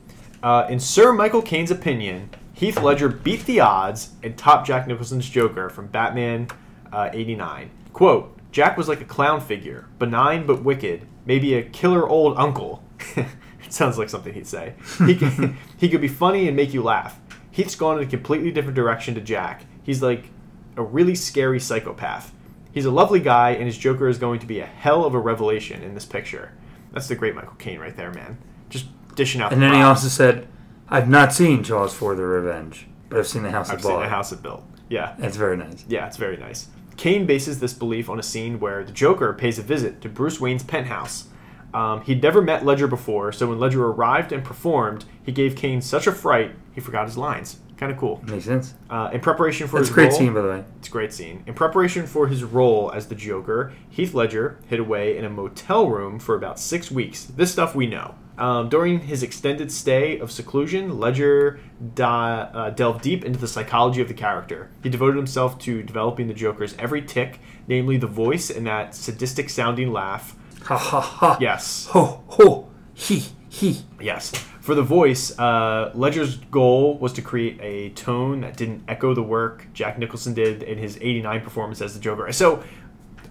Uh, 0.43 0.65
in 0.69 0.79
Sir 0.79 1.13
Michael 1.13 1.41
Caine's 1.41 1.69
opinion, 1.71 2.29
Heath 2.53 2.79
Ledger 2.81 3.09
beat 3.09 3.45
the 3.45 3.59
odds 3.59 4.11
and 4.23 4.37
topped 4.37 4.67
Jack 4.67 4.87
Nicholson's 4.87 5.27
Joker 5.29 5.69
from 5.69 5.87
Batman 5.87 6.47
uh, 6.93 7.09
89. 7.13 7.69
Quote, 7.93 8.37
Jack 8.51 8.75
was 8.77 8.87
like 8.87 9.01
a 9.01 9.05
clown 9.05 9.39
figure, 9.41 9.87
benign 9.99 10.45
but 10.45 10.63
wicked, 10.63 11.07
maybe 11.25 11.53
a 11.55 11.63
killer 11.63 12.07
old 12.07 12.37
uncle. 12.37 12.83
It 13.65 13.73
sounds 13.73 13.97
like 13.97 14.09
something 14.09 14.33
he'd 14.33 14.47
say. 14.47 14.73
He 15.05 15.15
could, 15.15 15.55
he 15.77 15.89
could 15.89 16.01
be 16.01 16.07
funny 16.07 16.47
and 16.47 16.55
make 16.55 16.73
you 16.73 16.81
laugh. 16.83 17.19
Heath's 17.51 17.75
gone 17.75 17.97
in 17.97 18.07
a 18.07 18.09
completely 18.09 18.51
different 18.51 18.75
direction 18.75 19.15
to 19.15 19.21
Jack. 19.21 19.65
He's 19.83 20.01
like 20.01 20.25
a 20.77 20.83
really 20.83 21.15
scary 21.15 21.59
psychopath. 21.59 22.33
He's 22.73 22.85
a 22.85 22.91
lovely 22.91 23.19
guy, 23.19 23.51
and 23.51 23.65
his 23.65 23.77
Joker 23.77 24.07
is 24.07 24.17
going 24.17 24.39
to 24.39 24.45
be 24.45 24.59
a 24.61 24.65
hell 24.65 25.03
of 25.03 25.13
a 25.13 25.19
revelation 25.19 25.83
in 25.83 25.93
this 25.93 26.05
picture. 26.05 26.53
That's 26.93 27.07
the 27.09 27.15
great 27.15 27.35
Michael 27.35 27.55
Caine 27.59 27.79
right 27.79 27.95
there, 27.95 28.11
man. 28.13 28.37
Just 28.69 28.85
dishing 29.15 29.41
out. 29.41 29.51
And 29.51 29.61
the 29.61 29.65
then 29.65 29.75
he 29.75 29.81
also 29.81 30.07
said, 30.07 30.47
I've 30.87 31.09
not 31.09 31.33
seen 31.33 31.63
Jaws 31.63 31.93
for 31.93 32.15
the 32.15 32.23
Revenge, 32.23 32.87
but 33.09 33.19
I've 33.19 33.27
seen 33.27 33.43
the 33.43 33.51
House 33.51 33.69
I've 33.69 33.79
of 33.79 33.83
seen 33.83 34.01
a 34.01 34.07
house 34.07 34.31
it 34.31 34.41
built. 34.41 34.63
Yeah, 34.89 35.15
It's 35.19 35.37
very 35.37 35.57
nice. 35.57 35.85
yeah, 35.87 36.07
it's 36.07 36.17
very 36.17 36.37
nice. 36.37 36.67
Caine 36.97 37.25
bases 37.25 37.59
this 37.59 37.73
belief 37.73 38.09
on 38.09 38.19
a 38.19 38.23
scene 38.23 38.59
where 38.59 38.83
the 38.83 38.91
Joker 38.91 39.33
pays 39.33 39.57
a 39.57 39.61
visit 39.61 40.01
to 40.01 40.09
Bruce 40.09 40.39
Wayne's 40.39 40.63
penthouse. 40.63 41.27
Um, 41.73 42.01
he'd 42.01 42.21
never 42.21 42.41
met 42.41 42.65
Ledger 42.65 42.87
before, 42.87 43.31
so 43.31 43.47
when 43.47 43.59
Ledger 43.59 43.85
arrived 43.85 44.31
and 44.31 44.43
performed, 44.43 45.05
he 45.23 45.31
gave 45.31 45.55
Caine 45.55 45.81
such 45.81 46.07
a 46.07 46.11
fright 46.11 46.55
he 46.73 46.81
forgot 46.81 47.05
his 47.05 47.17
lines. 47.17 47.59
Kind 47.77 47.91
of 47.91 47.97
cool. 47.97 48.21
Makes 48.27 48.45
sense. 48.45 48.75
Uh, 48.89 49.09
in 49.11 49.21
preparation 49.21 49.67
for 49.67 49.77
That's 49.77 49.89
his 49.89 49.95
great 49.95 50.09
role, 50.09 50.17
scene, 50.19 50.33
by 50.33 50.41
the 50.41 50.47
way. 50.49 50.63
It's 50.77 50.87
a 50.87 50.91
great 50.91 51.11
scene. 51.11 51.43
In 51.47 51.55
preparation 51.55 52.05
for 52.05 52.27
his 52.27 52.43
role 52.43 52.91
as 52.93 53.07
the 53.07 53.15
Joker, 53.15 53.73
Heath 53.89 54.13
Ledger 54.13 54.59
hid 54.67 54.79
away 54.79 55.17
in 55.17 55.25
a 55.25 55.29
motel 55.29 55.89
room 55.89 56.19
for 56.19 56.35
about 56.35 56.59
six 56.59 56.91
weeks. 56.91 57.25
This 57.25 57.51
stuff 57.51 57.73
we 57.73 57.87
know. 57.87 58.15
Um, 58.37 58.69
during 58.69 58.99
his 59.01 59.23
extended 59.23 59.71
stay 59.71 60.19
of 60.19 60.31
seclusion, 60.31 60.99
Ledger 60.99 61.59
di- 61.95 62.49
uh, 62.53 62.69
delved 62.69 63.01
deep 63.01 63.25
into 63.25 63.39
the 63.39 63.47
psychology 63.47 64.01
of 64.01 64.07
the 64.07 64.13
character. 64.13 64.69
He 64.83 64.89
devoted 64.89 65.17
himself 65.17 65.57
to 65.59 65.81
developing 65.83 66.27
the 66.27 66.33
Joker's 66.33 66.75
every 66.77 67.01
tick, 67.01 67.39
namely 67.67 67.97
the 67.97 68.07
voice 68.07 68.49
and 68.51 68.65
that 68.67 68.93
sadistic 68.95 69.49
sounding 69.49 69.91
laugh. 69.91 70.35
Ha 70.63 70.77
ha 70.77 71.01
ha. 71.01 71.37
Yes. 71.39 71.87
Ho 71.87 72.23
ho. 72.27 72.69
He 72.93 73.23
he. 73.49 73.81
Yes. 73.99 74.31
For 74.61 74.75
the 74.75 74.83
voice, 74.83 75.37
uh, 75.39 75.91
Ledger's 75.95 76.37
goal 76.37 76.97
was 76.99 77.13
to 77.13 77.21
create 77.21 77.59
a 77.61 77.89
tone 77.89 78.41
that 78.41 78.55
didn't 78.55 78.83
echo 78.87 79.15
the 79.15 79.23
work 79.23 79.67
Jack 79.73 79.97
Nicholson 79.97 80.35
did 80.35 80.61
in 80.61 80.77
his 80.77 80.97
89 80.97 81.41
performance 81.41 81.81
as 81.81 81.95
the 81.95 81.99
Joker. 81.99 82.31
So, 82.31 82.63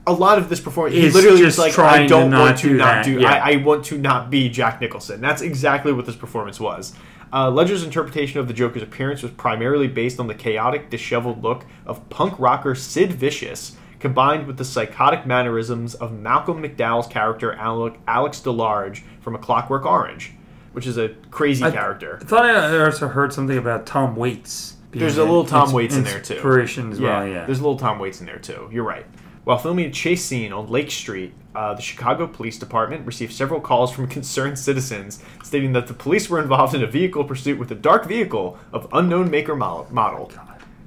a 0.08 0.12
lot 0.12 0.38
of 0.38 0.48
this 0.48 0.60
performance, 0.60 0.96
he 0.96 1.06
Is 1.06 1.14
literally 1.14 1.42
was 1.42 1.56
just 1.56 1.58
like, 1.58 1.78
"I 1.78 2.06
don't 2.06 2.30
not 2.30 2.40
want 2.40 2.58
to 2.58 2.68
do 2.70 2.76
not 2.76 3.04
do, 3.04 3.20
yeah. 3.20 3.32
I, 3.32 3.52
I 3.52 3.56
want 3.56 3.84
to 3.86 3.98
not 3.98 4.28
be 4.28 4.48
Jack 4.48 4.80
Nicholson. 4.80 5.20
That's 5.20 5.40
exactly 5.40 5.92
what 5.92 6.04
this 6.04 6.16
performance 6.16 6.58
was. 6.58 6.94
Uh, 7.32 7.48
Ledger's 7.48 7.84
interpretation 7.84 8.40
of 8.40 8.48
the 8.48 8.54
Joker's 8.54 8.82
appearance 8.82 9.22
was 9.22 9.30
primarily 9.32 9.86
based 9.86 10.18
on 10.18 10.26
the 10.26 10.34
chaotic, 10.34 10.90
disheveled 10.90 11.44
look 11.44 11.64
of 11.86 12.08
punk 12.10 12.34
rocker 12.40 12.74
Sid 12.74 13.12
Vicious, 13.12 13.76
combined 14.00 14.46
with 14.46 14.56
the 14.56 14.64
psychotic 14.64 15.26
mannerisms 15.26 15.94
of 15.94 16.12
Malcolm 16.12 16.62
McDowell's 16.62 17.06
character 17.06 17.52
Alec, 17.52 17.94
Alex 18.08 18.40
DeLarge 18.40 19.02
from 19.20 19.34
A 19.34 19.38
Clockwork 19.38 19.84
Orange, 19.86 20.32
which 20.72 20.86
is 20.86 20.98
a 20.98 21.10
crazy 21.30 21.64
I- 21.64 21.70
character. 21.70 22.18
I 22.20 22.24
thought 22.24 22.44
I 22.46 22.84
also 22.84 23.08
heard 23.08 23.32
something 23.32 23.58
about 23.58 23.86
Tom 23.86 24.16
Waits. 24.16 24.76
There's 24.92 25.18
a 25.18 25.22
little 25.24 25.44
Tom 25.44 25.64
ins- 25.66 25.72
Waits 25.72 25.96
in 25.96 26.02
there 26.04 26.20
too. 26.20 26.34
Inspiration 26.34 26.92
as 26.92 27.00
well. 27.00 27.24
Yeah. 27.26 27.44
There's 27.46 27.60
a 27.60 27.62
little 27.62 27.78
Tom 27.78 28.00
Waits 28.00 28.18
in 28.20 28.26
there 28.26 28.40
too. 28.40 28.68
You're 28.72 28.82
right. 28.84 29.06
While 29.44 29.56
filming 29.58 29.86
a 29.86 29.90
chase 29.90 30.24
scene 30.24 30.52
on 30.52 30.66
Lake 30.68 30.90
Street, 30.90 31.32
uh, 31.54 31.74
the 31.74 31.80
Chicago 31.82 32.26
Police 32.26 32.58
Department 32.58 33.06
received 33.06 33.32
several 33.32 33.60
calls 33.60 33.92
from 33.92 34.06
concerned 34.18 34.58
citizens 34.58 35.22
stating 35.44 35.72
that 35.74 35.86
the 35.86 35.94
police 35.94 36.28
were 36.28 36.40
involved 36.40 36.74
in 36.74 36.82
a 36.82 36.86
vehicle 36.86 37.24
pursuit 37.24 37.58
with 37.58 37.70
a 37.70 37.74
dark 37.74 38.06
vehicle 38.06 38.58
of 38.72 38.88
unknown 38.92 39.30
maker 39.30 39.54
mo- 39.54 39.86
model. 39.90 40.30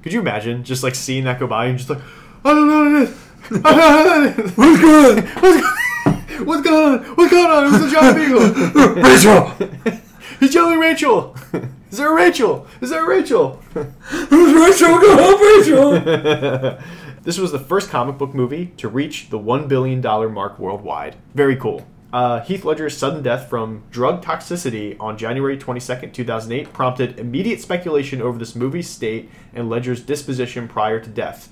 Could 0.02 0.12
you 0.12 0.20
imagine 0.20 0.64
just 0.64 0.82
like 0.82 0.94
seeing 0.94 1.24
that 1.24 1.40
go 1.40 1.46
by 1.46 1.66
and 1.66 1.78
just 1.78 1.88
like, 1.88 2.00
I 2.44 2.52
don't 2.52 2.68
know 2.68 2.84
what 2.84 3.02
it 3.02 3.08
is. 3.08 3.20
I 3.64 3.74
don't 3.74 3.78
know 3.78 4.04
what 4.04 4.38
it 4.38 4.44
is. 4.44 4.56
What's 4.56 4.80
going 4.80 5.18
on? 5.18 5.24
What's 5.34 5.62
going 5.62 5.66
on? 5.66 6.46
What's 6.46 6.62
going 6.62 6.86
on? 6.90 7.16
What's 7.16 7.30
going 7.30 7.46
on? 7.46 7.66
It 7.66 7.70
was 7.72 7.82
a 7.82 7.90
giant 7.90 8.16
vehicle. 8.18 9.02
Rachel. 9.02 10.00
He's 10.40 10.54
yelling 10.54 10.78
Rachel. 10.78 11.36
Is 11.90 11.98
there 11.98 12.10
a 12.10 12.14
Rachel? 12.14 12.66
Is 12.80 12.90
there 12.90 13.04
a 13.04 13.08
Rachel? 13.08 13.56
Who's 13.72 14.52
Rachel, 14.52 14.98
go 14.98 15.16
home, 15.16 15.40
Rachel. 15.40 16.78
This 17.24 17.38
was 17.38 17.52
the 17.52 17.58
first 17.58 17.88
comic 17.88 18.18
book 18.18 18.34
movie 18.34 18.66
to 18.76 18.86
reach 18.86 19.30
the 19.30 19.38
$1 19.38 19.66
billion 19.66 20.02
mark 20.02 20.58
worldwide. 20.58 21.16
Very 21.34 21.56
cool. 21.56 21.86
Uh, 22.12 22.40
Heath 22.42 22.66
Ledger's 22.66 22.94
sudden 22.94 23.22
death 23.22 23.48
from 23.48 23.84
drug 23.90 24.22
toxicity 24.22 24.94
on 25.00 25.16
January 25.16 25.56
22nd, 25.56 26.12
2008, 26.12 26.74
prompted 26.74 27.18
immediate 27.18 27.62
speculation 27.62 28.20
over 28.20 28.38
this 28.38 28.54
movie's 28.54 28.90
state 28.90 29.30
and 29.54 29.70
Ledger's 29.70 30.02
disposition 30.02 30.68
prior 30.68 31.00
to 31.00 31.08
death. 31.08 31.50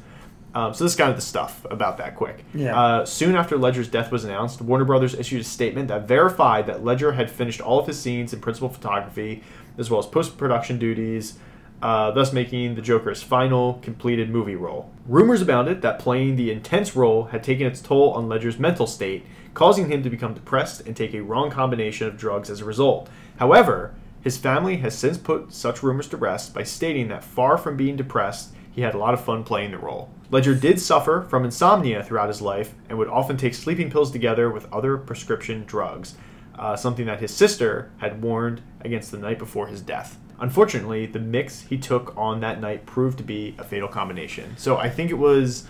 Um, 0.55 0.75
so 0.75 0.85
this 0.85 0.93
is 0.93 0.99
kind 0.99 1.11
of 1.11 1.17
the 1.17 1.23
stuff 1.23 1.65
about 1.71 1.97
that 1.99 2.15
quick. 2.15 2.45
Yeah. 2.55 2.79
Uh, 2.79 3.07
soon 3.07 3.35
after 3.35 3.57
Ledger's 3.57 3.89
death 3.89 4.13
was 4.13 4.25
announced, 4.25 4.61
Warner 4.61 4.85
Brothers 4.85 5.15
issued 5.15 5.41
a 5.41 5.45
statement 5.45 5.89
that 5.89 6.07
verified 6.07 6.67
that 6.67 6.85
Ledger 6.85 7.13
had 7.13 7.31
finished 7.31 7.61
all 7.61 7.81
of 7.81 7.87
his 7.87 7.99
scenes 7.99 8.33
in 8.33 8.41
principal 8.41 8.69
photography, 8.69 9.43
as 9.79 9.91
well 9.91 9.99
as 10.01 10.07
post-production 10.07 10.79
duties, 10.79 11.39
uh, 11.81 12.11
thus 12.13 12.33
making 12.33 12.75
the 12.75 12.83
Joker 12.83 13.11
his 13.11 13.23
final 13.23 13.75
completed 13.83 14.31
movie 14.31 14.55
role. 14.55 14.91
Rumors 15.07 15.43
abounded 15.43 15.83
that 15.83 15.99
playing 15.99 16.37
the 16.37 16.53
intense 16.53 16.95
role 16.95 17.25
had 17.25 17.43
taken 17.43 17.67
its 17.67 17.81
toll 17.81 18.13
on 18.13 18.29
Ledger's 18.29 18.59
mental 18.59 18.87
state, 18.87 19.25
causing 19.55 19.91
him 19.91 20.03
to 20.03 20.11
become 20.11 20.35
depressed 20.35 20.83
and 20.83 20.97
take 20.97 21.15
a 21.15 21.23
wrong 21.23 21.51
combination 21.51 22.07
of 22.07 22.17
drugs 22.17 22.51
as 22.51 22.61
a 22.61 22.65
result. 22.65 23.09
However, 23.37 23.95
his 24.21 24.39
family 24.39 24.77
has 24.77 24.97
since 24.97 25.19
put 25.19 25.53
such 25.53 25.83
rumors 25.83 26.09
to 26.09 26.17
rest 26.17 26.55
by 26.55 26.63
stating 26.63 27.09
that 27.09 27.25
far 27.25 27.59
from 27.59 27.77
being 27.77 27.97
depressed, 27.97 28.53
he 28.71 28.83
had 28.83 28.95
a 28.95 28.99
lot 28.99 29.15
of 29.15 29.25
fun 29.25 29.43
playing 29.43 29.73
the 29.73 29.79
role. 29.79 30.09
Ledger 30.33 30.55
did 30.55 30.81
suffer 30.81 31.27
from 31.29 31.45
insomnia 31.45 32.03
throughout 32.03 32.29
his 32.29 32.41
life 32.41 32.75
and 32.89 32.97
would 32.97 33.09
often 33.09 33.37
take 33.37 33.53
sleeping 33.53 33.91
pills 33.91 34.11
together 34.11 34.51
with 34.51 34.67
other 34.73 34.97
prescription 34.97 35.63
drugs, 35.67 36.15
uh, 36.59 36.75
something 36.75 37.05
that 37.05 37.21
his 37.21 37.35
sister 37.35 37.91
had 37.99 38.23
warned 38.23 38.63
against 38.81 39.11
the 39.11 39.19
night 39.19 39.39
before 39.39 39.67
his 39.67 39.83
death. 39.83 40.19
Unfortunately, 40.41 41.05
the 41.05 41.19
mix 41.19 41.61
he 41.61 41.77
took 41.77 42.17
on 42.17 42.41
that 42.41 42.63
night 42.63 42.87
proved 42.87 43.19
to 43.19 43.23
be 43.23 43.55
a 43.59 43.63
fatal 43.63 43.89
combination. 43.89 44.57
So 44.57 44.79
I 44.79 44.89
think 44.89 45.11
it 45.11 45.19
was 45.19 45.69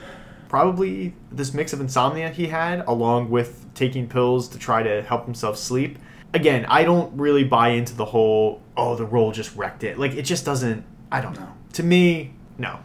probably 0.48 1.12
this 1.32 1.52
mix 1.52 1.72
of 1.72 1.80
insomnia 1.80 2.28
he 2.30 2.46
had, 2.46 2.84
along 2.86 3.30
with 3.30 3.66
taking 3.74 4.08
pills 4.08 4.48
to 4.50 4.60
try 4.60 4.84
to 4.84 5.02
help 5.02 5.24
himself 5.24 5.58
sleep. 5.58 5.98
Again, 6.34 6.66
I 6.66 6.84
don't 6.84 7.12
really 7.18 7.42
buy 7.42 7.70
into 7.70 7.96
the 7.96 8.04
whole, 8.04 8.62
oh, 8.76 8.94
the 8.94 9.06
role 9.06 9.32
just 9.32 9.56
wrecked 9.56 9.82
it. 9.82 9.98
Like, 9.98 10.14
it 10.14 10.22
just 10.22 10.44
doesn't. 10.44 10.84
I 11.10 11.20
don't 11.20 11.38
know. 11.38 11.52
To 11.72 11.82
me, 11.82 12.34
no. 12.58 12.78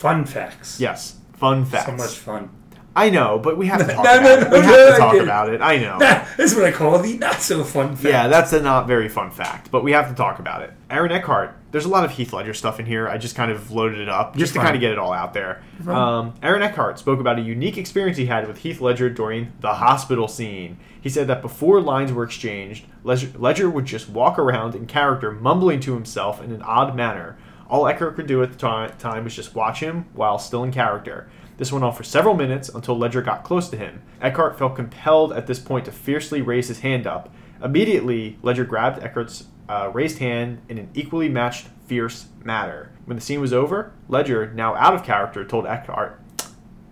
Fun 0.00 0.24
facts. 0.24 0.80
Yes, 0.80 1.16
fun 1.34 1.66
facts. 1.66 1.84
So 1.86 1.92
much 1.92 2.16
fun. 2.16 2.48
I 2.96 3.08
know, 3.10 3.38
but 3.38 3.56
we 3.58 3.66
have 3.66 3.86
to 3.86 3.92
talk 3.94 4.02
No, 4.04 4.18
about 4.18 4.22
no, 4.22 4.32
it. 4.32 4.50
no, 4.50 4.58
we 4.60 4.64
have 4.64 4.74
to 4.88 4.94
I 4.94 4.98
talk 4.98 5.14
about 5.16 5.50
it. 5.52 5.60
I 5.60 5.76
know. 5.76 5.98
this 6.38 6.52
is 6.52 6.56
what 6.56 6.64
I 6.64 6.72
call 6.72 6.98
the 6.98 7.18
not 7.18 7.34
so 7.40 7.62
fun 7.62 7.94
fact. 7.94 8.04
Yeah, 8.08 8.26
that's 8.28 8.52
a 8.54 8.60
not 8.62 8.86
very 8.86 9.08
fun 9.10 9.30
fact, 9.30 9.70
but 9.70 9.84
we 9.84 9.92
have 9.92 10.08
to 10.08 10.14
talk 10.14 10.38
about 10.38 10.62
it. 10.62 10.72
Aaron 10.90 11.12
Eckhart. 11.12 11.54
There's 11.70 11.84
a 11.84 11.88
lot 11.88 12.04
of 12.04 12.10
Heath 12.12 12.32
Ledger 12.32 12.52
stuff 12.54 12.80
in 12.80 12.86
here. 12.86 13.06
I 13.08 13.16
just 13.18 13.36
kind 13.36 13.52
of 13.52 13.70
loaded 13.70 14.00
it 14.00 14.08
up 14.08 14.34
just 14.36 14.54
to 14.54 14.58
kind 14.58 14.74
of 14.74 14.80
get 14.80 14.90
it 14.90 14.98
all 14.98 15.12
out 15.12 15.34
there. 15.34 15.62
Um, 15.86 16.34
Aaron 16.42 16.62
Eckhart 16.62 16.98
spoke 16.98 17.20
about 17.20 17.38
a 17.38 17.42
unique 17.42 17.76
experience 17.78 18.16
he 18.18 18.26
had 18.26 18.48
with 18.48 18.58
Heath 18.58 18.80
Ledger 18.80 19.08
during 19.10 19.52
the 19.60 19.74
hospital 19.74 20.26
scene. 20.26 20.78
He 21.00 21.08
said 21.10 21.28
that 21.28 21.42
before 21.42 21.80
lines 21.80 22.10
were 22.12 22.24
exchanged, 22.24 22.86
Ledger, 23.04 23.30
Ledger 23.38 23.70
would 23.70 23.84
just 23.84 24.08
walk 24.08 24.36
around 24.36 24.74
in 24.74 24.86
character, 24.86 25.30
mumbling 25.30 25.78
to 25.80 25.94
himself 25.94 26.42
in 26.42 26.50
an 26.50 26.62
odd 26.62 26.96
manner. 26.96 27.36
All 27.70 27.86
Eckhart 27.86 28.16
could 28.16 28.26
do 28.26 28.42
at 28.42 28.50
the 28.50 28.56
ti- 28.58 28.94
time 28.98 29.24
was 29.24 29.34
just 29.34 29.54
watch 29.54 29.80
him 29.80 30.06
while 30.12 30.38
still 30.38 30.64
in 30.64 30.72
character. 30.72 31.30
This 31.56 31.70
went 31.70 31.84
on 31.84 31.92
for 31.94 32.02
several 32.02 32.34
minutes 32.34 32.68
until 32.68 32.98
Ledger 32.98 33.22
got 33.22 33.44
close 33.44 33.68
to 33.68 33.76
him. 33.76 34.02
Eckhart 34.20 34.58
felt 34.58 34.74
compelled 34.74 35.32
at 35.32 35.46
this 35.46 35.58
point 35.60 35.84
to 35.84 35.92
fiercely 35.92 36.42
raise 36.42 36.68
his 36.68 36.80
hand 36.80 37.06
up. 37.06 37.32
Immediately, 37.62 38.38
Ledger 38.42 38.64
grabbed 38.64 39.02
Eckhart's 39.02 39.44
uh, 39.68 39.90
raised 39.92 40.18
hand 40.18 40.60
in 40.68 40.78
an 40.78 40.90
equally 40.94 41.28
matched 41.28 41.68
fierce 41.86 42.26
manner. 42.42 42.90
When 43.04 43.16
the 43.16 43.20
scene 43.20 43.40
was 43.40 43.52
over, 43.52 43.92
Ledger, 44.08 44.52
now 44.52 44.74
out 44.74 44.94
of 44.94 45.04
character, 45.04 45.44
told 45.44 45.66
Eckhart, 45.66 46.20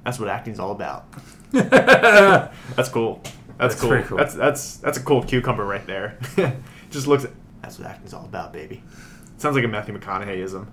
"That's 0.04 0.20
what 0.20 0.28
acting's 0.28 0.60
all 0.60 0.70
about." 0.70 1.06
That's 1.52 2.88
cool. 2.90 3.20
That's, 3.58 3.74
That's 3.74 3.80
cool. 3.80 4.02
cool. 4.02 4.18
That's 4.18 4.34
that's 4.34 4.76
that's 4.76 4.98
a 4.98 5.02
cool 5.02 5.22
cucumber 5.24 5.64
right 5.64 5.84
there. 5.86 6.18
Just 6.90 7.06
looks. 7.08 7.24
At, 7.24 7.32
that's 7.62 7.78
what 7.78 7.88
acting's 7.88 8.14
all 8.14 8.24
about, 8.24 8.52
baby. 8.52 8.82
Sounds 9.38 9.56
like 9.56 9.64
a 9.64 9.68
Matthew 9.68 9.96
McConaugheyism. 9.98 10.66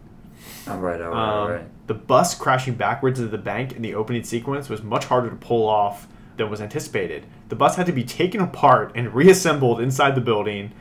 all 0.68 0.78
right, 0.80 1.02
all 1.02 1.10
right, 1.10 1.18
Um, 1.34 1.40
all 1.40 1.50
right. 1.50 1.88
The 1.88 1.94
bus 1.94 2.36
crashing 2.36 2.74
backwards 2.76 3.20
into 3.20 3.32
the 3.32 3.38
bank 3.38 3.74
in 3.74 3.82
the 3.82 3.94
opening 3.96 4.24
sequence 4.24 4.70
was 4.70 4.82
much 4.84 5.06
harder 5.06 5.30
to 5.30 5.36
pull 5.36 5.68
off 5.70 6.08
than 6.38 6.50
was 6.50 6.60
anticipated. 6.60 7.26
The 7.50 7.56
bus 7.56 7.76
had 7.76 7.86
to 7.86 7.92
be 7.94 8.04
taken 8.04 8.42
apart 8.42 8.92
and 8.96 9.14
reassembled 9.14 9.80
inside 9.80 10.16
the 10.16 10.22
building, 10.22 10.72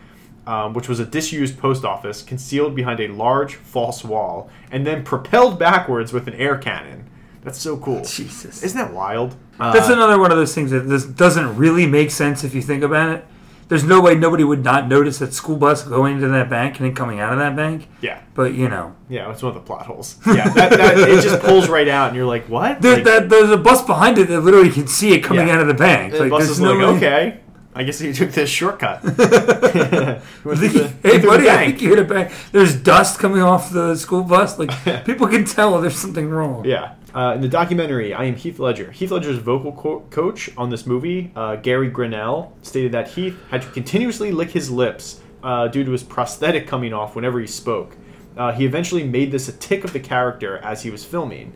um, 0.46 0.72
which 0.72 0.88
was 0.88 0.98
a 0.98 1.04
disused 1.04 1.58
post 1.58 1.84
office 1.84 2.22
concealed 2.22 2.74
behind 2.74 3.00
a 3.00 3.08
large 3.08 3.54
false 3.56 4.02
wall, 4.02 4.50
and 4.70 4.86
then 4.86 5.04
propelled 5.04 5.58
backwards 5.58 6.12
with 6.12 6.26
an 6.26 6.34
air 6.34 6.56
cannon. 6.56 7.04
That's 7.42 7.58
so 7.58 7.76
cool. 7.76 8.02
Jesus. 8.02 8.62
Isn't 8.62 8.78
that 8.78 8.92
wild? 8.94 9.36
That's 9.58 9.90
Uh, 9.90 9.92
another 9.92 10.18
one 10.18 10.32
of 10.32 10.38
those 10.38 10.54
things 10.54 10.70
that 10.70 10.88
this 10.88 11.04
doesn't 11.04 11.56
really 11.56 11.86
make 11.86 12.10
sense 12.10 12.42
if 12.42 12.54
you 12.54 12.62
think 12.62 12.82
about 12.82 13.10
it. 13.10 13.26
There's 13.68 13.84
no 13.84 14.00
way 14.00 14.14
nobody 14.14 14.44
would 14.44 14.62
not 14.62 14.88
notice 14.88 15.18
that 15.18 15.32
school 15.32 15.56
bus 15.56 15.82
going 15.84 16.16
into 16.16 16.28
that 16.28 16.50
bank 16.50 16.78
and 16.78 16.86
then 16.86 16.94
coming 16.94 17.18
out 17.20 17.32
of 17.32 17.38
that 17.38 17.56
bank. 17.56 17.88
yeah. 18.02 18.20
But 18.34 18.54
you 18.54 18.68
know, 18.68 18.94
Yeah, 19.08 19.30
it's 19.32 19.42
one 19.42 19.50
of 19.56 19.62
the 19.62 19.66
plot 19.66 19.86
holes. 19.86 20.16
Yeah, 20.26 20.48
that, 20.50 20.70
that, 20.70 20.98
it 21.08 21.22
just 21.22 21.40
pulls 21.42 21.68
right 21.68 21.88
out, 21.88 22.08
and 22.08 22.16
you're 22.16 22.26
like, 22.26 22.48
"What?" 22.48 22.82
there, 22.82 22.96
Like, 22.96 23.04
that, 23.04 23.28
there's 23.28 23.50
a 23.50 23.56
bus 23.56 23.82
behind 23.82 24.18
it 24.18 24.28
that 24.28 24.40
literally 24.40 24.70
can 24.70 24.86
see 24.86 25.12
it 25.14 25.20
coming 25.20 25.48
Yeah. 25.48 25.54
out 25.54 25.60
of 25.60 25.66
the 25.68 25.74
bank. 25.74 26.12
the 26.12 26.28
bus 26.28 26.48
is 26.50 26.60
no 26.60 26.72
like, 26.74 26.78
way- 26.78 26.96
"Okay, 26.96 27.40
I 27.74 27.82
guess 27.84 28.00
you 28.00 28.12
took 28.12 28.32
this 28.32 28.50
shortcut." 28.50 29.00
Through 29.04 30.56
the- 30.56 30.92
hey, 31.02 31.18
buddy, 31.24 31.48
I 31.48 31.66
think 31.66 31.80
you 31.82 31.90
hit 31.90 31.98
a 31.98 32.04
bank. 32.04 32.32
There's 32.52 32.74
dust 32.76 33.18
coming 33.18 33.40
off 33.42 33.70
the 33.72 33.94
school 33.96 34.22
bus. 34.22 34.58
Like 34.58 34.70
people 35.06 35.26
can 35.28 35.44
tell 35.44 35.80
there's 35.80 35.96
something 35.98 36.28
wrong. 36.28 36.64
Yeah. 36.64 36.94
Uh, 37.14 37.34
in 37.36 37.40
the 37.40 37.48
documentary, 37.48 38.12
I 38.12 38.24
am 38.24 38.34
Heath 38.34 38.58
Ledger. 38.58 38.90
Heath 38.90 39.12
Ledger's 39.12 39.38
vocal 39.38 39.72
co- 39.72 40.00
coach 40.10 40.50
on 40.56 40.70
this 40.70 40.84
movie, 40.84 41.30
uh, 41.36 41.56
Gary 41.56 41.88
Grinnell, 41.88 42.52
stated 42.62 42.90
that 42.92 43.08
Heath 43.08 43.38
had 43.50 43.62
to 43.62 43.68
continuously 43.68 44.32
lick 44.32 44.50
his 44.50 44.68
lips 44.70 45.20
uh, 45.44 45.68
due 45.68 45.84
to 45.84 45.92
his 45.92 46.02
prosthetic 46.02 46.66
coming 46.66 46.92
off 46.92 47.14
whenever 47.14 47.38
he 47.38 47.46
spoke. 47.46 47.96
Uh, 48.36 48.50
he 48.50 48.64
eventually 48.64 49.04
made 49.04 49.30
this 49.30 49.48
a 49.48 49.52
tick 49.52 49.84
of 49.84 49.92
the 49.92 50.00
character 50.00 50.58
as 50.58 50.82
he 50.82 50.90
was 50.90 51.04
filming. 51.04 51.52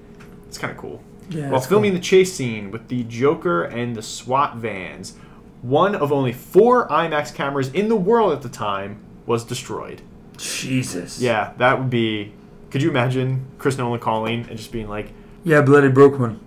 It's 0.47 0.59
kind 0.59 0.70
of 0.70 0.76
cool. 0.78 1.02
Yeah, 1.28 1.51
While 1.51 1.60
filming 1.60 1.93
the 1.93 2.01
chase 2.01 2.32
scene 2.32 2.70
with 2.70 2.86
the 2.89 3.02
Joker 3.05 3.64
and 3.64 3.97
the 3.97 4.02
SWAT 4.02 4.56
vans, 4.56 5.16
one 5.60 5.97
of 5.97 6.12
only 6.12 6.32
four 6.32 6.89
IMAX 6.89 7.35
cameras 7.35 7.68
in 7.70 7.89
the 7.89 7.97
world 7.97 8.32
at 8.32 8.43
the 8.43 8.48
time 8.48 9.01
was 9.26 9.44
destroyed. 9.44 10.02
Jesus. 10.36 11.20
Yeah, 11.20 11.52
that 11.59 11.78
would 11.80 11.90
be. 11.90 12.32
Could 12.70 12.82
you 12.82 12.90
imagine 12.90 13.44
Chris 13.59 13.76
Nolan 13.76 13.98
calling 13.98 14.47
and 14.48 14.56
just 14.56 14.70
being 14.70 14.89
like, 14.89 15.12
Yeah, 15.49 15.62
bloody 15.62 15.89
broke 15.89 16.19
one. 16.19 16.41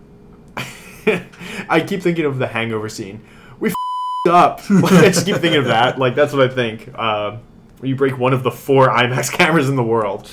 I 1.68 1.82
keep 1.82 2.04
thinking 2.04 2.26
of 2.26 2.38
the 2.38 2.46
Hangover 2.46 2.88
scene. 2.88 3.26
We 3.60 3.70
f***ed 3.70 4.30
up. 4.30 4.62
I 4.70 5.10
just 5.10 5.26
keep 5.26 5.38
thinking 5.38 5.58
of 5.58 5.66
that. 5.66 5.98
Like 5.98 6.14
that's 6.14 6.34
what 6.34 6.52
I 6.52 6.54
think. 6.54 6.88
Uh, 6.94 7.38
you 7.82 7.96
break 7.96 8.20
one 8.20 8.32
of 8.32 8.44
the 8.44 8.52
four 8.52 8.90
IMAX 8.90 9.32
cameras 9.34 9.70
in 9.70 9.76
the 9.76 9.84
world. 9.84 10.30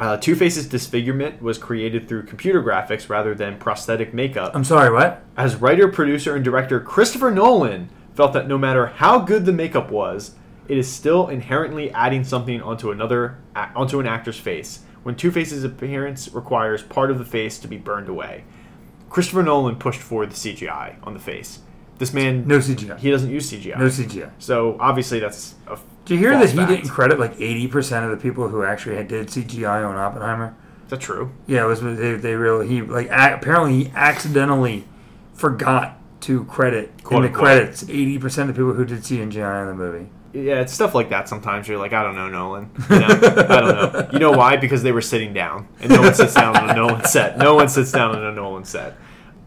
Uh, 0.00 0.16
Two 0.16 0.34
Face's 0.34 0.66
disfigurement 0.66 1.40
was 1.40 1.56
created 1.56 2.08
through 2.08 2.24
computer 2.24 2.60
graphics 2.60 3.08
rather 3.08 3.36
than 3.36 3.56
prosthetic 3.56 4.12
makeup. 4.12 4.50
I'm 4.52 4.64
sorry, 4.64 4.92
what? 4.92 5.22
As 5.36 5.54
writer, 5.54 5.86
producer, 5.86 6.34
and 6.34 6.44
director 6.44 6.80
Christopher 6.80 7.30
Nolan 7.30 7.88
felt 8.16 8.32
that 8.32 8.48
no 8.48 8.58
matter 8.58 8.86
how 8.86 9.20
good 9.20 9.44
the 9.44 9.52
makeup 9.52 9.92
was, 9.92 10.34
it 10.66 10.76
is 10.76 10.90
still 10.90 11.28
inherently 11.28 11.92
adding 11.92 12.24
something 12.24 12.60
onto 12.60 12.90
another 12.90 13.38
onto 13.54 14.00
an 14.00 14.08
actor's 14.08 14.40
face. 14.40 14.80
When 15.04 15.14
Two 15.14 15.30
Face's 15.30 15.62
appearance 15.64 16.32
requires 16.34 16.82
part 16.82 17.10
of 17.10 17.18
the 17.18 17.24
face 17.24 17.58
to 17.60 17.68
be 17.68 17.76
burned 17.76 18.08
away, 18.08 18.44
Christopher 19.10 19.42
Nolan 19.44 19.76
pushed 19.76 20.00
for 20.00 20.26
the 20.26 20.34
CGI 20.34 20.96
on 21.04 21.14
the 21.14 21.20
face. 21.20 21.60
This 21.98 22.12
man, 22.12 22.48
No 22.48 22.58
CGI. 22.58 22.98
he 22.98 23.10
doesn't 23.12 23.30
use 23.30 23.48
CGI. 23.52 23.78
No 23.78 23.86
CGI. 23.86 24.30
so 24.40 24.76
obviously 24.80 25.20
that's 25.20 25.54
a 25.68 25.78
Did 26.04 26.14
you 26.14 26.18
hear 26.20 26.36
that 26.36 26.50
he 26.50 26.56
fact. 26.56 26.68
didn't 26.70 26.88
credit 26.88 27.20
like 27.20 27.36
80% 27.38 28.04
of 28.04 28.10
the 28.10 28.16
people 28.16 28.48
who 28.48 28.64
actually 28.64 28.96
had- 28.96 29.06
did 29.08 29.28
CGI 29.28 29.84
on 29.88 29.94
Oppenheimer? 29.94 30.56
Is 30.86 30.90
that 30.90 31.00
true? 31.00 31.30
Yeah, 31.46 31.64
it 31.64 31.68
was 31.68 31.80
they, 31.82 32.14
they 32.16 32.34
really 32.34 32.66
he 32.66 32.82
like 32.82 33.08
a, 33.10 33.34
apparently 33.34 33.84
he 33.84 33.92
accidentally 33.94 34.84
forgot 35.34 35.98
to 36.22 36.44
credit 36.46 37.04
Quote, 37.04 37.24
in 37.26 37.32
the 37.32 37.38
unquote. 37.38 37.44
credits 37.44 37.84
80% 37.84 38.24
of 38.42 38.46
the 38.48 38.52
people 38.54 38.72
who 38.72 38.84
did 38.84 38.98
CGI 39.02 39.60
in 39.62 39.68
the 39.68 39.74
movie. 39.74 40.08
Yeah, 40.34 40.60
it's 40.60 40.72
stuff 40.72 40.96
like 40.96 41.10
that. 41.10 41.28
Sometimes 41.28 41.68
you're 41.68 41.78
like, 41.78 41.92
I 41.92 42.02
don't 42.02 42.16
know, 42.16 42.28
Nolan. 42.28 42.70
You 42.90 42.98
know? 42.98 43.06
I 43.06 43.60
don't 43.60 43.68
know. 43.68 44.08
You 44.12 44.18
know 44.18 44.32
why? 44.32 44.56
Because 44.56 44.82
they 44.82 44.90
were 44.90 45.00
sitting 45.00 45.32
down, 45.32 45.68
and 45.80 45.90
no 45.90 46.00
one 46.02 46.14
sits 46.14 46.34
down 46.34 46.56
on 46.56 46.70
a 46.70 46.74
Nolan 46.74 47.04
set. 47.04 47.38
No 47.38 47.54
one 47.54 47.68
sits 47.68 47.92
down 47.92 48.16
on 48.16 48.24
a 48.24 48.32
Nolan 48.32 48.64
set. 48.64 48.96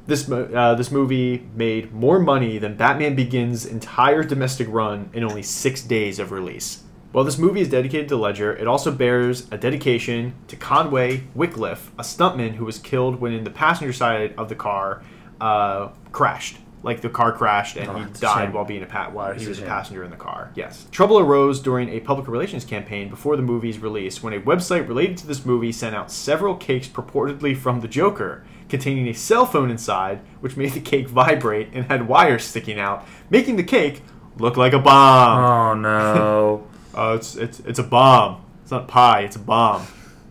This 0.06 0.32
uh, 0.32 0.76
this 0.76 0.90
movie 0.90 1.46
made 1.54 1.92
more 1.92 2.20
money 2.20 2.58
than 2.58 2.78
Batman 2.78 3.16
Begins' 3.16 3.66
entire 3.66 4.24
domestic 4.24 4.70
run 4.70 5.10
in 5.12 5.26
only 5.26 5.44
six 5.44 5.82
days 5.82 6.20
of 6.20 6.32
release. 6.32 6.84
While 7.12 7.26
this 7.26 7.38
movie 7.38 7.60
is 7.60 7.68
dedicated 7.68 8.08
to 8.10 8.16
Ledger, 8.16 8.56
it 8.56 8.68
also 8.68 8.90
bears 8.92 9.48
a 9.52 9.58
dedication 9.58 10.36
to 10.48 10.56
Conway 10.56 11.24
Wickliffe, 11.36 11.90
a 11.98 12.04
stuntman 12.04 12.56
who 12.56 12.64
was 12.64 12.80
killed 12.80 13.20
when 13.20 13.34
in 13.34 13.44
the 13.44 13.50
passenger 13.50 13.92
side 13.92 14.34
of 14.38 14.48
the 14.48 14.56
car 14.56 15.04
uh, 15.42 15.90
crashed. 16.14 16.60
Like 16.84 17.02
the 17.02 17.10
car 17.10 17.32
crashed 17.32 17.76
and 17.76 17.90
Oh, 17.90 17.96
he 17.96 18.06
died 18.20 18.54
while 18.54 18.64
being 18.64 18.84
a 18.84 18.86
pat 18.86 19.12
while 19.12 19.34
he 19.34 19.48
was 19.48 19.58
a 19.58 19.62
shame. 19.62 19.70
passenger 19.70 20.04
in 20.04 20.12
the 20.12 20.16
car. 20.18 20.52
Yes. 20.56 20.86
Trouble 20.92 21.20
arose 21.20 21.60
during 21.60 21.90
a 21.90 22.00
public 22.00 22.28
relations 22.28 22.64
campaign 22.66 23.10
before 23.10 23.36
the 23.36 23.42
movie's 23.42 23.80
release 23.80 24.22
when 24.22 24.32
a 24.34 24.40
website 24.40 24.88
related 24.88 25.18
to 25.18 25.28
this 25.28 25.44
movie 25.46 25.72
sent 25.72 25.96
out 25.96 26.12
several 26.12 26.56
cakes 26.56 26.88
purportedly 26.88 27.58
from 27.58 27.82
the 27.82 27.88
Joker, 27.88 28.46
containing 28.70 29.08
a 29.08 29.14
cell 29.14 29.46
phone 29.46 29.72
inside, 29.72 30.20
which 30.40 30.56
made 30.56 30.74
the 30.74 30.80
cake 30.80 31.08
vibrate 31.10 31.70
and 31.74 31.86
had 31.86 32.08
wires 32.08 32.44
sticking 32.44 32.80
out, 32.80 33.06
making 33.30 33.56
the 33.56 33.64
cake 33.64 34.04
look 34.38 34.56
like 34.56 34.74
a 34.74 34.80
bomb. 34.80 35.44
Oh 35.44 35.74
no. 35.82 36.68
Uh, 36.98 37.14
it's, 37.16 37.36
it's, 37.36 37.60
it's 37.60 37.78
a 37.78 37.84
bomb. 37.84 38.44
It's 38.64 38.72
not 38.72 38.88
pie, 38.88 39.22
it's 39.22 39.36
a 39.36 39.40
bomb. 39.40 39.86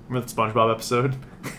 Remember 0.08 0.26
the 0.26 0.34
SpongeBob 0.34 0.72
episode? 0.72 1.14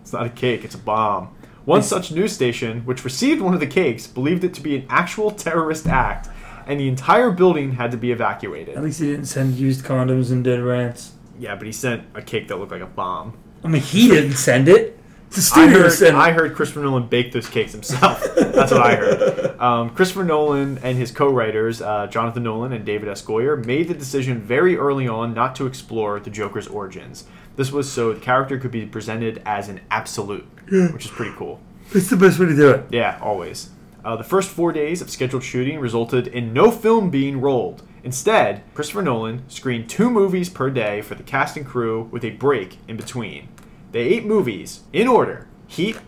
it's 0.00 0.12
not 0.12 0.24
a 0.24 0.30
cake, 0.30 0.64
it's 0.64 0.76
a 0.76 0.78
bomb. 0.78 1.34
One 1.66 1.82
such 1.82 2.12
news 2.12 2.32
station, 2.32 2.82
which 2.82 3.04
received 3.04 3.42
one 3.42 3.52
of 3.52 3.58
the 3.58 3.66
cakes, 3.66 4.06
believed 4.06 4.44
it 4.44 4.54
to 4.54 4.60
be 4.60 4.76
an 4.76 4.86
actual 4.88 5.32
terrorist 5.32 5.88
act, 5.88 6.28
and 6.64 6.78
the 6.78 6.86
entire 6.86 7.32
building 7.32 7.72
had 7.72 7.90
to 7.90 7.96
be 7.96 8.12
evacuated. 8.12 8.76
At 8.76 8.84
least 8.84 9.00
he 9.00 9.06
didn't 9.06 9.26
send 9.26 9.56
used 9.56 9.84
condoms 9.84 10.30
and 10.30 10.44
dead 10.44 10.60
rats. 10.62 11.14
Yeah, 11.40 11.56
but 11.56 11.66
he 11.66 11.72
sent 11.72 12.04
a 12.14 12.22
cake 12.22 12.46
that 12.48 12.56
looked 12.56 12.70
like 12.70 12.82
a 12.82 12.86
bomb. 12.86 13.36
I 13.64 13.68
mean, 13.68 13.82
he 13.82 14.06
didn't 14.06 14.36
send 14.36 14.68
it. 14.68 14.96
The 15.30 15.38
I 15.38 15.40
studio 15.40 15.80
heard, 15.80 15.92
sent 15.92 16.16
I 16.16 16.30
heard 16.30 16.54
Christopher 16.54 16.82
Nolan 16.82 17.08
bake 17.08 17.32
those 17.32 17.48
cakes 17.48 17.72
himself. 17.72 18.22
That's 18.36 18.70
what 18.70 18.80
I 18.80 18.94
heard. 18.94 19.60
Um, 19.60 19.90
Christopher 19.90 20.22
Nolan 20.22 20.78
and 20.84 20.96
his 20.96 21.10
co-writers, 21.10 21.82
uh, 21.82 22.06
Jonathan 22.06 22.44
Nolan 22.44 22.72
and 22.72 22.84
David 22.86 23.08
S. 23.08 23.22
Goyer, 23.24 23.62
made 23.62 23.88
the 23.88 23.94
decision 23.94 24.40
very 24.40 24.76
early 24.76 25.08
on 25.08 25.34
not 25.34 25.56
to 25.56 25.66
explore 25.66 26.20
the 26.20 26.30
Joker's 26.30 26.68
origins. 26.68 27.24
This 27.56 27.72
was 27.72 27.90
so 27.90 28.12
the 28.12 28.20
character 28.20 28.58
could 28.58 28.70
be 28.70 28.86
presented 28.86 29.42
as 29.44 29.68
an 29.68 29.80
absolute, 29.90 30.46
which 30.92 31.06
is 31.06 31.10
pretty 31.10 31.34
cool. 31.36 31.60
It's 31.92 32.10
the 32.10 32.16
best 32.16 32.38
way 32.38 32.46
to 32.46 32.56
do 32.56 32.70
it. 32.70 32.84
Yeah, 32.90 33.18
always. 33.22 33.70
Uh, 34.04 34.14
the 34.16 34.24
first 34.24 34.50
four 34.50 34.72
days 34.72 35.00
of 35.02 35.10
scheduled 35.10 35.42
shooting 35.42 35.80
resulted 35.80 36.28
in 36.28 36.52
no 36.52 36.70
film 36.70 37.10
being 37.10 37.40
rolled. 37.40 37.82
Instead, 38.04 38.62
Christopher 38.74 39.02
Nolan 39.02 39.42
screened 39.48 39.88
two 39.90 40.08
movies 40.10 40.48
per 40.48 40.70
day 40.70 41.00
for 41.02 41.16
the 41.16 41.24
cast 41.24 41.56
and 41.56 41.66
crew 41.66 42.08
with 42.12 42.24
a 42.24 42.30
break 42.30 42.78
in 42.86 42.96
between. 42.96 43.48
They 43.90 44.02
ate 44.02 44.24
movies 44.24 44.82
in 44.92 45.08
order 45.08 45.48
Heat, 45.66 45.98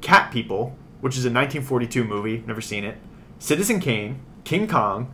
Cat 0.00 0.30
People, 0.30 0.76
which 1.00 1.16
is 1.16 1.24
a 1.24 1.28
1942 1.28 2.04
movie, 2.04 2.44
never 2.46 2.60
seen 2.60 2.84
it, 2.84 2.98
Citizen 3.40 3.80
Kane, 3.80 4.20
King 4.44 4.68
Kong, 4.68 5.12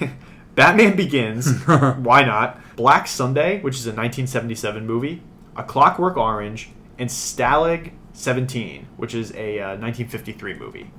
Batman 0.58 0.96
Begins. 0.96 1.52
why 1.66 2.24
not? 2.24 2.58
Black 2.74 3.06
Sunday, 3.06 3.60
which 3.60 3.76
is 3.76 3.86
a 3.86 3.90
1977 3.90 4.84
movie. 4.84 5.22
A 5.54 5.62
Clockwork 5.62 6.16
Orange, 6.16 6.70
and 6.98 7.08
Stalag 7.08 7.92
17, 8.12 8.88
which 8.96 9.14
is 9.14 9.30
a 9.36 9.60
uh, 9.60 9.78
1953 9.78 10.54
movie. 10.54 10.90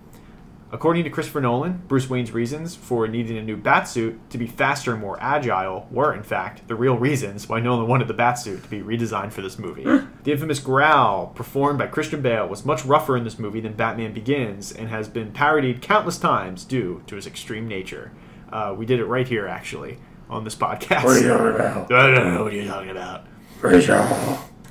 According 0.72 1.04
to 1.04 1.10
Christopher 1.10 1.42
Nolan, 1.42 1.82
Bruce 1.90 2.10
Wayne's 2.10 2.32
reasons 2.32 2.74
for 2.74 3.06
needing 3.10 3.38
a 3.38 3.42
new 3.42 3.58
batsuit 3.58 4.18
to 4.30 4.38
be 4.38 4.48
faster 4.48 4.94
and 4.94 5.02
more 5.02 5.18
agile 5.20 5.90
were, 5.92 6.14
in 6.14 6.24
fact, 6.24 6.66
the 6.70 6.76
real 6.76 6.98
reasons 6.98 7.50
why 7.50 7.60
Nolan 7.60 7.90
wanted 7.90 8.08
the 8.08 8.14
batsuit 8.14 8.64
to 8.64 8.70
be 8.70 8.80
redesigned 8.80 9.34
for 9.34 9.42
this 9.42 9.60
movie. 9.60 9.84
the 9.84 10.32
infamous 10.32 10.60
growl, 10.60 11.28
performed 11.28 11.80
by 11.80 11.88
Christian 11.88 12.22
Bale, 12.22 12.48
was 12.48 12.64
much 12.64 12.86
rougher 12.86 13.18
in 13.18 13.26
this 13.26 13.38
movie 13.38 13.60
than 13.60 13.74
Batman 13.74 14.14
Begins 14.14 14.72
and 14.72 14.88
has 14.88 15.10
been 15.10 15.34
parodied 15.34 15.82
countless 15.82 16.18
times 16.18 16.64
due 16.64 17.04
to 17.08 17.18
his 17.18 17.28
extreme 17.28 17.68
nature. 17.68 18.14
Uh, 18.52 18.76
we 18.78 18.86
did 18.86 19.00
it 19.00 19.06
right 19.06 19.28
here, 19.28 19.48
actually, 19.48 19.98
on 20.30 20.44
this 20.44 20.56
podcast. 20.56 21.04
What 21.04 21.18
are 21.18 21.20
you 21.20 21.28
talking 21.28 21.56
about? 21.56 21.92
I 21.92 22.12
don't 22.12 22.34
know 22.34 22.44
what 22.44 22.54
you're 22.54 22.66
talking 22.66 22.90
about. 22.90 23.26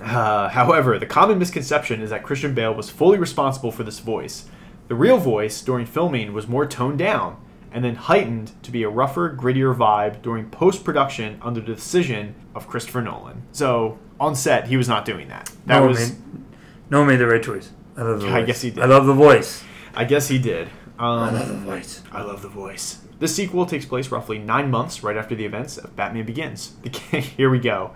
Uh, 0.00 0.48
however, 0.48 0.98
the 0.98 1.06
common 1.06 1.38
misconception 1.38 2.00
is 2.00 2.10
that 2.10 2.22
Christian 2.22 2.54
Bale 2.54 2.74
was 2.74 2.90
fully 2.90 3.18
responsible 3.18 3.72
for 3.72 3.82
this 3.82 3.98
voice. 3.98 4.46
The 4.88 4.94
real 4.94 5.18
voice 5.18 5.60
during 5.60 5.86
filming 5.86 6.32
was 6.32 6.46
more 6.48 6.66
toned 6.66 6.98
down 6.98 7.36
and 7.72 7.84
then 7.84 7.96
heightened 7.96 8.52
to 8.62 8.70
be 8.70 8.82
a 8.82 8.88
rougher, 8.88 9.34
grittier 9.34 9.76
vibe 9.76 10.22
during 10.22 10.48
post 10.50 10.84
production 10.84 11.38
under 11.42 11.60
the 11.60 11.74
decision 11.74 12.34
of 12.54 12.66
Christopher 12.66 13.02
Nolan. 13.02 13.42
So 13.52 13.98
on 14.18 14.34
set, 14.34 14.68
he 14.68 14.76
was 14.76 14.88
not 14.88 15.04
doing 15.04 15.28
that. 15.28 15.50
That 15.66 15.80
no, 15.80 15.88
was, 15.88 15.98
one 15.98 16.08
made, 16.08 16.44
no 16.90 17.04
made 17.04 17.16
the 17.16 17.26
right 17.26 17.42
choice. 17.42 17.70
I 17.96 18.02
love 18.02 18.20
the 18.20 18.28
I 18.28 18.42
guess 18.42 18.62
he 18.62 18.70
did. 18.70 18.82
I 18.82 18.86
love 18.86 19.06
the 19.06 19.14
voice. 19.14 19.62
I 19.94 20.04
guess 20.04 20.28
he 20.28 20.38
did. 20.38 20.68
I 20.98 21.28
Um, 21.28 21.34
love 21.34 21.48
the 21.48 21.54
voice. 21.54 22.02
I 22.12 22.22
love 22.22 22.42
the 22.42 22.48
voice. 22.48 22.98
The 23.20 23.28
sequel 23.28 23.66
takes 23.66 23.84
place 23.84 24.10
roughly 24.10 24.38
nine 24.38 24.70
months 24.70 25.02
right 25.02 25.16
after 25.16 25.34
the 25.34 25.44
events 25.44 25.76
of 25.78 25.94
Batman 25.96 26.24
Begins. 26.26 26.72
The, 26.82 26.90
here 27.20 27.50
we 27.50 27.58
go. 27.58 27.92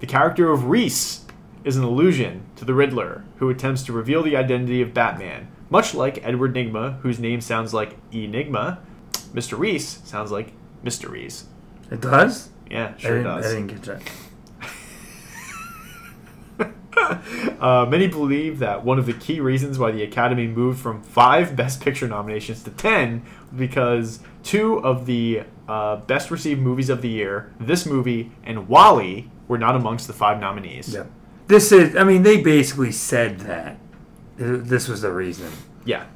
The 0.00 0.06
character 0.06 0.50
of 0.50 0.66
Reese 0.66 1.24
is 1.64 1.76
an 1.76 1.84
allusion 1.84 2.42
to 2.56 2.64
the 2.64 2.74
Riddler, 2.74 3.24
who 3.36 3.48
attempts 3.50 3.82
to 3.84 3.92
reveal 3.92 4.22
the 4.22 4.36
identity 4.36 4.82
of 4.82 4.92
Batman. 4.92 5.48
Much 5.70 5.94
like 5.94 6.24
Edward 6.26 6.54
Nygma, 6.54 7.00
whose 7.00 7.18
name 7.18 7.40
sounds 7.40 7.72
like 7.72 7.96
Enigma, 8.12 8.80
Mr. 9.32 9.58
Reese 9.58 10.00
sounds 10.04 10.30
like 10.32 10.52
Mr. 10.84 11.08
Reese. 11.10 11.46
It 11.90 12.00
does? 12.00 12.50
Yeah, 12.70 12.94
I 12.96 13.00
sure 13.00 13.10
didn't, 13.18 13.24
does. 13.24 13.46
I 13.46 13.48
didn't 13.54 13.66
get 13.68 13.82
that. 13.84 14.02
Uh, 17.62 17.86
many 17.86 18.08
believe 18.08 18.58
that 18.58 18.84
one 18.84 18.98
of 18.98 19.06
the 19.06 19.12
key 19.12 19.38
reasons 19.38 19.78
why 19.78 19.92
the 19.92 20.02
Academy 20.02 20.48
moved 20.48 20.80
from 20.80 21.00
five 21.00 21.54
Best 21.54 21.80
Picture 21.80 22.08
nominations 22.08 22.64
to 22.64 22.70
ten 22.70 23.22
was 23.52 23.58
because 23.58 24.18
two 24.42 24.78
of 24.78 25.06
the 25.06 25.42
uh, 25.68 25.96
best 25.96 26.30
received 26.32 26.60
movies 26.60 26.88
of 26.90 27.00
the 27.02 27.08
year, 27.08 27.52
this 27.60 27.86
movie 27.86 28.32
and 28.42 28.68
WALL-E, 28.68 29.30
were 29.46 29.58
not 29.58 29.76
amongst 29.76 30.08
the 30.08 30.12
five 30.12 30.40
nominees. 30.40 30.92
Yeah. 30.92 31.04
This 31.46 31.70
is, 31.70 31.94
I 31.96 32.02
mean, 32.02 32.24
they 32.24 32.42
basically 32.42 32.90
said 32.92 33.40
that. 33.40 33.76
This 34.36 34.88
was 34.88 35.02
the 35.02 35.12
reason. 35.12 35.52
Yeah. 35.84 36.06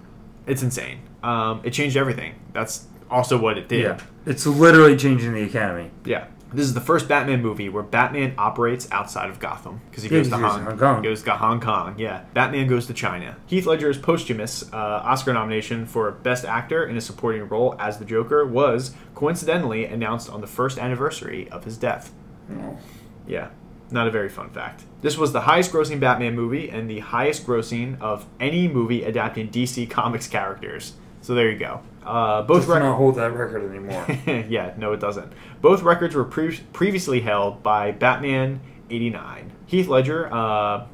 it's 0.47 0.62
insane. 0.62 1.01
Um, 1.23 1.61
it 1.62 1.70
changed 1.73 1.97
everything. 1.97 2.35
That's 2.53 2.86
also 3.11 3.39
what 3.39 3.57
it 3.57 3.69
did. 3.69 3.82
Yeah. 3.82 4.01
It's 4.24 4.47
literally 4.47 4.97
changing 4.97 5.32
the 5.32 5.43
Academy. 5.43 5.90
Yeah. 6.05 6.27
This 6.57 6.65
is 6.65 6.73
the 6.73 6.81
first 6.81 7.07
Batman 7.07 7.43
movie 7.43 7.69
where 7.69 7.83
Batman 7.83 8.35
operates 8.39 8.89
outside 8.91 9.28
of 9.28 9.39
Gotham 9.39 9.83
because 9.91 10.03
he 10.03 10.09
goes 10.09 10.31
to 10.31 10.39
Hong, 10.39 10.65
Hong 10.65 10.78
Kong. 10.78 11.03
Goes 11.03 11.23
to 11.24 11.33
Hong 11.33 11.61
Kong. 11.61 11.97
Yeah. 11.99 12.24
Batman 12.33 12.66
goes 12.66 12.87
to 12.87 12.95
China. 12.95 13.37
Heath 13.45 13.66
Ledger's 13.66 13.99
posthumous 13.99 14.62
uh, 14.73 15.03
Oscar 15.05 15.35
nomination 15.35 15.85
for 15.85 16.11
Best 16.12 16.47
Actor 16.47 16.87
in 16.87 16.97
a 16.97 17.01
Supporting 17.03 17.47
Role 17.47 17.77
as 17.78 17.99
the 17.99 18.07
Joker 18.07 18.47
was 18.47 18.95
coincidentally 19.15 19.85
announced 19.85 20.31
on 20.31 20.41
the 20.41 20.47
first 20.47 20.78
anniversary 20.78 21.47
of 21.51 21.65
his 21.65 21.77
death. 21.77 22.15
Oh. 22.51 22.78
Yeah. 23.27 23.51
Not 23.91 24.09
a 24.09 24.11
very 24.11 24.31
fun 24.31 24.49
fact. 24.49 24.85
This 25.03 25.19
was 25.19 25.35
the 25.35 25.43
highest 25.43 25.70
grossing 25.70 26.01
Batman 26.01 26.35
movie 26.35 26.70
and 26.70 26.89
the 26.89 27.01
highest 27.01 27.47
grossing 27.47 28.01
of 28.01 28.24
any 28.41 28.66
movie 28.66 29.05
adapting 29.05 29.51
DC 29.51 29.91
Comics 29.91 30.27
characters. 30.27 30.95
So 31.20 31.35
there 31.35 31.51
you 31.51 31.59
go. 31.59 31.83
Uh, 32.07 32.43
both 32.43 32.62
Does 32.62 32.69
rec- 32.69 32.83
not 32.83 32.97
hold 32.97 33.16
that 33.16 33.33
record 33.35 33.69
anymore. 33.69 34.07
yeah, 34.49 34.73
no, 34.77 34.93
it 34.93 35.01
doesn't. 35.01 35.33
Both 35.61 35.83
records 35.83 36.15
were 36.15 36.24
pre- 36.24 36.61
previously 36.73 37.20
held 37.20 37.62
by 37.62 37.91
Batman 37.91 38.61
89. 38.91 39.53
Heath 39.66 39.89
Ledger 39.89 40.33
uh, 40.33 40.87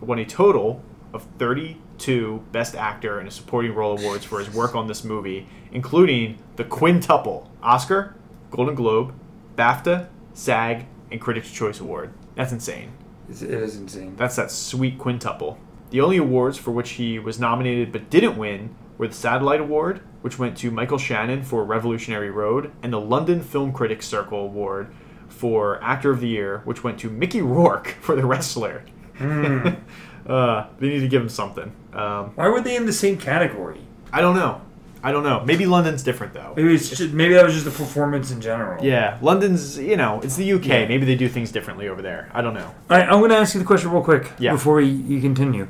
won 0.00 0.18
a 0.18 0.24
total 0.24 0.82
of 1.12 1.24
32 1.38 2.42
Best 2.50 2.74
Actor 2.74 3.20
and 3.20 3.28
a 3.28 3.30
Supporting 3.30 3.74
Role 3.74 3.96
awards 3.98 4.24
for 4.24 4.40
his 4.40 4.52
work 4.52 4.74
on 4.74 4.88
this 4.88 5.04
movie, 5.04 5.46
including 5.70 6.38
the 6.56 6.64
quintuple 6.64 7.48
Oscar, 7.62 8.16
Golden 8.50 8.74
Globe, 8.74 9.14
BAFTA, 9.56 10.08
SAG, 10.34 10.86
and 11.12 11.20
Critics' 11.20 11.50
Choice 11.52 11.78
Award. 11.78 12.12
That's 12.34 12.52
insane. 12.52 12.92
It 13.28 13.42
is 13.42 13.76
insane. 13.76 14.16
That's 14.16 14.36
that 14.36 14.50
sweet 14.50 14.98
quintuple. 14.98 15.58
The 15.90 16.00
only 16.00 16.16
awards 16.16 16.58
for 16.58 16.72
which 16.72 16.90
he 16.92 17.18
was 17.18 17.38
nominated 17.38 17.92
but 17.92 18.10
didn't 18.10 18.36
win 18.36 18.74
were 18.98 19.08
the 19.08 19.14
Satellite 19.14 19.60
Award, 19.60 20.00
which 20.26 20.40
went 20.40 20.56
to 20.56 20.72
Michael 20.72 20.98
Shannon 20.98 21.44
for 21.44 21.64
Revolutionary 21.64 22.32
Road, 22.32 22.72
and 22.82 22.92
the 22.92 22.98
London 23.00 23.40
Film 23.40 23.72
Critics 23.72 24.08
Circle 24.08 24.40
Award 24.40 24.92
for 25.28 25.80
Actor 25.84 26.10
of 26.10 26.18
the 26.18 26.26
Year, 26.26 26.62
which 26.64 26.82
went 26.82 26.98
to 26.98 27.08
Mickey 27.08 27.40
Rourke 27.40 27.86
for 28.00 28.16
The 28.16 28.26
Wrestler. 28.26 28.82
Hmm. 29.18 29.68
uh, 30.26 30.66
they 30.80 30.88
need 30.88 30.98
to 30.98 31.06
give 31.06 31.22
him 31.22 31.28
something. 31.28 31.70
Um, 31.92 32.32
Why 32.34 32.48
were 32.48 32.60
they 32.60 32.74
in 32.74 32.86
the 32.86 32.92
same 32.92 33.18
category? 33.18 33.78
I 34.12 34.20
don't 34.20 34.34
know. 34.34 34.62
I 35.00 35.12
don't 35.12 35.22
know. 35.22 35.44
Maybe 35.44 35.64
London's 35.64 36.02
different 36.02 36.34
though. 36.34 36.54
Maybe 36.56 36.74
it's 36.74 36.88
just, 36.88 37.12
maybe 37.12 37.34
that 37.34 37.44
was 37.44 37.54
just 37.54 37.66
the 37.66 37.70
performance 37.70 38.32
in 38.32 38.40
general. 38.40 38.84
Yeah, 38.84 39.18
London's 39.22 39.78
you 39.78 39.96
know 39.96 40.20
it's 40.24 40.34
the 40.34 40.54
UK. 40.54 40.66
Yeah. 40.66 40.88
Maybe 40.88 41.06
they 41.06 41.14
do 41.14 41.28
things 41.28 41.52
differently 41.52 41.88
over 41.88 42.02
there. 42.02 42.28
I 42.34 42.42
don't 42.42 42.54
know. 42.54 42.74
All 42.90 42.98
right, 42.98 43.08
I'm 43.08 43.20
going 43.20 43.30
to 43.30 43.36
ask 43.36 43.54
you 43.54 43.60
the 43.60 43.66
question 43.66 43.92
real 43.92 44.02
quick 44.02 44.32
Yeah. 44.40 44.54
before 44.54 44.74
we, 44.76 44.86
you 44.86 45.20
continue. 45.20 45.68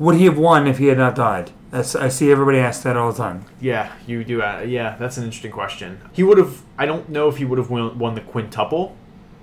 Would 0.00 0.16
he 0.16 0.24
have 0.24 0.36
won 0.36 0.66
if 0.66 0.78
he 0.78 0.86
had 0.86 0.98
not 0.98 1.14
died? 1.14 1.52
That's 1.72 1.96
I 1.96 2.08
see 2.08 2.30
everybody 2.30 2.58
ask 2.58 2.82
that 2.82 2.96
all 2.98 3.10
the 3.10 3.16
time. 3.18 3.46
Yeah, 3.58 3.90
you 4.06 4.22
do. 4.24 4.42
Uh, 4.42 4.62
yeah, 4.66 4.94
that's 4.98 5.16
an 5.16 5.24
interesting 5.24 5.50
question. 5.50 6.00
He 6.12 6.22
would 6.22 6.36
have. 6.36 6.60
I 6.78 6.84
don't 6.86 7.08
know 7.08 7.28
if 7.28 7.38
he 7.38 7.44
would 7.46 7.58
have 7.58 7.70
won, 7.70 7.98
won 7.98 8.14
the 8.14 8.20
quintuple, 8.20 8.94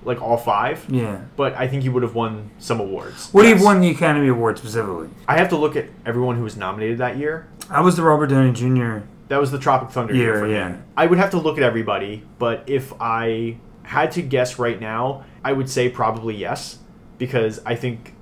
like 0.04 0.22
all 0.22 0.38
five, 0.38 0.86
Yeah. 0.90 1.22
but 1.36 1.56
I 1.56 1.68
think 1.68 1.82
he 1.82 1.90
would 1.90 2.04
have 2.04 2.14
won 2.14 2.52
some 2.60 2.80
awards. 2.80 3.34
Would 3.34 3.46
he 3.46 3.52
have 3.52 3.64
won 3.64 3.82
the 3.82 3.90
Academy 3.90 4.28
Award 4.28 4.60
specifically? 4.60 5.10
I 5.28 5.38
have 5.40 5.50
to 5.50 5.58
look 5.58 5.76
at 5.76 5.86
everyone 6.06 6.36
who 6.38 6.44
was 6.44 6.56
nominated 6.56 7.00
that 7.00 7.18
year. 7.18 7.48
I 7.68 7.82
was 7.82 7.96
the 7.98 8.04
Robert 8.04 8.28
Downey 8.28 8.52
Jr. 8.54 9.00
That 9.30 9.40
was 9.42 9.50
the 9.50 9.60
Tropic 9.60 9.90
Thunder 9.90 10.14
year 10.14 10.36
Yeah, 10.36 10.40
for 10.40 10.48
yeah. 10.48 10.68
him. 10.70 10.84
I 10.96 11.08
would 11.08 11.18
have 11.18 11.32
to 11.32 11.38
look 11.40 11.58
at 11.58 11.64
everybody, 11.64 12.24
but 12.38 12.64
if 12.68 12.94
I 13.02 13.58
had 13.84 14.12
to 14.12 14.22
guess 14.22 14.60
right 14.60 14.80
now, 14.80 15.24
I 15.44 15.54
would 15.54 15.68
say 15.70 15.90
probably 15.90 16.36
yes, 16.36 16.78
because 17.18 17.60
I 17.66 17.74
think 17.76 18.14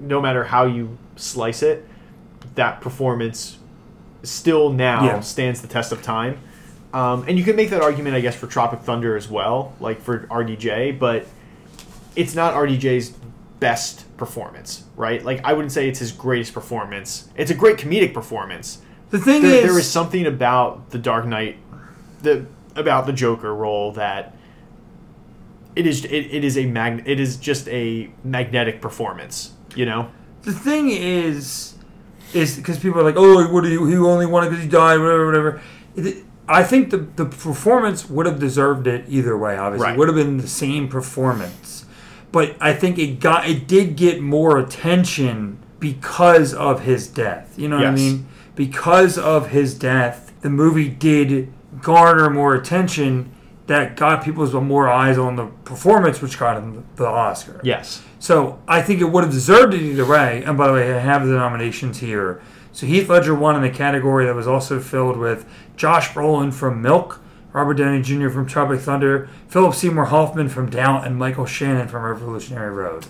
no 0.00 0.20
matter 0.20 0.44
how 0.44 0.66
you 0.66 0.98
slice 1.16 1.62
it, 1.64 1.84
that 2.54 2.80
performance 2.80 3.58
still 4.22 4.72
now 4.72 5.04
Yeah. 5.04 5.20
stands 5.20 5.60
the 5.62 5.68
test 5.68 5.92
of 5.92 6.02
time. 6.02 6.38
Um, 6.92 7.24
and 7.28 7.36
you 7.38 7.44
can 7.44 7.56
make 7.56 7.70
that 7.70 7.82
argument, 7.82 8.16
I 8.16 8.20
guess, 8.20 8.34
for 8.34 8.46
Tropic 8.46 8.80
Thunder 8.80 9.16
as 9.16 9.28
well, 9.28 9.74
like 9.80 10.00
for 10.00 10.20
RDJ, 10.30 10.92
but 10.98 11.26
it's 12.14 12.34
not 12.34 12.54
RDJ's 12.54 13.12
best 13.60 14.04
performance, 14.16 14.84
right? 14.96 15.22
Like 15.24 15.44
I 15.44 15.52
wouldn't 15.52 15.72
say 15.72 15.88
it's 15.88 15.98
his 15.98 16.12
greatest 16.12 16.54
performance. 16.54 17.28
It's 17.36 17.50
a 17.50 17.54
great 17.54 17.76
comedic 17.76 18.14
performance, 18.14 18.78
The 19.10 19.18
thing 19.18 19.42
there, 19.42 19.54
is, 19.56 19.62
there 19.64 19.78
is 19.78 19.88
something 19.90 20.26
about 20.26 20.90
the 20.90 20.98
Dark 20.98 21.26
Knight, 21.26 21.56
the 22.22 22.46
about 22.74 23.06
the 23.06 23.12
Joker 23.12 23.54
role 23.54 23.92
that 23.92 24.34
it 25.74 25.86
is 25.86 26.04
it, 26.04 26.10
it 26.10 26.44
is 26.44 26.56
a 26.58 26.66
mag 26.66 27.02
it 27.06 27.20
is 27.20 27.36
just 27.36 27.68
a 27.68 28.10
magnetic 28.24 28.80
performance. 28.80 29.52
You 29.74 29.86
know, 29.86 30.08
the 30.42 30.52
thing 30.52 30.88
is, 30.90 31.74
is 32.34 32.56
because 32.56 32.78
people 32.78 33.00
are 33.00 33.04
like, 33.04 33.16
oh, 33.16 33.46
what 33.52 33.62
do 33.64 33.70
you? 33.70 33.86
He 33.86 33.96
only 33.96 34.26
won 34.26 34.44
it 34.44 34.50
because 34.50 34.64
he 34.64 34.68
died, 34.70 34.98
whatever, 34.98 35.26
whatever. 35.26 35.60
It, 35.96 36.24
I 36.48 36.62
think 36.62 36.90
the 36.90 36.98
the 36.98 37.24
performance 37.26 38.08
would 38.08 38.26
have 38.26 38.38
deserved 38.38 38.86
it 38.86 39.04
either 39.08 39.36
way. 39.36 39.56
Obviously, 39.56 39.86
Right. 39.86 39.94
it 39.94 39.98
would 39.98 40.08
have 40.08 40.16
been 40.16 40.36
the 40.38 40.48
same 40.48 40.88
performance, 40.88 41.86
but 42.32 42.54
I 42.60 42.72
think 42.72 42.98
it 42.98 43.20
got 43.20 43.48
it 43.48 43.66
did 43.66 43.96
get 43.96 44.20
more 44.20 44.58
attention 44.58 45.58
because 45.80 46.54
of 46.54 46.82
his 46.82 47.06
death. 47.08 47.54
You 47.58 47.68
know 47.68 47.76
what 47.76 47.86
I 47.86 47.90
mean? 47.90 48.26
Because 48.54 49.18
of 49.18 49.48
his 49.50 49.74
death, 49.74 50.32
the 50.40 50.50
movie 50.50 50.88
did 50.88 51.52
garner 51.82 52.30
more 52.30 52.54
attention. 52.54 53.30
That 53.66 53.96
got 53.96 54.22
people's 54.24 54.54
more 54.54 54.88
eyes 54.88 55.18
on 55.18 55.34
the 55.36 55.46
performance, 55.46 56.22
which 56.22 56.38
got 56.38 56.56
him 56.56 56.84
the 56.96 57.06
Oscar. 57.06 57.60
yes, 57.64 58.02
So 58.20 58.60
I 58.68 58.80
think 58.80 59.00
it 59.00 59.06
would 59.06 59.24
have 59.24 59.32
deserved 59.32 59.74
it 59.74 59.82
either 59.82 60.06
way. 60.06 60.44
And 60.44 60.56
by 60.56 60.68
the 60.68 60.72
way, 60.72 60.94
I 60.94 60.98
have 61.00 61.26
the 61.26 61.34
nominations 61.34 61.98
here. 61.98 62.40
So 62.72 62.86
Heath 62.86 63.08
Ledger 63.08 63.34
won 63.34 63.56
in 63.56 63.62
the 63.62 63.70
category 63.76 64.24
that 64.26 64.34
was 64.34 64.46
also 64.46 64.78
filled 64.78 65.16
with 65.16 65.44
Josh 65.76 66.10
Brolin 66.10 66.52
from 66.52 66.80
Milk, 66.80 67.20
Robert 67.52 67.74
Downey 67.74 68.02
Jr. 68.02 68.28
from 68.28 68.46
Tropic 68.46 68.80
Thunder, 68.80 69.28
Philip 69.48 69.74
Seymour 69.74 70.04
Hoffman 70.06 70.48
from 70.48 70.68
Doubt, 70.70 71.06
and 71.06 71.16
Michael 71.16 71.46
Shannon 71.46 71.88
from 71.88 72.02
Revolutionary 72.04 72.70
Road. 72.72 73.06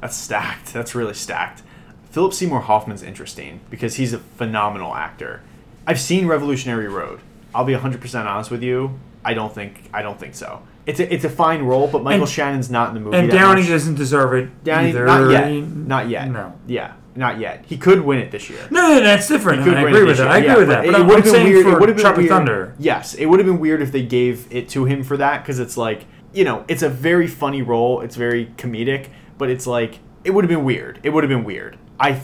that's 0.00 0.16
stacked. 0.16 0.72
That's 0.72 0.94
really 0.94 1.14
stacked. 1.14 1.62
Philip 2.10 2.32
Seymour 2.32 2.60
Hoffman's 2.60 3.02
interesting 3.02 3.60
because 3.68 3.96
he's 3.96 4.12
a 4.12 4.18
phenomenal 4.18 4.94
actor. 4.94 5.42
I've 5.86 6.00
seen 6.00 6.26
Revolutionary 6.26 6.88
Road. 6.88 7.20
I'll 7.54 7.64
be 7.64 7.74
100% 7.74 8.24
honest 8.26 8.50
with 8.50 8.62
you. 8.62 8.98
I 9.24 9.34
don't 9.34 9.52
think 9.52 9.88
I 9.92 10.02
don't 10.02 10.18
think 10.18 10.34
so. 10.34 10.62
It's 10.86 11.00
a 11.00 11.12
it's 11.12 11.24
a 11.24 11.28
fine 11.30 11.62
role, 11.62 11.86
but 11.88 12.02
Michael 12.02 12.22
And- 12.22 12.30
Shannon's 12.30 12.70
not 12.70 12.88
in 12.88 12.94
the 12.94 13.00
movie. 13.00 13.16
And 13.16 13.30
Downey 13.30 13.60
much. 13.62 13.70
doesn't 13.70 13.96
deserve 13.96 14.32
it 14.34 14.64
Downey 14.64 14.88
either. 14.90 15.04
not 15.04 15.30
yet, 15.30 15.50
not 15.52 16.08
yet. 16.08 16.30
No. 16.30 16.54
Yeah, 16.66 16.92
not 17.14 17.38
yet. 17.38 17.64
He 17.66 17.76
could 17.76 18.00
win 18.02 18.18
it 18.20 18.30
this 18.30 18.48
year. 18.48 18.60
No, 18.70 18.94
no, 18.94 19.00
that's 19.02 19.28
different. 19.28 19.60
He 19.64 19.68
could 19.68 19.74
I 19.78 19.82
agree 19.82 20.04
with 20.04 20.16
that. 20.18 20.28
I 20.28 20.38
agree 20.38 20.54
with 20.56 20.68
that. 20.68 20.84
but 20.84 20.92
But 20.92 21.00
it 21.02 21.06
would've 21.06 21.24
been 21.24 21.32
saying 21.32 21.46
weird- 21.52 21.66
it 21.66 21.70
for 21.70 21.80
would've 21.80 21.96
been 21.96 22.02
Tropic 22.02 22.18
weird. 22.20 22.30
Thunder. 22.30 22.74
Yes, 22.78 23.14
it 23.14 23.26
would 23.26 23.38
have 23.38 23.46
been 23.46 23.60
weird 23.60 23.82
if 23.82 23.92
they 23.92 24.02
gave 24.02 24.46
it 24.50 24.68
to 24.70 24.84
him 24.86 25.02
for 25.02 25.16
that 25.18 25.42
because 25.42 25.58
it's 25.58 25.76
like 25.76 26.06
you 26.32 26.44
know 26.44 26.64
it's 26.68 26.82
a 26.82 26.88
very 26.88 27.26
funny 27.26 27.60
role. 27.60 28.00
It's 28.00 28.16
very 28.16 28.46
comedic, 28.56 29.08
but 29.36 29.50
it's 29.50 29.66
like 29.66 29.98
it 30.24 30.30
would 30.30 30.44
have 30.44 30.48
been 30.50 30.64
weird. 30.64 31.00
It 31.02 31.10
would 31.10 31.22
have 31.24 31.28
been 31.28 31.44
weird. 31.44 31.76
I 32.00 32.12
th- 32.12 32.22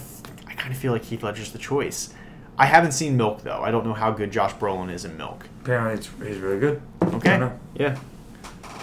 I 0.48 0.54
kind 0.54 0.72
of 0.72 0.78
feel 0.78 0.92
like 0.92 1.04
Heath 1.04 1.22
Ledger's 1.22 1.52
the 1.52 1.58
choice. 1.58 2.14
I 2.58 2.66
haven't 2.66 2.92
seen 2.92 3.16
Milk 3.16 3.42
though. 3.42 3.60
I 3.62 3.70
don't 3.70 3.84
know 3.86 3.94
how 3.94 4.10
good 4.12 4.30
Josh 4.30 4.52
Brolin 4.54 4.92
is 4.92 5.04
in 5.04 5.16
Milk. 5.16 5.48
Apparently, 5.62 5.94
it's, 5.94 6.08
he's 6.26 6.38
really 6.38 6.60
good. 6.60 6.80
Okay. 7.02 7.50
Yeah. 7.74 7.98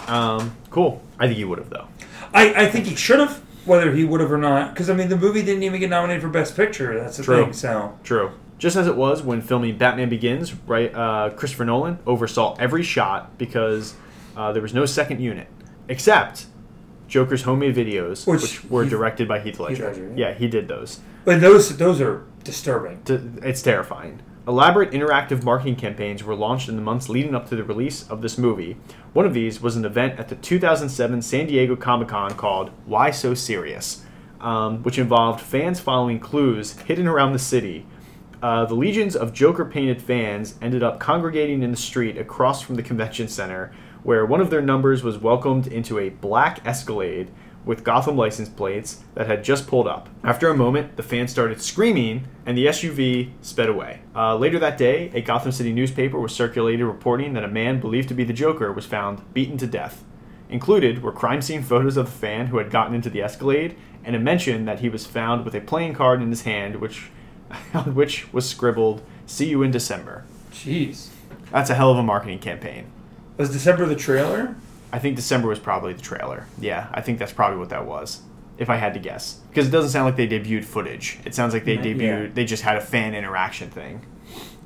Um. 0.08 0.56
Cool. 0.70 1.02
I 1.18 1.26
think 1.26 1.36
he 1.38 1.44
would 1.44 1.58
have 1.58 1.70
though. 1.70 1.86
I, 2.34 2.64
I 2.64 2.68
think 2.68 2.86
he 2.86 2.94
should 2.96 3.20
have, 3.20 3.42
whether 3.66 3.92
he 3.94 4.04
would 4.04 4.20
have 4.20 4.32
or 4.32 4.38
not. 4.38 4.72
Because, 4.72 4.88
I 4.88 4.94
mean, 4.94 5.08
the 5.08 5.16
movie 5.18 5.42
didn't 5.42 5.62
even 5.64 5.78
get 5.80 5.90
nominated 5.90 6.22
for 6.22 6.28
Best 6.28 6.56
Picture. 6.56 6.98
That's 6.98 7.18
the 7.18 7.22
True. 7.22 7.44
thing, 7.44 7.52
so. 7.52 7.98
True. 8.04 8.32
Just 8.58 8.74
as 8.76 8.86
it 8.86 8.96
was 8.96 9.22
when 9.22 9.42
filming 9.42 9.76
Batman 9.76 10.08
Begins, 10.08 10.54
right? 10.66 10.94
Uh, 10.94 11.30
Christopher 11.30 11.64
Nolan 11.66 11.98
oversaw 12.06 12.56
every 12.58 12.82
shot 12.82 13.36
because 13.36 13.94
uh, 14.36 14.52
there 14.52 14.62
was 14.62 14.72
no 14.72 14.86
second 14.86 15.20
unit, 15.20 15.46
except 15.88 16.46
Joker's 17.08 17.42
homemade 17.42 17.74
videos, 17.76 18.26
Which 18.26 18.40
which, 18.42 18.64
were 18.70 18.82
Heath- 18.84 18.90
directed 18.90 19.28
by 19.28 19.40
Heath 19.40 19.58
Ledger. 19.60 19.88
Ledger, 19.88 20.12
yeah. 20.16 20.28
yeah, 20.28 20.34
he 20.34 20.46
did 20.48 20.68
those. 20.68 21.00
But 21.24 21.40
those 21.40 21.76
those 21.76 22.00
are 22.00 22.24
disturbing. 22.44 23.02
T- 23.02 23.18
It's 23.42 23.62
terrifying. 23.62 24.20
Elaborate 24.46 24.90
interactive 24.90 25.44
marketing 25.44 25.76
campaigns 25.76 26.24
were 26.24 26.34
launched 26.34 26.68
in 26.68 26.74
the 26.74 26.82
months 26.82 27.08
leading 27.08 27.34
up 27.34 27.48
to 27.48 27.54
the 27.56 27.62
release 27.62 28.08
of 28.08 28.22
this 28.22 28.36
movie. 28.36 28.76
One 29.12 29.24
of 29.24 29.34
these 29.34 29.60
was 29.62 29.76
an 29.76 29.84
event 29.84 30.18
at 30.18 30.28
the 30.28 30.34
2007 30.34 31.22
San 31.22 31.46
Diego 31.46 31.76
Comic 31.76 32.08
Con 32.08 32.34
called 32.34 32.70
Why 32.84 33.12
So 33.12 33.34
Serious, 33.34 34.04
um, 34.40 34.82
which 34.82 34.98
involved 34.98 35.40
fans 35.40 35.78
following 35.78 36.18
clues 36.18 36.72
hidden 36.80 37.06
around 37.06 37.32
the 37.32 37.38
city. 37.38 37.86
Uh, 38.42 38.64
the 38.64 38.74
legions 38.74 39.14
of 39.14 39.32
Joker 39.32 39.64
painted 39.64 40.02
fans 40.02 40.56
ended 40.60 40.82
up 40.82 40.98
congregating 40.98 41.62
in 41.62 41.70
the 41.70 41.76
street 41.76 42.18
across 42.18 42.60
from 42.60 42.74
the 42.74 42.82
convention 42.82 43.28
center, 43.28 43.70
where 44.02 44.26
one 44.26 44.40
of 44.40 44.50
their 44.50 44.60
numbers 44.60 45.04
was 45.04 45.16
welcomed 45.18 45.68
into 45.68 46.00
a 46.00 46.08
black 46.08 46.66
Escalade 46.66 47.30
with 47.64 47.84
Gotham 47.84 48.16
license 48.16 48.48
plates 48.48 49.02
that 49.14 49.26
had 49.26 49.44
just 49.44 49.66
pulled 49.66 49.86
up. 49.86 50.08
After 50.24 50.48
a 50.48 50.56
moment, 50.56 50.96
the 50.96 51.02
fan 51.02 51.28
started 51.28 51.60
screaming, 51.60 52.26
and 52.44 52.56
the 52.56 52.66
SUV 52.66 53.30
sped 53.40 53.68
away. 53.68 54.00
Uh, 54.14 54.36
later 54.36 54.58
that 54.58 54.78
day, 54.78 55.10
a 55.14 55.20
Gotham 55.20 55.52
City 55.52 55.72
newspaper 55.72 56.18
was 56.18 56.34
circulated 56.34 56.84
reporting 56.86 57.34
that 57.34 57.44
a 57.44 57.48
man 57.48 57.80
believed 57.80 58.08
to 58.08 58.14
be 58.14 58.24
the 58.24 58.32
Joker 58.32 58.72
was 58.72 58.86
found 58.86 59.32
beaten 59.32 59.58
to 59.58 59.66
death. 59.66 60.04
Included 60.48 61.02
were 61.02 61.12
crime 61.12 61.40
scene 61.40 61.62
photos 61.62 61.96
of 61.96 62.06
the 62.06 62.12
fan 62.12 62.48
who 62.48 62.58
had 62.58 62.70
gotten 62.70 62.94
into 62.94 63.08
the 63.08 63.22
Escalade, 63.22 63.76
and 64.04 64.16
a 64.16 64.18
mention 64.18 64.64
that 64.64 64.80
he 64.80 64.88
was 64.88 65.06
found 65.06 65.44
with 65.44 65.54
a 65.54 65.60
playing 65.60 65.94
card 65.94 66.20
in 66.20 66.30
his 66.30 66.42
hand, 66.42 66.76
which 66.76 67.10
on 67.74 67.94
which 67.94 68.32
was 68.32 68.48
scribbled 68.48 69.02
"See 69.26 69.48
you 69.48 69.62
in 69.62 69.70
December." 69.70 70.24
Jeez. 70.52 71.08
That's 71.50 71.70
a 71.70 71.74
hell 71.74 71.90
of 71.90 71.98
a 71.98 72.02
marketing 72.02 72.38
campaign. 72.38 72.90
Was 73.36 73.50
December 73.50 73.86
the 73.86 73.96
trailer? 73.96 74.56
I 74.92 74.98
think 74.98 75.16
December 75.16 75.48
was 75.48 75.58
probably 75.58 75.92
the 75.94 76.02
trailer. 76.02 76.46
Yeah, 76.60 76.88
I 76.92 77.00
think 77.00 77.18
that's 77.18 77.32
probably 77.32 77.58
what 77.58 77.70
that 77.70 77.86
was, 77.86 78.20
if 78.58 78.68
I 78.68 78.76
had 78.76 78.92
to 78.94 79.00
guess. 79.00 79.40
Because 79.48 79.68
it 79.68 79.70
doesn't 79.70 79.90
sound 79.90 80.04
like 80.06 80.16
they 80.16 80.28
debuted 80.28 80.64
footage. 80.64 81.18
It 81.24 81.34
sounds 81.34 81.54
like 81.54 81.64
they 81.64 81.74
Yeah. 81.76 81.82
debuted. 81.82 82.34
They 82.34 82.44
just 82.44 82.62
had 82.62 82.76
a 82.76 82.80
fan 82.80 83.14
interaction 83.14 83.70
thing. 83.70 84.02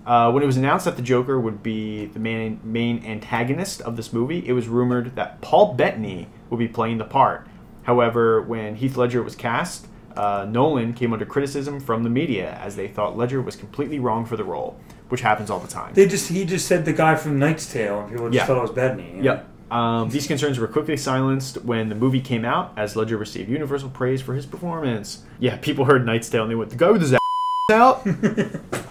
Uh, 0.05 0.31
when 0.31 0.43
it 0.43 0.47
was 0.47 0.57
announced 0.57 0.85
that 0.85 0.97
the 0.97 1.03
Joker 1.03 1.39
would 1.41 1.63
be 1.63 2.07
the 2.07 2.21
main 2.21 2.61
main 2.63 3.05
antagonist 3.05 3.81
of 3.83 3.97
this 3.97 4.13
movie, 4.13 4.43
it 4.47 4.53
was 4.53 4.69
rumored 4.69 5.17
that 5.17 5.41
Paul 5.41 5.75
Bettany 5.75 6.29
would 6.51 6.59
be 6.59 6.69
playing 6.69 6.99
the 6.99 7.05
part. 7.05 7.47
However, 7.85 8.41
when 8.43 8.77
Heath 8.77 8.97
Ledger 8.97 9.23
was 9.23 9.35
cast, 9.37 9.87
uh, 10.17 10.47
Nolan 10.49 10.93
came 10.93 11.13
under 11.13 11.25
criticism 11.27 11.79
from 11.81 12.03
the 12.05 12.11
media 12.11 12.59
as 12.63 12.75
they 12.77 12.89
thought 12.89 13.17
Ledger 13.17 13.41
was 13.41 13.55
completely 13.57 13.99
wrong 13.99 14.25
for 14.25 14.37
the 14.37 14.45
role, 14.45 14.79
which 15.09 15.21
happens 15.23 15.51
all 15.51 15.59
the 15.61 15.69
time. 15.69 15.93
They 15.95 16.07
just 16.07 16.29
he 16.31 16.45
just 16.45 16.67
said 16.67 16.85
the 16.85 16.93
guy 16.93 17.17
from 17.17 17.39
Knight's 17.39 17.71
Tale, 17.73 18.01
and 18.01 18.11
people 18.11 18.27
just 18.29 18.37
Yeah. 18.37 18.47
thought 18.47 18.59
it 18.59 18.63
was 18.63 18.71
Bettany. 18.71 19.19
Yep. 19.23 19.47
Um, 19.71 20.11
these 20.11 20.27
concerns 20.27 20.59
were 20.59 20.69
quickly 20.69 20.97
silenced 20.97 21.65
when 21.65 21.89
the 21.89 21.95
movie 21.95 22.21
came 22.21 22.45
out, 22.45 22.73
as 22.77 22.95
Ledger 22.95 23.17
received 23.17 23.49
universal 23.49 23.89
praise 23.89 24.23
for 24.23 24.35
his 24.35 24.47
performance. 24.47 25.25
Yeah, 25.41 25.57
people 25.57 25.85
heard 25.87 26.07
Knight's 26.07 26.29
Tale 26.29 26.43
and 26.43 26.51
they 26.51 26.55
went, 26.55 26.71
"The 26.71 26.77
guy 26.77 26.91
with 26.91 27.01
his 27.01 27.13
ass 27.15 27.21
out? 27.73 28.07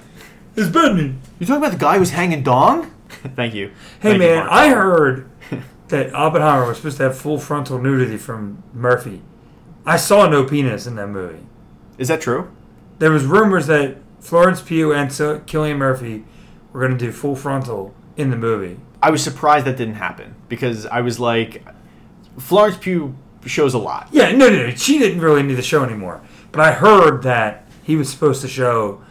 It's 0.57 0.69
Bettany. 0.69 1.15
You 1.37 1.45
talking 1.45 1.61
about 1.61 1.73
the 1.73 1.77
guy 1.77 1.97
who's 1.97 2.11
hanging 2.11 2.41
dong?" 2.43 2.91
Thank 3.35 3.53
you. 3.53 3.67
Hey 3.99 4.11
Thank 4.11 4.19
man, 4.19 4.37
Mark. 4.37 4.51
I 4.51 4.69
heard 4.69 5.29
that 5.89 6.13
Oppenheimer 6.13 6.67
was 6.67 6.77
supposed 6.77 6.97
to 6.97 7.03
have 7.03 7.17
full 7.17 7.39
frontal 7.39 7.77
nudity 7.77 8.17
from 8.17 8.63
Murphy. 8.73 9.21
I 9.85 9.97
saw 9.97 10.27
no 10.27 10.43
penis 10.45 10.87
in 10.87 10.95
that 10.95 11.07
movie. 11.07 11.45
Is 11.97 12.07
that 12.07 12.21
true? 12.21 12.51
There 12.99 13.11
was 13.11 13.25
rumors 13.25 13.67
that 13.67 13.97
Florence 14.21 14.61
Pugh 14.61 14.93
and 14.93 15.11
so- 15.11 15.39
Cillian 15.41 15.77
Murphy 15.77 16.23
were 16.71 16.79
going 16.79 16.97
to 16.97 17.05
do 17.05 17.11
full 17.11 17.35
frontal 17.35 17.93
in 18.17 18.29
the 18.29 18.37
movie. 18.37 18.79
I 19.05 19.11
was 19.11 19.23
surprised 19.23 19.67
that 19.67 19.77
didn't 19.77 19.95
happen 19.95 20.33
because 20.49 20.87
I 20.87 21.01
was 21.01 21.19
like, 21.19 21.63
Florence 22.39 22.75
Pugh 22.75 23.15
shows 23.45 23.75
a 23.75 23.77
lot. 23.77 24.09
Yeah, 24.11 24.31
no, 24.31 24.49
no, 24.49 24.65
no. 24.65 24.69
She 24.71 24.97
didn't 24.97 25.21
really 25.21 25.43
need 25.43 25.53
the 25.53 25.61
show 25.61 25.83
anymore. 25.83 26.23
But 26.51 26.61
I 26.61 26.71
heard 26.71 27.21
that 27.21 27.67
he 27.83 27.95
was 27.95 28.09
supposed 28.09 28.41
to 28.41 28.47
show. 28.47 29.03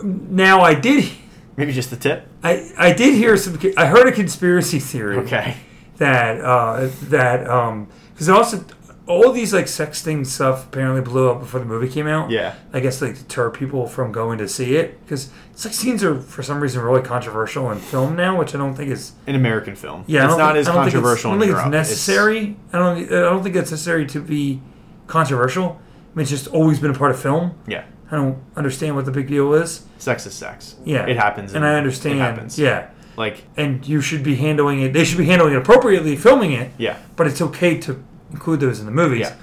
Now 0.00 0.60
I 0.60 0.74
did, 0.74 1.10
Maybe 1.56 1.72
just 1.72 1.90
the 1.90 1.96
tip. 1.96 2.28
I 2.44 2.70
I 2.78 2.92
did 2.92 3.14
hear 3.14 3.36
some. 3.36 3.58
I 3.76 3.86
heard 3.86 4.06
a 4.06 4.12
conspiracy 4.12 4.78
theory. 4.78 5.16
Okay. 5.16 5.56
that 5.96 6.40
uh, 6.40 6.88
that 7.10 7.50
um 7.50 7.88
because 8.14 8.28
it 8.28 8.34
also 8.36 8.64
all 9.06 9.32
these 9.32 9.52
like 9.52 9.66
sexting 9.66 10.24
stuff 10.26 10.66
apparently 10.66 11.00
blew 11.00 11.30
up 11.30 11.40
before 11.40 11.58
the 11.60 11.66
movie 11.66 11.88
came 11.88 12.06
out. 12.06 12.30
Yeah. 12.30 12.54
I 12.72 12.80
guess 12.80 13.02
like 13.02 13.16
deter 13.18 13.50
people 13.50 13.86
from 13.86 14.12
going 14.12 14.38
to 14.38 14.48
see 14.48 14.76
it 14.76 15.00
because 15.04 15.30
sex 15.54 15.76
scenes 15.76 16.04
are 16.04 16.20
for 16.20 16.42
some 16.42 16.60
reason 16.60 16.80
really 16.82 17.02
controversial 17.02 17.70
in 17.72 17.78
film 17.78 18.14
now, 18.14 18.38
which 18.38 18.54
I 18.54 18.58
don't 18.58 18.74
think 18.74 18.90
is 18.90 19.12
An 19.26 19.34
American 19.34 19.74
film. 19.74 20.04
yeah. 20.06 20.22
I 20.22 20.24
it's 20.26 20.36
don't 20.36 20.46
think- 20.48 20.56
as 20.58 20.68
I 20.68 20.72
don't 20.74 20.84
think 20.84 20.88
it's- 20.88 20.92
controversial 21.02 21.30
I 21.30 21.34
don't 21.34 21.40
think 21.48 21.58
it's 21.58 21.70
necessary. 21.70 22.56
I 22.72 22.78
don't. 22.78 22.96
I 23.04 23.20
don't 23.30 23.42
think 23.42 23.56
it's 23.56 23.70
necessary 23.70 24.06
to 24.06 24.20
be 24.20 24.60
controversial. 25.06 25.80
I 26.12 26.16
mean, 26.16 26.22
it's 26.22 26.30
just 26.30 26.48
always 26.48 26.78
been 26.78 26.90
a 26.90 26.98
part 26.98 27.10
of 27.10 27.20
film. 27.20 27.54
yeah. 27.66 27.84
I 28.10 28.16
don't 28.16 28.38
understand 28.56 28.94
what 28.94 29.06
the 29.06 29.10
big 29.10 29.26
deal 29.28 29.54
is. 29.54 29.86
Sex 29.96 30.26
is 30.26 30.34
sex. 30.34 30.76
Yeah, 30.84 31.06
It 31.06 31.16
happens. 31.16 31.54
and 31.54 31.64
I 31.64 31.76
understand. 31.76 32.16
It 32.18 32.20
happens. 32.20 32.58
Yeah, 32.58 32.88
Like, 33.16 33.44
and 33.56 33.88
you 33.88 34.02
should 34.02 34.22
be 34.22 34.34
handling 34.36 34.82
it. 34.82 34.92
They 34.92 35.04
should 35.06 35.16
be 35.16 35.24
handling 35.24 35.54
it 35.54 35.56
appropriately, 35.56 36.14
filming 36.16 36.52
it. 36.52 36.72
yeah. 36.76 36.98
but 37.16 37.26
it's 37.26 37.40
okay 37.40 37.78
to 37.80 38.04
include 38.32 38.60
those 38.60 38.80
in 38.80 38.86
the 38.86 38.92
movies. 38.92 39.20
Yeah. 39.20 39.36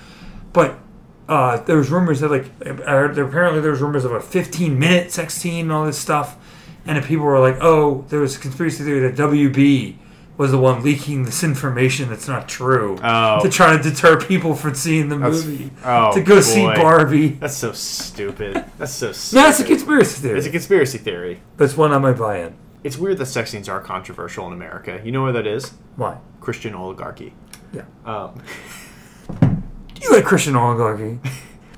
But 0.53 0.77
uh, 1.27 1.61
was 1.67 1.89
rumors 1.89 2.19
that 2.21 2.29
like 2.31 2.45
I 2.65 2.91
heard, 2.91 3.15
there, 3.15 3.25
was 3.71 3.81
rumors 3.81 4.03
of 4.03 4.11
a 4.11 4.19
15 4.19 4.77
minute 4.77 5.11
sex 5.11 5.35
scene 5.35 5.65
and 5.65 5.71
all 5.71 5.85
this 5.85 5.97
stuff, 5.97 6.35
and 6.85 7.03
people 7.05 7.25
were 7.25 7.39
like, 7.39 7.57
"Oh, 7.61 8.05
there 8.09 8.19
was 8.19 8.35
a 8.35 8.39
conspiracy 8.39 8.83
theory 8.83 8.99
that 9.01 9.15
WB 9.15 9.95
was 10.37 10.51
the 10.51 10.57
one 10.57 10.81
leaking 10.81 11.25
this 11.25 11.43
information 11.43 12.07
that's 12.09 12.27
not 12.27 12.47
true 12.47 12.97
Oh. 13.03 13.41
to 13.43 13.49
try 13.49 13.75
to 13.75 13.83
deter 13.83 14.17
people 14.19 14.55
from 14.55 14.73
seeing 14.73 15.09
the 15.09 15.17
That's- 15.17 15.43
movie 15.45 15.69
oh, 15.83 16.13
to 16.13 16.21
go 16.21 16.41
see. 16.41 16.65
Barbie." 16.65 17.27
That's 17.29 17.57
so 17.57 17.73
stupid. 17.73 18.63
That's 18.77 18.93
so 18.93 19.11
stupid. 19.11 19.41
No, 19.43 19.49
it's 19.49 19.59
a 19.59 19.65
conspiracy 19.65 20.21
theory. 20.21 20.37
It's 20.37 20.47
a 20.47 20.51
conspiracy 20.51 20.97
theory. 20.97 21.41
but 21.57 21.65
it's 21.65 21.77
one 21.77 21.91
I 21.93 21.97
might 21.99 22.17
buy 22.17 22.39
in. 22.39 22.55
It's 22.83 22.97
weird 22.97 23.17
that 23.17 23.25
sex 23.25 23.51
scenes 23.51 23.67
are 23.67 23.81
controversial 23.81 24.47
in 24.47 24.53
America. 24.53 25.01
You 25.03 25.11
know 25.11 25.21
where 25.23 25.33
that 25.33 25.45
is? 25.45 25.73
Why? 25.97 26.17
Christian 26.39 26.73
oligarchy. 26.73 27.33
Yeah. 27.73 27.83
Um, 28.05 28.41
you 30.01 30.13
like 30.13 30.25
Christian 30.25 30.55
oligarchy? 30.55 31.19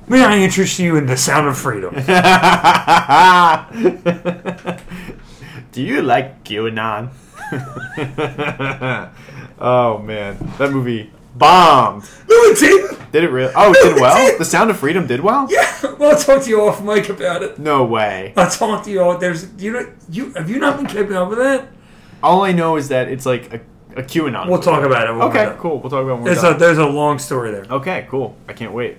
May 0.07 0.23
I 0.23 0.37
interest 0.39 0.79
you 0.79 0.97
in 0.97 1.05
the 1.05 1.15
Sound 1.15 1.47
of 1.47 1.57
Freedom? 1.57 1.93
Do 5.71 5.81
you 5.81 6.01
like 6.01 6.43
QAnon? 6.43 7.09
oh 9.59 9.97
man, 9.99 10.37
that 10.57 10.71
movie 10.71 11.11
bombed. 11.35 12.03
no, 12.29 12.35
it 12.35 12.59
didn't. 12.59 13.11
Did 13.11 13.23
it 13.23 13.29
really? 13.29 13.53
Oh, 13.55 13.71
it 13.71 13.83
did 13.83 14.01
well. 14.01 14.37
The 14.37 14.45
Sound 14.45 14.69
of 14.69 14.77
Freedom 14.77 15.07
did 15.07 15.21
well. 15.21 15.47
Yeah, 15.49 15.95
well, 15.97 16.11
I'll 16.11 16.19
talk 16.19 16.43
to 16.43 16.49
you 16.49 16.61
off 16.61 16.81
mic 16.81 17.09
about 17.09 17.43
it. 17.43 17.59
No 17.59 17.85
way. 17.85 18.33
I'll 18.35 18.49
talk 18.49 18.83
to 18.85 18.91
you 18.91 19.01
all. 19.01 19.17
There's 19.17 19.51
you 19.61 19.71
know 19.71 19.93
you 20.09 20.33
have 20.33 20.49
you 20.49 20.59
not 20.59 20.77
been 20.77 20.87
keeping 20.87 21.13
up 21.13 21.29
with 21.29 21.39
that? 21.39 21.67
All 22.23 22.43
I 22.43 22.51
know 22.51 22.75
is 22.75 22.89
that 22.89 23.07
it's 23.07 23.25
like 23.25 23.53
a, 23.53 23.61
a 23.95 24.03
QAnon. 24.03 24.47
We'll 24.49 24.61
talk 24.61 24.83
about 24.83 25.09
it. 25.09 25.11
Okay, 25.11 25.55
cool. 25.59 25.79
We'll 25.79 25.89
talk 25.89 26.03
about 26.03 26.13
it 26.13 26.15
when 26.15 26.23
There's 26.23 26.43
a 26.43 26.53
there's 26.53 26.77
a 26.77 26.85
long 26.85 27.19
story 27.19 27.51
there. 27.51 27.65
Okay, 27.69 28.07
cool. 28.09 28.35
I 28.47 28.53
can't 28.53 28.73
wait. 28.73 28.97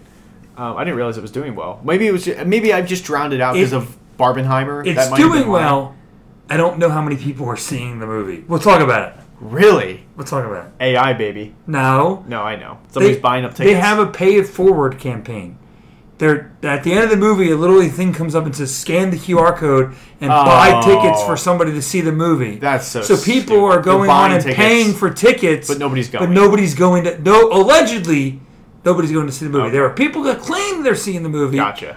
Um, 0.56 0.76
I 0.76 0.84
didn't 0.84 0.96
realize 0.96 1.16
it 1.16 1.22
was 1.22 1.30
doing 1.30 1.54
well. 1.54 1.80
Maybe 1.82 2.06
it 2.06 2.12
was. 2.12 2.24
Just, 2.24 2.46
maybe 2.46 2.72
I've 2.72 2.86
just 2.86 3.04
drowned 3.04 3.32
it 3.32 3.40
out 3.40 3.54
because 3.54 3.72
of 3.72 3.96
Barbenheimer. 4.18 4.86
It's 4.86 5.10
doing 5.12 5.48
well. 5.48 5.96
I 6.50 6.56
don't 6.56 6.78
know 6.78 6.90
how 6.90 7.00
many 7.00 7.16
people 7.16 7.46
are 7.46 7.56
seeing 7.56 7.98
the 7.98 8.06
movie. 8.06 8.44
We'll 8.46 8.58
talk 8.60 8.80
about 8.80 9.12
it. 9.12 9.24
Really? 9.40 10.04
We'll 10.16 10.26
talk 10.26 10.44
about 10.44 10.66
it. 10.66 10.72
AI 10.80 11.14
baby. 11.14 11.54
No, 11.66 12.24
No, 12.28 12.42
I 12.42 12.56
know. 12.56 12.78
Somebody's 12.90 13.16
they, 13.16 13.22
buying 13.22 13.44
up 13.44 13.52
tickets. 13.52 13.72
They 13.72 13.74
have 13.74 13.98
a 13.98 14.06
pay 14.06 14.36
it 14.36 14.46
forward 14.46 14.98
campaign. 14.98 15.58
They're 16.22 16.52
at 16.62 16.84
the 16.84 16.92
end 16.92 17.02
of 17.02 17.10
the 17.10 17.16
movie, 17.16 17.50
a 17.50 17.56
little 17.56 17.82
thing 17.88 18.12
comes 18.14 18.36
up 18.36 18.46
and 18.46 18.54
says, 18.54 18.72
"Scan 18.72 19.10
the 19.10 19.16
QR 19.16 19.56
code 19.56 19.92
and 20.20 20.28
buy 20.30 20.70
Oh. 20.72 20.80
tickets 20.86 21.20
for 21.24 21.36
somebody 21.36 21.72
to 21.72 21.82
see 21.82 22.00
the 22.00 22.12
movie." 22.12 22.58
That's 22.60 22.86
so. 22.86 23.02
so 23.02 23.16
people 23.16 23.56
stupid. 23.56 23.60
are 23.64 23.80
going 23.82 24.08
on 24.08 24.30
and 24.30 24.40
tickets, 24.40 24.56
paying 24.56 24.92
for 24.94 25.10
tickets, 25.10 25.66
but 25.66 25.78
nobody's 25.78 26.08
going. 26.08 26.24
but 26.24 26.30
nobody's 26.32 26.74
going 26.76 27.02
to. 27.04 27.20
No, 27.20 27.50
allegedly, 27.50 28.40
nobody's 28.84 29.10
going 29.10 29.26
to 29.26 29.32
see 29.32 29.46
the 29.46 29.50
movie. 29.50 29.64
Okay. 29.64 29.72
There 29.72 29.84
are 29.84 29.90
people 29.90 30.22
that 30.22 30.38
claim 30.38 30.84
they're 30.84 30.94
seeing 30.94 31.24
the 31.24 31.28
movie. 31.28 31.56
Gotcha. 31.56 31.96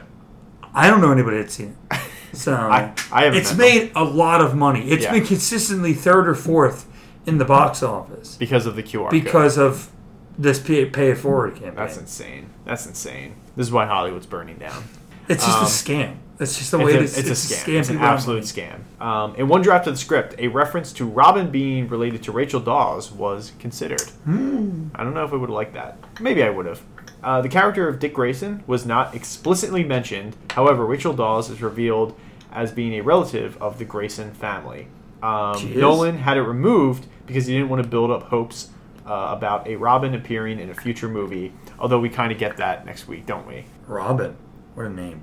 I 0.73 0.89
don't 0.89 1.01
know 1.01 1.11
anybody 1.11 1.37
that's 1.37 1.53
seen 1.53 1.75
it. 1.91 1.99
So 2.33 2.53
I, 2.53 2.91
I 3.13 3.27
it's 3.27 3.51
met 3.51 3.57
them 3.57 3.57
made 3.59 3.91
a 3.95 4.03
lot 4.03 4.41
of 4.41 4.55
money. 4.55 4.89
It's 4.89 5.03
Yeah. 5.05 5.13
been 5.13 5.25
consistently 5.25 5.93
third 5.93 6.27
or 6.27 6.35
fourth 6.35 6.85
in 7.25 7.37
the 7.37 7.45
box 7.45 7.81
office 7.81 8.35
because 8.37 8.65
of 8.65 8.75
the 8.75 8.83
QR. 8.83 9.03
code. 9.03 9.11
because 9.11 9.57
of 9.57 9.87
this 10.37 10.59
pay, 10.59 10.85
pay 10.85 11.11
it 11.11 11.17
forward 11.17 11.55
campaign. 11.55 11.75
That's 11.75 11.97
insane. 11.97 12.49
That's 12.65 12.85
insane. 12.85 13.35
This 13.55 13.67
is 13.67 13.73
why 13.73 13.85
Hollywood's 13.85 14.25
burning 14.25 14.57
down. 14.57 14.83
it's 15.29 15.45
just 15.45 15.57
um, 15.57 15.63
a 15.63 15.67
scam. 15.67 16.17
It's 16.37 16.57
just 16.57 16.71
the 16.71 16.79
way 16.79 16.95
It's, 16.95 17.17
it 17.17 17.25
a, 17.27 17.31
is. 17.31 17.31
it's 17.31 17.51
a 17.51 17.55
scam. 17.65 17.79
It's 17.79 17.89
an 17.89 17.97
absolute 17.99 18.43
scam. 18.43 18.81
Um, 19.01 19.35
in 19.35 19.47
one 19.47 19.61
draft 19.61 19.87
of 19.87 19.93
the 19.93 19.97
script, 19.99 20.35
a 20.37 20.49
reference 20.49 20.91
to 20.93 21.05
Robin 21.05 21.49
being 21.49 21.87
related 21.87 22.23
to 22.23 22.31
Rachel 22.33 22.59
Dawes 22.59 23.11
was 23.11 23.53
considered. 23.59 24.01
Hmm. 24.25 24.87
I 24.95 25.03
don't 25.03 25.13
know 25.13 25.23
if 25.23 25.31
I 25.31 25.37
would 25.37 25.49
have 25.49 25.55
liked 25.55 25.73
that. 25.75 25.97
Maybe 26.19 26.43
I 26.43 26.49
would 26.49 26.65
have. 26.65 26.81
Uh, 27.23 27.41
the 27.41 27.49
character 27.49 27.87
of 27.87 27.99
Dick 27.99 28.13
Grayson 28.13 28.63
was 28.67 28.85
not 28.85 29.15
explicitly 29.15 29.83
mentioned. 29.83 30.35
However, 30.51 30.85
Rachel 30.85 31.13
Dawes 31.13 31.49
is 31.49 31.61
revealed 31.61 32.17
as 32.51 32.71
being 32.71 32.93
a 32.93 33.01
relative 33.01 33.57
of 33.61 33.79
the 33.79 33.85
Grayson 33.85 34.33
family. 34.33 34.87
Um, 35.23 35.79
Nolan 35.79 36.17
had 36.19 36.37
it 36.37 36.43
removed 36.43 37.07
because 37.25 37.47
he 37.47 37.53
didn't 37.53 37.69
want 37.69 37.81
to 37.81 37.87
build 37.89 38.11
up 38.11 38.23
hopes 38.23 38.69
uh, 39.05 39.29
about 39.31 39.67
a 39.67 39.75
Robin 39.75 40.13
appearing 40.15 40.59
in 40.59 40.69
a 40.69 40.73
future 40.73 41.07
movie. 41.07 41.53
Although 41.79 41.99
we 41.99 42.09
kind 42.09 42.31
of 42.31 42.37
get 42.37 42.57
that 42.57 42.85
next 42.85 43.07
week, 43.07 43.25
don't 43.25 43.47
we? 43.47 43.65
Robin. 43.87 44.35
What 44.73 44.87
a 44.87 44.89
name. 44.89 45.21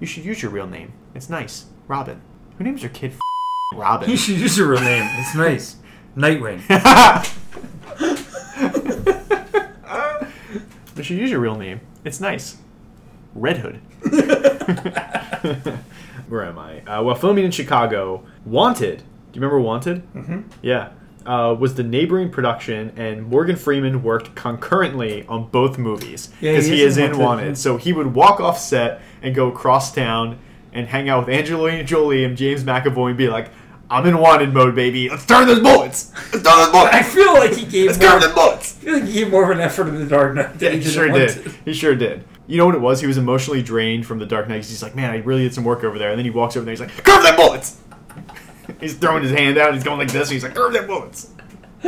You 0.00 0.06
should 0.06 0.24
use 0.24 0.42
your 0.42 0.50
real 0.50 0.66
name. 0.66 0.92
It's 1.14 1.28
nice. 1.28 1.66
Robin. 1.88 2.20
Who 2.56 2.64
names 2.64 2.82
your 2.82 2.90
kid 2.90 3.14
Robin? 3.74 4.08
You 4.08 4.16
should 4.16 4.36
use 4.36 4.56
your 4.56 4.68
real 4.68 4.80
name. 4.80 5.08
It's 5.18 5.34
nice. 5.34 5.76
Nightwing. 6.16 6.60
you 10.96 11.02
should 11.02 11.18
use 11.18 11.30
your 11.30 11.40
real 11.40 11.56
name. 11.56 11.80
It's 12.04 12.20
nice. 12.20 12.58
Red 13.34 13.58
Hood. 13.58 13.80
Where 16.28 16.44
am 16.44 16.58
I? 16.58 16.80
Uh, 16.80 17.02
while 17.02 17.14
filming 17.14 17.44
in 17.44 17.50
Chicago, 17.50 18.24
Wanted. 18.44 18.98
Do 18.98 19.04
you 19.32 19.40
remember 19.40 19.60
Wanted? 19.60 20.12
Mm-hmm. 20.12 20.40
Yeah. 20.62 20.90
Uh, 21.28 21.52
was 21.52 21.74
the 21.74 21.82
neighboring 21.82 22.30
production, 22.30 22.90
and 22.96 23.22
Morgan 23.26 23.54
Freeman 23.54 24.02
worked 24.02 24.34
concurrently 24.34 25.26
on 25.26 25.46
both 25.50 25.76
movies 25.76 26.30
Yeah, 26.40 26.52
because 26.52 26.64
he 26.64 26.76
he, 26.76 26.82
is 26.82 26.96
in 26.96 27.18
Wanted. 27.18 27.58
So 27.58 27.76
he 27.76 27.92
would 27.92 28.14
walk 28.14 28.40
off 28.40 28.58
set 28.58 29.02
and 29.20 29.34
go 29.34 29.48
across 29.48 29.94
town 29.94 30.38
and 30.72 30.86
hang 30.88 31.10
out 31.10 31.26
with 31.26 31.34
Angelina 31.34 31.84
Jolie 31.84 32.24
and 32.24 32.34
James 32.34 32.64
McAvoy 32.64 33.10
and 33.10 33.18
be 33.18 33.28
like, 33.28 33.50
"I'm 33.90 34.06
in 34.06 34.16
Wanted 34.16 34.54
mode, 34.54 34.74
baby. 34.74 35.10
Let's 35.10 35.26
turn 35.26 35.46
those 35.46 35.60
bullets. 35.60 36.12
Let's 36.32 36.42
turn 36.48 36.58
those 36.60 36.70
bullets. 36.72 36.94
I 36.94 37.02
feel 37.02 37.34
like 37.34 37.52
he 37.52 37.66
gave 37.66 37.88
Let's 37.88 37.98
more, 37.98 38.08
turn 38.08 38.20
those 38.22 38.32
bullets." 38.32 38.76
I 38.80 38.84
feel 38.84 38.94
like 38.94 39.04
he 39.04 39.12
gave 39.12 39.30
more 39.30 39.44
of 39.44 39.50
an 39.50 39.60
effort 39.62 39.88
in 39.88 39.96
the 39.96 40.06
Dark 40.06 40.34
Knight. 40.34 40.60
Yeah, 40.62 40.70
he 40.70 40.82
sure 40.82 41.08
did. 41.10 41.54
He 41.66 41.74
sure 41.74 41.94
did. 41.94 42.24
You 42.46 42.56
know 42.56 42.64
what 42.64 42.74
it 42.74 42.80
was? 42.80 43.02
He 43.02 43.06
was 43.06 43.18
emotionally 43.18 43.62
drained 43.62 44.06
from 44.06 44.18
the 44.18 44.24
Dark 44.24 44.48
Knight. 44.48 44.64
He's 44.64 44.82
like, 44.82 44.96
man, 44.96 45.10
I 45.10 45.18
really 45.18 45.42
did 45.42 45.52
some 45.52 45.64
work 45.64 45.84
over 45.84 45.98
there. 45.98 46.08
And 46.08 46.18
then 46.18 46.24
he 46.24 46.30
walks 46.30 46.56
over 46.56 46.64
there. 46.64 46.72
He's 46.72 46.80
like, 46.80 47.04
curve 47.04 47.22
them 47.22 47.36
bullets. 47.36 47.76
He's 48.80 48.94
throwing 48.94 49.22
his 49.22 49.32
hand 49.32 49.58
out. 49.58 49.74
He's 49.74 49.84
going 49.84 49.98
like 49.98 50.12
this. 50.12 50.28
And 50.28 50.34
he's 50.34 50.42
like, 50.44 50.54
curve 50.54 50.72
that 50.72 50.86
bullets. 50.86 51.30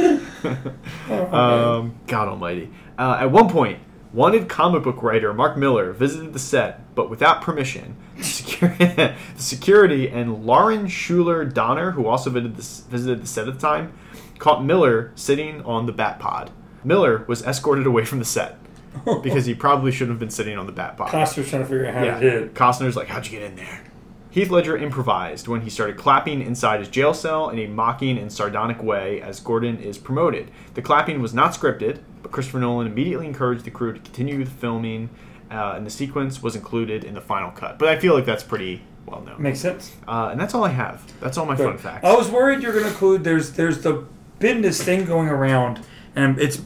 um, 1.10 1.94
God 2.06 2.28
Almighty. 2.28 2.70
Uh, 2.98 3.18
at 3.20 3.30
one 3.30 3.48
point, 3.48 3.78
wanted 4.12 4.48
comic 4.48 4.82
book 4.82 5.02
writer 5.02 5.32
Mark 5.32 5.56
Millar 5.56 5.92
visited 5.92 6.32
the 6.32 6.38
set, 6.38 6.94
but 6.94 7.08
without 7.10 7.42
permission. 7.42 7.96
The 8.16 9.14
security 9.36 10.08
and 10.08 10.44
Lauren 10.44 10.86
Shuler 10.86 11.52
Donner, 11.52 11.92
who 11.92 12.06
also 12.06 12.30
visited 12.30 12.56
the, 12.56 12.62
visited 12.90 13.22
the 13.22 13.26
set 13.26 13.48
at 13.48 13.54
the 13.54 13.60
time, 13.60 13.92
caught 14.38 14.64
Millar 14.64 15.12
sitting 15.14 15.62
on 15.62 15.86
the 15.86 15.92
bat 15.92 16.18
pod. 16.18 16.50
Miller 16.84 17.24
was 17.28 17.42
escorted 17.42 17.86
away 17.86 18.04
from 18.04 18.18
the 18.18 18.24
set 18.24 18.58
because 19.22 19.46
he 19.46 19.54
probably 19.54 19.92
shouldn't 19.92 20.10
have 20.10 20.18
been 20.20 20.30
sitting 20.30 20.56
on 20.58 20.66
the 20.66 20.72
bat 20.72 20.96
pod. 20.96 21.10
Costner's 21.10 21.48
trying 21.50 21.62
to 21.62 21.68
figure 21.68 21.86
out 21.86 21.94
how 21.94 22.04
Yeah. 22.04 22.18
to 22.20 22.30
do 22.30 22.36
it. 22.44 22.54
Costner's 22.54 22.96
like, 22.96 23.08
how'd 23.08 23.26
you 23.26 23.32
get 23.38 23.42
in 23.42 23.56
there? 23.56 23.82
Heath 24.30 24.50
Ledger 24.50 24.76
improvised 24.76 25.48
when 25.48 25.62
he 25.62 25.70
started 25.70 25.96
clapping 25.96 26.40
inside 26.40 26.78
his 26.80 26.88
jail 26.88 27.12
cell 27.12 27.50
in 27.50 27.58
a 27.58 27.66
mocking 27.66 28.16
and 28.16 28.32
sardonic 28.32 28.82
way 28.82 29.20
as 29.20 29.40
Gordon 29.40 29.78
is 29.78 29.98
promoted. 29.98 30.50
The 30.74 30.82
clapping 30.82 31.20
was 31.20 31.34
not 31.34 31.52
scripted, 31.52 31.98
but 32.22 32.30
Christopher 32.30 32.60
Nolan 32.60 32.86
immediately 32.86 33.26
encouraged 33.26 33.64
the 33.64 33.70
crew 33.72 33.92
to 33.92 33.98
continue 33.98 34.44
the 34.44 34.50
filming, 34.50 35.10
uh, 35.50 35.72
and 35.76 35.84
the 35.84 35.90
sequence 35.90 36.42
was 36.42 36.54
included 36.54 37.02
in 37.02 37.14
the 37.14 37.20
final 37.20 37.50
cut. 37.50 37.78
But 37.78 37.88
I 37.88 37.98
feel 37.98 38.14
like 38.14 38.24
that's 38.24 38.44
pretty 38.44 38.82
well 39.04 39.20
known. 39.22 39.42
Makes 39.42 39.58
sense. 39.60 39.96
Uh, 40.06 40.28
and 40.30 40.40
that's 40.40 40.54
all 40.54 40.62
I 40.62 40.68
have. 40.68 41.02
That's 41.20 41.36
all 41.36 41.46
my 41.46 41.56
fun 41.56 41.76
facts. 41.78 42.04
I 42.04 42.14
was 42.14 42.30
worried 42.30 42.62
you're 42.62 42.72
going 42.72 42.84
to 42.84 42.90
include. 42.90 43.24
There's 43.24 43.52
there's 43.52 43.82
the 43.82 44.06
been 44.38 44.60
this 44.62 44.80
thing 44.82 45.04
going 45.06 45.28
around, 45.28 45.80
and 46.14 46.38
it's 46.38 46.62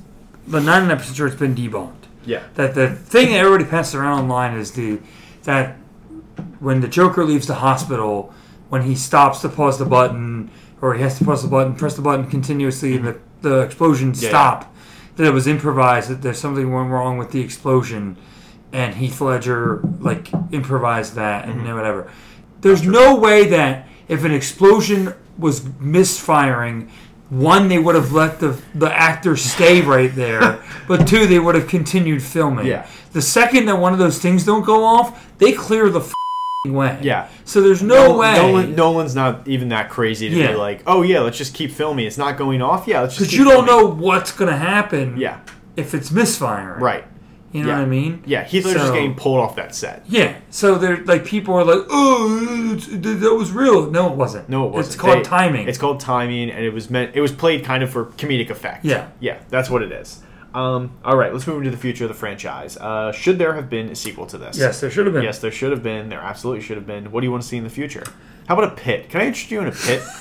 the 0.47 0.61
99 0.61 0.99
percent 0.99 1.16
sure 1.16 1.27
it's 1.28 1.36
been 1.36 1.55
debunked. 1.55 1.95
yeah. 2.27 2.43
That 2.57 2.74
the 2.74 2.91
thing 2.91 3.31
that 3.31 3.39
everybody 3.39 3.65
passes 3.65 3.95
around 3.95 4.24
online 4.24 4.55
is 4.59 4.73
the 4.73 4.99
that 5.45 5.77
when 6.65 6.81
the 6.81 6.89
Joker 6.89 7.24
leaves 7.24 7.47
the 7.47 7.55
hospital, 7.57 8.32
when 8.70 8.82
he 8.82 8.95
stops 8.95 9.41
to 9.43 9.49
pause 9.49 9.78
the 9.78 9.85
button, 9.85 10.51
or 10.81 10.95
he 10.95 11.03
has 11.03 11.19
to 11.19 11.24
pause 11.24 11.43
the 11.43 11.49
button, 11.49 11.74
press 11.77 11.95
the 11.95 12.03
button 12.03 12.27
continuously, 12.28 12.97
and 12.97 13.07
the 13.07 13.19
the 13.43 13.61
explosions 13.61 14.23
Yeah, 14.23 14.31
stop. 14.31 14.74
That 15.16 15.27
it 15.27 15.31
was 15.32 15.47
improvised. 15.47 16.09
That 16.11 16.23
there's 16.23 16.39
something 16.39 16.73
went 16.73 16.91
wrong 16.91 17.19
with 17.19 17.31
the 17.31 17.41
explosion, 17.41 18.16
and 18.73 18.95
Heath 18.95 19.20
Ledger 19.20 19.81
like 20.01 20.28
improvised 20.51 21.15
that 21.15 21.45
and 21.45 21.61
Mm-hmm. 21.61 21.74
whatever. 21.74 22.11
There's 22.62 22.82
no 22.82 23.15
way 23.15 23.47
that 23.49 23.86
if 24.09 24.24
an 24.24 24.32
explosion 24.32 25.12
was 25.39 25.62
misfiring, 25.78 26.91
one 27.31 27.69
they 27.69 27.78
would 27.78 27.95
have 27.95 28.12
let 28.12 28.41
the 28.41 28.59
the 28.74 28.91
actor 28.93 29.36
stay 29.36 29.81
right 29.95 30.12
there, 30.15 30.62
but 30.89 31.07
two 31.07 31.27
they 31.27 31.39
would 31.39 31.55
have 31.55 31.69
continued 31.69 32.23
filming. 32.23 32.66
Yeah. 32.66 32.86
The 33.12 33.23
second 33.23 33.66
that 33.66 33.77
one 33.78 33.93
of 33.93 33.99
those 33.99 34.19
things 34.19 34.45
don't 34.45 34.65
go 34.65 34.82
off, 34.85 35.36
they 35.39 35.53
clear 35.53 35.89
the 35.91 36.01
f***ing 36.01 36.12
way. 36.73 36.99
Yeah. 37.03 37.28
So 37.45 37.61
there's 37.61 37.82
no 37.82 38.16
way. 38.16 38.35
Nolan, 38.35 38.74
Nolan's 38.74 39.15
not 39.15 39.47
even 39.47 39.69
that 39.69 39.91
crazy 39.91 40.31
to 40.31 40.36
Yeah. 40.36 40.53
be 40.53 40.55
like, 40.55 40.82
oh 40.86 41.03
yeah, 41.03 41.20
let's 41.20 41.36
just 41.39 41.55
keep 41.55 41.70
filming. 41.70 42.07
It's 42.07 42.19
not 42.19 42.36
going 42.39 42.62
off. 42.62 42.86
Yeah, 42.86 43.01
let's 43.03 43.16
just. 43.16 43.31
because 43.31 43.39
you 43.39 43.45
don't 43.45 43.66
filming." 43.66 43.99
know 43.99 44.03
what's 44.07 44.32
gonna 44.32 44.57
happen. 44.57 45.16
Yeah. 45.19 45.41
If 45.77 45.93
it's 45.95 46.11
misfiring. 46.11 46.81
Right. 46.81 47.05
You 47.53 47.62
know 47.62 47.69
Yeah. 47.69 47.74
what 47.78 47.82
I 47.82 47.86
mean? 47.86 48.23
Yeah. 48.27 48.45
Heath 48.45 48.65
Ledger's 48.65 48.82
So- 48.82 48.93
getting 48.95 49.15
pulled 49.15 49.39
off 49.39 49.55
that 49.57 49.74
set. 49.74 50.05
Yeah. 50.09 50.35
So 50.51 50.77
they're 50.77 51.05
like 51.05 51.24
people 51.24 51.55
are 51.55 51.65
like, 51.65 51.85
oh, 51.91 52.74
that 52.77 53.35
was 53.35 53.53
real. 53.53 53.91
No, 53.91 54.07
it 54.11 54.15
wasn't. 54.16 54.49
No, 54.49 54.66
it 54.66 54.73
wasn't. 54.73 54.95
It's 54.95 55.01
called 55.01 55.19
They- 55.19 55.23
timing. 55.23 55.69
It's 55.69 55.78
called 55.78 56.01
timing, 56.01 56.51
and 56.51 56.65
it 56.65 56.73
was 56.73 56.91
meant. 56.91 57.12
It 57.15 57.20
was 57.20 57.31
played 57.31 57.65
kind 57.65 57.82
of 57.82 57.91
for 57.91 58.07
comedic 58.07 58.51
effect. 58.51 58.85
Yeah. 58.85 59.07
yeah, 59.20 59.36
that's 59.51 59.69
what 59.70 59.82
it 59.82 59.93
is. 59.93 60.20
Um, 60.55 60.93
all 61.05 61.16
right, 61.16 61.32
let's 61.32 61.47
move 61.47 61.59
into 61.59 61.70
the 61.70 61.76
future 61.76 62.05
of 62.05 62.09
the 62.09 62.14
franchise. 62.14 62.76
Uh, 62.76 63.10
should 63.12 63.39
there 63.39 63.55
have 63.55 63.68
been 63.68 63.89
a 63.89 63.94
sequel 63.97 64.24
to 64.26 64.39
this? 64.39 64.56
yes, 64.56 64.81
there 64.81 64.90
should 64.90 65.06
have 65.06 65.12
been. 65.14 65.24
Yes, 65.24 65.40
there 65.40 65.51
should 65.51 65.72
have 65.72 65.82
been. 65.82 66.09
There 66.09 66.20
absolutely 66.20 66.62
should 66.62 66.76
have 66.76 66.86
been. 66.86 67.10
What 67.10 67.20
do 67.20 67.26
you 67.26 67.31
want 67.32 67.43
to 67.43 67.48
see 67.48 67.56
in 67.56 67.64
the 67.64 67.70
future? 67.70 68.05
How 68.48 68.56
about 68.56 68.72
a 68.72 68.76
pit? 68.76 69.09
Can 69.09 69.20
I 69.20 69.26
interest 69.26 69.51
you 69.51 69.60
in 69.60 69.66
a 69.66 69.72
pit? 69.72 70.02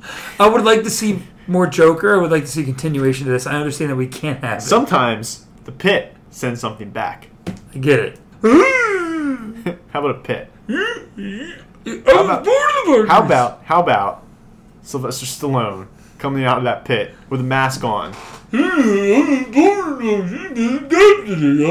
I 0.40 0.48
would 0.48 0.64
like 0.64 0.82
to 0.84 0.90
see 0.90 1.22
more 1.46 1.66
Joker. 1.66 2.14
I 2.14 2.18
would 2.20 2.30
like 2.30 2.42
to 2.44 2.48
see 2.50 2.62
a 2.62 2.64
continuation 2.64 3.26
to 3.26 3.32
this. 3.32 3.46
I 3.46 3.54
understand 3.56 3.90
that 3.90 3.96
we 3.96 4.06
can't 4.06 4.40
have 4.42 4.58
it. 4.58 4.62
Sometimes 4.62 5.46
the 5.64 5.72
pit 5.72 6.14
sends 6.30 6.60
something 6.60 6.90
back. 6.90 7.28
I 7.74 7.78
get 7.78 8.00
it. 8.00 8.18
How 9.90 10.00
about 10.00 10.10
a 10.16 10.20
pit? 10.20 10.50
How 12.06 12.24
about- 12.24 12.46
How 13.08 13.22
about 13.22 13.62
how 13.64 13.80
about 13.82 14.24
Sylvester 14.82 15.26
Stallone 15.26 15.86
coming 16.18 16.44
out 16.44 16.58
of 16.58 16.64
that 16.64 16.84
pit 16.84 17.14
with 17.30 17.40
a 17.40 17.44
mask 17.44 17.84
on? 17.84 18.14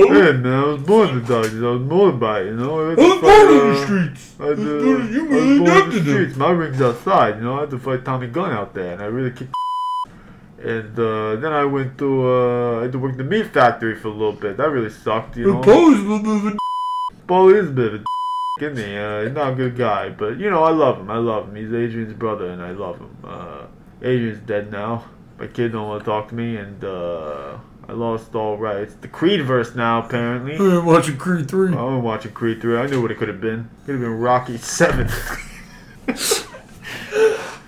Hey 0.10 0.32
man, 0.34 0.46
I 0.46 0.64
was 0.66 0.84
born 0.84 1.08
to 1.16 1.22
die. 1.22 1.48
I 1.48 1.72
was 1.72 1.82
born 1.82 2.20
by 2.20 2.42
it, 2.42 2.46
you 2.48 2.56
know. 2.56 2.86
I 2.86 2.90
had 2.90 2.98
to 2.98 3.20
fight, 3.20 3.48
uh, 3.48 3.86
streets. 3.86 4.36
I 4.40 4.46
had 4.46 4.58
to, 4.58 4.64
was 4.64 4.84
born- 4.84 5.14
you 5.14 5.22
I 5.26 5.30
was 5.32 5.58
born 5.58 5.82
in 5.82 5.90
the 5.90 6.12
streets. 6.12 6.36
My 6.36 6.52
ring's 6.52 6.82
outside, 6.82 7.38
you 7.38 7.44
know. 7.44 7.58
I 7.58 7.62
had 7.62 7.72
to 7.72 7.80
fight 7.80 8.06
Tommy 8.06 8.28
Gunn 8.28 8.52
out 8.52 8.76
there, 8.76 8.94
and 8.94 9.02
I 9.02 9.06
really 9.06 9.32
kicked. 9.32 9.54
And 10.60 11.00
uh, 11.00 11.36
then 11.38 11.52
I 11.54 11.66
went 11.66 11.98
to 11.98 12.28
uh, 12.28 12.80
I 12.80 12.82
had 12.84 12.92
to 12.92 13.00
work 13.00 13.18
the 13.18 13.24
meat 13.24 13.48
factory 13.48 13.96
for 13.96 14.10
a 14.10 14.12
little 14.12 14.34
bit. 14.34 14.58
That 14.58 14.70
really 14.70 14.92
sucked, 14.92 15.36
you 15.38 15.48
know. 15.54 15.62
Paul 17.28 17.50
is 17.56 17.70
a 17.70 17.72
bit 17.72 17.94
of 17.94 18.02
a 18.02 18.06
isn't 18.62 18.78
he? 18.78 18.98
Uh, 18.98 19.24
he's 19.24 19.34
not 19.34 19.54
a 19.54 19.56
good 19.56 19.76
guy, 19.78 20.10
but 20.10 20.38
you 20.38 20.50
know 20.50 20.64
I 20.64 20.72
love 20.72 21.00
him. 21.00 21.10
I 21.10 21.18
love 21.18 21.50
him. 21.50 21.56
He's 21.56 21.74
Adrian's 21.74 22.14
brother, 22.14 22.50
and 22.50 22.62
I 22.62 22.72
love 22.72 23.00
him. 23.00 23.16
Uh, 23.24 23.66
Adrian's 24.02 24.46
dead 24.46 24.72
now. 24.72 25.06
My 25.40 25.48
kid 25.48 25.72
don't 25.72 25.88
want 25.88 26.02
to 26.04 26.06
talk 26.06 26.30
to 26.30 26.36
me, 26.36 26.58
and 26.58 26.84
uh, 26.84 27.58
I 27.88 27.92
lost 27.94 28.34
all 28.34 28.58
rights. 28.58 28.96
The 28.96 29.08
Creed 29.08 29.46
verse 29.46 29.76
now, 29.76 30.04
apparently. 30.04 30.56
I'm 30.56 30.86
watching 30.86 31.18
Creed 31.18 31.48
3. 31.48 31.76
I 31.76 31.84
was 31.84 32.04
watching 32.04 32.32
Creed 32.32 32.60
3. 32.62 32.78
I 32.78 32.88
knew 32.88 33.02
what 33.02 33.12
it 33.12 33.18
could 33.18 33.28
have 33.28 33.40
been. 33.40 33.70
It 33.82 33.86
Could 33.86 33.92
have 33.96 34.02
been 34.02 34.20
Rocky 34.20 34.58
7. 34.58 35.08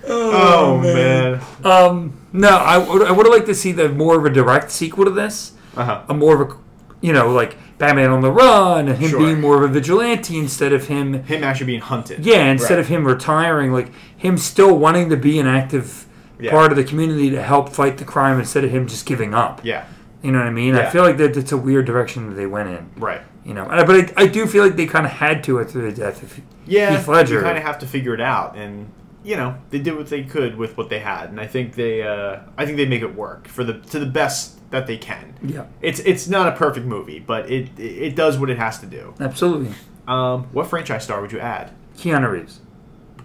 oh, 0.08 0.78
man. 0.82 1.40
Um, 1.64 2.26
no, 2.32 2.48
I 2.50 2.78
would, 2.78 3.02
I 3.06 3.12
would 3.12 3.26
have 3.26 3.32
liked 3.34 3.46
to 3.46 3.54
see 3.54 3.72
the 3.72 3.88
more 3.88 4.18
of 4.18 4.24
a 4.24 4.30
direct 4.30 4.70
sequel 4.70 5.04
to 5.04 5.10
this. 5.10 5.52
Uh 5.76 5.84
huh. 5.84 6.04
A 6.08 6.14
more 6.14 6.40
of 6.42 6.50
a 6.50 6.56
you 7.02 7.12
know, 7.14 7.30
like 7.32 7.56
Batman 7.78 8.10
on 8.10 8.20
the 8.20 8.30
Run 8.30 8.88
and 8.88 8.98
him 8.98 9.10
Sure. 9.10 9.20
being 9.20 9.40
more 9.40 9.56
of 9.56 9.62
a 9.70 9.72
vigilante 9.72 10.38
instead 10.38 10.72
of 10.72 10.88
him 10.88 11.22
Him 11.24 11.42
actually 11.44 11.66
being 11.66 11.80
hunted. 11.80 12.26
Yeah, 12.26 12.50
instead 12.50 12.74
Right. 12.74 12.80
of 12.80 12.88
him 12.88 13.06
retiring, 13.06 13.72
like 13.72 13.90
him 14.16 14.36
still 14.36 14.76
wanting 14.76 15.08
to 15.08 15.16
be 15.16 15.38
an 15.38 15.46
active 15.46 16.04
Yeah. 16.40 16.50
part 16.50 16.70
of 16.72 16.76
the 16.76 16.84
community 16.84 17.30
to 17.30 17.42
help 17.42 17.68
fight 17.70 17.98
the 17.98 18.04
crime 18.04 18.38
instead 18.38 18.64
of 18.64 18.70
him 18.70 18.86
just 18.86 19.06
giving 19.06 19.34
up. 19.34 19.60
Yeah. 19.64 19.86
You 20.22 20.32
know 20.32 20.38
what 20.38 20.46
I 20.48 20.50
mean? 20.50 20.74
I 20.74 20.88
feel 20.90 21.02
like 21.02 21.16
that 21.16 21.36
it's 21.36 21.52
a 21.52 21.56
weird 21.56 21.86
direction 21.86 22.28
that 22.28 22.34
they 22.36 22.46
went 22.46 22.68
in. 22.68 22.90
Right. 22.96 23.22
You 23.44 23.54
know, 23.54 23.64
but 23.66 23.90
I, 23.90 24.24
I 24.24 24.26
do 24.26 24.46
feel 24.46 24.62
like 24.64 24.76
they 24.76 24.86
kind 24.86 25.06
of 25.06 25.12
had 25.12 25.42
to 25.44 25.62
through 25.64 25.90
the 25.90 25.96
death 25.96 26.22
of 26.22 26.40
Yeah. 26.66 26.96
Heath 26.96 27.08
Ledger. 27.08 27.36
You 27.36 27.40
kind 27.42 27.56
of 27.56 27.64
have 27.64 27.78
to 27.78 27.86
figure 27.86 28.12
it 28.12 28.20
out, 28.20 28.54
and 28.56 28.90
you 29.24 29.36
know 29.36 29.54
they 29.70 29.78
did 29.78 29.96
what 29.96 30.08
they 30.08 30.22
could 30.22 30.56
with 30.56 30.76
what 30.76 30.90
they 30.90 30.98
had, 30.98 31.30
and 31.30 31.40
I 31.40 31.46
think 31.46 31.74
they, 31.74 32.02
uh, 32.02 32.40
I 32.58 32.64
think 32.66 32.76
they 32.76 32.84
make 32.86 33.00
it 33.02 33.14
work 33.14 33.48
for 33.48 33.64
the 33.64 33.74
to 33.80 33.98
the 33.98 34.04
best 34.06 34.58
that 34.70 34.86
they 34.86 34.98
can. 34.98 35.34
Yeah, 35.42 35.64
It's 35.80 36.00
it's 36.00 36.28
not 36.28 36.48
a 36.48 36.52
perfect 36.52 36.84
movie, 36.86 37.18
but 37.18 37.50
it 37.50 37.70
it 37.78 38.14
does 38.14 38.38
what 38.38 38.50
it 38.50 38.58
has 38.58 38.78
to 38.80 38.86
do. 38.86 39.14
absolutely. 39.20 39.74
Um, 40.06 40.44
what 40.52 40.66
franchise 40.68 41.04
star 41.04 41.20
would 41.22 41.32
you 41.32 41.40
add? 41.40 41.70
Keanu 41.96 42.30
Reeves. 42.30 42.60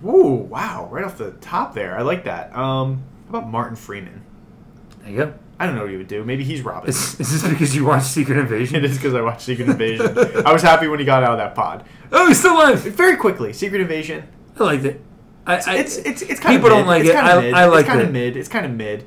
Ooh, 0.06 0.36
wow! 0.49 0.88
Right 0.91 1.03
off 1.03 1.18
the 1.18 1.32
top 1.32 1.73
there, 1.73 1.98
I 1.98 2.02
like 2.03 2.26
that. 2.26 2.56
Um, 2.56 3.03
how 3.32 3.40
about 3.40 3.49
Martin 3.49 3.76
Freeman? 3.76 4.22
There 5.02 5.11
you 5.11 5.18
go. 5.18 5.34
I 5.60 5.65
don't 5.65 5.76
know 5.76 5.82
what 5.82 5.91
he 5.91 5.98
would 5.98 6.07
do. 6.10 6.23
Maybe 6.26 6.44
he's 6.44 6.61
Robin. 6.64 6.90
Is, 6.90 7.18
is 7.19 7.41
this 7.41 7.49
because 7.49 7.73
you 7.76 7.86
watched 7.86 8.07
Secret 8.07 8.38
Invasion? 8.38 8.76
it 8.84 8.86
is 8.86 8.98
because 8.98 9.14
I 9.14 9.22
watched 9.22 9.41
Secret 9.41 9.69
Invasion. 9.69 10.18
I 10.45 10.52
was 10.52 10.61
happy 10.61 10.88
when 10.88 10.99
he 10.99 11.06
got 11.06 11.23
out 11.23 11.32
of 11.32 11.38
that 11.38 11.56
pod. 11.56 11.86
Oh, 12.11 12.27
he's 12.27 12.38
still 12.40 12.53
alive. 12.53 12.82
Very 12.82 13.15
quickly, 13.15 13.53
Secret 13.53 13.82
Invasion. 13.82 14.27
I 14.60 14.64
liked 14.64 14.84
it. 14.86 15.02
I, 15.48 15.56
I, 15.65 15.76
It's 15.77 15.98
it's 15.98 16.22
it's 16.23 16.40
kind 16.40 16.56
of 16.56 16.61
people 16.61 16.76
don't 16.76 16.88
like 16.88 17.02
it's 17.02 17.11
it. 17.11 17.15
I- 17.15 17.40
mid. 17.41 17.53
I 17.53 17.65
liked 17.65 17.80
it's 17.82 17.88
kind 17.90 18.02
it. 18.02 18.07
of 18.07 18.11
mid. 18.11 18.36
It's 18.38 18.49
kind 18.49 18.65
of 18.65 18.72
mid. 18.73 19.06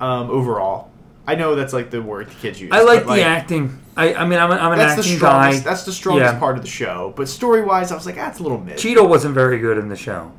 Um, 0.00 0.30
overall, 0.30 0.90
I 1.26 1.34
know 1.36 1.54
that's 1.54 1.72
like 1.72 1.90
the 1.90 2.02
word 2.02 2.28
the 2.28 2.34
kids 2.34 2.60
use. 2.60 2.70
I 2.72 2.82
like 2.82 3.06
the 3.06 3.22
acting. 3.22 3.78
I, 3.96 4.14
I 4.14 4.26
mean, 4.26 4.38
I'm, 4.38 4.52
I'm 4.52 4.72
an 4.72 4.78
That's 4.78 4.94
the 4.94 5.00
acting 5.00 5.16
strongest. 5.16 5.64
guy. 5.64 5.70
That's 5.70 5.84
the 5.84 5.92
strongest 5.92 6.34
Yeah. 6.34 6.38
part 6.38 6.56
of 6.56 6.62
the 6.62 6.68
show. 6.68 7.12
But 7.16 7.28
story 7.28 7.62
wise, 7.62 7.90
I 7.90 7.94
was 7.94 8.04
like, 8.06 8.16
it's 8.18 8.38
a 8.38 8.42
little 8.42 8.58
mid. 8.60 8.76
Cheadle 8.78 9.08
wasn't 9.08 9.34
very 9.34 9.58
good 9.58 9.78
in 9.78 9.88
the 9.88 9.96
show. 9.96 10.32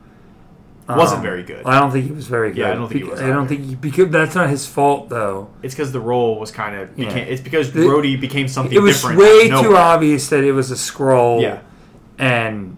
Wasn't 0.87 1.17
Um, 1.17 1.23
very 1.23 1.43
good. 1.43 1.65
I 1.65 1.79
don't 1.81 1.91
think 1.91 2.05
he 2.05 2.11
was 2.13 2.27
very 2.27 2.49
good. 2.51 2.59
Yeah, 2.59 2.71
I 2.71 2.75
don't 2.75 2.87
think 2.87 3.03
he 3.03 3.09
was 3.09 3.19
I 3.19 3.27
don't 3.27 3.39
either. 3.39 3.47
think 3.49 3.65
he, 3.65 3.75
because 3.75 4.09
that's 4.09 4.35
not 4.35 4.49
his 4.49 4.65
fault 4.65 5.09
though. 5.09 5.49
It's 5.61 5.73
because 5.75 5.91
the 5.91 5.99
role 5.99 6.39
was 6.39 6.49
kind 6.49 6.77
of 6.79 6.89
Yeah. 6.95 7.09
It's 7.09 7.41
because 7.41 7.73
The- 7.73 7.81
Rhodey 7.81 8.17
became 8.21 8.47
something 8.47 8.73
It 8.73 8.79
was 8.81 8.95
different. 9.01 9.19
way 9.19 9.49
out 9.51 9.57
of 9.57 9.59
too 9.63 9.69
nowhere. 9.71 9.81
obvious 9.81 10.29
that 10.29 10.45
it 10.45 10.53
was 10.53 10.71
a 10.71 10.75
Skrull. 10.75 11.41
Yeah. 11.41 11.59
and 12.17 12.77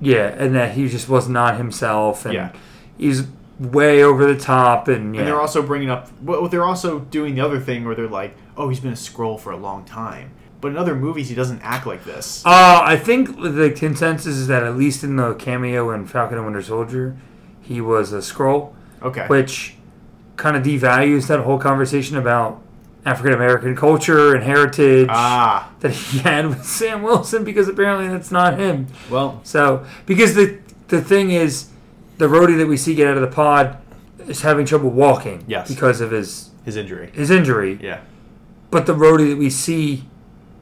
yeah, 0.00 0.34
and 0.38 0.54
that 0.54 0.72
he 0.72 0.88
just 0.88 1.08
was 1.08 1.28
not 1.28 1.56
himself, 1.58 2.24
and 2.24 2.32
Yeah. 2.34 2.48
he's 2.96 3.24
way 3.58 4.02
over 4.02 4.24
the 4.24 4.40
top, 4.40 4.88
and 4.88 5.14
yeah, 5.14 5.20
And 5.20 5.28
they're 5.28 5.40
also 5.40 5.60
bringing 5.60 5.90
up. 5.90 6.08
Well, 6.22 6.48
they're 6.48 6.64
also 6.64 7.00
doing 7.00 7.34
the 7.34 7.42
other 7.42 7.60
thing 7.60 7.84
where 7.84 7.94
they're 7.94 8.08
like, 8.08 8.34
"Oh, 8.60 8.68
he's 8.68 8.80
been 8.80 8.92
a 8.92 8.96
Skrull 8.96 9.38
for 9.38 9.50
a 9.52 9.56
long 9.56 9.84
time." 9.84 10.30
But 10.60 10.68
in 10.72 10.76
other 10.76 10.94
movies, 10.94 11.28
he 11.30 11.34
doesn't 11.34 11.60
act 11.62 11.86
like 11.86 12.04
this. 12.04 12.44
Uh, 12.44 12.80
I 12.84 12.96
think 12.96 13.40
the 13.40 13.72
consensus 13.74 14.36
is 14.36 14.46
that 14.48 14.62
at 14.62 14.76
least 14.76 15.02
in 15.02 15.16
the 15.16 15.34
cameo 15.34 15.90
in 15.90 16.06
Falcon 16.06 16.36
and 16.36 16.44
Winter 16.46 16.62
Soldier, 16.62 17.16
he 17.62 17.80
was 17.80 18.12
a 18.12 18.18
Skrull, 18.18 18.74
Okay. 19.02 19.26
which 19.26 19.76
kind 20.36 20.56
of 20.56 20.62
devalues 20.62 21.26
that 21.28 21.40
whole 21.40 21.58
conversation 21.58 22.16
about 22.18 22.60
African 23.06 23.32
American 23.32 23.74
culture 23.74 24.34
and 24.34 24.44
heritage 24.44 25.06
ah, 25.10 25.70
that 25.80 25.92
he 25.92 26.18
had 26.18 26.46
with 26.48 26.64
Sam 26.78 27.02
Wilson 27.02 27.42
because 27.44 27.66
apparently 27.66 28.08
that's 28.08 28.30
not 28.30 28.58
him. 28.58 28.86
well, 29.10 29.40
So 29.44 29.86
because 30.04 30.34
the 30.34 30.58
the 30.88 31.00
thing 31.00 31.30
is, 31.30 31.68
the 32.18 32.26
Rhodey 32.26 32.58
that 32.58 32.66
we 32.66 32.76
see 32.76 32.94
get 32.94 33.06
out 33.08 33.16
of 33.16 33.22
the 33.22 33.34
pod 33.34 33.78
is 34.28 34.42
having 34.42 34.66
trouble 34.66 34.90
walking. 34.90 35.44
Yes. 35.46 35.68
Because 35.74 36.02
of 36.02 36.10
his 36.10 36.50
his 36.66 36.76
injury. 36.76 37.10
his 37.14 37.30
injury. 37.30 37.78
Yeah, 37.82 38.00
But 38.70 38.86
the 38.86 38.94
Rhodey 38.94 39.30
that 39.30 39.38
we 39.38 39.50
see 39.50 40.04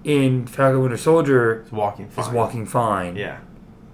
in 0.05 0.47
Falcon 0.47 0.80
Winter 0.80 0.97
Soldier 0.97 1.62
he's 1.64 1.72
walking. 1.72 2.09
Fine. 2.09 2.24
is 2.24 2.30
walking 2.32 2.66
fine. 2.66 3.16
Yeah. 3.16 3.39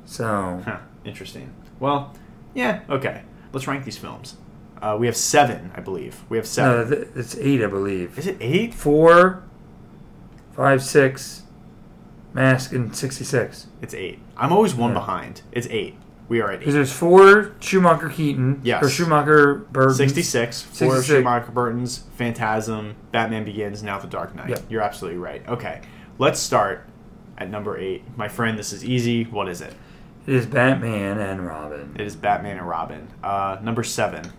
So 0.04 0.62
Huh. 0.64 0.78
Interesting. 1.04 1.52
Well, 1.80 2.12
yeah. 2.54 2.80
Okay. 2.88 3.22
Let's 3.52 3.66
rank 3.66 3.84
these 3.84 3.98
films. 3.98 4.36
Uh, 4.80 4.96
we 4.98 5.06
have 5.06 5.16
seven, 5.16 5.70
I 5.74 5.80
believe. 5.80 6.22
We 6.28 6.36
have 6.36 6.46
seven. 6.46 6.90
no, 6.90 7.06
it's 7.16 7.36
eight, 7.38 7.62
I 7.62 7.66
believe. 7.66 8.18
Is 8.18 8.26
it 8.26 8.36
eight? 8.40 8.74
Four, 8.74 9.42
five, 10.52 10.82
six, 10.82 11.42
Mask, 12.32 12.72
and 12.72 12.94
sixty-six. 12.94 13.68
It's 13.80 13.94
eight. 13.94 14.18
I'm 14.36 14.52
always 14.52 14.74
one 14.74 14.90
Yeah. 14.90 14.98
behind. 14.98 15.42
It's 15.52 15.68
eight. 15.70 15.96
We 16.28 16.40
are 16.40 16.50
at 16.50 16.60
Because 16.60 16.74
there's 16.74 16.92
four 16.92 17.54
Schumacher 17.60 18.08
Keaton. 18.08 18.60
Yes. 18.64 18.82
Or 18.82 18.88
Schumacher 18.88 19.54
Burton. 19.72 19.94
66 19.94 20.62
Four 20.62 20.72
66. 20.96 21.06
Schumacher 21.06 21.52
Burton's 21.52 21.98
Phantasm, 22.16 22.96
Batman 23.12 23.44
Begins, 23.44 23.82
now 23.82 23.98
The 23.98 24.06
Dark 24.06 24.34
Knight. 24.34 24.62
You're 24.68 24.82
absolutely 24.82 25.18
right. 25.18 25.46
Okay. 25.48 25.82
Let's 26.18 26.40
start 26.40 26.88
at 27.36 27.50
number 27.50 27.76
eight. 27.78 28.04
My 28.16 28.28
friend, 28.28 28.58
this 28.58 28.72
is 28.72 28.84
easy. 28.84 29.24
What 29.24 29.48
is 29.48 29.60
it? 29.60 29.74
It 30.26 30.34
is 30.34 30.46
Batman 30.46 31.18
and 31.18 31.44
Robin. 31.44 31.94
It 31.98 32.00
is 32.06 32.16
Batman 32.16 32.56
and 32.56 32.68
Robin. 32.68 33.08
Uh, 33.22 33.58
number 33.60 33.82
seven. 33.82 34.32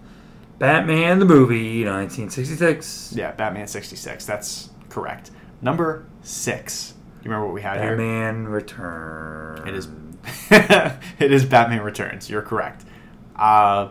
Batman 0.58 1.20
the 1.20 1.26
movie, 1.26 1.84
1966. 1.86 3.14
Yeah, 3.16 3.32
Batman 3.34 3.68
66. 3.68 4.26
That's 4.26 4.70
correct. 4.90 5.32
Number 5.62 6.08
six. 6.24 6.94
You 7.22 7.30
remember 7.30 7.48
what 7.48 7.54
we 7.54 7.62
had 7.62 7.80
here? 7.80 7.92
Batman 7.92 8.48
Return. 8.48 9.68
It 9.68 9.76
is. 9.76 9.88
it 10.52 11.32
is 11.32 11.46
Batman 11.46 11.82
Returns. 11.82 12.30
You're 12.30 12.42
correct. 12.42 12.84
Uh, 13.36 13.90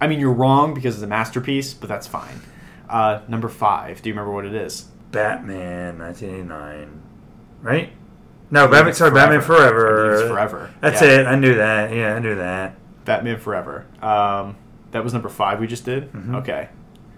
I 0.00 0.06
mean, 0.06 0.20
you're 0.20 0.32
wrong 0.32 0.74
because 0.74 0.94
it's 0.94 1.02
a 1.04 1.08
masterpiece, 1.08 1.74
but 1.74 1.88
that's 1.88 2.06
fine. 2.06 2.40
Uh, 2.88 3.20
number 3.28 3.48
five. 3.48 4.00
Do 4.02 4.08
you 4.08 4.14
remember 4.14 4.32
what 4.32 4.44
it 4.46 4.54
is? 4.54 4.82
Batman 5.10 5.98
1989. 5.98 7.02
Right? 7.62 7.92
No, 8.50 8.66
Batman. 8.68 8.94
Sorry, 8.94 9.10
Batman 9.10 9.40
Forever. 9.42 10.28
Forever. 10.28 10.70
That's 10.80 11.02
Yeah. 11.02 11.20
it. 11.20 11.26
I 11.26 11.34
knew 11.36 11.54
that. 11.56 11.92
Yeah, 11.94 12.14
I 12.14 12.18
knew 12.18 12.36
that. 12.36 12.76
Batman 13.04 13.38
Forever. 13.38 13.84
Um, 14.00 14.56
that 14.92 15.04
was 15.04 15.12
number 15.12 15.28
five 15.28 15.60
we 15.60 15.66
just 15.66 15.84
did? 15.84 16.10
Mhm. 16.12 16.36
Okay. 16.36 16.68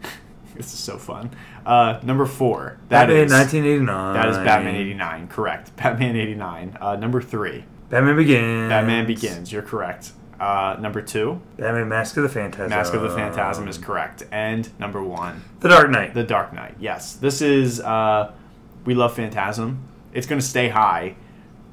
this 0.57 0.73
is 0.73 0.79
so 0.79 0.97
fun. 0.99 1.31
Uh, 1.65 2.01
number 2.03 2.27
four. 2.27 2.79
That 2.89 3.07
Batman 3.07 3.25
is 3.27 3.33
1989. 3.33 4.15
That 4.15 4.29
is 4.29 4.37
Batman 4.39 4.75
89. 4.75 5.29
Correct. 5.29 5.77
Batman 5.77 6.17
89. 6.17 6.77
Uh, 6.81 6.97
number 6.97 7.21
three. 7.21 7.65
Batman 7.91 8.17
Begins. 8.17 8.69
Batman 8.69 9.07
Begins. 9.07 9.53
You're 9.53 9.63
correct. 9.63 10.13
Uh, 10.39 10.77
number 10.81 11.03
two. 11.03 11.41
Batman 11.59 11.89
Mask 11.89 12.17
of 12.17 12.23
the 12.23 12.29
Phantasm. 12.29 12.71
Mask 12.71 12.95
of 12.95 13.03
the 13.03 13.11
Phantasm 13.11 13.69
is 13.69 13.77
correct. 13.77 14.23
And 14.33 14.69
number 14.79 15.03
one. 15.03 15.43
The 15.61 15.69
Dark 15.69 15.91
Knight. 15.91 16.15
The 16.15 16.23
Dark 16.23 16.53
Knight. 16.55 16.77
Yes. 16.81 17.15
This 17.15 17.43
is. 17.43 17.81
Uh, 17.81 18.33
we 18.85 18.95
love 18.95 19.15
Phantasm. 19.15 19.87
It's 20.15 20.27
going 20.27 20.41
to 20.41 20.47
stay 20.47 20.69
high, 20.69 21.17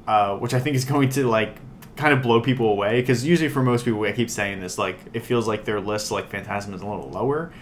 uh, 0.06 0.36
which 0.36 0.52
I 0.54 0.60
think 0.60 0.76
is 0.76 0.84
going 0.92 1.08
to 1.10 1.26
like 1.26 1.56
kind 1.96 2.12
of 2.12 2.22
blow 2.22 2.40
people 2.40 2.68
away 2.70 3.00
because 3.00 3.24
usually 3.24 3.48
for 3.48 3.62
most 3.62 3.84
people, 3.84 4.02
I 4.04 4.12
keep 4.12 4.30
saying 4.30 4.60
this, 4.60 4.76
like 4.78 4.98
it 5.14 5.24
feels 5.24 5.48
like 5.48 5.64
their 5.64 5.80
list 5.80 6.10
like 6.10 6.30
Phantasm 6.30 6.74
is 6.74 6.82
a 6.82 6.86
little 6.86 7.10
lower, 7.10 7.52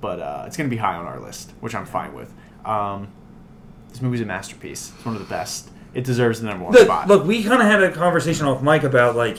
but 0.00 0.20
uh, 0.20 0.44
it's 0.46 0.56
going 0.56 0.68
to 0.68 0.74
be 0.74 0.80
high 0.80 0.96
on 0.96 1.06
our 1.06 1.20
list, 1.20 1.52
which 1.60 1.74
I'm 1.74 1.86
fine 1.86 2.14
with. 2.14 2.32
Um, 2.64 3.08
this 3.90 4.00
movie's 4.02 4.20
a 4.22 4.26
masterpiece. 4.26 4.92
It's 4.96 5.04
one 5.04 5.14
of 5.14 5.20
the 5.20 5.28
best. 5.28 5.70
It 5.94 6.04
deserves 6.04 6.40
the 6.40 6.48
number 6.48 6.64
one 6.64 6.74
Look, 6.74 6.84
spot. 6.84 7.08
look, 7.08 7.24
we 7.24 7.42
kind 7.44 7.62
of 7.62 7.68
had 7.68 7.82
a 7.82 7.92
conversation 7.92 8.46
off 8.46 8.62
mic 8.62 8.82
about 8.82 9.14
like 9.16 9.38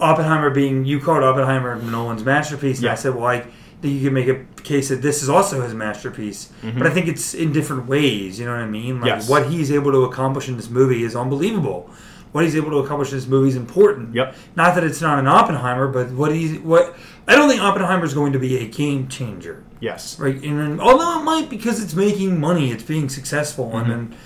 Oppenheimer 0.00 0.50
being 0.50 0.84
you 0.84 1.00
called 1.00 1.24
Oppenheimer 1.24 1.76
Nolan's 1.76 2.24
masterpiece, 2.24 2.78
and 2.78 2.88
I 2.88 2.94
said, 2.94 3.14
well, 3.14 3.26
I 3.26 3.40
think 3.82 3.94
you 3.94 4.04
can 4.04 4.14
make 4.14 4.28
a 4.28 4.44
case 4.62 4.88
that 4.90 5.02
this 5.02 5.22
is 5.22 5.28
also 5.28 5.60
his 5.62 5.74
masterpiece, 5.74 6.50
mm-hmm. 6.62 6.78
but 6.78 6.86
I 6.86 6.90
think 6.90 7.08
it's 7.08 7.34
in 7.34 7.52
different 7.52 7.86
ways. 7.86 8.38
You 8.38 8.46
know 8.46 8.52
what 8.52 8.60
I 8.60 8.66
mean? 8.66 9.00
Like 9.00 9.08
Yes. 9.08 9.28
what 9.28 9.50
he's 9.50 9.72
able 9.72 9.90
to 9.92 10.04
accomplish 10.04 10.48
in 10.48 10.56
this 10.56 10.70
movie 10.70 11.02
is 11.02 11.16
unbelievable. 11.16 11.90
What 12.32 12.44
he's 12.44 12.54
able 12.56 12.70
to 12.70 12.78
accomplish 12.78 13.10
in 13.10 13.16
this 13.16 13.26
movie 13.26 13.48
is 13.48 13.56
important. 13.56 14.14
Yep. 14.14 14.36
Not 14.54 14.74
that 14.74 14.84
it's 14.84 15.00
not 15.00 15.18
an 15.18 15.26
Oppenheimer, 15.26 15.88
but 15.88 16.10
what 16.10 16.32
he's 16.32 16.58
what 16.60 16.94
I 17.26 17.34
don't 17.34 17.48
think 17.48 17.60
Oppenheimer 17.60 18.04
is 18.04 18.14
going 18.14 18.32
to 18.34 18.38
be 18.38 18.58
a 18.58 18.68
game 18.68 19.08
changer. 19.08 19.64
yes. 19.80 20.18
Right, 20.18 20.34
and 20.34 20.58
then, 20.60 20.80
although 20.80 21.20
it 21.20 21.24
might 21.24 21.48
because 21.50 21.82
it's 21.82 21.94
making 21.94 22.38
money, 22.38 22.70
it's 22.70 22.84
being 22.84 23.08
successful, 23.08 23.76
and 23.76 23.86
mm-hmm. 23.88 24.10
then 24.10 24.18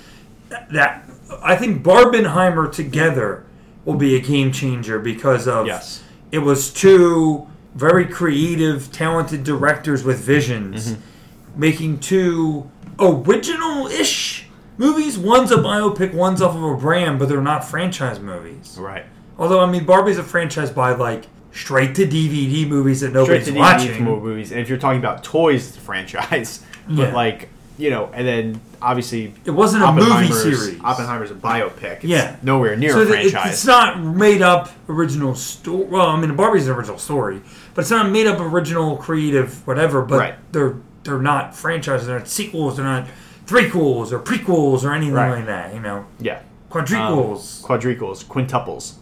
that, 0.73 1.05
I 1.43 1.57
think 1.57 1.83
Barbenheimer 1.83 2.71
together 2.73 3.45
will 3.85 3.95
be 3.97 4.15
a 4.17 4.21
game 4.21 4.53
changer 4.53 4.99
because 4.99 5.49
of 5.49 5.67
Yes. 5.67 6.03
it 6.31 6.39
was 6.41 6.71
two 6.73 7.47
very 7.75 8.05
creative, 8.07 8.93
talented 8.93 9.45
directors 9.45 10.05
with 10.05 10.21
visions 10.21 10.93
mm-hmm. 10.93 11.61
making 11.61 11.99
two 12.01 12.71
original-ish 13.01 14.47
movies. 14.79 15.19
One's 15.19 15.51
a 15.51 15.57
biopic, 15.57 16.13
one's 16.13 16.43
off 16.43 16.55
of 16.57 16.63
a 16.63 16.77
brand, 16.77 17.19
but 17.19 17.29
they're 17.29 17.41
not 17.41 17.65
franchise 17.65 18.21
movies. 18.21 18.77
Right. 18.79 19.05
Although 19.39 19.61
I 19.61 19.67
mean, 19.71 19.85
Barbie's 19.85 20.19
a 20.19 20.23
franchise 20.23 20.71
by 20.71 20.93
like 20.95 21.25
straight 21.53 21.95
to 21.97 22.07
DVD 22.07 22.67
movies 22.69 23.01
that 23.01 23.09
Straight 23.11 23.15
nobody's 23.15 23.45
to 23.47 23.53
DVD 23.53 23.59
watching. 23.59 24.05
movies. 24.05 24.53
And 24.53 24.61
if 24.61 24.69
you're 24.69 24.79
talking 24.79 24.99
about 25.01 25.25
toys, 25.25 25.77
franchise. 25.77 26.65
But 26.89 26.97
Yeah. 27.11 27.15
like 27.15 27.49
you 27.83 27.91
know, 27.91 28.09
and 28.15 28.27
then 28.27 28.61
obviously 28.81 29.35
It 29.45 29.51
wasn't 29.51 29.83
a 29.83 29.93
movie 29.93 30.33
series. 30.33 30.81
Oppenheimer's 30.83 31.31
a 31.33 31.35
biopic. 31.35 31.97
It's 31.97 32.05
Yeah. 32.05 32.37
nowhere 32.43 32.77
near 32.77 32.93
so 32.93 33.01
a 33.01 33.03
it- 33.03 33.09
franchise. 33.09 33.53
it's 33.55 33.67
not 33.67 34.01
made 34.01 34.41
up 34.41 34.71
original 34.89 35.35
story. 35.35 35.85
Well, 35.87 36.07
I 36.07 36.17
mean, 36.21 36.35
Barbie's 36.37 36.69
an 36.69 36.75
original 36.75 36.99
story, 36.99 37.41
but 37.75 37.83
it's 37.83 37.91
not 37.91 38.09
made 38.11 38.27
up 38.29 38.39
original 38.41 38.97
creative 38.97 39.67
whatever. 39.67 40.03
But 40.03 40.19
Right. 40.19 40.35
they're 40.53 40.77
they're 41.05 41.19
not 41.19 41.57
franchises. 41.57 42.07
They're 42.07 42.21
not 42.21 42.29
sequels. 42.29 42.77
They're 42.77 42.85
not 42.87 43.09
threequels 43.47 44.13
or 44.13 44.21
prequels 44.21 44.85
or 44.85 44.93
anything 44.93 45.15
Right. 45.15 45.31
like 45.33 45.47
that. 45.47 45.75
You 45.75 45.81
know, 45.81 46.05
Yeah. 46.21 46.39
quadruquels. 46.71 47.61
quadruples, 47.65 48.23
um, 48.23 48.29
quintuples. 48.31 48.93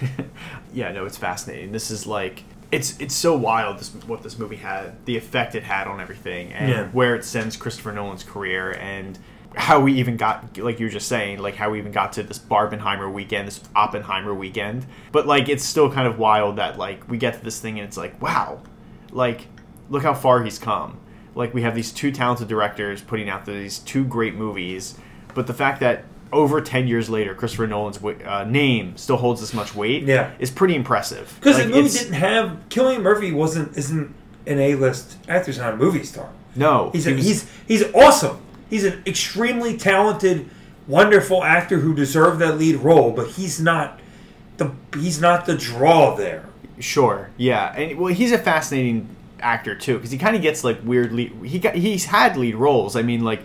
yeah, 0.72 0.90
no, 0.92 1.04
it's 1.04 1.18
fascinating. 1.18 1.72
This 1.72 1.90
is 1.90 2.06
like 2.06 2.44
it's 2.72 2.98
it's 2.98 3.14
so 3.14 3.36
wild 3.36 3.78
this 3.78 3.90
what 4.06 4.22
this 4.22 4.38
movie 4.38 4.56
had, 4.56 5.04
the 5.04 5.16
effect 5.16 5.54
it 5.54 5.62
had 5.62 5.86
on 5.86 6.00
everything, 6.00 6.52
and 6.52 6.68
Yeah. 6.70 6.86
where 6.88 7.14
it 7.14 7.24
sends 7.24 7.56
Christopher 7.56 7.92
Nolan's 7.92 8.24
career, 8.24 8.72
and 8.80 9.18
how 9.54 9.78
we 9.80 9.92
even 9.92 10.16
got 10.16 10.56
like 10.58 10.80
you 10.80 10.86
were 10.86 10.90
just 10.92 11.06
saying, 11.08 11.38
like 11.38 11.54
how 11.56 11.70
we 11.70 11.78
even 11.78 11.92
got 11.92 12.14
to 12.14 12.22
this 12.22 12.38
Barbenheimer 12.38 13.12
weekend, 13.12 13.46
this 13.46 13.60
Oppenheimer 13.76 14.32
weekend. 14.34 14.86
But 15.12 15.26
like 15.26 15.48
it's 15.50 15.62
still 15.64 15.92
kind 15.92 16.06
of 16.08 16.18
wild 16.18 16.56
that 16.56 16.78
like 16.78 17.08
we 17.08 17.18
get 17.18 17.34
to 17.34 17.44
this 17.44 17.60
thing 17.60 17.78
and 17.78 17.86
it's 17.86 17.98
like 17.98 18.20
wow, 18.22 18.60
like 19.10 19.48
look 19.90 20.02
how 20.02 20.14
far 20.14 20.42
he's 20.42 20.58
come. 20.58 20.98
Like 21.34 21.52
we 21.52 21.62
have 21.62 21.74
these 21.74 21.92
two 21.92 22.10
talented 22.10 22.48
directors 22.48 23.02
putting 23.02 23.28
out 23.28 23.44
these 23.44 23.78
two 23.78 24.04
great 24.04 24.34
movies, 24.34 24.96
but 25.34 25.46
the 25.46 25.54
fact 25.54 25.80
that 25.80 26.04
over 26.32 26.60
10 26.60 26.88
years 26.88 27.10
later 27.10 27.34
Christopher 27.34 27.66
Nolan's 27.66 27.98
uh, 28.02 28.44
name 28.44 28.96
still 28.96 29.16
holds 29.18 29.40
this 29.40 29.52
much 29.52 29.74
weight 29.74 30.04
Yeah. 30.04 30.30
is 30.38 30.50
pretty 30.50 30.74
impressive. 30.74 31.34
Because 31.38 31.58
Like, 31.58 31.68
the 31.68 31.74
movie 31.74 31.90
didn't 31.90 32.14
have 32.14 32.58
Cillian 32.70 33.02
Murphy 33.02 33.32
wasn't 33.32 33.76
isn't 33.76 34.14
an 34.46 34.58
A 34.58 34.74
list 34.76 35.16
actor. 35.28 35.50
He's 35.52 35.58
not 35.60 35.74
a 35.74 35.76
movie 35.76 36.04
star. 36.04 36.28
no, 36.56 36.90
He's 36.92 37.04
he 37.04 37.12
a, 37.12 37.14
was- 37.16 37.24
he's 37.26 37.50
he's 37.68 37.94
awesome. 37.94 38.38
He's 38.70 38.84
an 38.84 39.02
extremely 39.06 39.76
talented, 39.76 40.48
wonderful 40.88 41.44
actor 41.44 41.78
who 41.78 41.94
deserved 41.94 42.38
that 42.40 42.58
lead 42.58 42.76
role, 42.76 43.10
but 43.12 43.28
he's 43.28 43.60
not 43.60 44.00
the 44.56 44.72
he's 44.96 45.20
not 45.20 45.44
the 45.46 45.54
draw 45.56 46.14
there. 46.16 46.46
Sure, 46.78 47.30
yeah, 47.36 47.72
and 47.76 47.98
well, 47.98 48.12
he's 48.12 48.32
a 48.32 48.38
fascinating 48.38 49.08
actor 49.40 49.74
too 49.74 49.96
because 49.96 50.10
he 50.10 50.18
kind 50.18 50.34
of 50.36 50.40
gets 50.42 50.64
like 50.64 50.78
weird 50.82 51.12
lead. 51.12 51.32
He 51.44 51.58
got 51.58 51.74
he's 51.74 52.06
had 52.06 52.36
lead 52.36 52.54
roles. 52.54 52.96
I 52.96 53.02
mean, 53.02 53.22
like 53.22 53.42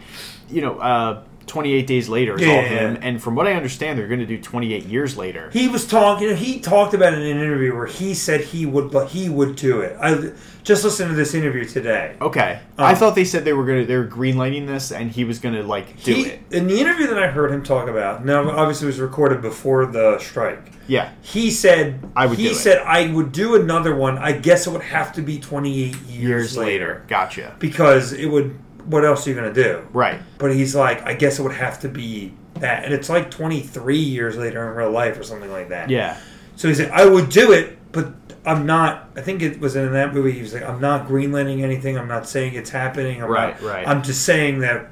you 0.50 0.62
know, 0.62 0.80
uh, 0.80 1.24
Twenty 1.48 1.74
Eight 1.74 1.88
Days 1.88 2.08
Later 2.10 2.36
is 2.36 2.42
Yeah, 2.42 2.54
all 2.54 2.62
him, 2.62 2.94
yeah. 2.96 3.00
and 3.02 3.22
from 3.24 3.36
what 3.36 3.48
I 3.48 3.54
understand, 3.54 3.98
they're 3.98 4.08
going 4.08 4.20
to 4.20 4.26
do 4.26 4.38
Twenty 4.40 4.74
Eight 4.74 4.86
Years 4.86 5.18
Later. 5.18 5.50
He 5.52 5.68
was 5.68 5.88
talking. 5.88 6.36
He 6.36 6.60
talked 6.60 6.94
about 6.94 7.14
it 7.14 7.20
in 7.20 7.26
an 7.38 7.38
interview 7.44 7.74
where 7.76 7.88
he 7.88 8.14
said 8.14 8.42
he 8.42 8.66
would, 8.66 8.92
but 8.92 9.08
he 9.10 9.30
would 9.30 9.56
do 9.56 9.82
it. 9.82 9.98
I 10.02 10.32
just 10.64 10.84
listened 10.84 11.10
to 11.10 11.16
this 11.16 11.34
interview 11.34 11.64
today. 11.66 12.16
Okay, 12.22 12.60
Um, 12.78 12.86
I 12.86 12.94
thought 12.94 13.16
they 13.16 13.24
said 13.26 13.46
they 13.46 13.54
were 13.54 13.66
gonna 13.66 13.86
they 13.86 13.96
were 13.98 14.06
greenlighting 14.08 14.68
this, 14.68 14.92
and 14.92 15.10
he 15.10 15.24
was 15.24 15.40
gonna 15.40 15.64
like 15.64 16.04
do 16.04 16.14
He, 16.14 16.22
it. 16.26 16.40
in 16.52 16.68
the 16.68 16.80
interview 16.80 17.08
that 17.08 17.22
I 17.24 17.28
heard 17.28 17.52
him 17.52 17.64
talk 17.64 17.88
about. 17.88 18.26
Now, 18.26 18.50
obviously, 18.50 18.86
it 18.86 18.90
was 18.90 19.00
recorded 19.00 19.42
before 19.42 19.86
the 19.86 20.20
strike. 20.20 20.74
Yeah, 20.90 21.10
He 21.22 21.52
said 21.52 22.00
I 22.16 22.28
would 22.28 22.38
He 22.38 22.46
do 22.46 22.52
it. 22.52 22.56
said 22.56 22.78
I 22.86 23.12
would 23.12 23.34
do 23.34 23.56
another 23.56 23.94
one. 23.94 24.18
I 24.18 24.32
guess 24.32 24.68
it 24.68 24.70
would 24.72 24.84
have 24.84 25.12
to 25.14 25.22
be 25.22 25.38
28 25.38 25.96
years, 25.96 26.08
years 26.08 26.58
later. 26.58 27.04
Gotcha. 27.08 27.56
because 27.60 28.14
it 28.14 28.28
would. 28.28 28.58
What 28.88 29.06
else 29.06 29.26
are 29.26 29.30
you 29.30 29.36
gonna 29.36 29.54
do? 29.54 29.86
Right. 29.94 30.20
But 30.38 30.54
he's 30.56 30.76
like, 30.76 31.04
I 31.06 31.14
guess 31.14 31.40
it 31.40 31.44
would 31.44 31.54
have 31.56 31.80
to 31.82 31.90
be 31.90 32.34
that, 32.56 32.86
and 32.86 32.94
it's 32.94 33.10
like 33.10 33.30
23 33.30 33.98
years 33.98 34.36
later 34.38 34.68
in 34.70 34.76
real 34.76 34.90
life 34.92 35.20
or 35.20 35.24
something 35.24 35.52
like 35.52 35.70
that. 35.70 35.90
Yeah. 35.90 36.18
So 36.56 36.68
he 36.68 36.74
said, 36.74 36.90
I 36.92 37.06
would 37.06 37.30
do 37.30 37.52
it, 37.52 37.78
but 37.92 38.14
I'm 38.46 38.66
not. 38.66 39.10
I 39.16 39.22
think 39.22 39.42
it 39.42 39.60
was 39.60 39.76
in 39.76 39.92
that 39.94 40.14
movie. 40.14 40.32
He 40.32 40.42
was 40.42 40.54
like, 40.54 40.64
I'm 40.64 40.82
not 40.82 41.08
greenlighting 41.08 41.62
anything. 41.62 41.98
I'm 41.98 42.08
not 42.08 42.28
saying 42.28 42.56
it's 42.56 42.70
happening. 42.72 43.22
I'm 43.22 43.30
Right, 43.30 43.62
not, 43.62 43.70
right. 43.70 43.88
I'm 43.88 44.02
just 44.02 44.24
saying 44.26 44.60
that 44.60 44.88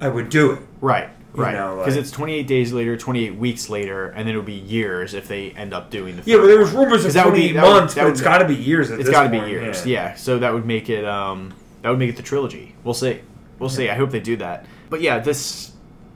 I 0.00 0.08
would 0.08 0.28
do 0.28 0.52
it. 0.52 0.58
Right. 0.80 1.08
You 1.34 1.42
Right. 1.42 1.52
Because 1.52 1.94
like- 1.94 2.02
it's 2.02 2.10
28 2.10 2.46
days 2.46 2.72
later, 2.74 2.94
28 2.96 3.36
weeks 3.36 3.70
later, 3.70 4.08
and 4.08 4.18
then 4.28 4.30
it'll 4.34 4.42
be 4.42 4.52
years 4.52 5.14
if 5.14 5.28
they 5.28 5.52
end 5.52 5.72
up 5.72 5.90
doing 5.90 6.16
the. 6.16 6.22
Thing. 6.22 6.34
Yeah, 6.34 6.40
but 6.40 6.48
there 6.48 6.58
was 6.58 6.72
rumors 6.72 7.00
of 7.04 7.06
'Cause 7.06 7.14
that 7.14 7.24
would 7.24 7.30
28 7.30 7.46
be- 7.48 7.52
that 7.54 7.62
would- 7.64 7.70
months, 7.70 7.94
that 7.94 8.00
but 8.02 8.04
would- 8.06 8.12
it's 8.12 8.20
got 8.20 8.38
to 8.38 8.44
be 8.48 8.54
years. 8.56 8.90
It's 8.90 9.08
got 9.08 9.22
to 9.22 9.28
be 9.30 9.38
years. 9.48 9.86
Yeah. 9.86 10.08
Yeah. 10.10 10.14
So 10.16 10.38
that 10.40 10.52
would 10.52 10.66
make 10.66 10.90
it. 10.90 11.06
Um, 11.06 11.54
that 11.82 11.90
would 11.90 11.98
make 11.98 12.10
it 12.10 12.16
the 12.16 12.22
trilogy. 12.22 12.74
We'll 12.84 12.94
see. 12.94 13.20
We'll 13.58 13.68
see. 13.68 13.88
I 13.88 13.94
hope 13.94 14.10
they 14.10 14.20
do 14.20 14.36
that. 14.36 14.66
But 14.90 15.00
yeah, 15.00 15.18
this 15.18 15.72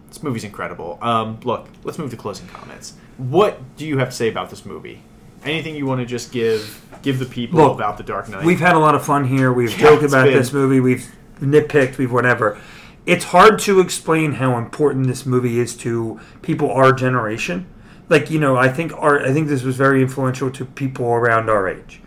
this 0.09 0.23
movie's 0.23 0.45
incredible. 0.45 0.99
Um, 1.03 1.39
look, 1.45 1.69
let's 1.85 1.99
move 1.99 2.11
to 2.11 2.17
closing 2.17 2.47
comments. 2.49 2.95
What 3.19 3.61
do 3.77 3.87
you 3.87 3.99
have 3.99 4.11
to 4.11 4.15
say 4.17 4.29
about 4.29 4.51
this 4.51 4.65
movie? 4.65 5.03
Anything 5.45 5.77
you 5.77 5.87
want 5.87 6.01
to 6.01 6.07
just 6.07 6.33
give 6.33 6.83
give 7.03 7.19
the 7.19 7.27
people 7.27 7.61
Look, 7.61 7.75
about 7.75 7.97
the 7.99 8.03
Dark 8.03 8.29
Knight? 8.29 8.45
We've 8.45 8.61
had 8.61 8.75
a 8.75 8.79
lot 8.79 8.95
of 8.95 9.05
fun 9.05 9.25
here. 9.25 9.53
We've 9.53 9.71
Yeah, 9.73 9.91
joked 9.91 10.05
about 10.05 10.25
been- 10.27 10.35
this 10.35 10.53
movie. 10.53 10.81
We've 10.81 11.07
nitpicked. 11.41 11.99
We've 11.99 12.11
whatever. 12.13 12.59
It's 13.05 13.27
hard 13.27 13.61
to 13.61 13.79
explain 13.79 14.33
how 14.33 14.59
important 14.59 15.07
this 15.07 15.25
movie 15.25 15.61
is 15.61 15.77
to 15.77 16.19
people 16.43 16.71
our 16.73 16.93
generation. 16.93 17.67
Like 18.09 18.31
you 18.31 18.41
know, 18.41 18.57
I 18.57 18.69
think 18.69 18.93
our 18.97 19.21
I 19.25 19.33
think 19.33 19.49
this 19.49 19.63
was 19.63 19.77
very 19.77 20.03
influential 20.03 20.51
to 20.51 20.65
people 20.65 21.07
around 21.07 21.49
our 21.49 21.69
age. 21.69 22.01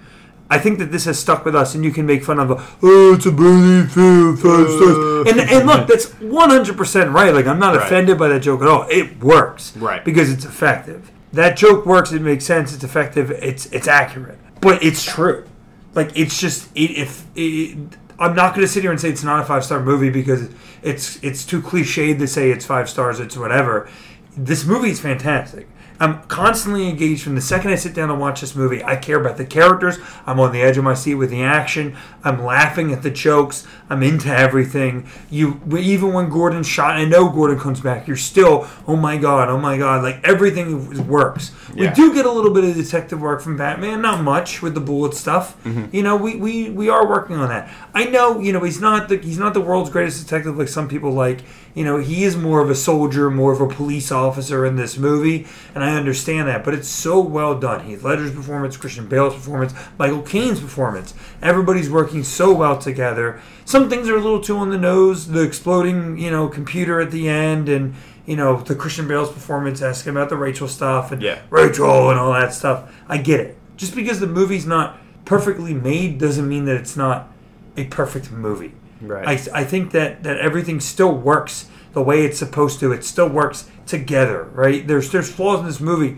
I 0.52 0.58
think 0.58 0.80
that 0.80 0.92
this 0.92 1.06
has 1.06 1.20
stuck 1.20 1.46
with 1.46 1.56
us, 1.56 1.76
and 1.76 1.84
you 1.86 1.92
can 1.92 2.06
make 2.08 2.24
fun 2.24 2.40
of, 2.40 2.50
oh, 2.82 3.14
it's 3.16 3.26
a 3.28 3.32
brilliant 3.32 3.92
film, 3.92 4.36
five 4.36 4.68
stars. 4.68 5.28
And, 5.30 5.40
and 5.42 5.68
look, 5.68 5.88
that's 5.88 6.08
100% 6.08 7.14
right. 7.14 7.34
Like, 7.34 7.46
I'm 7.46 7.60
not 7.60 7.76
Right. 7.76 7.86
offended 7.86 8.18
by 8.18 8.30
that 8.30 8.40
joke 8.42 8.62
at 8.62 8.68
all. 8.68 8.88
It 8.90 9.20
works. 9.22 9.78
Right. 9.78 10.04
Because 10.04 10.32
it's 10.32 10.46
effective. 10.46 11.12
That 11.34 11.56
joke 11.56 11.86
works, 11.86 12.12
it 12.12 12.24
makes 12.24 12.46
sense, 12.46 12.74
it's 12.74 12.84
effective, 12.84 13.30
it's 13.30 13.68
it's 13.68 13.88
accurate. 13.88 14.40
But 14.62 14.84
it's 14.84 15.04
true. 15.06 15.46
Like, 15.94 16.12
it's 16.18 16.40
just, 16.40 16.70
it, 16.76 16.92
if, 16.98 17.26
it, 17.36 17.78
I'm 18.18 18.36
not 18.36 18.56
going 18.56 18.66
to 18.66 18.72
sit 18.72 18.82
here 18.82 18.92
and 18.92 19.00
say 19.00 19.10
it's 19.10 19.24
not 19.24 19.40
a 19.42 19.46
five 19.46 19.64
star 19.64 19.80
movie 19.82 20.10
because 20.10 20.50
it's 20.82 21.20
it's 21.24 21.46
too 21.46 21.62
cliched 21.62 22.18
to 22.18 22.28
say 22.28 22.50
it's 22.50 22.66
five 22.66 22.90
stars, 22.90 23.20
it's 23.20 23.38
whatever. 23.38 23.88
This 24.36 24.66
movie 24.66 24.90
is 24.90 25.00
fantastic. 25.00 25.68
I'm 26.00 26.24
constantly 26.24 26.88
engaged 26.88 27.24
from 27.24 27.36
the 27.36 27.42
second 27.42 27.72
I 27.72 27.76
sit 27.76 27.94
down 27.94 28.10
and 28.10 28.20
watch 28.20 28.42
this 28.42 28.56
movie. 28.56 28.84
I 28.84 28.96
care 28.96 29.20
about 29.20 29.38
the 29.38 29.46
characters. 29.46 29.98
I'm 30.26 30.40
on 30.40 30.54
the 30.54 30.62
edge 30.62 30.78
of 30.78 30.84
my 30.84 30.94
seat 30.94 31.16
with 31.16 31.30
the 31.30 31.44
action. 31.44 31.98
I'm 32.24 32.44
laughing 32.44 32.94
at 32.94 33.04
the 33.04 33.10
jokes. 33.10 33.68
I'm 33.90 34.02
into 34.04 34.30
everything. 34.30 35.08
You 35.30 35.60
even 35.78 36.14
when 36.14 36.30
Gordon 36.30 36.64
shot, 36.64 36.96
I 36.96 37.06
know 37.06 37.30
Gordon 37.30 37.60
comes 37.60 37.82
back. 37.82 38.08
You're 38.08 38.18
still, 38.18 38.68
oh 38.88 38.96
my 38.96 39.18
god, 39.18 39.50
oh 39.50 39.58
my 39.58 39.78
god, 39.78 40.04
like 40.04 40.22
everything 40.24 41.08
works. 41.08 41.52
Yeah. 41.74 41.90
We 41.90 41.96
do 41.96 42.14
get 42.14 42.26
a 42.26 42.32
little 42.32 42.54
bit 42.54 42.64
of 42.64 42.76
detective 42.76 43.20
work 43.20 43.42
from 43.42 43.58
Batman, 43.58 44.02
not 44.02 44.24
much 44.24 44.62
with 44.62 44.76
the 44.76 44.82
bullet 44.82 45.14
stuff. 45.14 45.62
Mm-hmm. 45.64 45.96
You 45.96 46.04
know, 46.04 46.16
we, 46.16 46.36
we 46.38 46.70
we 46.70 46.90
are 46.90 47.08
working 47.08 47.36
on 47.36 47.50
that. 47.50 47.74
I 47.94 48.06
know, 48.06 48.40
you 48.40 48.54
know, 48.54 48.64
he's 48.64 48.80
not 48.80 49.10
the 49.10 49.18
he's 49.18 49.40
not 49.40 49.54
the 49.54 49.62
world's 49.62 49.90
greatest 49.90 50.24
detective 50.24 50.58
like 50.58 50.70
some 50.70 50.88
people 50.88 51.12
like. 51.12 51.42
You 51.74 51.86
know, 51.86 51.98
he 51.98 52.24
is 52.24 52.36
more 52.36 52.62
of 52.62 52.70
a 52.70 52.76
soldier, 52.76 53.30
more 53.30 53.54
of 53.54 53.62
a 53.62 53.68
police 53.68 54.12
officer 54.12 54.66
in 54.66 54.76
this 54.76 54.98
movie, 54.98 55.48
and 55.76 55.84
I 55.84 55.96
understand 55.96 56.48
that. 56.48 56.64
But 56.64 56.74
it's 56.74 56.88
so 56.88 57.20
well 57.20 57.58
done. 57.60 57.86
Heath 57.86 58.04
Ledger's 58.04 58.34
performance, 58.34 58.76
Christian 58.76 59.08
Bale's 59.08 59.36
performance, 59.36 59.74
Michael 59.98 60.22
Caine's 60.22 60.60
performance. 60.60 61.14
Everybody's 61.42 61.90
working 61.90 62.24
so 62.24 62.54
well 62.54 62.78
together. 62.78 63.40
Some 63.66 63.90
things 63.90 64.10
are 64.10 64.16
a 64.16 64.22
little 64.22 64.42
too 64.42 64.58
on 64.58 64.72
the 64.72 64.78
nose. 64.78 65.28
The 65.28 65.42
exploding, 65.44 66.18
you 66.18 66.32
know, 66.32 66.48
computer 66.48 67.00
at 67.00 67.12
the 67.12 67.30
end, 67.30 67.70
and 67.70 67.94
you 68.26 68.36
know, 68.36 68.62
the 68.62 68.76
Christian 68.76 69.08
Bale's 69.08 69.32
performance, 69.32 69.82
asking 69.82 70.12
about 70.12 70.30
the 70.30 70.38
Rachel 70.38 70.68
stuff, 70.68 71.12
and 71.12 71.22
Yeah. 71.22 71.40
Rachel 71.50 72.10
and 72.10 72.20
all 72.20 72.34
that 72.34 72.54
stuff. 72.54 72.92
I 73.08 73.18
get 73.18 73.40
it. 73.40 73.58
Just 73.78 73.96
because 73.96 74.20
the 74.20 74.28
movie's 74.28 74.66
not 74.66 74.98
perfectly 75.26 75.74
made 75.74 76.20
doesn't 76.20 76.48
mean 76.48 76.66
that 76.66 76.76
it's 76.76 76.98
not 76.98 77.32
a 77.78 77.86
perfect 77.86 78.32
movie. 78.32 78.74
Right. 79.02 79.28
I, 79.28 79.62
I 79.62 79.64
think 79.64 79.92
that, 79.92 80.24
that 80.24 80.38
everything 80.40 80.80
still 80.80 81.16
works 81.16 81.70
the 81.94 82.02
way 82.02 82.26
it's 82.26 82.38
supposed 82.38 82.80
to. 82.82 82.92
It 82.92 83.04
still 83.04 83.30
works 83.30 83.70
together, 83.86 84.44
right? 84.54 84.86
There's 84.88 85.12
there's 85.12 85.32
flaws 85.32 85.62
in 85.62 85.66
this 85.66 85.80
movie, 85.80 86.18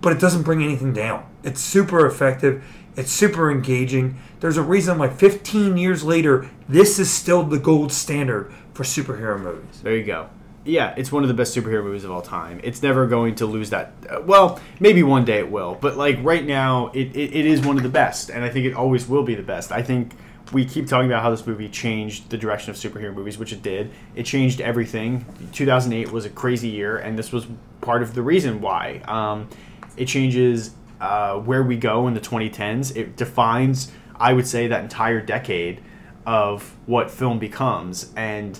but 0.00 0.12
it 0.12 0.20
doesn't 0.20 0.42
bring 0.42 0.62
anything 0.62 0.92
down. 0.92 1.26
It's 1.42 1.60
super 1.60 2.06
effective. 2.06 2.62
It's 2.96 3.12
super 3.12 3.50
engaging. 3.50 4.18
There's 4.40 4.56
a 4.56 4.62
reason 4.62 4.98
why 4.98 5.08
15 5.08 5.76
years 5.76 6.02
later, 6.04 6.50
this 6.68 6.98
is 6.98 7.10
still 7.10 7.44
the 7.44 7.58
gold 7.58 7.92
standard 7.92 8.52
for 8.74 8.82
superhero 8.82 9.40
movies. 9.40 9.80
There 9.82 9.96
you 9.96 10.04
go. 10.04 10.28
Yeah, 10.64 10.92
it's 10.98 11.10
one 11.10 11.22
of 11.22 11.28
the 11.28 11.34
best 11.34 11.56
superhero 11.56 11.82
movies 11.82 12.04
of 12.04 12.10
all 12.10 12.20
time. 12.20 12.60
It's 12.62 12.82
never 12.82 13.06
going 13.06 13.36
to 13.36 13.46
lose 13.46 13.70
that. 13.70 13.92
uh, 14.10 14.20
Well, 14.20 14.60
maybe 14.78 15.02
one 15.02 15.24
day 15.24 15.38
it 15.38 15.50
will, 15.50 15.78
but 15.80 15.96
like 15.96 16.18
right 16.22 16.44
now, 16.44 16.88
it, 16.88 17.16
it, 17.16 17.34
it 17.34 17.46
is 17.46 17.62
one 17.62 17.78
of 17.78 17.82
the 17.82 17.88
best, 17.88 18.28
and 18.28 18.44
I 18.44 18.50
think 18.50 18.66
it 18.66 18.74
always 18.74 19.08
will 19.08 19.22
be 19.22 19.34
the 19.34 19.42
best. 19.42 19.72
I 19.72 19.82
think 19.82 20.12
we 20.52 20.64
keep 20.64 20.88
talking 20.88 21.06
about 21.06 21.22
how 21.22 21.30
this 21.30 21.46
movie 21.46 21.68
changed 21.68 22.30
the 22.30 22.38
direction 22.38 22.70
of 22.70 22.76
superhero 22.76 23.14
movies, 23.14 23.38
which 23.38 23.52
it 23.52 23.62
did. 23.62 23.90
It 24.14 24.24
changed 24.24 24.60
everything. 24.60 25.24
2008 25.52 26.10
was 26.10 26.24
a 26.24 26.30
crazy 26.30 26.68
year, 26.68 26.98
and 26.98 27.18
this 27.18 27.32
was 27.32 27.46
part 27.80 28.02
of 28.02 28.14
the 28.14 28.22
reason 28.22 28.60
why. 28.60 29.02
Um, 29.06 29.48
it 29.96 30.06
changes 30.06 30.74
uh, 31.00 31.36
where 31.36 31.62
we 31.62 31.76
go 31.76 32.08
in 32.08 32.14
the 32.14 32.20
2010s. 32.20 32.96
It 32.96 33.16
defines, 33.16 33.92
I 34.16 34.32
would 34.32 34.46
say, 34.46 34.66
that 34.66 34.82
entire 34.82 35.20
decade 35.20 35.82
of 36.26 36.76
what 36.86 37.10
film 37.10 37.38
becomes, 37.38 38.12
and 38.16 38.58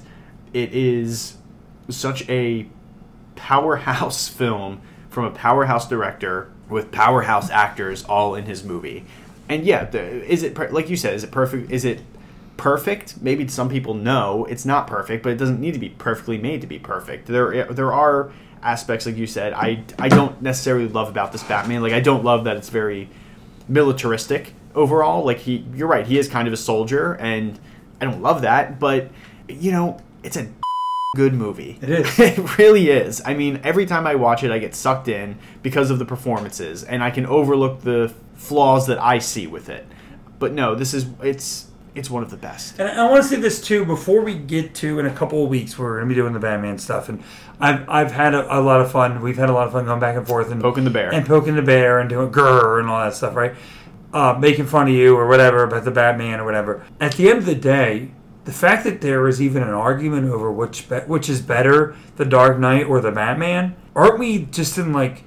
it 0.52 0.72
is 0.72 1.36
such 1.88 2.28
a 2.28 2.66
powerhouse 3.36 4.28
film 4.40 4.80
from 5.08 5.24
a 5.24 5.30
powerhouse 5.30 5.88
director 5.88 6.52
with 6.68 6.92
powerhouse 6.92 7.50
actors 7.50 8.04
all 8.04 8.36
in 8.36 8.46
his 8.46 8.62
movie. 8.62 9.04
And 9.50 9.64
yeah, 9.64 9.90
is 9.92 10.44
it 10.44 10.54
per- 10.54 10.70
like 10.70 10.88
you 10.88 10.96
said? 10.96 11.12
Is 11.12 11.24
it 11.24 11.32
perfect? 11.32 11.72
Is 11.72 11.84
it 11.84 12.00
perfect? 12.56 13.20
Maybe 13.20 13.48
some 13.48 13.68
people 13.68 13.94
know 13.94 14.44
it's 14.44 14.64
not 14.64 14.86
perfect, 14.86 15.24
but 15.24 15.32
it 15.32 15.38
doesn't 15.38 15.60
need 15.60 15.74
to 15.74 15.80
be 15.80 15.88
perfectly 15.88 16.38
made 16.38 16.60
to 16.60 16.68
be 16.68 16.78
perfect. 16.78 17.26
There 17.26 17.52
eh, 17.52 17.64
there 17.64 17.92
are 17.92 18.30
aspects 18.62 19.06
like 19.06 19.16
you 19.16 19.26
said. 19.26 19.52
I 19.52 19.82
I 19.98 20.08
don't 20.08 20.40
necessarily 20.40 20.86
love 20.86 21.08
about 21.08 21.32
this 21.32 21.42
Batman. 21.42 21.82
Like 21.82 21.92
I 21.92 21.98
don't 21.98 22.22
love 22.22 22.44
that 22.44 22.56
it's 22.56 22.68
very 22.68 23.08
militaristic 23.66 24.54
overall. 24.76 25.24
Like 25.24 25.38
he, 25.38 25.64
you're 25.74 25.88
right. 25.88 26.06
He 26.06 26.16
is 26.16 26.28
kind 26.28 26.46
of 26.46 26.54
a 26.54 26.56
soldier, 26.56 27.14
and 27.14 27.58
I 28.00 28.04
don't 28.04 28.22
love 28.22 28.42
that. 28.42 28.78
But 28.78 29.10
you 29.48 29.72
know, 29.72 29.98
it's 30.22 30.36
a 30.36 30.48
good 31.16 31.34
movie. 31.34 31.76
It 31.82 31.90
is. 31.90 32.20
it 32.20 32.56
really 32.56 32.88
is. 32.88 33.20
I 33.24 33.34
mean, 33.34 33.60
every 33.64 33.84
time 33.84 34.06
I 34.06 34.14
watch 34.14 34.44
it, 34.44 34.52
I 34.52 34.60
get 34.60 34.76
sucked 34.76 35.08
in 35.08 35.38
because 35.64 35.90
of 35.90 35.98
the 35.98 36.04
performances, 36.04 36.84
and 36.84 37.02
I 37.02 37.10
can 37.10 37.26
overlook 37.26 37.80
the 37.80 38.14
flaws 38.40 38.86
that 38.86 38.98
I 38.98 39.18
see 39.18 39.46
with 39.46 39.68
it. 39.68 39.86
But 40.38 40.52
no, 40.52 40.74
this 40.74 40.94
is 40.94 41.06
it's 41.22 41.66
it's 41.94 42.08
one 42.08 42.22
of 42.22 42.30
the 42.30 42.36
best. 42.36 42.78
And 42.78 42.88
I 42.88 43.08
want 43.10 43.22
to 43.22 43.28
say 43.28 43.36
this 43.36 43.60
too 43.60 43.84
before 43.84 44.22
we 44.22 44.34
get 44.34 44.74
to 44.76 44.98
in 44.98 45.06
a 45.06 45.10
couple 45.12 45.42
of 45.44 45.50
weeks 45.50 45.78
we're 45.78 45.96
going 45.98 46.08
to 46.08 46.14
be 46.14 46.18
doing 46.20 46.32
the 46.32 46.38
Batman 46.40 46.78
stuff, 46.78 47.08
and 47.08 47.22
I've 47.60 47.88
I've 47.88 48.12
had 48.12 48.34
a, 48.34 48.58
a 48.58 48.60
lot 48.60 48.80
of 48.80 48.90
fun. 48.90 49.20
We've 49.20 49.36
had 49.36 49.50
a 49.50 49.52
lot 49.52 49.66
of 49.66 49.72
fun 49.72 49.84
going 49.84 50.00
back 50.00 50.16
and 50.16 50.26
forth 50.26 50.50
and 50.50 50.60
Poking 50.62 50.84
the 50.84 50.90
bear. 50.90 51.12
and 51.12 51.26
poking 51.26 51.56
the 51.56 51.62
bear 51.62 51.98
and 52.00 52.08
doing 52.08 52.30
grrr 52.32 52.80
and 52.80 52.88
all 52.88 53.04
that 53.04 53.14
stuff, 53.14 53.34
right? 53.36 53.54
Uh, 54.12 54.36
making 54.40 54.66
fun 54.66 54.88
of 54.88 54.94
you 54.94 55.14
or 55.16 55.28
whatever 55.28 55.62
about 55.62 55.84
the 55.84 55.90
Batman 55.90 56.40
or 56.40 56.44
whatever. 56.44 56.84
At 57.00 57.12
the 57.14 57.28
end 57.28 57.38
of 57.38 57.46
the 57.46 57.54
day, 57.54 58.10
the 58.44 58.52
fact 58.52 58.82
that 58.84 59.00
there 59.02 59.28
is 59.28 59.40
even 59.42 59.62
an 59.62 59.68
argument 59.68 60.28
over 60.30 60.50
which 60.50 60.88
be- 60.88 60.96
which 61.00 61.28
is 61.28 61.40
better, 61.42 61.94
the 62.16 62.24
Dark 62.24 62.58
Knight 62.58 62.86
or 62.86 63.00
the 63.00 63.12
Batman, 63.12 63.76
aren't 63.94 64.18
we 64.18 64.46
just 64.46 64.78
in 64.78 64.92
like 64.92 65.22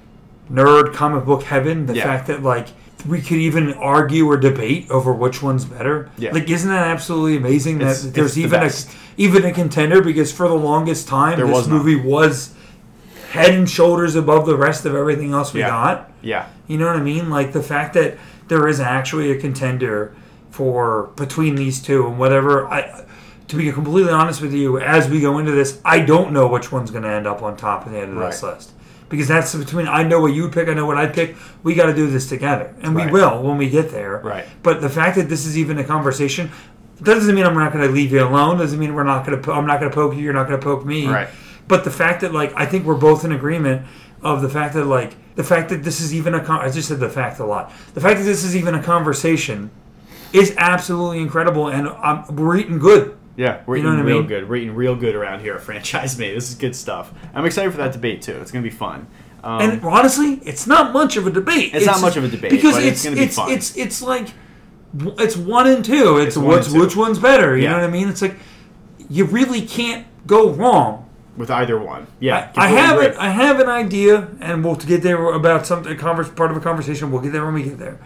nerd 0.50 0.92
comic 0.92 1.24
book 1.24 1.44
heaven? 1.44 1.86
The 1.86 1.94
Yeah. 1.96 2.04
fact 2.04 2.26
that 2.26 2.42
like 2.42 2.68
we 3.06 3.20
could 3.20 3.36
even 3.38 3.74
argue 3.74 4.26
or 4.26 4.36
debate 4.36 4.90
over 4.90 5.12
which 5.12 5.42
one's 5.42 5.64
better. 5.64 6.10
Yeah. 6.16 6.32
Like, 6.32 6.48
isn't 6.48 6.68
that 6.70 6.86
absolutely 6.88 7.36
amazing 7.36 7.78
that 7.78 7.90
it's 7.90 8.02
there's 8.04 8.34
the 8.34 8.42
even 8.42 8.62
a 8.62 8.70
even 9.16 9.44
a 9.44 9.52
contender? 9.52 10.02
Because 10.02 10.32
for 10.32 10.48
the 10.48 10.54
longest 10.54 11.06
time, 11.08 11.36
There 11.38 11.46
this 11.46 11.66
movie 11.66 11.96
was 11.96 12.54
head 13.30 13.52
and 13.54 13.68
shoulders 13.68 14.14
above 14.14 14.46
the 14.46 14.56
rest 14.56 14.86
of 14.86 14.94
everything 14.94 15.32
else 15.32 15.52
we 15.52 15.60
Yeah. 15.60 15.68
got. 15.68 16.10
Yeah, 16.22 16.46
You 16.68 16.78
know 16.78 16.86
what 16.86 16.96
I 16.96 17.02
mean? 17.02 17.28
Like 17.30 17.52
the 17.52 17.62
fact 17.62 17.94
that 17.94 18.16
there 18.48 18.68
is 18.68 18.80
actually 18.80 19.30
a 19.30 19.36
contender 19.38 20.14
for 20.50 21.10
between 21.16 21.56
these 21.56 21.82
two 21.82 22.06
and 22.06 22.18
whatever. 22.18 22.66
I, 22.68 23.04
to 23.48 23.56
be 23.56 23.70
completely 23.72 24.12
honest 24.12 24.40
with 24.40 24.54
you, 24.54 24.78
as 24.78 25.08
we 25.08 25.20
go 25.20 25.38
into 25.38 25.52
this, 25.52 25.78
I 25.84 26.00
don't 26.00 26.32
know 26.32 26.46
which 26.46 26.72
one's 26.72 26.90
going 26.90 27.02
to 27.02 27.10
end 27.10 27.26
up 27.26 27.42
on 27.42 27.56
top 27.56 27.84
of 27.86 27.92
the 27.92 27.98
end 27.98 28.16
of 28.16 28.18
this 28.24 28.42
list 28.42 28.70
because 29.14 29.28
that's 29.28 29.54
between. 29.54 29.88
I 29.88 30.02
know 30.02 30.20
what 30.20 30.34
you 30.34 30.48
pick. 30.50 30.68
I 30.68 30.74
know 30.74 30.86
what 30.86 30.96
I 30.96 31.06
pick. 31.06 31.36
We 31.62 31.74
got 31.74 31.86
to 31.86 31.94
do 31.94 32.08
this 32.10 32.28
together, 32.28 32.74
and 32.82 32.94
Right. 32.94 33.06
we 33.06 33.12
will 33.12 33.42
when 33.42 33.56
we 33.56 33.70
get 33.70 33.90
there. 33.90 34.18
Right. 34.18 34.44
But 34.62 34.80
the 34.80 34.90
fact 34.90 35.16
that 35.16 35.28
this 35.28 35.46
is 35.46 35.56
even 35.56 35.78
a 35.78 35.84
conversation. 35.84 36.50
That 37.00 37.14
doesn't 37.14 37.34
mean 37.34 37.44
I'm 37.44 37.54
not 37.54 37.72
going 37.72 37.84
to 37.86 37.92
leave 37.92 38.12
you 38.12 38.22
alone. 38.22 38.58
Doesn't 38.58 38.78
mean 38.78 38.94
we're 38.94 39.02
not 39.02 39.26
going 39.26 39.42
to. 39.42 39.52
I'm 39.52 39.66
not 39.66 39.80
going 39.80 39.90
to 39.90 39.94
poke 39.94 40.14
you. 40.14 40.20
You're 40.22 40.32
not 40.32 40.46
going 40.46 40.60
to 40.60 40.64
poke 40.64 40.84
me. 40.86 41.06
Right. 41.08 41.28
But 41.66 41.82
the 41.84 41.90
fact 41.90 42.20
that 42.20 42.32
like 42.32 42.52
I 42.54 42.66
think 42.66 42.84
we're 42.84 42.94
both 42.94 43.24
in 43.24 43.32
agreement 43.32 43.86
of 44.22 44.42
the 44.42 44.48
fact 44.48 44.74
that 44.74 44.84
like 44.84 45.16
the 45.34 45.42
fact 45.44 45.68
that 45.70 45.82
this 45.82 46.00
is 46.00 46.14
even 46.14 46.34
a 46.34 46.44
con- 46.44 46.60
I 46.60 46.70
just 46.70 46.88
said 46.88 47.00
the 47.00 47.08
fact 47.08 47.40
a 47.40 47.44
lot. 47.44 47.72
The 47.94 48.00
fact 48.00 48.18
that 48.20 48.24
this 48.24 48.44
is 48.44 48.54
even 48.56 48.74
a 48.74 48.82
conversation 48.82 49.70
is 50.32 50.54
absolutely 50.56 51.20
incredible, 51.20 51.68
and 51.68 51.88
um, 51.88 52.24
we're 52.36 52.56
eating 52.56 52.78
good. 52.78 53.16
Yeah, 53.36 53.62
we're 53.66 53.76
You 53.76 53.82
know 53.82 53.88
eating 53.90 53.98
what 54.00 54.06
I 54.06 54.08
real 54.08 54.18
mean? 54.20 54.26
good. 54.28 54.48
We're 54.48 54.56
eating 54.56 54.74
real 54.74 54.96
good 54.96 55.14
around 55.14 55.40
here 55.40 55.54
at 55.54 55.60
Franchise 55.68 56.18
Me. 56.18 56.32
This 56.34 56.48
is 56.48 56.54
good 56.54 56.74
stuff. 56.76 57.12
I'm 57.34 57.44
excited 57.44 57.70
for 57.72 57.78
that 57.78 57.92
debate 57.92 58.22
too. 58.22 58.36
It's 58.40 58.50
gonna 58.52 58.62
be 58.62 58.70
fun. 58.70 59.06
Um, 59.42 59.60
And 59.60 59.84
honestly, 59.84 60.40
it's 60.44 60.66
not 60.66 60.92
much 60.92 61.16
of 61.16 61.26
a 61.26 61.30
debate. 61.30 61.74
It's 61.74 61.86
not 61.86 62.00
much 62.00 62.16
of 62.16 62.24
a 62.24 62.28
debate, 62.28 62.50
because 62.50 62.74
but 62.76 62.84
it's 62.84 63.04
it's 63.04 63.18
it's 63.18 63.36
fun. 63.36 63.50
it's 63.50 63.76
it's 63.76 64.02
like 64.02 64.28
it's 65.18 65.36
one 65.36 65.66
and 65.66 65.84
two. 65.84 66.18
It's, 66.18 66.28
It's 66.28 66.36
one 66.36 66.46
what's 66.46 66.72
two. 66.72 66.80
which 66.80 66.96
one's 66.96 67.18
better. 67.18 67.56
You 67.56 67.64
Yeah. 67.64 67.70
know 67.72 67.78
what 67.80 67.84
I 67.84 67.90
mean? 67.90 68.08
It's 68.08 68.22
like 68.22 68.36
you 69.10 69.24
really 69.26 69.60
can't 69.62 70.06
go 70.26 70.50
wrong. 70.50 71.00
with 71.36 71.50
either 71.50 71.76
one, 71.78 72.06
yeah, 72.20 72.52
I, 72.56 72.66
I 72.66 72.68
have 72.68 73.02
it. 73.02 73.16
I 73.18 73.28
have 73.30 73.58
an 73.58 73.68
idea, 73.68 74.28
and 74.40 74.64
we'll 74.64 74.76
get 74.76 75.02
there 75.02 75.32
about 75.32 75.66
something. 75.66 75.90
A 75.92 75.96
converse, 75.96 76.28
part 76.30 76.52
of 76.52 76.56
a 76.56 76.60
conversation. 76.60 77.10
We'll 77.10 77.20
get 77.22 77.32
there 77.32 77.44
when 77.44 77.54
we 77.54 77.64
get 77.64 77.78
there. 77.78 77.98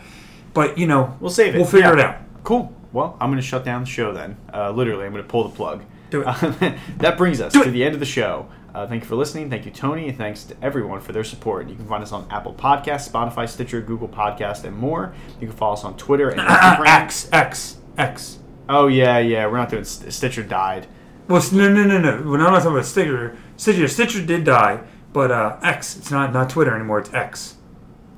But 0.55 0.79
you 0.79 0.87
know, 0.87 1.15
We'll 1.21 1.31
save 1.31 1.55
it. 1.55 1.59
We'll 1.59 1.67
figure 1.67 1.89
Yeah. 1.89 1.93
it 1.93 2.01
out. 2.01 2.17
Cool. 2.43 2.75
Well, 2.93 3.17
I'm 3.21 3.31
going 3.31 3.41
to 3.41 3.47
shut 3.47 3.65
down 3.65 3.83
the 3.83 3.87
show 3.91 4.13
then. 4.13 4.37
Uh, 4.53 4.71
literally, 4.71 5.05
I'm 5.05 5.13
going 5.13 5.23
to 5.23 5.29
pull 5.29 5.45
the 5.49 5.55
plug. 5.55 5.85
Do 6.11 6.23
it. 6.27 6.79
that 6.99 7.19
brings 7.19 7.41
us 7.41 7.53
Do 7.53 7.63
to 7.63 7.69
it. 7.69 7.73
the 7.73 7.85
end 7.85 7.95
of 7.95 8.01
the 8.01 8.07
show. 8.07 8.49
Uh, 8.75 8.87
thank 8.87 9.03
you 9.03 9.09
for 9.09 9.17
listening. 9.17 9.51
Thank 9.51 9.65
you, 9.67 9.71
Tony, 9.71 10.09
and 10.09 10.17
thanks 10.17 10.45
to 10.45 10.57
everyone 10.63 11.01
for 11.01 11.13
their 11.13 11.25
support. 11.25 11.69
You 11.69 11.75
can 11.75 11.87
find 11.87 12.03
us 12.03 12.13
on 12.13 12.27
Apple 12.31 12.55
Podcasts, 12.55 13.11
Spotify, 13.11 13.49
Stitcher, 13.49 13.81
Google 13.81 14.09
Podcast, 14.09 14.65
and 14.65 14.77
more. 14.77 15.13
You 15.41 15.47
can 15.49 15.57
follow 15.57 15.73
us 15.75 15.85
on 15.85 15.97
Twitter 15.97 16.31
and 16.31 16.41
Instagram. 16.43 16.87
X 16.87 17.29
X 17.33 17.77
X. 17.99 18.39
Oh 18.69 18.87
yeah, 18.87 19.19
yeah. 19.19 19.47
We're 19.47 19.57
not 19.57 19.71
doing 19.71 19.85
St- 19.85 20.13
Stitcher 20.13 20.43
died. 20.43 20.87
Well, 21.29 21.43
no, 21.53 21.73
no, 21.73 21.85
no, 21.85 21.99
no. 21.99 22.23
We're 22.31 22.39
not 22.39 22.51
talking 22.51 22.73
about 22.73 22.85
Stitcher. 22.87 23.37
Stitcher, 23.57 23.89
Stitcher 23.89 24.25
did 24.25 24.45
die, 24.45 24.81
but 25.13 25.31
uh, 25.31 25.59
X. 25.63 25.97
It's 25.97 26.11
not 26.11 26.33
not 26.33 26.49
Twitter 26.51 26.75
anymore. 26.75 27.01
It's 27.01 27.13
X. 27.13 27.57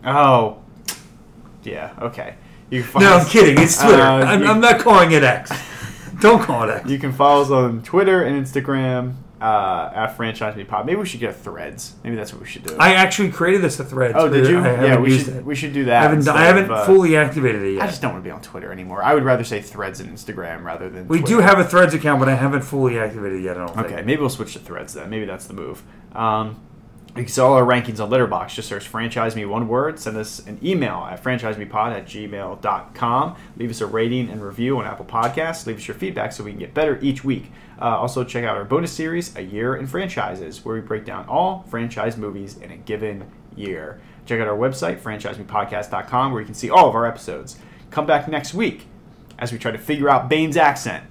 Oh, 0.04 0.62
yeah. 1.64 1.94
Okay. 2.00 2.34
You 2.70 2.82
can 2.82 3.02
No, 3.02 3.16
I'm 3.18 3.26
kidding. 3.26 3.62
It's 3.62 3.80
Twitter. 3.80 4.00
Uh, 4.02 4.24
I'm, 4.24 4.42
you- 4.42 4.46
I'm 4.48 4.60
not 4.60 4.80
calling 4.80 5.12
it 5.12 5.22
X. 5.22 5.50
Don't 6.20 6.42
call 6.42 6.68
it 6.68 6.72
X. 6.72 6.88
You 6.90 6.98
can 6.98 7.12
follow 7.12 7.42
us 7.42 7.50
on 7.50 7.82
Twitter 7.82 8.22
and 8.22 8.44
Instagram 8.46 9.14
uh, 9.40 9.90
at 9.94 10.16
Franchise 10.16 10.54
Me 10.54 10.64
Pod. 10.64 10.84
Maybe 10.86 10.98
we 10.98 11.06
should 11.06 11.18
get 11.20 11.34
Threads. 11.34 11.94
Maybe 12.04 12.14
that's 12.14 12.32
what 12.32 12.42
we 12.42 12.46
should 12.48 12.62
do. 12.64 12.76
I 12.78 12.92
actually 12.94 13.30
created 13.32 13.62
this 13.62 13.78
to 13.78 13.84
Threads. 13.84 14.14
oh, 14.18 14.28
did 14.28 14.46
you? 14.46 14.58
I 14.60 14.84
yeah, 14.84 14.98
we 14.98 15.18
should. 15.18 15.28
it. 15.36 15.44
We 15.44 15.54
should 15.54 15.72
do 15.72 15.80
I 15.82 15.84
that. 15.86 16.02
haven't, 16.10 16.28
I 16.28 16.44
haven't 16.44 16.64
of, 16.64 16.70
uh, 16.72 16.84
fully 16.84 17.16
activated 17.16 17.62
it 17.62 17.72
yet. 17.72 17.82
I 17.82 17.86
just 17.86 18.02
don't 18.02 18.12
want 18.12 18.22
to 18.22 18.28
be 18.28 18.32
on 18.32 18.42
Twitter 18.42 18.70
anymore. 18.70 19.02
I 19.02 19.14
would 19.14 19.24
rather 19.24 19.44
say 19.44 19.62
Threads 19.62 19.98
and 20.00 20.10
Instagram 20.14 20.62
rather 20.62 20.88
than. 20.90 21.08
we 21.08 21.20
Twitter. 21.20 21.36
do 21.36 21.40
have 21.40 21.58
a 21.58 21.64
Threads 21.64 21.94
account, 21.94 22.20
but 22.20 22.28
I 22.28 22.34
haven't 22.34 22.62
fully 22.62 22.98
activated 22.98 23.40
it 23.40 23.44
yet. 23.44 23.56
I 23.56 23.66
don't 23.66 23.74
think. 23.74 23.86
Okay, 23.86 24.02
maybe 24.02 24.20
we'll 24.20 24.28
switch 24.28 24.52
to 24.52 24.58
Threads 24.58 24.92
then. 24.94 25.08
Maybe 25.08 25.24
that's 25.24 25.46
the 25.46 25.54
move. 25.54 25.82
Um, 26.14 26.60
you 27.16 27.24
can 27.24 27.28
see 27.28 27.40
all 27.40 27.54
our 27.54 27.64
rankings 27.64 27.98
on 27.98 28.08
Letterboxd. 28.08 28.54
Just 28.54 28.68
search 28.68 28.86
Franchise 28.86 29.34
Me 29.34 29.44
one 29.44 29.66
word. 29.66 29.98
Send 29.98 30.16
us 30.16 30.46
an 30.46 30.60
email 30.62 31.08
at 31.10 31.22
franchisemepod 31.22 31.92
at 31.92 32.06
gmail.com. 32.06 33.36
Leave 33.56 33.70
us 33.70 33.80
a 33.80 33.86
rating 33.86 34.30
and 34.30 34.42
review 34.42 34.78
on 34.78 34.86
Apple 34.86 35.04
Podcasts. 35.04 35.66
Leave 35.66 35.78
us 35.78 35.88
your 35.88 35.96
feedback 35.96 36.32
so 36.32 36.44
we 36.44 36.52
can 36.52 36.60
get 36.60 36.72
better 36.72 37.00
each 37.02 37.24
week. 37.24 37.50
Uh, 37.80 37.98
also, 37.98 38.22
check 38.22 38.44
out 38.44 38.56
our 38.56 38.64
bonus 38.64 38.92
series, 38.92 39.34
A 39.36 39.42
Year 39.42 39.74
in 39.74 39.88
Franchises, 39.88 40.64
where 40.64 40.76
we 40.76 40.80
break 40.82 41.04
down 41.04 41.26
all 41.26 41.64
franchise 41.68 42.16
movies 42.16 42.58
in 42.58 42.70
a 42.70 42.76
given 42.76 43.28
year. 43.56 44.00
Check 44.26 44.40
out 44.40 44.46
our 44.46 44.56
website, 44.56 45.00
franchisemepodcast.com, 45.00 46.30
where 46.30 46.40
you 46.40 46.46
can 46.46 46.54
see 46.54 46.70
all 46.70 46.88
of 46.88 46.94
our 46.94 47.06
episodes. 47.06 47.56
Come 47.90 48.06
back 48.06 48.28
next 48.28 48.54
week 48.54 48.86
as 49.36 49.50
we 49.50 49.58
try 49.58 49.72
to 49.72 49.78
figure 49.78 50.08
out 50.08 50.28
Bane's 50.28 50.56
accent 50.56 51.04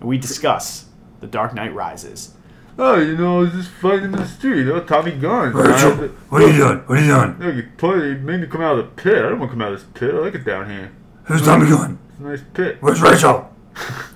and 0.00 0.08
we 0.08 0.18
discuss 0.18 0.86
The 1.20 1.28
Dark 1.28 1.54
Knight 1.54 1.72
Rises. 1.72 2.32
Oh, 2.78 2.96
you 3.00 3.16
know, 3.16 3.38
I 3.38 3.40
was 3.40 3.52
just 3.52 3.70
fighting 3.70 4.04
in 4.04 4.12
the 4.12 4.26
street. 4.26 4.68
Oh, 4.68 4.80
Tommy 4.80 5.12
Gunn. 5.12 5.52
Virgil, 5.52 6.08
what 6.28 6.42
are 6.42 6.46
you 6.46 6.56
doing? 6.56 6.78
What 6.80 6.98
are 6.98 7.00
you 7.00 7.06
doing? 7.06 7.38
Look, 7.38 7.56
you 7.56 7.70
put 7.78 7.98
it 7.98 8.20
made 8.20 8.40
me 8.40 8.46
come 8.46 8.60
out 8.60 8.78
of 8.78 8.84
the 8.84 9.02
pit. 9.02 9.16
I 9.24 9.30
don't 9.30 9.38
want 9.38 9.50
to 9.50 9.54
come 9.54 9.62
out 9.62 9.72
of 9.72 9.80
this 9.80 9.88
pit. 9.94 10.14
I 10.14 10.18
like 10.18 10.34
it 10.34 10.44
down 10.44 10.68
here. 10.68 10.92
Who's 11.24 11.42
Tommy 11.42 11.68
Gunn? 11.68 11.98
It's 12.10 12.20
a 12.20 12.22
nice 12.22 12.42
pit. 12.52 12.76
Where's 12.80 13.00
Rachel? 13.00 13.50